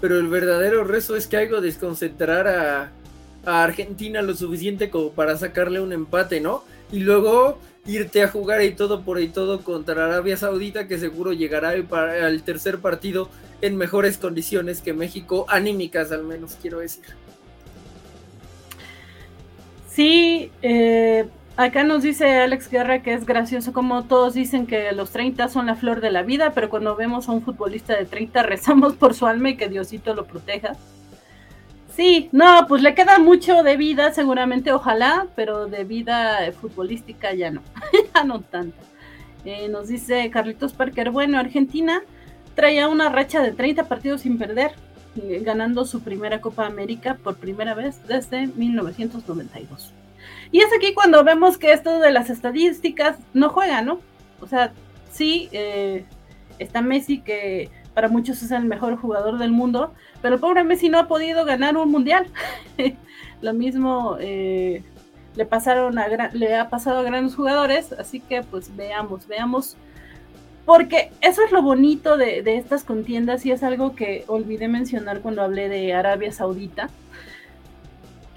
pero 0.00 0.18
el 0.18 0.28
verdadero 0.28 0.84
rezo 0.84 1.16
es 1.16 1.26
que 1.26 1.36
algo 1.36 1.60
desconcentrar 1.60 2.48
a, 2.48 2.92
Argentina 3.44 4.20
lo 4.20 4.34
suficiente 4.34 4.90
como 4.90 5.12
para 5.12 5.38
sacarle 5.38 5.80
un 5.80 5.92
empate, 5.92 6.38
¿no? 6.38 6.64
Y 6.92 6.98
luego 6.98 7.58
irte 7.86 8.22
a 8.22 8.28
jugar 8.28 8.62
y 8.62 8.72
todo 8.72 9.02
por 9.02 9.16
ahí 9.16 9.28
todo 9.28 9.62
contra 9.62 10.04
Arabia 10.04 10.36
Saudita, 10.36 10.86
que 10.86 10.98
seguro 10.98 11.32
llegará 11.32 11.70
al 11.70 12.42
tercer 12.42 12.80
partido 12.80 13.30
en 13.62 13.76
mejores 13.76 14.18
condiciones 14.18 14.82
que 14.82 14.92
México, 14.92 15.46
anímicas 15.48 16.12
al 16.12 16.24
menos, 16.24 16.58
quiero 16.60 16.80
decir. 16.80 17.04
Sí, 19.90 20.50
eh, 20.62 21.26
acá 21.58 21.82
nos 21.82 22.04
dice 22.04 22.38
Alex 22.38 22.70
Guerra 22.70 23.02
que 23.02 23.12
es 23.12 23.26
gracioso 23.26 23.72
como 23.72 24.04
todos 24.04 24.34
dicen 24.34 24.64
que 24.64 24.92
los 24.92 25.10
30 25.10 25.48
son 25.48 25.66
la 25.66 25.74
flor 25.74 26.00
de 26.00 26.12
la 26.12 26.22
vida, 26.22 26.52
pero 26.54 26.70
cuando 26.70 26.94
vemos 26.94 27.28
a 27.28 27.32
un 27.32 27.42
futbolista 27.42 27.96
de 27.96 28.06
30 28.06 28.44
rezamos 28.44 28.94
por 28.94 29.12
su 29.12 29.26
alma 29.26 29.50
y 29.50 29.56
que 29.56 29.68
Diosito 29.68 30.14
lo 30.14 30.24
proteja. 30.24 30.76
Sí, 31.94 32.28
no, 32.30 32.66
pues 32.68 32.80
le 32.82 32.94
queda 32.94 33.18
mucho 33.18 33.64
de 33.64 33.76
vida 33.76 34.14
seguramente, 34.14 34.72
ojalá, 34.72 35.26
pero 35.34 35.66
de 35.66 35.82
vida 35.82 36.52
futbolística 36.52 37.34
ya 37.34 37.50
no, 37.50 37.62
ya 38.14 38.22
no 38.22 38.40
tanto. 38.40 38.78
Eh, 39.44 39.68
nos 39.68 39.88
dice 39.88 40.30
Carlitos 40.30 40.72
Parker, 40.72 41.10
bueno, 41.10 41.38
Argentina 41.38 42.02
traía 42.54 42.88
una 42.88 43.08
racha 43.08 43.42
de 43.42 43.50
30 43.50 43.88
partidos 43.88 44.20
sin 44.20 44.38
perder 44.38 44.72
eh, 45.16 45.40
ganando 45.44 45.84
su 45.84 46.02
primera 46.02 46.40
Copa 46.40 46.66
América 46.66 47.18
por 47.20 47.36
primera 47.36 47.74
vez 47.74 48.06
desde 48.06 48.46
1992. 48.46 49.92
Y 50.50 50.60
es 50.60 50.68
aquí 50.76 50.94
cuando 50.94 51.24
vemos 51.24 51.58
que 51.58 51.72
esto 51.72 51.98
de 52.00 52.10
las 52.10 52.30
estadísticas 52.30 53.16
no 53.34 53.50
juega, 53.50 53.82
¿no? 53.82 54.00
O 54.40 54.46
sea, 54.46 54.72
sí, 55.10 55.48
eh, 55.52 56.04
está 56.58 56.80
Messi, 56.80 57.20
que 57.20 57.70
para 57.94 58.08
muchos 58.08 58.42
es 58.42 58.50
el 58.50 58.64
mejor 58.64 58.96
jugador 58.96 59.38
del 59.38 59.50
mundo, 59.50 59.92
pero 60.22 60.36
el 60.36 60.40
pobre 60.40 60.64
Messi 60.64 60.88
no 60.88 60.98
ha 60.98 61.08
podido 61.08 61.44
ganar 61.44 61.76
un 61.76 61.90
mundial. 61.90 62.26
Lo 63.42 63.52
mismo 63.52 64.16
eh, 64.20 64.82
le, 65.34 65.44
pasaron 65.44 65.98
a, 65.98 66.08
le 66.32 66.56
ha 66.56 66.70
pasado 66.70 67.00
a 67.00 67.02
grandes 67.02 67.34
jugadores, 67.34 67.92
así 67.92 68.20
que 68.20 68.42
pues 68.42 68.74
veamos, 68.74 69.26
veamos. 69.26 69.76
Porque 70.64 71.10
eso 71.22 71.42
es 71.42 71.50
lo 71.50 71.62
bonito 71.62 72.18
de, 72.18 72.42
de 72.42 72.58
estas 72.58 72.84
contiendas 72.84 73.46
y 73.46 73.52
es 73.52 73.62
algo 73.62 73.94
que 73.94 74.24
olvidé 74.26 74.68
mencionar 74.68 75.20
cuando 75.20 75.40
hablé 75.40 75.70
de 75.70 75.94
Arabia 75.94 76.30
Saudita 76.30 76.90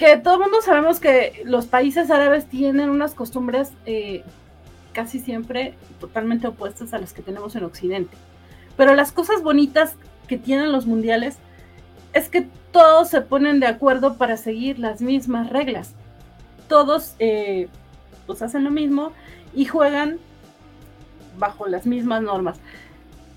que 0.02 0.18
todo 0.18 0.34
el 0.34 0.40
mundo 0.40 0.64
sabemos 0.64 1.00
que 1.00 1.44
los 1.46 1.68
países 1.68 2.10
árabes 2.10 2.48
tienen 2.48 2.90
unas 2.90 3.14
costumbres 3.14 3.72
eh, 3.86 4.24
casi 4.94 5.20
siempre 5.20 5.76
totalmente 6.00 6.48
opuestas 6.48 6.96
a 6.96 6.98
las 6.98 7.14
que 7.14 7.22
tenemos 7.22 7.56
en 7.56 7.66
Occidente. 7.66 8.18
Pero 8.76 8.96
las 8.96 9.12
cosas 9.12 9.44
bonitas 9.44 9.94
que 10.28 10.40
tienen 10.40 10.72
los 10.72 10.88
mundiales 10.88 11.38
es 12.14 12.30
que 12.30 12.48
todos 12.72 13.10
se 13.10 13.22
ponen 13.22 13.60
de 13.60 13.68
acuerdo 13.68 14.18
para 14.18 14.38
seguir 14.38 14.80
las 14.80 15.04
mismas 15.04 15.52
reglas. 15.52 15.94
Todos 16.68 17.14
eh, 17.20 17.68
pues 18.26 18.42
hacen 18.42 18.64
lo 18.64 18.72
mismo 18.72 19.12
y 19.54 19.66
juegan 19.66 20.18
bajo 21.38 21.68
las 21.68 21.86
mismas 21.86 22.24
normas. 22.24 22.60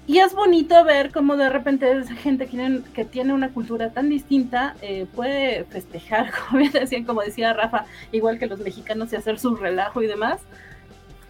Y 0.07 0.19
es 0.19 0.35
bonito 0.35 0.85
ver 0.85 1.11
cómo 1.13 1.37
de 1.37 1.49
repente 1.49 1.91
esa 1.91 2.15
gente 2.15 2.47
que 2.47 3.05
tiene, 3.07 3.33
una 3.33 3.49
cultura 3.49 3.91
tan 3.91 4.11
distinta 4.11 4.77
eh, 4.83 5.07
puede 5.15 5.65
festejar, 5.65 6.31
como 6.49 6.59
bien 6.59 6.73
decían, 6.73 7.05
como 7.05 7.23
decía 7.23 7.55
Rafa, 7.55 7.87
igual 8.13 8.39
que 8.39 8.47
los 8.47 8.61
mexicanos 8.61 9.13
y 9.13 9.17
hacer 9.17 9.39
su 9.39 9.57
relajo 9.57 10.03
y 10.03 10.07
demás. 10.07 10.41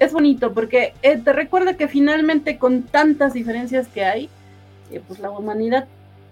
Es 0.01 0.13
bonito 0.13 0.53
porque 0.53 0.93
eh, 1.03 1.17
te 1.19 1.33
recuerda 1.33 1.77
que 1.77 1.87
finalmente 1.87 2.59
con 2.59 2.83
tantas 2.83 3.33
diferencias 3.33 3.87
que 3.87 4.05
hay, 4.05 4.29
eh, 4.91 5.01
pues 5.07 5.21
la 5.21 5.31
humanidad 5.31 5.87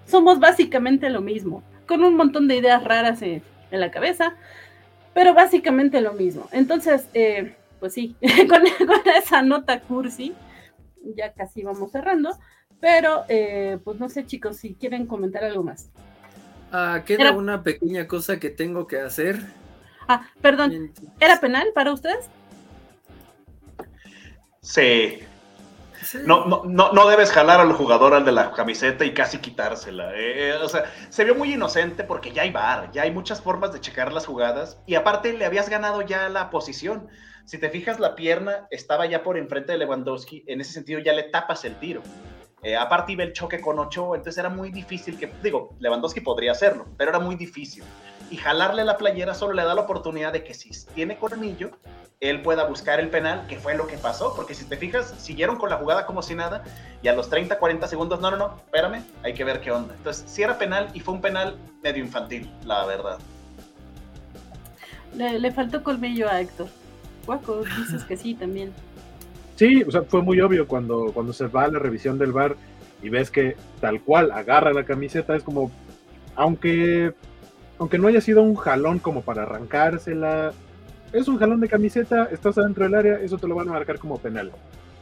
somos 0.09 0.40
básicamente 0.40 1.10
lo 1.10 1.20
mismo, 1.20 1.62
con 1.86 2.02
un 2.02 2.16
montón 2.16 2.48
de 2.48 2.56
ideas 2.56 2.82
raras 2.82 3.23
en, 3.23 3.43
la 3.70 3.90
cabeza, 3.90 4.35
pero 5.14 5.32
básicamente 5.32 6.02
lo 6.02 6.12
mismo. 6.12 6.47
Entonces, 6.52 7.06
pues 7.81 7.94
sí, 7.94 8.16
con, 8.51 8.60
con 8.86 9.01
esa 9.16 9.40
nota 9.40 9.81
cursi, 9.81 10.35
ya 11.16 11.33
casi 11.33 11.62
vamos 11.62 11.91
cerrando, 11.93 12.39
pero 12.81 13.24
eh, 13.29 13.79
pues 13.85 13.99
no 13.99 14.09
sé 14.09 14.27
chicos 14.27 14.57
si 14.57 14.74
quieren 14.74 15.07
comentar 15.07 15.45
algo 15.45 15.62
más. 15.62 15.91
Ah, 16.73 17.03
queda 17.05 17.33
una 17.33 17.62
pequeña 17.62 18.07
cosa 18.09 18.41
que 18.41 18.51
tengo 18.51 18.87
que 18.87 19.01
hacer. 19.01 19.39
Ah, 20.09 20.27
perdón, 20.41 20.93
¿era 21.20 21.39
penal 21.41 21.69
para 21.74 21.93
ustedes? 21.93 22.29
Sí. 24.61 25.20
No, 26.27 26.47
no, 26.47 26.93
no, 26.93 27.09
debes 27.09 27.31
jalar 27.31 27.61
al 27.61 27.73
jugador 27.73 28.12
al 28.15 28.24
de 28.24 28.33
la 28.33 28.53
camiseta 28.53 29.05
y 29.05 29.15
casi 29.15 29.39
quitársela. 29.39 30.12
Eh, 30.15 30.55
o 30.55 30.69
sea, 30.69 30.85
se 31.09 31.24
vio 31.24 31.35
muy 31.35 31.55
inocente 31.55 32.05
porque 32.05 32.33
ya 32.33 32.43
hay 32.43 32.51
bar, 32.51 32.91
ya 32.93 33.03
hay 33.03 33.11
muchas 33.11 33.41
formas 33.41 33.73
de 33.73 33.81
checar 33.81 34.12
las 34.12 34.27
jugadas 34.27 34.79
y 34.87 34.95
aparte 34.95 35.33
le 35.33 35.45
habías 35.45 35.69
ganado 35.69 36.03
ya 36.03 36.29
la 36.29 36.51
posición. 36.51 37.09
Si 37.44 37.59
te 37.59 37.70
fijas, 37.70 37.98
la 37.98 38.14
pierna 38.14 38.66
estaba 38.70 39.06
ya 39.06 39.23
por 39.23 39.36
enfrente 39.36 39.73
de 39.73 39.78
Lewandowski, 39.78 40.44
en 40.47 40.60
ese 40.60 40.73
sentido 40.73 41.01
ya 41.01 41.12
le 41.12 41.24
tapas 41.24 41.64
el 41.64 41.77
tiro. 41.77 42.02
Eh, 42.62 42.77
aparte 42.77 43.12
iba 43.12 43.24
el 43.24 43.32
choque 43.32 43.60
con 43.60 43.78
Ochoa, 43.81 44.16
entonces 44.16 44.39
era 44.39 44.48
muy 44.48 44.70
difícil 44.70 45.19
que, 45.19 45.32
digo, 45.43 45.74
Lewandowski 45.81 46.20
podría 46.20 46.52
hacerlo, 46.52 46.86
pero 46.97 47.10
era 47.10 47.19
muy 47.19 47.35
difícil. 47.35 47.82
Y 48.31 48.36
jalarle 48.36 48.85
la 48.85 48.97
playera 48.97 49.35
solo 49.35 49.52
le 49.52 49.64
da 49.64 49.74
la 49.74 49.82
oportunidad 49.82 50.32
de 50.32 50.44
que 50.44 50.55
si 50.55 50.70
tiene 50.94 51.19
colmillo, 51.19 51.73
él 52.20 52.40
pueda 52.40 52.64
buscar 52.64 53.01
el 53.01 53.10
penal, 53.10 53.48
que 53.48 53.59
fue 53.59 53.74
lo 53.74 53.89
que 53.89 53.98
pasó, 53.98 54.32
porque 54.36 54.55
si 54.55 54.64
te 54.64 54.77
fijas, 54.77 55.12
siguieron 55.19 55.56
con 55.56 55.70
la 55.70 55.77
jugada 55.77 56.06
como 56.06 56.23
si 56.23 56.36
nada, 56.36 56.62
y 57.02 57.09
a 57.09 57.14
los 57.14 57.28
30, 57.28 57.59
40 57.59 57.89
segundos, 57.89 58.20
no, 58.20 58.31
no, 58.31 58.36
no, 58.36 58.56
espérame, 58.64 59.02
hay 59.24 59.35
que 59.35 59.43
ver 59.43 59.60
qué 59.60 59.73
onda. 59.73 59.93
Entonces, 59.97 60.31
si 60.31 60.44
era 60.44 60.56
penal, 60.56 60.89
y 60.94 61.01
fue 61.01 61.14
un 61.14 61.20
penal 61.20 61.59
medio 61.82 62.05
infantil, 62.05 62.48
la 62.64 62.86
verdad. 62.86 63.19
Le, 65.16 65.40
le 65.40 65.51
faltó 65.51 65.82
colmillo 65.82 66.31
a 66.31 66.40
Héctor. 66.40 66.69
Guaco, 67.27 67.62
dices 67.78 68.05
que 68.05 68.16
sí 68.16 68.35
también. 68.35 68.73
Sí, 69.57 69.82
o 69.82 69.90
sea, 69.90 70.03
fue 70.03 70.23
muy 70.23 70.40
obvio 70.40 70.66
cuando, 70.66 71.12
cuando 71.12 71.32
se 71.32 71.47
va 71.47 71.65
a 71.65 71.69
la 71.69 71.78
revisión 71.78 72.19
del 72.19 72.32
bar 72.32 72.57
y 73.03 73.09
ves 73.09 73.31
que 73.31 73.57
tal 73.81 74.01
cual 74.01 74.31
agarra 74.32 74.73
la 74.73 74.85
camiseta, 74.85 75.36
es 75.36 75.43
como, 75.43 75.70
aunque, 76.35 77.12
aunque 77.78 77.99
no 77.99 78.09
haya 78.09 78.20
sido 78.20 78.43
un 78.43 78.55
jalón 78.55 78.99
como 78.99 79.23
para 79.23 79.43
arrancársela, 79.43 80.53
es 81.12 81.28
un 81.28 81.39
jalón 81.39 81.61
de 81.61 81.69
camiseta, 81.69 82.28
estás 82.32 82.59
adentro 82.59 82.85
del 82.85 82.94
área, 82.94 83.20
eso 83.20 83.39
te 83.39 83.47
lo 83.47 83.55
van 83.55 83.69
a 83.69 83.73
marcar 83.73 83.99
como 83.99 84.19
penal. 84.19 84.51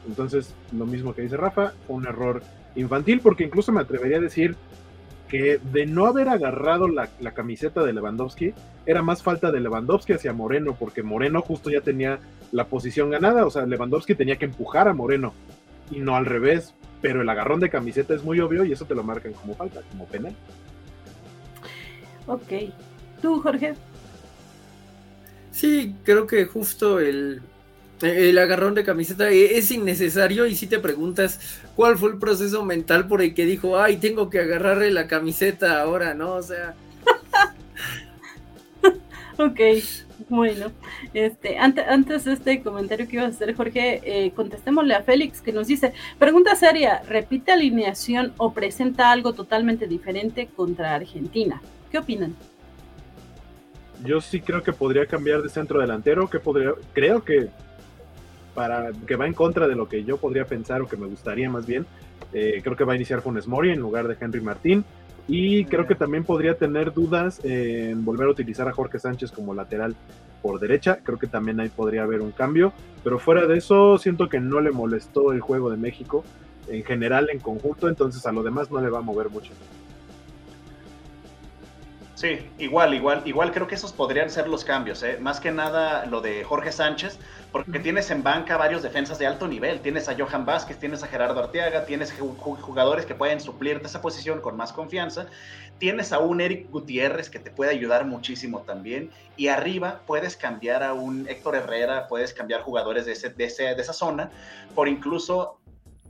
Entonces, 0.07 0.53
lo 0.75 0.85
mismo 0.85 1.13
que 1.13 1.21
dice 1.21 1.37
Rafa, 1.37 1.73
un 1.87 2.05
error 2.05 2.41
infantil, 2.75 3.21
porque 3.21 3.45
incluso 3.45 3.71
me 3.71 3.81
atrevería 3.81 4.17
a 4.17 4.21
decir 4.21 4.55
que 5.31 5.61
de 5.71 5.85
no 5.85 6.07
haber 6.07 6.27
agarrado 6.27 6.89
la, 6.89 7.07
camiseta 7.33 7.83
de 7.83 7.93
Lewandowski, 7.93 8.53
era 8.85 9.01
más 9.01 9.23
falta 9.23 9.49
de 9.49 9.61
Lewandowski 9.61 10.11
hacia 10.11 10.33
Moreno, 10.33 10.75
porque 10.77 11.03
Moreno 11.03 11.41
justo 11.41 11.69
ya 11.69 11.79
tenía 11.79 12.19
la 12.51 12.65
posición 12.65 13.09
ganada, 13.09 13.45
o 13.45 13.49
sea, 13.49 13.65
Lewandowski 13.65 14.13
tenía 14.13 14.35
que 14.35 14.43
empujar 14.43 14.89
a 14.89 14.93
Moreno 14.93 15.33
y 15.89 15.99
no 16.01 16.17
al 16.17 16.25
revés, 16.25 16.73
pero 17.01 17.21
el 17.21 17.29
agarrón 17.29 17.61
de 17.61 17.69
camiseta 17.69 18.13
es 18.13 18.25
muy 18.25 18.41
obvio 18.41 18.65
y 18.65 18.73
eso 18.73 18.83
te 18.83 18.93
lo 18.93 19.03
marcan 19.03 19.31
como 19.31 19.55
falta, 19.55 19.79
como 19.89 20.05
penal. 20.05 20.35
Ok. 22.27 22.73
¿Tú, 23.21 23.39
Jorge? 23.39 23.75
Sí, 25.51 25.95
creo 26.03 26.27
que 26.27 26.43
justo 26.43 26.99
el, 26.99 27.41
el 28.03 28.37
agarrón 28.37 28.75
de 28.75 28.83
camiseta 28.83 29.29
e-, 29.29 29.57
es 29.57 29.71
innecesario 29.71 30.45
y 30.45 30.55
si 30.55 30.67
te 30.67 30.79
preguntas 30.79 31.59
cuál 31.75 31.97
fue 31.97 32.11
el 32.11 32.17
proceso 32.17 32.63
mental 32.63 33.07
por 33.07 33.21
el 33.21 33.33
que 33.33 33.45
dijo, 33.45 33.79
ay, 33.79 33.97
tengo 33.97 34.29
que 34.29 34.39
agarrarle 34.39 34.91
la 34.91 35.07
camiseta 35.07 35.81
ahora, 35.81 36.13
¿no? 36.13 36.33
O 36.33 36.43
sea... 36.43 36.75
ok, 39.37 39.59
bueno, 40.29 40.71
este, 41.13 41.57
antes, 41.57 41.85
antes 41.87 42.25
de 42.25 42.33
este 42.33 42.61
comentario 42.61 43.07
que 43.07 43.17
ibas 43.17 43.25
a 43.25 43.35
hacer, 43.35 43.55
Jorge, 43.55 44.01
eh, 44.03 44.31
contestémosle 44.31 44.93
a 44.93 45.03
Félix 45.03 45.41
que 45.41 45.51
nos 45.51 45.67
dice, 45.67 45.93
pregunta 46.19 46.55
seria, 46.55 47.01
¿repite 47.07 47.51
alineación 47.51 48.33
o 48.37 48.53
presenta 48.53 49.11
algo 49.11 49.33
totalmente 49.33 49.87
diferente 49.87 50.47
contra 50.55 50.95
Argentina? 50.95 51.61
¿Qué 51.91 51.97
opinan? 51.97 52.35
Yo 54.05 54.21
sí 54.21 54.41
creo 54.41 54.63
que 54.63 54.73
podría 54.73 55.05
cambiar 55.05 55.41
de 55.41 55.49
centro 55.49 55.79
delantero, 55.79 56.29
que 56.29 56.39
podría, 56.39 56.71
creo 56.93 57.23
que 57.23 57.49
para 58.53 58.91
que 59.07 59.15
va 59.15 59.27
en 59.27 59.33
contra 59.33 59.67
de 59.67 59.75
lo 59.75 59.87
que 59.87 60.03
yo 60.03 60.17
podría 60.17 60.45
pensar 60.45 60.81
o 60.81 60.87
que 60.87 60.97
me 60.97 61.07
gustaría 61.07 61.49
más 61.49 61.65
bien. 61.65 61.85
Eh, 62.33 62.61
creo 62.63 62.75
que 62.75 62.83
va 62.83 62.93
a 62.93 62.95
iniciar 62.95 63.21
con 63.21 63.39
Mori 63.47 63.71
en 63.71 63.79
lugar 63.79 64.07
de 64.07 64.17
Henry 64.19 64.41
Martín. 64.41 64.85
Y 65.27 65.65
creo 65.65 65.87
que 65.87 65.95
también 65.95 66.23
podría 66.23 66.55
tener 66.55 66.93
dudas 66.93 67.39
en 67.43 68.03
volver 68.03 68.27
a 68.27 68.31
utilizar 68.31 68.67
a 68.67 68.73
Jorge 68.73 68.99
Sánchez 68.99 69.31
como 69.31 69.53
lateral 69.53 69.95
por 70.41 70.59
derecha. 70.59 70.99
Creo 71.03 71.17
que 71.17 71.27
también 71.27 71.59
ahí 71.59 71.69
podría 71.69 72.03
haber 72.03 72.21
un 72.21 72.31
cambio. 72.31 72.73
Pero 73.03 73.19
fuera 73.19 73.45
de 73.45 73.57
eso, 73.57 73.97
siento 73.97 74.29
que 74.29 74.39
no 74.39 74.59
le 74.61 74.71
molestó 74.71 75.31
el 75.31 75.39
juego 75.39 75.69
de 75.69 75.77
México 75.77 76.23
en 76.67 76.83
general, 76.83 77.29
en 77.31 77.39
conjunto. 77.39 77.87
Entonces 77.87 78.25
a 78.25 78.31
lo 78.31 78.43
demás 78.43 78.71
no 78.71 78.81
le 78.81 78.89
va 78.89 78.99
a 78.99 79.03
mover 79.03 79.29
mucho. 79.29 79.53
Sí, 82.21 82.37
igual, 82.59 82.93
igual, 82.93 83.23
igual 83.25 83.51
creo 83.51 83.65
que 83.65 83.73
esos 83.73 83.93
podrían 83.93 84.29
ser 84.29 84.47
los 84.47 84.63
cambios, 84.63 85.01
¿eh? 85.01 85.17
más 85.19 85.39
que 85.39 85.49
nada 85.49 86.05
lo 86.05 86.21
de 86.21 86.43
Jorge 86.43 86.71
Sánchez, 86.71 87.17
porque 87.51 87.79
tienes 87.79 88.11
en 88.11 88.21
banca 88.21 88.57
varios 88.57 88.83
defensas 88.83 89.17
de 89.17 89.25
alto 89.25 89.47
nivel, 89.47 89.79
tienes 89.79 90.07
a 90.07 90.15
Johan 90.15 90.45
Vázquez, 90.45 90.77
tienes 90.77 91.01
a 91.01 91.07
Gerardo 91.07 91.39
Arteaga, 91.39 91.83
tienes 91.85 92.13
jugadores 92.13 93.07
que 93.07 93.15
pueden 93.15 93.41
suplirte 93.41 93.87
esa 93.87 94.03
posición 94.03 94.39
con 94.39 94.55
más 94.55 94.71
confianza, 94.71 95.25
tienes 95.79 96.13
a 96.13 96.19
un 96.19 96.41
Eric 96.41 96.69
Gutiérrez 96.69 97.27
que 97.31 97.39
te 97.39 97.49
puede 97.49 97.71
ayudar 97.71 98.05
muchísimo 98.05 98.59
también, 98.59 99.09
y 99.35 99.47
arriba 99.47 100.01
puedes 100.05 100.37
cambiar 100.37 100.83
a 100.83 100.93
un 100.93 101.27
Héctor 101.27 101.55
Herrera, 101.55 102.07
puedes 102.07 102.35
cambiar 102.35 102.61
jugadores 102.61 103.07
de, 103.07 103.13
ese, 103.13 103.29
de, 103.31 103.45
ese, 103.45 103.63
de 103.73 103.81
esa 103.81 103.93
zona. 103.93 104.29
Por 104.75 104.87
incluso 104.87 105.57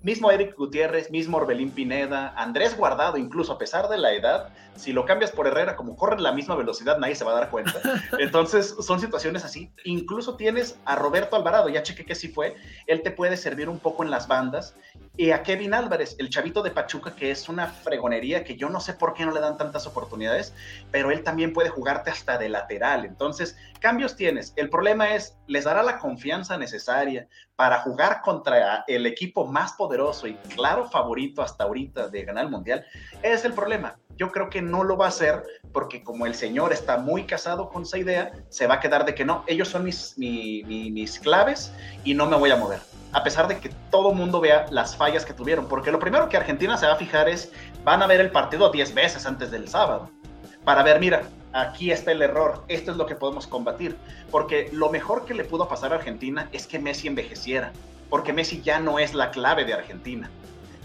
mismo 0.04 0.32
Eric 0.32 0.56
Gutiérrez, 0.58 1.12
mismo 1.12 1.38
Orbelín 1.38 1.72
Pineda, 1.72 2.34
Andrés 2.36 2.76
Guardado, 2.76 3.18
incluso 3.18 3.54
a 3.54 3.58
pesar 3.58 3.88
de 3.88 3.98
la 3.98 4.14
edad, 4.14 4.50
si 4.76 4.94
lo 4.94 5.06
cambias 5.06 5.32
por 5.32 5.48
Herrera, 5.48 5.76
como 5.76 5.96
corren 5.96 6.24
la 6.24 6.32
misma 6.32 6.56
velocidad, 6.56 6.98
nadie 6.98 7.16
se 7.16 7.24
va 7.24 7.32
a 7.32 7.36
dar 7.36 7.50
cuenta. 7.50 7.74
Entonces, 8.20 8.76
son 8.80 9.00
situaciones 9.00 9.44
así. 9.46 9.72
Incluso 9.84 10.36
tienes 10.36 10.80
a 10.86 10.96
Roberto 10.96 11.36
Alvarado, 11.36 11.70
ya 11.70 11.84
chequé 11.84 12.06
que 12.06 12.16
sí 12.16 12.30
fue, 12.30 12.56
él 12.88 13.02
te 13.02 13.12
puede 13.12 13.38
servir 13.38 13.70
un 13.70 13.80
poco 13.80 14.04
en 14.04 14.10
las 14.10 14.28
bandas. 14.28 14.76
Y 15.18 15.32
a 15.32 15.44
Kevin 15.44 15.74
Álvarez, 15.74 16.16
el 16.20 16.30
chavito 16.30 16.64
de 16.64 16.72
Pachuca, 16.72 17.16
que 17.16 17.32
es 17.32 17.50
una 17.50 17.68
fregonería 17.68 18.44
que 18.44 18.56
yo 18.56 18.70
no 18.70 18.80
sé 18.80 18.94
por 18.94 19.14
qué 19.14 19.26
no 19.26 19.32
le 19.32 19.40
dan 19.40 19.58
tantas 19.58 19.86
oportunidades, 19.86 20.54
pero 20.90 21.12
él 21.12 21.24
también 21.24 21.54
puede 21.54 21.70
jugarte 21.70 22.10
hasta 22.10 22.38
de 22.38 22.50
lateral. 22.50 23.06
Entonces, 23.06 23.58
cambios 23.80 24.16
tienes. 24.16 24.54
El 24.56 24.70
problema 24.70 25.14
es, 25.14 25.38
¿les 25.48 25.66
dará 25.66 25.84
la 25.84 26.00
confianza 26.00 26.58
necesaria 26.58 27.28
para 27.56 27.82
jugar 27.82 28.22
contra 28.22 28.84
el 28.88 29.06
equipo 29.06 29.46
más 29.46 29.74
poderoso 29.74 30.28
y 30.28 30.34
claro 30.56 30.90
favorito 30.90 31.42
hasta 31.42 31.66
ahorita 31.66 32.08
de 32.08 32.24
ganar 32.24 32.46
el 32.46 32.52
Mundial? 32.52 32.86
Es 33.22 33.44
el 33.46 33.54
problema 33.54 33.98
Yo 34.22 34.32
creo 34.32 34.52
que 34.52 34.62
no 34.62 34.84
lo 34.84 34.98
va 34.98 35.06
a 35.06 35.10
hacer 35.10 35.42
porque 35.74 36.04
como 36.04 36.28
el 36.28 36.36
señor 36.36 36.72
está 36.74 36.98
muy 36.98 37.24
casado 37.24 37.70
con 37.70 37.82
esa 37.82 37.98
idea, 37.98 38.32
se 38.50 38.68
va 38.68 38.76
a 38.76 38.80
quedar 38.80 39.04
de 39.04 39.16
que 39.16 39.26
no, 39.26 39.44
ellos 39.48 39.68
son 39.70 39.84
mis, 39.84 40.16
mi- 40.16 40.62
mi- 40.66 40.92
mis 40.92 41.20
claves 41.20 41.74
y 42.04 42.14
no 42.14 42.28
me 42.28 42.36
voy 42.38 42.52
a 42.52 42.56
mover. 42.56 42.82
A 43.14 43.24
pesar 43.24 43.48
de 43.48 43.58
que 43.58 43.70
todo 43.90 44.14
mundo 44.14 44.40
vea 44.40 44.68
las 44.70 44.96
fallas 44.96 45.26
que 45.26 45.34
tuvieron. 45.34 45.68
Porque 45.68 45.92
lo 45.92 45.98
primero 45.98 46.30
que 46.30 46.38
Argentina 46.38 46.78
se 46.78 46.86
va 46.86 46.94
a 46.94 46.98
fijar 46.98 47.28
es, 47.30 47.52
van 47.84 48.04
a 48.04 48.06
ver 48.06 48.22
el 48.22 48.30
partido 48.30 48.70
10 48.70 48.94
veces 48.94 49.26
antes 49.26 49.50
del 49.50 49.68
sábado. 49.68 50.12
Para 50.64 50.84
ver, 50.84 51.00
mira, 51.00 51.24
aquí 51.52 51.90
está 51.92 52.12
el 52.12 52.22
error, 52.22 52.64
esto 52.68 52.92
es 52.92 52.98
lo 52.98 53.08
que 53.08 53.16
podemos 53.16 53.48
combatir. 53.48 53.98
Porque 54.30 54.70
lo 54.72 54.92
mejor 54.92 55.26
que 55.26 55.34
le 55.34 55.46
pudo 55.46 55.68
pasar 55.68 55.94
a 55.94 55.96
Argentina 55.96 56.48
es 56.52 56.68
que 56.68 56.78
Messi 56.78 57.08
envejeciera. 57.08 57.72
Porque 58.08 58.34
Messi 58.34 58.62
ya 58.62 58.80
no 58.80 59.00
es 59.00 59.16
la 59.16 59.32
clave 59.32 59.66
de 59.66 59.74
Argentina. 59.74 60.30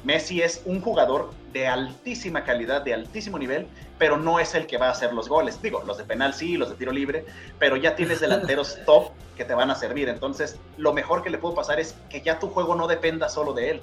Messi 0.06 0.40
es 0.40 0.62
un 0.66 0.80
jugador 0.80 1.32
de 1.52 1.66
altísima 1.66 2.44
calidad, 2.44 2.82
de 2.82 2.94
altísimo 2.94 3.40
nivel, 3.40 3.66
pero 3.98 4.16
no 4.16 4.38
es 4.38 4.54
el 4.54 4.68
que 4.68 4.78
va 4.78 4.86
a 4.86 4.92
hacer 4.92 5.12
los 5.12 5.28
goles. 5.28 5.60
Digo, 5.60 5.82
los 5.84 5.98
de 5.98 6.04
penal 6.04 6.32
sí, 6.32 6.56
los 6.56 6.68
de 6.68 6.76
tiro 6.76 6.92
libre, 6.92 7.24
pero 7.58 7.76
ya 7.76 7.96
tienes 7.96 8.20
delanteros 8.20 8.78
top 8.86 9.10
que 9.36 9.44
te 9.44 9.52
van 9.52 9.68
a 9.68 9.74
servir. 9.74 10.08
Entonces, 10.08 10.60
lo 10.76 10.92
mejor 10.92 11.24
que 11.24 11.30
le 11.30 11.38
puedo 11.38 11.56
pasar 11.56 11.80
es 11.80 11.96
que 12.08 12.20
ya 12.20 12.38
tu 12.38 12.46
juego 12.50 12.76
no 12.76 12.86
dependa 12.86 13.28
solo 13.28 13.52
de 13.52 13.70
él, 13.70 13.80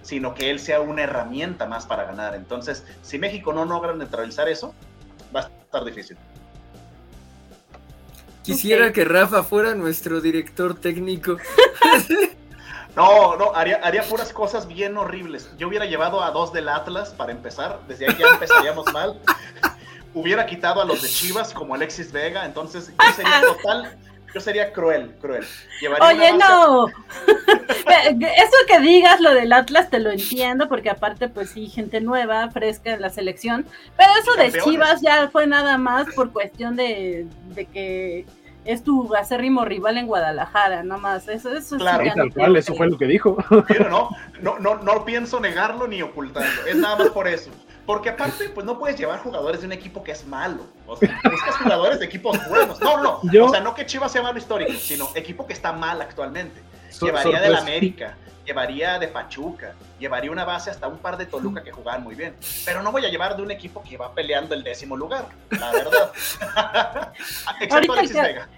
sino 0.00 0.32
que 0.34 0.50
él 0.50 0.58
sea 0.58 0.80
una 0.80 1.02
herramienta 1.02 1.66
más 1.66 1.84
para 1.84 2.04
ganar. 2.04 2.34
Entonces, 2.34 2.86
si 3.02 3.18
México 3.18 3.52
no 3.52 3.66
logra 3.66 3.92
neutralizar 3.92 4.48
eso, 4.48 4.74
va 5.36 5.40
a 5.40 5.48
estar 5.48 5.84
difícil. 5.84 6.16
Quisiera 8.42 8.90
que 8.94 9.04
Rafa 9.04 9.42
fuera 9.42 9.74
nuestro 9.74 10.22
director 10.22 10.80
técnico. 10.80 11.36
No, 12.98 13.36
no, 13.36 13.54
haría, 13.54 13.76
haría 13.76 14.02
puras 14.02 14.32
cosas 14.32 14.66
bien 14.66 14.96
horribles. 14.96 15.48
Yo 15.56 15.68
hubiera 15.68 15.86
llevado 15.86 16.20
a 16.20 16.32
dos 16.32 16.52
del 16.52 16.68
Atlas 16.68 17.10
para 17.10 17.30
empezar, 17.30 17.78
desde 17.86 18.08
ahí 18.08 18.16
ya 18.18 18.26
empezaríamos 18.32 18.92
mal. 18.92 19.20
Hubiera 20.14 20.44
quitado 20.46 20.82
a 20.82 20.84
los 20.84 21.02
de 21.02 21.08
Chivas 21.08 21.52
como 21.52 21.76
Alexis 21.76 22.10
Vega, 22.10 22.44
entonces 22.44 22.88
yo 22.88 23.12
sería 23.14 23.40
total, 23.56 23.96
yo 24.34 24.40
sería 24.40 24.72
cruel, 24.72 25.14
cruel. 25.20 25.46
Llevaría 25.80 26.08
Oye, 26.08 26.38
no. 26.38 26.88
Eso 27.68 28.56
que 28.66 28.80
digas 28.80 29.20
lo 29.20 29.32
del 29.32 29.52
Atlas 29.52 29.90
te 29.90 30.00
lo 30.00 30.10
entiendo, 30.10 30.68
porque 30.68 30.90
aparte, 30.90 31.28
pues 31.28 31.50
sí, 31.50 31.68
gente 31.68 32.00
nueva, 32.00 32.50
fresca 32.50 32.94
en 32.94 33.00
la 33.00 33.10
selección. 33.10 33.64
Pero 33.96 34.10
eso 34.20 34.34
de. 34.34 34.60
Chivas 34.60 35.00
ya 35.02 35.28
fue 35.28 35.46
nada 35.46 35.78
más 35.78 36.12
por 36.16 36.32
cuestión 36.32 36.74
de, 36.74 37.28
de 37.54 37.66
que 37.66 38.26
es 38.70 38.84
tu 38.84 39.14
acérrimo 39.14 39.64
rival 39.64 39.96
en 39.98 40.06
Guadalajara, 40.06 40.82
nada 40.82 41.00
más. 41.00 41.26
Eso, 41.28 41.52
eso 41.56 41.76
Claro. 41.78 42.04
Tal 42.14 42.32
cual, 42.32 42.56
eso 42.56 42.74
fue 42.74 42.88
lo 42.88 42.98
que 42.98 43.06
dijo. 43.06 43.36
Pero 43.66 43.88
no, 43.88 44.10
no, 44.40 44.58
no, 44.58 44.76
no 44.76 45.04
pienso 45.04 45.40
negarlo 45.40 45.86
ni 45.88 46.02
ocultarlo. 46.02 46.66
Es 46.66 46.76
nada 46.76 46.96
más 46.96 47.08
por 47.10 47.26
eso. 47.26 47.50
Porque 47.86 48.10
aparte, 48.10 48.50
pues 48.50 48.66
no 48.66 48.78
puedes 48.78 48.98
llevar 48.98 49.20
jugadores 49.20 49.60
de 49.62 49.66
un 49.66 49.72
equipo 49.72 50.04
que 50.04 50.12
es 50.12 50.26
malo. 50.26 50.64
O 50.86 50.94
sea, 50.96 51.18
buscas 51.24 51.56
jugadores 51.56 51.98
de 51.98 52.04
equipos 52.04 52.38
buenos. 52.48 52.78
No, 52.82 53.02
no. 53.02 53.20
Yo- 53.32 53.46
O 53.46 53.48
sea, 53.48 53.60
no 53.60 53.74
que 53.74 53.86
Chivas 53.86 54.12
sea 54.12 54.20
malo 54.22 54.36
histórico, 54.38 54.72
sino 54.74 55.08
equipo 55.14 55.46
que 55.46 55.54
está 55.54 55.72
mal 55.72 56.00
actualmente. 56.02 56.60
So- 56.90 57.06
llevaría 57.06 57.40
del 57.40 57.52
sorpres- 57.54 57.62
América, 57.62 58.14
llevaría 58.44 58.98
de 58.98 59.08
Pachuca, 59.08 59.72
llevaría 59.98 60.30
una 60.30 60.44
base 60.44 60.70
hasta 60.70 60.86
un 60.88 60.98
par 60.98 61.16
de 61.16 61.24
Toluca 61.26 61.62
que 61.62 61.70
jugaban 61.72 62.02
muy 62.02 62.14
bien. 62.14 62.34
Pero 62.66 62.82
no 62.82 62.92
voy 62.92 63.04
a 63.06 63.08
llevar 63.08 63.36
de 63.36 63.42
un 63.42 63.50
equipo 63.50 63.82
que 63.82 63.96
va 63.96 64.12
peleando 64.14 64.54
el 64.54 64.62
décimo 64.62 64.94
lugar, 64.96 65.24
la 65.50 65.72
verdad. 65.72 66.12
Excepto 67.60 67.92
Alexis 67.92 68.12
que- 68.16 68.22
Vega. 68.22 68.48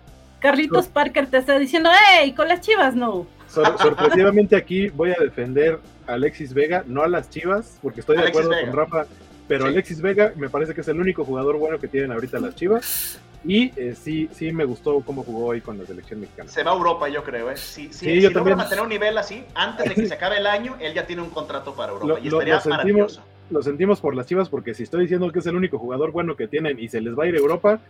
Carlitos 0.40 0.88
Parker 0.88 1.26
te 1.26 1.38
está 1.38 1.58
diciendo, 1.58 1.90
¡Ey! 2.20 2.32
Con 2.32 2.48
las 2.48 2.60
Chivas 2.60 2.94
no. 2.94 3.26
Sor- 3.48 3.76
sorpresivamente 3.80 4.56
aquí 4.56 4.88
voy 4.88 5.10
a 5.10 5.16
defender 5.22 5.78
a 6.06 6.14
Alexis 6.14 6.52
Vega, 6.54 6.84
no 6.86 7.02
a 7.02 7.08
las 7.08 7.30
Chivas, 7.30 7.78
porque 7.82 8.00
estoy 8.00 8.16
de 8.16 8.22
Alexis 8.22 8.40
acuerdo 8.46 8.56
Vega. 8.60 8.70
con 8.70 8.78
Rafa, 8.78 9.06
pero 9.48 9.62
Sí. 9.64 9.68
Alexis 9.72 10.00
Vega 10.00 10.32
me 10.36 10.48
parece 10.48 10.74
que 10.74 10.80
es 10.80 10.88
el 10.88 11.00
único 11.00 11.24
jugador 11.24 11.56
bueno 11.58 11.78
que 11.78 11.88
tienen 11.88 12.12
ahorita 12.12 12.38
las 12.40 12.54
Chivas. 12.54 13.20
Y 13.42 13.72
eh, 13.80 13.94
sí, 13.98 14.28
sí 14.32 14.52
me 14.52 14.66
gustó 14.66 15.00
cómo 15.00 15.22
jugó 15.22 15.46
hoy 15.46 15.62
con 15.62 15.78
la 15.78 15.86
selección 15.86 16.20
mexicana. 16.20 16.50
Se 16.50 16.62
va 16.62 16.72
a 16.72 16.74
Europa, 16.74 17.08
yo 17.08 17.24
creo. 17.24 17.50
¿eh? 17.50 17.56
Si, 17.56 17.86
si, 17.86 17.92
Sí, 17.94 18.04
si 18.06 18.14
yo 18.20 18.28
logra 18.28 18.34
también. 18.34 18.56
mantener 18.58 18.82
un 18.84 18.90
nivel 18.90 19.16
así, 19.16 19.44
antes 19.54 19.88
de 19.88 19.94
que 19.94 20.06
se 20.06 20.12
acabe 20.12 20.36
el 20.36 20.46
año, 20.46 20.76
él 20.78 20.92
ya 20.92 21.06
tiene 21.06 21.22
un 21.22 21.30
contrato 21.30 21.74
para 21.74 21.92
Europa. 21.92 22.06
Lo- 22.06 22.18
y 22.18 22.28
lo- 22.28 22.36
estaría 22.38 22.54
lo 22.56 22.60
sentimos. 22.60 22.76
maravilloso. 22.84 23.22
Lo 23.50 23.62
sentimos 23.62 24.00
por 24.00 24.14
las 24.14 24.26
Chivas 24.26 24.48
porque 24.50 24.74
si 24.74 24.82
estoy 24.82 25.00
diciendo 25.02 25.32
que 25.32 25.38
es 25.38 25.46
el 25.46 25.56
único 25.56 25.78
jugador 25.78 26.12
bueno 26.12 26.36
que 26.36 26.46
tienen 26.48 26.78
y 26.78 26.88
se 26.88 27.00
les 27.00 27.18
va 27.18 27.24
a 27.24 27.26
ir 27.28 27.34
a 27.34 27.38
Europa, 27.38 27.80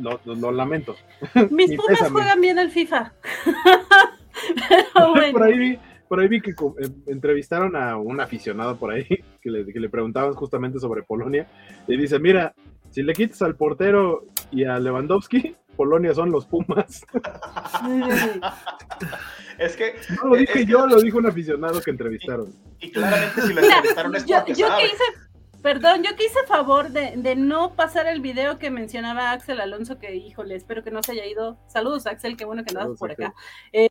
lo, 0.00 0.20
lo- 0.24 0.34
lo 0.34 0.52
lamento. 0.52 0.96
Mis 1.50 1.70
Mi 1.70 1.76
Pumas 1.76 1.98
pésame. 1.98 2.10
juegan 2.10 2.40
bien 2.40 2.58
el 2.58 2.70
FIFA. 2.70 3.12
Pero 4.94 5.10
bueno. 5.14 5.32
por 5.32 5.42
ahí 5.44 5.58
vi, 5.58 5.78
por 6.08 6.20
ahí 6.20 6.28
vi 6.28 6.40
que 6.40 6.50
eh, 6.50 6.88
entrevistaron 7.06 7.76
a 7.76 7.96
un 7.96 8.20
aficionado 8.20 8.76
por 8.76 8.92
ahí 8.92 9.06
que 9.40 9.50
le, 9.50 9.64
que 9.72 9.80
le 9.80 9.88
preguntaban 9.88 10.34
justamente 10.34 10.78
sobre 10.78 11.02
Polonia 11.02 11.46
y 11.86 11.96
dice, 11.96 12.18
mira, 12.18 12.54
si 12.90 13.02
le 13.02 13.12
quitas 13.12 13.42
al 13.42 13.56
portero 13.56 14.26
y 14.50 14.64
a 14.64 14.78
Lewandowski, 14.78 15.54
Polonia 15.76 16.14
son 16.14 16.30
los 16.30 16.46
Pumas. 16.46 17.04
Es 19.58 19.76
que, 19.76 19.94
No 20.22 20.30
lo 20.30 20.36
dije 20.36 20.52
Es 20.52 20.58
que- 20.66 20.66
yo, 20.66 20.86
lo 20.86 21.00
dijo 21.00 21.18
un 21.18 21.26
aficionado 21.26 21.80
que 21.80 21.90
entrevistaron. 21.90 22.52
y 22.80 22.90
claramente 22.90 23.40
si 23.42 23.52
lo 23.52 23.60
entrevistaron 23.62 24.16
es 24.16 24.26
yo, 24.26 24.36
porque 24.36 24.54
yo 24.54 24.66
sabe. 24.66 24.82
que 24.82 24.86
hice, 24.88 25.04
perdón, 25.64 26.02
yo 26.02 26.14
que 26.14 26.26
hice 26.26 26.38
favor 26.46 26.90
de, 26.90 27.14
de 27.16 27.34
no 27.36 27.74
pasar 27.74 28.06
el 28.06 28.20
video 28.20 28.58
que 28.58 28.70
mencionaba 28.70 29.32
Axel 29.32 29.60
Alonso, 29.60 29.98
que 29.98 30.14
híjole, 30.14 30.54
espero 30.54 30.84
que 30.84 30.90
no 30.90 31.02
se 31.02 31.12
haya 31.12 31.26
ido. 31.26 31.56
Saludos, 31.68 32.06
Axel, 32.06 32.36
qué 32.36 32.44
bueno 32.44 32.62
que 32.64 32.70
andas 32.76 32.98
por 32.98 33.10
acá. 33.10 33.34
Eh, 33.72 33.88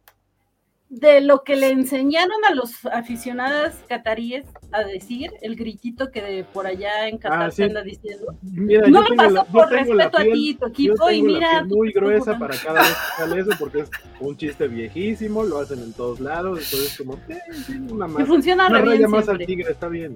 de 0.90 1.22
lo 1.22 1.44
que 1.44 1.56
le 1.56 1.72
enseñaron 1.72 2.46
a 2.48 2.54
los 2.54 2.86
aficionados 2.86 3.74
cataríes 3.90 4.46
a 4.72 4.84
decir, 4.84 5.32
el 5.42 5.56
gritito 5.56 6.12
que 6.12 6.22
de 6.22 6.44
por 6.44 6.68
allá 6.68 7.08
en 7.08 7.18
Qatar 7.18 7.42
Ah, 7.48 7.50
se 7.50 7.56
sí. 7.56 7.64
anda 7.64 7.82
diciendo. 7.82 8.36
Mira, 8.44 8.88
No 8.88 9.02
lo 9.02 9.10
la- 9.10 9.16
pasó 9.16 9.34
yo 9.34 9.52
por 9.52 9.72
la 9.72 9.80
respeto 9.80 10.18
a 10.20 10.22
piel- 10.22 10.34
ti 10.34 10.50
y 10.50 10.54
tu 10.54 10.68
equipo, 10.68 11.10
y 11.10 11.22
la 11.24 11.28
mira. 11.28 11.66
tú- 11.68 11.78
muy 11.78 11.92
gruesa 11.92 12.38
para 12.38 12.56
cada 12.56 12.82
vez 12.82 12.90
que 12.90 13.24
sale 13.24 13.42
eso 13.42 13.50
porque 13.58 13.80
es 13.80 13.90
un 14.20 14.38
chiste 14.38 14.68
viejísimo, 14.68 15.42
lo 15.44 15.58
hacen 15.62 15.80
en 15.80 15.94
todos 15.94 16.20
lados, 16.20 16.60
entonces 16.64 16.96
como 16.96 17.16
eh, 17.28 17.40
una 17.90 18.06
Y 18.06 18.10
más, 18.10 18.28
funciona 18.28 18.68
una 18.68 18.82
bien 18.82 18.94
raya 18.94 19.08
más 19.08 19.28
al 19.28 19.40
tigre, 19.40 19.72
está 19.72 19.88
bien. 19.88 20.16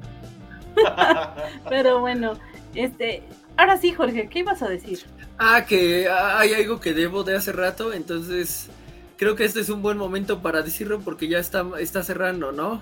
Pero 1.70 2.00
bueno, 2.00 2.34
este, 2.76 3.24
ahora 3.56 3.78
sí, 3.78 3.92
Jorge, 3.94 4.28
¿qué 4.30 4.40
ibas 4.40 4.62
a 4.62 4.70
decir? 4.70 5.00
Ah, 5.38 5.66
que 5.68 6.10
hay 6.10 6.54
algo 6.54 6.80
que 6.80 6.94
debo 6.94 7.24
de 7.24 7.36
hace 7.36 7.52
rato, 7.52 7.94
entonces 7.94 8.68
creo 9.18 9.36
que 9.36 9.46
este 9.46 9.60
es 9.60 9.70
un 9.70 9.82
buen 9.82 9.98
momento 9.98 10.42
para 10.42 10.62
decirlo 10.62 11.00
porque 11.00 11.28
ya 11.28 11.40
está, 11.40 11.66
está 11.80 12.04
cerrando, 12.04 12.52
¿no? 12.52 12.82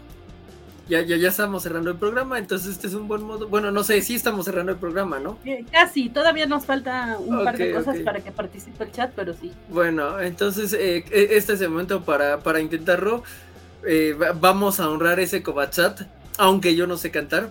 Ya, 0.88 1.02
ya, 1.02 1.18
ya 1.18 1.30
estamos 1.30 1.64
cerrando 1.64 1.90
el 1.90 1.98
programa, 1.98 2.38
entonces 2.38 2.74
este 2.74 2.86
es 2.86 2.94
un 2.94 3.08
buen 3.08 3.24
modo. 3.24 3.48
Bueno, 3.48 3.72
no 3.72 3.84
sé, 3.84 4.00
sí 4.04 4.14
estamos 4.14 4.46
cerrando 4.46 4.72
el 4.72 4.78
programa, 4.78 5.18
¿no? 5.18 5.40
Eh, 5.44 5.66
Casi, 5.72 6.10
todavía 6.10 6.46
nos 6.46 6.66
falta 6.66 7.18
un 7.20 7.44
par 7.44 7.58
de 7.58 7.72
cosas 7.72 7.98
ok. 7.98 8.04
para 8.04 8.20
que 8.20 8.32
participe 8.32 8.84
el 8.84 8.92
chat, 8.92 9.12
pero 9.16 9.34
sí. 9.34 9.52
Bueno, 9.70 10.20
entonces 10.20 10.74
eh, 10.74 11.04
e- 11.10 11.30
este 11.38 11.54
es 11.54 11.62
el 11.62 11.70
momento 11.72 12.04
para, 12.04 12.38
para 12.42 12.60
intentarlo. 12.60 13.24
Eh, 13.84 14.14
va- 14.14 14.34
vamos 14.34 14.80
a 14.80 14.88
honrar 14.88 15.20
ese 15.20 15.42
Cobachat, 15.42 16.02
aunque 16.38 16.76
yo 16.76 16.86
no 16.86 16.98
sé 16.98 17.10
cantar. 17.10 17.50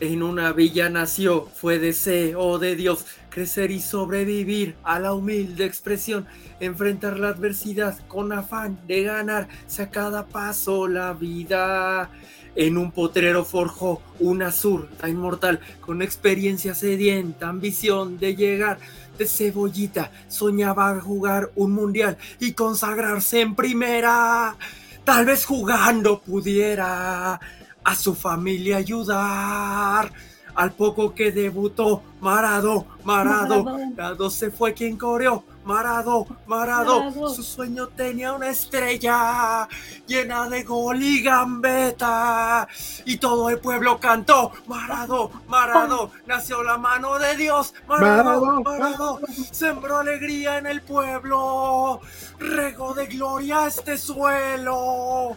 En 0.00 0.22
una 0.22 0.54
villa 0.54 0.88
nació, 0.88 1.46
fue 1.54 1.78
deseo 1.78 2.58
de 2.58 2.74
Dios, 2.74 3.04
crecer 3.28 3.70
y 3.70 3.80
sobrevivir 3.80 4.74
a 4.82 4.98
la 4.98 5.12
humilde 5.12 5.66
expresión, 5.66 6.26
enfrentar 6.58 7.18
la 7.18 7.28
adversidad 7.28 7.98
con 8.08 8.32
afán 8.32 8.80
de 8.86 9.02
ganarse 9.02 9.82
a 9.82 9.90
cada 9.90 10.26
paso 10.26 10.88
la 10.88 11.12
vida. 11.12 12.10
En 12.56 12.78
un 12.78 12.92
potrero 12.92 13.44
forjó 13.44 14.00
una 14.20 14.52
zurda 14.52 15.06
inmortal, 15.06 15.60
con 15.82 16.00
experiencia 16.00 16.74
sedienta, 16.74 17.50
ambición 17.50 18.18
de 18.18 18.34
llegar 18.34 18.78
de 19.18 19.26
cebollita, 19.26 20.10
soñaba 20.28 20.98
jugar 20.98 21.50
un 21.56 21.72
mundial 21.72 22.16
y 22.38 22.54
consagrarse 22.54 23.42
en 23.42 23.54
primera. 23.54 24.56
Tal 25.04 25.26
vez 25.26 25.44
jugando 25.44 26.22
pudiera 26.22 27.38
a 27.84 27.94
su 27.94 28.14
familia 28.14 28.78
ayudar. 28.78 30.12
Al 30.54 30.72
poco 30.72 31.14
que 31.14 31.30
debutó, 31.30 32.02
Marado, 32.20 32.86
Marado. 33.04 33.64
Marado 33.64 34.30
se 34.30 34.50
fue 34.50 34.74
quien 34.74 34.96
coreó. 34.96 35.44
Marado, 35.64 36.26
Marado, 36.46 37.04
Marado. 37.04 37.34
su 37.34 37.42
sueño 37.42 37.88
tenía 37.88 38.32
una 38.32 38.48
estrella 38.48 39.68
llena 40.06 40.48
de 40.48 40.64
gol 40.64 41.02
y 41.02 41.22
gambeta. 41.22 42.66
Y 43.04 43.18
todo 43.18 43.48
el 43.50 43.58
pueblo 43.58 44.00
cantó, 44.00 44.52
Marado, 44.66 45.30
Marado, 45.48 46.10
nació 46.26 46.62
la 46.62 46.78
mano 46.78 47.18
de 47.18 47.36
Dios. 47.36 47.74
Marado, 47.86 48.44
Marado, 48.44 48.62
Marado, 48.62 49.20
sembró 49.52 49.98
alegría 49.98 50.58
en 50.58 50.66
el 50.66 50.82
pueblo. 50.82 52.00
Rego 52.38 52.94
de 52.94 53.06
gloria 53.06 53.66
este 53.66 53.98
suelo. 53.98 55.36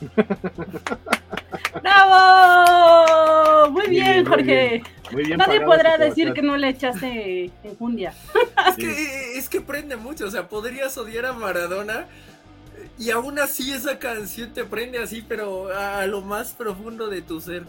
¡Bravo! 1.82 3.70
Muy 3.70 3.86
Muy 3.86 3.90
bien, 3.90 4.04
bien, 4.04 4.24
muy 4.24 4.30
Jorge. 4.30 4.82
Muy 5.12 5.24
bien 5.24 5.38
Nadie 5.38 5.60
podrá 5.60 5.98
decir 5.98 6.32
que 6.32 6.42
no 6.42 6.56
le 6.56 6.68
echaste 6.68 7.50
enjundia. 7.62 8.14
Es 8.68 8.76
que, 8.76 9.38
es 9.38 9.48
que 9.48 9.60
prende 9.60 9.96
mucho, 9.96 10.26
o 10.26 10.30
sea, 10.30 10.48
podrías 10.48 10.96
odiar 10.98 11.26
a 11.26 11.32
Maradona 11.32 12.06
y 12.98 13.10
aún 13.10 13.38
así 13.38 13.72
esa 13.72 13.98
canción 13.98 14.52
te 14.52 14.64
prende 14.64 14.98
así, 14.98 15.24
pero 15.26 15.72
a 15.72 16.06
lo 16.06 16.22
más 16.22 16.52
profundo 16.52 17.08
de 17.08 17.22
tu 17.22 17.40
ser. 17.40 17.64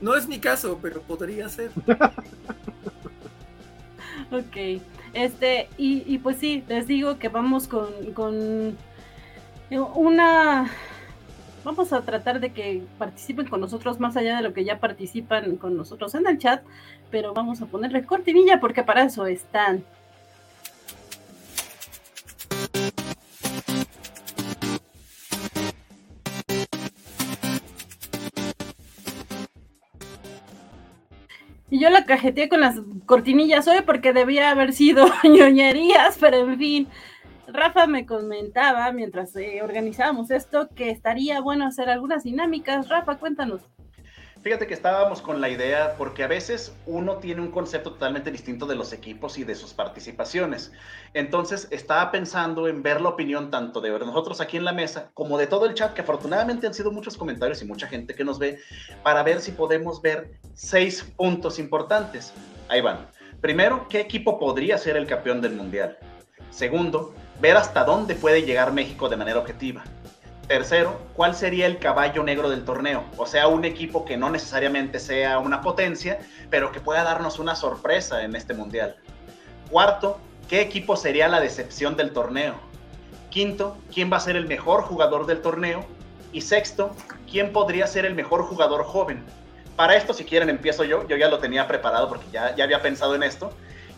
No 0.00 0.14
es 0.14 0.26
mi 0.26 0.38
caso, 0.38 0.78
pero 0.82 1.00
podría 1.00 1.48
ser. 1.48 1.70
ok. 4.30 4.82
Este, 5.14 5.68
y, 5.78 6.02
y, 6.06 6.18
pues 6.18 6.38
sí, 6.38 6.62
les 6.68 6.86
digo 6.86 7.18
que 7.18 7.28
vamos 7.28 7.68
con, 7.68 7.88
con 8.12 8.76
una 9.70 10.70
vamos 11.66 11.92
a 11.92 12.02
tratar 12.02 12.38
de 12.38 12.52
que 12.52 12.84
participen 12.96 13.48
con 13.48 13.60
nosotros 13.60 13.98
más 13.98 14.16
allá 14.16 14.36
de 14.36 14.42
lo 14.42 14.54
que 14.54 14.64
ya 14.64 14.78
participan 14.78 15.56
con 15.56 15.76
nosotros 15.76 16.14
en 16.14 16.24
el 16.28 16.38
chat, 16.38 16.62
pero 17.10 17.34
vamos 17.34 17.60
a 17.60 17.66
ponerle 17.66 18.04
cortinilla 18.04 18.60
porque 18.60 18.84
para 18.84 19.02
eso 19.02 19.26
están. 19.26 19.82
Y 31.68 31.80
yo 31.80 31.90
la 31.90 32.04
cajeteé 32.04 32.48
con 32.48 32.60
las 32.60 32.76
cortinillas 33.06 33.66
hoy 33.66 33.78
porque 33.84 34.12
debía 34.12 34.50
haber 34.50 34.72
sido 34.72 35.08
ñoñerías, 35.24 36.16
pero 36.20 36.48
en 36.48 36.56
fin. 36.56 36.88
Rafa 37.48 37.86
me 37.86 38.06
comentaba 38.06 38.90
mientras 38.92 39.34
eh, 39.36 39.62
organizábamos 39.62 40.30
esto 40.30 40.68
que 40.74 40.90
estaría 40.90 41.40
bueno 41.40 41.66
hacer 41.66 41.88
algunas 41.88 42.24
dinámicas. 42.24 42.88
Rafa, 42.88 43.16
cuéntanos. 43.16 43.62
Fíjate 44.42 44.68
que 44.68 44.74
estábamos 44.74 45.22
con 45.22 45.40
la 45.40 45.48
idea 45.48 45.96
porque 45.98 46.22
a 46.22 46.28
veces 46.28 46.76
uno 46.86 47.16
tiene 47.16 47.40
un 47.40 47.50
concepto 47.50 47.94
totalmente 47.94 48.30
distinto 48.30 48.64
de 48.66 48.76
los 48.76 48.92
equipos 48.92 49.38
y 49.38 49.44
de 49.44 49.56
sus 49.56 49.74
participaciones. 49.74 50.72
Entonces 51.14 51.66
estaba 51.72 52.12
pensando 52.12 52.68
en 52.68 52.80
ver 52.80 53.00
la 53.00 53.08
opinión 53.08 53.50
tanto 53.50 53.80
de 53.80 53.90
nosotros 53.90 54.40
aquí 54.40 54.56
en 54.56 54.64
la 54.64 54.72
mesa 54.72 55.10
como 55.14 55.36
de 55.36 55.48
todo 55.48 55.66
el 55.66 55.74
chat, 55.74 55.94
que 55.94 56.02
afortunadamente 56.02 56.66
han 56.66 56.74
sido 56.74 56.92
muchos 56.92 57.16
comentarios 57.16 57.60
y 57.60 57.64
mucha 57.64 57.88
gente 57.88 58.14
que 58.14 58.22
nos 58.22 58.38
ve, 58.38 58.60
para 59.02 59.24
ver 59.24 59.40
si 59.40 59.50
podemos 59.50 60.00
ver 60.00 60.38
seis 60.54 61.02
puntos 61.16 61.58
importantes. 61.58 62.32
Ahí 62.68 62.80
van. 62.80 63.08
Primero, 63.40 63.88
¿qué 63.88 63.98
equipo 63.98 64.38
podría 64.38 64.78
ser 64.78 64.96
el 64.96 65.08
campeón 65.08 65.40
del 65.40 65.54
mundial? 65.54 65.98
Segundo, 66.50 67.12
ver 67.40 67.56
hasta 67.56 67.84
dónde 67.84 68.14
puede 68.14 68.42
llegar 68.42 68.72
México 68.72 69.08
de 69.08 69.16
manera 69.16 69.38
objetiva. 69.38 69.84
Tercero, 70.48 71.00
¿cuál 71.14 71.34
sería 71.34 71.66
el 71.66 71.78
caballo 71.78 72.22
negro 72.22 72.48
del 72.48 72.64
torneo? 72.64 73.02
O 73.16 73.26
sea, 73.26 73.48
un 73.48 73.64
equipo 73.64 74.04
que 74.04 74.16
no 74.16 74.30
necesariamente 74.30 75.00
sea 75.00 75.38
una 75.40 75.60
potencia, 75.60 76.20
pero 76.50 76.70
que 76.70 76.80
pueda 76.80 77.02
darnos 77.02 77.40
una 77.40 77.56
sorpresa 77.56 78.22
en 78.22 78.36
este 78.36 78.54
mundial. 78.54 78.96
Cuarto, 79.70 80.20
¿qué 80.48 80.60
equipo 80.60 80.96
sería 80.96 81.26
la 81.26 81.40
decepción 81.40 81.96
del 81.96 82.12
torneo? 82.12 82.54
Quinto, 83.30 83.76
¿quién 83.92 84.10
va 84.12 84.18
a 84.18 84.20
ser 84.20 84.36
el 84.36 84.46
mejor 84.46 84.82
jugador 84.82 85.26
del 85.26 85.42
torneo? 85.42 85.84
Y 86.32 86.42
sexto, 86.42 86.94
¿quién 87.28 87.52
podría 87.52 87.88
ser 87.88 88.04
el 88.04 88.14
mejor 88.14 88.42
jugador 88.44 88.84
joven? 88.84 89.24
Para 89.74 89.96
esto, 89.96 90.14
si 90.14 90.24
quieren, 90.24 90.48
empiezo 90.48 90.84
yo. 90.84 91.06
Yo 91.08 91.16
ya 91.16 91.28
lo 91.28 91.38
tenía 91.38 91.66
preparado 91.66 92.08
porque 92.08 92.26
ya, 92.32 92.54
ya 92.54 92.64
había 92.64 92.80
pensado 92.80 93.14
en 93.16 93.24
esto. 93.24 93.50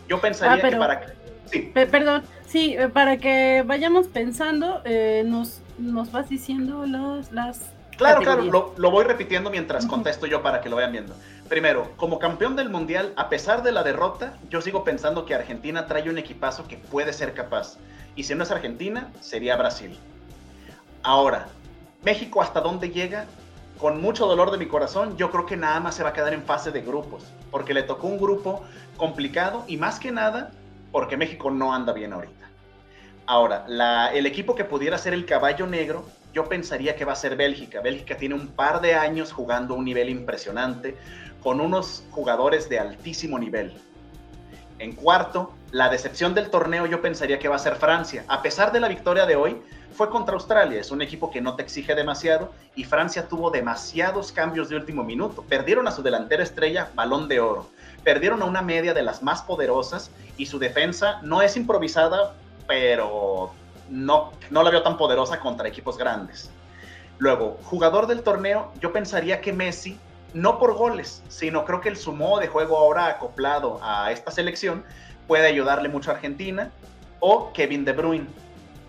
Yo 0.07 0.19
pensaría 0.19 0.65
Ah, 0.65 0.69
que 0.69 0.75
para... 0.75 1.13
Sí. 1.51 1.71
Pe- 1.73 1.87
Perdón, 1.87 2.23
sí, 2.47 2.75
eh, 2.77 2.89
para 2.89 3.17
que 3.17 3.63
vayamos 3.65 4.07
pensando, 4.07 4.81
eh, 4.85 5.23
nos, 5.25 5.61
nos 5.77 6.11
vas 6.11 6.29
diciendo 6.29 6.85
los, 6.85 7.31
las... 7.31 7.71
Claro, 7.97 8.21
claro, 8.21 8.43
lo, 8.43 8.73
lo 8.77 8.91
voy 8.91 9.03
repitiendo 9.03 9.49
mientras 9.49 9.85
contesto 9.85 10.25
yo 10.25 10.41
para 10.41 10.61
que 10.61 10.69
lo 10.69 10.77
vayan 10.77 10.93
viendo. 10.93 11.13
Primero, 11.49 11.91
como 11.97 12.17
campeón 12.17 12.55
del 12.55 12.69
mundial, 12.69 13.11
a 13.17 13.27
pesar 13.27 13.61
de 13.61 13.73
la 13.73 13.83
derrota, 13.83 14.37
yo 14.49 14.61
sigo 14.61 14.85
pensando 14.85 15.25
que 15.25 15.35
Argentina 15.35 15.85
trae 15.85 16.09
un 16.09 16.17
equipazo 16.17 16.65
que 16.67 16.77
puede 16.77 17.11
ser 17.11 17.33
capaz. 17.33 17.77
Y 18.15 18.23
si 18.23 18.35
no 18.35 18.43
es 18.43 18.51
Argentina, 18.51 19.09
sería 19.19 19.57
Brasil. 19.57 19.97
Ahora, 21.03 21.47
México 22.03 22.41
hasta 22.41 22.61
dónde 22.61 22.89
llega, 22.91 23.25
con 23.77 24.01
mucho 24.01 24.27
dolor 24.27 24.51
de 24.51 24.57
mi 24.57 24.67
corazón, 24.67 25.17
yo 25.17 25.29
creo 25.31 25.45
que 25.45 25.57
nada 25.57 25.79
más 25.81 25.95
se 25.95 26.03
va 26.03 26.09
a 26.09 26.13
quedar 26.13 26.33
en 26.33 26.43
fase 26.43 26.71
de 26.71 26.81
grupos, 26.81 27.23
porque 27.51 27.73
le 27.73 27.83
tocó 27.83 28.07
un 28.07 28.17
grupo 28.17 28.63
complicado 28.95 29.65
y 29.67 29.75
más 29.77 29.99
que 29.99 30.11
nada 30.11 30.51
porque 30.91 31.17
México 31.17 31.51
no 31.51 31.73
anda 31.73 31.93
bien 31.93 32.13
ahorita. 32.13 32.49
Ahora, 33.25 33.65
el 34.13 34.25
equipo 34.25 34.55
que 34.55 34.65
pudiera 34.65 34.97
ser 34.97 35.13
el 35.13 35.25
caballo 35.25 35.67
negro, 35.67 36.05
yo 36.33 36.49
pensaría 36.49 36.95
que 36.95 37.05
va 37.05 37.13
a 37.13 37.15
ser 37.15 37.35
Bélgica. 37.35 37.81
Bélgica 37.81 38.17
tiene 38.17 38.35
un 38.35 38.47
par 38.47 38.81
de 38.81 38.95
años 38.95 39.31
jugando 39.31 39.75
a 39.75 39.77
un 39.77 39.85
nivel 39.85 40.09
impresionante, 40.09 40.95
con 41.43 41.61
unos 41.61 42.03
jugadores 42.11 42.69
de 42.69 42.79
altísimo 42.79 43.37
nivel. 43.37 43.73
En 44.79 44.93
cuarto, 44.93 45.53
la 45.71 45.89
decepción 45.89 46.33
del 46.33 46.49
torneo 46.49 46.85
yo 46.85 47.01
pensaría 47.01 47.37
que 47.37 47.47
va 47.47 47.57
a 47.57 47.59
ser 47.59 47.75
Francia. 47.75 48.23
A 48.27 48.41
pesar 48.41 48.71
de 48.71 48.79
la 48.79 48.87
victoria 48.87 49.25
de 49.25 49.35
hoy, 49.35 49.61
fue 49.91 50.09
contra 50.09 50.33
Australia. 50.33 50.79
Es 50.79 50.91
un 50.91 51.01
equipo 51.01 51.29
que 51.29 51.41
no 51.41 51.55
te 51.55 51.63
exige 51.63 51.95
demasiado 51.95 52.53
y 52.75 52.85
Francia 52.85 53.27
tuvo 53.27 53.51
demasiados 53.51 54.31
cambios 54.31 54.69
de 54.69 54.77
último 54.77 55.03
minuto. 55.03 55.43
Perdieron 55.43 55.87
a 55.87 55.91
su 55.91 56.01
delantera 56.01 56.43
estrella, 56.43 56.89
balón 56.95 57.27
de 57.27 57.39
oro. 57.39 57.69
Perdieron 58.03 58.41
a 58.41 58.45
una 58.45 58.61
media 58.61 58.93
de 58.93 59.03
las 59.03 59.21
más 59.21 59.41
poderosas 59.41 60.11
y 60.37 60.45
su 60.45 60.59
defensa 60.59 61.19
no 61.21 61.41
es 61.41 61.57
improvisada, 61.57 62.33
pero 62.67 63.51
no, 63.89 64.31
no 64.49 64.63
la 64.63 64.69
veo 64.69 64.83
tan 64.83 64.97
poderosa 64.97 65.39
contra 65.39 65.67
equipos 65.67 65.97
grandes. 65.97 66.49
Luego, 67.17 67.57
jugador 67.63 68.07
del 68.07 68.23
torneo, 68.23 68.71
yo 68.79 68.93
pensaría 68.93 69.41
que 69.41 69.51
Messi, 69.51 69.97
no 70.33 70.59
por 70.59 70.75
goles, 70.75 71.21
sino 71.27 71.65
creo 71.65 71.81
que 71.81 71.89
el 71.89 71.97
su 71.97 72.13
modo 72.13 72.39
de 72.39 72.47
juego 72.47 72.77
ahora 72.77 73.07
acoplado 73.07 73.79
a 73.83 74.11
esta 74.11 74.31
selección 74.31 74.85
puede 75.27 75.47
ayudarle 75.47 75.89
mucho 75.89 76.11
a 76.11 76.15
Argentina, 76.15 76.71
o 77.19 77.51
Kevin 77.53 77.85
De 77.85 77.91
Bruyne. 77.91 78.27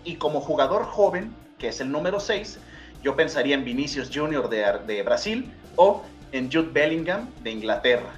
Y 0.03 0.15
como 0.15 0.39
jugador 0.39 0.85
joven, 0.85 1.35
que 1.57 1.67
es 1.67 1.81
el 1.81 1.91
número 1.91 2.19
6, 2.19 2.59
yo 3.03 3.15
pensaría 3.15 3.55
en 3.55 3.65
Vinicius 3.65 4.09
Jr. 4.13 4.49
de, 4.49 4.79
de 4.87 5.03
Brasil 5.03 5.51
o 5.75 6.03
en 6.31 6.51
Jude 6.51 6.69
Bellingham 6.71 7.29
de 7.43 7.51
Inglaterra, 7.51 8.09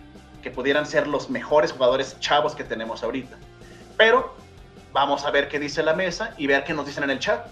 que 0.43 0.51
pudieran 0.51 0.85
ser 0.85 1.07
los 1.07 1.29
mejores 1.29 1.71
jugadores 1.71 2.19
chavos 2.19 2.53
que 2.53 2.63
tenemos 2.63 3.01
ahorita. 3.03 3.37
Pero 3.97 4.35
vamos 4.91 5.25
a 5.25 5.31
ver 5.31 5.47
qué 5.47 5.57
dice 5.57 5.81
la 5.81 5.93
mesa 5.93 6.35
y 6.37 6.45
ver 6.45 6.63
qué 6.63 6.73
nos 6.73 6.85
dicen 6.85 7.03
en 7.03 7.09
el 7.09 7.19
chat. 7.19 7.47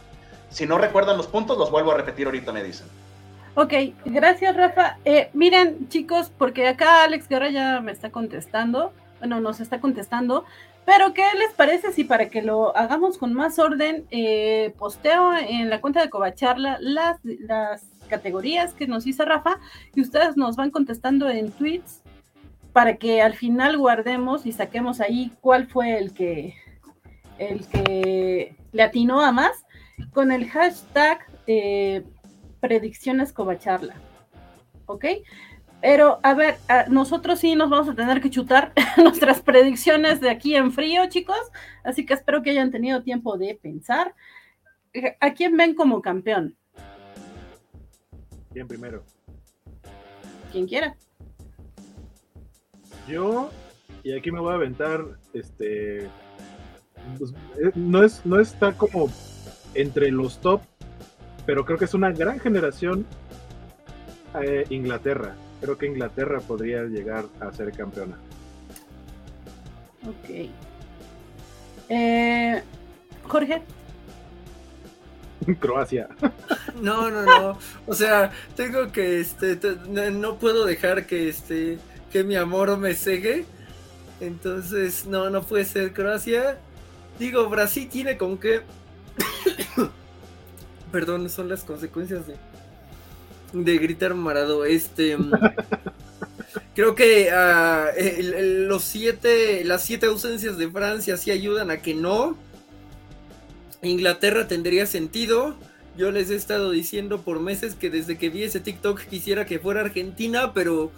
Si 0.50 0.68
no 0.68 0.78
recuerdan 0.78 1.18
los 1.18 1.28
puntos, 1.28 1.58
los 1.58 1.72
vuelvo 1.72 1.92
a 1.92 1.98
repetir 1.98 2.28
ahorita, 2.28 2.52
me 2.52 2.64
dicen. 2.64 2.88
Ok, 3.56 3.74
gracias 4.06 4.56
Rafa. 4.56 4.98
Eh, 5.04 5.30
miren 5.34 5.90
chicos, 5.90 6.32
porque 6.38 6.68
acá 6.68 7.04
Alex 7.04 7.28
Guerra 7.28 7.50
ya 7.50 7.82
me 7.82 7.92
está 7.92 8.10
contestando, 8.10 8.94
bueno, 9.20 9.42
nos 9.42 9.60
está 9.60 9.82
contestando, 9.82 10.46
pero 10.86 11.14
¿qué 11.14 11.24
les 11.38 11.54
parece 11.54 11.92
si 11.92 12.04
para 12.04 12.30
que 12.30 12.42
lo 12.42 12.76
hagamos 12.76 13.18
con 13.18 13.34
más 13.34 13.60
orden, 13.60 14.06
eh, 14.10 14.74
posteo 14.78 15.36
en 15.36 15.70
la 15.70 15.82
cuenta 15.82 16.02
de 16.02 16.10
Covacharla 16.10 16.78
las, 16.80 17.20
las 17.24 17.84
categorías 18.10 18.74
que 18.74 18.88
nos 18.88 19.06
hizo 19.06 19.26
Rafa 19.26 19.60
y 19.96 20.02
ustedes 20.02 20.38
nos 20.38 20.56
van 20.56 20.72
contestando 20.72 21.30
en 21.30 21.52
tweets 21.52 22.01
para 22.74 22.98
que 22.98 23.22
al 23.22 23.34
final 23.36 23.78
guardemos 23.78 24.46
y 24.46 24.52
saquemos 24.52 25.02
ahí 25.02 25.32
cuál 25.42 25.68
fue 25.68 25.98
el 25.98 26.14
que, 26.14 26.56
el 27.38 27.68
que 27.68 28.56
le 28.72 28.84
atinó 28.84 29.22
a 29.22 29.32
más 29.32 29.66
con 30.14 30.32
el 30.32 30.50
hashtag 30.50 31.26
eh, 31.48 32.04
predicciones 32.60 33.34
Covacharla. 33.34 33.96
¿Ok? 34.86 35.06
Pero, 35.82 36.20
a 36.22 36.34
ver, 36.34 36.58
a- 36.68 36.86
nosotros 36.88 37.40
sí 37.40 37.56
nos 37.56 37.70
vamos 37.70 37.90
a 37.90 37.96
tener 37.96 38.22
que 38.22 38.30
chutar 38.30 38.72
nuestras 38.98 39.42
predicciones 39.42 40.22
de 40.22 40.30
aquí 40.30 40.56
en 40.56 40.72
frío, 40.72 41.08
chicos. 41.10 41.40
Así 41.84 42.06
que 42.06 42.14
espero 42.14 42.42
que 42.44 42.52
hayan 42.52 42.72
tenido 42.72 43.02
tiempo 43.04 43.38
de 43.38 43.56
pensar. 43.56 44.14
¿A 45.20 45.32
quién 45.34 45.58
ven 45.58 45.74
como 45.74 46.02
campeón? 46.02 46.56
Bien, 48.54 48.68
primero. 48.68 49.04
Quien 50.52 50.68
quiera. 50.68 50.96
Yo, 53.12 53.50
y 54.04 54.14
aquí 54.14 54.32
me 54.32 54.40
voy 54.40 54.52
a 54.52 54.56
aventar, 54.56 55.04
este, 55.34 56.08
pues, 57.18 57.32
eh, 57.60 57.72
no, 57.76 58.04
es, 58.04 58.26
no 58.26 58.40
está 58.40 58.74
como 58.74 59.12
entre 59.74 60.12
los 60.12 60.40
top, 60.40 60.62
pero 61.46 61.66
creo 61.66 61.78
que 61.78 61.86
es 61.86 61.94
una 61.94 62.12
gran 62.12 62.40
generación 62.40 63.06
eh, 64.42 64.66
Inglaterra. 64.70 65.36
Creo 65.60 65.78
que 65.78 65.88
Inglaterra 65.88 66.40
podría 66.40 66.84
llegar 66.84 67.26
a 67.40 67.52
ser 67.52 67.72
campeona. 67.74 68.18
Ok. 70.08 70.50
Eh, 71.90 72.64
Jorge. 73.28 73.62
Croacia. 75.60 76.08
No, 76.82 77.10
no, 77.10 77.24
no. 77.26 77.58
O 77.88 77.94
sea, 77.94 78.32
tengo 78.56 78.92
que, 78.92 79.20
este, 79.20 79.56
te- 79.56 79.76
no, 79.90 80.10
no 80.12 80.38
puedo 80.38 80.66
dejar 80.66 81.06
que, 81.06 81.30
este, 81.30 81.78
que 82.12 82.24
mi 82.24 82.36
amor 82.36 82.78
me 82.78 82.94
cegue. 82.94 83.46
Entonces, 84.20 85.06
no, 85.06 85.30
no 85.30 85.42
puede 85.44 85.66
ser 85.66 85.94
Croacia. 85.94 86.58
Digo, 87.20 87.50
Brasil 87.50 87.88
tiene 87.90 88.18
con 88.18 88.38
qué. 88.38 88.62
Perdón, 90.92 91.30
son 91.30 91.48
las 91.50 91.64
consecuencias 91.64 92.24
de, 92.28 92.36
de 93.54 93.78
gritar 93.78 94.14
marado. 94.14 94.66
Este. 94.66 95.18
mm, 95.18 95.32
Creo 96.76 96.96
que 96.96 97.30
ah, 97.32 97.90
el- 97.98 98.34
el- 98.34 98.68
los 98.68 98.84
siete, 98.84 99.64
las 99.66 99.84
siete 99.84 100.06
ausencias 100.06 100.58
de 100.58 100.70
Francia 100.70 101.18
sí 101.18 101.32
ayudan 101.32 101.72
a 101.72 101.78
que 101.82 101.94
no. 101.94 102.38
Inglaterra 103.82 104.48
tendría 104.48 104.86
sentido. 104.86 105.56
Yo 105.98 106.12
les 106.12 106.30
he 106.30 106.36
estado 106.36 106.72
diciendo 106.72 107.22
por 107.22 107.40
meses 107.40 107.76
que 107.76 107.90
desde 107.90 108.18
que 108.18 108.30
vi 108.30 108.44
ese 108.44 108.60
TikTok 108.60 109.02
quisiera 109.02 109.46
que 109.46 109.60
fuera 109.60 109.82
Argentina, 109.82 110.54
pero 110.54 110.92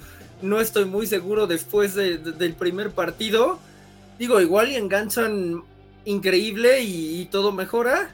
no 0.44 0.60
estoy 0.62 0.86
muy 0.86 1.08
seguro 1.08 1.48
después 1.48 1.96
de- 1.96 2.18
de- 2.20 2.32
del 2.34 2.54
primer 2.54 2.92
partido. 2.92 3.60
Digo, 4.20 4.40
igual 4.42 4.70
y 4.72 4.76
enganchan 4.76 5.64
increíble 6.06 6.82
y, 6.82 7.22
y 7.22 7.26
todo 7.26 7.52
mejora. 7.52 8.12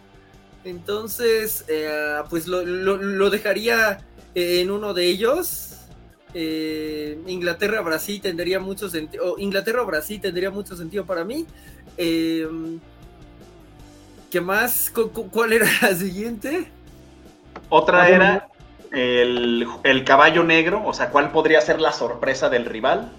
Entonces, 0.64 1.66
eh, 1.68 2.18
pues 2.30 2.48
lo, 2.48 2.64
lo- 2.66 2.98
lo 2.98 3.30
dejaría 3.30 4.00
eh, 4.36 4.62
en 4.62 4.72
uno 4.72 4.94
de 4.94 5.06
ellos. 5.08 5.66
Eh, 6.34 7.18
Inglaterra 7.28 7.82
Brasil 7.82 8.22
tendría 8.22 8.60
mucho 8.60 8.90
sentido. 8.90 9.36
Inglaterra 9.40 9.82
Brasil 9.84 10.22
tendría 10.22 10.52
mucho 10.52 10.76
sentido 10.78 11.06
para 11.06 11.24
mí. 11.24 11.46
Eh, 11.98 12.48
¿Qué 14.30 14.40
más? 14.42 14.92
¿Cu- 14.94 15.10
cu- 15.12 15.30
¿Cuál 15.32 15.54
era 15.54 15.66
la 15.82 15.96
siguiente? 15.96 16.68
Otra 17.70 18.10
era 18.10 18.48
el, 18.92 19.68
el 19.84 20.04
caballo 20.04 20.44
negro, 20.44 20.82
o 20.86 20.94
sea, 20.94 21.10
cuál 21.10 21.32
podría 21.32 21.62
ser 21.62 21.80
la 21.80 21.92
sorpresa 21.92 22.50
del 22.50 22.66
rival. 22.66 23.12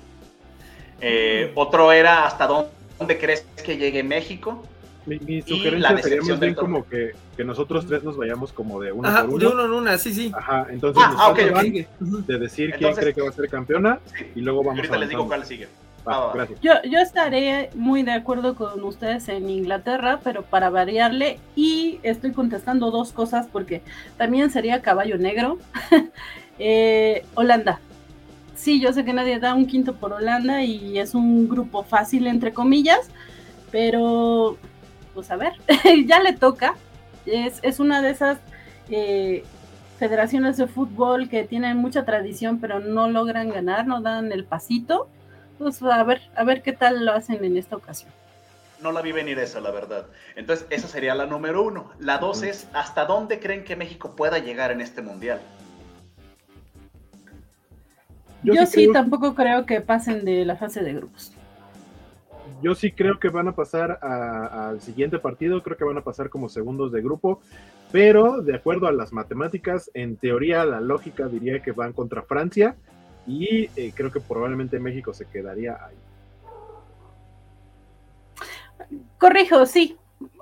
Eh, 1.00 1.52
otro 1.54 1.92
era 1.92 2.26
hasta 2.26 2.46
dónde 2.46 3.18
crees 3.18 3.46
que 3.64 3.76
llegue 3.76 4.02
México. 4.02 4.62
Mi, 5.06 5.18
mi 5.20 5.36
Y 5.38 5.42
sugerencia 5.42 5.92
la 5.92 6.02
sería 6.02 6.20
más 6.22 6.38
bien 6.40 6.54
como 6.54 6.86
que, 6.86 7.12
que 7.36 7.42
nosotros 7.42 7.86
tres 7.86 8.02
nos 8.04 8.18
vayamos 8.18 8.52
como 8.52 8.80
de 8.80 8.92
uno 8.92 9.08
Ajá, 9.08 9.24
por 9.26 9.40
de 9.40 9.46
uno. 9.46 9.54
uno 9.54 9.64
en 9.64 9.72
una, 9.72 9.98
sí, 9.98 10.12
sí. 10.12 10.30
Ajá, 10.36 10.66
entonces 10.70 11.02
Ah, 11.04 11.10
nos 11.12 11.20
ah, 11.20 11.28
ok, 11.30 11.36
falta 11.38 11.52
ok. 11.52 11.56
Van 11.56 11.86
Ujú. 12.08 12.22
de 12.26 12.38
decir 12.38 12.74
quién 12.76 12.94
cree 12.94 13.14
que 13.14 13.22
va 13.22 13.30
a 13.30 13.32
ser 13.32 13.48
campeona 13.48 13.98
Sí. 14.16 14.26
y 14.34 14.40
luego 14.42 14.60
vamos 14.62 14.76
ahorita 14.78 14.98
les 14.98 15.08
digo 15.08 15.26
cuál 15.26 15.44
sigue. 15.46 15.68
Gracias. 16.04 16.60
Yo, 16.60 16.72
yo 16.84 16.98
estaré 16.98 17.70
muy 17.74 18.02
de 18.02 18.12
acuerdo 18.12 18.54
con 18.54 18.82
ustedes 18.84 19.28
en 19.28 19.48
Inglaterra, 19.48 20.20
pero 20.22 20.42
para 20.42 20.70
variarle, 20.70 21.38
y 21.54 22.00
estoy 22.02 22.32
contestando 22.32 22.90
dos 22.90 23.12
cosas 23.12 23.46
porque 23.50 23.82
también 24.16 24.50
sería 24.50 24.82
caballo 24.82 25.18
negro. 25.18 25.58
Eh, 26.62 27.24
Holanda. 27.36 27.80
Sí, 28.54 28.82
yo 28.82 28.92
sé 28.92 29.02
que 29.06 29.14
nadie 29.14 29.38
da 29.38 29.54
un 29.54 29.64
quinto 29.66 29.94
por 29.94 30.12
Holanda 30.12 30.62
y 30.62 30.98
es 30.98 31.14
un 31.14 31.48
grupo 31.48 31.84
fácil, 31.84 32.26
entre 32.26 32.52
comillas, 32.52 33.08
pero 33.70 34.58
pues 35.14 35.30
a 35.30 35.36
ver, 35.36 35.54
ya 36.06 36.20
le 36.20 36.34
toca. 36.34 36.74
Es, 37.24 37.60
es 37.62 37.80
una 37.80 38.02
de 38.02 38.10
esas 38.10 38.38
eh, 38.90 39.44
federaciones 39.98 40.58
de 40.58 40.66
fútbol 40.66 41.28
que 41.28 41.44
tienen 41.44 41.78
mucha 41.78 42.04
tradición, 42.04 42.58
pero 42.58 42.80
no 42.80 43.08
logran 43.08 43.48
ganar, 43.48 43.86
no 43.86 44.02
dan 44.02 44.30
el 44.32 44.44
pasito. 44.44 45.08
Pues 45.60 45.82
a 45.82 46.02
ver, 46.04 46.22
a 46.36 46.42
ver 46.44 46.62
qué 46.62 46.72
tal 46.72 47.04
lo 47.04 47.12
hacen 47.12 47.44
en 47.44 47.58
esta 47.58 47.76
ocasión. 47.76 48.10
No 48.82 48.92
la 48.92 49.02
vi 49.02 49.12
venir 49.12 49.38
esa, 49.38 49.60
la 49.60 49.70
verdad. 49.70 50.06
Entonces, 50.34 50.66
esa 50.70 50.88
sería 50.88 51.14
la 51.14 51.26
número 51.26 51.62
uno. 51.62 51.90
La 51.98 52.16
dos 52.16 52.42
es, 52.42 52.66
¿hasta 52.72 53.04
dónde 53.04 53.40
creen 53.40 53.62
que 53.64 53.76
México 53.76 54.16
pueda 54.16 54.38
llegar 54.38 54.70
en 54.72 54.80
este 54.80 55.02
mundial? 55.02 55.38
Yo, 58.42 58.54
Yo 58.54 58.64
sí, 58.64 58.72
sí 58.72 58.80
creo- 58.84 58.92
tampoco 58.94 59.34
creo 59.34 59.66
que 59.66 59.82
pasen 59.82 60.24
de 60.24 60.46
la 60.46 60.56
fase 60.56 60.82
de 60.82 60.94
grupos. 60.94 61.34
Yo 62.62 62.74
sí 62.74 62.90
creo 62.92 63.20
que 63.20 63.28
van 63.28 63.48
a 63.48 63.54
pasar 63.54 63.98
al 64.02 64.80
siguiente 64.80 65.18
partido, 65.18 65.62
creo 65.62 65.76
que 65.76 65.84
van 65.84 65.98
a 65.98 66.04
pasar 66.04 66.30
como 66.30 66.48
segundos 66.48 66.90
de 66.90 67.02
grupo, 67.02 67.42
pero 67.92 68.40
de 68.40 68.54
acuerdo 68.54 68.86
a 68.86 68.92
las 68.92 69.12
matemáticas, 69.12 69.90
en 69.92 70.16
teoría 70.16 70.64
la 70.64 70.80
lógica 70.80 71.28
diría 71.28 71.60
que 71.60 71.72
van 71.72 71.92
contra 71.92 72.22
Francia 72.22 72.76
y 73.30 73.70
eh, 73.76 73.92
creo 73.94 74.10
que 74.10 74.20
probablemente 74.20 74.80
México 74.80 75.14
se 75.14 75.24
quedaría 75.26 75.78
ahí. 75.84 75.94
Corrijo, 79.18 79.66
sí. 79.66 79.96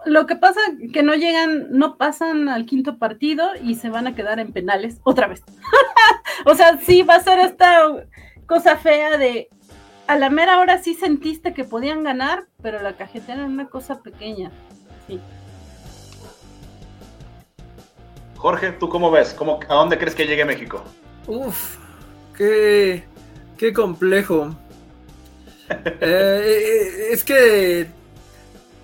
Lo 0.07 0.27
que 0.27 0.37
pasa 0.37 0.61
que 0.93 1.03
no 1.03 1.15
llegan, 1.15 1.67
no 1.71 1.99
pasan 1.99 2.49
al 2.49 2.65
quinto 2.65 2.99
partido 2.99 3.51
y 3.63 3.75
se 3.75 3.91
van 3.91 4.07
a 4.07 4.15
quedar 4.15 4.41
en 4.41 4.53
penales 4.53 5.01
otra 5.05 5.29
vez. 5.29 5.43
o 6.47 6.55
sea, 6.55 6.79
sí 6.79 7.03
va 7.03 7.17
a 7.17 7.23
ser 7.23 7.39
esta 7.41 8.07
cosa 8.47 8.77
fea 8.77 9.19
de 9.19 9.51
a 10.07 10.17
la 10.17 10.31
mera 10.31 10.59
hora 10.59 10.83
sí 10.83 10.95
sentiste 10.95 11.53
que 11.53 11.65
podían 11.65 12.03
ganar, 12.03 12.47
pero 12.63 12.81
la 12.81 12.95
cajetera 12.95 13.41
era 13.41 13.47
una 13.47 13.69
cosa 13.69 14.03
pequeña. 14.03 14.51
Sí. 15.07 15.21
Jorge, 18.37 18.73
¿tú 18.73 18.89
cómo 18.89 19.11
ves? 19.11 19.35
¿Cómo, 19.35 19.61
¿A 19.69 19.75
dónde 19.75 19.99
crees 19.99 20.15
que 20.15 20.27
llegue 20.27 20.45
México? 20.47 20.83
Uf, 21.27 21.77
qué, 22.39 23.05
qué 23.59 23.73
complejo. 23.73 24.57
Eh, 26.01 27.09
es 27.11 27.25
que, 27.25 27.89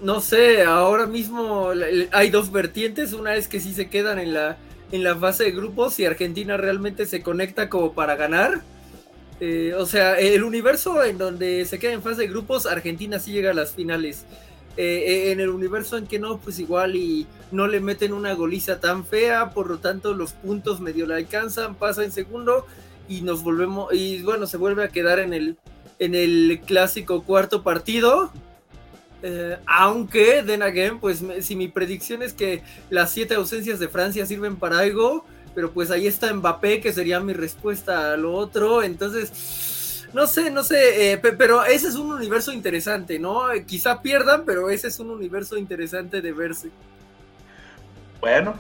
no 0.02 0.20
sé, 0.20 0.64
ahora 0.64 1.06
mismo 1.06 1.70
hay 2.12 2.28
dos 2.28 2.52
vertientes. 2.52 3.14
Una 3.14 3.36
es 3.36 3.48
que 3.48 3.58
sí 3.58 3.72
se 3.72 3.88
quedan 3.88 4.18
en 4.18 4.34
la, 4.34 4.58
en 4.92 5.02
la 5.02 5.16
fase 5.16 5.44
de 5.44 5.52
grupos 5.52 5.98
y 5.98 6.04
Argentina 6.04 6.58
realmente 6.58 7.06
se 7.06 7.22
conecta 7.22 7.70
como 7.70 7.94
para 7.94 8.16
ganar. 8.16 8.60
Eh, 9.40 9.72
o 9.78 9.86
sea, 9.86 10.18
el 10.18 10.44
universo 10.44 11.02
en 11.02 11.16
donde 11.16 11.64
se 11.64 11.78
queda 11.78 11.92
en 11.92 12.02
fase 12.02 12.22
de 12.22 12.28
grupos, 12.28 12.66
Argentina 12.66 13.18
sí 13.18 13.32
llega 13.32 13.52
a 13.52 13.54
las 13.54 13.72
finales. 13.72 14.26
Eh, 14.76 15.04
eh, 15.06 15.32
en 15.32 15.38
el 15.40 15.50
universo 15.50 15.96
en 15.96 16.06
que 16.06 16.18
no, 16.18 16.38
pues 16.38 16.58
igual 16.58 16.96
y 16.96 17.26
no 17.52 17.68
le 17.68 17.80
meten 17.80 18.12
una 18.12 18.34
goliza 18.34 18.80
tan 18.80 19.06
fea, 19.06 19.50
por 19.50 19.70
lo 19.70 19.78
tanto 19.78 20.14
los 20.14 20.32
puntos 20.32 20.80
medio 20.80 21.06
le 21.06 21.14
alcanzan, 21.14 21.76
pasa 21.76 22.02
en 22.02 22.10
segundo 22.10 22.66
y 23.08 23.22
nos 23.22 23.42
volvemos, 23.42 23.92
y 23.92 24.22
bueno, 24.22 24.46
se 24.46 24.56
vuelve 24.56 24.84
a 24.84 24.88
quedar 24.88 25.18
en 25.18 25.32
el, 25.34 25.56
en 25.98 26.14
el 26.14 26.60
clásico 26.66 27.22
cuarto 27.22 27.62
partido. 27.62 28.32
Eh, 29.26 29.56
aunque, 29.66 30.42
then 30.44 30.62
again, 30.62 31.00
pues 31.00 31.22
si 31.40 31.56
mi 31.56 31.68
predicción 31.68 32.22
es 32.22 32.34
que 32.34 32.62
las 32.90 33.10
siete 33.10 33.34
ausencias 33.34 33.78
de 33.78 33.88
Francia 33.88 34.26
sirven 34.26 34.56
para 34.56 34.80
algo, 34.80 35.24
pero 35.54 35.70
pues 35.72 35.90
ahí 35.90 36.06
está 36.06 36.34
Mbappé, 36.34 36.80
que 36.80 36.92
sería 36.92 37.20
mi 37.20 37.32
respuesta 37.32 38.12
a 38.12 38.16
lo 38.18 38.34
otro, 38.34 38.82
entonces, 38.82 40.04
no 40.12 40.26
sé, 40.26 40.50
no 40.50 40.62
sé, 40.62 41.12
eh, 41.12 41.16
pe- 41.16 41.32
pero 41.32 41.64
ese 41.64 41.88
es 41.88 41.94
un 41.94 42.12
universo 42.12 42.52
interesante, 42.52 43.18
¿no? 43.18 43.44
Quizá 43.66 44.02
pierdan, 44.02 44.44
pero 44.44 44.68
ese 44.68 44.88
es 44.88 44.98
un 44.98 45.10
universo 45.10 45.56
interesante 45.56 46.20
de 46.20 46.32
verse. 46.32 46.70
Bueno, 48.20 48.56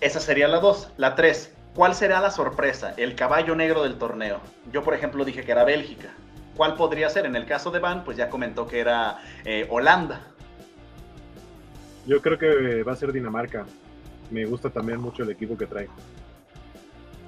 esa 0.00 0.20
sería 0.20 0.46
la 0.46 0.60
dos. 0.60 0.90
La 0.96 1.14
tres, 1.16 1.50
¿cuál 1.74 1.94
será 1.94 2.20
la 2.20 2.30
sorpresa? 2.30 2.94
El 2.96 3.14
caballo 3.14 3.54
negro 3.54 3.82
del 3.82 3.96
torneo. 3.96 4.40
Yo, 4.72 4.82
por 4.82 4.94
ejemplo, 4.94 5.24
dije 5.24 5.42
que 5.44 5.52
era 5.52 5.64
Bélgica. 5.64 6.08
¿Cuál 6.56 6.76
podría 6.76 7.08
ser? 7.10 7.26
En 7.26 7.34
el 7.36 7.46
caso 7.46 7.70
de 7.70 7.80
Van, 7.80 8.04
pues 8.04 8.16
ya 8.16 8.30
comentó 8.30 8.66
que 8.66 8.78
era 8.80 9.18
eh, 9.44 9.66
Holanda. 9.70 10.20
Yo 12.06 12.20
creo 12.22 12.38
que 12.38 12.82
va 12.82 12.92
a 12.92 12.96
ser 12.96 13.12
Dinamarca. 13.12 13.64
Me 14.30 14.44
gusta 14.44 14.70
también 14.70 15.00
mucho 15.00 15.22
el 15.22 15.30
equipo 15.30 15.56
que 15.56 15.66
trae. 15.66 15.88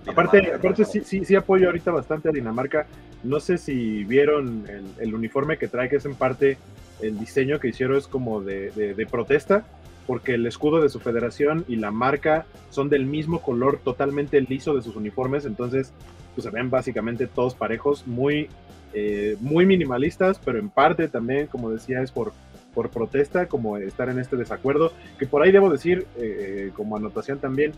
Aparte, 0.07 0.37
Dinamarca, 0.39 0.69
aparte 0.69 0.85
sí, 0.85 1.01
sí, 1.05 1.25
sí 1.25 1.35
apoyo 1.35 1.67
ahorita 1.67 1.91
bastante 1.91 2.29
a 2.29 2.33
Dinamarca. 2.33 2.87
No 3.25 3.41
sé 3.41 3.59
si 3.59 4.05
vieron 4.05 4.65
el, 4.69 4.85
el 4.99 5.15
uniforme 5.15 5.59
que 5.59 5.67
trae, 5.67 5.89
que 5.89 5.97
es 5.97 6.05
en 6.05 6.15
parte 6.15 6.59
el 7.03 7.19
diseño 7.19 7.59
que 7.59 7.69
hicieron 7.69 7.97
es 7.97 8.07
como 8.07 8.41
de, 8.41 8.71
de- 8.71 8.95
de 8.95 9.07
protesta, 9.07 9.65
porque 10.07 10.35
el 10.35 10.47
escudo 10.47 10.81
de 10.81 10.89
su 10.89 11.01
federación 11.01 11.65
y 11.69 11.77
la 11.77 11.91
marca 11.91 12.47
son 12.71 12.89
del 12.89 13.07
mismo 13.07 13.43
color 13.43 13.79
totalmente 13.83 14.41
liso 14.41 14.75
de 14.75 14.83
sus 14.83 14.97
uniformes, 14.97 15.45
entonces 15.45 15.93
pues, 16.35 16.45
se 16.45 16.51
ven 16.51 16.71
básicamente 16.71 17.27
todos 17.27 17.55
parejos, 17.55 18.07
muy, 18.07 18.49
eh, 18.95 19.37
muy 19.41 19.67
minimalistas, 19.67 20.41
pero 20.45 20.59
en 20.59 20.69
parte 20.69 21.09
también, 21.09 21.47
como 21.47 21.71
decía, 21.71 22.03
es 22.03 22.13
por, 22.13 22.33
por 22.75 22.91
protesta, 22.91 23.47
como 23.47 23.79
estar 23.79 24.09
en 24.09 24.19
este 24.19 24.37
desacuerdo, 24.37 24.93
que 25.19 25.27
por 25.27 25.43
ahí 25.43 25.51
debo 25.51 25.71
decir, 25.71 26.07
eh, 26.19 26.71
como 26.75 26.97
anotación 26.97 27.39
también, 27.39 27.73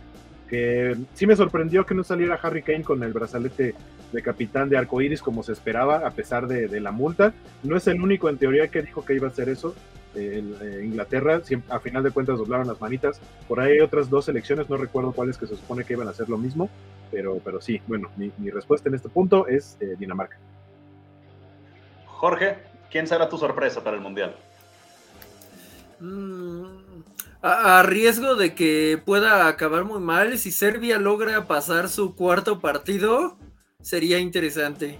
que 0.48 0.96
sí 1.14 1.26
me 1.26 1.36
sorprendió 1.36 1.84
que 1.84 1.94
no 1.94 2.02
saliera 2.02 2.38
Harry 2.42 2.62
Kane 2.62 2.82
con 2.82 3.02
el 3.02 3.12
brazalete 3.12 3.74
de 4.12 4.22
capitán 4.22 4.70
de 4.70 4.78
arcoíris 4.78 5.20
como 5.20 5.42
se 5.42 5.52
esperaba, 5.52 6.06
a 6.06 6.10
pesar 6.10 6.46
de, 6.46 6.68
de 6.68 6.80
la 6.80 6.90
multa. 6.90 7.34
No 7.62 7.76
es 7.76 7.86
el 7.86 8.00
único 8.00 8.30
en 8.30 8.38
teoría 8.38 8.68
que 8.68 8.82
dijo 8.82 9.04
que 9.04 9.14
iba 9.14 9.28
a 9.28 9.30
hacer 9.30 9.50
eso. 9.50 9.74
Eh, 10.14 10.38
el- 10.38 10.56
eh, 10.62 10.84
Inglaterra, 10.84 11.40
siempre- 11.44 11.72
a 11.74 11.80
final 11.80 12.02
de 12.02 12.10
cuentas, 12.10 12.38
doblaron 12.38 12.66
las 12.66 12.80
manitas. 12.80 13.20
Por 13.46 13.60
ahí 13.60 13.72
hay 13.72 13.80
otras 13.80 14.08
dos 14.08 14.24
selecciones, 14.24 14.68
no 14.70 14.76
recuerdo 14.76 15.12
cuáles 15.12 15.36
que 15.36 15.46
se 15.46 15.54
supone 15.56 15.84
que 15.84 15.92
iban 15.92 16.08
a 16.08 16.12
hacer 16.12 16.28
lo 16.28 16.38
mismo, 16.38 16.70
pero, 17.10 17.38
pero 17.44 17.60
sí, 17.60 17.80
bueno, 17.86 18.10
mi, 18.16 18.32
mi 18.38 18.50
respuesta 18.50 18.88
en 18.88 18.94
este 18.94 19.08
punto 19.08 19.46
es 19.46 19.76
eh, 19.80 19.96
Dinamarca. 19.98 20.38
Jorge, 22.06 22.56
¿quién 22.90 23.06
será 23.06 23.28
tu 23.28 23.38
sorpresa 23.38 23.84
para 23.84 23.96
el 23.96 24.02
Mundial? 24.02 24.34
Mm, 26.00 26.64
a, 27.42 27.78
a 27.78 27.82
riesgo 27.82 28.34
de 28.34 28.54
que 28.54 29.00
pueda 29.04 29.46
acabar 29.48 29.84
muy 29.84 30.00
mal, 30.00 30.38
si 30.38 30.50
Serbia 30.52 30.98
logra 30.98 31.46
pasar 31.46 31.88
su 31.88 32.14
cuarto 32.14 32.60
partido, 32.60 33.36
sería 33.82 34.18
interesante. 34.18 34.98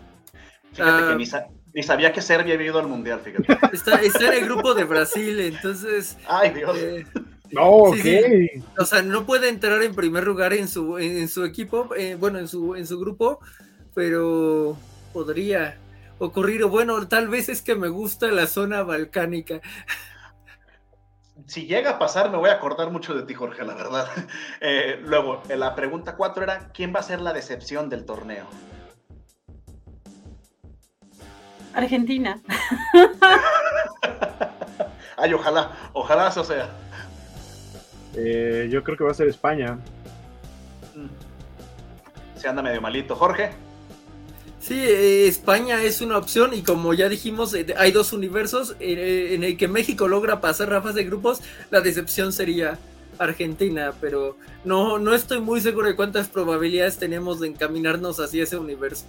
Fíjate 0.73 0.91
Ah. 1.05 1.09
que 1.11 1.17
ni, 1.17 1.27
sa- 1.27 1.49
ni 1.79 1.85
sabía 1.85 2.13
que 2.13 2.21
Serbia 2.21 2.55
había 2.55 2.67
ido 2.67 2.81
al 2.81 2.89
Mundial, 2.89 3.21
fíjate. 3.21 3.57
Está, 3.73 4.03
está 4.03 4.27
en 4.27 4.43
el 4.43 4.45
grupo 4.47 4.75
de 4.75 4.83
Brasil, 4.83 5.39
entonces, 5.39 6.19
Ay, 6.27 6.51
Dios. 6.51 6.77
eh, 6.77 7.07
No, 7.53 7.93
Sí, 7.95 8.19
ok. 8.59 8.81
o 8.81 8.85
sea, 8.85 9.01
no 9.03 9.25
puede 9.25 9.49
entrar 9.49 9.81
en 9.85 9.95
primer 9.95 10.25
lugar 10.25 10.55
en 10.55 10.67
su, 10.67 10.99
en, 10.99 11.19
en 11.19 11.29
su 11.29 11.45
equipo, 11.45 11.95
eh, 11.97 12.17
bueno, 12.19 12.41
en 12.41 12.49
su, 12.49 12.75
en 12.75 12.85
su 12.85 12.99
grupo, 12.99 13.39
pero 13.95 14.77
podría 15.13 15.79
ocurrir, 16.19 16.65
o 16.65 16.69
bueno, 16.69 17.07
tal 17.07 17.29
vez 17.29 17.49
es 17.49 17.63
que 17.63 17.77
me 17.77 17.87
gusta 17.87 18.27
la 18.33 18.49
zona 18.49 18.83
balcánica. 18.83 19.61
Si 21.47 21.67
llega 21.69 21.91
a 21.93 21.99
pasar, 22.01 22.29
me 22.33 22.39
voy 22.39 22.51
a 22.51 22.55
acordar 22.55 22.91
mucho 22.91 23.15
de 23.15 23.23
ti, 23.23 23.35
Jorge, 23.35 23.65
la 23.65 23.75
verdad. 23.75 24.09
Eh, 24.61 24.99
luego, 25.05 25.45
la 25.49 25.77
pregunta 25.77 26.17
cuatro 26.17 26.43
era, 26.43 26.73
¿quién 26.75 26.93
va 26.93 26.99
a 26.99 27.05
ser 27.05 27.21
la 27.21 27.33
decepción 27.33 27.89
del 27.89 28.05
torneo? 28.05 28.47
Argentina. 31.75 32.41
Ay, 35.17 35.35
ojalá, 35.35 35.73
ojalá 35.93 36.29
eso 36.29 36.45
sea. 36.45 36.71
Eh, 38.15 38.69
yo 38.71 38.85
creo 38.85 38.97
que 38.97 39.05
va 39.05 39.11
a 39.11 39.15
ser 39.15 39.29
España. 39.29 39.79
Se 42.37 42.49
anda 42.49 42.63
medio 42.63 42.81
malito. 42.81 43.17
Jorge. 43.17 43.51
Sí, 44.61 44.75
eh, 44.75 45.27
España 45.27 45.83
es 45.83 46.01
una 46.01 46.19
opción 46.19 46.53
y 46.53 46.63
como 46.63 46.93
ya 46.93 47.09
dijimos, 47.09 47.55
eh, 47.55 47.75
hay 47.79 47.91
dos 47.91 48.13
universos 48.13 48.77
eh, 48.81 49.31
en 49.33 49.43
el 49.43 49.57
que 49.57 49.67
México 49.67 50.09
logra 50.09 50.41
pasar 50.41 50.69
rafas 50.69 50.95
de 50.95 51.05
grupos, 51.05 51.41
la 51.71 51.81
decepción 51.81 52.33
sería 52.33 52.79
Argentina, 53.19 53.95
pero 54.01 54.37
no, 54.65 54.99
no 54.99 55.15
estoy 55.15 55.41
muy 55.41 55.61
seguro 55.61 55.87
de 55.87 55.97
cuántas 55.97 56.29
probabilidades 56.29 56.99
tenemos 56.99 57.41
de 57.41 57.49
encaminarnos 57.49 58.21
hacia 58.21 58.43
ese 58.43 58.59
universo. 58.59 59.07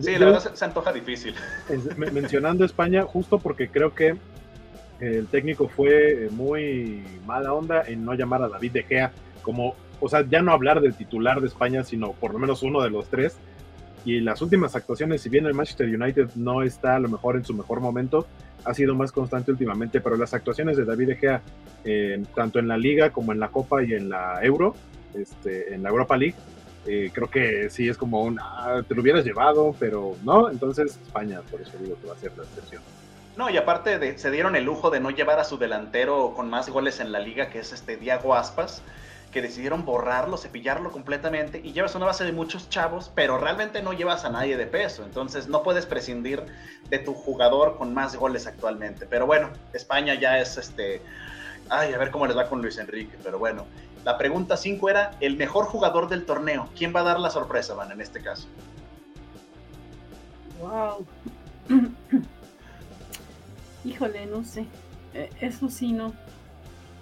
Sí, 0.00 0.12
Yo- 0.12 0.18
la 0.18 0.26
verdad 0.26 0.40
se, 0.42 0.56
se 0.56 0.64
antoja 0.64 0.92
difícil. 0.92 1.34
en- 1.68 1.98
men- 1.98 2.12
mencionando 2.14 2.64
España, 2.64 3.02
justo 3.02 3.38
porque 3.38 3.68
creo 3.68 3.94
que 3.94 4.16
el 5.00 5.26
técnico 5.26 5.68
fue 5.68 6.28
muy 6.32 7.02
mala 7.26 7.52
onda 7.52 7.82
en 7.86 8.04
no 8.04 8.14
llamar 8.14 8.42
a 8.42 8.48
David 8.48 8.72
De 8.72 8.82
Gea 8.82 9.12
como, 9.42 9.74
o 10.00 10.08
sea, 10.08 10.24
ya 10.28 10.40
no 10.42 10.52
hablar 10.52 10.80
del 10.80 10.94
titular 10.94 11.40
de 11.40 11.46
España, 11.48 11.84
sino 11.84 12.12
por 12.12 12.32
lo 12.32 12.38
menos 12.38 12.62
uno 12.62 12.82
de 12.82 12.90
los 12.90 13.08
tres. 13.08 13.36
Y 14.04 14.20
las 14.20 14.40
últimas 14.40 14.74
actuaciones, 14.76 15.20
si 15.20 15.28
bien 15.28 15.46
el 15.46 15.54
Manchester 15.54 15.86
United 15.88 16.30
no 16.36 16.62
está 16.62 16.94
a 16.96 16.98
lo 17.00 17.08
mejor 17.08 17.36
en 17.36 17.44
su 17.44 17.52
mejor 17.54 17.80
momento, 17.80 18.26
ha 18.64 18.72
sido 18.72 18.94
más 18.94 19.10
constante 19.12 19.50
últimamente, 19.50 20.00
pero 20.00 20.16
las 20.16 20.32
actuaciones 20.32 20.76
de 20.76 20.84
David 20.84 21.08
De 21.08 21.16
Gea, 21.16 21.42
eh, 21.84 22.22
tanto 22.34 22.58
en 22.58 22.68
la 22.68 22.76
Liga 22.78 23.10
como 23.10 23.32
en 23.32 23.40
la 23.40 23.48
Copa 23.48 23.82
y 23.82 23.94
en 23.94 24.08
la 24.08 24.38
Euro, 24.42 24.74
este, 25.14 25.74
en 25.74 25.82
la 25.82 25.88
Europa 25.90 26.16
League, 26.16 26.34
eh, 26.86 27.10
creo 27.12 27.28
que 27.28 27.68
sí 27.70 27.88
es 27.88 27.96
como 27.96 28.22
un, 28.22 28.38
ah, 28.40 28.82
te 28.86 28.94
lo 28.94 29.02
hubieras 29.02 29.24
llevado, 29.24 29.74
pero 29.78 30.16
no, 30.22 30.50
entonces 30.50 30.98
España, 31.04 31.40
por 31.50 31.60
eso 31.60 31.72
digo 31.80 31.96
que 32.00 32.06
va 32.06 32.14
a 32.14 32.18
ser 32.18 32.32
la 32.36 32.44
excepción. 32.44 32.82
No, 33.36 33.50
y 33.50 33.56
aparte 33.56 33.98
de, 33.98 34.16
se 34.18 34.30
dieron 34.30 34.56
el 34.56 34.64
lujo 34.64 34.90
de 34.90 35.00
no 35.00 35.10
llevar 35.10 35.38
a 35.38 35.44
su 35.44 35.58
delantero 35.58 36.32
con 36.34 36.48
más 36.48 36.70
goles 36.70 37.00
en 37.00 37.12
la 37.12 37.18
liga, 37.18 37.50
que 37.50 37.58
es 37.58 37.72
este 37.72 37.96
Diago 37.96 38.34
Aspas, 38.34 38.82
que 39.30 39.42
decidieron 39.42 39.84
borrarlo, 39.84 40.38
cepillarlo 40.38 40.90
completamente 40.90 41.60
y 41.62 41.72
llevas 41.72 41.94
una 41.94 42.06
base 42.06 42.24
de 42.24 42.32
muchos 42.32 42.70
chavos, 42.70 43.10
pero 43.14 43.36
realmente 43.36 43.82
no 43.82 43.92
llevas 43.92 44.24
a 44.24 44.30
nadie 44.30 44.56
de 44.56 44.66
peso, 44.66 45.04
entonces 45.04 45.48
no 45.48 45.62
puedes 45.62 45.84
prescindir 45.84 46.42
de 46.88 46.98
tu 46.98 47.12
jugador 47.12 47.76
con 47.76 47.92
más 47.92 48.16
goles 48.16 48.46
actualmente. 48.46 49.04
Pero 49.04 49.26
bueno, 49.26 49.50
España 49.74 50.14
ya 50.14 50.38
es 50.38 50.56
este... 50.56 51.02
Ay, 51.68 51.92
a 51.92 51.98
ver 51.98 52.10
cómo 52.12 52.26
les 52.26 52.36
va 52.36 52.48
con 52.48 52.62
Luis 52.62 52.78
Enrique, 52.78 53.18
pero 53.22 53.38
bueno. 53.38 53.66
La 54.06 54.16
pregunta 54.16 54.56
5 54.56 54.88
era 54.88 55.16
el 55.18 55.36
mejor 55.36 55.64
jugador 55.64 56.08
del 56.08 56.24
torneo. 56.26 56.68
¿Quién 56.76 56.94
va 56.94 57.00
a 57.00 57.02
dar 57.02 57.18
la 57.18 57.28
sorpresa, 57.28 57.74
Van, 57.74 57.90
en 57.90 58.00
este 58.00 58.22
caso? 58.22 58.46
Wow. 60.60 61.04
Híjole, 63.84 64.26
no 64.26 64.44
sé. 64.44 64.64
Eh, 65.12 65.28
Eso 65.40 65.68
sí, 65.68 65.92
no. 65.92 66.12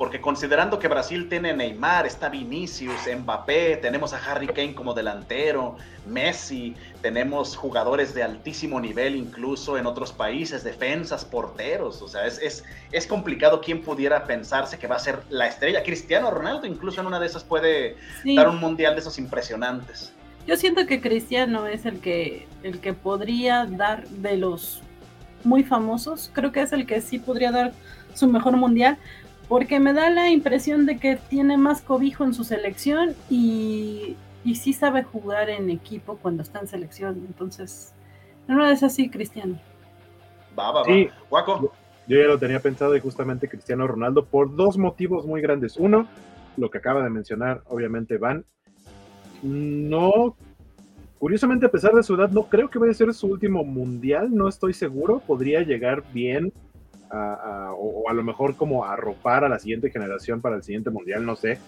Porque 0.05 0.21
considerando 0.21 0.79
que 0.79 0.87
Brasil 0.87 1.31
tiene 1.31 1.55
Neymar, 1.55 2.05
está 2.05 2.29
Vinicius, 2.29 3.09
Mbappé, 3.23 3.79
tenemos 3.79 4.13
a 4.13 4.19
Harry 4.19 4.47
Kane 4.49 4.75
como 4.75 4.93
delantero, 4.93 5.79
Messi, 6.07 6.75
tenemos 7.01 7.57
jugadores 7.57 8.13
de 8.13 8.23
altísimo 8.23 8.79
nivel 8.79 9.17
incluso 9.17 9.79
en 9.79 9.87
otros 9.87 10.13
países, 10.13 10.63
defensas, 10.63 11.25
porteros, 11.25 12.03
o 12.03 12.09
sea, 12.09 12.27
es, 12.27 12.39
es, 12.43 12.65
es 12.93 13.07
complicado 13.07 13.63
quién 13.63 13.81
pudiera 13.81 14.25
pensarse 14.27 14.79
que 14.79 14.87
va 14.87 14.97
a 14.97 14.99
ser 14.99 15.23
la 15.31 15.47
estrella. 15.47 15.83
Cristiano 15.83 16.31
Ronaldo 16.31 16.67
incluso 16.67 17.01
en 17.01 17.07
una 17.07 17.19
de 17.19 17.25
esas 17.25 17.43
puede 17.43 17.97
Sí, 18.23 18.37
dar 18.37 18.51
un 18.51 18.61
mundial 18.61 18.93
de 18.93 19.01
esos 19.01 19.17
impresionantes. 19.19 20.13
yo 20.47 20.55
siento 20.59 20.85
que 20.87 21.01
Cristiano 21.01 21.67
es 21.67 21.87
el 21.87 22.01
que, 22.01 22.47
el 22.63 22.79
que 22.81 22.93
podría 22.93 23.65
dar 23.65 24.07
de 24.09 24.37
los 24.37 24.83
muy 25.45 25.65
famosos. 25.65 26.31
Creo 26.35 26.53
que 26.53 26.61
es 26.61 26.75
el 26.75 26.85
que 26.85 27.01
sí 27.01 27.19
podría 27.19 27.51
dar 27.51 27.73
su 28.13 28.29
mejor 28.29 28.55
mundial. 28.59 28.99
Porque 29.55 29.79
me 29.79 29.93
da 29.93 30.11
la 30.11 30.31
impresión 30.31 30.85
de 30.85 30.99
que 30.99 31.15
tiene 31.15 31.57
más 31.57 31.81
cobijo 31.81 32.25
en 32.25 32.35
su 32.35 32.43
selección 32.43 33.15
y, 33.31 34.17
y 34.45 34.57
sí 34.57 34.73
sabe 34.73 35.05
jugar 35.05 35.49
en 35.49 35.71
equipo 35.71 36.19
cuando 36.21 36.43
está 36.43 36.59
en 36.59 36.67
selección. 36.67 37.23
Entonces, 37.25 37.95
no 38.49 38.67
es 38.67 38.83
así, 38.83 39.09
Cristiano. 39.09 39.57
Va, 40.59 40.73
va, 40.73 40.81
va. 40.81 40.87
Sí. 40.87 41.09
Guaco. 41.31 41.73
Yo 42.09 42.19
ya 42.19 42.27
lo 42.27 42.37
tenía 42.37 42.59
pensado 42.59 42.97
y 42.97 43.01
justamente 43.01 43.49
Cristiano 43.49 43.87
Ronaldo 43.87 44.25
por 44.25 44.57
dos 44.57 44.77
motivos 44.77 45.25
muy 45.25 45.41
grandes. 45.41 45.77
Uno, 45.77 46.09
lo 46.57 46.69
que 46.69 46.79
acaba 46.79 47.05
de 47.05 47.11
mencionar, 47.11 47.63
obviamente, 47.67 48.19
Van. 48.19 48.45
No, 49.41 50.35
curiosamente, 51.21 51.67
a 51.67 51.71
pesar 51.71 51.93
de 51.93 52.03
su 52.03 52.17
edad, 52.17 52.31
no 52.31 52.49
creo 52.49 52.69
que 52.69 52.81
vaya 52.81 52.91
a 52.91 52.97
ser 52.97 53.15
su 53.15 53.29
último 53.29 53.63
mundial, 53.63 54.35
no 54.35 54.49
estoy 54.49 54.75
seguro. 54.75 55.21
Podría 55.25 55.61
llegar 55.61 56.03
bien 56.13 56.53
o, 57.77 58.09
a 58.09 58.13
lo 58.13 58.23
mejor 58.23 58.57
como 58.57 58.85
arropar 58.85 59.45
a 59.45 59.49
la 59.49 59.59
siguiente 59.59 59.91
generación 59.91 60.41
para 60.41 60.57
el 60.57 60.63
siguiente 60.63 60.91
mundial, 60.91 61.25
no 61.25 61.37
sé. 61.37 61.59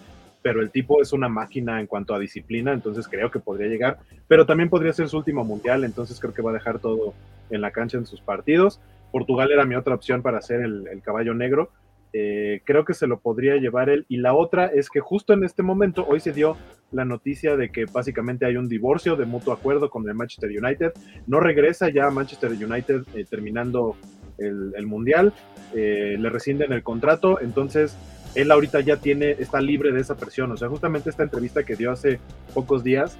Pero 0.41 0.61
el 0.61 0.71
tipo 0.71 1.01
es 1.01 1.13
una 1.13 1.29
máquina 1.29 1.79
en 1.79 1.87
cuanto 1.87 2.13
a 2.13 2.19
disciplina, 2.19 2.71
entonces 2.71 3.07
creo 3.07 3.31
que 3.31 3.39
podría 3.39 3.67
llegar. 3.67 3.99
Pero 4.27 4.45
también 4.45 4.69
podría 4.69 4.93
ser 4.93 5.09
su 5.09 5.17
último 5.17 5.43
mundial, 5.43 5.83
entonces 5.83 6.19
creo 6.19 6.33
que 6.33 6.41
va 6.41 6.51
a 6.51 6.53
dejar 6.53 6.79
todo 6.79 7.13
en 7.49 7.61
la 7.61 7.71
cancha 7.71 7.97
en 7.97 8.05
sus 8.05 8.21
partidos. 8.21 8.79
Portugal 9.11 9.51
era 9.51 9.65
mi 9.65 9.75
otra 9.75 9.95
opción 9.95 10.21
para 10.21 10.41
ser 10.41 10.61
el, 10.61 10.87
el 10.87 11.01
caballo 11.01 11.33
negro. 11.33 11.71
Eh, 12.13 12.61
creo 12.63 12.85
que 12.85 12.93
se 12.93 13.07
lo 13.07 13.19
podría 13.19 13.57
llevar 13.57 13.89
él. 13.89 14.05
Y 14.07 14.17
la 14.17 14.33
otra 14.33 14.67
es 14.67 14.89
que 14.89 14.99
justo 14.99 15.33
en 15.33 15.43
este 15.43 15.63
momento, 15.63 16.05
hoy 16.07 16.19
se 16.19 16.33
dio 16.33 16.57
la 16.91 17.05
noticia 17.05 17.57
de 17.57 17.69
que 17.69 17.85
básicamente 17.85 18.45
hay 18.45 18.55
un 18.55 18.69
divorcio 18.69 19.15
de 19.15 19.25
mutuo 19.25 19.53
acuerdo 19.53 19.89
con 19.89 20.07
el 20.07 20.15
Manchester 20.15 20.49
United. 20.49 20.93
No 21.27 21.39
regresa 21.39 21.89
ya 21.89 22.07
a 22.07 22.11
Manchester 22.11 22.51
United 22.51 23.03
eh, 23.13 23.25
terminando 23.29 23.95
el, 24.37 24.73
el 24.75 24.85
Mundial. 24.87 25.33
Eh, 25.73 26.15
le 26.19 26.29
rescinden 26.29 26.71
el 26.73 26.83
contrato. 26.83 27.39
Entonces, 27.41 27.95
él 28.35 28.51
ahorita 28.51 28.81
ya 28.81 28.97
tiene, 28.97 29.31
está 29.31 29.61
libre 29.61 29.91
de 29.91 30.01
esa 30.01 30.15
presión. 30.15 30.51
O 30.51 30.57
sea, 30.57 30.69
justamente 30.69 31.09
esta 31.09 31.23
entrevista 31.23 31.63
que 31.63 31.75
dio 31.75 31.91
hace 31.91 32.19
pocos 32.53 32.83
días 32.83 33.17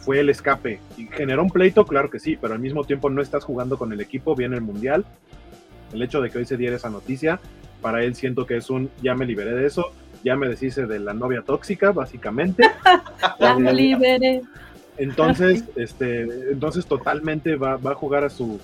fue 0.00 0.20
el 0.20 0.30
escape. 0.30 0.80
Y 0.96 1.06
generó 1.06 1.42
un 1.42 1.50
pleito, 1.50 1.84
claro 1.86 2.08
que 2.10 2.18
sí, 2.18 2.36
pero 2.40 2.54
al 2.54 2.60
mismo 2.60 2.84
tiempo 2.84 3.10
no 3.10 3.20
estás 3.20 3.44
jugando 3.44 3.76
con 3.78 3.92
el 3.92 4.00
equipo, 4.00 4.34
viene 4.34 4.56
el 4.56 4.62
Mundial. 4.62 5.04
El 5.92 6.02
hecho 6.02 6.20
de 6.20 6.30
que 6.30 6.38
hoy 6.38 6.46
se 6.46 6.56
diera 6.56 6.76
esa 6.76 6.90
noticia, 6.90 7.40
para 7.80 8.02
él 8.02 8.14
siento 8.14 8.46
que 8.46 8.56
es 8.56 8.70
un, 8.70 8.90
ya 9.02 9.14
me 9.14 9.26
liberé 9.26 9.54
de 9.54 9.66
eso, 9.66 9.92
ya 10.24 10.36
me 10.36 10.48
deshice 10.48 10.86
de 10.86 10.98
la 10.98 11.14
novia 11.14 11.42
tóxica, 11.42 11.92
básicamente. 11.92 12.64
La 13.38 13.54
Eh, 13.54 13.72
liberé. 13.72 14.42
entonces, 14.96 15.64
este, 15.76 16.22
entonces 16.52 16.86
totalmente 16.86 17.56
va, 17.56 17.76
va 17.76 17.92
a 17.92 17.94
jugar 17.94 18.24
a 18.24 18.30
su, 18.30 18.60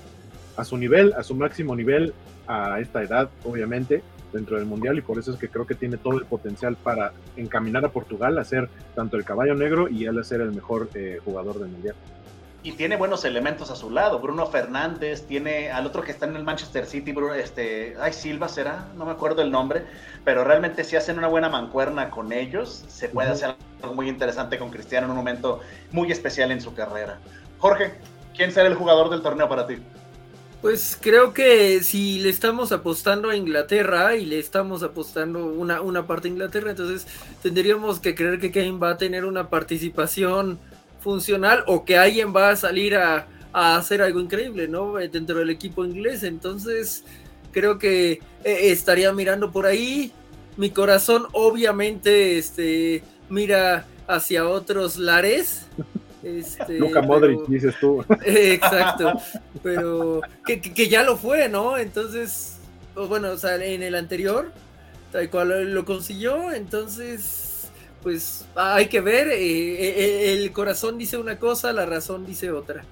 a 0.57 0.65
su 0.65 0.77
nivel, 0.77 1.13
a 1.15 1.23
su 1.23 1.35
máximo 1.35 1.75
nivel, 1.75 2.15
a 2.47 2.79
esta 2.81 3.03
edad, 3.03 3.31
obviamente, 3.45 4.03
dentro 4.33 4.57
del 4.57 4.67
Mundial, 4.67 4.99
y 4.99 5.01
por 5.01 5.19
eso 5.19 5.33
es 5.33 5.39
que 5.39 5.49
creo 5.49 5.67
que 5.67 5.75
tiene 5.75 5.97
todo 5.97 6.19
el 6.19 6.27
potencial 6.27 6.77
para 6.77 7.13
encaminar 7.37 7.85
a 7.85 7.89
Portugal 7.89 8.37
a 8.39 8.45
ser 8.45 8.69
tanto 8.95 9.17
el 9.17 9.25
caballo 9.25 9.55
negro 9.55 9.89
y 9.89 10.05
él 10.05 10.19
a 10.19 10.25
ser 10.25 10.41
el 10.41 10.53
mejor 10.53 10.89
eh, 10.95 11.21
jugador 11.25 11.59
del 11.59 11.69
Mundial. 11.69 11.95
Y 12.65 12.73
tiene 12.73 12.97
buenos 12.97 13.27
elementos 13.27 13.71
a 13.71 13.77
su 13.77 13.91
lado. 13.91 14.21
Bruno 14.21 14.47
Fernández, 14.47 15.27
tiene 15.27 15.71
al 15.71 15.85
otro 15.87 16.03
que 16.03 16.13
está 16.13 16.25
en 16.25 16.35
el 16.35 16.45
Manchester 16.45 16.87
City, 16.87 17.13
Bruno, 17.13 17.35
este, 17.35 17.95
ay, 18.01 18.13
Silva 18.15 18.49
será, 18.49 18.89
no 18.97 19.05
me 19.05 19.13
acuerdo 19.13 19.43
el 19.43 19.51
nombre, 19.51 19.85
pero 20.25 20.45
realmente 20.45 20.83
si 20.83 20.97
hacen 20.97 21.19
una 21.19 21.29
buena 21.29 21.51
mancuerna 21.51 22.11
con 22.11 22.33
ellos, 22.33 22.85
se 22.89 23.11
puede 23.11 23.29
hacer 23.29 23.55
algo 23.83 23.95
muy 23.95 24.09
interesante 24.09 24.59
con 24.59 24.71
Cristiano 24.71 25.05
en 25.07 25.11
un 25.11 25.19
momento 25.19 25.61
muy 25.93 26.11
especial 26.11 26.51
en 26.53 26.63
su 26.63 26.75
carrera. 26.75 27.19
Jorge, 27.59 27.95
¿quién 28.35 28.51
será 28.51 28.67
el 28.67 28.75
jugador 28.75 29.11
del 29.11 29.21
torneo 29.21 29.47
para 29.47 29.67
ti? 29.67 29.77
Pues 30.65 30.97
creo 30.99 31.35
que 31.35 31.83
si 31.83 32.21
le 32.21 32.31
estamos 32.31 32.73
apostando 32.73 33.29
a 33.29 33.37
Inglaterra 33.37 34.17
y 34.17 34.25
le 34.25 34.39
estamos 34.39 34.83
apostando 34.83 35.45
una, 35.45 35.83
una 35.83 36.07
parte 36.07 36.27
a 36.27 36.31
Inglaterra, 36.31 36.71
entonces 36.71 37.07
tendríamos 37.43 38.01
que 38.01 38.15
creer 38.15 38.41
que 38.41 38.51
Kane 38.51 38.79
va 38.79 38.93
a 38.93 38.97
tener 38.97 39.27
una 39.27 39.51
participación 39.51 40.59
funcional 41.01 41.65
o 41.67 41.85
que 41.85 41.99
alguien 41.99 42.35
va 42.35 42.49
a 42.49 42.57
salir 42.57 42.97
a, 42.97 43.27
a 43.53 43.77
hacer 43.77 44.01
algo 44.01 44.21
increíble, 44.21 44.67
¿no? 44.67 44.99
Eh, 44.99 45.11
Dentro 45.11 45.39
del 45.39 45.51
equipo 45.51 45.85
inglés. 45.85 46.23
Entonces 46.23 47.05
creo 47.53 47.79
que 47.79 48.13
eh, 48.13 48.71
estaría 48.71 49.13
mirando 49.13 49.53
por 49.53 49.67
ahí. 49.67 50.13
Mi 50.57 50.71
corazón 50.71 51.27
obviamente 51.33 52.39
este, 52.39 53.05
mira 53.29 53.87
hacia 54.09 54.49
otros 54.49 54.97
lares. 54.97 55.67
Este, 56.25 56.79
Luca 56.79 57.01
pero- 57.01 57.07
Modric, 57.13 57.47
dices 57.47 57.75
tú. 57.81 58.05
Exacto, 58.25 59.13
pero 59.63 60.21
que, 60.47 60.61
que- 60.61 60.73
que 60.73 60.89
ya 60.89 61.03
lo 61.03 61.17
fue, 61.17 61.49
¿no? 61.49 61.77
Entonces, 61.79 62.57
bueno, 62.95 63.31
o 63.31 63.37
sea, 63.39 63.57
en 63.63 63.83
el 63.83 63.95
anterior, 63.95 64.51
tal 65.13 65.29
cual 65.31 65.73
lo 65.75 65.85
consiguió, 65.85 66.51
entonces, 66.53 67.69
pues 68.03 68.47
hay 68.55 68.87
que 68.87 69.01
ver, 69.01 69.29
eh, 69.29 69.37
eh, 69.39 70.33
el 70.35 70.53
corazón 70.53 70.99
dice 70.99 71.17
una 71.19 71.39
cosa, 71.39 71.73
la 71.73 71.87
razón 71.87 72.25
dice 72.27 72.51
otra. 72.51 72.85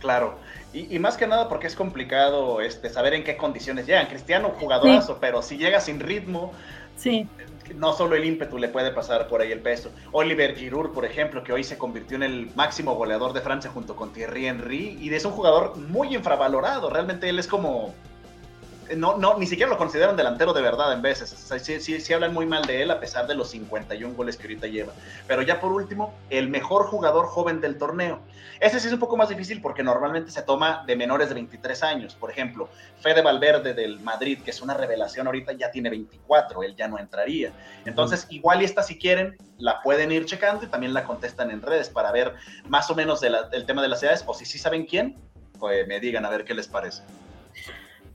Claro. 0.00 0.38
Y, 0.72 0.94
y 0.94 0.98
más 0.98 1.16
que 1.16 1.26
nada 1.26 1.48
porque 1.48 1.66
es 1.66 1.76
complicado 1.76 2.60
este, 2.60 2.88
saber 2.88 3.14
en 3.14 3.24
qué 3.24 3.36
condiciones 3.36 3.86
llegan. 3.86 4.06
Cristiano, 4.06 4.54
jugadorazo, 4.58 5.18
pero 5.20 5.42
si 5.42 5.58
llega 5.58 5.80
sin 5.80 6.00
ritmo, 6.00 6.52
Sí. 6.96 7.26
No 7.76 7.92
solo 7.92 8.16
el 8.16 8.24
ímpetu 8.24 8.58
le 8.58 8.68
puede 8.68 8.90
pasar 8.90 9.28
por 9.28 9.40
ahí 9.40 9.50
el 9.50 9.60
peso. 9.60 9.90
Oliver 10.12 10.54
Giroud, 10.54 10.90
por 10.90 11.04
ejemplo, 11.04 11.42
que 11.42 11.52
hoy 11.52 11.64
se 11.64 11.78
convirtió 11.78 12.16
en 12.16 12.22
el 12.22 12.50
máximo 12.54 12.94
goleador 12.94 13.32
de 13.32 13.40
Francia 13.40 13.70
junto 13.72 13.96
con 13.96 14.12
Thierry 14.12 14.46
Henry, 14.46 14.98
y 15.00 15.12
es 15.12 15.24
un 15.24 15.32
jugador 15.32 15.76
muy 15.76 16.14
infravalorado. 16.14 16.90
Realmente 16.90 17.28
él 17.28 17.38
es 17.38 17.46
como 17.46 17.94
no, 18.96 19.16
no, 19.16 19.38
ni 19.38 19.46
siquiera 19.46 19.70
lo 19.70 19.78
consideran 19.78 20.16
delantero 20.16 20.52
de 20.52 20.62
verdad 20.62 20.92
en 20.92 21.02
veces. 21.02 21.30
sí, 21.62 22.00
sí, 22.00 22.12
hablan 22.12 22.34
muy 22.34 22.46
mal 22.46 22.64
de 22.64 22.82
él 22.82 22.90
a 22.90 23.00
pesar 23.00 23.26
de 23.26 23.34
los 23.34 23.50
51 23.50 24.14
goles 24.14 24.36
que 24.36 24.44
ahorita 24.44 24.66
lleva. 24.66 24.92
Pero 25.26 25.42
ya 25.42 25.60
por 25.60 25.72
último, 25.72 26.14
el 26.30 26.48
mejor 26.48 26.86
jugador 26.86 27.26
joven 27.26 27.60
del 27.60 27.78
torneo. 27.78 28.20
Ese 28.60 28.80
sí 28.80 28.86
es 28.86 28.92
un 28.92 28.98
poco 28.98 29.16
más 29.16 29.28
difícil 29.28 29.60
porque 29.60 29.82
normalmente 29.82 30.30
se 30.30 30.42
toma 30.42 30.84
de 30.86 30.96
menores 30.96 31.28
de 31.28 31.34
23 31.34 31.82
años. 31.82 32.14
Por 32.14 32.30
ejemplo, 32.30 32.68
Fede 33.00 33.22
Valverde 33.22 33.74
del 33.74 34.00
Madrid, 34.00 34.38
que 34.44 34.50
es 34.50 34.60
una 34.60 34.74
revelación 34.74 35.26
ahorita, 35.26 35.52
ya 35.52 35.70
tiene 35.70 35.90
24, 35.90 36.62
él 36.62 36.76
ya 36.76 36.88
no 36.88 36.98
entraría. 36.98 37.52
Entonces, 37.84 38.26
igual 38.30 38.62
y 38.62 38.64
esta 38.64 38.82
si 38.82 38.98
quieren, 38.98 39.36
la 39.58 39.82
pueden 39.82 40.12
ir 40.12 40.26
checando 40.26 40.64
y 40.64 40.68
también 40.68 40.94
la 40.94 41.04
contestan 41.04 41.50
en 41.50 41.62
redes 41.62 41.88
para 41.88 42.12
ver 42.12 42.34
más 42.68 42.90
o 42.90 42.94
menos 42.94 43.20
del 43.20 43.66
tema 43.66 43.82
de 43.82 43.88
las 43.88 44.02
edades 44.02 44.24
o 44.26 44.34
si 44.34 44.44
sí 44.44 44.58
saben 44.58 44.86
quién, 44.86 45.16
pues 45.58 45.86
me 45.86 46.00
digan 46.00 46.24
a 46.24 46.30
ver 46.30 46.44
qué 46.44 46.54
les 46.54 46.68
parece. 46.68 47.02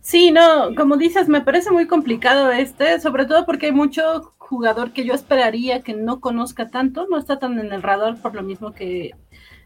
Sí, 0.07 0.31
no, 0.31 0.73
como 0.73 0.95
dices, 0.95 1.27
me 1.27 1.41
parece 1.41 1.69
muy 1.69 1.85
complicado 1.85 2.49
este, 2.53 2.97
sobre 3.01 3.25
todo 3.25 3.45
porque 3.45 3.65
hay 3.65 3.71
mucho 3.73 4.33
jugador 4.37 4.93
que 4.93 5.03
yo 5.03 5.13
esperaría 5.13 5.81
que 5.83 5.93
no 5.93 6.21
conozca 6.21 6.69
tanto, 6.69 7.07
no 7.09 7.17
está 7.17 7.39
tan 7.39 7.59
en 7.59 7.73
el 7.73 7.83
radar 7.83 8.15
por 8.21 8.33
lo 8.33 8.41
mismo 8.41 8.71
que 8.71 9.11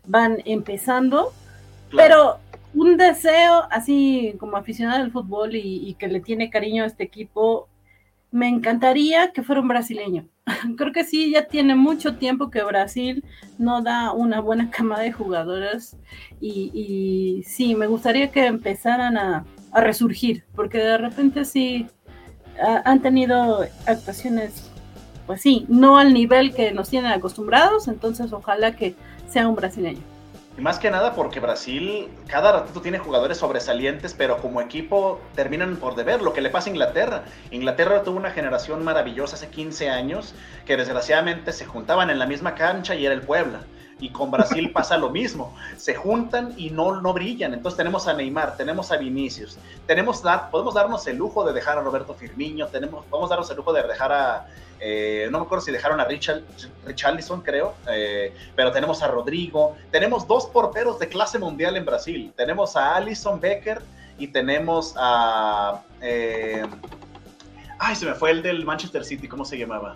van 0.07 0.41
empezando, 0.45 1.31
pero 1.95 2.39
un 2.73 2.97
deseo 2.97 3.67
así 3.69 4.33
como 4.39 4.57
aficionado 4.57 5.03
al 5.03 5.11
fútbol 5.11 5.53
y, 5.53 5.95
que 5.99 6.07
le 6.07 6.21
tiene 6.21 6.49
cariño 6.49 6.85
a 6.85 6.87
este 6.87 7.03
equipo, 7.03 7.69
me 8.31 8.47
encantaría 8.47 9.33
que 9.33 9.43
fuera 9.43 9.61
un 9.61 9.67
brasileño. 9.67 10.27
Creo 10.75 10.91
que 10.91 11.03
sí, 11.03 11.29
ya 11.29 11.45
tiene 11.49 11.75
mucho 11.75 12.15
tiempo 12.15 12.49
que 12.49 12.63
Brasil 12.63 13.23
no 13.59 13.83
da 13.83 14.11
una 14.11 14.41
buena 14.41 14.71
cama 14.71 14.99
de 15.01 15.11
jugadores 15.11 15.97
y, 16.39 16.71
y 16.73 17.43
sí, 17.43 17.75
me 17.75 17.85
gustaría 17.85 18.31
que 18.31 18.47
empezaran 18.47 19.17
a 19.17 19.45
a 19.71 19.81
resurgir, 19.81 20.43
porque 20.55 20.77
de 20.77 20.97
repente 20.97 21.45
sí 21.45 21.87
han 22.85 23.01
tenido 23.01 23.65
actuaciones, 23.85 24.69
pues 25.25 25.41
sí, 25.41 25.65
no 25.67 25.97
al 25.97 26.13
nivel 26.13 26.53
que 26.53 26.71
nos 26.71 26.89
tienen 26.89 27.11
acostumbrados, 27.11 27.87
entonces 27.87 28.31
ojalá 28.33 28.75
que 28.75 28.95
sea 29.27 29.47
un 29.47 29.55
brasileño. 29.55 30.01
Y 30.57 30.61
más 30.61 30.79
que 30.79 30.91
nada 30.91 31.15
porque 31.15 31.39
Brasil 31.39 32.09
cada 32.27 32.51
ratito 32.51 32.81
tiene 32.81 32.99
jugadores 32.99 33.37
sobresalientes, 33.37 34.13
pero 34.13 34.37
como 34.41 34.59
equipo 34.59 35.21
terminan 35.33 35.77
por 35.77 35.95
deber. 35.95 36.21
Lo 36.21 36.33
que 36.33 36.41
le 36.41 36.49
pasa 36.49 36.69
a 36.69 36.71
Inglaterra. 36.71 37.23
Inglaterra 37.51 38.03
tuvo 38.03 38.17
una 38.17 38.31
generación 38.31 38.83
maravillosa 38.83 39.37
hace 39.37 39.47
15 39.47 39.89
años 39.89 40.35
que 40.65 40.75
desgraciadamente 40.75 41.53
se 41.53 41.65
juntaban 41.65 42.09
en 42.09 42.19
la 42.19 42.25
misma 42.25 42.53
cancha 42.53 42.95
y 42.95 43.05
era 43.05 43.15
el 43.15 43.21
Puebla 43.21 43.61
y 44.01 44.09
con 44.09 44.31
Brasil 44.31 44.71
pasa 44.73 44.97
lo 44.97 45.09
mismo. 45.09 45.55
Se 45.77 45.95
juntan 45.95 46.53
y 46.57 46.71
no, 46.71 46.99
no 46.99 47.13
brillan. 47.13 47.53
Entonces 47.53 47.77
tenemos 47.77 48.07
a 48.07 48.13
Neymar, 48.13 48.57
tenemos 48.57 48.91
a 48.91 48.97
Vinicius, 48.97 49.57
tenemos 49.85 50.21
dar, 50.21 50.49
podemos 50.49 50.73
darnos 50.73 51.07
el 51.07 51.15
lujo 51.15 51.45
de 51.45 51.53
dejar 51.53 51.77
a 51.77 51.81
Roberto 51.81 52.13
Firmino, 52.13 52.67
tenemos, 52.67 53.05
podemos 53.05 53.29
darnos 53.29 53.49
el 53.49 53.57
lujo 53.57 53.71
de 53.71 53.83
dejar 53.83 54.11
a, 54.11 54.47
eh, 54.83 55.29
no 55.31 55.37
me 55.37 55.45
acuerdo 55.45 55.63
si 55.63 55.71
dejaron 55.71 55.99
a 55.99 56.05
Richard, 56.05 56.41
Richarlison, 56.85 57.41
creo, 57.41 57.75
eh, 57.87 58.33
pero 58.55 58.71
tenemos 58.71 59.03
a 59.03 59.07
Rodrigo, 59.07 59.75
tenemos 59.91 60.27
dos 60.27 60.47
porteros 60.47 60.97
de 60.97 61.07
clase 61.07 61.37
mundial 61.37 61.77
en 61.77 61.85
Brasil, 61.85 62.33
tenemos 62.35 62.75
a 62.75 62.95
Alison 62.95 63.39
Becker 63.39 63.79
y 64.17 64.27
tenemos 64.27 64.95
a... 64.97 65.83
Eh, 66.01 66.65
ay, 67.77 67.95
se 67.95 68.07
me 68.07 68.15
fue 68.15 68.31
el 68.31 68.41
del 68.41 68.65
Manchester 68.65 69.05
City, 69.05 69.27
¿cómo 69.27 69.45
se 69.45 69.55
llamaba? 69.55 69.93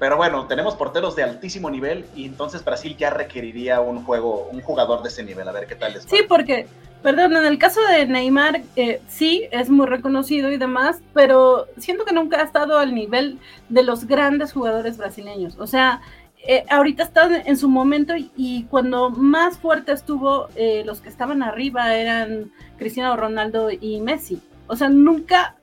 Pero 0.00 0.16
bueno, 0.16 0.46
tenemos 0.46 0.76
porteros 0.76 1.14
de 1.14 1.22
altísimo 1.22 1.68
nivel 1.68 2.06
y 2.16 2.24
entonces 2.24 2.64
Brasil 2.64 2.96
ya 2.96 3.10
requeriría 3.10 3.82
un 3.82 4.02
juego, 4.02 4.48
un 4.50 4.62
jugador 4.62 5.02
de 5.02 5.10
ese 5.10 5.22
nivel. 5.22 5.46
A 5.46 5.52
ver 5.52 5.66
qué 5.66 5.74
tal 5.74 5.92
les 5.92 6.04
Sí, 6.04 6.20
porque, 6.26 6.66
perdón, 7.02 7.36
en 7.36 7.44
el 7.44 7.58
caso 7.58 7.82
de 7.82 8.06
Neymar, 8.06 8.62
eh, 8.76 9.02
sí, 9.08 9.46
es 9.52 9.68
muy 9.68 9.86
reconocido 9.86 10.50
y 10.50 10.56
demás, 10.56 11.02
pero 11.12 11.66
siento 11.76 12.06
que 12.06 12.14
nunca 12.14 12.40
ha 12.40 12.44
estado 12.44 12.78
al 12.78 12.94
nivel 12.94 13.38
de 13.68 13.82
los 13.82 14.06
grandes 14.06 14.54
jugadores 14.54 14.96
brasileños. 14.96 15.58
O 15.58 15.66
sea, 15.66 16.00
eh, 16.48 16.64
ahorita 16.70 17.02
está 17.02 17.42
en 17.44 17.58
su 17.58 17.68
momento 17.68 18.14
y, 18.16 18.64
cuando 18.70 19.10
más 19.10 19.58
fuerte 19.58 19.92
estuvo, 19.92 20.48
eh, 20.56 20.82
los 20.86 21.02
que 21.02 21.10
estaban 21.10 21.42
arriba 21.42 21.94
eran 21.94 22.50
Cristiano 22.78 23.18
Ronaldo 23.18 23.68
y 23.70 24.00
Messi. 24.00 24.40
O 24.66 24.76
sea, 24.76 24.88
nunca 24.88 25.56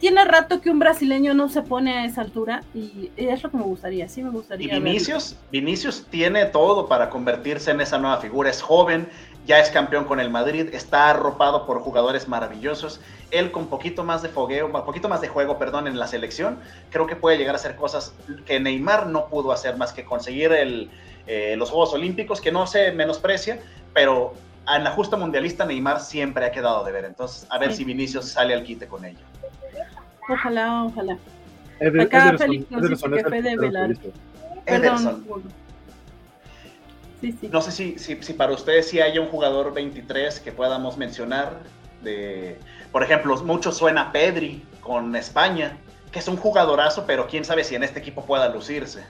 tiene 0.00 0.24
rato 0.24 0.60
que 0.60 0.70
un 0.70 0.78
brasileño 0.78 1.34
no 1.34 1.48
se 1.48 1.62
pone 1.62 1.98
a 1.98 2.04
esa 2.04 2.20
altura 2.20 2.62
y 2.74 3.10
es 3.16 3.42
lo 3.42 3.50
que 3.50 3.56
me 3.56 3.62
gustaría, 3.62 4.08
sí 4.08 4.22
me 4.22 4.30
gustaría. 4.30 4.76
Y 4.76 4.80
Vinicius, 4.80 5.36
Vinicius 5.50 6.06
tiene 6.10 6.46
todo 6.46 6.86
para 6.86 7.08
convertirse 7.08 7.70
en 7.70 7.80
esa 7.80 7.98
nueva 7.98 8.18
figura, 8.18 8.50
es 8.50 8.60
joven, 8.60 9.08
ya 9.46 9.60
es 9.60 9.70
campeón 9.70 10.04
con 10.04 10.20
el 10.20 10.28
Madrid, 10.28 10.68
está 10.72 11.10
arropado 11.10 11.66
por 11.66 11.80
jugadores 11.80 12.28
maravillosos, 12.28 13.00
él 13.30 13.50
con 13.52 13.68
poquito 13.68 14.04
más 14.04 14.22
de 14.22 14.28
fogueo, 14.28 14.70
poquito 14.84 15.08
más 15.08 15.20
de 15.20 15.28
juego, 15.28 15.58
perdón, 15.58 15.86
en 15.86 15.98
la 15.98 16.06
selección, 16.06 16.58
creo 16.90 17.06
que 17.06 17.16
puede 17.16 17.38
llegar 17.38 17.54
a 17.54 17.58
hacer 17.58 17.76
cosas 17.76 18.12
que 18.44 18.60
Neymar 18.60 19.06
no 19.06 19.26
pudo 19.28 19.52
hacer 19.52 19.76
más 19.76 19.92
que 19.92 20.04
conseguir 20.04 20.52
el, 20.52 20.90
eh, 21.26 21.54
los 21.56 21.70
Juegos 21.70 21.94
Olímpicos, 21.94 22.40
que 22.40 22.52
no 22.52 22.66
se 22.66 22.92
menosprecia, 22.92 23.60
pero 23.94 24.34
en 24.68 24.84
la 24.84 24.90
justa 24.90 25.16
mundialista 25.16 25.64
Neymar 25.64 26.00
siempre 26.00 26.44
ha 26.44 26.50
quedado 26.50 26.84
de 26.84 26.92
ver, 26.92 27.04
entonces 27.04 27.46
a 27.50 27.58
ver 27.58 27.72
si 27.72 27.84
Vinicius 27.84 28.26
sale 28.26 28.52
al 28.52 28.64
quite 28.64 28.88
con 28.88 29.04
ello. 29.04 29.20
Ojalá, 30.28 30.84
ojalá. 30.84 31.18
Acá 32.02 32.38
Félix 32.38 32.70
nos 32.70 32.88
dice 32.88 33.10
que 33.10 33.24
fue 33.24 33.42
de 33.42 33.56
velar. 33.56 33.90
Perdón. 34.64 35.24
Sí, 37.20 37.32
sí. 37.40 37.48
No 37.50 37.60
sé 37.60 37.72
si, 37.72 37.98
si, 37.98 38.22
si, 38.22 38.32
para 38.34 38.52
ustedes 38.52 38.88
sí 38.88 39.00
hay 39.00 39.18
un 39.18 39.28
jugador 39.28 39.72
23 39.72 40.40
que 40.40 40.52
podamos 40.52 40.96
mencionar. 40.96 41.60
De, 42.02 42.58
por 42.92 43.02
ejemplo, 43.02 43.36
mucho 43.42 43.72
suena 43.72 44.12
Pedri 44.12 44.64
con 44.80 45.16
España, 45.16 45.78
que 46.12 46.18
es 46.18 46.28
un 46.28 46.36
jugadorazo, 46.36 47.04
pero 47.06 47.26
quién 47.26 47.44
sabe 47.44 47.64
si 47.64 47.74
en 47.74 47.82
este 47.82 48.00
equipo 48.00 48.24
pueda 48.24 48.48
lucirse. 48.48 49.04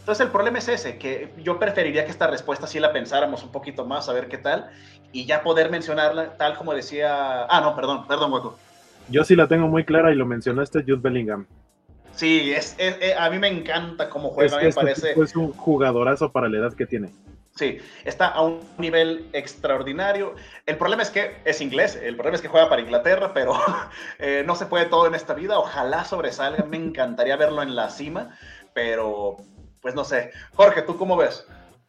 Entonces 0.00 0.26
el 0.26 0.32
problema 0.32 0.58
es 0.58 0.66
ese, 0.66 0.98
que 0.98 1.32
yo 1.38 1.60
preferiría 1.60 2.04
que 2.04 2.10
esta 2.10 2.26
respuesta 2.26 2.66
sí 2.66 2.80
la 2.80 2.92
pensáramos 2.92 3.44
un 3.44 3.52
poquito 3.52 3.86
más, 3.86 4.08
a 4.08 4.12
ver 4.12 4.26
qué 4.26 4.36
tal, 4.36 4.68
y 5.12 5.26
ya 5.26 5.44
poder 5.44 5.70
mencionarla 5.70 6.36
tal 6.36 6.56
como 6.56 6.74
decía... 6.74 7.44
Ah, 7.44 7.60
no, 7.60 7.76
perdón, 7.76 8.08
perdón, 8.08 8.32
Hueco. 8.32 8.58
Yo 9.08 9.24
sí 9.24 9.36
la 9.36 9.48
tengo 9.48 9.68
muy 9.68 9.84
clara 9.84 10.12
y 10.12 10.14
lo 10.14 10.26
mencionaste, 10.26 10.82
Jude 10.82 11.00
Bellingham. 11.02 11.46
Sí, 12.14 12.52
es, 12.52 12.76
eh, 12.78 13.14
a 13.18 13.30
mí 13.30 13.38
me 13.38 13.48
encanta 13.48 14.08
cómo 14.08 14.30
juega, 14.30 14.58
me 14.58 14.72
parece. 14.72 15.12
Es 15.20 15.34
un 15.34 15.52
jugadorazo 15.52 16.30
para 16.30 16.48
la 16.48 16.58
edad 16.58 16.74
que 16.74 16.86
tiene. 16.86 17.10
Sí, 17.54 17.78
está 18.04 18.28
a 18.28 18.42
un 18.42 18.60
nivel 18.78 19.28
extraordinario. 19.32 20.34
El 20.64 20.78
problema 20.78 21.02
es 21.02 21.10
que 21.10 21.36
es 21.44 21.60
inglés, 21.60 21.98
el 22.02 22.14
problema 22.14 22.36
es 22.36 22.42
que 22.42 22.48
juega 22.48 22.68
para 22.68 22.80
Inglaterra, 22.80 23.32
pero 23.34 23.54
eh, 24.18 24.42
no 24.46 24.56
se 24.56 24.66
puede 24.66 24.86
todo 24.86 25.06
en 25.06 25.14
esta 25.14 25.34
vida. 25.34 25.58
Ojalá 25.58 26.04
sobresalga, 26.04 26.64
me 26.64 26.78
encantaría 26.78 27.36
verlo 27.36 27.62
en 27.62 27.76
la 27.76 27.90
cima, 27.90 28.38
pero 28.72 29.36
pues 29.80 29.94
no 29.94 30.04
sé. 30.04 30.30
Jorge, 30.54 30.82
¿tú 30.82 30.96
cómo 30.96 31.16
ves? 31.16 31.46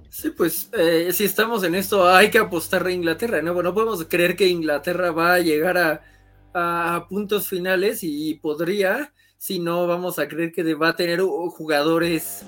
Sí, 0.10 0.32
pues 0.32 0.70
eh, 0.74 1.12
si 1.14 1.24
estamos 1.24 1.64
en 1.64 1.76
esto, 1.76 2.08
hay 2.08 2.30
que 2.30 2.40
apostar 2.40 2.86
a 2.86 2.92
Inglaterra, 2.92 3.42
¿no? 3.42 3.60
No 3.62 3.74
podemos 3.74 4.04
creer 4.06 4.36
que 4.36 4.48
Inglaterra 4.48 5.12
va 5.12 5.36
a 5.36 5.40
llegar 5.40 5.78
a 5.78 6.02
a 6.54 7.06
puntos 7.10 7.48
finales 7.48 8.00
y 8.04 8.36
podría, 8.36 9.14
si 9.38 9.60
no 9.60 9.88
vamos 9.88 10.20
a 10.20 10.28
creer 10.28 10.52
que 10.52 10.74
va 10.74 10.90
a 10.90 10.96
tener 10.96 11.22
jugadores 11.22 12.44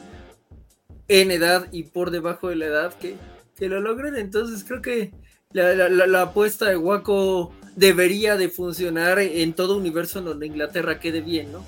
en 1.08 1.32
edad 1.32 1.68
y 1.72 1.84
por 1.84 2.12
debajo 2.12 2.50
de 2.50 2.56
la 2.56 2.66
edad 2.66 2.94
que, 2.94 3.16
que 3.58 3.70
lo 3.70 3.80
logren. 3.82 4.16
Entonces 4.16 4.64
creo 4.64 4.82
que 4.82 5.12
la, 5.52 6.22
apuesta 6.22 6.66
de 6.66 6.78
Waco 6.78 7.54
debería 7.76 8.36
de 8.36 8.50
funcionar 8.50 9.20
en 9.20 9.54
todo 9.54 9.78
universo 9.78 10.20
en 10.20 10.26
donde 10.26 10.48
Inglaterra 10.48 11.00
quede 11.00 11.22
bien, 11.22 11.52
¿no? 11.52 11.64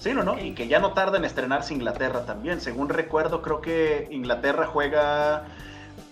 Sí, 0.00 0.12
no, 0.12 0.22
no, 0.22 0.38
y 0.38 0.52
que 0.54 0.68
ya 0.68 0.80
no 0.80 0.92
tarda 0.92 1.16
en 1.16 1.24
estrenarse 1.24 1.72
Inglaterra 1.72 2.26
también. 2.26 2.60
Según 2.60 2.90
recuerdo, 2.90 3.40
creo 3.40 3.60
que 3.60 4.06
Inglaterra 4.10 4.66
juega 4.66 5.46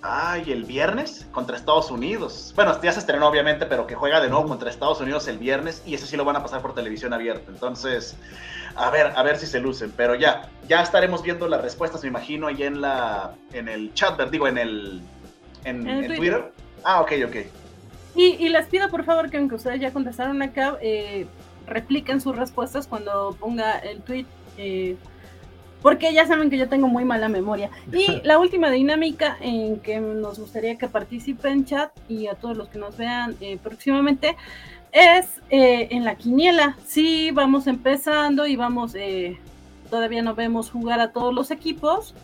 Ay, 0.04 0.50
el 0.50 0.64
viernes 0.64 1.28
contra 1.30 1.56
Estados 1.56 1.92
Unidos. 1.92 2.52
Bueno, 2.56 2.80
ya 2.82 2.90
se 2.90 2.98
estrenó 2.98 3.28
obviamente, 3.28 3.66
pero 3.66 3.86
que 3.86 3.94
juega 3.94 4.20
de 4.20 4.28
nuevo 4.28 4.48
contra 4.48 4.68
Estados 4.68 5.00
Unidos 5.00 5.28
el 5.28 5.38
viernes 5.38 5.80
y 5.86 5.94
eso 5.94 6.06
sí 6.06 6.16
lo 6.16 6.24
van 6.24 6.34
a 6.34 6.42
pasar 6.42 6.60
por 6.60 6.74
televisión 6.74 7.12
abierta. 7.12 7.52
Entonces, 7.52 8.16
a 8.74 8.90
ver, 8.90 9.12
a 9.14 9.22
ver 9.22 9.38
si 9.38 9.46
se 9.46 9.60
lucen. 9.60 9.92
Pero 9.96 10.16
ya, 10.16 10.50
ya 10.68 10.82
estaremos 10.82 11.22
viendo 11.22 11.46
las 11.46 11.62
respuestas, 11.62 12.02
me 12.02 12.08
imagino, 12.08 12.48
ahí 12.48 12.64
en 12.64 12.80
la, 12.80 13.34
en 13.52 13.68
el 13.68 13.94
chat, 13.94 14.20
digo, 14.28 14.48
en 14.48 14.58
el, 14.58 15.02
en, 15.64 15.84
Twitter. 16.16 16.52
Ah, 16.82 17.00
ok, 17.00 17.12
ok. 17.26 17.36
Y, 18.16 18.48
les 18.48 18.66
pido 18.66 18.90
por 18.90 19.04
favor 19.04 19.30
que 19.30 19.38
aunque 19.38 19.54
ustedes 19.54 19.80
ya 19.80 19.92
contestaron 19.92 20.42
acá, 20.42 20.76
eh, 20.82 21.26
repliquen 21.66 22.20
sus 22.20 22.36
respuestas 22.36 22.88
cuando 22.88 23.36
ponga 23.38 23.78
el 23.78 24.02
tweet. 24.02 24.26
Eh, 24.58 24.96
porque 25.82 26.14
ya 26.14 26.26
saben 26.26 26.48
que 26.48 26.58
yo 26.58 26.68
tengo 26.68 26.88
muy 26.88 27.04
mala 27.04 27.28
memoria. 27.28 27.70
Y 27.92 28.20
la 28.24 28.38
última 28.38 28.70
dinámica 28.70 29.36
en 29.40 29.80
que 29.80 30.00
nos 30.00 30.38
gustaría 30.38 30.78
que 30.78 30.88
participen 30.88 31.64
chat 31.64 31.90
y 32.08 32.28
a 32.28 32.34
todos 32.34 32.56
los 32.56 32.68
que 32.68 32.78
nos 32.78 32.96
vean 32.96 33.36
eh, 33.40 33.58
próximamente 33.62 34.36
es 34.92 35.40
eh, 35.50 35.88
en 35.90 36.04
la 36.04 36.14
quiniela. 36.16 36.76
Sí, 36.86 37.30
vamos 37.32 37.66
empezando 37.66 38.46
y 38.46 38.56
vamos, 38.56 38.94
eh, 38.94 39.38
todavía 39.90 40.22
no 40.22 40.34
vemos 40.34 40.70
jugar 40.70 41.00
a 41.00 41.12
todos 41.12 41.34
los 41.34 41.50
equipos, 41.50 42.14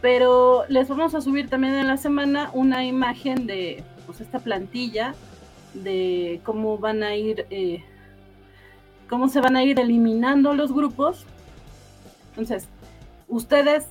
pero 0.00 0.64
les 0.68 0.88
vamos 0.88 1.14
a 1.14 1.20
subir 1.20 1.48
también 1.48 1.74
en 1.74 1.88
la 1.88 1.96
semana 1.96 2.50
una 2.52 2.84
imagen 2.84 3.46
de 3.46 3.82
pues, 4.06 4.20
esta 4.20 4.38
plantilla 4.38 5.14
de 5.74 6.40
cómo 6.44 6.78
van 6.78 7.02
a 7.02 7.16
ir, 7.16 7.46
eh, 7.50 7.82
cómo 9.08 9.28
se 9.28 9.40
van 9.40 9.56
a 9.56 9.64
ir 9.64 9.80
eliminando 9.80 10.54
los 10.54 10.72
grupos. 10.72 11.26
Entonces, 12.36 12.68
ustedes, 13.28 13.86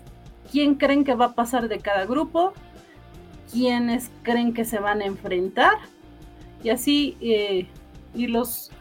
¿quién 0.52 0.76
creen 0.76 1.04
que 1.04 1.16
va 1.16 1.26
a 1.26 1.34
pasar 1.34 1.70
de 1.70 1.80
cada 1.80 2.06
grupo? 2.06 2.54
¿Quiénes 3.52 4.12
creen 4.24 4.54
que 4.54 4.66
se 4.66 4.80
van 4.80 5.02
a 5.02 5.06
enfrentar? 5.06 5.74
Y 6.64 6.70
así 6.70 7.18
eh, 7.22 7.68
irlos 8.14 8.72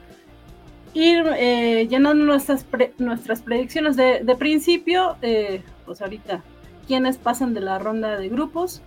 ir 0.94 1.24
eh, 1.38 1.86
llenando 1.88 2.24
nuestras, 2.24 2.66
nuestras 2.98 3.42
predicciones 3.42 3.96
de, 3.96 4.20
de 4.20 4.36
principio, 4.36 5.16
eh, 5.22 5.62
pues 5.86 6.02
ahorita, 6.02 6.42
¿quiénes 6.86 7.16
pasan 7.16 7.54
de 7.54 7.60
la 7.60 7.78
ronda 7.78 8.18
de 8.18 8.28
grupos? 8.28 8.82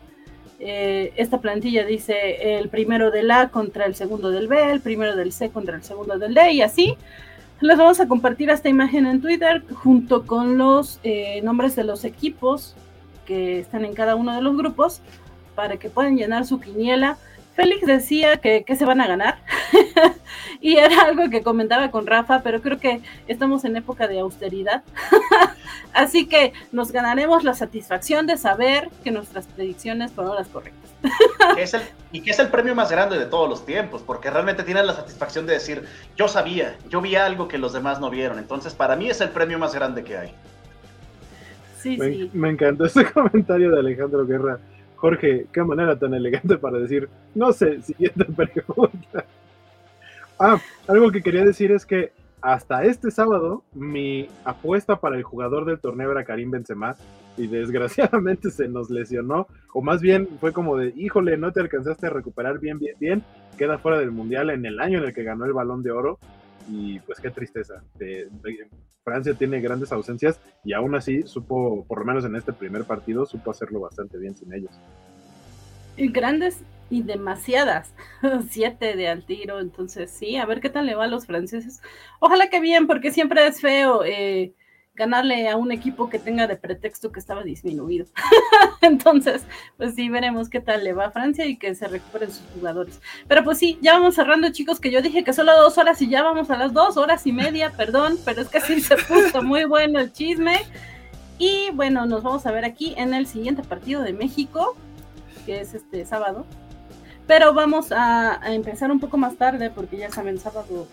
Eh, 0.60 1.14
esta 1.18 1.42
plantilla 1.42 1.84
dice 1.84 2.58
el 2.58 2.70
primero 2.70 3.12
del 3.12 3.30
A 3.32 3.50
contra 3.50 3.86
el 3.86 3.95
segundo 3.95 4.32
del 4.32 4.48
B, 4.48 4.72
el 4.72 4.82
primero 4.82 5.16
del 5.16 5.34
C 5.34 5.50
contra 5.50 5.76
el 5.76 5.84
segundo 5.84 6.18
del 6.18 6.34
D 6.34 6.54
y 6.54 6.62
así. 6.62 6.95
Les 7.61 7.77
vamos 7.77 8.01
a 8.01 8.08
compartir 8.08 8.50
esta 8.50 8.67
imagen 8.67 9.06
en 9.06 9.22
Twitter 9.22 9.64
junto 9.75 10.25
con 10.25 10.58
los 10.58 11.00
eh, 11.03 11.42
nombres 11.42 11.75
de 11.75 11.85
los 11.85 12.03
equipos 12.03 12.75
que 13.25 13.59
están 13.59 13.85
en 13.85 13.93
cada 13.93 14.16
uno 14.16 14.35
de 14.35 14.42
los 14.42 14.58
grupos 14.58 15.01
para 15.56 15.77
que 15.77 15.90
puedan 15.90 16.17
llenar 16.17 16.45
su 16.45 16.59
quiniela. 16.59 17.17
Félix 17.56 17.88
decía 17.88 18.38
que, 18.38 18.64
que 18.64 18.75
se 18.75 18.85
van 18.85 19.00
a 19.00 19.08
ganar 19.08 19.38
y 20.61 20.75
era 20.75 21.03
algo 21.03 21.30
que 21.30 21.42
comentaba 21.42 21.90
con 21.90 22.06
Rafa, 22.06 22.42
pero 22.43 22.61
creo 22.61 22.80
que 22.80 23.01
estamos 23.27 23.64
en 23.64 23.77
época 23.77 24.08
de 24.08 24.19
austeridad. 24.19 24.84
Así 25.93 26.27
que 26.27 26.51
nos 26.74 26.92
ganaremos 26.92 27.45
la 27.45 27.53
satisfacción 27.53 28.27
de 28.27 28.35
saber 28.38 28.90
que 29.03 29.11
nuestras 29.11 29.48
predicciones 29.48 30.11
fueron 30.11 30.35
las 30.35 30.48
correctas. 30.50 30.92
es 31.58 31.74
el, 31.74 31.82
y 32.11 32.22
que 32.22 32.32
es 32.32 32.40
el 32.40 32.50
premio 32.50 32.75
más 32.75 32.92
grande 32.92 33.17
de 33.17 33.25
todos 33.25 33.50
los 33.50 33.66
tiempos, 33.66 34.01
porque 34.01 34.30
realmente 34.30 34.64
tienen 34.64 34.85
la 34.85 34.93
satisfacción 34.93 35.45
de 35.45 35.53
decir, 35.53 35.84
yo 36.17 36.27
sabía, 36.27 36.75
yo 36.90 37.00
vi 37.00 37.16
algo 37.16 37.48
que 37.48 37.58
los 37.58 37.72
demás 37.72 38.01
no 38.01 38.09
vieron. 38.09 38.38
Entonces, 38.38 38.74
para 38.74 38.98
mí 38.98 39.09
es 39.09 39.22
el 39.22 39.30
premio 39.30 39.58
más 39.58 39.74
grande 39.74 40.03
que 40.03 40.17
hay. 40.17 40.34
Sí, 41.80 41.98
me, 41.98 42.09
sí. 42.09 42.30
me 42.34 42.50
encantó 42.50 42.85
ese 42.85 43.06
comentario 43.14 43.72
de 43.72 43.80
Alejandro 43.80 44.25
Guerra. 44.25 44.59
Jorge, 44.96 45.48
qué 45.52 45.64
manera 45.64 45.98
tan 45.98 46.14
elegante 46.14 46.58
para 46.58 46.80
decir, 46.80 47.10
no 47.34 47.52
sé, 47.52 47.82
siguiente 47.82 48.26
pregunta. 48.36 49.26
Ah, 50.40 50.58
algo 50.88 51.12
que 51.12 51.22
quería 51.22 51.44
decir 51.44 51.72
es 51.72 51.86
que 51.86 52.12
hasta 52.42 52.84
este 52.84 53.10
sábado 53.10 53.64
mi 53.74 54.30
apuesta 54.44 54.98
para 54.98 55.18
el 55.18 55.24
jugador 55.24 55.66
del 55.66 55.80
torneo 55.80 56.12
era 56.12 56.26
Karim 56.26 56.52
Benzema 56.52 56.96
y 57.38 57.48
desgraciadamente 57.48 58.52
se 58.52 58.68
nos 58.68 58.90
lesionó, 58.90 59.48
o 59.74 59.82
más 59.82 60.02
bien 60.02 60.28
fue 60.40 60.54
como 60.54 60.78
de, 60.78 60.94
híjole, 60.96 61.38
no 61.38 61.52
te 61.52 61.62
alcanzaste 61.62 62.08
a 62.08 62.12
recuperar 62.12 62.60
bien, 62.60 62.78
bien, 62.80 62.96
bien, 63.00 63.24
queda 63.58 63.78
fuera 63.78 64.00
del 64.00 64.12
mundial 64.12 64.50
en 64.52 64.66
el 64.66 64.80
año 64.80 65.00
en 65.00 65.06
el 65.06 65.14
que 65.14 65.24
ganó 65.24 65.46
el 65.46 65.54
balón 65.54 65.84
de 65.84 65.92
oro 65.92 66.20
y 66.69 67.00
pues 67.00 67.19
qué 67.19 67.30
tristeza. 67.30 67.84
Francia 69.03 69.34
tiene 69.35 69.61
grandes 69.61 69.92
ausencias 69.92 70.40
y 70.64 70.74
aún 70.74 70.95
así 70.95 71.24
supo, 71.24 71.85
por 71.85 72.00
lo 72.00 72.06
menos 72.06 72.26
en 72.26 72.35
este 72.35 72.53
primer 72.53 72.85
partido, 72.85 73.26
supo 73.26 73.52
hacerlo 73.52 73.80
bastante 73.80 74.18
bien 74.18 74.35
sin 74.35 74.53
ellos. 74.53 74.72
Y 75.95 76.10
grandes 76.10 76.61
y 76.90 77.03
demasiadas, 77.03 77.94
siete 78.50 78.95
de 78.95 79.08
al 79.08 79.26
tiro, 79.26 79.60
entonces 79.60 80.11
sí, 80.11 80.38
a 80.38 80.45
ver 80.45 80.60
qué 80.60 80.69
tal 80.69 80.85
le 80.85 80.95
va 80.95 81.06
a 81.06 81.08
los 81.08 81.26
franceses. 81.26 81.82
Ojalá 82.19 82.50
que 82.50 82.60
bien, 82.60 82.88
porque 82.88 83.11
siempre 83.11 83.45
es 83.48 83.61
feo 83.61 84.03
eh, 84.03 84.53
ganarle 84.96 85.50
a 85.50 85.58
un 85.58 85.72
equipo 85.72 86.10
que 86.10 86.20
tenga 86.20 86.48
de 86.48 86.56
pretexto 86.56 87.12
que 87.12 87.20
estaba 87.20 87.44
disminuido. 87.44 88.06
entonces, 88.82 89.44
pues 89.78 89.96
sí, 89.96 90.10
veremos 90.10 90.50
qué 90.50 90.62
tal 90.62 90.84
le 90.84 90.94
va 90.94 91.06
a 91.06 91.12
Francia 91.12 91.46
y 91.46 91.58
que 91.58 91.76
se 91.76 91.88
recuperen 91.88 92.32
sus 92.32 92.46
jugadores. 92.54 93.02
Pero 93.28 93.44
pues 93.44 93.58
sí, 93.58 93.78
ya 93.82 93.94
vamos 93.94 94.16
cerrando, 94.16 94.52
chicos, 94.52 94.80
que 94.80 94.92
yo 94.92 95.02
dije 95.02 95.24
que 95.24 95.34
solo 95.34 95.56
dos 95.60 95.78
horas 95.78 96.02
y 96.02 96.10
ya 96.10 96.24
vamos 96.24 96.50
a 96.50 96.58
las 96.58 96.74
dos 96.74 96.98
horas 96.98 97.28
y 97.28 97.34
media, 97.34 97.72
perdón, 97.72 98.18
pero 98.24 98.42
es 98.42 98.48
que 98.48 98.62
sí 98.62 98.82
se 98.82 98.96
puso 98.96 99.44
muy 99.44 99.66
bueno 99.66 100.00
el 100.00 100.14
chisme. 100.14 100.62
Y 101.38 101.70
bueno, 101.74 102.06
nos 102.06 102.24
vamos 102.24 102.46
a 102.46 102.52
ver 102.52 102.64
aquí 102.64 102.94
en 102.98 103.14
el 103.14 103.28
siguiente 103.28 103.64
partido 103.64 104.02
de 104.02 104.14
México, 104.14 104.78
que 105.46 105.60
es 105.60 105.74
este 105.74 106.06
sábado. 106.06 106.46
Pero 107.28 107.54
vamos 107.54 107.92
a, 107.92 108.42
a, 108.42 108.54
empezar 108.54 108.92
un 108.92 109.00
poco 109.00 109.18
más 109.18 109.36
tarde 109.36 109.70
porque 109.70 109.98
ya 109.98 110.10
saben, 110.12 110.40
sábado 110.40 110.88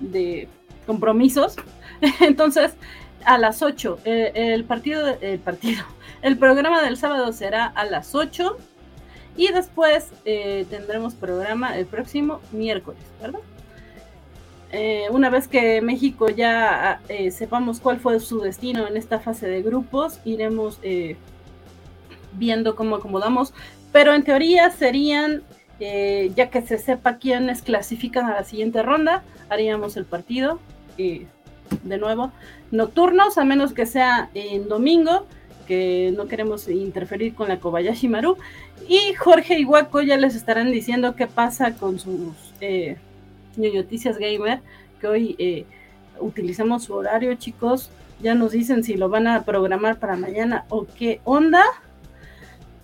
de 0.00 0.48
compromisos. 0.86 1.56
Entonces, 2.20 2.74
a 3.26 3.38
las 3.38 3.60
8, 3.60 3.98
eh, 4.04 4.32
el 4.34 4.64
partido, 4.64 5.18
el 5.20 5.40
partido, 5.40 5.84
el 6.22 6.38
programa 6.38 6.82
del 6.82 6.96
sábado 6.96 7.32
será 7.32 7.66
a 7.66 7.84
las 7.84 8.14
8 8.14 8.56
y 9.36 9.48
después 9.48 10.12
eh, 10.24 10.64
tendremos 10.70 11.14
programa 11.14 11.76
el 11.76 11.86
próximo 11.86 12.40
miércoles, 12.52 13.02
¿verdad? 13.20 13.40
Eh, 14.70 15.08
una 15.10 15.28
vez 15.28 15.48
que 15.48 15.80
México 15.80 16.28
ya 16.28 17.00
sepamos 17.30 17.80
cuál 17.80 17.98
fue 18.00 18.18
su 18.20 18.40
destino 18.40 18.86
en 18.86 18.96
esta 18.96 19.20
fase 19.20 19.46
de 19.46 19.62
grupos, 19.62 20.20
iremos 20.24 20.80
viendo 22.32 22.74
cómo 22.74 22.96
acomodamos, 22.96 23.54
pero 23.92 24.12
en 24.12 24.24
teoría 24.24 24.70
serían 24.70 25.42
ya 25.78 26.50
que 26.50 26.62
se 26.62 26.78
sepa 26.78 27.18
quiénes 27.18 27.62
clasifican 27.62 28.26
a 28.26 28.34
la 28.34 28.44
siguiente 28.44 28.82
ronda, 28.82 29.22
haríamos 29.48 29.96
el 29.96 30.04
partido 30.04 30.58
de 31.82 31.98
nuevo 31.98 32.32
nocturnos, 32.70 33.38
a 33.38 33.44
menos 33.44 33.72
que 33.72 33.86
sea 33.86 34.30
en 34.34 34.68
domingo, 34.68 35.26
que 35.66 36.12
no 36.16 36.26
queremos 36.26 36.68
interferir 36.68 37.34
con 37.34 37.48
la 37.48 37.58
Kobayashi 37.58 38.08
Maru. 38.08 38.36
Y 38.88 39.14
Jorge 39.14 39.58
y 39.58 39.64
Waco 39.64 40.00
ya 40.00 40.16
les 40.16 40.34
estarán 40.34 40.70
diciendo 40.70 41.16
qué 41.16 41.26
pasa 41.26 41.74
con 41.74 41.98
sus 41.98 42.34
eh, 42.60 42.96
noticias 43.56 44.18
gamer, 44.18 44.60
que 45.00 45.06
hoy 45.06 45.36
eh, 45.38 45.64
utilizamos 46.20 46.84
su 46.84 46.94
horario, 46.94 47.34
chicos. 47.34 47.90
Ya 48.22 48.34
nos 48.34 48.52
dicen 48.52 48.82
si 48.82 48.96
lo 48.96 49.08
van 49.08 49.26
a 49.26 49.42
programar 49.44 49.98
para 49.98 50.16
mañana 50.16 50.64
o 50.68 50.86
qué 50.86 51.20
onda. 51.24 51.62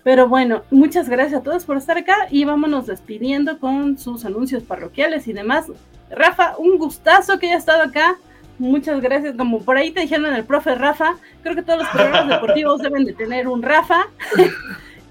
Pero 0.03 0.27
bueno, 0.27 0.63
muchas 0.69 1.07
gracias 1.07 1.41
a 1.41 1.43
todos 1.43 1.63
por 1.63 1.77
estar 1.77 1.97
acá 1.97 2.27
y 2.29 2.43
vámonos 2.43 2.87
despidiendo 2.87 3.57
con 3.59 3.97
sus 3.97 4.25
anuncios 4.25 4.61
parroquiales 4.63 5.27
y 5.27 5.33
demás. 5.33 5.67
Rafa, 6.11 6.55
un 6.57 6.77
gustazo 6.77 7.39
que 7.39 7.47
haya 7.47 7.57
estado 7.57 7.83
acá. 7.83 8.17
Muchas 8.59 9.01
gracias. 9.01 9.35
Como 9.35 9.61
por 9.63 9.77
ahí 9.77 9.91
te 9.91 10.01
dijeron 10.01 10.33
el 10.33 10.45
profe 10.45 10.75
Rafa, 10.75 11.15
creo 11.41 11.55
que 11.55 11.63
todos 11.63 11.79
los 11.79 11.89
programas 11.89 12.27
deportivos 12.27 12.81
deben 12.81 13.05
de 13.05 13.13
tener 13.13 13.47
un 13.47 13.61
Rafa. 13.61 14.07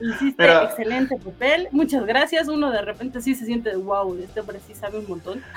Hiciste 0.03 0.35
Pero... 0.37 0.63
excelente 0.63 1.17
papel. 1.17 1.69
Muchas 1.71 2.05
gracias. 2.05 2.49
Uno 2.49 2.71
de 2.71 2.83
repente 2.83 3.21
sí 3.21 3.35
se 3.35 3.45
siente, 3.45 3.77
wow, 3.77 4.19
este 4.19 4.41
hombre 4.41 4.59
sí 4.67 4.75
sabe 4.75 4.99
un 4.99 5.09
montón. 5.09 5.43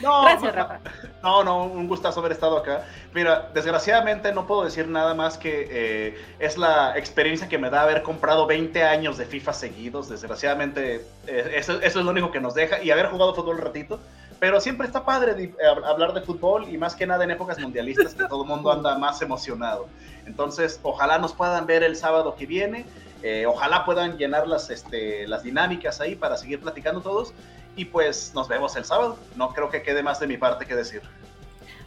No, 0.00 0.22
gracias, 0.22 0.54
Rafa. 0.54 0.80
No, 1.22 1.44
no, 1.44 1.64
un 1.64 1.86
gustazo 1.86 2.20
haber 2.20 2.32
estado 2.32 2.56
acá. 2.56 2.86
Mira, 3.12 3.50
desgraciadamente 3.52 4.32
no 4.32 4.46
puedo 4.46 4.64
decir 4.64 4.88
nada 4.88 5.12
más 5.12 5.36
que 5.36 5.68
eh, 5.70 6.18
es 6.38 6.56
la 6.56 6.96
experiencia 6.96 7.50
que 7.50 7.58
me 7.58 7.68
da 7.68 7.82
haber 7.82 8.02
comprado 8.02 8.46
20 8.46 8.82
años 8.82 9.18
de 9.18 9.26
FIFA 9.26 9.52
seguidos. 9.52 10.08
Desgraciadamente, 10.08 11.04
eh, 11.26 11.52
eso, 11.54 11.82
eso, 11.82 11.98
es 11.98 12.04
lo 12.04 12.10
único 12.12 12.30
que 12.30 12.40
nos 12.40 12.54
deja. 12.54 12.82
Y 12.82 12.90
haber 12.90 13.08
jugado 13.08 13.34
fútbol 13.34 13.56
un 13.56 13.62
ratito. 13.62 14.00
Pero 14.40 14.58
siempre 14.58 14.86
está 14.86 15.04
padre 15.04 15.34
de, 15.34 15.44
eh, 15.44 15.54
hablar 15.84 16.14
de 16.14 16.22
fútbol 16.22 16.66
y 16.68 16.78
más 16.78 16.96
que 16.96 17.06
nada 17.06 17.22
en 17.24 17.30
épocas 17.30 17.58
mundialistas 17.58 18.14
que 18.14 18.24
todo 18.24 18.42
el 18.42 18.48
mundo 18.48 18.72
anda 18.72 18.98
más 18.98 19.20
emocionado. 19.20 19.86
Entonces, 20.24 20.80
ojalá 20.82 21.18
nos 21.18 21.34
puedan 21.34 21.66
ver 21.66 21.82
el 21.82 21.94
sábado 21.94 22.34
que 22.34 22.46
viene. 22.46 22.86
Eh, 23.22 23.44
ojalá 23.46 23.84
puedan 23.84 24.16
llenar 24.16 24.48
las, 24.48 24.70
este, 24.70 25.28
las 25.28 25.42
dinámicas 25.42 26.00
ahí 26.00 26.16
para 26.16 26.38
seguir 26.38 26.58
platicando 26.60 27.02
todos. 27.02 27.34
Y 27.76 27.84
pues 27.84 28.32
nos 28.34 28.48
vemos 28.48 28.74
el 28.76 28.86
sábado. 28.86 29.18
No 29.36 29.50
creo 29.50 29.68
que 29.68 29.82
quede 29.82 30.02
más 30.02 30.18
de 30.20 30.26
mi 30.26 30.38
parte 30.38 30.64
que 30.64 30.74
decir. 30.74 31.02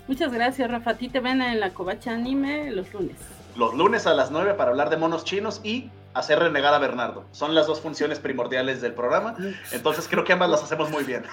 Muchas 0.07 0.31
gracias, 0.31 0.69
Rafa. 0.69 0.91
A 0.91 0.93
ti 0.95 1.09
te 1.09 1.19
ven 1.21 1.41
en 1.41 1.59
la 1.59 1.71
Covacha 1.71 2.11
Anime 2.11 2.69
los 2.69 2.93
lunes. 2.93 3.17
Los 3.55 3.73
lunes 3.73 4.05
a 4.05 4.13
las 4.13 4.29
9 4.29 4.53
para 4.53 4.69
hablar 4.69 4.91
de 4.91 4.97
monos 4.97 5.23
chinos 5.23 5.59
y 5.63 5.89
hacer 6.13 6.39
renegar 6.39 6.73
a 6.73 6.79
Bernardo. 6.79 7.25
Son 7.31 7.55
las 7.55 7.67
dos 7.67 7.81
funciones 7.81 8.19
primordiales 8.19 8.81
del 8.81 8.93
programa. 8.93 9.35
Entonces 9.71 10.07
creo 10.07 10.23
que 10.23 10.33
ambas 10.33 10.49
las 10.49 10.63
hacemos 10.63 10.89
muy 10.89 11.03
bien. 11.03 11.23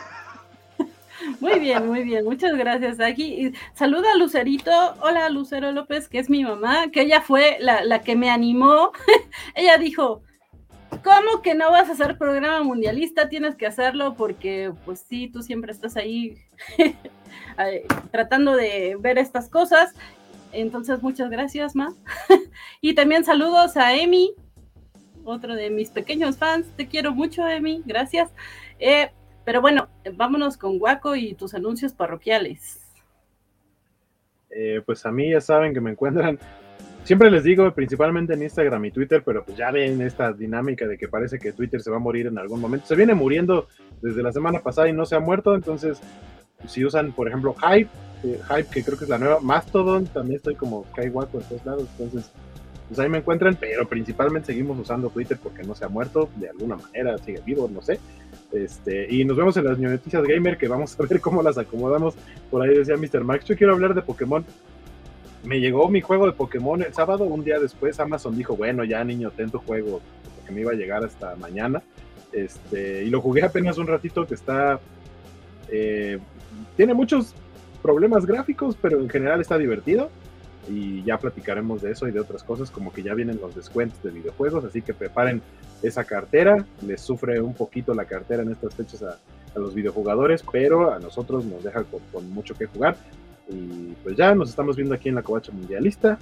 Muy 1.40 1.58
bien, 1.58 1.86
muy 1.86 2.02
bien, 2.02 2.24
muchas 2.24 2.57
gracias. 2.57 3.00
Aquí 3.00 3.52
saluda 3.74 4.12
a 4.12 4.16
Lucerito, 4.16 4.70
hola 5.00 5.28
Lucero 5.28 5.70
López, 5.73 6.08
que 6.08 6.18
es 6.18 6.31
mi 6.31 6.44
mamá, 6.44 6.90
que 6.90 7.02
ella 7.02 7.20
fue 7.20 7.58
la, 7.60 7.84
la 7.84 8.00
que 8.00 8.16
me 8.16 8.31
animó. 8.31 8.92
ella 9.55 9.76
dijo, 9.76 10.23
¿cómo 11.02 11.42
que 11.42 11.55
no 11.55 11.70
vas 11.70 11.89
a 11.89 11.92
hacer 11.92 12.18
programa 12.18 12.62
mundialista? 12.62 13.28
Tienes 13.28 13.55
que 13.55 13.66
hacerlo 13.66 14.15
porque, 14.15 14.73
pues 14.84 15.05
sí, 15.08 15.28
tú 15.28 15.42
siempre 15.42 15.73
estás 15.73 15.97
ahí 15.97 16.36
tratando 18.10 18.57
de 18.57 18.97
ver 18.99 19.18
estas 19.18 19.49
cosas. 19.49 19.94
Entonces, 20.52 21.02
muchas 21.02 21.31
gracias, 21.31 21.76
Ma. 21.76 21.94
y 22.81 22.94
también 22.94 23.24
saludos 23.24 23.76
a 23.76 23.94
Emi, 23.94 24.32
otro 25.24 25.55
de 25.55 25.70
mis 25.70 25.90
pequeños 25.90 26.39
fans. 26.39 26.66
Te 26.76 26.89
quiero 26.89 27.12
mucho, 27.15 27.47
Emi. 27.47 27.82
Gracias. 27.84 28.31
Eh, 28.78 29.10
pero 29.51 29.61
bueno, 29.61 29.89
vámonos 30.15 30.57
con 30.57 30.79
Guaco 30.79 31.17
y 31.17 31.35
tus 31.35 31.55
anuncios 31.55 31.93
parroquiales. 31.93 32.79
Eh, 34.49 34.81
pues 34.87 35.05
a 35.05 35.11
mí 35.11 35.33
ya 35.33 35.41
saben 35.41 35.75
que 35.75 35.81
me 35.81 35.91
encuentran 35.91 36.39
Siempre 37.03 37.33
les 37.33 37.43
digo, 37.43 37.69
principalmente 37.75 38.35
en 38.35 38.45
Instagram 38.45 38.85
y 38.85 38.93
Twitter, 38.93 39.25
pero 39.27 39.45
pues 39.45 39.59
ya 39.59 39.73
ven 39.73 40.01
esta 40.03 40.33
dinámica 40.33 40.87
de 40.87 40.97
que 40.97 41.09
parece 41.09 41.41
que 41.41 41.53
Twitter 41.53 41.81
se 41.81 41.91
va 41.91 41.97
a 41.97 41.99
morir 41.99 42.29
en 42.29 42.39
algún 42.39 42.61
momento. 42.61 42.87
Se 42.87 42.95
viene 42.95 43.12
muriendo 43.12 43.67
desde 44.01 44.23
la 44.23 44.31
semana 44.31 44.61
pasada 44.61 44.89
y 44.89 44.93
no 44.93 45.05
se 45.05 45.17
ha 45.17 45.20
muerto, 45.20 45.57
entonces 45.57 46.01
si 46.69 46.85
usan, 46.85 47.11
por 47.11 47.27
ejemplo, 47.27 47.53
Hype, 47.55 47.91
eh, 48.23 48.41
Hype 48.49 48.70
que 48.70 48.85
creo 48.85 48.97
que 48.97 49.03
es 49.03 49.11
la 49.11 49.19
nueva, 49.19 49.41
Mastodon, 49.41 50.07
también 50.07 50.37
estoy 50.37 50.55
como 50.55 50.87
Guaco 50.95 51.41
en 51.41 51.49
todos 51.49 51.67
lados, 51.67 51.89
entonces 51.99 52.31
pues 52.87 53.01
ahí 53.01 53.09
me 53.09 53.19
encuentran, 53.19 53.57
pero 53.59 53.89
principalmente 53.89 54.47
seguimos 54.47 54.79
usando 54.79 55.11
Twitter 55.11 55.39
porque 55.43 55.65
no 55.65 55.75
se 55.75 55.85
ha 55.85 55.89
muerto, 55.89 56.29
de 56.37 56.51
alguna 56.51 56.77
manera 56.77 57.19
sigue 57.19 57.41
vivo, 57.45 57.69
no 57.73 57.83
sé. 57.83 57.99
Este, 58.53 59.07
y 59.09 59.25
nos 59.25 59.37
vemos 59.37 59.57
en 59.57 59.65
las 59.65 59.79
noticias 59.79 60.25
gamer 60.25 60.59
que 60.59 60.67
vamos 60.67 60.99
a 60.99 61.07
ver 61.07 61.20
cómo 61.20 61.43
las 61.43 61.59
acomodamos. 61.59 62.15
Por 62.51 62.62
ahí 62.62 62.77
decía 62.77 62.97
Mr. 62.97 63.25
Max, 63.25 63.45
yo 63.45 63.57
quiero 63.57 63.73
hablar 63.75 63.95
de 63.95 64.03
Pokémon 64.03 64.45
me 65.43 65.61
llegó 65.61 65.89
mi 65.89 66.01
juego 66.01 66.27
de 66.27 66.33
Pokémon 66.33 66.83
el 66.83 66.93
sábado, 66.93 67.25
un 67.25 67.45
día 67.45 67.59
después 67.59 67.99
Amazon 68.01 68.37
dijo, 68.37 68.57
bueno, 68.57 68.85
ya 68.85 69.03
niño, 69.05 69.31
ten 69.31 69.51
tu 69.51 69.59
juego, 69.59 70.01
porque 70.37 70.53
me 70.53 70.61
iba 70.61 70.73
a 70.73 70.75
llegar 70.75 71.05
hasta 71.05 71.35
mañana. 71.37 71.83
Este, 72.33 73.05
y 73.05 73.11
lo 73.11 73.20
jugué 73.20 73.43
apenas 73.43 73.79
un 73.79 73.87
ratito 73.87 74.27
que 74.27 74.35
está... 74.35 74.81
Eh, 75.69 76.19
tiene 76.77 76.95
muchos 76.95 77.35
problemas 77.83 78.27
gráficos, 78.27 78.77
pero 78.81 79.01
en 79.01 79.09
general 79.09 79.41
está 79.41 79.57
divertido. 79.57 80.11
Y 80.70 81.02
ya 81.02 81.18
platicaremos 81.18 81.82
de 81.82 81.90
eso 81.90 82.07
y 82.07 82.12
de 82.12 82.20
otras 82.20 82.44
cosas, 82.44 82.70
como 82.70 82.92
que 82.92 83.02
ya 83.02 83.15
vienen 83.15 83.40
los 83.40 83.55
descuentos 83.55 84.00
de 84.02 84.10
videojuegos, 84.10 84.65
así 84.65 84.82
que 84.82 84.94
preparen 84.94 85.42
esa 85.82 86.05
cartera. 86.05 86.65
Les 86.86 87.00
sufre 87.00 87.40
un 87.40 87.55
poquito 87.55 87.92
la 87.92 88.05
cartera 88.05 88.42
en 88.42 88.52
estas 88.52 88.74
fechas 88.74 89.02
a, 89.02 89.18
los 89.58 89.74
videojugadores, 89.74 90.44
pero 90.52 90.92
a 90.92 91.00
nosotros 91.00 91.44
nos 91.44 91.65
deja 91.65 91.84
con 92.12 92.31
mucho 92.31 92.55
que 92.55 92.66
jugar. 92.66 92.97
Y 93.49 93.94
pues 94.05 94.16
ya 94.16 94.32
nos 94.32 94.50
estamos 94.50 94.76
viendo 94.76 94.94
aquí 94.94 95.08
en 95.08 95.16
la 95.16 95.23
Covacha 95.23 95.50
Mundialista. 95.50 96.18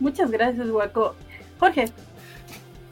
Muchas 0.00 0.30
gracias, 0.30 0.68
Guaco. 0.68 1.14
Jorge. 1.58 1.86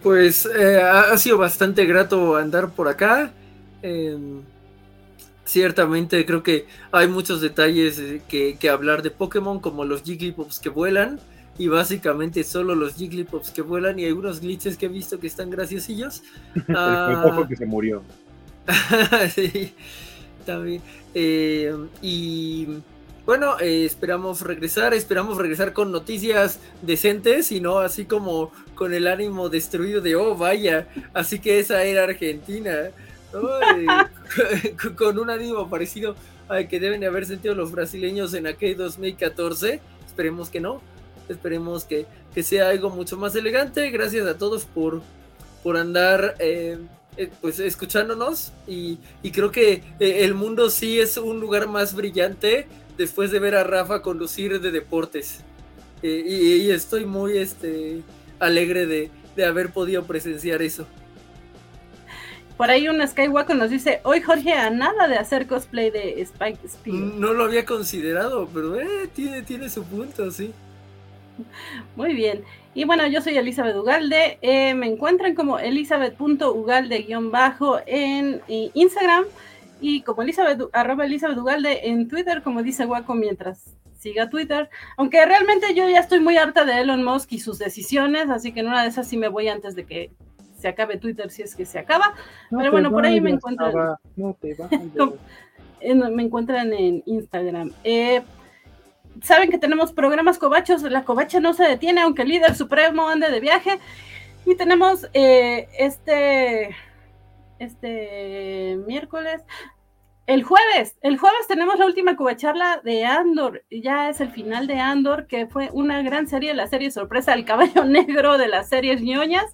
Pues 0.02 0.46
eh, 0.46 0.80
ha 0.80 1.16
sido 1.16 1.38
bastante 1.38 1.84
grato 1.86 2.36
andar 2.36 2.70
por 2.70 2.88
acá. 2.88 3.30
Em, 3.82 4.42
ciertamente 5.44 6.24
creo 6.26 6.42
que 6.42 6.66
hay 6.92 7.08
muchos 7.08 7.40
detalles 7.40 7.98
eh, 7.98 8.22
que, 8.28 8.70
hablar 8.70 9.02
de 9.02 9.10
Pokémon, 9.10 9.60
como 9.60 9.84
los 9.84 10.02
Jigglypuffs 10.02 10.58
que 10.58 10.68
vuelan. 10.68 11.20
Y 11.56 11.68
básicamente 11.68 12.42
solo 12.42 12.74
los 12.74 12.96
Jigglypuffs 12.96 13.52
que 13.52 13.62
vuelan 13.62 14.00
y 14.00 14.06
algunos 14.06 14.40
glitches 14.40 14.76
que 14.76 14.86
he 14.86 14.88
visto 14.88 15.20
que 15.20 15.28
están 15.28 15.50
graciosillos. 15.50 16.22
El 16.54 16.76
ah, 16.76 17.46
que 17.48 17.54
se 17.54 17.66
murió. 17.66 18.02
sí, 19.34 19.72
también. 20.44 20.82
Eh, 21.14 21.72
y 22.02 22.66
bueno, 23.24 23.58
eh, 23.58 23.84
esperamos 23.86 24.42
regresar, 24.42 24.92
esperamos 24.92 25.38
regresar 25.38 25.72
con 25.72 25.92
noticias 25.92 26.58
decentes 26.82 27.52
y 27.52 27.60
no 27.60 27.78
así 27.78 28.04
como 28.04 28.50
con 28.74 28.92
el 28.92 29.06
ánimo 29.06 29.48
destruido 29.48 30.02
de, 30.02 30.14
oh, 30.16 30.36
vaya, 30.36 30.88
así 31.14 31.38
que 31.38 31.58
esa 31.58 31.84
era 31.84 32.04
Argentina. 32.04 32.90
con 34.96 35.18
un 35.18 35.30
ánimo 35.30 35.68
parecido 35.68 36.14
al 36.48 36.68
que 36.68 36.80
deben 36.80 37.04
haber 37.04 37.26
sentido 37.26 37.54
los 37.54 37.72
brasileños 37.72 38.34
en 38.34 38.46
aquel 38.46 38.76
2014. 38.76 39.80
Esperemos 40.06 40.50
que 40.50 40.60
no. 40.60 40.80
Esperemos 41.28 41.84
que, 41.84 42.06
sea 42.42 42.70
algo 42.70 42.90
mucho 42.90 43.16
más 43.16 43.34
elegante. 43.34 43.90
Gracias 43.90 44.26
a 44.26 44.36
todos 44.36 44.64
por, 44.64 45.02
por 45.62 45.76
andar 45.76 46.34
eh, 46.38 46.78
eh, 47.16 47.30
pues 47.40 47.60
escuchándonos 47.60 48.52
y, 48.66 48.98
creo 49.32 49.52
que 49.52 49.84
eh, 50.00 50.24
el 50.24 50.34
mundo 50.34 50.68
sí 50.68 50.98
es 50.98 51.16
un 51.16 51.38
lugar 51.38 51.68
más 51.68 51.94
brillante 51.94 52.66
después 52.98 53.30
de 53.30 53.38
ver 53.38 53.54
a 53.54 53.62
Rafa 53.62 54.02
conducir 54.02 54.60
de 54.60 54.72
deportes. 54.72 55.40
Eh, 56.02 56.24
y, 56.26 56.70
estoy 56.70 57.04
muy 57.04 57.38
este, 57.38 58.02
alegre 58.40 58.86
de, 58.86 59.10
haber 59.44 59.72
podido 59.72 60.04
presenciar 60.04 60.60
eso. 60.62 60.86
Por 62.56 62.70
ahí 62.70 62.88
un 62.88 63.06
Skywalker 63.06 63.56
nos 63.56 63.70
dice, 63.70 64.00
hoy 64.04 64.20
Jorge 64.20 64.52
a 64.52 64.70
nada 64.70 65.08
de 65.08 65.16
hacer 65.16 65.48
cosplay 65.48 65.90
de 65.90 66.20
Spike 66.22 66.60
Speed. 66.64 66.94
No 66.94 67.32
lo 67.32 67.42
había 67.44 67.64
considerado, 67.64 68.48
pero 68.52 68.76
tiene, 69.12 69.42
tiene 69.42 69.68
su 69.68 69.82
punto, 69.84 70.30
sí. 70.30 70.52
Muy 71.96 72.14
bien. 72.14 72.44
Y 72.74 72.84
bueno, 72.84 73.08
yo 73.08 73.20
soy 73.20 73.36
Elizabeth 73.36 73.74
Ugalde. 73.76 74.38
Eh, 74.40 74.72
me 74.74 74.86
encuentran 74.86 75.34
como 75.34 75.58
elizabeth.ugalde-bajo 75.58 77.80
en 77.86 78.40
eh, 78.48 78.70
Instagram 78.74 79.24
y 79.80 80.02
como 80.02 80.22
Elizabeth, 80.22 80.60
arroba 80.72 81.06
Elizabeth 81.06 81.38
Ugalde 81.38 81.88
en 81.88 82.06
Twitter, 82.08 82.42
como 82.42 82.62
dice 82.62 82.84
Guaco 82.84 83.14
mientras 83.14 83.74
siga 83.98 84.30
Twitter. 84.30 84.70
Aunque 84.96 85.26
realmente 85.26 85.74
yo 85.74 85.88
ya 85.88 85.98
estoy 86.00 86.20
muy 86.20 86.36
harta 86.36 86.64
de 86.64 86.80
Elon 86.80 87.02
Musk 87.04 87.32
y 87.32 87.40
sus 87.40 87.58
decisiones, 87.58 88.30
así 88.30 88.52
que 88.52 88.60
en 88.60 88.68
una 88.68 88.82
de 88.82 88.88
esas 88.88 89.08
sí 89.08 89.16
me 89.16 89.28
voy 89.28 89.48
antes 89.48 89.74
de 89.74 89.84
que 89.84 90.12
se 90.64 90.68
acabe 90.68 90.96
Twitter 90.96 91.30
si 91.30 91.42
es 91.42 91.54
que 91.54 91.66
se 91.66 91.78
acaba. 91.78 92.14
Pero 92.48 92.72
bueno, 92.72 92.90
por 92.90 93.04
ahí 93.04 93.20
me 93.20 93.28
encuentran. 93.28 93.70
No 94.16 94.34
te 94.40 94.56
me 95.94 96.22
encuentran 96.22 96.72
en 96.72 97.02
Instagram. 97.04 97.70
Eh, 97.84 98.22
saben 99.22 99.50
que 99.50 99.58
tenemos 99.58 99.92
programas 99.92 100.38
covachos, 100.38 100.80
la 100.84 101.04
covacha 101.04 101.38
no 101.38 101.52
se 101.52 101.64
detiene, 101.64 102.00
aunque 102.00 102.22
el 102.22 102.28
líder 102.28 102.54
supremo 102.54 103.10
ande 103.10 103.30
de 103.30 103.40
viaje. 103.40 103.78
Y 104.46 104.54
tenemos 104.54 105.06
eh, 105.12 105.68
este, 105.78 106.74
este 107.58 108.78
miércoles, 108.86 109.42
el 110.26 110.42
jueves, 110.42 110.96
el 111.02 111.18
jueves 111.18 111.46
tenemos 111.48 111.78
la 111.78 111.84
última 111.84 112.16
covacharla 112.16 112.80
de 112.82 113.04
Andor, 113.04 113.62
ya 113.70 114.08
es 114.08 114.20
el 114.20 114.30
final 114.30 114.66
de 114.66 114.78
Andor, 114.80 115.26
que 115.26 115.46
fue 115.46 115.68
una 115.72 116.00
gran 116.02 116.26
serie, 116.26 116.54
la 116.54 116.66
serie 116.66 116.90
sorpresa, 116.90 117.34
el 117.34 117.44
caballo 117.44 117.84
negro 117.86 118.38
de 118.38 118.48
las 118.48 118.68
series 118.68 119.02
ñoñas, 119.02 119.44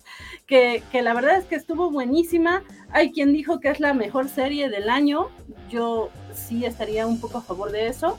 que, 0.47 0.83
que 0.93 1.03
la 1.03 1.13
verdad 1.15 1.39
es 1.39 1.45
que 1.45 1.57
estuvo 1.57 1.91
buenísima. 1.91 2.63
Hay 2.93 3.11
quien 3.11 3.33
dijo 3.33 3.59
que 3.59 3.71
es 3.71 3.81
la 3.81 3.95
mejor 3.95 4.29
serie 4.29 4.69
del 4.69 4.91
año, 4.91 5.29
yo 5.69 6.11
sí 6.33 6.65
estaría 6.65 7.07
un 7.07 7.21
poco 7.21 7.39
a 7.39 7.43
favor 7.43 7.73
de 7.73 7.89
eso 7.89 8.19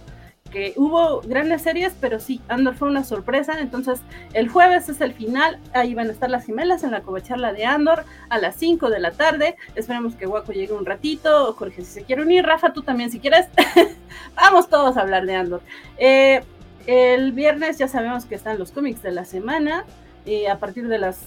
que 0.52 0.74
hubo 0.76 1.22
grandes 1.22 1.64
series, 1.64 1.94
pero 2.00 2.20
sí, 2.20 2.42
Andor 2.48 2.76
fue 2.76 2.90
una 2.90 3.04
sorpresa. 3.04 3.60
Entonces, 3.60 4.02
el 4.34 4.50
jueves 4.50 4.90
es 4.90 5.02
el 5.02 5.14
final. 5.14 5.60
Ahí 5.74 5.96
van 5.96 6.10
a 6.10 6.12
estar 6.12 6.30
las 6.30 6.46
gemelas 6.46 6.84
en 6.84 6.92
la 6.92 7.02
covacharla 7.02 7.54
de 7.54 7.66
Andor 7.66 8.06
a 8.30 8.38
las 8.38 8.56
5 8.58 8.90
de 8.90 9.00
la 9.00 9.12
tarde. 9.12 9.56
Esperemos 9.76 10.16
que 10.16 10.26
Guaco 10.26 10.52
llegue 10.52 10.74
un 10.74 10.86
ratito. 10.86 11.54
Jorge, 11.54 11.82
si 11.82 11.92
se 11.92 12.04
quiere 12.04 12.22
unir, 12.22 12.46
Rafa, 12.46 12.74
tú 12.74 12.84
también, 12.84 13.10
si 13.10 13.20
quieres. 13.20 13.48
Vamos 14.36 14.70
todos 14.70 14.98
a 14.98 15.02
hablar 15.02 15.26
de 15.26 15.36
Andor. 15.36 15.62
Eh, 15.98 16.44
el 16.86 17.32
viernes 17.32 17.78
ya 17.78 17.88
sabemos 17.88 18.26
que 18.26 18.36
están 18.36 18.60
los 18.60 18.72
cómics 18.72 19.02
de 19.02 19.12
la 19.12 19.26
semana. 19.26 19.86
Eh, 20.26 20.50
a 20.50 20.60
partir 20.60 20.88
de 20.88 21.00
las 21.00 21.22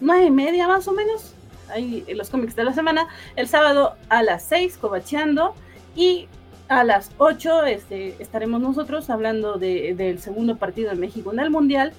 nueve 0.00 0.24
y 0.24 0.30
media 0.30 0.66
más 0.68 0.88
o 0.88 0.92
menos. 0.92 1.34
Ahí 1.68 2.04
los 2.14 2.30
cómics 2.30 2.56
de 2.56 2.64
la 2.64 2.72
semana. 2.72 3.08
El 3.36 3.48
sábado 3.48 3.96
a 4.08 4.22
las 4.22 4.44
6, 4.44 4.78
covacheando. 4.78 5.54
Y 5.96 6.28
a 6.70 6.84
las 6.84 7.10
8 7.18 7.64
este, 7.64 8.14
estaremos 8.20 8.60
nosotros 8.60 9.10
hablando 9.10 9.58
del 9.58 10.20
segundo 10.20 10.56
partido 10.56 10.90
de 10.90 10.96
México 10.96 11.32
en 11.32 11.40
el 11.40 11.50
Mundial. 11.50 11.92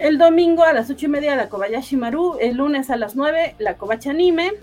El 0.00 0.18
domingo 0.18 0.64
a 0.64 0.72
las 0.72 0.90
8 0.90 1.06
y 1.06 1.08
media 1.08 1.36
la 1.36 1.48
Kobayashi 1.48 1.96
Maru. 1.96 2.36
El 2.40 2.56
lunes 2.56 2.90
a 2.90 2.96
las 2.96 3.14
9 3.14 3.54
la 3.60 3.74
Kobachi 3.76 4.08
Anime. 4.08 4.54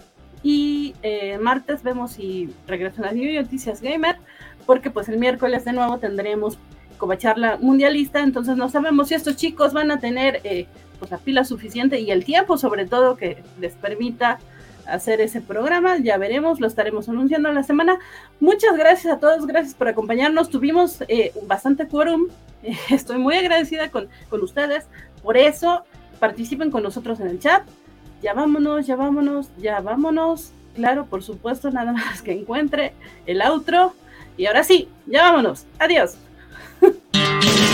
Y 0.44 0.94
eh, 1.04 1.38
martes 1.38 1.84
vemos 1.84 2.12
si 2.12 2.54
regresan 2.68 3.06
las 3.06 3.16
Noticias 3.16 3.82
Gamer. 3.82 4.18
Porque 4.66 4.92
pues 4.92 5.08
el 5.08 5.18
miércoles 5.18 5.64
de 5.64 5.72
nuevo 5.72 6.00
tendremos 6.00 6.58
Cobacharla 6.98 7.58
Mundialista. 7.62 8.20
Entonces 8.20 8.58
no 8.58 8.68
sabemos 8.68 9.08
si 9.08 9.14
estos 9.14 9.38
chicos 9.38 9.72
van 9.72 9.90
a 9.90 10.02
tener 10.02 10.42
eh, 10.44 10.68
pues 11.00 11.12
la 11.12 11.18
pila 11.18 11.46
suficiente 11.46 12.02
y 12.02 12.12
el 12.12 12.26
tiempo 12.26 12.58
sobre 12.58 12.86
todo 12.86 13.16
que 13.16 13.42
les 13.58 13.74
permita 13.76 14.38
hacer 14.92 15.22
ese 15.22 15.42
programa. 15.42 15.98
Ya 15.98 16.18
veremos, 16.18 16.60
lo 16.60 16.68
estaremos 16.68 17.10
anunciando 17.10 17.50
en 17.50 17.56
la 17.56 17.64
semana. 17.64 18.00
Muchas 18.40 18.78
gracias 18.78 19.14
a 19.14 19.20
todos, 19.20 19.46
gracias 19.48 19.74
por 19.74 19.88
acompañarnos. 19.88 20.50
Tuvimos 20.50 21.04
eh, 21.08 21.32
bastante 21.44 21.88
quórum. 21.88 22.28
estoy 22.90 23.18
muy 23.18 23.36
agradecida 23.36 23.90
con, 23.90 24.10
con 24.30 24.42
ustedes. 24.42 24.86
Por 25.24 25.38
eso, 25.38 25.84
participen 26.20 26.72
con 26.72 26.84
nosotros 26.84 27.20
en 27.20 27.28
el 27.28 27.40
chat. 27.40 27.64
Ya 28.22 28.34
vámonos, 28.34 28.86
ya 28.86 28.96
vámonos, 28.96 29.50
ya 29.58 29.80
vámonos. 29.80 30.52
Claro, 30.76 31.06
por 31.06 31.24
supuesto, 31.24 31.72
nada 31.72 31.92
más 31.94 32.22
que 32.22 32.34
encuentre 32.34 32.94
el 33.26 33.42
outro. 33.42 33.94
Y 34.38 34.46
ahora 34.46 34.64
sí, 34.64 34.88
ya 35.06 35.24
vámonos. 35.24 35.66
Adiós. 35.80 36.16